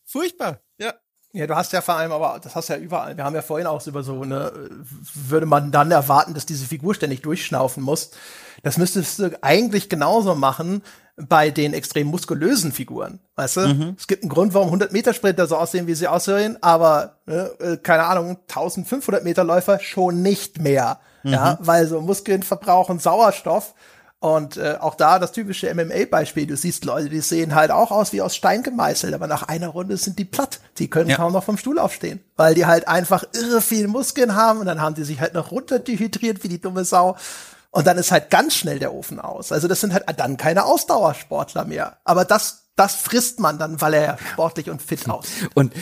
Furchtbar. 0.05 0.61
Ja. 0.79 0.95
Ja, 1.33 1.47
du 1.47 1.55
hast 1.55 1.73
ja 1.73 1.81
vor 1.81 1.95
allem, 1.95 2.11
aber 2.11 2.41
das 2.43 2.57
hast 2.57 2.69
du 2.69 2.73
ja 2.73 2.79
überall. 2.81 3.17
Wir 3.17 3.23
haben 3.23 3.37
ja 3.37 3.43
vorhin 3.43 3.69
auch 3.69 3.87
über 3.87 4.03
so 4.03 4.21
eine, 4.21 4.53
würde 5.15 5.47
man 5.47 5.71
dann 5.71 5.93
erwarten, 5.93 6.35
dass 6.35 6.45
diese 6.45 6.67
Figur 6.67 6.93
ständig 6.93 7.23
durchschnaufen 7.23 7.85
muss. 7.85 8.11
Das 8.65 8.79
müsstest 8.79 9.21
du 9.21 9.39
eigentlich 9.41 9.89
genauso 9.89 10.35
machen 10.35 10.83
bei 11.29 11.51
den 11.51 11.75
extrem 11.75 12.09
muskulösen 12.09 12.73
Figuren. 12.73 13.21
Weißt 13.37 13.57
du? 13.57 13.61
Mhm. 13.61 13.97
Es 13.99 14.07
gibt 14.07 14.23
einen 14.23 14.31
Grund, 14.31 14.55
warum 14.55 14.69
100 14.69 14.93
Meter 14.93 15.15
Sprinter 15.15 15.47
so 15.47 15.57
aussehen, 15.57 15.87
wie 15.87 15.95
sie 15.95 16.09
aussehen, 16.09 16.59
aber, 16.61 17.17
ne, 17.27 17.51
äh, 17.61 17.77
keine 17.77 18.05
Ahnung, 18.05 18.39
1500 18.49 19.25
Meter 19.25 19.45
Läufer 19.45 19.81
schon 19.81 20.23
nicht 20.23 20.61
mehr. 20.61 21.01
Mhm. 21.23 21.33
Ja, 21.33 21.59
weil 21.61 21.87
so 21.87 22.01
Muskeln 22.01 22.43
verbrauchen 22.43 22.99
Sauerstoff. 22.99 23.75
Und 24.23 24.59
äh, 24.59 24.77
auch 24.79 24.97
da 24.97 25.19
das 25.19 25.33
typische 25.33 25.75
MMA-Beispiel. 25.75 26.47
Du 26.47 26.55
siehst 26.55 26.85
Leute, 26.85 27.09
die 27.09 27.21
sehen 27.21 27.55
halt 27.55 27.71
auch 27.71 27.91
aus 27.91 28.13
wie 28.13 28.21
aus 28.21 28.37
Stein 28.37 28.63
gemeißelt, 28.63 29.15
aber 29.15 29.27
nach 29.27 29.45
einer 29.45 29.69
Runde 29.69 29.97
sind 29.97 30.19
die 30.19 30.27
platt. 30.27 30.61
Die 30.77 30.91
können 30.91 31.09
ja. 31.09 31.17
kaum 31.17 31.33
noch 31.33 31.43
vom 31.43 31.57
Stuhl 31.57 31.79
aufstehen, 31.79 32.21
weil 32.37 32.55
die 32.55 32.67
halt 32.67 32.87
einfach 32.87 33.25
irre 33.33 33.63
viel 33.63 33.89
Muskeln 33.89 34.35
haben 34.35 34.61
und 34.61 34.67
dann 34.67 34.83
haben 34.83 34.95
die 34.95 35.05
sich 35.05 35.23
halt 35.23 35.33
noch 35.33 35.53
runter 35.53 35.79
dehydriert 35.79 36.45
wie 36.45 36.49
die 36.49 36.61
dumme 36.61 36.85
Sau. 36.85 37.17
Und 37.71 37.87
dann 37.87 37.99
ist 37.99 38.11
halt 38.11 38.31
ganz 38.31 38.55
schnell 38.55 38.79
der 38.79 38.93
Ofen 38.93 39.21
aus. 39.21 39.53
Also 39.53 39.69
das 39.69 39.81
sind 39.81 39.95
halt 39.95 40.05
dann 40.19 40.37
keine 40.37 40.65
Ausdauersportler 40.65 41.65
mehr. 41.65 41.99
Aber 42.05 42.25
das 42.25 42.60
das 42.77 42.95
frisst 42.95 43.41
man 43.41 43.59
dann, 43.59 43.81
weil 43.83 43.93
er 43.93 44.19
sportlich 44.33 44.71
und 44.71 44.81
fit 44.81 45.07
aus. 45.09 45.29
Und 45.55 45.75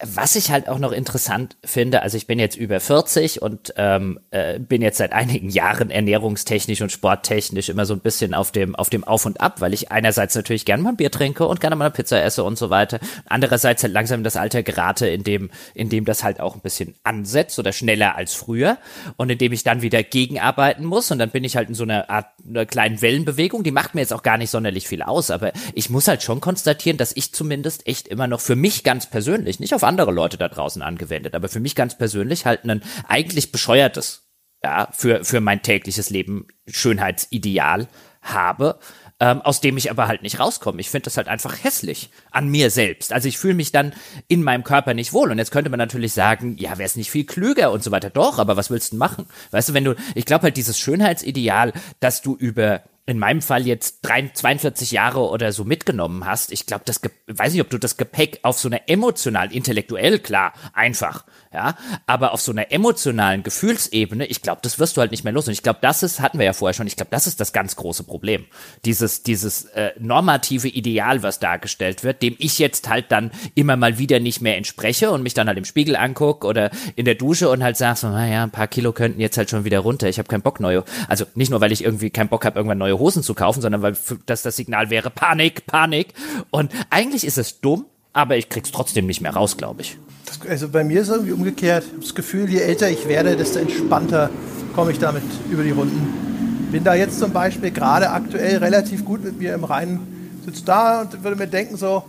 was 0.00 0.36
ich 0.36 0.52
halt 0.52 0.68
auch 0.68 0.78
noch 0.78 0.92
interessant 0.92 1.56
finde, 1.64 2.02
also 2.02 2.16
ich 2.16 2.28
bin 2.28 2.38
jetzt 2.38 2.56
über 2.56 2.78
40 2.78 3.42
und 3.42 3.74
ähm, 3.76 4.20
äh, 4.30 4.60
bin 4.60 4.80
jetzt 4.80 4.98
seit 4.98 5.12
einigen 5.12 5.50
Jahren 5.50 5.90
ernährungstechnisch 5.90 6.80
und 6.82 6.92
sporttechnisch 6.92 7.68
immer 7.68 7.84
so 7.84 7.94
ein 7.94 8.00
bisschen 8.00 8.32
auf 8.32 8.52
dem 8.52 8.76
auf 8.76 8.90
dem 8.90 9.02
Auf 9.02 9.26
und 9.26 9.40
Ab, 9.40 9.60
weil 9.60 9.74
ich 9.74 9.90
einerseits 9.90 10.36
natürlich 10.36 10.64
gerne 10.64 10.84
mal 10.84 10.90
ein 10.90 10.96
Bier 10.96 11.10
trinke 11.10 11.46
und 11.46 11.60
gerne 11.60 11.74
mal 11.74 11.86
eine 11.86 11.94
Pizza 11.94 12.22
esse 12.22 12.44
und 12.44 12.56
so 12.56 12.70
weiter. 12.70 13.00
Andererseits 13.28 13.82
halt 13.82 13.92
langsam 13.92 14.22
das 14.22 14.36
Alter 14.36 14.62
gerate, 14.62 15.08
in 15.08 15.24
dem 15.24 15.50
in 15.74 15.88
dem 15.88 16.04
das 16.04 16.22
halt 16.22 16.38
auch 16.38 16.54
ein 16.54 16.60
bisschen 16.60 16.94
ansetzt 17.02 17.58
oder 17.58 17.72
schneller 17.72 18.14
als 18.14 18.34
früher 18.34 18.78
und 19.16 19.30
in 19.30 19.38
dem 19.38 19.52
ich 19.52 19.64
dann 19.64 19.82
wieder 19.82 20.04
gegenarbeiten 20.04 20.84
muss 20.84 21.10
und 21.10 21.18
dann 21.18 21.30
bin 21.30 21.42
ich 21.42 21.56
halt 21.56 21.68
in 21.68 21.74
so 21.74 21.82
einer 21.82 22.08
Art 22.08 22.26
einer 22.48 22.66
kleinen 22.66 23.02
Wellenbewegung. 23.02 23.64
Die 23.64 23.72
macht 23.72 23.96
mir 23.96 24.02
jetzt 24.02 24.12
auch 24.12 24.22
gar 24.22 24.38
nicht 24.38 24.50
sonderlich 24.50 24.86
viel 24.86 25.02
aus, 25.02 25.32
aber 25.32 25.52
ich 25.74 25.90
muss 25.90 26.06
halt 26.06 26.22
schon 26.22 26.25
schon 26.26 26.40
konstatieren, 26.40 26.98
dass 26.98 27.16
ich 27.16 27.32
zumindest 27.32 27.86
echt 27.86 28.08
immer 28.08 28.26
noch 28.26 28.40
für 28.40 28.56
mich 28.56 28.84
ganz 28.84 29.08
persönlich, 29.08 29.60
nicht 29.60 29.74
auf 29.74 29.84
andere 29.84 30.12
Leute 30.12 30.36
da 30.36 30.48
draußen 30.48 30.82
angewendet, 30.82 31.34
aber 31.34 31.48
für 31.48 31.60
mich 31.60 31.74
ganz 31.74 31.96
persönlich 31.96 32.44
halt 32.44 32.64
ein 32.64 32.82
eigentlich 33.08 33.52
bescheuertes, 33.52 34.28
ja, 34.62 34.88
für, 34.92 35.24
für 35.24 35.40
mein 35.40 35.62
tägliches 35.62 36.10
Leben 36.10 36.48
Schönheitsideal 36.66 37.88
habe. 38.20 38.78
Ähm, 39.18 39.40
aus 39.40 39.62
dem 39.62 39.78
ich 39.78 39.90
aber 39.90 40.08
halt 40.08 40.20
nicht 40.20 40.40
rauskomme. 40.40 40.78
Ich 40.78 40.90
finde 40.90 41.04
das 41.04 41.16
halt 41.16 41.26
einfach 41.26 41.64
hässlich 41.64 42.10
an 42.32 42.48
mir 42.48 42.70
selbst. 42.70 43.14
Also 43.14 43.28
ich 43.28 43.38
fühle 43.38 43.54
mich 43.54 43.72
dann 43.72 43.94
in 44.28 44.42
meinem 44.42 44.62
Körper 44.62 44.92
nicht 44.92 45.14
wohl. 45.14 45.30
Und 45.30 45.38
jetzt 45.38 45.52
könnte 45.52 45.70
man 45.70 45.78
natürlich 45.78 46.12
sagen, 46.12 46.58
ja, 46.58 46.72
wäre 46.72 46.84
es 46.84 46.96
nicht 46.96 47.10
viel 47.10 47.24
klüger 47.24 47.72
und 47.72 47.82
so 47.82 47.92
weiter. 47.92 48.10
Doch, 48.10 48.38
aber 48.38 48.58
was 48.58 48.68
willst 48.68 48.92
du 48.92 48.96
machen? 48.96 49.24
Weißt 49.52 49.70
du, 49.70 49.72
wenn 49.72 49.84
du, 49.84 49.94
ich 50.14 50.26
glaube 50.26 50.42
halt 50.42 50.58
dieses 50.58 50.78
Schönheitsideal, 50.78 51.72
dass 51.98 52.20
du 52.20 52.36
über 52.36 52.82
in 53.06 53.20
meinem 53.20 53.40
Fall 53.40 53.66
jetzt 53.66 54.04
42 54.04 54.90
Jahre 54.90 55.20
oder 55.20 55.52
so 55.52 55.64
mitgenommen 55.64 56.26
hast, 56.26 56.50
ich 56.50 56.66
glaube, 56.66 56.82
das, 56.84 57.00
weiß 57.28 57.52
nicht, 57.52 57.62
ob 57.62 57.70
du 57.70 57.78
das 57.78 57.96
Gepäck 57.96 58.40
auf 58.42 58.58
so 58.58 58.68
einer 58.68 58.88
emotional, 58.88 59.52
intellektuell, 59.52 60.18
klar, 60.18 60.52
einfach, 60.72 61.24
ja, 61.56 61.74
aber 62.04 62.34
auf 62.34 62.42
so 62.42 62.52
einer 62.52 62.70
emotionalen 62.70 63.42
Gefühlsebene, 63.42 64.26
ich 64.26 64.42
glaube, 64.42 64.60
das 64.62 64.78
wirst 64.78 64.96
du 64.96 65.00
halt 65.00 65.10
nicht 65.10 65.24
mehr 65.24 65.32
los. 65.32 65.46
Und 65.46 65.54
ich 65.54 65.62
glaube, 65.62 65.78
das 65.80 66.02
ist, 66.02 66.20
hatten 66.20 66.38
wir 66.38 66.44
ja 66.44 66.52
vorher 66.52 66.74
schon, 66.74 66.86
ich 66.86 66.96
glaube, 66.96 67.10
das 67.10 67.26
ist 67.26 67.40
das 67.40 67.54
ganz 67.54 67.76
große 67.76 68.04
Problem. 68.04 68.44
Dieses, 68.84 69.22
dieses 69.22 69.64
äh, 69.64 69.92
normative 69.98 70.68
Ideal, 70.68 71.22
was 71.22 71.38
dargestellt 71.38 72.04
wird, 72.04 72.20
dem 72.20 72.36
ich 72.38 72.58
jetzt 72.58 72.90
halt 72.90 73.10
dann 73.10 73.30
immer 73.54 73.76
mal 73.76 73.96
wieder 73.96 74.20
nicht 74.20 74.42
mehr 74.42 74.58
entspreche 74.58 75.10
und 75.10 75.22
mich 75.22 75.32
dann 75.32 75.48
halt 75.48 75.56
im 75.56 75.64
Spiegel 75.64 75.96
anguck 75.96 76.44
oder 76.44 76.70
in 76.94 77.06
der 77.06 77.14
Dusche 77.14 77.48
und 77.48 77.62
halt 77.62 77.78
sag 77.78 77.96
so, 77.96 78.08
naja, 78.08 78.42
ein 78.42 78.50
paar 78.50 78.68
Kilo 78.68 78.92
könnten 78.92 79.18
jetzt 79.18 79.38
halt 79.38 79.48
schon 79.48 79.64
wieder 79.64 79.78
runter. 79.78 80.10
Ich 80.10 80.18
habe 80.18 80.28
keinen 80.28 80.42
Bock 80.42 80.60
neue, 80.60 80.84
also 81.08 81.24
nicht 81.34 81.50
nur, 81.50 81.62
weil 81.62 81.72
ich 81.72 81.82
irgendwie 81.82 82.10
keinen 82.10 82.28
Bock 82.28 82.44
habe, 82.44 82.58
irgendwann 82.58 82.76
neue 82.76 82.98
Hosen 82.98 83.22
zu 83.22 83.32
kaufen, 83.32 83.62
sondern 83.62 83.80
weil 83.80 83.96
das 84.26 84.42
das 84.42 84.56
Signal 84.56 84.90
wäre 84.90 85.08
Panik, 85.08 85.66
Panik. 85.66 86.08
Und 86.50 86.70
eigentlich 86.90 87.24
ist 87.24 87.38
es 87.38 87.62
dumm, 87.62 87.86
aber 88.12 88.36
ich 88.36 88.50
krieg's 88.50 88.72
trotzdem 88.72 89.06
nicht 89.06 89.22
mehr 89.22 89.32
raus, 89.32 89.56
glaube 89.56 89.80
ich. 89.80 89.96
Das, 90.26 90.40
also 90.48 90.68
bei 90.68 90.84
mir 90.84 91.00
ist 91.00 91.08
es 91.08 91.14
irgendwie 91.14 91.32
umgekehrt. 91.32 91.84
Ich 91.84 91.92
habe 91.92 92.02
das 92.02 92.14
Gefühl, 92.14 92.50
je 92.50 92.60
älter 92.60 92.90
ich 92.90 93.08
werde, 93.08 93.36
desto 93.36 93.58
entspannter 93.58 94.30
komme 94.74 94.92
ich 94.92 94.98
damit 94.98 95.22
über 95.50 95.62
die 95.62 95.70
Runden. 95.70 96.68
Bin 96.70 96.84
da 96.84 96.94
jetzt 96.94 97.18
zum 97.18 97.32
Beispiel 97.32 97.70
gerade 97.70 98.10
aktuell 98.10 98.58
relativ 98.58 99.04
gut 99.04 99.24
mit 99.24 99.38
mir 99.38 99.54
im 99.54 99.64
Reinen. 99.64 100.40
Sitze 100.44 100.64
da 100.64 101.02
und 101.02 101.24
würde 101.24 101.36
mir 101.36 101.46
denken 101.46 101.76
so, 101.76 102.04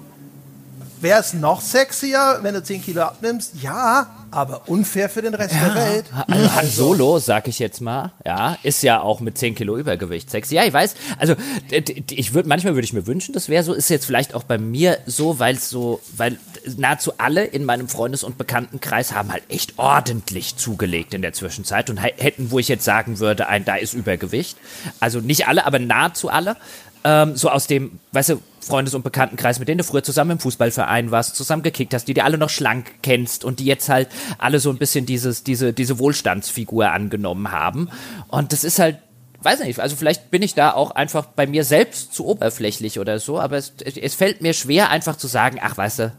wäre 1.01 1.19
es 1.19 1.33
noch 1.33 1.61
sexier, 1.61 2.39
wenn 2.41 2.53
du 2.53 2.63
10 2.63 2.83
Kilo 2.83 3.01
abnimmst? 3.03 3.53
Ja, 3.61 4.07
aber 4.31 4.67
unfair 4.67 5.09
für 5.09 5.21
den 5.21 5.33
Rest 5.33 5.53
ja. 5.53 5.69
der 5.69 5.75
Welt. 5.75 6.05
Also 6.27 6.55
Han 6.55 6.67
Solo, 6.67 7.19
sag 7.19 7.47
ich 7.47 7.59
jetzt 7.59 7.81
mal, 7.81 8.11
ja, 8.25 8.57
ist 8.63 8.83
ja 8.83 9.01
auch 9.01 9.19
mit 9.19 9.37
10 9.37 9.55
Kilo 9.55 9.77
Übergewicht 9.77 10.29
sexy. 10.29 10.55
Ja, 10.55 10.65
ich 10.65 10.73
weiß, 10.73 10.95
also 11.17 11.35
ich 12.11 12.33
würde, 12.33 12.49
manchmal 12.49 12.73
würde 12.73 12.85
ich 12.85 12.93
mir 12.93 13.07
wünschen, 13.07 13.33
das 13.33 13.49
wäre 13.49 13.63
so, 13.63 13.73
ist 13.73 13.89
jetzt 13.89 14.05
vielleicht 14.05 14.33
auch 14.33 14.43
bei 14.43 14.57
mir 14.57 14.97
so, 15.05 15.39
weil 15.39 15.55
es 15.55 15.69
so, 15.69 16.01
weil 16.15 16.37
nahezu 16.77 17.13
alle 17.17 17.45
in 17.45 17.65
meinem 17.65 17.87
Freundes- 17.87 18.23
und 18.23 18.37
Bekanntenkreis 18.37 19.13
haben 19.13 19.31
halt 19.31 19.43
echt 19.49 19.77
ordentlich 19.77 20.57
zugelegt 20.57 21.13
in 21.13 21.21
der 21.21 21.33
Zwischenzeit 21.33 21.89
und 21.89 21.97
hätten, 21.97 22.51
wo 22.51 22.59
ich 22.59 22.67
jetzt 22.67 22.85
sagen 22.85 23.19
würde, 23.19 23.47
ein, 23.47 23.65
da 23.65 23.75
ist 23.75 23.93
Übergewicht. 23.93 24.57
Also 24.99 25.19
nicht 25.19 25.47
alle, 25.47 25.65
aber 25.65 25.79
nahezu 25.79 26.29
alle 26.29 26.57
ähm, 27.03 27.35
so 27.35 27.49
aus 27.49 27.67
dem, 27.67 27.99
weißt 28.11 28.29
du, 28.29 28.41
Freundes- 28.59 28.93
und 28.93 29.03
Bekanntenkreis, 29.03 29.59
mit 29.59 29.69
denen 29.69 29.77
du 29.77 29.83
früher 29.85 30.03
zusammen 30.03 30.31
im 30.31 30.39
Fußballverein 30.39 31.09
warst, 31.09 31.37
zusammen 31.37 31.63
gekickt 31.63 31.93
hast, 31.93 32.05
die 32.09 32.13
dir 32.13 32.25
alle 32.25 32.37
noch 32.37 32.49
schlank 32.49 32.95
kennst 33.01 33.45
und 33.45 33.59
die 33.59 33.65
jetzt 33.65 33.87
halt 33.87 34.09
alle 34.39 34.59
so 34.59 34.69
ein 34.69 34.77
bisschen 34.77 35.05
dieses, 35.05 35.43
diese, 35.43 35.71
diese 35.71 35.99
Wohlstandsfigur 35.99 36.91
angenommen 36.91 37.51
haben. 37.51 37.89
Und 38.27 38.51
das 38.51 38.65
ist 38.65 38.79
halt, 38.79 38.97
weiß 39.41 39.61
nicht, 39.61 39.79
also 39.79 39.95
vielleicht 39.95 40.31
bin 40.31 40.41
ich 40.41 40.53
da 40.53 40.73
auch 40.73 40.91
einfach 40.91 41.27
bei 41.27 41.47
mir 41.47 41.63
selbst 41.63 42.13
zu 42.13 42.25
oberflächlich 42.25 42.99
oder 42.99 43.19
so, 43.19 43.39
aber 43.39 43.55
es, 43.55 43.73
es 43.79 44.15
fällt 44.15 44.41
mir 44.41 44.53
schwer, 44.53 44.89
einfach 44.89 45.15
zu 45.15 45.27
sagen, 45.27 45.59
ach, 45.61 45.77
weißt 45.77 45.99
du, 45.99 46.11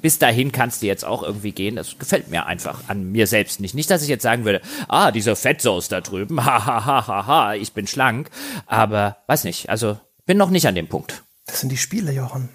bis 0.00 0.18
dahin 0.18 0.52
kannst 0.52 0.82
du 0.82 0.86
jetzt 0.86 1.04
auch 1.04 1.22
irgendwie 1.22 1.52
gehen. 1.52 1.76
Das 1.76 1.98
gefällt 1.98 2.28
mir 2.28 2.46
einfach 2.46 2.88
an 2.88 3.12
mir 3.12 3.26
selbst 3.26 3.60
nicht. 3.60 3.74
Nicht, 3.74 3.90
dass 3.90 4.02
ich 4.02 4.08
jetzt 4.08 4.22
sagen 4.22 4.44
würde, 4.44 4.60
ah, 4.88 5.10
dieser 5.10 5.36
Fettsaus 5.36 5.88
da 5.88 6.00
drüben, 6.00 6.44
ha, 6.44 6.66
ha, 6.66 6.84
ha, 6.84 7.06
ha, 7.06 7.26
ha, 7.26 7.54
ich 7.54 7.72
bin 7.72 7.86
schlank. 7.86 8.30
Aber 8.66 9.18
weiß 9.26 9.44
nicht, 9.44 9.68
also 9.68 9.98
bin 10.26 10.38
noch 10.38 10.50
nicht 10.50 10.66
an 10.66 10.74
dem 10.74 10.88
Punkt. 10.88 11.22
Das 11.46 11.60
sind 11.60 11.70
die 11.70 11.76
Spiele, 11.76 12.12
Jochen. 12.12 12.48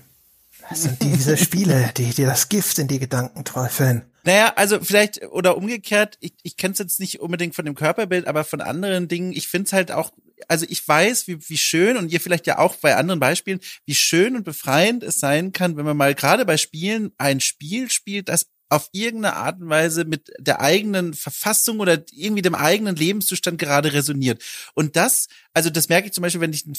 Das 0.70 0.84
sind 0.84 1.02
diese 1.02 1.36
Spiele, 1.36 1.92
die 1.98 2.14
dir 2.14 2.28
das 2.28 2.50
Gift 2.50 2.78
in 2.78 2.88
die 2.88 3.00
Gedanken 3.00 3.44
träufeln. 3.44 4.04
Naja, 4.24 4.54
also 4.56 4.80
vielleicht 4.82 5.24
oder 5.32 5.58
umgekehrt, 5.58 6.18
ich, 6.20 6.34
ich 6.44 6.58
kenne 6.58 6.74
es 6.74 6.80
jetzt 6.80 7.00
nicht 7.00 7.20
unbedingt 7.22 7.56
von 7.56 7.66
dem 7.66 7.74
Körperbild, 7.74 8.28
aber 8.28 8.44
von 8.44 8.62
anderen 8.62 9.08
Dingen, 9.08 9.32
ich 9.32 9.48
finde 9.48 9.68
es 9.68 9.74
halt 9.74 9.92
auch 9.92 10.12
also 10.48 10.66
ich 10.70 10.88
weiß, 10.88 11.28
wie, 11.28 11.38
wie 11.50 11.58
schön 11.58 11.98
und 11.98 12.12
ihr 12.12 12.22
vielleicht 12.22 12.48
ja 12.48 12.60
auch 12.60 12.76
bei 12.76 12.96
anderen 12.96 13.20
Beispielen, 13.20 13.60
wie 13.86 13.96
schön 13.96 14.36
und 14.36 14.44
befreiend 14.44 15.04
es 15.04 15.20
sein 15.20 15.52
kann, 15.52 15.78
wenn 15.78 15.86
man 15.86 15.98
mal 15.98 16.16
gerade 16.16 16.46
bei 16.46 16.58
Spielen 16.58 17.12
ein 17.18 17.40
Spiel 17.40 17.90
spielt, 17.92 18.30
das 18.30 18.48
auf 18.70 18.90
irgendeine 18.92 19.36
Art 19.36 19.60
und 19.60 19.70
Weise 19.70 20.06
mit 20.06 20.32
der 20.38 20.62
eigenen 20.62 21.16
Verfassung 21.16 21.80
oder 21.80 22.04
irgendwie 22.12 22.44
dem 22.44 22.54
eigenen 22.54 22.96
Lebenszustand 22.96 23.58
gerade 23.58 23.94
resoniert. 23.94 24.44
Und 24.76 24.96
das, 24.96 25.28
also 25.54 25.72
das 25.72 25.90
merke 25.90 26.08
ich 26.08 26.14
zum 26.14 26.22
Beispiel, 26.22 26.42
wenn 26.42 26.54
ich 26.54 26.66
einen 26.66 26.76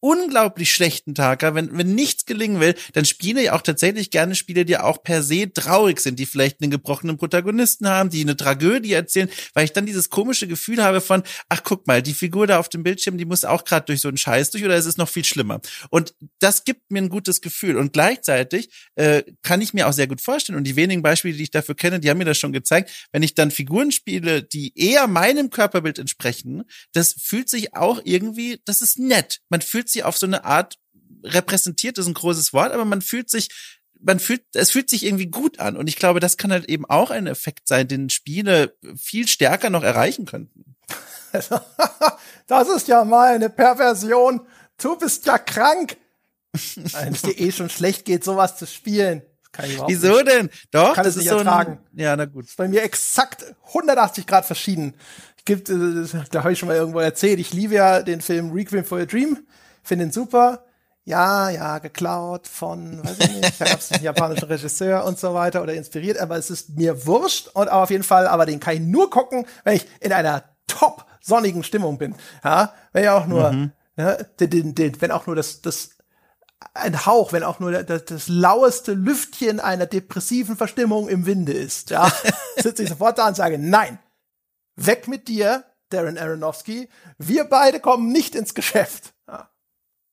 unglaublich 0.00 0.72
schlechten 0.72 1.14
Tag 1.14 1.42
habe, 1.42 1.56
wenn, 1.56 1.76
wenn 1.76 1.94
nichts 1.94 2.26
gelingen 2.26 2.60
will, 2.60 2.74
dann 2.92 3.04
spiele 3.04 3.42
ich 3.42 3.50
auch 3.50 3.62
tatsächlich 3.62 4.10
gerne 4.10 4.34
Spiele, 4.34 4.64
die 4.64 4.78
auch 4.78 5.02
per 5.02 5.22
se 5.22 5.52
traurig 5.52 6.00
sind, 6.00 6.18
die 6.18 6.26
vielleicht 6.26 6.60
einen 6.60 6.70
gebrochenen 6.70 7.16
Protagonisten 7.16 7.88
haben, 7.88 8.10
die 8.10 8.20
eine 8.20 8.36
Tragödie 8.36 8.92
erzählen, 8.92 9.30
weil 9.54 9.64
ich 9.64 9.72
dann 9.72 9.86
dieses 9.86 10.10
komische 10.10 10.46
Gefühl 10.46 10.82
habe 10.82 11.00
von, 11.00 11.22
ach 11.48 11.62
guck 11.64 11.86
mal, 11.86 12.02
die 12.02 12.14
Figur 12.14 12.46
da 12.46 12.58
auf 12.58 12.68
dem 12.68 12.82
Bildschirm, 12.82 13.18
die 13.18 13.24
muss 13.24 13.44
auch 13.44 13.64
gerade 13.64 13.86
durch 13.86 14.00
so 14.00 14.08
einen 14.08 14.16
Scheiß 14.16 14.50
durch 14.50 14.64
oder 14.64 14.76
ist 14.76 14.86
es 14.86 14.96
noch 14.96 15.08
viel 15.08 15.24
schlimmer? 15.24 15.60
Und 15.90 16.14
das 16.38 16.64
gibt 16.64 16.90
mir 16.90 17.00
ein 17.00 17.08
gutes 17.08 17.40
Gefühl. 17.40 17.76
Und 17.76 17.92
gleichzeitig 17.92 18.70
äh, 18.94 19.22
kann 19.42 19.60
ich 19.60 19.74
mir 19.74 19.88
auch 19.88 19.92
sehr 19.92 20.06
gut 20.06 20.20
vorstellen, 20.20 20.56
und 20.56 20.64
die 20.64 20.76
wenigen 20.76 21.02
Beispiele, 21.02 21.36
die 21.36 21.42
ich 21.42 21.50
dafür 21.50 21.74
kenne, 21.74 22.00
die 22.00 22.10
haben 22.10 22.18
mir 22.18 22.24
das 22.24 22.38
schon 22.38 22.52
gezeigt, 22.52 23.08
wenn 23.12 23.22
ich 23.22 23.34
dann 23.34 23.50
Figuren 23.50 23.92
spiele, 23.92 24.42
die 24.42 24.72
eher 24.76 25.06
meinem 25.06 25.50
Körperbild 25.50 25.98
entsprechen, 25.98 26.64
das 26.92 27.14
fühlt 27.20 27.48
sich 27.48 27.74
auch 27.74 28.00
irgendwie, 28.04 28.60
das 28.64 28.80
ist 28.80 28.98
nett. 28.98 29.40
Man 29.48 29.60
fühlt 29.66 29.88
sich 29.88 30.04
auf 30.04 30.16
so 30.16 30.26
eine 30.26 30.44
Art 30.44 30.78
repräsentiert, 31.22 31.98
ist 31.98 32.06
ein 32.06 32.14
großes 32.14 32.52
Wort, 32.52 32.72
aber 32.72 32.84
man 32.84 33.02
fühlt 33.02 33.30
sich 33.30 33.48
man 34.00 34.20
fühlt, 34.20 34.42
es 34.52 34.70
fühlt 34.70 34.90
sich 34.90 35.04
irgendwie 35.04 35.26
gut 35.26 35.58
an. 35.58 35.76
Und 35.76 35.88
ich 35.88 35.96
glaube, 35.96 36.20
das 36.20 36.36
kann 36.36 36.52
halt 36.52 36.68
eben 36.68 36.84
auch 36.84 37.10
ein 37.10 37.26
Effekt 37.26 37.66
sein, 37.66 37.88
den 37.88 38.10
Spiele 38.10 38.76
viel 38.96 39.26
stärker 39.26 39.70
noch 39.70 39.82
erreichen 39.82 40.26
könnten. 40.26 40.76
Das 42.46 42.68
ist 42.68 42.86
ja 42.86 43.04
mal 43.04 43.34
eine 43.34 43.50
Perversion. 43.50 44.46
Du 44.80 44.96
bist 44.96 45.26
ja 45.26 45.36
krank. 45.36 45.96
Wenn 46.74 47.12
es 47.12 47.22
dir 47.22 47.36
eh 47.36 47.50
schon 47.50 47.68
schlecht 47.68 48.04
geht, 48.04 48.22
sowas 48.22 48.56
zu 48.56 48.68
spielen. 48.68 49.22
Wieso 49.86 50.16
nicht. 50.16 50.28
denn? 50.28 50.50
Doch, 50.70 50.94
kann 50.94 51.06
es 51.06 51.16
nicht 51.16 51.28
so 51.28 51.38
ertragen. 51.38 51.80
Ein, 51.92 51.98
ja, 51.98 52.14
na 52.14 52.26
gut. 52.26 52.44
Das 52.44 52.50
ist 52.50 52.56
bei 52.56 52.68
mir 52.68 52.82
exakt 52.82 53.44
180 53.68 54.26
Grad 54.26 54.44
verschieden. 54.44 54.94
Gibt, 55.46 55.70
äh, 55.70 56.04
da 56.30 56.40
habe 56.40 56.52
ich 56.52 56.58
schon 56.58 56.68
mal 56.68 56.76
irgendwo 56.76 56.98
erzählt, 56.98 57.38
ich 57.38 57.54
liebe 57.54 57.74
ja 57.74 58.02
den 58.02 58.20
Film 58.20 58.52
Requiem 58.52 58.84
for 58.84 58.98
a 58.98 59.06
Dream, 59.06 59.38
finde 59.82 60.04
ihn 60.04 60.12
super. 60.12 60.64
Ja, 61.04 61.50
ja, 61.50 61.78
geklaut 61.78 62.48
von, 62.48 63.02
weiß 63.04 63.18
ich 63.20 63.36
nicht, 63.36 63.60
da 63.60 63.64
gab 63.64 63.78
es 63.78 63.92
einen 63.92 64.02
japanischen 64.02 64.46
Regisseur 64.46 65.04
und 65.04 65.20
so 65.20 65.34
weiter 65.34 65.62
oder 65.62 65.72
inspiriert, 65.72 66.18
aber 66.18 66.36
es 66.36 66.50
ist 66.50 66.70
mir 66.70 67.06
wurscht 67.06 67.48
und 67.54 67.70
auf 67.70 67.90
jeden 67.90 68.02
Fall, 68.02 68.26
aber 68.26 68.44
den 68.44 68.58
kann 68.58 68.74
ich 68.74 68.80
nur 68.80 69.08
gucken, 69.08 69.46
wenn 69.62 69.76
ich 69.76 69.86
in 70.00 70.12
einer 70.12 70.42
top 70.66 71.06
sonnigen 71.20 71.62
Stimmung 71.62 71.96
bin. 71.96 72.16
Ja, 72.42 72.74
wenn 72.92 73.04
ich 73.04 73.10
auch 73.10 73.26
nur, 73.26 73.52
mhm. 73.52 73.72
ja, 73.96 74.14
den, 74.40 74.50
den, 74.50 74.74
den, 74.74 75.00
wenn 75.00 75.12
auch 75.12 75.28
nur 75.28 75.36
das, 75.36 75.62
das 75.62 75.90
ein 76.74 77.06
Hauch, 77.06 77.32
wenn 77.32 77.44
auch 77.44 77.60
nur 77.60 77.70
das, 77.70 78.04
das 78.04 78.26
laueste 78.26 78.92
Lüftchen 78.92 79.60
einer 79.60 79.86
depressiven 79.86 80.56
Verstimmung 80.56 81.08
im 81.08 81.24
Winde 81.24 81.52
ist, 81.52 81.90
ja, 81.90 82.10
sitze 82.56 82.82
ich 82.82 82.88
sofort 82.88 83.18
da 83.18 83.28
und 83.28 83.36
sage, 83.36 83.58
nein, 83.58 84.00
weg 84.76 85.08
mit 85.08 85.28
dir, 85.28 85.64
Darren 85.90 86.18
Aronofsky, 86.18 86.88
wir 87.18 87.44
beide 87.44 87.80
kommen 87.80 88.10
nicht 88.12 88.34
ins 88.34 88.54
Geschäft. 88.54 89.14
Ja. 89.28 89.50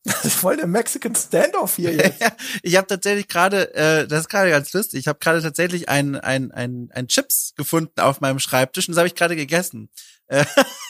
Das 0.05 0.25
ist 0.25 0.35
voll 0.35 0.57
der 0.57 0.67
Mexican 0.67 1.15
Standoff 1.15 1.77
hier 1.77 1.93
jetzt. 1.95 2.21
ich 2.61 2.75
habe 2.75 2.87
tatsächlich 2.87 3.27
gerade, 3.27 3.73
äh, 3.73 4.07
das 4.07 4.21
ist 4.21 4.29
gerade 4.29 4.49
ganz 4.49 4.73
lustig, 4.73 4.99
ich 4.99 5.07
habe 5.07 5.19
gerade 5.19 5.41
tatsächlich 5.41 5.87
ein, 5.87 6.15
ein, 6.15 6.51
ein, 6.51 6.89
ein 6.93 7.07
Chips 7.07 7.53
gefunden 7.55 8.01
auf 8.01 8.19
meinem 8.19 8.39
Schreibtisch 8.39 8.87
und 8.87 8.93
das 8.93 8.99
habe 8.99 9.07
ich 9.07 9.15
gerade 9.15 9.35
gegessen. 9.35 9.89
Äh, 10.27 10.45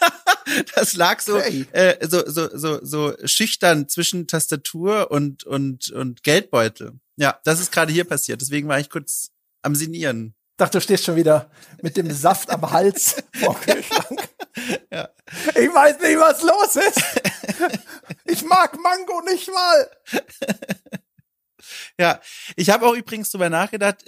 das 0.75 0.95
lag 0.95 1.21
so, 1.21 1.39
hey. 1.39 1.67
äh, 1.73 2.07
so, 2.07 2.23
so, 2.25 2.49
so, 2.57 2.79
so 2.83 3.13
schüchtern 3.25 3.87
zwischen 3.87 4.27
Tastatur 4.27 5.11
und, 5.11 5.43
und, 5.43 5.91
und 5.91 6.23
Geldbeutel. 6.23 6.93
Ja, 7.15 7.39
das 7.43 7.59
ist 7.59 7.71
gerade 7.71 7.93
hier 7.93 8.05
passiert. 8.05 8.41
Deswegen 8.41 8.67
war 8.67 8.79
ich 8.79 8.89
kurz 8.89 9.29
am 9.61 9.75
Sinieren. 9.75 10.33
Dachte, 10.63 10.77
du 10.77 10.81
stehst 10.81 11.03
schon 11.03 11.17
wieder 11.17 11.51
mit 11.81 11.97
dem 11.97 12.09
Saft 12.09 12.49
am 12.49 12.71
Hals 12.71 13.21
vor 13.33 13.53
Kühlschrank. 13.59 14.29
Ja. 14.89 15.09
Ich 15.49 15.67
weiß 15.67 15.99
nicht, 15.99 16.17
was 16.17 16.41
los 16.41 16.75
ist. 16.77 17.03
Ich 18.23 18.45
mag 18.45 18.73
Mango 18.81 19.21
nicht 19.29 19.51
mal. 19.51 19.89
Ja, 21.99 22.21
ich 22.55 22.69
habe 22.69 22.85
auch 22.85 22.95
übrigens 22.95 23.29
drüber 23.29 23.49
nachgedacht, 23.49 24.05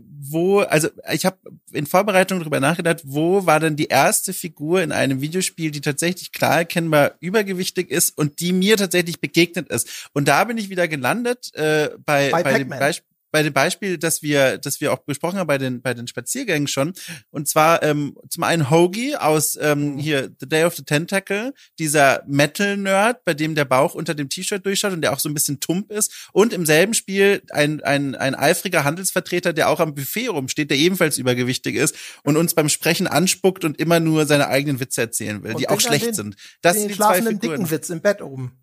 wo, 0.00 0.60
also 0.60 0.90
ich 1.12 1.26
habe 1.26 1.38
in 1.72 1.86
Vorbereitung 1.86 2.38
drüber 2.38 2.60
nachgedacht, 2.60 3.02
wo 3.04 3.44
war 3.44 3.58
denn 3.58 3.74
die 3.74 3.88
erste 3.88 4.32
Figur 4.32 4.82
in 4.82 4.92
einem 4.92 5.20
Videospiel, 5.20 5.72
die 5.72 5.80
tatsächlich 5.80 6.30
klar 6.30 6.58
erkennbar 6.58 7.16
übergewichtig 7.18 7.90
ist 7.90 8.16
und 8.16 8.38
die 8.38 8.52
mir 8.52 8.76
tatsächlich 8.76 9.20
begegnet 9.20 9.70
ist. 9.70 10.08
Und 10.12 10.28
da 10.28 10.44
bin 10.44 10.56
ich 10.56 10.70
wieder 10.70 10.86
gelandet 10.86 11.52
äh, 11.54 11.90
bei, 11.98 12.30
bei, 12.30 12.44
bei 12.44 12.58
dem 12.58 12.68
Beispiel 12.68 13.15
bei 13.30 13.42
dem 13.42 13.52
Beispiel, 13.52 13.98
dass 13.98 14.22
wir, 14.22 14.58
dass 14.58 14.80
wir 14.80 14.92
auch 14.92 14.98
besprochen 14.98 15.38
haben 15.38 15.46
bei 15.46 15.58
den, 15.58 15.82
bei 15.82 15.94
den 15.94 16.06
Spaziergängen 16.06 16.68
schon. 16.68 16.92
Und 17.30 17.48
zwar 17.48 17.82
ähm, 17.82 18.16
zum 18.28 18.44
einen 18.44 18.70
Hoagie 18.70 19.16
aus 19.16 19.58
ähm, 19.60 19.94
mhm. 19.94 19.98
hier 19.98 20.30
The 20.38 20.48
Day 20.48 20.64
of 20.64 20.74
the 20.76 20.84
Tentacle, 20.84 21.52
dieser 21.78 22.22
Metal-Nerd, 22.26 23.24
bei 23.24 23.34
dem 23.34 23.54
der 23.54 23.64
Bauch 23.64 23.94
unter 23.94 24.14
dem 24.14 24.28
T-Shirt 24.28 24.64
durchschaut 24.64 24.92
und 24.92 25.02
der 25.02 25.12
auch 25.12 25.18
so 25.18 25.28
ein 25.28 25.34
bisschen 25.34 25.60
tump 25.60 25.90
ist. 25.90 26.28
Und 26.32 26.52
im 26.52 26.66
selben 26.66 26.94
Spiel 26.94 27.42
ein, 27.50 27.82
ein, 27.82 28.14
ein 28.14 28.34
eifriger 28.34 28.84
Handelsvertreter, 28.84 29.52
der 29.52 29.68
auch 29.68 29.80
am 29.80 29.94
Buffet 29.94 30.28
rumsteht, 30.28 30.70
der 30.70 30.78
ebenfalls 30.78 31.18
übergewichtig 31.18 31.76
ist 31.76 31.94
und 32.24 32.36
uns 32.36 32.54
beim 32.54 32.68
Sprechen 32.68 33.06
anspuckt 33.06 33.64
und 33.64 33.78
immer 33.78 34.00
nur 34.00 34.26
seine 34.26 34.48
eigenen 34.48 34.80
Witze 34.80 35.02
erzählen 35.02 35.42
will, 35.42 35.52
und 35.52 35.60
die 35.60 35.68
auch 35.68 35.80
schlecht 35.80 36.06
den, 36.06 36.14
sind. 36.14 36.36
Das 36.62 36.74
den 36.74 36.82
sind 36.82 36.92
die 36.92 36.96
zwei 36.96 37.16
Figuren. 37.16 37.40
dicken 37.40 37.70
Witz 37.70 37.90
im 37.90 38.00
Bett 38.00 38.22
oben. 38.22 38.58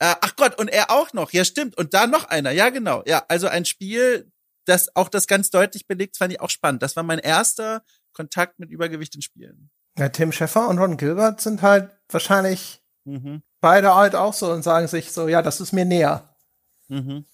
Äh, 0.00 0.14
ach 0.22 0.34
Gott, 0.36 0.58
und 0.58 0.68
er 0.68 0.90
auch 0.90 1.12
noch. 1.12 1.30
Ja, 1.32 1.44
stimmt. 1.44 1.76
Und 1.76 1.94
da 1.94 2.06
noch 2.06 2.24
einer. 2.24 2.50
Ja, 2.50 2.70
genau. 2.70 3.02
Ja, 3.06 3.24
also 3.28 3.46
ein 3.46 3.66
Spiel, 3.66 4.32
das 4.64 4.94
auch 4.96 5.08
das 5.08 5.26
ganz 5.26 5.50
deutlich 5.50 5.86
belegt, 5.86 6.16
fand 6.16 6.32
ich 6.32 6.40
auch 6.40 6.50
spannend. 6.50 6.82
Das 6.82 6.96
war 6.96 7.02
mein 7.02 7.18
erster 7.18 7.82
Kontakt 8.12 8.58
mit 8.58 8.70
Übergewicht 8.70 9.14
in 9.14 9.22
Spielen. 9.22 9.70
Ja, 9.98 10.08
Tim 10.08 10.32
Schäffer 10.32 10.68
und 10.68 10.78
Ron 10.78 10.96
Gilbert 10.96 11.42
sind 11.42 11.60
halt 11.60 11.90
wahrscheinlich 12.08 12.82
mhm. 13.04 13.42
beide 13.60 13.94
halt 13.94 14.14
auch 14.14 14.32
so 14.32 14.50
und 14.50 14.62
sagen 14.62 14.88
sich 14.88 15.12
so, 15.12 15.28
ja, 15.28 15.42
das 15.42 15.60
ist 15.60 15.72
mir 15.72 15.84
näher. 15.84 16.34
Mhm. 16.88 17.26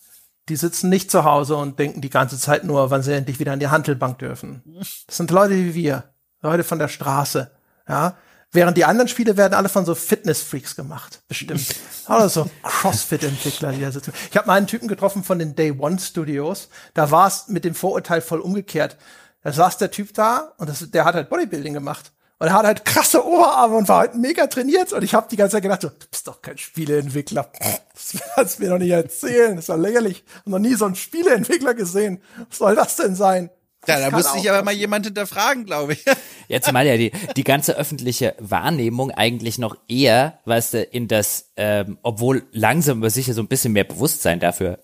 Die 0.48 0.56
sitzen 0.56 0.90
nicht 0.90 1.10
zu 1.10 1.24
Hause 1.24 1.56
und 1.56 1.78
denken 1.78 2.00
die 2.00 2.10
ganze 2.10 2.38
Zeit 2.38 2.64
nur, 2.64 2.90
wann 2.90 3.02
sie 3.02 3.14
endlich 3.14 3.38
wieder 3.38 3.52
an 3.52 3.60
die 3.60 3.68
Handelbank 3.68 4.18
dürfen. 4.18 4.62
Das 5.06 5.16
sind 5.16 5.30
Leute 5.30 5.54
wie 5.54 5.74
wir. 5.74 6.12
Leute 6.40 6.64
von 6.64 6.78
der 6.78 6.88
Straße. 6.88 7.50
Ja, 7.88 8.16
Während 8.52 8.76
die 8.76 8.84
anderen 8.84 9.08
Spiele 9.08 9.36
werden 9.36 9.54
alle 9.54 9.68
von 9.68 9.84
so 9.84 9.94
Fitness-Freaks 9.94 10.76
gemacht, 10.76 11.20
bestimmt. 11.28 11.66
Oder 12.08 12.28
so 12.28 12.48
Crossfit-Entwickler, 12.62 13.72
die 13.72 13.80
da 13.80 13.90
sitzen. 13.90 14.12
Ich 14.30 14.36
habe 14.36 14.46
mal 14.46 14.54
einen 14.54 14.66
Typen 14.66 14.88
getroffen 14.88 15.24
von 15.24 15.38
den 15.38 15.54
Day 15.54 15.72
One 15.72 15.98
Studios. 15.98 16.68
Da 16.94 17.10
war 17.10 17.26
es 17.26 17.48
mit 17.48 17.64
dem 17.64 17.74
Vorurteil 17.74 18.20
voll 18.20 18.40
umgekehrt. 18.40 18.96
Da 19.42 19.52
saß 19.52 19.78
der 19.78 19.90
Typ 19.90 20.14
da 20.14 20.52
und 20.56 20.68
das, 20.68 20.90
der 20.90 21.04
hat 21.04 21.14
halt 21.14 21.28
Bodybuilding 21.28 21.74
gemacht. 21.74 22.12
Und 22.38 22.48
er 22.48 22.52
hat 22.52 22.66
halt 22.66 22.84
krasse 22.84 23.24
Oberarme 23.24 23.76
und 23.76 23.88
war 23.88 24.00
halt 24.00 24.14
mega 24.14 24.46
trainiert. 24.46 24.92
Und 24.92 25.02
ich 25.02 25.14
habe 25.14 25.26
die 25.30 25.36
ganze 25.36 25.56
Zeit 25.56 25.62
gedacht, 25.62 25.82
so, 25.82 25.88
du 25.88 26.06
bist 26.10 26.26
doch 26.26 26.42
kein 26.42 26.58
Spieleentwickler. 26.58 27.50
Das 27.94 28.14
kannst 28.34 28.58
du 28.58 28.62
mir 28.62 28.70
doch 28.70 28.78
nicht 28.78 28.90
erzählen. 28.90 29.56
Das 29.56 29.64
ist 29.64 29.68
doch 29.70 29.78
lächerlich. 29.78 30.22
Ich 30.26 30.40
habe 30.40 30.50
noch 30.50 30.58
nie 30.58 30.74
so 30.74 30.84
einen 30.84 30.96
Spieleentwickler 30.96 31.72
gesehen. 31.74 32.20
Was 32.48 32.58
soll 32.58 32.74
das 32.74 32.96
denn 32.96 33.14
sein? 33.14 33.50
Ja, 33.86 34.00
da 34.00 34.10
muss 34.10 34.32
sich 34.32 34.50
aber 34.50 34.62
mal 34.64 34.74
jemand 34.74 35.06
hinterfragen, 35.06 35.64
glaube 35.64 35.94
ich. 35.94 36.04
Jetzt 36.48 36.72
mal 36.72 36.86
ja 36.86 36.96
die, 36.96 37.12
die 37.36 37.44
ganze 37.44 37.76
öffentliche 37.76 38.34
Wahrnehmung 38.38 39.10
eigentlich 39.10 39.58
noch 39.58 39.76
eher, 39.88 40.38
weißt 40.44 40.74
du, 40.74 40.82
in 40.82 41.08
das, 41.08 41.52
ähm, 41.56 41.98
obwohl 42.02 42.44
langsam 42.52 42.98
aber 42.98 43.10
sicher 43.10 43.34
so 43.34 43.42
ein 43.42 43.48
bisschen 43.48 43.72
mehr 43.72 43.84
Bewusstsein 43.84 44.40
dafür 44.40 44.78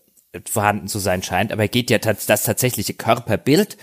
vorhanden 0.49 0.89
zu 0.89 0.99
sein 0.99 1.23
scheint, 1.23 1.53
aber 1.53 1.69
geht 1.69 1.91
ja 1.91 1.99
das 1.99 2.45
tatsächliche 2.45 2.95
Körperbild 2.95 3.77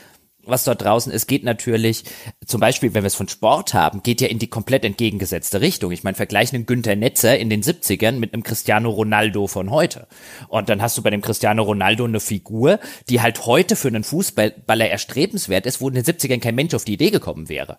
was 0.50 0.64
dort 0.64 0.82
draußen 0.82 1.12
ist, 1.12 1.28
geht 1.28 1.44
natürlich, 1.44 2.04
zum 2.46 2.60
Beispiel, 2.60 2.94
wenn 2.94 3.04
wir 3.04 3.08
es 3.08 3.16
von 3.16 3.28
Sport 3.28 3.74
haben, 3.74 4.04
geht 4.04 4.22
ja 4.22 4.28
in 4.28 4.40
die 4.40 4.48
komplett 4.48 4.86
entgegengesetzte 4.86 5.62
Richtung. 5.62 5.92
Ich 5.92 6.04
meine, 6.04 6.16
vergleichen 6.16 6.56
einen 6.56 6.66
Günther 6.66 6.96
Netzer 6.96 7.38
in 7.38 7.50
den 7.50 7.64
70ern 7.64 8.14
mit 8.14 8.34
einem 8.34 8.44
Cristiano 8.44 8.90
Ronaldo 8.90 9.48
von 9.48 9.72
heute. 9.72 10.08
Und 10.48 10.70
dann 10.70 10.82
hast 10.82 10.98
du 10.98 11.02
bei 11.02 11.10
dem 11.10 11.22
Cristiano 11.22 11.64
Ronaldo 11.64 12.06
eine 12.06 12.20
Figur, 12.20 12.80
die 13.10 13.22
halt 13.22 13.46
heute 13.46 13.76
für 13.76 13.88
einen 13.88 14.04
Fußballer 14.04 14.90
erstrebenswert 14.90 15.66
ist, 15.66 15.82
wo 15.82 15.90
in 15.90 15.96
den 15.96 16.04
70ern 16.04 16.40
kein 16.40 16.56
Mensch 16.56 16.74
auf 16.74 16.86
die 16.86 16.94
Idee 16.94 17.12
gekommen 17.12 17.50
wäre. 17.50 17.78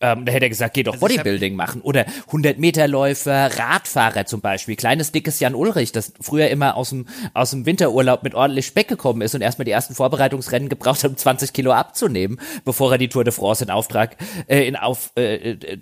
Ähm, 0.00 0.24
da 0.24 0.32
hätte 0.32 0.46
er 0.46 0.50
gesagt, 0.50 0.74
geh 0.74 0.82
doch 0.82 0.94
also 0.94 1.06
Bodybuilding 1.06 1.54
machen. 1.54 1.80
Oder 1.82 2.06
100-Meter-Läufer, 2.30 3.58
Radfahrer 3.58 4.26
zum 4.26 4.40
Beispiel. 4.40 4.76
Kleines, 4.76 5.12
dickes 5.12 5.40
Jan 5.40 5.54
Ulrich, 5.54 5.92
das 5.92 6.12
früher 6.20 6.48
immer 6.48 6.76
aus 6.76 6.90
dem, 6.90 7.06
aus 7.34 7.50
dem 7.50 7.66
Winterurlaub 7.66 8.22
mit 8.22 8.34
ordentlich 8.34 8.66
Speck 8.66 8.88
gekommen 8.88 9.22
ist 9.22 9.34
und 9.34 9.40
erstmal 9.40 9.64
die 9.64 9.72
ersten 9.72 9.94
Vorbereitungsrennen 9.94 10.68
gebraucht 10.68 11.04
hat, 11.04 11.10
um 11.10 11.16
20 11.16 11.52
Kilo 11.52 11.72
abzunehmen 11.72 12.10
zunehmen, 12.10 12.40
bevor 12.64 12.92
er 12.92 12.98
die 12.98 13.08
Tour 13.08 13.24
de 13.24 13.32
France 13.32 13.64
in 13.64 13.70
Auftrag 13.70 14.16
äh, 14.48 14.66
in 14.66 14.76
auf 14.76 15.12
äh, 15.16 15.52
äh, 15.52 15.52
äh, 15.52 15.78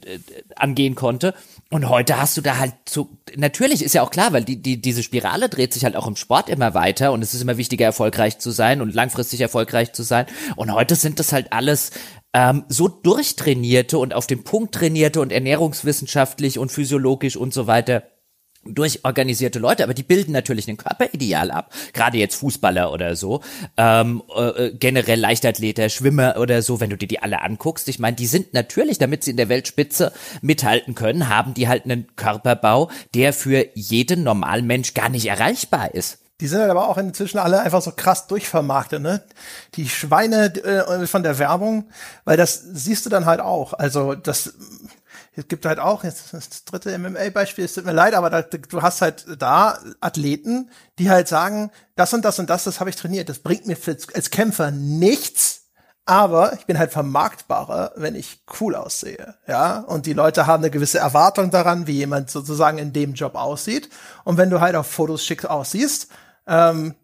angehen 0.57 0.95
konnte. 0.95 1.35
Und 1.71 1.91
heute 1.91 2.19
hast 2.19 2.35
du 2.35 2.41
da 2.41 2.57
halt 2.57 2.73
so 2.89 3.11
natürlich 3.37 3.85
ist 3.85 3.95
ja 3.95 4.03
auch 4.03 4.11
klar, 4.11 4.33
weil 4.33 4.43
die 4.43 4.63
die 4.63 4.81
diese 4.81 5.03
Spirale 5.03 5.51
dreht 5.51 5.75
sich 5.75 5.85
halt 5.85 5.97
auch 5.97 6.07
im 6.07 6.17
Sport 6.17 6.49
immer 6.49 6.73
weiter 6.73 7.13
und 7.13 7.21
es 7.21 7.35
ist 7.35 7.43
immer 7.43 7.59
wichtiger 7.59 7.85
erfolgreich 7.85 8.39
zu 8.39 8.51
sein 8.51 8.81
und 8.81 8.95
langfristig 8.95 9.43
erfolgreich 9.43 9.93
zu 9.93 10.03
sein. 10.03 10.25
Und 10.57 10.73
heute 10.73 10.95
sind 10.95 11.19
das 11.19 11.33
halt 11.35 11.53
alles 11.53 11.91
ähm, 12.33 12.65
so 12.69 12.89
durchtrainierte 12.89 13.99
und 13.99 14.15
auf 14.15 14.27
den 14.27 14.45
Punkt 14.45 14.75
trainierte 14.75 15.21
und 15.21 15.31
ernährungswissenschaftlich 15.31 16.59
und 16.59 16.73
physiologisch 16.73 17.37
und 17.37 17.53
so 17.53 17.67
weiter 17.67 18.05
durchorganisierte 18.75 19.59
Leute, 19.59 19.85
aber 19.85 19.95
die 19.95 20.03
bilden 20.03 20.33
natürlich 20.33 20.69
ein 20.69 20.77
Körperideal 20.77 21.51
ab. 21.51 21.73
Gerade 21.93 22.19
jetzt 22.19 22.37
Fußballer 22.37 22.93
oder 22.93 23.17
so, 23.17 23.41
ähm, 23.77 24.23
äh, 24.35 24.67
äh, 24.67 24.75
generell 24.75 25.21
Leichtathleter, 25.21 25.89
Schwimmer 25.89 26.37
oder 26.39 26.63
so, 26.63 26.81
wenn 26.81 26.91
du 26.91 26.97
dir 26.97 27.09
die 27.09 27.23
alle 27.23 27.43
anguckst. 27.43 27.89
Ich 27.89 27.99
meine, 27.99 28.17
die 28.17 28.27
sind 28.27 28.55
natürlich, 28.55 28.99
damit 28.99 29.25
sie 29.25 29.33
in 29.33 29.37
der 29.37 29.49
Weltspitze 29.49 30.13
mithalten 30.43 30.95
können, 30.95 31.29
haben 31.29 31.55
die 31.55 31.69
halt 31.69 31.85
einen 31.85 32.07
Körperbau, 32.17 32.91
der 33.15 33.33
für 33.33 33.67
jeden 33.75 34.23
normalen 34.23 34.67
Mensch 34.67 34.95
gar 34.95 35.09
nicht 35.09 35.27
erreichbar 35.27 35.95
ist. 35.95 36.19
Die 36.41 36.47
sind 36.47 36.61
halt 36.61 36.71
aber 36.71 36.89
auch 36.89 36.99
inzwischen 36.99 37.39
alle 37.39 37.61
einfach 37.61 37.83
so 37.83 37.91
krass 37.91 38.29
durchvermarktet, 38.29 39.03
ne? 39.03 39.23
Die 39.75 39.89
Schweine 39.89 40.55
äh, 40.55 41.07
von 41.09 41.25
der 41.25 41.41
Werbung, 41.41 41.89
weil 42.25 42.37
das 42.37 42.63
siehst 42.63 43.05
du 43.05 43.11
dann 43.11 43.27
halt 43.27 43.41
auch. 43.41 43.73
Also 43.73 44.15
das 44.15 44.55
es 45.39 45.47
gibt 45.47 45.67
halt 45.67 45.79
auch, 45.79 46.03
jetzt 46.03 46.35
das 46.35 46.65
dritte 46.65 46.97
MMA-Beispiel, 46.99 47.65
es 47.65 47.75
tut 47.75 47.85
mir 47.85 47.93
leid, 47.93 48.15
aber 48.15 48.29
da, 48.29 48.43
du 48.43 48.83
hast 48.83 49.01
halt 49.01 49.25
da 49.39 49.79
Athleten, 50.01 50.71
die 50.99 51.11
halt 51.11 51.29
sagen, 51.29 51.71
das 51.95 52.13
und 52.13 52.25
das 52.25 52.39
und 52.41 52.51
das, 52.51 52.65
das 52.65 52.81
habe 52.81 52.91
ich 52.91 52.97
trainiert, 52.97 53.29
das 53.29 53.39
bringt 53.39 53.67
mir 53.67 53.77
als 54.15 54.31
Kämpfer 54.31 54.73
nichts, 54.73 55.69
aber 56.07 56.55
ich 56.55 56.67
bin 56.67 56.79
halt 56.79 56.91
vermarktbarer, 56.91 57.93
wenn 57.97 58.17
ich 58.17 58.43
cool 58.61 58.75
aussehe, 58.75 59.37
ja. 59.47 59.81
Und 59.81 60.07
die 60.07 60.13
Leute 60.13 60.47
haben 60.47 60.63
eine 60.63 60.71
gewisse 60.71 60.99
Erwartung 60.99 61.51
daran, 61.51 61.87
wie 61.87 61.99
jemand 61.99 62.31
sozusagen 62.31 62.79
in 62.79 62.93
dem 62.93 63.13
Job 63.13 63.35
aussieht. 63.35 63.91
Und 64.25 64.39
wenn 64.39 64.51
du 64.51 64.61
halt 64.61 64.75
auf 64.75 64.87
Fotos 64.87 65.25
schick 65.25 65.45
aussiehst, 65.45 66.09
ähm, 66.47 66.95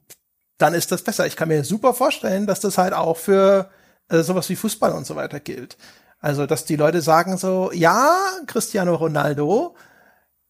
dann 0.58 0.74
ist 0.74 0.90
das 0.90 1.02
besser. 1.02 1.26
Ich 1.26 1.36
kann 1.36 1.48
mir 1.48 1.64
super 1.64 1.94
vorstellen, 1.94 2.46
dass 2.46 2.60
das 2.60 2.78
halt 2.78 2.94
auch 2.94 3.18
für 3.18 3.70
äh, 4.08 4.22
sowas 4.22 4.48
wie 4.48 4.56
Fußball 4.56 4.92
und 4.92 5.06
so 5.06 5.16
weiter 5.16 5.38
gilt. 5.38 5.76
Also, 6.24 6.46
dass 6.46 6.64
die 6.64 6.76
Leute 6.76 7.02
sagen 7.02 7.36
so, 7.36 7.70
ja, 7.74 8.16
Cristiano 8.46 8.94
Ronaldo, 8.94 9.74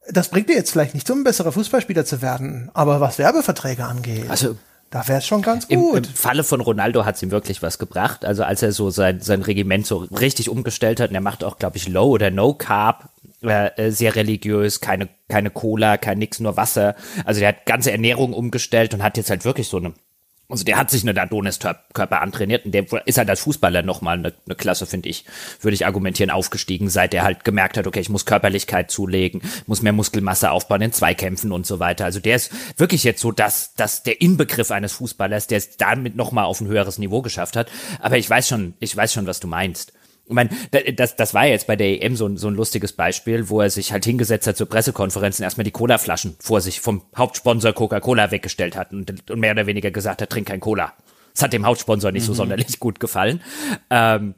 das 0.09 0.29
bringt 0.29 0.49
dir 0.49 0.55
jetzt 0.55 0.71
vielleicht 0.71 0.95
nicht, 0.95 1.11
um 1.11 1.23
ein 1.23 1.25
besserer 1.25 1.51
Fußballspieler 1.51 2.05
zu 2.05 2.23
werden, 2.23 2.71
aber 2.75 3.01
was 3.01 3.19
Werbeverträge 3.19 3.85
angeht. 3.85 4.31
Also 4.31 4.57
da 4.91 5.09
wäre 5.09 5.19
es 5.19 5.27
schon 5.27 5.43
ganz 5.43 5.67
gut. 5.67 5.97
Im, 5.97 6.05
Im 6.05 6.05
Falle 6.05 6.45
von 6.45 6.61
Ronaldo 6.61 7.05
hat 7.05 7.17
es 7.17 7.25
ihm 7.25 7.33
wirklich 7.33 7.61
was 7.61 7.81
gebracht. 7.81 8.25
Also 8.25 8.45
als 8.45 8.63
er 8.63 8.71
so 8.71 8.91
sein, 8.91 9.21
sein 9.21 9.43
Regiment 9.43 9.85
so 9.85 9.97
richtig 9.97 10.49
umgestellt 10.49 11.01
hat, 11.01 11.09
und 11.09 11.17
er 11.17 11.21
macht 11.21 11.43
auch, 11.43 11.59
glaube 11.59 11.77
ich, 11.77 11.89
Low 11.89 12.07
oder 12.07 12.31
No 12.31 12.55
Carb, 12.55 13.09
äh, 13.43 13.91
sehr 13.91 14.15
religiös, 14.15 14.81
keine, 14.81 15.09
keine 15.29 15.51
Cola, 15.51 15.97
kein 15.97 16.19
nix, 16.19 16.39
nur 16.39 16.57
Wasser. 16.57 16.95
Also 17.25 17.41
der 17.41 17.49
hat 17.49 17.67
ganze 17.67 17.91
Ernährung 17.91 18.33
umgestellt 18.33 18.95
und 18.95 19.03
hat 19.03 19.17
jetzt 19.17 19.31
halt 19.31 19.45
wirklich 19.45 19.67
so 19.67 19.79
eine 19.79 19.93
also 20.55 20.65
der 20.65 20.79
hat 20.79 20.91
sich 20.91 21.03
einen 21.03 21.19
Adonis-Körper 21.19 22.23
antrainiert 22.23 22.65
und 22.65 22.73
der 22.73 22.87
ist 23.07 23.19
halt 23.19 23.29
als 23.29 23.41
Fußballer 23.41 23.83
nochmal 23.83 24.19
eine, 24.19 24.33
eine 24.47 24.55
Klasse, 24.55 24.87
finde 24.87 25.09
ich, 25.09 25.25
würde 25.61 25.75
ich 25.75 25.85
argumentieren, 25.85 26.31
aufgestiegen, 26.31 26.89
seit 26.89 27.13
er 27.13 27.25
halt 27.25 27.45
gemerkt 27.45 27.77
hat, 27.77 27.87
okay, 27.87 28.01
ich 28.01 28.09
muss 28.09 28.25
Körperlichkeit 28.25 28.91
zulegen, 28.91 29.43
muss 29.67 29.83
mehr 29.83 29.93
Muskelmasse 29.93 30.51
aufbauen 30.51 30.83
in 30.83 30.93
Zweikämpfen 30.93 31.53
und 31.53 31.67
so 31.67 31.81
weiter. 31.81 32.05
Also 32.05 32.21
der 32.21 32.37
ist 32.37 32.53
wirklich 32.77 33.05
jetzt 33.05 33.21
so 33.21 33.33
dass 33.33 33.75
dass 33.75 34.03
der 34.03 34.21
Inbegriff 34.21 34.71
eines 34.71 34.93
Fußballers, 34.93 35.49
der 35.49 35.59
es 35.59 35.77
damit 35.77 36.17
nochmal 36.17 36.45
auf 36.45 36.61
ein 36.61 36.69
höheres 36.69 36.99
Niveau 36.99 37.23
geschafft 37.23 37.57
hat. 37.57 37.71
Aber 38.01 38.17
ich 38.17 38.31
weiß 38.31 38.49
schon, 38.49 38.75
ich 38.79 38.97
weiß 38.97 39.13
schon, 39.13 39.27
was 39.27 39.41
du 39.41 39.49
meinst. 39.49 39.93
Ich 40.27 40.33
meine, 40.33 40.51
das, 40.97 41.17
das 41.17 41.35
war 41.35 41.47
jetzt 41.47 41.67
bei 41.67 41.77
der 41.77 42.03
EM 42.03 42.17
so, 42.17 42.35
so 42.37 42.49
ein 42.49 42.55
lustiges 42.55 42.93
Beispiel, 42.93 43.51
wo 43.51 43.61
er 43.61 43.69
sich 43.69 43.93
halt 43.93 44.07
hingesetzt 44.07 44.47
hat 44.47 44.57
zur 44.57 44.69
Pressekonferenz 44.69 45.39
und 45.39 45.45
erstmal 45.45 45.65
die 45.65 45.71
Cola-Flaschen 45.71 46.37
vor 46.41 46.63
sich 46.63 46.81
vom 46.81 47.03
Hauptsponsor 47.15 47.75
Coca-Cola 47.75 48.31
weggestellt 48.31 48.75
hat 48.75 48.93
und, 48.93 49.31
und, 49.31 49.39
mehr 49.39 49.53
oder 49.53 49.67
weniger 49.67 49.91
gesagt 49.91 50.23
hat, 50.23 50.31
trink 50.31 50.49
kein 50.49 50.61
Cola. 50.61 50.95
Das 51.35 51.43
hat 51.43 51.53
dem 51.53 51.67
Hauptsponsor 51.67 52.11
nicht 52.11 52.23
mhm. 52.23 52.29
so 52.29 52.35
sonderlich 52.35 52.81
gut 52.81 53.01
gefallen. 53.01 53.43
Ähm, 53.91 54.35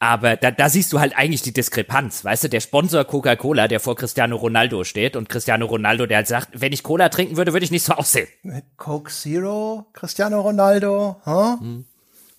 aber 0.00 0.36
da, 0.36 0.50
da 0.50 0.68
siehst 0.68 0.92
du 0.92 1.00
halt 1.00 1.16
eigentlich 1.16 1.42
die 1.42 1.52
Diskrepanz, 1.52 2.24
weißt 2.24 2.44
du, 2.44 2.48
der 2.48 2.60
Sponsor 2.60 3.04
Coca-Cola, 3.04 3.66
der 3.66 3.80
vor 3.80 3.96
Cristiano 3.96 4.36
Ronaldo 4.36 4.84
steht 4.84 5.16
und 5.16 5.28
Cristiano 5.28 5.66
Ronaldo, 5.66 6.06
der 6.06 6.18
halt 6.18 6.28
sagt, 6.28 6.48
wenn 6.60 6.72
ich 6.72 6.84
Cola 6.84 7.08
trinken 7.08 7.36
würde, 7.36 7.52
würde 7.52 7.64
ich 7.64 7.72
nicht 7.72 7.84
so 7.84 7.94
aussehen. 7.94 8.28
Coke 8.76 9.10
Zero, 9.10 9.86
Cristiano 9.92 10.40
Ronaldo, 10.40 11.16
huh? 11.24 11.60
Hm. 11.60 11.84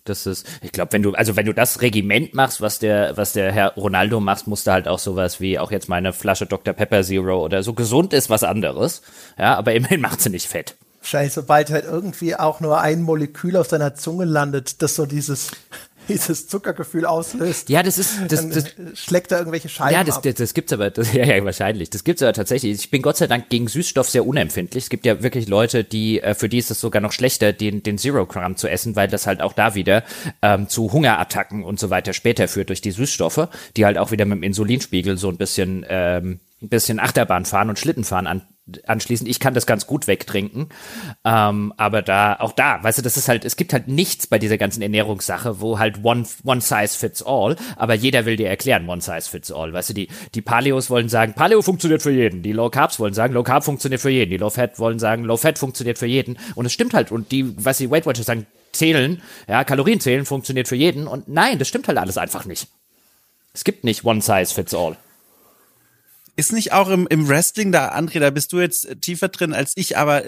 Das 0.10 0.26
ist, 0.26 0.48
ich 0.62 0.72
glaube, 0.72 0.94
wenn 0.94 1.04
du, 1.04 1.14
also 1.14 1.36
wenn 1.36 1.46
du 1.46 1.54
das 1.54 1.82
Regiment 1.82 2.34
machst, 2.34 2.62
was 2.62 2.80
der, 2.80 3.16
was 3.16 3.34
der 3.34 3.52
Herr 3.52 3.74
Ronaldo 3.76 4.20
macht, 4.20 4.48
musst 4.48 4.68
du 4.68 4.72
halt 4.72 4.88
auch 4.88 5.00
sowas 5.00 5.40
wie 5.40 5.60
auch 5.60 5.72
jetzt 5.72 5.90
meine 5.90 6.14
Flasche 6.14 6.46
Dr. 6.46 6.74
Pepper 6.74 7.04
Zero 7.04 7.44
oder 7.44 7.64
so 7.64 7.74
gesund 7.74 8.14
ist 8.14 8.30
was 8.30 8.44
anderes. 8.44 9.02
Ja, 9.38 9.56
aber 9.56 9.74
immerhin 9.74 10.02
macht 10.02 10.22
sie 10.22 10.30
nicht 10.30 10.48
fett. 10.48 10.76
Wahrscheinlich, 11.02 11.34
sobald 11.34 11.70
halt 11.70 11.86
irgendwie 11.86 12.36
auch 12.36 12.60
nur 12.60 12.82
ein 12.82 13.02
Molekül 13.02 13.56
auf 13.56 13.70
deiner 13.70 13.96
Zunge 13.96 14.26
landet, 14.26 14.82
das 14.82 14.96
so 14.96 15.06
dieses 15.06 15.52
dieses 16.10 16.48
Zuckergefühl 16.48 17.06
auslöst. 17.06 17.70
Ja, 17.70 17.84
das 17.84 17.98
ist, 17.98 18.20
das, 18.28 18.50
das 18.50 18.66
schlägt 18.96 19.32
da 19.32 19.38
irgendwelche 19.38 19.70
Scheiben 19.70 19.94
Ja, 19.94 20.04
das, 20.04 20.22
das, 20.22 20.36
das 20.36 20.54
gibt's 20.54 20.74
aber, 20.74 20.90
das, 20.90 21.14
ja, 21.14 21.24
ja, 21.24 21.44
wahrscheinlich. 21.46 21.90
Das 21.90 22.04
gibt's 22.04 22.22
aber 22.22 22.34
tatsächlich. 22.34 22.74
Ich 22.74 22.92
bin 22.92 23.02
Gott 23.02 23.18
sei 23.18 23.28
Dank 23.28 23.50
gegen 23.50 23.68
Süßstoff 23.68 24.10
sehr 24.10 24.26
unempfindlich. 24.26 24.86
Es 24.86 24.90
gibt 24.90 25.06
ja 25.06 25.24
wirklich 25.24 25.48
Leute, 25.48 25.84
die, 25.84 26.22
äh, 26.22 26.34
für 26.34 26.50
die 26.50 26.58
ist 26.58 26.72
es 26.72 26.82
sogar 26.82 27.02
noch 27.02 27.12
schlechter, 27.12 27.54
den, 27.54 27.84
den 27.84 27.98
Zero 27.98 28.26
Gramm 28.26 28.58
zu 28.58 28.68
essen, 28.68 28.96
weil 28.96 29.08
das 29.08 29.28
halt 29.28 29.42
auch 29.42 29.54
da 29.54 29.76
wieder 29.76 30.04
ähm, 30.42 30.68
zu 30.68 30.92
Hungerattacken 30.92 31.64
und 31.64 31.80
so 31.80 31.90
weiter 31.90 32.14
später 32.14 32.48
führt 32.48 32.70
durch 32.70 32.82
die 32.82 32.92
Süßstoffe, 32.92 33.48
die 33.78 33.86
halt 33.86 33.98
auch 33.98 34.12
wieder 34.12 34.26
mit 34.26 34.38
dem 34.38 34.44
Insulinspiegel 34.44 35.18
so 35.18 35.30
ein 35.30 35.38
bisschen, 35.38 35.86
ähm, 35.88 36.40
ein 36.62 36.70
bisschen 36.70 37.00
Achterbahn 37.00 37.46
fahren 37.46 37.70
und 37.70 37.80
Schlittenfahren 37.80 38.28
an, 38.28 38.42
anschließend. 38.88 39.30
Ich 39.30 39.40
kann 39.40 39.54
das 39.54 39.66
ganz 39.66 39.88
gut 39.88 40.08
wegtrinken. 40.08 40.70
Ähm, 41.26 41.74
aber 41.78 42.02
da, 42.02 42.38
auch 42.40 42.54
da, 42.54 42.84
weißt 42.84 43.00
du, 43.00 43.02
das 43.02 43.18
ist 43.18 43.28
halt, 43.28 43.46
es 43.46 43.56
gibt 43.56 43.74
halt 43.74 43.88
nichts 43.88 44.28
bei 44.28 44.40
dieser 44.40 44.58
ganzen 44.58 44.82
Ernährungssache, 44.82 45.62
wo 45.62 45.80
halt 45.80 46.04
one, 46.04 46.26
one 46.44 46.62
size 46.62 46.98
fits 46.98 47.24
all, 47.24 47.56
aber 47.76 47.94
jeder 47.94 48.26
will 48.26 48.36
dir 48.36 48.50
erklären, 48.50 48.88
one 48.88 49.02
size 49.02 49.30
fits 49.30 49.52
all. 49.52 49.74
Weißt 49.74 49.90
du, 49.90 49.94
die, 49.94 50.10
die 50.36 50.42
Paleos 50.42 50.90
wollen 50.90 51.10
sagen, 51.10 51.34
Paleo 51.34 51.62
funktioniert 51.62 52.02
für 52.02 52.12
jeden. 52.12 52.42
Die 52.42 52.52
Low 52.52 52.70
Carbs 52.70 53.00
wollen 53.00 53.14
sagen, 53.14 53.34
Low 53.34 53.44
Carb 53.44 53.64
funktioniert 53.64 54.02
für 54.02 54.10
jeden. 54.10 54.32
Die 54.32 54.38
Low 54.38 54.50
Fat 54.50 54.80
wollen 54.80 55.00
sagen, 55.00 55.24
Low 55.24 55.38
Fat 55.38 55.60
funktioniert 55.60 55.98
für 55.98 56.06
jeden. 56.06 56.38
Und 56.56 56.66
es 56.66 56.74
stimmt 56.74 56.94
halt. 56.94 57.12
Und 57.12 57.32
die, 57.32 57.54
was 57.64 57.78
die 57.78 57.90
Weight 57.90 58.06
Watchers 58.06 58.26
sagen, 58.26 58.46
zählen, 58.72 59.22
ja, 59.48 59.64
Kalorien 59.64 60.00
zählen 60.00 60.26
funktioniert 60.26 60.68
für 60.68 60.76
jeden. 60.76 61.08
Und 61.08 61.28
nein, 61.28 61.60
das 61.60 61.68
stimmt 61.68 61.88
halt 61.88 61.98
alles 61.98 62.18
einfach 62.18 62.46
nicht. 62.46 62.68
Es 63.54 63.64
gibt 63.64 63.84
nicht 63.84 64.06
one 64.06 64.22
size 64.22 64.54
fits 64.54 64.74
all. 64.74 64.98
Ist 66.40 66.54
nicht 66.54 66.72
auch 66.72 66.88
im, 66.88 67.06
im 67.10 67.28
Wrestling, 67.28 67.74
da, 67.74 67.94
André, 67.94 68.22
da 68.22 68.30
bist 68.30 68.54
du 68.54 68.62
jetzt 68.62 69.02
tiefer 69.02 69.28
drin 69.28 69.52
als 69.52 69.74
ich, 69.76 69.98
aber 69.98 70.24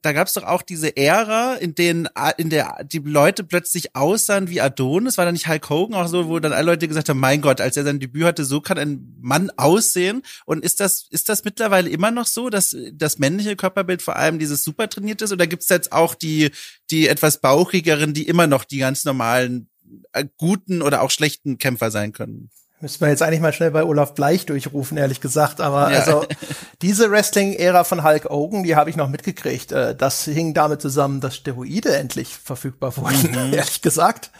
da 0.00 0.12
gab 0.12 0.28
es 0.28 0.34
doch 0.34 0.44
auch 0.44 0.62
diese 0.62 0.96
Ära, 0.96 1.54
in 1.54 1.74
denen 1.74 2.08
in 2.36 2.50
der 2.50 2.84
die 2.84 3.00
Leute 3.00 3.42
plötzlich 3.42 3.96
aussahen 3.96 4.48
wie 4.48 4.60
Adonis. 4.60 5.18
War 5.18 5.24
da 5.24 5.32
nicht 5.32 5.48
Hulk 5.48 5.68
Hogan 5.68 6.00
auch 6.00 6.06
so, 6.06 6.28
wo 6.28 6.38
dann 6.38 6.52
alle 6.52 6.66
Leute 6.66 6.86
gesagt 6.86 7.08
haben, 7.08 7.18
mein 7.18 7.40
Gott, 7.40 7.60
als 7.60 7.76
er 7.76 7.82
sein 7.82 7.98
Debüt 7.98 8.26
hatte, 8.26 8.44
so 8.44 8.60
kann 8.60 8.78
ein 8.78 9.16
Mann 9.20 9.50
aussehen. 9.56 10.22
Und 10.44 10.64
ist 10.64 10.78
das, 10.78 11.08
ist 11.10 11.28
das 11.28 11.42
mittlerweile 11.42 11.90
immer 11.90 12.12
noch 12.12 12.26
so, 12.26 12.48
dass 12.48 12.76
das 12.92 13.18
männliche 13.18 13.56
Körperbild 13.56 14.02
vor 14.02 14.14
allem 14.14 14.38
dieses 14.38 14.62
super 14.62 14.88
trainiert 14.88 15.20
ist? 15.20 15.32
Oder 15.32 15.48
gibt 15.48 15.64
es 15.64 15.68
jetzt 15.68 15.90
auch 15.90 16.14
die, 16.14 16.52
die 16.92 17.08
etwas 17.08 17.40
bauchigeren, 17.40 18.14
die 18.14 18.28
immer 18.28 18.46
noch 18.46 18.62
die 18.62 18.78
ganz 18.78 19.04
normalen, 19.04 19.68
äh, 20.12 20.26
guten 20.36 20.80
oder 20.80 21.02
auch 21.02 21.10
schlechten 21.10 21.58
Kämpfer 21.58 21.90
sein 21.90 22.12
können? 22.12 22.50
Müssen 22.80 23.00
wir 23.00 23.08
jetzt 23.08 23.22
eigentlich 23.22 23.40
mal 23.40 23.54
schnell 23.54 23.70
bei 23.70 23.84
Olaf 23.84 24.14
Bleich 24.14 24.44
durchrufen, 24.44 24.98
ehrlich 24.98 25.22
gesagt. 25.22 25.62
Aber 25.62 25.90
ja. 25.90 25.98
also 25.98 26.26
diese 26.82 27.10
Wrestling-Ära 27.10 27.84
von 27.84 28.04
Hulk 28.04 28.26
Hogan, 28.26 28.64
die 28.64 28.76
habe 28.76 28.90
ich 28.90 28.96
noch 28.96 29.08
mitgekriegt. 29.08 29.72
Äh, 29.72 29.94
das 29.94 30.24
hing 30.24 30.52
damit 30.52 30.82
zusammen, 30.82 31.22
dass 31.22 31.36
Steroide 31.36 31.96
endlich 31.96 32.34
verfügbar 32.36 32.94
wurden, 32.98 33.30
mhm. 33.30 33.52
ehrlich 33.54 33.80
gesagt. 33.80 34.30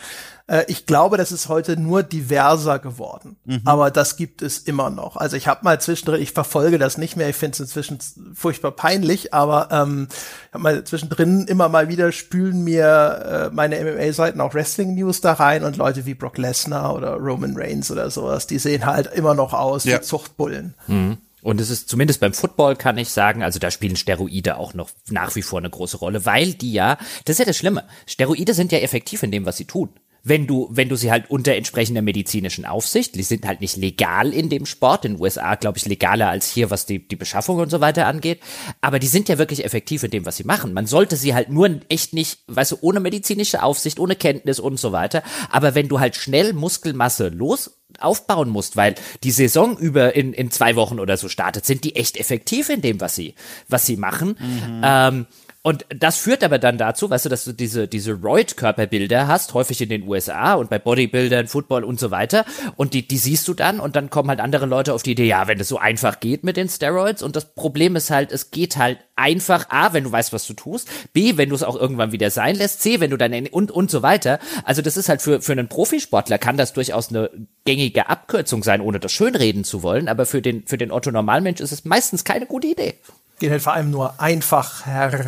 Äh, 0.46 0.64
ich 0.68 0.86
glaube, 0.86 1.16
das 1.16 1.32
ist 1.32 1.48
heute 1.48 1.76
nur 1.76 2.02
diverser 2.02 2.78
geworden. 2.78 3.36
Mhm. 3.44 3.62
Aber 3.64 3.90
das 3.90 4.16
gibt 4.16 4.42
es 4.42 4.58
immer 4.58 4.90
noch. 4.90 5.16
Also 5.16 5.36
ich 5.36 5.48
habe 5.48 5.64
mal 5.64 5.80
zwischendrin, 5.80 6.22
ich 6.22 6.32
verfolge 6.32 6.78
das 6.78 6.98
nicht 6.98 7.16
mehr, 7.16 7.28
ich 7.28 7.36
finde 7.36 7.54
es 7.54 7.60
inzwischen 7.60 7.98
furchtbar 8.34 8.72
peinlich, 8.72 9.34
aber 9.34 9.68
ähm, 9.72 10.08
ich 10.10 10.54
habe 10.54 10.62
mal 10.62 10.84
zwischendrin 10.84 11.46
immer 11.46 11.68
mal 11.68 11.88
wieder 11.88 12.12
spülen 12.12 12.62
mir 12.62 13.50
äh, 13.50 13.54
meine 13.54 13.80
MMA-Seiten 13.80 14.40
auch 14.40 14.54
Wrestling-News 14.54 15.20
da 15.20 15.34
rein 15.34 15.64
und 15.64 15.76
Leute 15.76 16.06
wie 16.06 16.14
Brock 16.14 16.38
Lesnar 16.38 16.94
oder 16.94 17.14
Roman 17.14 17.56
Reigns 17.56 17.90
oder 17.90 18.10
sowas, 18.10 18.46
die 18.46 18.58
sehen 18.58 18.86
halt 18.86 19.12
immer 19.12 19.34
noch 19.34 19.52
aus 19.52 19.84
ja. 19.84 19.98
wie 19.98 20.02
Zuchtbullen. 20.02 20.74
Mhm. 20.86 21.18
Und 21.42 21.60
es 21.60 21.70
ist 21.70 21.88
zumindest 21.88 22.18
beim 22.18 22.32
Football 22.32 22.74
kann 22.74 22.98
ich 22.98 23.10
sagen, 23.10 23.44
also 23.44 23.60
da 23.60 23.70
spielen 23.70 23.94
Steroide 23.94 24.56
auch 24.56 24.74
noch 24.74 24.90
nach 25.10 25.36
wie 25.36 25.42
vor 25.42 25.60
eine 25.60 25.70
große 25.70 25.96
Rolle, 25.96 26.26
weil 26.26 26.54
die 26.54 26.72
ja, 26.72 26.98
das 27.24 27.34
ist 27.34 27.38
ja 27.38 27.44
das 27.44 27.56
Schlimme. 27.56 27.84
Steroide 28.04 28.52
sind 28.52 28.72
ja 28.72 28.78
effektiv 28.78 29.22
in 29.22 29.30
dem, 29.30 29.46
was 29.46 29.56
sie 29.56 29.64
tun 29.64 29.90
wenn 30.28 30.48
du, 30.48 30.68
wenn 30.72 30.88
du 30.88 30.96
sie 30.96 31.12
halt 31.12 31.30
unter 31.30 31.54
entsprechender 31.54 32.02
medizinischen 32.02 32.64
Aufsicht, 32.64 33.14
die 33.14 33.22
sind 33.22 33.46
halt 33.46 33.60
nicht 33.60 33.76
legal 33.76 34.32
in 34.32 34.48
dem 34.48 34.66
Sport, 34.66 35.04
in 35.04 35.14
den 35.14 35.20
USA 35.22 35.54
glaube 35.54 35.78
ich 35.78 35.86
legaler 35.86 36.28
als 36.28 36.50
hier, 36.50 36.68
was 36.68 36.84
die, 36.84 37.06
die 37.06 37.14
Beschaffung 37.14 37.58
und 37.58 37.70
so 37.70 37.80
weiter 37.80 38.06
angeht, 38.06 38.40
aber 38.80 38.98
die 38.98 39.06
sind 39.06 39.28
ja 39.28 39.38
wirklich 39.38 39.64
effektiv 39.64 40.02
in 40.02 40.10
dem, 40.10 40.26
was 40.26 40.36
sie 40.36 40.44
machen. 40.44 40.72
Man 40.72 40.86
sollte 40.86 41.14
sie 41.14 41.32
halt 41.32 41.48
nur 41.50 41.80
echt 41.88 42.12
nicht, 42.12 42.40
weißt 42.48 42.72
du, 42.72 42.78
ohne 42.80 42.98
medizinische 42.98 43.62
Aufsicht, 43.62 44.00
ohne 44.00 44.16
Kenntnis 44.16 44.58
und 44.58 44.80
so 44.80 44.90
weiter, 44.90 45.22
aber 45.48 45.76
wenn 45.76 45.86
du 45.86 46.00
halt 46.00 46.16
schnell 46.16 46.54
Muskelmasse 46.54 47.28
los 47.28 47.78
aufbauen 48.00 48.48
musst, 48.48 48.76
weil 48.76 48.96
die 49.22 49.30
Saison 49.30 49.78
über 49.78 50.16
in, 50.16 50.32
in 50.32 50.50
zwei 50.50 50.74
Wochen 50.74 50.98
oder 50.98 51.16
so 51.16 51.28
startet, 51.28 51.64
sind 51.64 51.84
die 51.84 51.94
echt 51.94 52.16
effektiv 52.16 52.68
in 52.68 52.82
dem, 52.82 53.00
was 53.00 53.14
sie, 53.14 53.36
was 53.68 53.86
sie 53.86 53.96
machen. 53.96 54.36
Mhm. 54.40 54.82
Ähm, 54.82 55.26
und 55.66 55.84
das 55.88 56.16
führt 56.16 56.44
aber 56.44 56.60
dann 56.60 56.78
dazu, 56.78 57.10
weißt 57.10 57.24
du, 57.24 57.28
dass 57.28 57.44
du 57.44 57.50
diese, 57.50 57.88
diese 57.88 58.12
Roid-Körperbilder 58.12 59.26
hast, 59.26 59.52
häufig 59.52 59.82
in 59.82 59.88
den 59.88 60.06
USA 60.06 60.54
und 60.54 60.70
bei 60.70 60.78
Bodybuildern, 60.78 61.48
Football 61.48 61.82
und 61.82 61.98
so 61.98 62.12
weiter. 62.12 62.44
Und 62.76 62.94
die, 62.94 63.08
die 63.08 63.18
siehst 63.18 63.48
du 63.48 63.52
dann 63.52 63.80
und 63.80 63.96
dann 63.96 64.08
kommen 64.08 64.28
halt 64.28 64.38
andere 64.38 64.66
Leute 64.66 64.94
auf 64.94 65.02
die 65.02 65.10
Idee, 65.10 65.26
ja, 65.26 65.48
wenn 65.48 65.58
es 65.58 65.66
so 65.66 65.78
einfach 65.78 66.20
geht 66.20 66.44
mit 66.44 66.56
den 66.56 66.68
Steroids. 66.68 67.20
Und 67.20 67.34
das 67.34 67.52
Problem 67.52 67.96
ist 67.96 68.12
halt, 68.12 68.30
es 68.30 68.52
geht 68.52 68.76
halt 68.76 68.98
einfach, 69.16 69.68
A, 69.68 69.92
wenn 69.92 70.04
du 70.04 70.12
weißt, 70.12 70.32
was 70.32 70.46
du 70.46 70.54
tust, 70.54 70.88
B, 71.12 71.36
wenn 71.36 71.48
du 71.48 71.56
es 71.56 71.64
auch 71.64 71.74
irgendwann 71.74 72.12
wieder 72.12 72.30
sein 72.30 72.54
lässt, 72.54 72.80
C, 72.80 73.00
wenn 73.00 73.10
du 73.10 73.16
dann 73.16 73.34
und, 73.48 73.72
und 73.72 73.90
so 73.90 74.02
weiter. 74.04 74.38
Also 74.62 74.82
das 74.82 74.96
ist 74.96 75.08
halt 75.08 75.20
für, 75.20 75.42
für 75.42 75.50
einen 75.50 75.66
Profisportler 75.66 76.38
kann 76.38 76.56
das 76.56 76.74
durchaus 76.74 77.08
eine 77.08 77.28
gängige 77.64 78.08
Abkürzung 78.08 78.62
sein, 78.62 78.80
ohne 78.80 79.00
das 79.00 79.10
schönreden 79.10 79.64
zu 79.64 79.82
wollen. 79.82 80.06
Aber 80.06 80.26
für 80.26 80.42
den, 80.42 80.64
für 80.64 80.78
den 80.78 80.92
Otto 80.92 81.10
Normalmensch 81.10 81.60
ist 81.60 81.72
es 81.72 81.84
meistens 81.84 82.22
keine 82.22 82.46
gute 82.46 82.68
Idee 82.68 82.94
geht 83.38 83.50
halt 83.50 83.62
vor 83.62 83.72
allem 83.72 83.90
nur 83.90 84.20
einfach 84.20 84.86
her. 84.86 85.26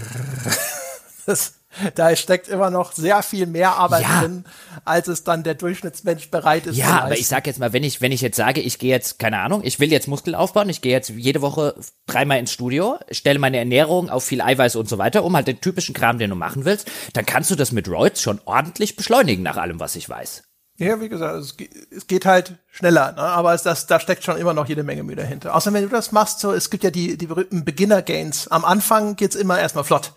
Das, 1.26 1.59
da 1.94 2.16
steckt 2.16 2.48
immer 2.48 2.70
noch 2.70 2.93
sehr 2.93 3.22
viel 3.22 3.47
mehr 3.47 3.74
Arbeit 3.74 4.02
ja. 4.02 4.20
drin, 4.20 4.44
als 4.86 5.09
es 5.09 5.24
dann 5.24 5.43
der 5.43 5.55
Durchschnittsmensch 5.55 6.30
bereit 6.30 6.66
ist. 6.66 6.76
Ja, 6.76 7.02
aber 7.02 7.18
ich 7.18 7.28
sag 7.28 7.47
jetzt 7.47 7.59
mal, 7.59 7.74
wenn 7.74 7.85
ich, 7.85 8.01
wenn 8.01 8.12
ich 8.12 8.22
jetzt 8.22 8.36
sage, 8.36 8.62
ich 8.62 8.78
gehe 8.78 8.90
jetzt, 8.90 9.18
keine 9.18 9.39
Ahnung, 9.40 9.60
ich 9.62 9.78
will 9.78 9.93
jetzt 9.93 10.09
Muskel 10.09 10.35
aufbauen, 10.35 10.70
ich 10.70 10.80
gehe 10.80 10.93
jetzt 10.93 11.10
jede 11.10 11.43
Woche 11.43 11.74
dreimal 12.06 12.39
ins 12.39 12.52
Studio, 12.52 12.98
stelle 13.10 13.39
meine 13.39 13.59
Ernährung 13.59 14.09
auf 14.09 14.24
viel 14.24 14.40
Eiweiß 14.40 14.76
und 14.76 14.89
so 14.89 14.97
weiter, 14.97 15.22
um 15.22 15.36
halt 15.36 15.47
den 15.47 15.60
typischen 15.60 15.94
Kram, 15.94 16.18
den 16.18 16.30
du 16.30 16.36
machen 16.36 16.64
willst, 16.64 16.90
dann 17.12 17.26
kannst 17.26 17.51
du 17.51 17.56
das 17.56 17.72
mit 17.72 17.89
Roids 17.89 18.22
schon 18.22 18.40
ordentlich 18.47 18.97
beschleunigen, 18.97 19.43
nach 19.43 19.59
allem, 19.59 19.80
was 19.80 19.97
ich 19.97 20.09
weiß. 20.09 20.47
Ja, 20.78 21.00
wie 21.00 21.09
gesagt, 21.09 21.36
es, 21.38 21.56
geht, 21.56 21.70
es 21.90 22.06
geht 22.06 22.24
halt 22.24 22.55
schneller, 22.68 23.10
ne? 23.12 23.22
aber 23.22 23.52
es, 23.52 23.64
das, 23.64 23.88
da 23.88 23.98
steckt 23.98 24.22
schon 24.22 24.36
immer 24.36 24.55
noch 24.55 24.68
jede 24.68 24.84
Menge 24.84 25.02
Mühe 25.02 25.16
dahinter. 25.16 25.56
Außer 25.56 25.72
wenn 25.72 25.82
du 25.82 25.88
das 25.88 26.12
machst, 26.12 26.38
so, 26.38 26.52
es 26.52 26.70
gibt 26.70 26.84
ja 26.84 26.90
die, 26.90 27.18
die 27.18 27.26
berühmten 27.26 27.64
Beginner-Gains. 27.64 28.46
Am 28.48 28.64
Anfang 28.64 29.16
geht's 29.16 29.34
immer 29.34 29.59
erstmal 29.59 29.82
flott. 29.82 30.12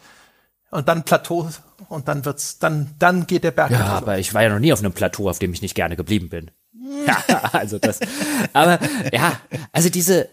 Und 0.70 0.88
dann 0.88 1.04
Plateau 1.04 1.50
und 1.90 2.08
dann 2.08 2.26
wird's, 2.26 2.60
dann, 2.60 2.94
dann 3.00 3.26
geht 3.26 3.44
der 3.44 3.52
Berg. 3.52 3.72
Ja, 3.72 3.86
aber 3.88 4.20
ich 4.20 4.34
war 4.36 4.44
ja 4.44 4.50
noch 4.50 4.60
nie 4.60 4.72
auf 4.72 4.80
einem 4.80 4.94
Plateau, 4.94 5.30
auf 5.30 5.40
dem 5.40 5.52
ich 5.52 5.64
nicht 5.64 5.76
gerne 5.76 5.96
geblieben 5.96 6.30
bin. 6.30 6.52
ja, 7.08 7.18
also 7.54 7.80
das. 7.80 8.00
Aber 8.54 8.80
ja, 9.12 9.42
also 9.72 9.90
diese, 9.90 10.30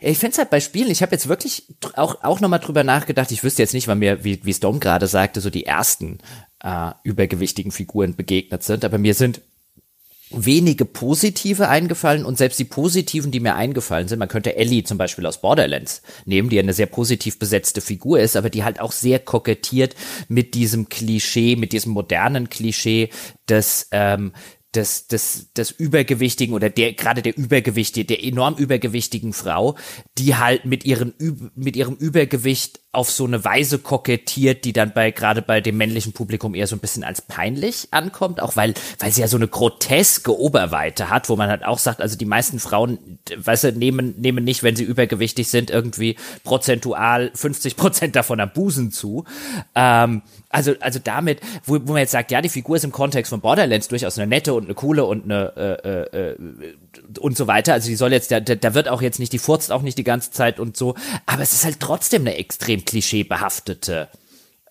ich 0.00 0.18
finde 0.18 0.32
es 0.32 0.38
halt 0.38 0.50
bei 0.50 0.60
Spielen, 0.60 0.90
ich 0.90 1.02
habe 1.02 1.12
jetzt 1.12 1.28
wirklich 1.28 1.74
auch, 1.94 2.22
auch 2.22 2.40
nochmal 2.40 2.60
drüber 2.60 2.82
nachgedacht, 2.82 3.30
ich 3.30 3.44
wüsste 3.44 3.62
jetzt 3.62 3.74
nicht, 3.74 3.88
weil 3.88 3.96
mir, 3.96 4.24
wie, 4.24 4.44
wie 4.44 4.54
Storm 4.54 4.80
gerade 4.80 5.06
sagte, 5.06 5.40
so 5.40 5.50
die 5.50 5.66
ersten 5.66 6.18
äh, 6.64 6.92
übergewichtigen 7.04 7.70
Figuren 7.70 8.16
begegnet 8.16 8.64
sind. 8.64 8.84
Aber 8.84 8.98
mir 8.98 9.14
sind 9.14 9.42
wenige 10.30 10.84
positive 10.84 11.68
eingefallen 11.68 12.24
und 12.24 12.38
selbst 12.38 12.58
die 12.58 12.64
positiven, 12.64 13.30
die 13.30 13.38
mir 13.38 13.54
eingefallen 13.54 14.08
sind, 14.08 14.18
man 14.18 14.28
könnte 14.28 14.56
Ellie 14.56 14.82
zum 14.82 14.98
Beispiel 14.98 15.26
aus 15.26 15.40
Borderlands 15.40 16.02
nehmen, 16.24 16.48
die 16.48 16.58
eine 16.58 16.72
sehr 16.72 16.86
positiv 16.86 17.38
besetzte 17.38 17.80
Figur 17.80 18.18
ist, 18.18 18.34
aber 18.34 18.50
die 18.50 18.64
halt 18.64 18.80
auch 18.80 18.90
sehr 18.90 19.20
kokettiert 19.20 19.94
mit 20.28 20.54
diesem 20.54 20.88
Klischee, 20.88 21.54
mit 21.54 21.72
diesem 21.72 21.92
modernen 21.92 22.48
Klischee 22.48 23.10
des 23.48 23.88
ähm, 23.92 24.32
des, 24.74 25.06
des, 25.06 25.52
des 25.52 25.70
übergewichtigen 25.70 26.52
oder 26.52 26.68
der 26.68 26.94
gerade 26.94 27.22
der 27.22 27.36
übergewichtige, 27.36 28.06
der 28.06 28.24
enorm 28.24 28.56
übergewichtigen 28.56 29.32
Frau, 29.32 29.76
die 30.18 30.34
halt 30.34 30.64
mit 30.64 30.84
ihren 30.84 31.14
mit 31.54 31.76
ihrem 31.76 31.94
Übergewicht 31.94 32.80
auf 32.94 33.10
so 33.10 33.24
eine 33.24 33.44
Weise 33.44 33.78
kokettiert, 33.78 34.64
die 34.64 34.72
dann 34.72 34.92
bei 34.92 35.10
gerade 35.10 35.42
bei 35.42 35.60
dem 35.60 35.76
männlichen 35.76 36.12
Publikum 36.12 36.54
eher 36.54 36.66
so 36.66 36.76
ein 36.76 36.80
bisschen 36.80 37.04
als 37.04 37.22
peinlich 37.22 37.88
ankommt, 37.90 38.40
auch 38.40 38.56
weil 38.56 38.74
weil 38.98 39.12
sie 39.12 39.20
ja 39.20 39.28
so 39.28 39.36
eine 39.36 39.48
groteske 39.48 40.38
Oberweite 40.38 41.10
hat, 41.10 41.28
wo 41.28 41.36
man 41.36 41.48
halt 41.48 41.64
auch 41.64 41.78
sagt, 41.78 42.00
also 42.00 42.16
die 42.16 42.24
meisten 42.24 42.58
Frauen, 42.58 43.18
weißt 43.36 43.64
du, 43.64 43.72
nehmen 43.72 44.14
nehmen 44.18 44.44
nicht, 44.44 44.62
wenn 44.62 44.76
sie 44.76 44.84
übergewichtig 44.84 45.48
sind, 45.48 45.70
irgendwie 45.70 46.16
prozentual 46.44 47.30
50 47.34 47.76
Prozent 47.76 48.16
davon 48.16 48.40
am 48.40 48.52
Busen 48.52 48.92
zu. 48.92 49.24
Ähm, 49.74 50.22
also, 50.54 50.74
also 50.80 51.00
damit, 51.02 51.40
wo, 51.64 51.74
wo 51.84 51.92
man 51.92 51.98
jetzt 51.98 52.12
sagt, 52.12 52.30
ja, 52.30 52.40
die 52.40 52.48
Figur 52.48 52.76
ist 52.76 52.84
im 52.84 52.92
Kontext 52.92 53.30
von 53.30 53.40
Borderlands 53.40 53.88
durchaus 53.88 54.18
eine 54.18 54.28
nette 54.28 54.54
und 54.54 54.64
eine 54.64 54.74
coole 54.74 55.04
und 55.04 55.24
eine 55.24 55.52
äh, 55.56 55.88
äh, 55.88 56.30
äh 56.30 56.36
und 57.18 57.36
so 57.36 57.46
weiter. 57.46 57.72
Also 57.72 57.88
die 57.88 57.96
soll 57.96 58.12
jetzt, 58.12 58.30
da, 58.30 58.38
da 58.40 58.74
wird 58.74 58.88
auch 58.88 59.02
jetzt 59.02 59.18
nicht, 59.18 59.32
die 59.32 59.38
furzt 59.38 59.72
auch 59.72 59.82
nicht 59.82 59.98
die 59.98 60.04
ganze 60.04 60.30
Zeit 60.30 60.60
und 60.60 60.76
so, 60.76 60.94
aber 61.26 61.42
es 61.42 61.52
ist 61.52 61.64
halt 61.64 61.80
trotzdem 61.80 62.22
eine 62.22 62.36
extrem 62.36 62.83
klischeebehaftete 62.86 64.08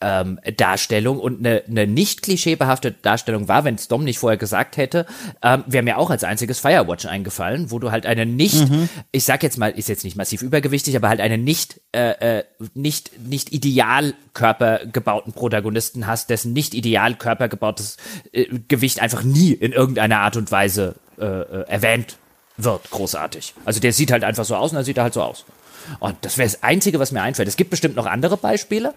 ähm, 0.03 0.39
Darstellung 0.57 1.19
und 1.19 1.39
eine, 1.39 1.63
eine 1.67 1.87
nicht 1.87 2.21
klischeebehaftete 2.21 2.97
Darstellung 3.01 3.47
war, 3.47 3.63
wenn 3.63 3.75
es 3.75 3.87
Dom 3.87 4.03
nicht 4.03 4.19
vorher 4.19 4.37
gesagt 4.37 4.75
hätte, 4.75 5.05
ähm, 5.41 5.63
wäre 5.65 5.83
mir 5.83 5.97
auch 5.97 6.09
als 6.09 6.25
einziges 6.25 6.59
Firewatch 6.59 7.05
eingefallen, 7.05 7.71
wo 7.71 7.79
du 7.79 7.89
halt 7.91 8.05
eine 8.05 8.25
nicht, 8.25 8.69
mhm. 8.69 8.89
ich 9.11 9.23
sag 9.23 9.43
jetzt 9.43 9.57
mal, 9.57 9.71
ist 9.71 9.87
jetzt 9.87 10.03
nicht 10.03 10.17
massiv 10.17 10.41
übergewichtig, 10.41 10.95
aber 10.97 11.07
halt 11.07 11.21
eine 11.21 11.37
nicht, 11.37 11.79
äh, 11.93 12.39
äh, 12.39 12.43
nicht, 12.73 13.17
nicht 13.27 13.53
ideal 13.53 14.13
körpergebauten 14.33 15.31
Protagonisten 15.31 16.05
hast, 16.05 16.29
dessen 16.29 16.51
nicht 16.51 16.73
ideal 16.73 17.15
körpergebautes 17.15 17.97
äh, 18.33 18.45
Gewicht 18.67 19.01
einfach 19.01 19.23
nie 19.23 19.53
in 19.53 19.71
irgendeiner 19.71 20.19
Art 20.19 20.35
und 20.35 20.51
Weise 20.51 20.95
äh, 21.17 21.23
äh 21.23 21.63
erwähnt 21.67 22.17
wird, 22.57 22.91
großartig. 22.91 23.53
Also 23.65 23.79
der 23.79 23.93
sieht 23.93 24.11
halt 24.11 24.23
einfach 24.23 24.45
so 24.45 24.55
aus 24.55 24.71
und 24.71 24.75
dann 24.75 24.85
sieht 24.85 24.97
er 24.97 25.03
halt 25.03 25.13
so 25.13 25.21
aus. 25.21 25.45
Und 25.99 26.15
das 26.21 26.37
wäre 26.37 26.49
das 26.49 26.63
Einzige, 26.63 26.99
was 26.99 27.11
mir 27.11 27.21
einfällt. 27.21 27.47
Es 27.47 27.55
gibt 27.55 27.69
bestimmt 27.69 27.95
noch 27.95 28.05
andere 28.05 28.37
Beispiele, 28.37 28.93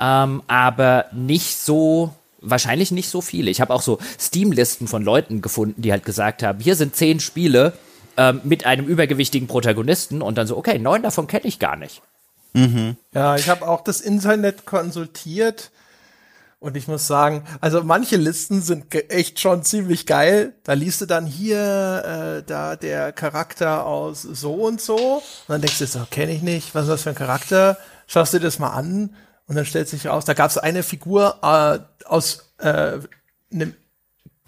ähm, 0.00 0.42
aber 0.46 1.06
nicht 1.12 1.56
so, 1.58 2.14
wahrscheinlich 2.40 2.90
nicht 2.90 3.08
so 3.08 3.20
viele. 3.20 3.50
Ich 3.50 3.60
habe 3.60 3.74
auch 3.74 3.82
so 3.82 3.98
Steam-Listen 4.18 4.88
von 4.88 5.02
Leuten 5.02 5.42
gefunden, 5.42 5.82
die 5.82 5.92
halt 5.92 6.04
gesagt 6.04 6.42
haben, 6.42 6.60
hier 6.60 6.76
sind 6.76 6.96
zehn 6.96 7.20
Spiele 7.20 7.72
ähm, 8.16 8.40
mit 8.44 8.66
einem 8.66 8.86
übergewichtigen 8.86 9.48
Protagonisten 9.48 10.22
und 10.22 10.36
dann 10.38 10.46
so, 10.46 10.56
okay, 10.56 10.78
neun 10.78 11.02
davon 11.02 11.26
kenne 11.26 11.46
ich 11.46 11.58
gar 11.58 11.76
nicht. 11.76 12.02
Mhm. 12.52 12.96
Ja, 13.14 13.36
ich 13.36 13.48
habe 13.48 13.68
auch 13.68 13.82
das 13.82 14.00
Internet 14.00 14.66
konsultiert 14.66 15.70
und 16.60 16.76
ich 16.76 16.88
muss 16.88 17.06
sagen, 17.06 17.44
also 17.60 17.84
manche 17.84 18.16
Listen 18.16 18.62
sind 18.62 18.92
echt 18.92 19.38
schon 19.38 19.62
ziemlich 19.62 20.06
geil. 20.06 20.54
Da 20.64 20.72
liest 20.72 21.00
du 21.00 21.06
dann 21.06 21.24
hier, 21.24 22.38
äh, 22.38 22.42
da 22.44 22.74
der 22.74 23.12
Charakter 23.12 23.86
aus 23.86 24.22
so 24.22 24.54
und 24.54 24.80
so. 24.80 25.16
Und 25.18 25.22
dann 25.48 25.60
denkst 25.60 25.78
du 25.78 25.86
so, 25.86 26.04
kenne 26.10 26.32
ich 26.32 26.42
nicht, 26.42 26.74
was 26.74 26.84
ist 26.84 26.90
das 26.90 27.02
für 27.02 27.10
ein 27.10 27.14
Charakter? 27.14 27.78
Schaust 28.08 28.32
du 28.32 28.38
dir 28.38 28.46
das 28.46 28.58
mal 28.58 28.70
an 28.70 29.14
und 29.46 29.54
dann 29.54 29.66
stellt 29.66 29.88
sich 29.88 30.06
raus, 30.06 30.24
da 30.24 30.34
gab 30.34 30.50
es 30.50 30.58
eine 30.58 30.82
Figur 30.82 31.38
äh, 31.42 31.78
aus 32.06 32.52
äh, 32.58 32.98
einem 33.52 33.74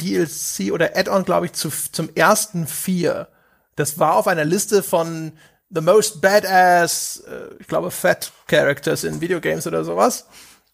DLC 0.01 0.73
oder 0.73 0.97
Add-on, 0.97 1.25
glaube 1.25 1.47
ich, 1.47 1.53
zu, 1.53 1.71
zum 1.71 2.11
ersten 2.17 2.67
vier. 2.67 3.29
Das 3.77 3.99
war 4.01 4.17
auf 4.17 4.27
einer 4.27 4.45
Liste 4.45 4.83
von 4.83 5.33
The 5.71 5.81
Most 5.81 6.21
Badass, 6.21 7.23
äh, 7.29 7.55
ich 7.61 7.69
glaube, 7.69 7.93
Fat 7.93 8.33
Characters 8.49 9.05
in 9.05 9.21
Videogames 9.21 9.69
oder 9.69 9.85
sowas. 9.85 10.27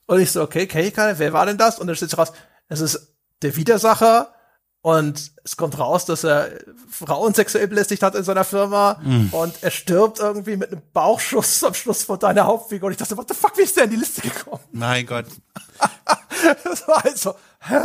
Und 0.07 0.21
ich 0.21 0.31
so, 0.31 0.43
okay, 0.43 0.67
kenn 0.67 0.87
ich 0.87 0.95
gar 0.95 1.19
wer 1.19 1.33
war 1.33 1.47
denn 1.47 1.59
das? 1.59 1.79
Und 1.79 1.87
dann 1.87 1.97
steht 1.97 2.17
raus, 2.17 2.33
es 2.69 2.81
ist 2.81 3.17
der 3.43 3.57
Widersacher 3.57 4.33
und 4.87 5.33
es 5.43 5.57
kommt 5.57 5.79
raus, 5.81 6.05
dass 6.05 6.23
er 6.23 6.49
Frauen 6.89 7.35
sexuell 7.35 7.67
belästigt 7.67 8.05
hat 8.05 8.15
in 8.15 8.23
seiner 8.23 8.45
Firma 8.45 9.01
mm. 9.03 9.35
und 9.35 9.63
er 9.63 9.73
stirbt 9.73 10.21
irgendwie 10.21 10.57
mit 10.57 10.71
einem 10.71 10.83
Bauchschuss 10.93 11.65
am 11.65 11.75
Schluss 11.75 12.05
von 12.05 12.21
deiner 12.21 12.47
Hauptfigur. 12.47 12.87
Und 12.87 12.93
ich 12.93 12.99
dachte, 12.99 13.17
what 13.17 13.29
the 13.29 13.35
fuck, 13.35 13.59
wie 13.59 13.63
ist 13.63 13.77
der 13.77 13.85
in 13.85 13.91
die 13.91 13.97
Liste 13.97 14.21
gekommen? 14.23 14.63
Mein 14.71 15.05
Gott. 15.05 15.27
das 16.65 16.87
war 16.87 17.03
halt 17.03 17.19
so, 17.19 17.35
hä? 17.61 17.81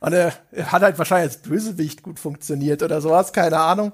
Und 0.00 0.12
er, 0.12 0.32
er 0.50 0.72
hat 0.72 0.82
halt 0.82 0.98
wahrscheinlich 0.98 1.32
als 1.32 1.42
Bösewicht 1.42 2.02
gut 2.02 2.18
funktioniert 2.18 2.82
oder 2.82 3.00
sowas, 3.00 3.32
keine 3.32 3.58
Ahnung. 3.58 3.92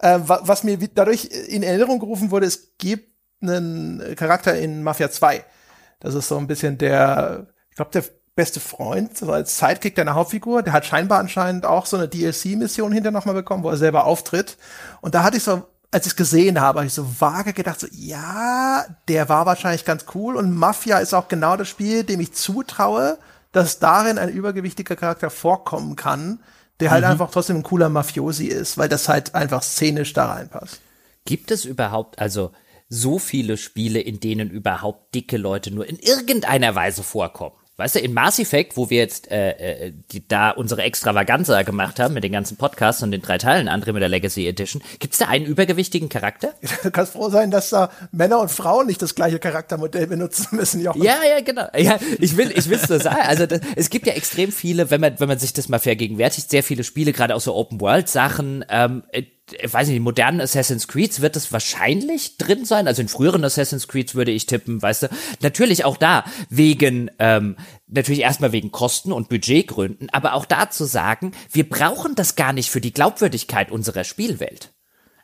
Ähm, 0.00 0.22
was 0.26 0.64
mir 0.64 0.78
dadurch 0.78 1.26
in 1.26 1.62
Erinnerung 1.62 1.98
gerufen 1.98 2.30
wurde, 2.30 2.46
es 2.46 2.78
gibt 2.78 3.12
einen 3.42 4.16
Charakter 4.16 4.56
in 4.56 4.82
Mafia 4.82 5.10
2 5.10 5.44
das 6.00 6.14
ist 6.14 6.28
so 6.28 6.38
ein 6.38 6.46
bisschen 6.46 6.78
der, 6.78 7.46
ich 7.70 7.76
glaube, 7.76 7.90
der 7.92 8.04
beste 8.38 8.60
Freund, 8.60 9.18
so 9.18 9.32
als 9.32 9.58
Sidekick 9.58 9.96
deiner 9.96 10.14
Hauptfigur. 10.14 10.62
Der 10.62 10.72
hat 10.72 10.86
scheinbar 10.86 11.18
anscheinend 11.18 11.66
auch 11.66 11.86
so 11.86 11.96
eine 11.96 12.06
DLC-Mission 12.06 12.92
hinter 12.92 13.10
nochmal 13.10 13.34
bekommen, 13.34 13.64
wo 13.64 13.70
er 13.70 13.76
selber 13.76 14.04
auftritt. 14.04 14.56
Und 15.00 15.16
da 15.16 15.24
hatte 15.24 15.38
ich 15.38 15.42
so, 15.42 15.64
als 15.90 16.06
ich 16.06 16.12
es 16.12 16.16
gesehen 16.16 16.60
habe, 16.60 16.78
habe 16.78 16.86
ich 16.86 16.94
so 16.94 17.20
vage 17.20 17.52
gedacht, 17.52 17.80
so, 17.80 17.88
ja, 17.90 18.84
der 19.08 19.28
war 19.28 19.44
wahrscheinlich 19.44 19.84
ganz 19.84 20.04
cool. 20.14 20.36
Und 20.36 20.54
Mafia 20.54 20.98
ist 20.98 21.14
auch 21.14 21.26
genau 21.26 21.56
das 21.56 21.68
Spiel, 21.68 22.04
dem 22.04 22.20
ich 22.20 22.32
zutraue, 22.32 23.18
dass 23.50 23.80
darin 23.80 24.18
ein 24.18 24.28
übergewichtiger 24.28 24.94
Charakter 24.94 25.30
vorkommen 25.30 25.96
kann, 25.96 26.38
der 26.78 26.92
halt 26.92 27.04
mhm. 27.04 27.10
einfach 27.10 27.32
trotzdem 27.32 27.56
ein 27.56 27.62
cooler 27.64 27.88
Mafiosi 27.88 28.46
ist, 28.46 28.78
weil 28.78 28.88
das 28.88 29.08
halt 29.08 29.34
einfach 29.34 29.64
szenisch 29.64 30.12
da 30.12 30.26
reinpasst. 30.26 30.80
Gibt 31.24 31.50
es 31.50 31.64
überhaupt, 31.64 32.20
also 32.20 32.52
so 32.88 33.18
viele 33.18 33.56
Spiele, 33.56 34.00
in 34.00 34.20
denen 34.20 34.50
überhaupt 34.50 35.14
dicke 35.14 35.36
Leute 35.36 35.70
nur 35.70 35.86
in 35.86 35.98
irgendeiner 35.98 36.74
Weise 36.74 37.02
vorkommen. 37.02 37.54
Weißt 37.78 37.94
du, 37.94 38.00
in 38.00 38.12
Mass 38.12 38.40
Effect, 38.40 38.76
wo 38.76 38.90
wir 38.90 38.98
jetzt 38.98 39.30
äh, 39.30 39.50
äh, 39.50 39.92
die, 40.10 40.26
da 40.26 40.50
unsere 40.50 40.82
Extravaganza 40.82 41.62
gemacht 41.62 42.00
haben 42.00 42.12
mit 42.12 42.24
den 42.24 42.32
ganzen 42.32 42.56
Podcasts 42.56 43.04
und 43.04 43.12
den 43.12 43.22
drei 43.22 43.38
Teilen 43.38 43.68
Andromeda 43.68 44.08
Legacy 44.08 44.48
Edition, 44.48 44.82
gibt's 44.98 45.18
da 45.18 45.28
einen 45.28 45.46
übergewichtigen 45.46 46.08
Charakter? 46.08 46.54
Du 46.82 46.90
kannst 46.90 47.12
froh 47.12 47.28
sein, 47.28 47.52
dass 47.52 47.70
da 47.70 47.90
Männer 48.10 48.40
und 48.40 48.50
Frauen 48.50 48.88
nicht 48.88 49.00
das 49.00 49.14
gleiche 49.14 49.38
Charaktermodell 49.38 50.08
benutzen 50.08 50.56
müssen, 50.56 50.80
Jochen. 50.80 51.02
Ja, 51.02 51.18
ja, 51.22 51.40
genau. 51.40 51.68
Ja, 51.76 52.00
ich 52.18 52.36
will, 52.36 52.50
ich 52.50 52.68
will's 52.68 52.88
nur 52.88 52.98
sagen. 52.98 53.20
Also 53.22 53.46
das, 53.46 53.60
es 53.76 53.90
gibt 53.90 54.08
ja 54.08 54.14
extrem 54.14 54.50
viele, 54.50 54.90
wenn 54.90 55.00
man, 55.00 55.20
wenn 55.20 55.28
man 55.28 55.38
sich 55.38 55.52
das 55.52 55.68
mal 55.68 55.78
vergegenwärtigt, 55.78 56.50
sehr 56.50 56.64
viele 56.64 56.82
Spiele, 56.82 57.12
gerade 57.12 57.36
auch 57.36 57.40
so 57.40 57.54
Open 57.54 57.80
World 57.80 58.08
Sachen. 58.08 58.64
Ähm, 58.68 59.04
ich 59.52 59.72
weiß 59.72 59.88
nicht, 59.88 59.96
in 59.96 60.02
modernen 60.02 60.40
Assassin's 60.40 60.88
Creeds 60.88 61.20
wird 61.20 61.36
es 61.36 61.52
wahrscheinlich 61.52 62.36
drin 62.36 62.64
sein. 62.64 62.86
Also 62.86 63.02
in 63.02 63.08
früheren 63.08 63.44
Assassin's 63.44 63.88
Creeds 63.88 64.14
würde 64.14 64.32
ich 64.32 64.46
tippen, 64.46 64.80
weißt 64.80 65.04
du. 65.04 65.08
Natürlich 65.40 65.84
auch 65.84 65.96
da 65.96 66.24
wegen, 66.48 67.10
ähm, 67.18 67.56
natürlich 67.86 68.20
erstmal 68.20 68.52
wegen 68.52 68.70
Kosten 68.70 69.12
und 69.12 69.28
Budgetgründen, 69.28 70.10
aber 70.10 70.34
auch 70.34 70.44
da 70.44 70.70
zu 70.70 70.84
sagen, 70.84 71.32
wir 71.52 71.68
brauchen 71.68 72.14
das 72.14 72.36
gar 72.36 72.52
nicht 72.52 72.70
für 72.70 72.80
die 72.80 72.92
Glaubwürdigkeit 72.92 73.70
unserer 73.70 74.04
Spielwelt. 74.04 74.72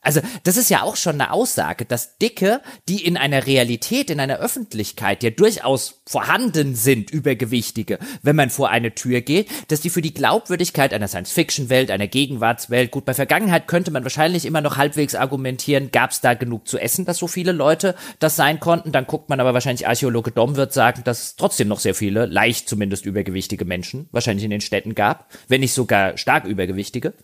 Also 0.05 0.21
das 0.45 0.57
ist 0.57 0.71
ja 0.71 0.83
auch 0.83 0.97
schon 0.97 1.21
eine 1.21 1.33
Aussage, 1.33 1.85
dass 1.85 2.19
Dicke, 2.19 2.61
die 2.89 3.05
in 3.05 3.17
einer 3.17 3.47
Realität, 3.47 4.11
in 4.11 4.21
einer 4.21 4.39
Öffentlichkeit 4.39 5.23
ja 5.23 5.31
durchaus 5.31 6.03
vorhanden 6.07 6.75
sind, 6.75 7.11
übergewichtige, 7.11 7.99
wenn 8.23 8.37
man 8.37 8.51
vor 8.51 8.71
eine 8.71 8.95
Tür 8.95 9.23
geht, 9.23 9.49
dass 9.69 9.81
die 9.81 9.91
für 9.91 10.03
die 10.03 10.15
Glaubwürdigkeit 10.15 10.93
einer 10.93 11.09
Science-Fiction-Welt, 11.09 11.91
einer 11.91 12.07
Gegenwartswelt, 12.07 12.91
gut, 12.91 13.05
bei 13.05 13.15
Vergangenheit 13.15 13.67
könnte 13.67 13.91
man 13.91 14.03
wahrscheinlich 14.03 14.45
immer 14.45 14.61
noch 14.61 14.77
halbwegs 14.77 15.15
argumentieren, 15.15 15.91
gab 15.91 16.11
es 16.11 16.21
da 16.21 16.35
genug 16.35 16.69
zu 16.69 16.79
essen, 16.79 17.05
dass 17.05 17.19
so 17.19 17.27
viele 17.27 17.53
Leute 17.53 17.95
das 18.19 18.37
sein 18.37 18.61
konnten, 18.61 18.93
dann 18.93 19.07
guckt 19.07 19.29
man 19.29 19.41
aber 19.41 19.55
wahrscheinlich, 19.55 19.89
Archäologe 19.89 20.31
Dom 20.31 20.57
wird 20.57 20.73
sagen, 20.73 21.03
dass 21.05 21.23
es 21.23 21.37
trotzdem 21.37 21.69
noch 21.69 21.81
sehr 21.81 21.95
viele, 21.95 22.27
leicht 22.27 22.69
zumindest 22.69 23.07
übergewichtige 23.07 23.65
Menschen 23.65 24.09
wahrscheinlich 24.13 24.45
in 24.45 24.51
den 24.51 24.61
Städten 24.61 24.95
gab, 24.95 25.33
wenn 25.49 25.61
nicht 25.61 25.73
sogar 25.73 26.17
stark 26.19 26.45
übergewichtige. 26.45 27.15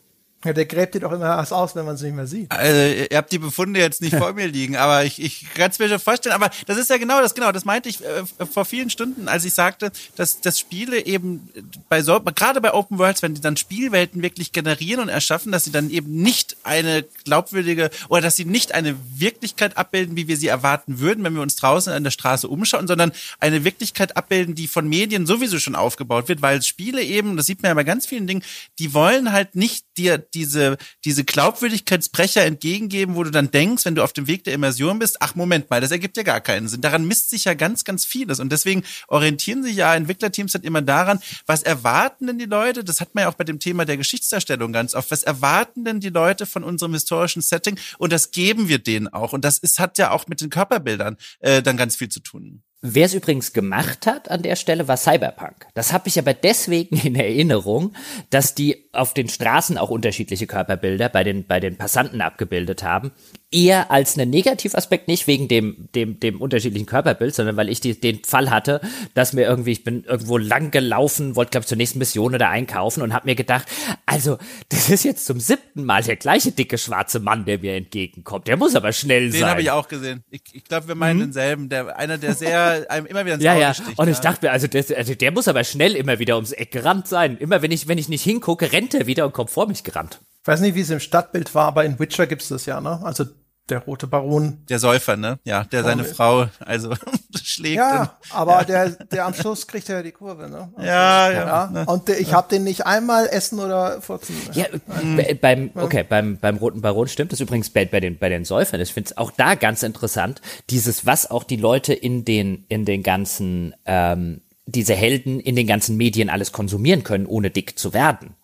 Ja, 0.42 0.54
der 0.54 0.64
gräbt 0.64 0.94
dir 0.94 1.00
doch 1.00 1.12
immer 1.12 1.26
erst 1.26 1.52
aus, 1.52 1.76
wenn 1.76 1.84
man 1.84 1.96
es 1.96 2.00
nicht 2.00 2.14
mehr 2.14 2.26
sieht. 2.26 2.50
Also, 2.50 3.04
ihr 3.10 3.16
habt 3.16 3.30
die 3.30 3.38
Befunde 3.38 3.78
jetzt 3.78 4.00
nicht 4.00 4.16
vor 4.18 4.32
mir 4.32 4.46
liegen, 4.46 4.74
aber 4.76 5.04
ich, 5.04 5.20
ich 5.20 5.46
kann 5.54 5.70
es 5.70 5.78
mir 5.78 5.88
schon 5.90 5.98
vorstellen. 5.98 6.34
Aber 6.34 6.50
das 6.66 6.78
ist 6.78 6.88
ja 6.88 6.96
genau 6.96 7.20
das, 7.20 7.34
genau, 7.34 7.52
das 7.52 7.66
meinte 7.66 7.90
ich 7.90 8.02
äh, 8.02 8.24
vor 8.50 8.64
vielen 8.64 8.88
Stunden, 8.88 9.28
als 9.28 9.44
ich 9.44 9.52
sagte, 9.52 9.92
dass, 10.16 10.40
dass 10.40 10.58
Spiele 10.58 11.04
eben 11.04 11.50
bei 11.90 12.02
so, 12.02 12.18
gerade 12.20 12.62
bei 12.62 12.72
Open 12.72 12.98
Worlds, 12.98 13.20
wenn 13.20 13.34
die 13.34 13.42
dann 13.42 13.58
Spielwelten 13.58 14.22
wirklich 14.22 14.52
generieren 14.52 15.00
und 15.00 15.08
erschaffen, 15.10 15.52
dass 15.52 15.64
sie 15.64 15.72
dann 15.72 15.90
eben 15.90 16.10
nicht 16.22 16.56
eine 16.62 17.04
glaubwürdige 17.24 17.90
oder 18.08 18.22
dass 18.22 18.36
sie 18.36 18.46
nicht 18.46 18.72
eine 18.72 18.96
Wirklichkeit 19.14 19.76
abbilden, 19.76 20.16
wie 20.16 20.26
wir 20.26 20.38
sie 20.38 20.48
erwarten 20.48 21.00
würden, 21.00 21.22
wenn 21.22 21.34
wir 21.34 21.42
uns 21.42 21.56
draußen 21.56 21.92
an 21.92 22.02
der 22.02 22.12
Straße 22.12 22.48
umschauen, 22.48 22.86
sondern 22.86 23.12
eine 23.40 23.64
Wirklichkeit 23.64 24.16
abbilden, 24.16 24.54
die 24.54 24.68
von 24.68 24.88
Medien 24.88 25.26
sowieso 25.26 25.58
schon 25.58 25.74
aufgebaut 25.74 26.28
wird, 26.28 26.40
weil 26.40 26.62
Spiele 26.62 27.02
eben, 27.02 27.36
das 27.36 27.44
sieht 27.44 27.62
man 27.62 27.70
ja 27.70 27.74
bei 27.74 27.84
ganz 27.84 28.06
vielen 28.06 28.26
Dingen, 28.26 28.42
die 28.78 28.94
wollen 28.94 29.32
halt 29.32 29.54
nicht 29.54 29.84
dir 29.98 30.29
diese, 30.34 30.76
diese 31.04 31.24
Glaubwürdigkeitsbrecher 31.24 32.44
entgegengeben, 32.44 33.14
wo 33.14 33.24
du 33.24 33.30
dann 33.30 33.50
denkst, 33.50 33.84
wenn 33.84 33.94
du 33.94 34.02
auf 34.02 34.12
dem 34.12 34.26
Weg 34.26 34.44
der 34.44 34.54
Immersion 34.54 34.98
bist, 34.98 35.18
ach 35.20 35.34
Moment 35.34 35.70
mal, 35.70 35.80
das 35.80 35.90
ergibt 35.90 36.16
ja 36.16 36.22
gar 36.22 36.40
keinen 36.40 36.68
Sinn. 36.68 36.80
Daran 36.80 37.06
misst 37.06 37.30
sich 37.30 37.44
ja 37.44 37.54
ganz, 37.54 37.84
ganz 37.84 38.04
vieles. 38.04 38.40
Und 38.40 38.50
deswegen 38.50 38.84
orientieren 39.08 39.62
sich 39.62 39.76
ja 39.76 39.94
Entwicklerteams 39.94 40.52
dann 40.52 40.62
immer 40.62 40.82
daran, 40.82 41.20
was 41.46 41.62
erwarten 41.62 42.26
denn 42.26 42.38
die 42.38 42.46
Leute, 42.46 42.84
das 42.84 43.00
hat 43.00 43.14
man 43.14 43.22
ja 43.22 43.28
auch 43.28 43.34
bei 43.34 43.44
dem 43.44 43.58
Thema 43.58 43.84
der 43.84 43.96
Geschichtsdarstellung 43.96 44.72
ganz 44.72 44.94
oft, 44.94 45.10
was 45.10 45.22
erwarten 45.22 45.84
denn 45.84 46.00
die 46.00 46.08
Leute 46.08 46.46
von 46.46 46.64
unserem 46.64 46.92
historischen 46.92 47.42
Setting? 47.42 47.78
Und 47.98 48.12
das 48.12 48.30
geben 48.30 48.68
wir 48.68 48.78
denen 48.78 49.08
auch. 49.08 49.32
Und 49.32 49.44
das 49.44 49.58
ist, 49.58 49.78
hat 49.78 49.98
ja 49.98 50.10
auch 50.10 50.26
mit 50.26 50.40
den 50.40 50.50
Körperbildern 50.50 51.16
äh, 51.40 51.62
dann 51.62 51.76
ganz 51.76 51.96
viel 51.96 52.08
zu 52.08 52.20
tun. 52.20 52.62
Wer 52.82 53.04
es 53.04 53.14
übrigens 53.14 53.52
gemacht 53.52 54.06
hat 54.06 54.30
an 54.30 54.42
der 54.42 54.56
Stelle, 54.56 54.88
war 54.88 54.96
Cyberpunk. 54.96 55.66
Das 55.74 55.92
habe 55.92 56.08
ich 56.08 56.18
aber 56.18 56.32
deswegen 56.32 56.96
in 56.96 57.14
Erinnerung, 57.14 57.92
dass 58.30 58.54
die 58.54 58.88
auf 58.92 59.12
den 59.12 59.28
Straßen 59.28 59.76
auch 59.76 59.90
unterschiedliche 59.90 60.46
Körperbilder 60.46 61.10
bei 61.10 61.22
den, 61.22 61.46
bei 61.46 61.60
den 61.60 61.76
Passanten 61.76 62.22
abgebildet 62.22 62.82
haben 62.82 63.12
eher 63.52 63.90
als 63.90 64.16
einen 64.16 64.30
Negativaspekt, 64.30 65.08
nicht 65.08 65.26
wegen 65.26 65.48
dem, 65.48 65.88
dem, 65.94 66.20
dem 66.20 66.40
unterschiedlichen 66.40 66.86
Körperbild, 66.86 67.34
sondern 67.34 67.56
weil 67.56 67.68
ich 67.68 67.80
die, 67.80 67.98
den 68.00 68.22
Fall 68.24 68.50
hatte, 68.50 68.80
dass 69.14 69.32
mir 69.32 69.42
irgendwie, 69.42 69.72
ich 69.72 69.82
bin 69.82 70.04
irgendwo 70.04 70.38
lang 70.38 70.70
gelaufen, 70.70 71.34
wollte, 71.34 71.50
glaube 71.50 71.64
ich, 71.64 71.68
zur 71.68 71.76
nächsten 71.76 71.98
Mission 71.98 72.34
oder 72.34 72.48
einkaufen 72.48 73.02
und 73.02 73.12
habe 73.12 73.26
mir 73.26 73.34
gedacht, 73.34 73.66
also, 74.06 74.38
das 74.68 74.88
ist 74.88 75.04
jetzt 75.04 75.26
zum 75.26 75.40
siebten 75.40 75.84
Mal 75.84 76.02
der 76.02 76.16
gleiche 76.16 76.52
dicke 76.52 76.78
schwarze 76.78 77.18
Mann, 77.18 77.44
der 77.44 77.58
mir 77.58 77.74
entgegenkommt. 77.74 78.46
Der 78.46 78.56
muss 78.56 78.76
aber 78.76 78.92
schnell 78.92 79.22
den 79.22 79.32
sein. 79.32 79.40
Den 79.40 79.48
habe 79.48 79.62
ich 79.62 79.70
auch 79.72 79.88
gesehen. 79.88 80.22
Ich, 80.30 80.42
ich 80.52 80.64
glaube, 80.64 80.86
wir 80.86 80.94
meinen 80.94 81.16
mhm. 81.16 81.22
denselben. 81.22 81.68
Der, 81.68 81.96
einer, 81.98 82.18
der 82.18 82.34
sehr, 82.34 82.86
einem 82.88 83.06
immer 83.06 83.24
wieder 83.24 83.34
ins 83.34 83.44
ja, 83.44 83.52
Auge 83.52 83.60
ja. 83.62 83.74
sticht. 83.74 83.98
Und 83.98 84.08
ich 84.08 84.18
dachte 84.18 84.46
mir, 84.46 84.52
also, 84.52 84.68
das, 84.68 84.92
also 84.92 85.14
der 85.14 85.32
muss 85.32 85.48
aber 85.48 85.64
schnell 85.64 85.96
immer 85.96 86.20
wieder 86.20 86.36
ums 86.36 86.52
Eck 86.52 86.70
gerannt 86.70 87.08
sein. 87.08 87.36
Immer 87.36 87.62
wenn 87.62 87.72
ich, 87.72 87.88
wenn 87.88 87.98
ich 87.98 88.08
nicht 88.08 88.22
hingucke, 88.22 88.72
rennt 88.72 88.94
er 88.94 89.06
wieder 89.06 89.26
und 89.26 89.32
kommt 89.32 89.50
vor 89.50 89.66
mich 89.66 89.82
gerannt. 89.82 90.20
Ich 90.50 90.54
weiß 90.54 90.62
nicht, 90.62 90.74
wie 90.74 90.80
es 90.80 90.90
im 90.90 90.98
Stadtbild 90.98 91.54
war, 91.54 91.66
aber 91.66 91.84
in 91.84 91.96
Witcher 92.00 92.26
gibt's 92.26 92.48
das 92.48 92.66
ja, 92.66 92.80
ne? 92.80 92.98
Also 93.04 93.24
der 93.68 93.78
rote 93.78 94.08
Baron. 94.08 94.64
Der 94.68 94.80
Säufer, 94.80 95.16
ne? 95.16 95.38
Ja, 95.44 95.62
der 95.62 95.84
seine 95.84 96.02
oh, 96.02 96.12
Frau 96.12 96.48
also 96.58 96.92
schlägt. 97.40 97.76
Ja, 97.76 98.18
aber 98.30 98.64
der, 98.64 98.90
der 98.90 99.26
am 99.26 99.34
Schluss 99.34 99.68
kriegt 99.68 99.86
ja 99.86 100.02
die 100.02 100.10
Kurve, 100.10 100.50
ne? 100.50 100.72
Also, 100.76 100.88
ja, 100.88 101.30
ja, 101.30 101.46
ja. 101.46 101.70
Ne? 101.70 101.84
Und 101.86 102.08
der, 102.08 102.18
ich 102.18 102.32
habe 102.32 102.48
den 102.48 102.64
nicht 102.64 102.84
einmal 102.84 103.28
essen 103.28 103.60
oder 103.60 104.02
furzen. 104.02 104.34
Ja, 104.54 104.64
mhm. 105.00 105.20
beim, 105.40 105.70
okay, 105.76 106.02
beim, 106.02 106.36
beim 106.38 106.56
roten 106.56 106.80
Baron 106.80 107.06
stimmt 107.06 107.30
das 107.30 107.38
übrigens 107.38 107.70
bei, 107.70 107.84
bei 107.84 108.00
den, 108.00 108.18
bei 108.18 108.28
den 108.28 108.44
Säufern. 108.44 108.80
Ich 108.80 108.92
finde 108.92 109.10
es 109.10 109.16
auch 109.18 109.30
da 109.30 109.54
ganz 109.54 109.84
interessant, 109.84 110.40
dieses, 110.68 111.06
was 111.06 111.30
auch 111.30 111.44
die 111.44 111.58
Leute 111.58 111.94
in 111.94 112.24
den, 112.24 112.64
in 112.66 112.84
den 112.84 113.04
ganzen, 113.04 113.72
ähm, 113.86 114.40
diese 114.66 114.94
Helden 114.94 115.38
in 115.38 115.54
den 115.54 115.68
ganzen 115.68 115.96
Medien 115.96 116.28
alles 116.28 116.50
konsumieren 116.50 117.04
können, 117.04 117.26
ohne 117.26 117.50
dick 117.50 117.78
zu 117.78 117.94
werden. 117.94 118.34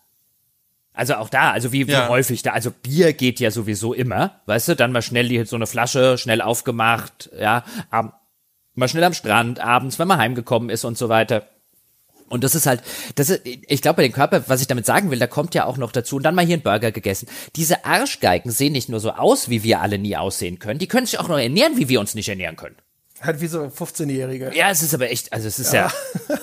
Also 0.96 1.16
auch 1.16 1.28
da, 1.28 1.50
also 1.50 1.72
wie, 1.72 1.86
wie 1.86 1.92
ja. 1.92 2.08
häufig 2.08 2.40
da, 2.40 2.52
also 2.52 2.70
Bier 2.70 3.12
geht 3.12 3.38
ja 3.38 3.50
sowieso 3.50 3.92
immer, 3.92 4.40
weißt 4.46 4.68
du, 4.68 4.76
dann 4.76 4.92
mal 4.92 5.02
schnell 5.02 5.28
die, 5.28 5.44
so 5.44 5.54
eine 5.54 5.66
Flasche, 5.66 6.16
schnell 6.16 6.40
aufgemacht, 6.40 7.28
ja, 7.38 7.64
am, 7.90 8.14
mal 8.74 8.88
schnell 8.88 9.04
am 9.04 9.12
Strand, 9.12 9.60
abends, 9.60 9.98
wenn 9.98 10.08
man 10.08 10.18
heimgekommen 10.18 10.70
ist 10.70 10.84
und 10.84 10.96
so 10.96 11.10
weiter. 11.10 11.46
Und 12.30 12.44
das 12.44 12.54
ist 12.54 12.66
halt, 12.66 12.82
das 13.14 13.28
ist, 13.28 13.42
ich 13.44 13.82
glaube, 13.82 13.98
bei 13.98 14.02
den 14.04 14.12
Körper, 14.12 14.48
was 14.48 14.62
ich 14.62 14.66
damit 14.68 14.86
sagen 14.86 15.10
will, 15.10 15.18
da 15.18 15.26
kommt 15.26 15.54
ja 15.54 15.66
auch 15.66 15.76
noch 15.76 15.92
dazu, 15.92 16.16
und 16.16 16.22
dann 16.22 16.34
mal 16.34 16.46
hier 16.46 16.54
einen 16.54 16.62
Burger 16.62 16.90
gegessen. 16.92 17.28
Diese 17.56 17.84
Arschgeigen 17.84 18.50
sehen 18.50 18.72
nicht 18.72 18.88
nur 18.88 18.98
so 18.98 19.12
aus, 19.12 19.50
wie 19.50 19.62
wir 19.62 19.82
alle 19.82 19.98
nie 19.98 20.16
aussehen 20.16 20.58
können, 20.58 20.78
die 20.78 20.88
können 20.88 21.04
sich 21.04 21.18
auch 21.18 21.28
noch 21.28 21.38
ernähren, 21.38 21.76
wie 21.76 21.90
wir 21.90 22.00
uns 22.00 22.14
nicht 22.14 22.30
ernähren 22.30 22.56
können. 22.56 22.76
Halt 23.20 23.42
wie 23.42 23.48
so 23.48 23.64
15-Jährige. 23.64 24.52
Ja, 24.54 24.70
es 24.70 24.82
ist 24.82 24.94
aber 24.94 25.10
echt, 25.10 25.32
also 25.34 25.46
es 25.46 25.58
ist 25.58 25.74
ja. 25.74 25.92
ja. 26.28 26.36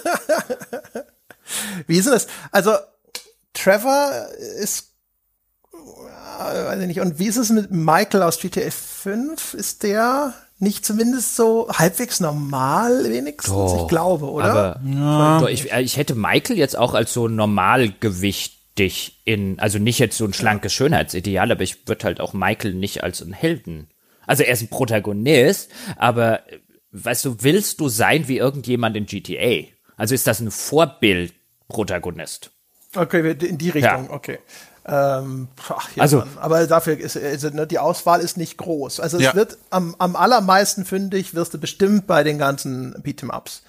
wie 1.87 1.97
ist 1.97 2.07
das? 2.07 2.27
Also, 2.51 2.73
Trevor 3.53 4.27
ist 4.59 4.93
weiß 6.39 6.81
ich 6.81 6.87
nicht. 6.87 6.99
Und 6.99 7.19
wie 7.19 7.27
ist 7.27 7.37
es 7.37 7.49
mit 7.49 7.71
Michael 7.71 8.23
aus 8.23 8.39
GTA 8.39 8.69
5? 8.69 9.53
Ist 9.53 9.83
der 9.83 10.33
nicht 10.59 10.85
zumindest 10.85 11.35
so 11.35 11.67
halbwegs 11.69 12.19
normal 12.19 13.09
wenigstens? 13.09 13.53
Doch, 13.53 13.83
ich 13.83 13.87
glaube, 13.87 14.31
oder? 14.31 14.45
Aber, 14.45 14.81
ja. 14.85 15.39
doch, 15.39 15.49
ich, 15.49 15.71
ich 15.71 15.97
hätte 15.97 16.15
Michael 16.15 16.57
jetzt 16.57 16.77
auch 16.77 16.93
als 16.93 17.13
so 17.13 17.27
normalgewichtig 17.27 19.21
in, 19.25 19.59
also 19.59 19.79
nicht 19.79 19.99
jetzt 19.99 20.17
so 20.17 20.25
ein 20.25 20.33
schlankes 20.33 20.73
Schönheitsideal, 20.73 21.51
aber 21.51 21.61
ich 21.61 21.87
würde 21.87 22.05
halt 22.05 22.21
auch 22.21 22.33
Michael 22.33 22.73
nicht 22.73 23.03
als 23.03 23.21
einen 23.21 23.33
Helden. 23.33 23.89
Also 24.25 24.43
er 24.43 24.53
ist 24.53 24.61
ein 24.61 24.69
Protagonist, 24.69 25.69
aber 25.97 26.39
weißt 26.91 27.25
du, 27.25 27.37
willst 27.41 27.81
du 27.81 27.89
sein 27.89 28.27
wie 28.27 28.37
irgendjemand 28.37 28.95
in 28.95 29.05
GTA? 29.05 29.67
Also 29.97 30.15
ist 30.15 30.27
das 30.27 30.39
ein 30.39 30.49
Vorbildprotagonist? 30.49 32.51
Okay, 32.95 33.31
in 33.31 33.57
die 33.57 33.69
Richtung, 33.69 34.05
ja. 34.05 34.11
okay. 34.11 34.39
Ähm, 34.85 35.47
ach, 35.69 35.89
ja, 35.95 36.01
also, 36.01 36.19
Mann. 36.19 36.37
aber 36.37 36.67
dafür 36.67 36.99
ist 36.99 37.15
also, 37.15 37.49
ne, 37.49 37.65
die 37.65 37.79
Auswahl 37.79 38.19
ist 38.19 38.35
nicht 38.35 38.57
groß. 38.57 38.99
Also 38.99 39.17
es 39.17 39.23
ja. 39.23 39.35
wird 39.35 39.57
am, 39.69 39.95
am 39.97 40.15
allermeisten 40.15 40.83
fündig 40.83 41.33
wirst 41.33 41.53
du 41.53 41.57
bestimmt 41.57 42.05
bei 42.05 42.23
den 42.23 42.37
ganzen 42.37 42.93
Beat'em 43.01 43.33
Ups, 43.33 43.63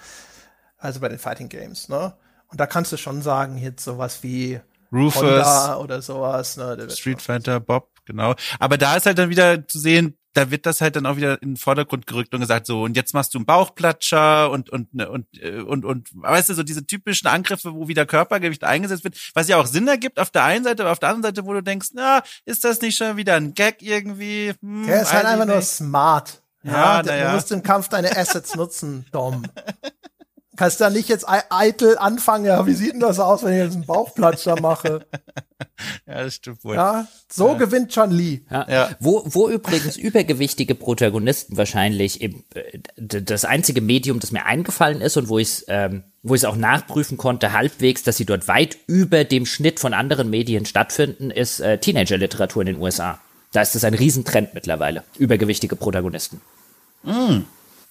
also 0.77 0.99
bei 0.99 1.07
den 1.07 1.17
Fighting 1.17 1.47
Games. 1.47 1.87
Ne? 1.87 2.13
Und 2.49 2.59
da 2.59 2.65
kannst 2.67 2.91
du 2.91 2.97
schon 2.97 3.21
sagen 3.21 3.57
jetzt 3.57 3.85
sowas 3.85 4.23
wie 4.23 4.59
Rufus 4.91 5.21
Honda 5.21 5.77
oder 5.77 6.01
sowas. 6.01 6.57
Ne? 6.57 6.87
Street 6.89 7.21
Fighter 7.21 7.61
Bob, 7.61 7.91
genau. 8.03 8.35
Aber 8.59 8.77
da 8.77 8.97
ist 8.97 9.05
halt 9.05 9.17
dann 9.17 9.29
wieder 9.29 9.65
zu 9.67 9.79
sehen, 9.79 10.17
da 10.35 10.51
wird 10.51 10.65
das 10.65 10.81
halt 10.81 10.95
dann 10.97 11.05
auch 11.05 11.15
wieder 11.15 11.41
in 11.41 11.51
den 11.51 11.57
Vordergrund 11.57 12.07
gerückt 12.07 12.33
und 12.33 12.41
gesagt, 12.41 12.67
so, 12.67 12.83
und 12.83 12.95
jetzt 12.97 13.13
machst 13.13 13.33
du 13.33 13.37
einen 13.37 13.45
Bauchplatscher 13.45 14.51
und, 14.51 14.69
und, 14.69 14.93
ne, 14.93 15.09
und, 15.09 15.25
äh, 15.41 15.61
und, 15.61 15.85
und, 15.85 16.09
weißt 16.13 16.49
du, 16.49 16.53
so 16.53 16.63
diese 16.63 16.85
typischen 16.85 17.27
Angriffe, 17.27 17.73
wo 17.73 17.87
wieder 17.87 18.05
Körpergewicht 18.05 18.63
eingesetzt 18.65 19.05
wird, 19.05 19.17
was 19.33 19.47
ja 19.47 19.57
auch 19.57 19.65
Sinn 19.65 19.87
ergibt 19.87 20.19
auf 20.19 20.31
der 20.31 20.43
einen 20.43 20.65
Seite, 20.65 20.83
aber 20.83 20.91
auf 20.91 20.99
der 20.99 21.09
anderen 21.09 21.23
Seite, 21.23 21.47
wo 21.47 21.53
du 21.53 21.63
denkst, 21.63 21.89
na, 21.93 22.21
ist 22.43 22.65
das 22.65 22.81
nicht 22.81 22.97
schon 22.97 23.15
wieder 23.15 23.35
ein 23.35 23.53
Gag 23.53 23.81
irgendwie? 23.81 24.53
Hm, 24.61 24.85
der 24.85 25.03
ist 25.03 25.13
halt 25.13 25.25
einfach 25.25 25.45
nicht. 25.45 25.55
nur 25.55 25.61
smart. 25.61 26.41
Ja, 26.63 27.01
ja, 27.01 27.15
ja. 27.15 27.29
Du 27.29 27.35
musst 27.35 27.51
im 27.51 27.63
Kampf 27.63 27.87
deine 27.89 28.15
Assets 28.17 28.55
nutzen, 28.55 29.05
Dom. 29.11 29.43
Kannst 30.55 30.81
da 30.81 30.89
nicht 30.89 31.09
jetzt 31.09 31.25
eitel 31.27 31.97
anfangen, 31.97 32.45
ja, 32.45 32.65
wie 32.65 32.73
sieht 32.73 32.93
denn 32.93 32.99
das 32.99 33.19
aus, 33.19 33.43
wenn 33.43 33.53
ich 33.53 33.59
jetzt 33.59 33.75
einen 33.75 33.85
Bauchplatscher 33.85 34.59
mache? 34.59 35.05
Ja, 36.05 36.23
das 36.23 36.35
stimmt 36.35 36.63
wohl. 36.65 36.75
Ja, 36.75 37.07
so 37.31 37.49
ja. 37.49 37.53
gewinnt 37.53 37.95
John 37.95 38.11
Lee. 38.11 38.41
Ja. 38.51 38.69
ja. 38.69 38.89
Wo, 38.99 39.23
wo 39.25 39.49
übrigens 39.49 39.95
übergewichtige 39.95 40.75
Protagonisten 40.75 41.55
wahrscheinlich 41.55 42.21
im, 42.21 42.43
äh, 42.53 42.79
das 42.95 43.45
einzige 43.45 43.81
Medium, 43.81 44.19
das 44.19 44.31
mir 44.31 44.45
eingefallen 44.45 45.01
ist 45.01 45.15
und 45.15 45.29
wo 45.29 45.39
ich 45.39 45.47
es 45.47 45.65
ähm, 45.67 46.03
wo 46.23 46.33
ich 46.33 46.45
auch 46.47 46.55
nachprüfen 46.55 47.17
konnte, 47.17 47.53
halbwegs, 47.53 48.01
dass 48.01 48.17
sie 48.17 48.25
dort 48.25 48.47
weit 48.47 48.77
über 48.87 49.23
dem 49.23 49.45
Schnitt 49.45 49.79
von 49.79 49.93
anderen 49.93 50.31
Medien 50.31 50.65
stattfinden, 50.65 51.29
ist 51.29 51.59
äh, 51.59 51.77
Teenager-Literatur 51.77 52.63
in 52.63 52.65
den 52.65 52.81
USA. 52.81 53.19
Da 53.51 53.61
ist 53.61 53.75
es 53.75 53.83
ein 53.83 53.93
Riesentrend 53.93 54.55
mittlerweile. 54.55 55.03
Übergewichtige 55.19 55.75
Protagonisten. 55.75 56.41
Mm. 57.03 57.41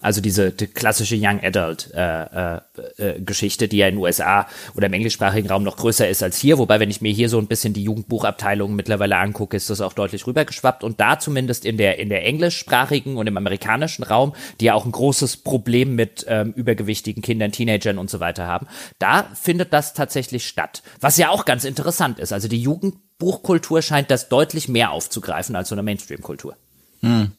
Also 0.05 0.21
diese 0.21 0.51
die 0.51 0.67
klassische 0.67 1.17
Young 1.19 1.41
Adult 1.43 1.91
äh, 1.95 2.57
äh, 2.57 2.61
äh, 2.99 3.21
Geschichte, 3.21 3.69
die 3.69 3.79
ja 3.79 3.89
in 3.89 3.95
den 3.95 4.03
USA 4.03 4.47
oder 4.77 4.87
im 4.87 4.93
englischsprachigen 4.93 5.49
Raum 5.51 5.63
noch 5.63 5.79
größer 5.79 6.07
ist 6.07 6.23
als 6.23 6.37
hier. 6.39 6.59
Wobei, 6.59 6.79
wenn 6.79 6.91
ich 6.91 7.01
mir 7.01 7.11
hier 7.11 7.31
so 7.31 7.39
ein 7.39 7.47
bisschen 7.47 7.73
die 7.73 7.85
Jugendbuchabteilung 7.85 8.75
mittlerweile 8.75 9.17
angucke, 9.17 9.57
ist 9.57 9.71
das 9.71 9.81
auch 9.81 9.95
deutlich 9.95 10.27
rübergeschwappt. 10.27 10.85
Und 10.85 11.01
da 11.01 11.19
zumindest 11.19 11.65
in 11.65 11.79
der 11.79 11.99
in 11.99 12.11
der 12.11 12.27
englischsprachigen 12.27 13.17
und 13.17 13.27
im 13.27 13.39
amerikanischen 13.39 14.03
Raum, 14.03 14.35
die 14.61 14.67
ja 14.67 14.75
auch 14.75 14.85
ein 14.85 14.93
großes 14.93 15.39
Problem 15.39 15.95
mit 15.95 16.27
ähm, 16.29 16.53
übergewichtigen 16.53 17.23
Kindern, 17.23 17.51
Teenagern 17.51 17.97
und 17.97 18.11
so 18.11 18.21
weiter 18.21 18.47
haben, 18.47 18.67
da 18.99 19.25
findet 19.35 19.73
das 19.73 19.95
tatsächlich 19.95 20.47
statt. 20.47 20.83
Was 21.01 21.17
ja 21.17 21.31
auch 21.31 21.47
ganz 21.47 21.65
interessant 21.65 22.19
ist. 22.19 22.35
Also 22.35 22.47
die 22.47 22.61
Jugendbuchkultur 22.61 23.81
scheint 23.81 24.11
das 24.11 24.29
deutlich 24.29 24.69
mehr 24.69 24.91
aufzugreifen 24.91 25.57
als 25.57 25.71
so 25.71 25.75
eine 25.75 25.83
Mainstream-Kultur. 25.83 26.57
Hm. 27.01 27.33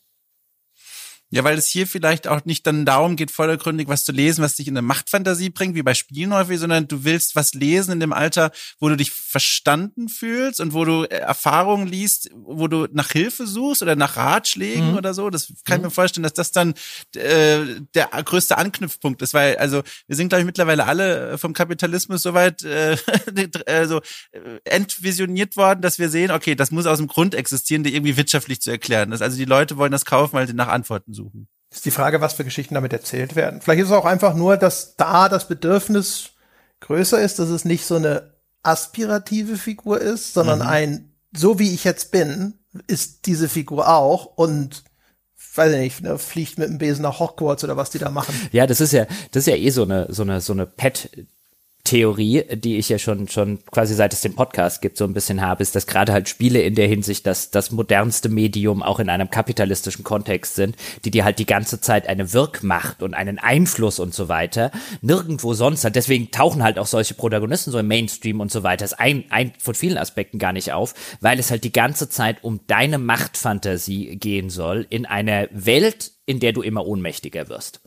Ja, 1.36 1.44
weil 1.44 1.58
es 1.58 1.68
hier 1.68 1.86
vielleicht 1.86 2.30
auch 2.30 2.46
nicht 2.46 2.66
dann 2.66 2.86
darum 2.86 3.18
geht, 3.18 3.30
vordergründig 3.30 3.90
was 3.90 4.06
zu 4.06 4.14
lesen, 4.14 4.42
was 4.42 4.56
dich 4.56 4.70
in 4.70 4.78
eine 4.78 4.88
Machtfantasie 4.88 5.50
bringt, 5.50 5.76
wie 5.76 5.84
bei 5.84 5.94
Spielen 5.94 6.34
häufig, 6.34 6.60
sondern 6.60 6.88
du 6.88 7.04
willst 7.04 7.36
was 7.36 7.54
lesen 7.54 7.92
in 7.92 8.00
dem 8.00 8.14
Alter, 8.14 8.52
wo 8.80 8.88
du 8.88 8.96
dich 8.96 9.12
verstanden 9.12 10.08
fühlst 10.08 10.62
und 10.62 10.72
wo 10.72 10.86
du 10.86 11.04
äh, 11.04 11.18
Erfahrungen 11.18 11.88
liest, 11.88 12.30
wo 12.34 12.70
du 12.70 12.88
nach 12.94 13.12
Hilfe 13.12 13.48
suchst 13.48 13.82
oder 13.82 13.98
nach 13.98 14.16
Ratschlägen 14.16 14.92
mhm. 14.92 14.98
oder 14.98 15.14
so. 15.14 15.30
Das 15.30 15.48
kann 15.66 15.80
ich 15.80 15.82
mir 15.82 15.90
mhm. 15.90 15.92
vorstellen, 15.92 16.24
dass 16.24 16.36
das 16.36 16.54
dann 16.54 16.74
äh, 17.18 17.82
der 17.94 18.08
größte 18.24 18.58
Anknüpfpunkt 18.58 19.22
ist, 19.22 19.34
weil 19.34 19.58
also 19.58 19.84
wir 20.08 20.16
sind, 20.16 20.30
glaube 20.30 20.44
ich, 20.44 20.46
mittlerweile 20.46 20.86
alle 20.86 21.38
vom 21.38 21.52
Kapitalismus 21.52 22.22
soweit 22.22 22.64
äh, 22.64 22.96
also, 23.66 24.00
äh, 24.32 24.40
entvisioniert 24.64 25.58
worden, 25.58 25.82
dass 25.82 26.00
wir 26.00 26.08
sehen, 26.08 26.32
okay, 26.32 26.56
das 26.56 26.72
muss 26.72 26.86
aus 26.86 27.00
dem 27.00 27.08
Grund 27.08 27.36
existieren, 27.36 27.84
der 27.84 27.92
irgendwie 27.92 28.16
wirtschaftlich 28.16 28.62
zu 28.62 28.72
erklären 28.72 29.12
ist. 29.12 29.22
Also 29.22 29.36
die 29.36 29.44
Leute 29.44 29.76
wollen 29.76 29.92
das 29.92 30.06
kaufen, 30.06 30.32
weil 30.32 30.48
sie 30.48 30.54
nach 30.54 30.70
Antworten 30.70 31.14
suchen 31.14 31.25
suchen. 31.26 31.48
Ist 31.72 31.86
die 31.86 31.92
Frage, 31.92 32.22
was 32.22 32.34
für 32.34 32.46
Geschichten 32.46 32.76
damit 32.76 32.94
erzählt 32.94 33.36
werden. 33.36 33.62
Vielleicht 33.62 33.82
ist 33.82 33.90
es 33.90 33.94
auch 33.94 34.06
einfach 34.06 34.34
nur, 34.34 34.58
dass 34.58 34.96
da 34.96 35.28
das 35.30 35.48
Bedürfnis 35.48 36.32
größer 36.80 37.20
ist, 37.20 37.40
dass 37.40 37.50
es 37.50 37.66
nicht 37.66 37.86
so 37.86 37.96
eine 37.96 38.34
aspirative 38.64 39.58
Figur 39.58 40.00
ist, 40.00 40.34
sondern 40.34 40.60
mhm. 40.60 40.68
ein, 40.68 41.12
so 41.36 41.60
wie 41.60 41.74
ich 41.74 41.84
jetzt 41.84 42.12
bin, 42.12 42.56
ist 42.88 43.26
diese 43.26 43.50
Figur 43.50 43.90
auch 43.90 44.26
und 44.38 44.84
weiß 45.56 45.74
ich 45.74 45.80
nicht, 45.80 46.02
ne, 46.02 46.18
fliegt 46.18 46.58
mit 46.58 46.70
dem 46.70 46.78
Besen 46.78 47.04
nach 47.04 47.20
Hogwarts 47.20 47.64
oder 47.64 47.78
was 47.78 47.90
die 47.90 48.00
da 48.00 48.10
machen. 48.10 48.36
Ja, 48.52 48.68
das 48.68 48.82
ist 48.82 48.92
ja, 48.92 49.06
das 49.32 49.42
ist 49.42 49.48
ja 49.48 49.56
eh 49.56 49.70
so 49.70 49.84
eine, 49.84 50.08
so 50.10 50.24
eine, 50.24 50.42
so 50.42 50.54
eine 50.54 50.66
Pet 50.66 51.10
Theorie, 51.86 52.44
die 52.56 52.78
ich 52.78 52.90
ja 52.90 53.00
schon 53.00 53.30
schon 53.30 53.60
quasi 53.72 53.96
seit 53.96 54.12
es 54.12 54.22
den 54.22 54.36
Podcast 54.36 54.82
gibt, 54.82 54.98
so 54.98 55.06
ein 55.06 55.14
bisschen 55.14 55.40
habe, 55.40 55.62
ist, 55.64 55.76
dass 55.76 55.88
gerade 55.88 56.12
halt 56.12 56.28
Spiele 56.28 56.62
in 56.62 56.76
der 56.76 56.88
Hinsicht 56.88 57.26
das 57.26 57.52
das 57.52 57.72
modernste 57.72 58.28
Medium 58.28 58.84
auch 58.84 59.00
in 59.00 59.10
einem 59.10 59.30
kapitalistischen 59.30 60.04
Kontext 60.04 60.56
sind, 60.56 60.76
die 61.06 61.12
dir 61.12 61.24
halt 61.24 61.40
die 61.40 61.46
ganze 61.46 61.80
Zeit 61.80 62.10
eine 62.10 62.34
Wirkmacht 62.34 63.02
und 63.04 63.14
einen 63.14 63.40
Einfluss 63.40 64.00
und 64.00 64.14
so 64.14 64.28
weiter 64.28 64.72
nirgendwo 65.02 65.54
sonst 65.54 65.86
hat. 65.86 65.96
Deswegen 65.96 66.32
tauchen 66.32 66.64
halt 66.64 66.78
auch 66.78 66.88
solche 66.88 67.14
Protagonisten 67.14 67.72
so 67.72 67.80
im 67.80 67.88
Mainstream 67.88 68.42
und 68.42 68.52
so 68.52 68.64
weiter. 68.64 68.84
Ist 68.84 69.00
ein, 69.00 69.24
ein 69.30 69.54
von 69.60 69.76
vielen 69.76 69.98
Aspekten 69.98 70.40
gar 70.40 70.52
nicht 70.52 70.74
auf, 70.74 70.94
weil 71.22 71.40
es 71.40 71.52
halt 71.52 71.64
die 71.64 71.72
ganze 71.72 72.10
Zeit 72.10 72.44
um 72.44 72.60
deine 72.68 72.98
Machtfantasie 72.98 74.18
gehen 74.18 74.50
soll 74.50 74.86
in 74.90 75.06
einer 75.06 75.48
Welt, 75.52 76.12
in 76.26 76.40
der 76.40 76.52
du 76.52 76.62
immer 76.62 76.86
ohnmächtiger 76.86 77.48
wirst 77.48 77.82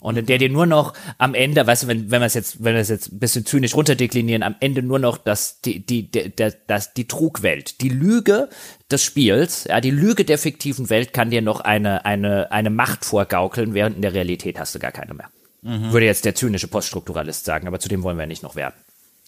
und 0.00 0.16
in 0.16 0.26
der 0.26 0.38
dir 0.38 0.48
nur 0.48 0.66
noch 0.66 0.94
am 1.18 1.34
Ende, 1.34 1.66
weißt 1.66 1.84
du, 1.84 1.86
wenn, 1.86 2.10
wenn 2.10 2.22
wir 2.22 2.26
es 2.26 2.34
jetzt, 2.34 2.64
wenn 2.64 2.74
wir 2.74 2.80
es 2.80 2.88
jetzt 2.88 3.12
ein 3.12 3.18
bisschen 3.18 3.44
zynisch 3.44 3.74
runterdeklinieren, 3.74 4.42
am 4.42 4.56
Ende 4.60 4.82
nur 4.82 4.98
noch 4.98 5.18
das, 5.18 5.60
die, 5.60 5.84
die, 5.84 6.10
die, 6.10 6.32
das, 6.66 6.94
die 6.94 7.06
Trugwelt, 7.06 7.80
die 7.82 7.90
Lüge 7.90 8.48
des 8.90 9.02
Spiels, 9.02 9.64
ja, 9.64 9.80
die 9.80 9.90
Lüge 9.90 10.24
der 10.24 10.38
fiktiven 10.38 10.88
Welt 10.90 11.12
kann 11.12 11.30
dir 11.30 11.42
noch 11.42 11.60
eine, 11.60 12.04
eine, 12.06 12.50
eine 12.50 12.70
Macht 12.70 13.04
vorgaukeln, 13.04 13.74
während 13.74 13.96
in 13.96 14.02
der 14.02 14.14
Realität 14.14 14.58
hast 14.58 14.74
du 14.74 14.78
gar 14.78 14.92
keine 14.92 15.14
mehr. 15.14 15.28
Mhm. 15.62 15.92
Würde 15.92 16.06
jetzt 16.06 16.24
der 16.24 16.34
zynische 16.34 16.68
Poststrukturalist 16.68 17.44
sagen, 17.44 17.68
aber 17.68 17.78
zu 17.78 17.90
dem 17.90 18.02
wollen 18.02 18.18
wir 18.18 18.26
nicht 18.26 18.42
noch 18.42 18.56
werden. 18.56 18.74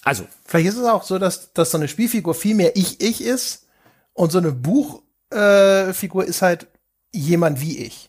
Also. 0.04 0.26
Vielleicht 0.46 0.68
ist 0.68 0.78
es 0.78 0.86
auch 0.86 1.02
so, 1.02 1.18
dass, 1.18 1.52
dass 1.52 1.70
so 1.70 1.78
eine 1.78 1.88
Spielfigur 1.88 2.34
viel 2.34 2.54
mehr 2.54 2.76
ich-ich 2.76 3.22
ist 3.22 3.66
und 4.14 4.32
so 4.32 4.38
eine 4.38 4.52
Buchfigur 4.52 6.24
äh, 6.24 6.28
ist 6.28 6.40
halt 6.40 6.66
jemand 7.12 7.60
wie 7.60 7.78
ich 7.78 8.08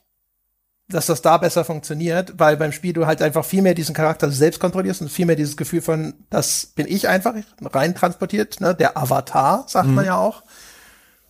dass 0.94 1.08
das 1.08 1.22
da 1.22 1.38
besser 1.38 1.66
funktioniert, 1.66 2.34
weil 2.38 2.58
beim 2.58 2.72
Spiel 2.72 2.94
du 2.94 3.06
halt 3.06 3.22
einfach 3.22 3.46
viel 3.46 3.62
mehr 3.62 3.74
diesen 3.74 3.96
Charakter 3.96 4.32
selbst 4.32 4.60
kontrollierst 4.60 5.02
und 5.02 5.10
viel 5.10 5.26
mehr 5.26 5.36
dieses 5.36 5.58
Gefühl 5.58 5.82
von, 5.82 6.14
das 6.30 6.68
bin 6.68 6.88
ich 6.88 7.08
einfach 7.08 7.34
rein 7.62 7.96
transportiert, 7.96 8.62
ne? 8.62 8.76
der 8.76 8.98
Avatar, 8.98 9.66
sagt 9.68 9.88
mhm. 9.88 9.96
man 9.96 10.06
ja 10.06 10.18
auch. 10.18 10.44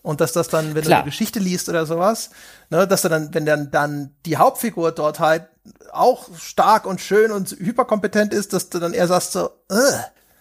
Und 0.04 0.20
dass 0.20 0.34
das 0.34 0.50
dann, 0.50 0.76
wenn 0.76 0.84
Klar. 0.84 1.00
du 1.00 1.04
eine 1.04 1.12
Geschichte 1.12 1.40
liest 1.40 1.70
oder 1.70 1.86
sowas, 1.86 2.30
ne, 2.70 2.86
dass 2.86 3.04
du 3.04 3.10
dann, 3.10 3.34
wenn 3.34 3.46
dann, 3.46 3.72
dann 3.72 4.12
die 4.26 4.36
Hauptfigur 4.36 4.92
dort 4.92 5.22
halt 5.22 5.48
auch 5.94 6.28
stark 6.38 6.86
und 6.86 7.00
schön 7.00 7.32
und 7.32 7.52
hyperkompetent 7.52 8.34
ist, 8.34 8.52
dass 8.52 8.70
du 8.70 8.80
dann 8.80 8.94
eher 8.94 9.08
sagst 9.08 9.32
so, 9.32 9.50
äh, 9.70 9.76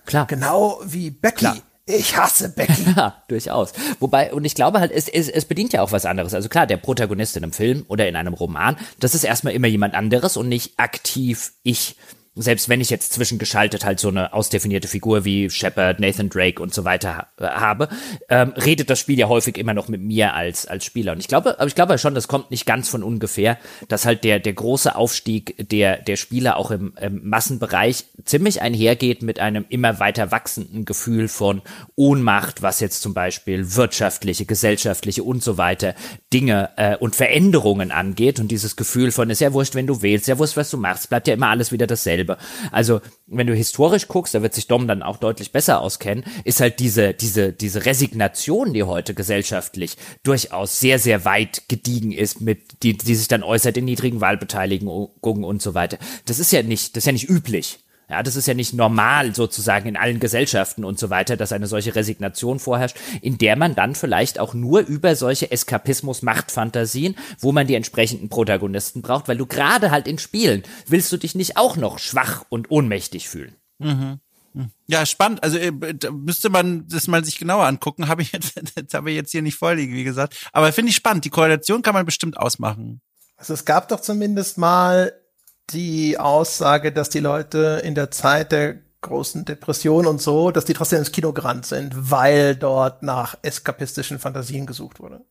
Klar. 0.05 0.27
genau 0.27 0.81
wie 0.85 1.11
Becky. 1.11 1.45
Klar. 1.45 1.57
Ich 1.87 2.17
hasse 2.17 2.51
Becky. 2.51 2.73
Ja, 2.97 3.23
durchaus. 3.29 3.73
Wobei, 4.01 4.33
und 4.33 4.45
ich 4.45 4.55
glaube 4.55 4.81
halt, 4.81 4.93
es, 4.93 5.09
es, 5.09 5.29
es 5.29 5.45
bedient 5.47 5.73
ja 5.73 5.83
auch 5.83 5.93
was 5.93 6.07
anderes. 6.07 6.35
Also 6.35 6.49
klar, 6.49 6.67
der 6.67 6.77
Protagonist 6.77 7.37
in 7.37 7.43
einem 7.43 7.53
Film 7.53 7.85
oder 7.89 8.09
in 8.09 8.17
einem 8.17 8.35
Roman, 8.35 8.77
das 9.01 9.15
ist 9.15 9.25
erstmal 9.25 9.55
immer 9.55 9.67
jemand 9.67 9.95
anderes 9.95 10.37
und 10.37 10.49
nicht 10.49 10.79
aktiv 10.79 11.53
ich 11.63 11.97
selbst 12.35 12.71
wenn 12.71 12.81
ich 12.81 12.89
jetzt 12.89 13.13
zwischengeschaltet 13.13 13.85
halt 13.85 14.01
so 14.01 14.09
eine 14.09 14.33
ausdefinierte 14.33 14.89
Figur 14.89 15.27
wie 15.27 15.51
Shepard, 15.51 16.01
Nathan 16.01 16.31
Drake 16.31 16.63
und 16.63 16.73
so 16.73 16.85
weiter 16.85 17.27
äh, 17.37 17.45
habe, 17.45 17.89
ähm, 18.31 18.55
redet 18.57 18.89
das 18.89 18.99
Spiel 18.99 19.19
ja 19.19 19.29
häufig 19.29 19.59
immer 19.59 19.75
noch 19.75 19.89
mit 19.89 20.01
mir 20.01 20.33
als 20.33 20.67
als 20.67 20.87
Spieler. 20.87 21.13
Und 21.13 21.19
ich 21.19 21.29
glaube, 21.29 21.59
aber 21.59 21.67
ich 21.67 21.75
glaube 21.75 21.99
schon, 21.99 22.15
das 22.15 22.29
kommt 22.29 22.51
nicht 22.51 22.65
ganz 22.65 22.89
von 22.89 23.03
ungefähr, 23.03 23.59
dass 23.89 24.07
halt 24.07 24.25
der 24.25 24.39
der 24.39 24.55
große 24.55 24.97
Aufstieg 24.97 25.69
der 25.69 25.99
der 25.99 26.17
Spieler 26.17 26.57
auch 26.57 26.71
im, 26.71 26.95
im 26.99 27.29
Massenbereich 27.29 28.07
ziemlich 28.25 28.63
einhergeht 28.63 29.23
mit 29.23 29.39
einem 29.39 29.67
immer 29.69 30.01
weiter 30.01 30.31
wachsenden 30.31 30.87
Gefühl 30.87 31.29
von 31.29 31.61
Ohnmacht, 31.97 32.63
was 32.63 32.81
jetzt 32.81 33.03
zum 33.03 33.13
Beispiel 33.13 33.77
wirtschaftliche, 33.77 34.47
gesellschaftliche 34.47 35.23
und 35.23 35.43
so 35.43 35.59
weiter 35.59 35.95
Dinge 36.33 36.71
äh, 36.77 36.97
und 36.97 37.15
Veränderungen 37.15 37.91
angeht 37.91 38.41
und 38.41 38.49
dieses 38.49 38.77
Gefühl 38.77 39.13
von 39.13 39.29
ist 39.29 39.41
ja 39.41 39.53
wurscht, 39.53 39.75
wenn 39.75 39.87
du 39.87 40.01
wählst, 40.01 40.29
ja 40.29 40.39
wurscht, 40.39 40.57
was 40.57 40.71
du 40.71 40.79
machst, 40.79 41.11
bleibt 41.11 41.29
ja 41.29 41.35
immer 41.35 41.49
alles 41.49 41.73
wieder 41.73 41.87
dasselbe 41.87 42.22
dasselbe. 42.23 42.39
Also, 42.71 43.01
wenn 43.27 43.47
du 43.47 43.55
historisch 43.55 44.09
guckst, 44.09 44.35
da 44.35 44.43
wird 44.43 44.55
sich 44.55 44.67
Dom 44.67 44.87
dann 44.87 45.03
auch 45.03 45.17
deutlich 45.17 45.53
besser 45.53 45.81
auskennen, 45.81 46.25
ist 46.45 46.61
halt 46.61 46.81
diese, 46.81 47.15
diese, 47.15 47.53
diese 47.53 47.85
Resignation, 47.85 48.73
die 48.73 48.83
heute 48.83 49.15
gesellschaftlich 49.15 49.97
durchaus 50.23 50.81
sehr, 50.81 50.99
sehr 50.99 51.25
weit 51.25 51.63
gediegen 51.69 52.13
ist, 52.13 52.41
mit, 52.41 52.83
die, 52.83 52.97
die 52.97 53.15
sich 53.15 53.29
dann 53.29 53.43
äußert 53.43 53.77
in 53.77 53.85
niedrigen 53.85 54.21
Wahlbeteiligungen 54.21 55.45
und 55.45 55.63
so 55.63 55.75
weiter. 55.75 55.99
Das 56.27 56.39
ist 56.39 56.53
ja 56.53 56.63
nicht, 56.63 56.97
das 56.97 57.03
ist 57.03 57.07
ja 57.07 57.13
nicht 57.13 57.29
üblich. 57.29 57.79
Ja, 58.13 58.23
das 58.23 58.37
ist 58.37 58.47
ja 58.47 58.53
nicht 58.53 58.75
normal 58.75 59.35
sozusagen 59.35 59.89
in 59.89 59.97
allen 59.97 60.21
Gesellschaften 60.21 60.85
und 60.85 60.99
so 60.99 61.09
weiter, 61.09 61.39
dass 61.39 61.51
eine 61.51 61.67
solche 61.67 61.95
Resignation 61.95 62.59
vorherrscht, 62.59 62.99
in 63.23 63.39
der 63.39 63.57
man 63.57 63.75
dann 63.75 63.95
vielleicht 63.95 64.39
auch 64.39 64.53
nur 64.53 64.81
über 64.81 65.17
solche 65.17 65.51
Eskapismus-Machtfantasien, 65.51 67.17
wo 67.39 67.53
man 67.53 67.67
die 67.67 67.75
entsprechenden 67.75 68.29
Protagonisten 68.29 69.01
braucht, 69.01 69.29
weil 69.29 69.39
du 69.39 69.47
gerade 69.47 69.91
halt 69.91 70.07
in 70.07 70.19
Spielen 70.19 70.63
willst 70.87 71.11
du 71.11 71.17
dich 71.17 71.35
nicht 71.35 71.57
auch 71.57 71.79
noch 71.79 71.99
schwach 71.99 72.45
und 72.51 72.71
ohnmächtig 72.71 73.31
fühlen. 73.31 73.57
Mhm. 73.79 74.21
Ja, 74.89 75.07
spannend. 75.07 75.43
Also 75.43 75.57
äh, 75.57 75.73
da 75.95 76.11
müsste 76.11 76.51
man 76.51 76.87
das 76.89 77.09
mal 77.09 77.25
sich 77.25 77.39
genauer 77.39 77.65
angucken. 77.65 78.09
Habe 78.09 78.21
ich 78.21 78.33
jetzt, 78.33 78.61
jetzt 78.77 78.93
habe 78.93 79.11
ich 79.11 79.17
jetzt 79.17 79.31
hier 79.31 79.41
nicht 79.41 79.57
vorliegen, 79.57 79.95
wie 79.95 80.05
gesagt. 80.05 80.37
Aber 80.53 80.71
finde 80.75 80.91
ich 80.91 80.97
spannend. 80.97 81.25
Die 81.25 81.31
Korrelation 81.31 81.81
kann 81.81 81.95
man 81.95 82.05
bestimmt 82.05 82.37
ausmachen. 82.37 83.01
Also 83.39 83.55
es 83.55 83.65
gab 83.65 83.89
doch 83.89 84.01
zumindest 84.01 84.59
mal 84.59 85.15
die 85.71 86.19
Aussage, 86.19 86.93
dass 86.93 87.09
die 87.09 87.21
Leute 87.21 87.81
in 87.85 87.95
der 87.95 88.11
Zeit 88.11 88.53
der 88.53 88.79
großen 89.01 89.45
Depression 89.45 90.07
und 90.07 90.21
so, 90.21 90.51
dass 90.51 90.65
die 90.65 90.75
trotzdem 90.75 91.01
ins 91.01 91.13
Kino 91.13 91.33
gerannt 91.33 91.67
sind, 91.67 92.11
weil 92.11 92.55
dort 92.57 93.03
nach 93.03 93.37
eskapistischen 93.43 94.19
Fantasien 94.19 94.67
gesucht 94.67 95.01
wurde. 95.01 95.25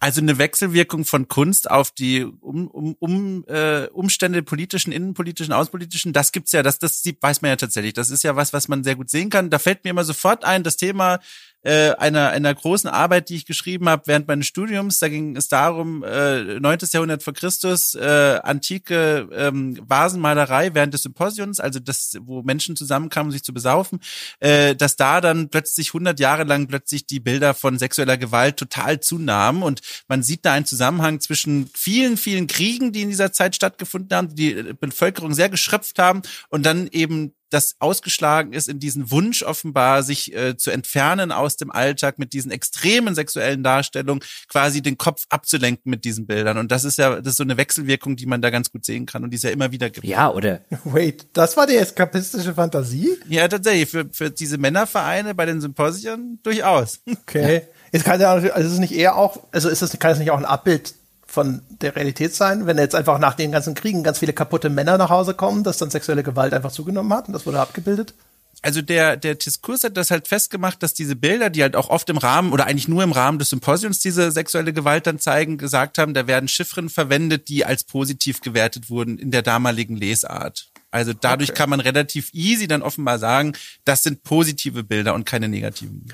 Also 0.00 0.20
eine 0.20 0.38
Wechselwirkung 0.38 1.04
von 1.04 1.28
Kunst 1.28 1.70
auf 1.70 1.90
die 1.90 2.24
um, 2.24 2.68
um, 2.68 2.94
um, 2.98 3.44
äh, 3.48 3.86
Umstände 3.88 4.42
politischen, 4.42 4.92
innenpolitischen, 4.92 5.52
außenpolitischen, 5.52 6.12
das 6.12 6.32
gibt's 6.32 6.52
ja, 6.52 6.62
das, 6.62 6.78
das 6.78 7.02
weiß 7.04 7.42
man 7.42 7.50
ja 7.50 7.56
tatsächlich. 7.56 7.92
Das 7.92 8.10
ist 8.10 8.24
ja 8.24 8.34
was, 8.36 8.52
was 8.52 8.68
man 8.68 8.82
sehr 8.82 8.96
gut 8.96 9.10
sehen 9.10 9.30
kann. 9.30 9.50
Da 9.50 9.58
fällt 9.58 9.84
mir 9.84 9.90
immer 9.90 10.04
sofort 10.04 10.44
ein, 10.44 10.62
das 10.62 10.76
Thema 10.76 11.20
äh, 11.62 11.90
einer, 11.92 12.30
einer 12.30 12.54
großen 12.54 12.88
Arbeit, 12.88 13.28
die 13.28 13.36
ich 13.36 13.46
geschrieben 13.46 13.88
habe 13.88 14.02
während 14.06 14.28
meines 14.28 14.46
Studiums. 14.46 14.98
Da 14.98 15.08
ging 15.08 15.36
es 15.36 15.48
darum, 15.48 16.02
äh, 16.04 16.60
9. 16.60 16.78
Jahrhundert 16.92 17.22
vor 17.22 17.32
Christus, 17.32 17.94
äh, 17.94 18.40
antike 18.42 19.28
ähm, 19.32 19.78
Vasenmalerei 19.86 20.74
während 20.74 20.94
des 20.94 21.02
Symposions, 21.02 21.60
also 21.60 21.80
das, 21.80 22.16
wo 22.20 22.42
Menschen 22.42 22.76
zusammenkamen, 22.76 23.28
um 23.28 23.32
sich 23.32 23.42
zu 23.42 23.52
besaufen, 23.52 24.00
äh, 24.40 24.74
dass 24.74 24.96
da 24.96 25.20
dann 25.20 25.48
plötzlich 25.48 25.88
100 25.88 26.18
Jahre 26.20 26.44
lang 26.44 26.66
plötzlich 26.66 27.06
die 27.06 27.20
Bilder 27.20 27.54
von 27.54 27.78
sexueller 27.78 28.16
Gewalt 28.16 28.56
total 28.56 29.00
zunahmen 29.00 29.62
und 29.62 29.80
man 30.08 30.22
sieht 30.22 30.44
da 30.44 30.52
einen 30.52 30.66
Zusammenhang 30.66 31.20
zwischen 31.20 31.70
vielen, 31.74 32.16
vielen 32.16 32.46
Kriegen, 32.46 32.92
die 32.92 33.02
in 33.02 33.10
dieser 33.10 33.32
Zeit 33.32 33.54
stattgefunden 33.54 34.16
haben, 34.16 34.34
die 34.34 34.54
die 34.54 34.72
Bevölkerung 34.74 35.34
sehr 35.34 35.48
geschröpft 35.48 35.98
haben 35.98 36.22
und 36.48 36.64
dann 36.64 36.88
eben 36.88 37.32
das 37.50 37.76
ausgeschlagen 37.78 38.52
ist 38.52 38.68
in 38.68 38.78
diesen 38.78 39.10
Wunsch 39.10 39.42
offenbar, 39.42 40.02
sich 40.02 40.34
äh, 40.34 40.56
zu 40.56 40.70
entfernen 40.70 41.32
aus 41.32 41.56
dem 41.56 41.70
Alltag 41.70 42.18
mit 42.18 42.32
diesen 42.32 42.50
extremen 42.50 43.14
sexuellen 43.14 43.62
Darstellungen, 43.62 44.22
quasi 44.48 44.82
den 44.82 44.98
Kopf 44.98 45.24
abzulenken 45.28 45.90
mit 45.90 46.04
diesen 46.04 46.26
Bildern. 46.26 46.58
Und 46.58 46.70
das 46.70 46.84
ist 46.84 46.98
ja, 46.98 47.16
das 47.16 47.32
ist 47.32 47.36
so 47.36 47.42
eine 47.42 47.56
Wechselwirkung, 47.56 48.16
die 48.16 48.26
man 48.26 48.42
da 48.42 48.50
ganz 48.50 48.70
gut 48.70 48.84
sehen 48.84 49.06
kann 49.06 49.24
und 49.24 49.30
die 49.30 49.36
es 49.36 49.42
ja 49.42 49.50
immer 49.50 49.72
wieder 49.72 49.90
gibt. 49.90 50.06
Ja, 50.06 50.30
oder? 50.30 50.60
Wait, 50.84 51.26
das 51.32 51.56
war 51.56 51.66
die 51.66 51.76
eskapistische 51.76 52.54
Fantasie? 52.54 53.16
Ja, 53.28 53.48
tatsächlich. 53.48 53.88
Für, 53.88 54.08
für 54.10 54.30
diese 54.30 54.58
Männervereine 54.58 55.34
bei 55.34 55.46
den 55.46 55.60
Symposien 55.60 56.40
durchaus. 56.42 57.00
Okay. 57.06 57.62
Jetzt 57.92 58.04
kann 58.04 58.20
ja, 58.20 58.32
also 58.32 58.48
ist 58.48 58.72
es 58.72 58.78
nicht 58.78 58.92
eher 58.92 59.16
auch, 59.16 59.44
also 59.50 59.68
ist 59.68 59.82
es, 59.82 59.98
kann 59.98 60.12
es 60.12 60.18
nicht 60.18 60.30
auch 60.30 60.38
ein 60.38 60.44
Abbild 60.44 60.94
von 61.38 61.62
der 61.80 61.94
Realität 61.94 62.34
sein, 62.34 62.66
wenn 62.66 62.78
jetzt 62.78 62.96
einfach 62.96 63.20
nach 63.20 63.34
den 63.34 63.52
ganzen 63.52 63.74
Kriegen 63.74 64.02
ganz 64.02 64.18
viele 64.18 64.32
kaputte 64.32 64.70
Männer 64.70 64.98
nach 64.98 65.08
Hause 65.08 65.34
kommen, 65.34 65.62
dass 65.62 65.78
dann 65.78 65.88
sexuelle 65.88 66.24
Gewalt 66.24 66.52
einfach 66.52 66.72
zugenommen 66.72 67.12
hat 67.12 67.28
und 67.28 67.32
das 67.32 67.46
wurde 67.46 67.60
abgebildet? 67.60 68.12
also 68.62 68.82
der, 68.82 69.16
der 69.16 69.34
Diskurs 69.36 69.84
hat 69.84 69.96
das 69.96 70.10
halt 70.10 70.26
festgemacht, 70.26 70.82
dass 70.82 70.94
diese 70.94 71.16
Bilder, 71.16 71.50
die 71.50 71.62
halt 71.62 71.76
auch 71.76 71.90
oft 71.90 72.08
im 72.10 72.18
Rahmen 72.18 72.52
oder 72.52 72.66
eigentlich 72.66 72.88
nur 72.88 73.02
im 73.02 73.12
Rahmen 73.12 73.38
des 73.38 73.50
Symposiums 73.50 74.00
diese 74.00 74.32
sexuelle 74.32 74.72
Gewalt 74.72 75.06
dann 75.06 75.18
zeigen, 75.18 75.58
gesagt 75.58 75.98
haben, 75.98 76.14
da 76.14 76.26
werden 76.26 76.48
Chiffren 76.48 76.88
verwendet, 76.88 77.48
die 77.48 77.64
als 77.64 77.84
positiv 77.84 78.40
gewertet 78.40 78.90
wurden 78.90 79.18
in 79.18 79.30
der 79.30 79.42
damaligen 79.42 79.96
Lesart. 79.96 80.67
Also 80.90 81.12
dadurch 81.12 81.50
okay. 81.50 81.58
kann 81.58 81.70
man 81.70 81.80
relativ 81.80 82.30
easy 82.32 82.66
dann 82.66 82.82
offenbar 82.82 83.18
sagen, 83.18 83.52
das 83.84 84.02
sind 84.02 84.22
positive 84.22 84.84
Bilder 84.84 85.14
und 85.14 85.26
keine 85.26 85.48
negativen. 85.48 86.06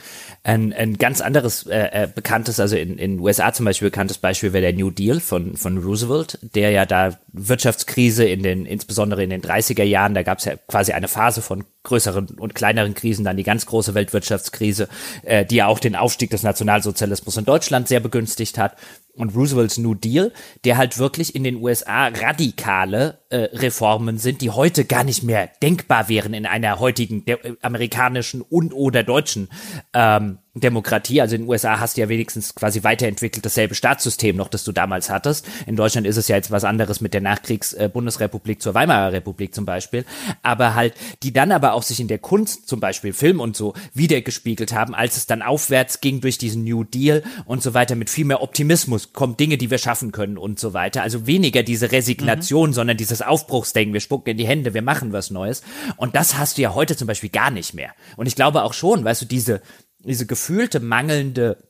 Ein, 0.42 0.72
ein 0.72 0.98
ganz 0.98 1.20
anderes 1.20 1.66
äh, 1.66 2.04
äh 2.04 2.08
bekanntes, 2.12 2.58
also 2.58 2.76
in 2.76 2.98
in 2.98 3.20
USA 3.20 3.52
zum 3.52 3.66
Beispiel 3.66 3.90
bekanntes 3.90 4.18
Beispiel 4.18 4.52
wäre 4.52 4.62
der 4.62 4.72
New 4.72 4.90
Deal 4.90 5.20
von 5.20 5.56
von 5.56 5.78
Roosevelt, 5.78 6.38
der 6.42 6.70
ja 6.70 6.86
da 6.86 7.18
Wirtschaftskrise 7.32 8.24
in 8.24 8.42
den 8.42 8.66
insbesondere 8.66 9.22
in 9.22 9.30
den 9.30 9.42
30er 9.42 9.84
Jahren, 9.84 10.14
da 10.14 10.22
gab 10.22 10.38
es 10.38 10.44
ja 10.44 10.56
quasi 10.56 10.92
eine 10.92 11.08
Phase 11.08 11.40
von 11.40 11.64
größeren 11.84 12.30
und 12.38 12.54
kleineren 12.54 12.94
Krisen, 12.94 13.24
dann 13.24 13.36
die 13.36 13.42
ganz 13.44 13.66
große 13.66 13.94
Weltwirtschaftskrise, 13.94 14.88
äh, 15.22 15.44
die 15.44 15.56
ja 15.56 15.66
auch 15.66 15.78
den 15.78 15.94
Aufstieg 15.94 16.30
des 16.30 16.42
Nationalsozialismus 16.42 17.36
in 17.36 17.44
Deutschland 17.44 17.88
sehr 17.88 18.00
begünstigt 18.00 18.58
hat. 18.58 18.76
Und 19.14 19.36
Roosevelts 19.36 19.78
New 19.78 19.94
Deal, 19.94 20.32
der 20.64 20.76
halt 20.76 20.98
wirklich 20.98 21.36
in 21.36 21.44
den 21.44 21.62
USA 21.62 22.08
radikale 22.08 23.18
äh, 23.28 23.36
Reformen 23.52 24.18
sind, 24.18 24.40
die 24.40 24.50
heute 24.50 24.84
gar 24.84 25.04
nicht 25.04 25.22
mehr 25.22 25.50
denkbar 25.62 26.08
wären 26.08 26.34
in 26.34 26.46
einer 26.46 26.80
heutigen 26.80 27.24
äh, 27.26 27.36
amerikanischen 27.62 28.42
und 28.42 28.72
oder 28.72 29.04
deutschen 29.04 29.48
ähm, 29.92 30.38
Demokratie. 30.54 31.20
Also 31.20 31.34
in 31.34 31.42
den 31.42 31.48
USA 31.48 31.80
hast 31.80 31.96
du 31.96 32.00
ja 32.00 32.08
wenigstens 32.08 32.54
quasi 32.54 32.84
weiterentwickelt 32.84 33.44
dasselbe 33.44 33.74
Staatssystem 33.74 34.36
noch, 34.36 34.48
das 34.48 34.62
du 34.62 34.72
damals 34.72 35.10
hattest. 35.10 35.46
In 35.66 35.74
Deutschland 35.74 36.06
ist 36.06 36.16
es 36.16 36.28
ja 36.28 36.36
jetzt 36.36 36.50
was 36.50 36.64
anderes 36.64 37.00
mit 37.00 37.12
der 37.12 37.20
Nachkriegs-Bundesrepublik 37.20 38.58
äh, 38.58 38.60
zur 38.60 38.74
Weimarer 38.74 39.12
Republik 39.12 39.54
zum 39.54 39.64
Beispiel. 39.64 40.04
Aber 40.42 40.74
halt, 40.74 40.94
die 41.22 41.32
dann 41.32 41.50
aber 41.50 41.72
auch 41.72 41.82
sich 41.82 41.98
in 41.98 42.08
der 42.08 42.18
Kunst, 42.18 42.68
zum 42.68 42.78
Beispiel 42.78 43.12
Film 43.12 43.40
und 43.40 43.56
so, 43.56 43.74
wiedergespiegelt 43.94 44.72
haben, 44.72 44.94
als 44.94 45.16
es 45.16 45.26
dann 45.26 45.42
aufwärts 45.42 46.00
ging 46.00 46.20
durch 46.20 46.38
diesen 46.38 46.62
New 46.64 46.84
Deal 46.84 47.24
und 47.46 47.62
so 47.62 47.74
weiter 47.74 47.96
mit 47.96 48.08
viel 48.08 48.24
mehr 48.24 48.42
Optimismus 48.42 49.12
kommt 49.12 49.40
Dinge, 49.40 49.58
die 49.58 49.70
wir 49.70 49.78
schaffen 49.78 50.12
können 50.12 50.38
und 50.38 50.60
so 50.60 50.72
weiter. 50.72 51.02
Also 51.02 51.26
weniger 51.26 51.64
diese 51.64 51.90
Resignation, 51.90 52.70
mhm. 52.70 52.74
sondern 52.74 52.96
dieses 52.96 53.22
Aufbruchsdenken. 53.22 53.92
Wir 53.92 54.00
spucken 54.00 54.30
in 54.30 54.36
die 54.36 54.46
Hände, 54.46 54.74
wir 54.74 54.82
machen 54.82 55.12
was 55.12 55.30
Neues. 55.30 55.62
Und 55.96 56.14
das 56.14 56.38
hast 56.38 56.58
du 56.58 56.62
ja 56.62 56.74
heute 56.74 56.96
zum 56.96 57.08
Beispiel 57.08 57.30
gar 57.30 57.50
nicht 57.50 57.74
mehr. 57.74 57.90
Und 58.16 58.26
ich 58.26 58.36
glaube 58.36 58.62
auch 58.62 58.72
schon, 58.72 59.04
weißt 59.04 59.22
du, 59.22 59.26
diese, 59.26 59.60
diese 60.04 60.26
gefühlte 60.26 60.80
mangelnde 60.80 61.68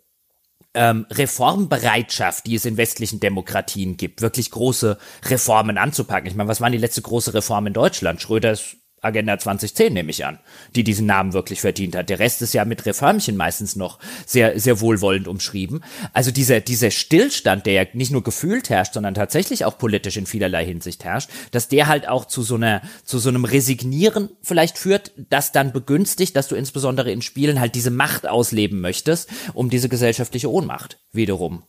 ähm, 0.74 1.06
Reformbereitschaft, 1.11 2.47
die 2.47 2.56
es 2.56 2.65
in 2.65 2.77
westlichen 2.77 3.20
Demokratien 3.20 3.97
gibt, 3.97 4.23
wirklich 4.23 4.51
große 4.51 4.98
Reformen 5.27 5.78
anzupacken. 5.78 6.27
Ich 6.27 6.35
meine, 6.35 6.48
was 6.48 6.61
war 6.61 6.70
die 6.70 6.78
letzte 6.78 7.02
große 7.02 7.32
Reform 7.32 7.69
in 7.69 7.73
Deutschland? 7.73 8.20
Schröders 8.20 8.77
Agenda 9.05 9.39
2010 9.39 9.93
nehme 9.93 10.11
ich 10.11 10.25
an, 10.25 10.39
die 10.75 10.85
diesen 10.85 11.07
Namen 11.07 11.33
wirklich 11.33 11.61
verdient 11.61 11.97
hat. 11.97 12.09
Der 12.09 12.19
Rest 12.19 12.43
ist 12.43 12.55
ja 12.55 12.65
mit 12.65 12.87
Reformchen 12.87 13.37
meistens 13.37 13.77
noch 13.77 13.99
sehr, 14.27 14.59
sehr 14.59 14.81
wohlwollend 14.81 15.29
umschrieben. 15.29 15.83
Also 16.13 16.31
dieser, 16.31 16.61
dieser 16.61 16.91
Stillstand, 16.91 17.67
der 17.67 17.73
ja 17.73 17.85
nicht 17.93 18.13
nur 18.13 18.23
gefühlt 18.23 18.71
herrscht, 18.71 18.95
sondern 18.95 19.15
tatsächlich 19.15 19.65
auch 19.65 19.79
politisch 19.79 20.17
in 20.17 20.27
vielerlei 20.27 20.65
Hinsicht 20.65 21.05
herrscht, 21.05 21.31
dass 21.51 21.69
der 21.69 21.87
halt 21.87 22.09
auch 22.09 22.25
zu 22.25 22.43
so 22.43 22.55
einer, 22.55 22.83
zu 23.05 23.19
so 23.19 23.29
einem 23.29 23.45
Resignieren 23.45 24.31
vielleicht 24.43 24.79
führt, 24.79 25.13
das 25.17 25.53
dann 25.53 25.73
begünstigt, 25.73 26.37
dass 26.37 26.49
du 26.49 26.55
insbesondere 26.55 27.13
in 27.13 27.23
Spielen 27.23 27.61
halt 27.61 27.75
diese 27.75 27.91
Macht 27.91 28.27
ausleben 28.27 28.81
möchtest, 28.81 29.29
um 29.53 29.71
diese 29.71 29.89
gesellschaftliche 29.89 30.51
Ohnmacht 30.51 30.99
wiederum 31.13 31.63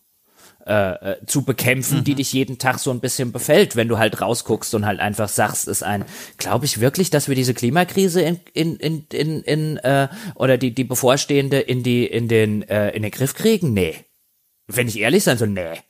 äh, 0.65 1.11
äh, 1.11 1.25
zu 1.27 1.43
bekämpfen, 1.43 1.99
mhm. 1.99 2.03
die 2.05 2.15
dich 2.15 2.33
jeden 2.33 2.57
Tag 2.57 2.79
so 2.79 2.89
ein 2.89 2.99
bisschen 2.99 3.31
befällt, 3.31 3.75
wenn 3.75 3.87
du 3.87 3.99
halt 3.99 4.19
rausguckst 4.19 4.73
und 4.73 4.85
halt 4.85 4.99
einfach 4.99 5.29
sagst, 5.29 5.67
ist 5.67 5.83
ein, 5.83 6.05
glaube 6.37 6.65
ich 6.65 6.79
wirklich, 6.79 7.11
dass 7.11 7.27
wir 7.27 7.35
diese 7.35 7.53
Klimakrise 7.53 8.21
in, 8.21 8.39
in, 8.53 8.75
in, 8.77 9.05
in, 9.11 9.41
in 9.43 9.77
äh, 9.77 10.07
oder 10.33 10.57
die, 10.57 10.73
die 10.73 10.83
bevorstehende 10.83 11.59
in 11.59 11.83
die, 11.83 12.05
in 12.05 12.27
den, 12.27 12.63
äh, 12.63 12.89
in 12.89 13.03
den 13.03 13.11
Griff 13.11 13.35
kriegen? 13.35 13.73
Nee. 13.73 13.93
Wenn 14.65 14.87
ich 14.87 14.99
ehrlich 14.99 15.23
sein 15.23 15.37
soll, 15.37 15.49
nee. 15.49 15.81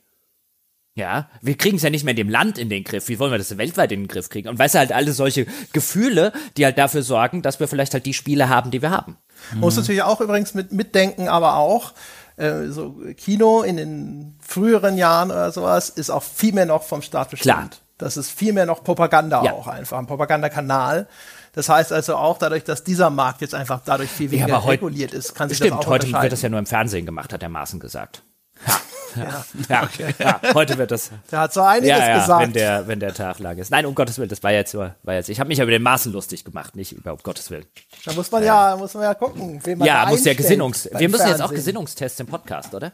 Ja, 0.97 1.29
wir 1.41 1.55
kriegen 1.55 1.75
es 1.75 1.83
ja 1.83 1.89
nicht 1.89 2.05
mehr 2.05 2.11
in 2.11 2.17
dem 2.17 2.29
Land 2.29 2.57
in 2.57 2.69
den 2.69 2.85
Griff. 2.85 3.09
Wie 3.09 3.19
wollen 3.19 3.31
wir 3.31 3.37
das 3.37 3.57
weltweit 3.57 3.91
in 3.91 4.03
den 4.03 4.07
Griff 4.07 4.29
kriegen? 4.29 4.47
Und 4.47 4.57
weißt 4.57 4.75
du, 4.75 4.79
halt 4.79 4.93
alle 4.93 5.11
solche 5.11 5.45
Gefühle, 5.73 6.31
die 6.55 6.63
halt 6.63 6.77
dafür 6.77 7.03
sorgen, 7.03 7.41
dass 7.41 7.59
wir 7.59 7.67
vielleicht 7.67 7.93
halt 7.93 8.05
die 8.05 8.13
Spiele 8.13 8.47
haben, 8.47 8.71
die 8.71 8.81
wir 8.81 8.91
haben. 8.91 9.17
Mhm. 9.53 9.59
Muss 9.59 9.75
natürlich 9.75 10.03
auch 10.03 10.21
übrigens 10.21 10.53
mit 10.53 10.71
mitdenken, 10.71 11.27
aber 11.27 11.55
auch, 11.55 11.93
äh, 12.37 12.67
so 12.67 12.95
Kino 13.17 13.61
in 13.61 13.77
den 13.77 14.39
früheren 14.41 14.97
Jahren 14.97 15.31
oder 15.31 15.51
sowas 15.51 15.89
ist 15.89 16.09
auch 16.09 16.23
viel 16.23 16.53
mehr 16.53 16.65
noch 16.65 16.83
vom 16.83 17.01
Staat 17.01 17.29
bestimmt. 17.29 17.55
Klar. 17.55 17.69
Das 17.97 18.17
ist 18.17 18.29
viel 18.29 18.51
mehr 18.51 18.65
noch 18.65 18.83
Propaganda 18.83 19.43
ja. 19.43 19.53
auch 19.53 19.67
einfach, 19.67 19.97
ein 19.97 20.07
Propagandakanal. 20.07 21.07
Das 21.53 21.69
heißt 21.69 21.93
also 21.93 22.17
auch 22.17 22.37
dadurch, 22.37 22.65
dass 22.65 22.83
dieser 22.83 23.09
Markt 23.09 23.39
jetzt 23.39 23.55
einfach 23.55 23.81
dadurch 23.85 24.09
viel 24.09 24.31
weniger 24.31 24.49
ja, 24.49 24.57
reguliert 24.57 25.13
ist, 25.13 25.33
kann 25.33 25.47
sich 25.47 25.57
stimmt, 25.57 25.79
das 25.79 25.85
auch 25.85 25.87
heute 25.87 26.11
wird 26.11 26.31
das 26.31 26.41
ja 26.41 26.49
nur 26.49 26.59
im 26.59 26.65
Fernsehen 26.65 27.05
gemacht, 27.05 27.31
hat 27.31 27.41
der 27.41 27.49
Maaßen 27.49 27.79
gesagt. 27.79 28.23
Ja. 28.67 28.79
Ja, 29.15 29.45
ja, 29.69 29.83
okay. 29.83 30.13
ja, 30.19 30.41
heute 30.53 30.77
wird 30.77 30.91
das. 30.91 31.11
Der 31.31 31.39
hat 31.39 31.53
so 31.53 31.61
einiges 31.61 31.89
ja, 31.89 32.07
ja, 32.07 32.19
gesagt. 32.19 32.41
Wenn 32.41 32.53
der, 32.53 32.87
wenn 32.87 32.99
der 32.99 33.13
Tag 33.13 33.39
lang 33.39 33.57
ist. 33.57 33.71
Nein, 33.71 33.85
um 33.85 33.95
Gottes 33.95 34.17
Willen, 34.17 34.29
das 34.29 34.43
war 34.43 34.51
jetzt, 34.51 34.75
war 34.75 34.93
jetzt. 35.07 35.29
Ich 35.29 35.39
habe 35.39 35.47
mich 35.47 35.57
ja 35.57 35.63
über 35.63 35.71
den 35.71 35.83
Maßen 35.83 36.11
lustig 36.11 36.43
gemacht, 36.43 36.75
nicht 36.75 36.91
über 36.91 37.13
um 37.13 37.19
Gottes 37.23 37.49
Willen. 37.51 37.65
Da 38.05 38.13
muss 38.13 38.31
man 38.31 38.43
ja, 38.43 38.75
muss 38.77 38.93
man 38.93 39.03
ja 39.03 39.13
gucken, 39.13 39.59
wen 39.63 39.77
man 39.77 39.87
Ja, 39.87 40.05
muss 40.07 40.25
ja 40.25 40.33
Gesinnungs. 40.33 40.89
Wir 40.91 41.09
müssen 41.09 41.27
jetzt 41.27 41.41
auch 41.41 41.53
Gesinnungstests 41.53 42.19
im 42.19 42.27
Podcast, 42.27 42.73
oder? 42.73 42.93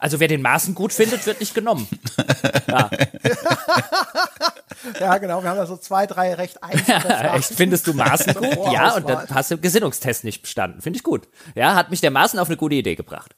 Also 0.00 0.18
wer 0.18 0.28
den 0.28 0.40
Maßen 0.40 0.74
gut 0.74 0.94
findet, 0.94 1.26
wird 1.26 1.40
nicht 1.40 1.54
genommen. 1.54 1.86
Ja. 2.70 2.88
ja, 5.00 5.18
genau. 5.18 5.42
Wir 5.42 5.50
haben 5.50 5.56
da 5.56 5.66
so 5.66 5.76
zwei, 5.76 6.06
drei 6.06 6.34
recht 6.34 6.62
einfache 6.62 7.30
Echt, 7.36 7.52
findest 7.52 7.86
du 7.86 7.94
Maßen 7.94 8.32
gut? 8.34 8.72
Ja, 8.72 8.94
und 8.94 9.08
dann 9.08 9.28
hast 9.28 9.50
du 9.50 9.58
Gesinnungstest 9.58 10.22
nicht 10.22 10.42
bestanden. 10.42 10.80
Finde 10.80 10.98
ich 10.98 11.02
gut. 11.02 11.26
Ja, 11.56 11.74
hat 11.74 11.90
mich 11.90 12.00
der 12.00 12.12
Maßen 12.12 12.38
auf 12.38 12.46
eine 12.46 12.56
gute 12.56 12.76
Idee 12.76 12.94
gebracht. 12.94 13.34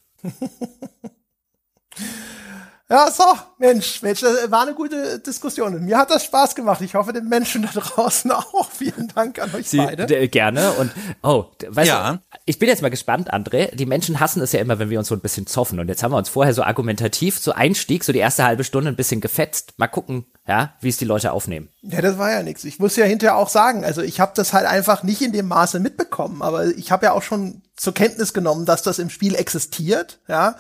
Ja, 2.93 3.11
so, 3.11 3.25
Mensch, 3.57 4.03
Mensch, 4.03 4.21
das 4.21 4.51
war 4.51 4.63
eine 4.63 4.75
gute 4.75 5.19
Diskussion. 5.19 5.83
Mir 5.83 5.97
hat 5.97 6.11
das 6.11 6.25
Spaß 6.25 6.55
gemacht. 6.55 6.83
Ich 6.83 6.95
hoffe, 6.95 7.15
den 7.15 7.27
Menschen 7.27 7.63
da 7.63 7.81
draußen 7.81 8.31
auch. 8.33 8.71
Vielen 8.71 9.09
Dank 9.15 9.39
an 9.39 9.55
euch 9.55 9.71
Sie, 9.71 9.79
beide. 9.79 10.29
Gerne. 10.29 10.73
Und, 10.73 10.93
oh, 11.23 11.47
weißt 11.67 11.89
ja. 11.89 12.13
du, 12.13 12.19
ich 12.45 12.59
bin 12.59 12.69
jetzt 12.69 12.83
mal 12.83 12.91
gespannt, 12.91 13.33
André. 13.33 13.75
Die 13.75 13.87
Menschen 13.87 14.21
hassen 14.21 14.43
es 14.43 14.53
ja 14.53 14.61
immer, 14.61 14.79
wenn 14.79 14.91
wir 14.91 14.99
uns 14.99 15.09
so 15.09 15.15
ein 15.15 15.23
bisschen 15.23 15.47
zoffen. 15.47 15.81
Und 15.81 15.89
jetzt 15.89 16.03
haben 16.03 16.13
wir 16.13 16.19
uns 16.19 16.29
vorher 16.29 16.53
so 16.53 16.65
argumentativ, 16.65 17.39
so 17.39 17.53
Einstieg, 17.53 18.05
so 18.05 18.13
die 18.13 18.19
erste 18.19 18.45
halbe 18.45 18.63
Stunde 18.63 18.91
ein 18.91 18.97
bisschen 18.97 19.23
gefetzt. 19.23 19.73
Mal 19.79 19.89
gucken, 19.89 20.27
ja, 20.47 20.75
wie 20.83 20.91
es 20.91 20.99
die 20.99 21.07
Leute 21.07 21.33
aufnehmen. 21.33 21.71
Ja, 21.81 22.03
das 22.03 22.19
war 22.19 22.31
ja 22.31 22.43
nichts. 22.43 22.63
Ich 22.65 22.79
muss 22.79 22.97
ja 22.97 23.07
hinterher 23.07 23.37
auch 23.39 23.49
sagen, 23.49 23.87
also 23.87 24.03
ich 24.03 24.21
habe 24.21 24.33
das 24.35 24.53
halt 24.53 24.67
einfach 24.67 25.03
nicht 25.03 25.23
in 25.23 25.33
dem 25.33 25.49
Maße 25.49 25.81
mitbekommen, 25.81 26.43
aber 26.43 26.67
ich 26.67 26.93
habe 26.93 27.07
ja 27.07 27.13
auch 27.13 27.23
schon 27.23 27.63
zur 27.75 27.95
Kenntnis 27.95 28.35
genommen, 28.35 28.67
dass 28.67 28.83
das 28.83 28.99
im 28.99 29.09
Spiel 29.09 29.35
existiert, 29.35 30.19
ja. 30.29 30.57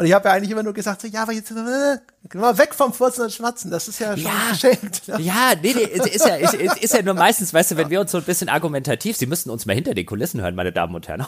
Und 0.00 0.06
ich 0.06 0.14
habe 0.14 0.30
ja 0.30 0.34
eigentlich 0.34 0.50
immer 0.50 0.62
nur 0.62 0.72
gesagt, 0.72 1.02
so, 1.02 1.08
ja, 1.08 1.24
aber 1.24 1.32
jetzt 1.32 1.50
äh, 1.50 1.98
mal 2.34 2.56
weg 2.56 2.74
vom 2.74 2.94
Furzen 2.94 3.24
und 3.24 3.32
Schwatzen, 3.32 3.70
das 3.70 3.86
ist 3.86 3.98
ja 3.98 4.16
schon 4.16 4.24
ja, 4.24 4.50
geschenkt. 4.50 5.06
Ne? 5.08 5.20
Ja, 5.20 5.52
nee, 5.60 5.74
nee, 5.74 5.82
ist 5.82 6.26
ja, 6.26 6.36
ist, 6.36 6.54
ist 6.54 6.94
ja 6.94 7.02
nur 7.02 7.12
meistens, 7.12 7.52
weißt 7.52 7.72
du, 7.72 7.76
wenn 7.76 7.90
wir 7.90 8.00
uns 8.00 8.10
so 8.10 8.16
ein 8.16 8.24
bisschen 8.24 8.48
argumentativ, 8.48 9.18
Sie 9.18 9.26
müssten 9.26 9.50
uns 9.50 9.66
mal 9.66 9.74
hinter 9.74 9.92
den 9.92 10.06
Kulissen 10.06 10.40
hören, 10.40 10.54
meine 10.54 10.72
Damen 10.72 10.94
und 10.94 11.06
Herren. 11.06 11.26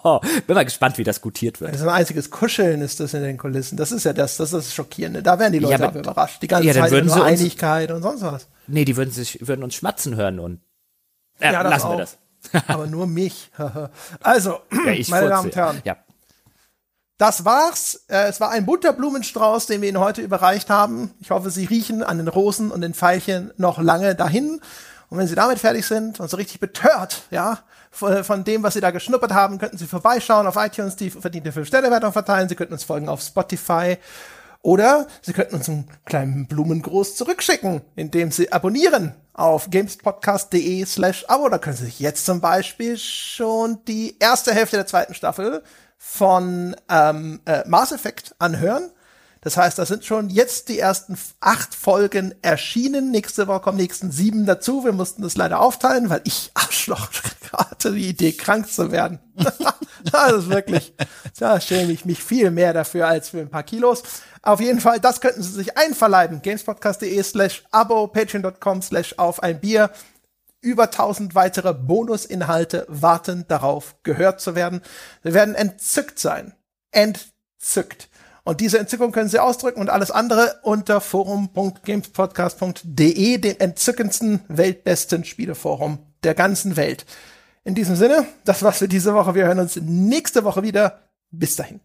Bin 0.46 0.54
mal 0.54 0.64
gespannt, 0.64 0.96
wie 0.96 1.04
das 1.04 1.20
gutiert 1.20 1.60
wird. 1.60 1.74
Das 1.74 1.82
ist 1.82 1.86
ein 1.86 1.92
einziges 1.92 2.30
Kuscheln 2.30 2.80
ist 2.80 2.98
das 2.98 3.12
in 3.12 3.22
den 3.22 3.36
Kulissen. 3.36 3.76
Das 3.76 3.92
ist 3.92 4.04
ja 4.04 4.14
das, 4.14 4.38
das 4.38 4.54
ist 4.54 4.68
das 4.68 4.74
Schockierende. 4.74 5.22
Da 5.22 5.38
werden 5.38 5.52
die 5.52 5.58
Leute 5.58 5.82
ja, 5.82 5.88
aber, 5.88 5.98
überrascht. 5.98 6.40
Die 6.40 6.48
ganze 6.48 6.68
ja, 6.68 6.72
Zeit 6.72 6.92
würden 6.92 7.08
nur 7.08 7.26
Einigkeit 7.26 7.90
und 7.90 8.00
sonst 8.00 8.22
was. 8.22 8.48
Nee, 8.66 8.86
die 8.86 8.96
würden 8.96 9.10
sich, 9.10 9.46
würden 9.46 9.62
uns 9.62 9.74
schmatzen 9.74 10.16
hören 10.16 10.40
und 10.40 10.60
äh, 11.40 11.52
ja, 11.52 11.60
lassen 11.60 11.88
auch. 11.88 11.90
wir 11.90 11.98
das. 11.98 12.16
Aber 12.68 12.86
nur 12.86 13.06
mich. 13.06 13.50
also, 14.22 14.60
Ja, 14.86 14.92
ich 14.92 15.08
meine. 15.08 15.28
Damen 15.28 15.48
und 15.48 15.56
Herren, 15.56 15.82
Ja. 15.84 15.98
Das 17.18 17.44
war's. 17.44 18.04
Äh, 18.08 18.28
es 18.28 18.40
war 18.40 18.50
ein 18.50 18.66
bunter 18.66 18.92
Blumenstrauß, 18.92 19.66
den 19.66 19.82
wir 19.82 19.88
Ihnen 19.88 20.00
heute 20.00 20.22
überreicht 20.22 20.70
haben. 20.70 21.12
Ich 21.20 21.30
hoffe, 21.30 21.50
Sie 21.50 21.64
riechen 21.64 22.02
an 22.02 22.18
den 22.18 22.28
Rosen 22.28 22.70
und 22.70 22.80
den 22.80 22.94
Veilchen 22.94 23.52
noch 23.56 23.80
lange 23.80 24.14
dahin. 24.14 24.60
Und 25.08 25.18
wenn 25.18 25.28
Sie 25.28 25.34
damit 25.34 25.58
fertig 25.58 25.86
sind 25.86 26.18
und 26.18 26.28
so 26.28 26.36
richtig 26.36 26.60
betört, 26.60 27.22
ja, 27.30 27.60
von, 27.90 28.42
dem, 28.42 28.64
was 28.64 28.74
Sie 28.74 28.80
da 28.80 28.90
geschnuppert 28.90 29.32
haben, 29.32 29.58
könnten 29.58 29.78
Sie 29.78 29.86
vorbeischauen 29.86 30.48
auf 30.48 30.56
iTunes, 30.56 30.96
die 30.96 31.10
verdiente 31.10 31.52
5-Sterne-Wertung 31.52 32.12
verteilen. 32.12 32.48
Sie 32.48 32.56
könnten 32.56 32.72
uns 32.72 32.82
folgen 32.82 33.08
auf 33.08 33.20
Spotify. 33.20 33.98
Oder 34.62 35.06
Sie 35.22 35.32
könnten 35.34 35.56
uns 35.56 35.68
einen 35.68 35.88
kleinen 36.06 36.46
Blumengruß 36.46 37.16
zurückschicken, 37.16 37.82
indem 37.94 38.32
Sie 38.32 38.50
abonnieren 38.50 39.14
auf 39.34 39.70
gamespodcast.de 39.70 40.84
slash 40.86 41.26
Abo. 41.28 41.48
Da 41.48 41.58
können 41.58 41.76
Sie 41.76 41.84
sich 41.84 42.00
jetzt 42.00 42.24
zum 42.24 42.40
Beispiel 42.40 42.96
schon 42.96 43.78
die 43.86 44.16
erste 44.18 44.54
Hälfte 44.54 44.76
der 44.76 44.86
zweiten 44.86 45.14
Staffel 45.14 45.62
von 46.06 46.76
ähm, 46.90 47.40
äh, 47.46 47.66
Mass 47.66 47.90
Effect 47.90 48.36
anhören. 48.38 48.90
Das 49.40 49.56
heißt, 49.56 49.78
da 49.78 49.84
sind 49.84 50.04
schon 50.04 50.30
jetzt 50.30 50.68
die 50.68 50.78
ersten 50.78 51.18
acht 51.40 51.74
Folgen 51.74 52.34
erschienen. 52.40 53.10
Nächste 53.10 53.46
Woche 53.46 53.60
kommen 53.60 53.78
nächsten 53.78 54.12
sieben 54.12 54.46
dazu. 54.46 54.84
Wir 54.84 54.92
mussten 54.92 55.22
das 55.22 55.36
leider 55.36 55.60
aufteilen, 55.60 56.10
weil 56.10 56.20
ich 56.24 56.50
Arschloch 56.54 57.08
hatte 57.52 57.92
die 57.92 58.08
Idee, 58.08 58.32
krank 58.32 58.70
zu 58.70 58.92
werden. 58.92 59.18
das 60.04 60.32
ist 60.32 60.50
wirklich, 60.50 60.94
da 61.38 61.60
schäme 61.60 61.90
ich 61.90 62.04
mich 62.04 62.22
viel 62.22 62.50
mehr 62.50 62.72
dafür 62.72 63.08
als 63.08 63.30
für 63.30 63.40
ein 63.40 63.50
paar 63.50 63.64
Kilos. 63.64 64.02
Auf 64.42 64.60
jeden 64.60 64.80
Fall, 64.80 65.00
das 65.00 65.20
könnten 65.20 65.42
Sie 65.42 65.52
sich 65.52 65.76
einverleiben. 65.76 66.42
Gamespodcast.de 66.42 67.22
slash 67.22 67.64
Abo, 67.70 68.06
patreon.com 68.06 68.82
slash 68.82 69.14
auf 69.18 69.42
ein 69.42 69.60
Bier. 69.60 69.90
Über 70.64 70.84
1000 70.84 71.34
weitere 71.34 71.74
Bonusinhalte 71.74 72.86
warten 72.88 73.44
darauf, 73.48 73.96
gehört 74.02 74.40
zu 74.40 74.54
werden. 74.54 74.80
Wir 75.22 75.34
werden 75.34 75.54
entzückt 75.54 76.18
sein. 76.18 76.54
Entzückt. 76.90 78.08
Und 78.44 78.62
diese 78.62 78.78
Entzückung 78.78 79.12
können 79.12 79.28
Sie 79.28 79.38
ausdrücken 79.38 79.82
und 79.82 79.90
alles 79.90 80.10
andere 80.10 80.60
unter 80.62 81.02
forum.gamespodcast.de, 81.02 83.38
dem 83.38 83.56
entzückendsten, 83.58 84.40
weltbesten 84.48 85.26
Spieleforum 85.26 85.98
der 86.22 86.32
ganzen 86.32 86.78
Welt. 86.78 87.04
In 87.64 87.74
diesem 87.74 87.96
Sinne, 87.96 88.24
das 88.46 88.62
war's 88.62 88.78
für 88.78 88.88
diese 88.88 89.12
Woche. 89.12 89.34
Wir 89.34 89.44
hören 89.44 89.58
uns 89.58 89.76
nächste 89.76 90.44
Woche 90.44 90.62
wieder. 90.62 91.02
Bis 91.30 91.56
dahin. 91.56 91.80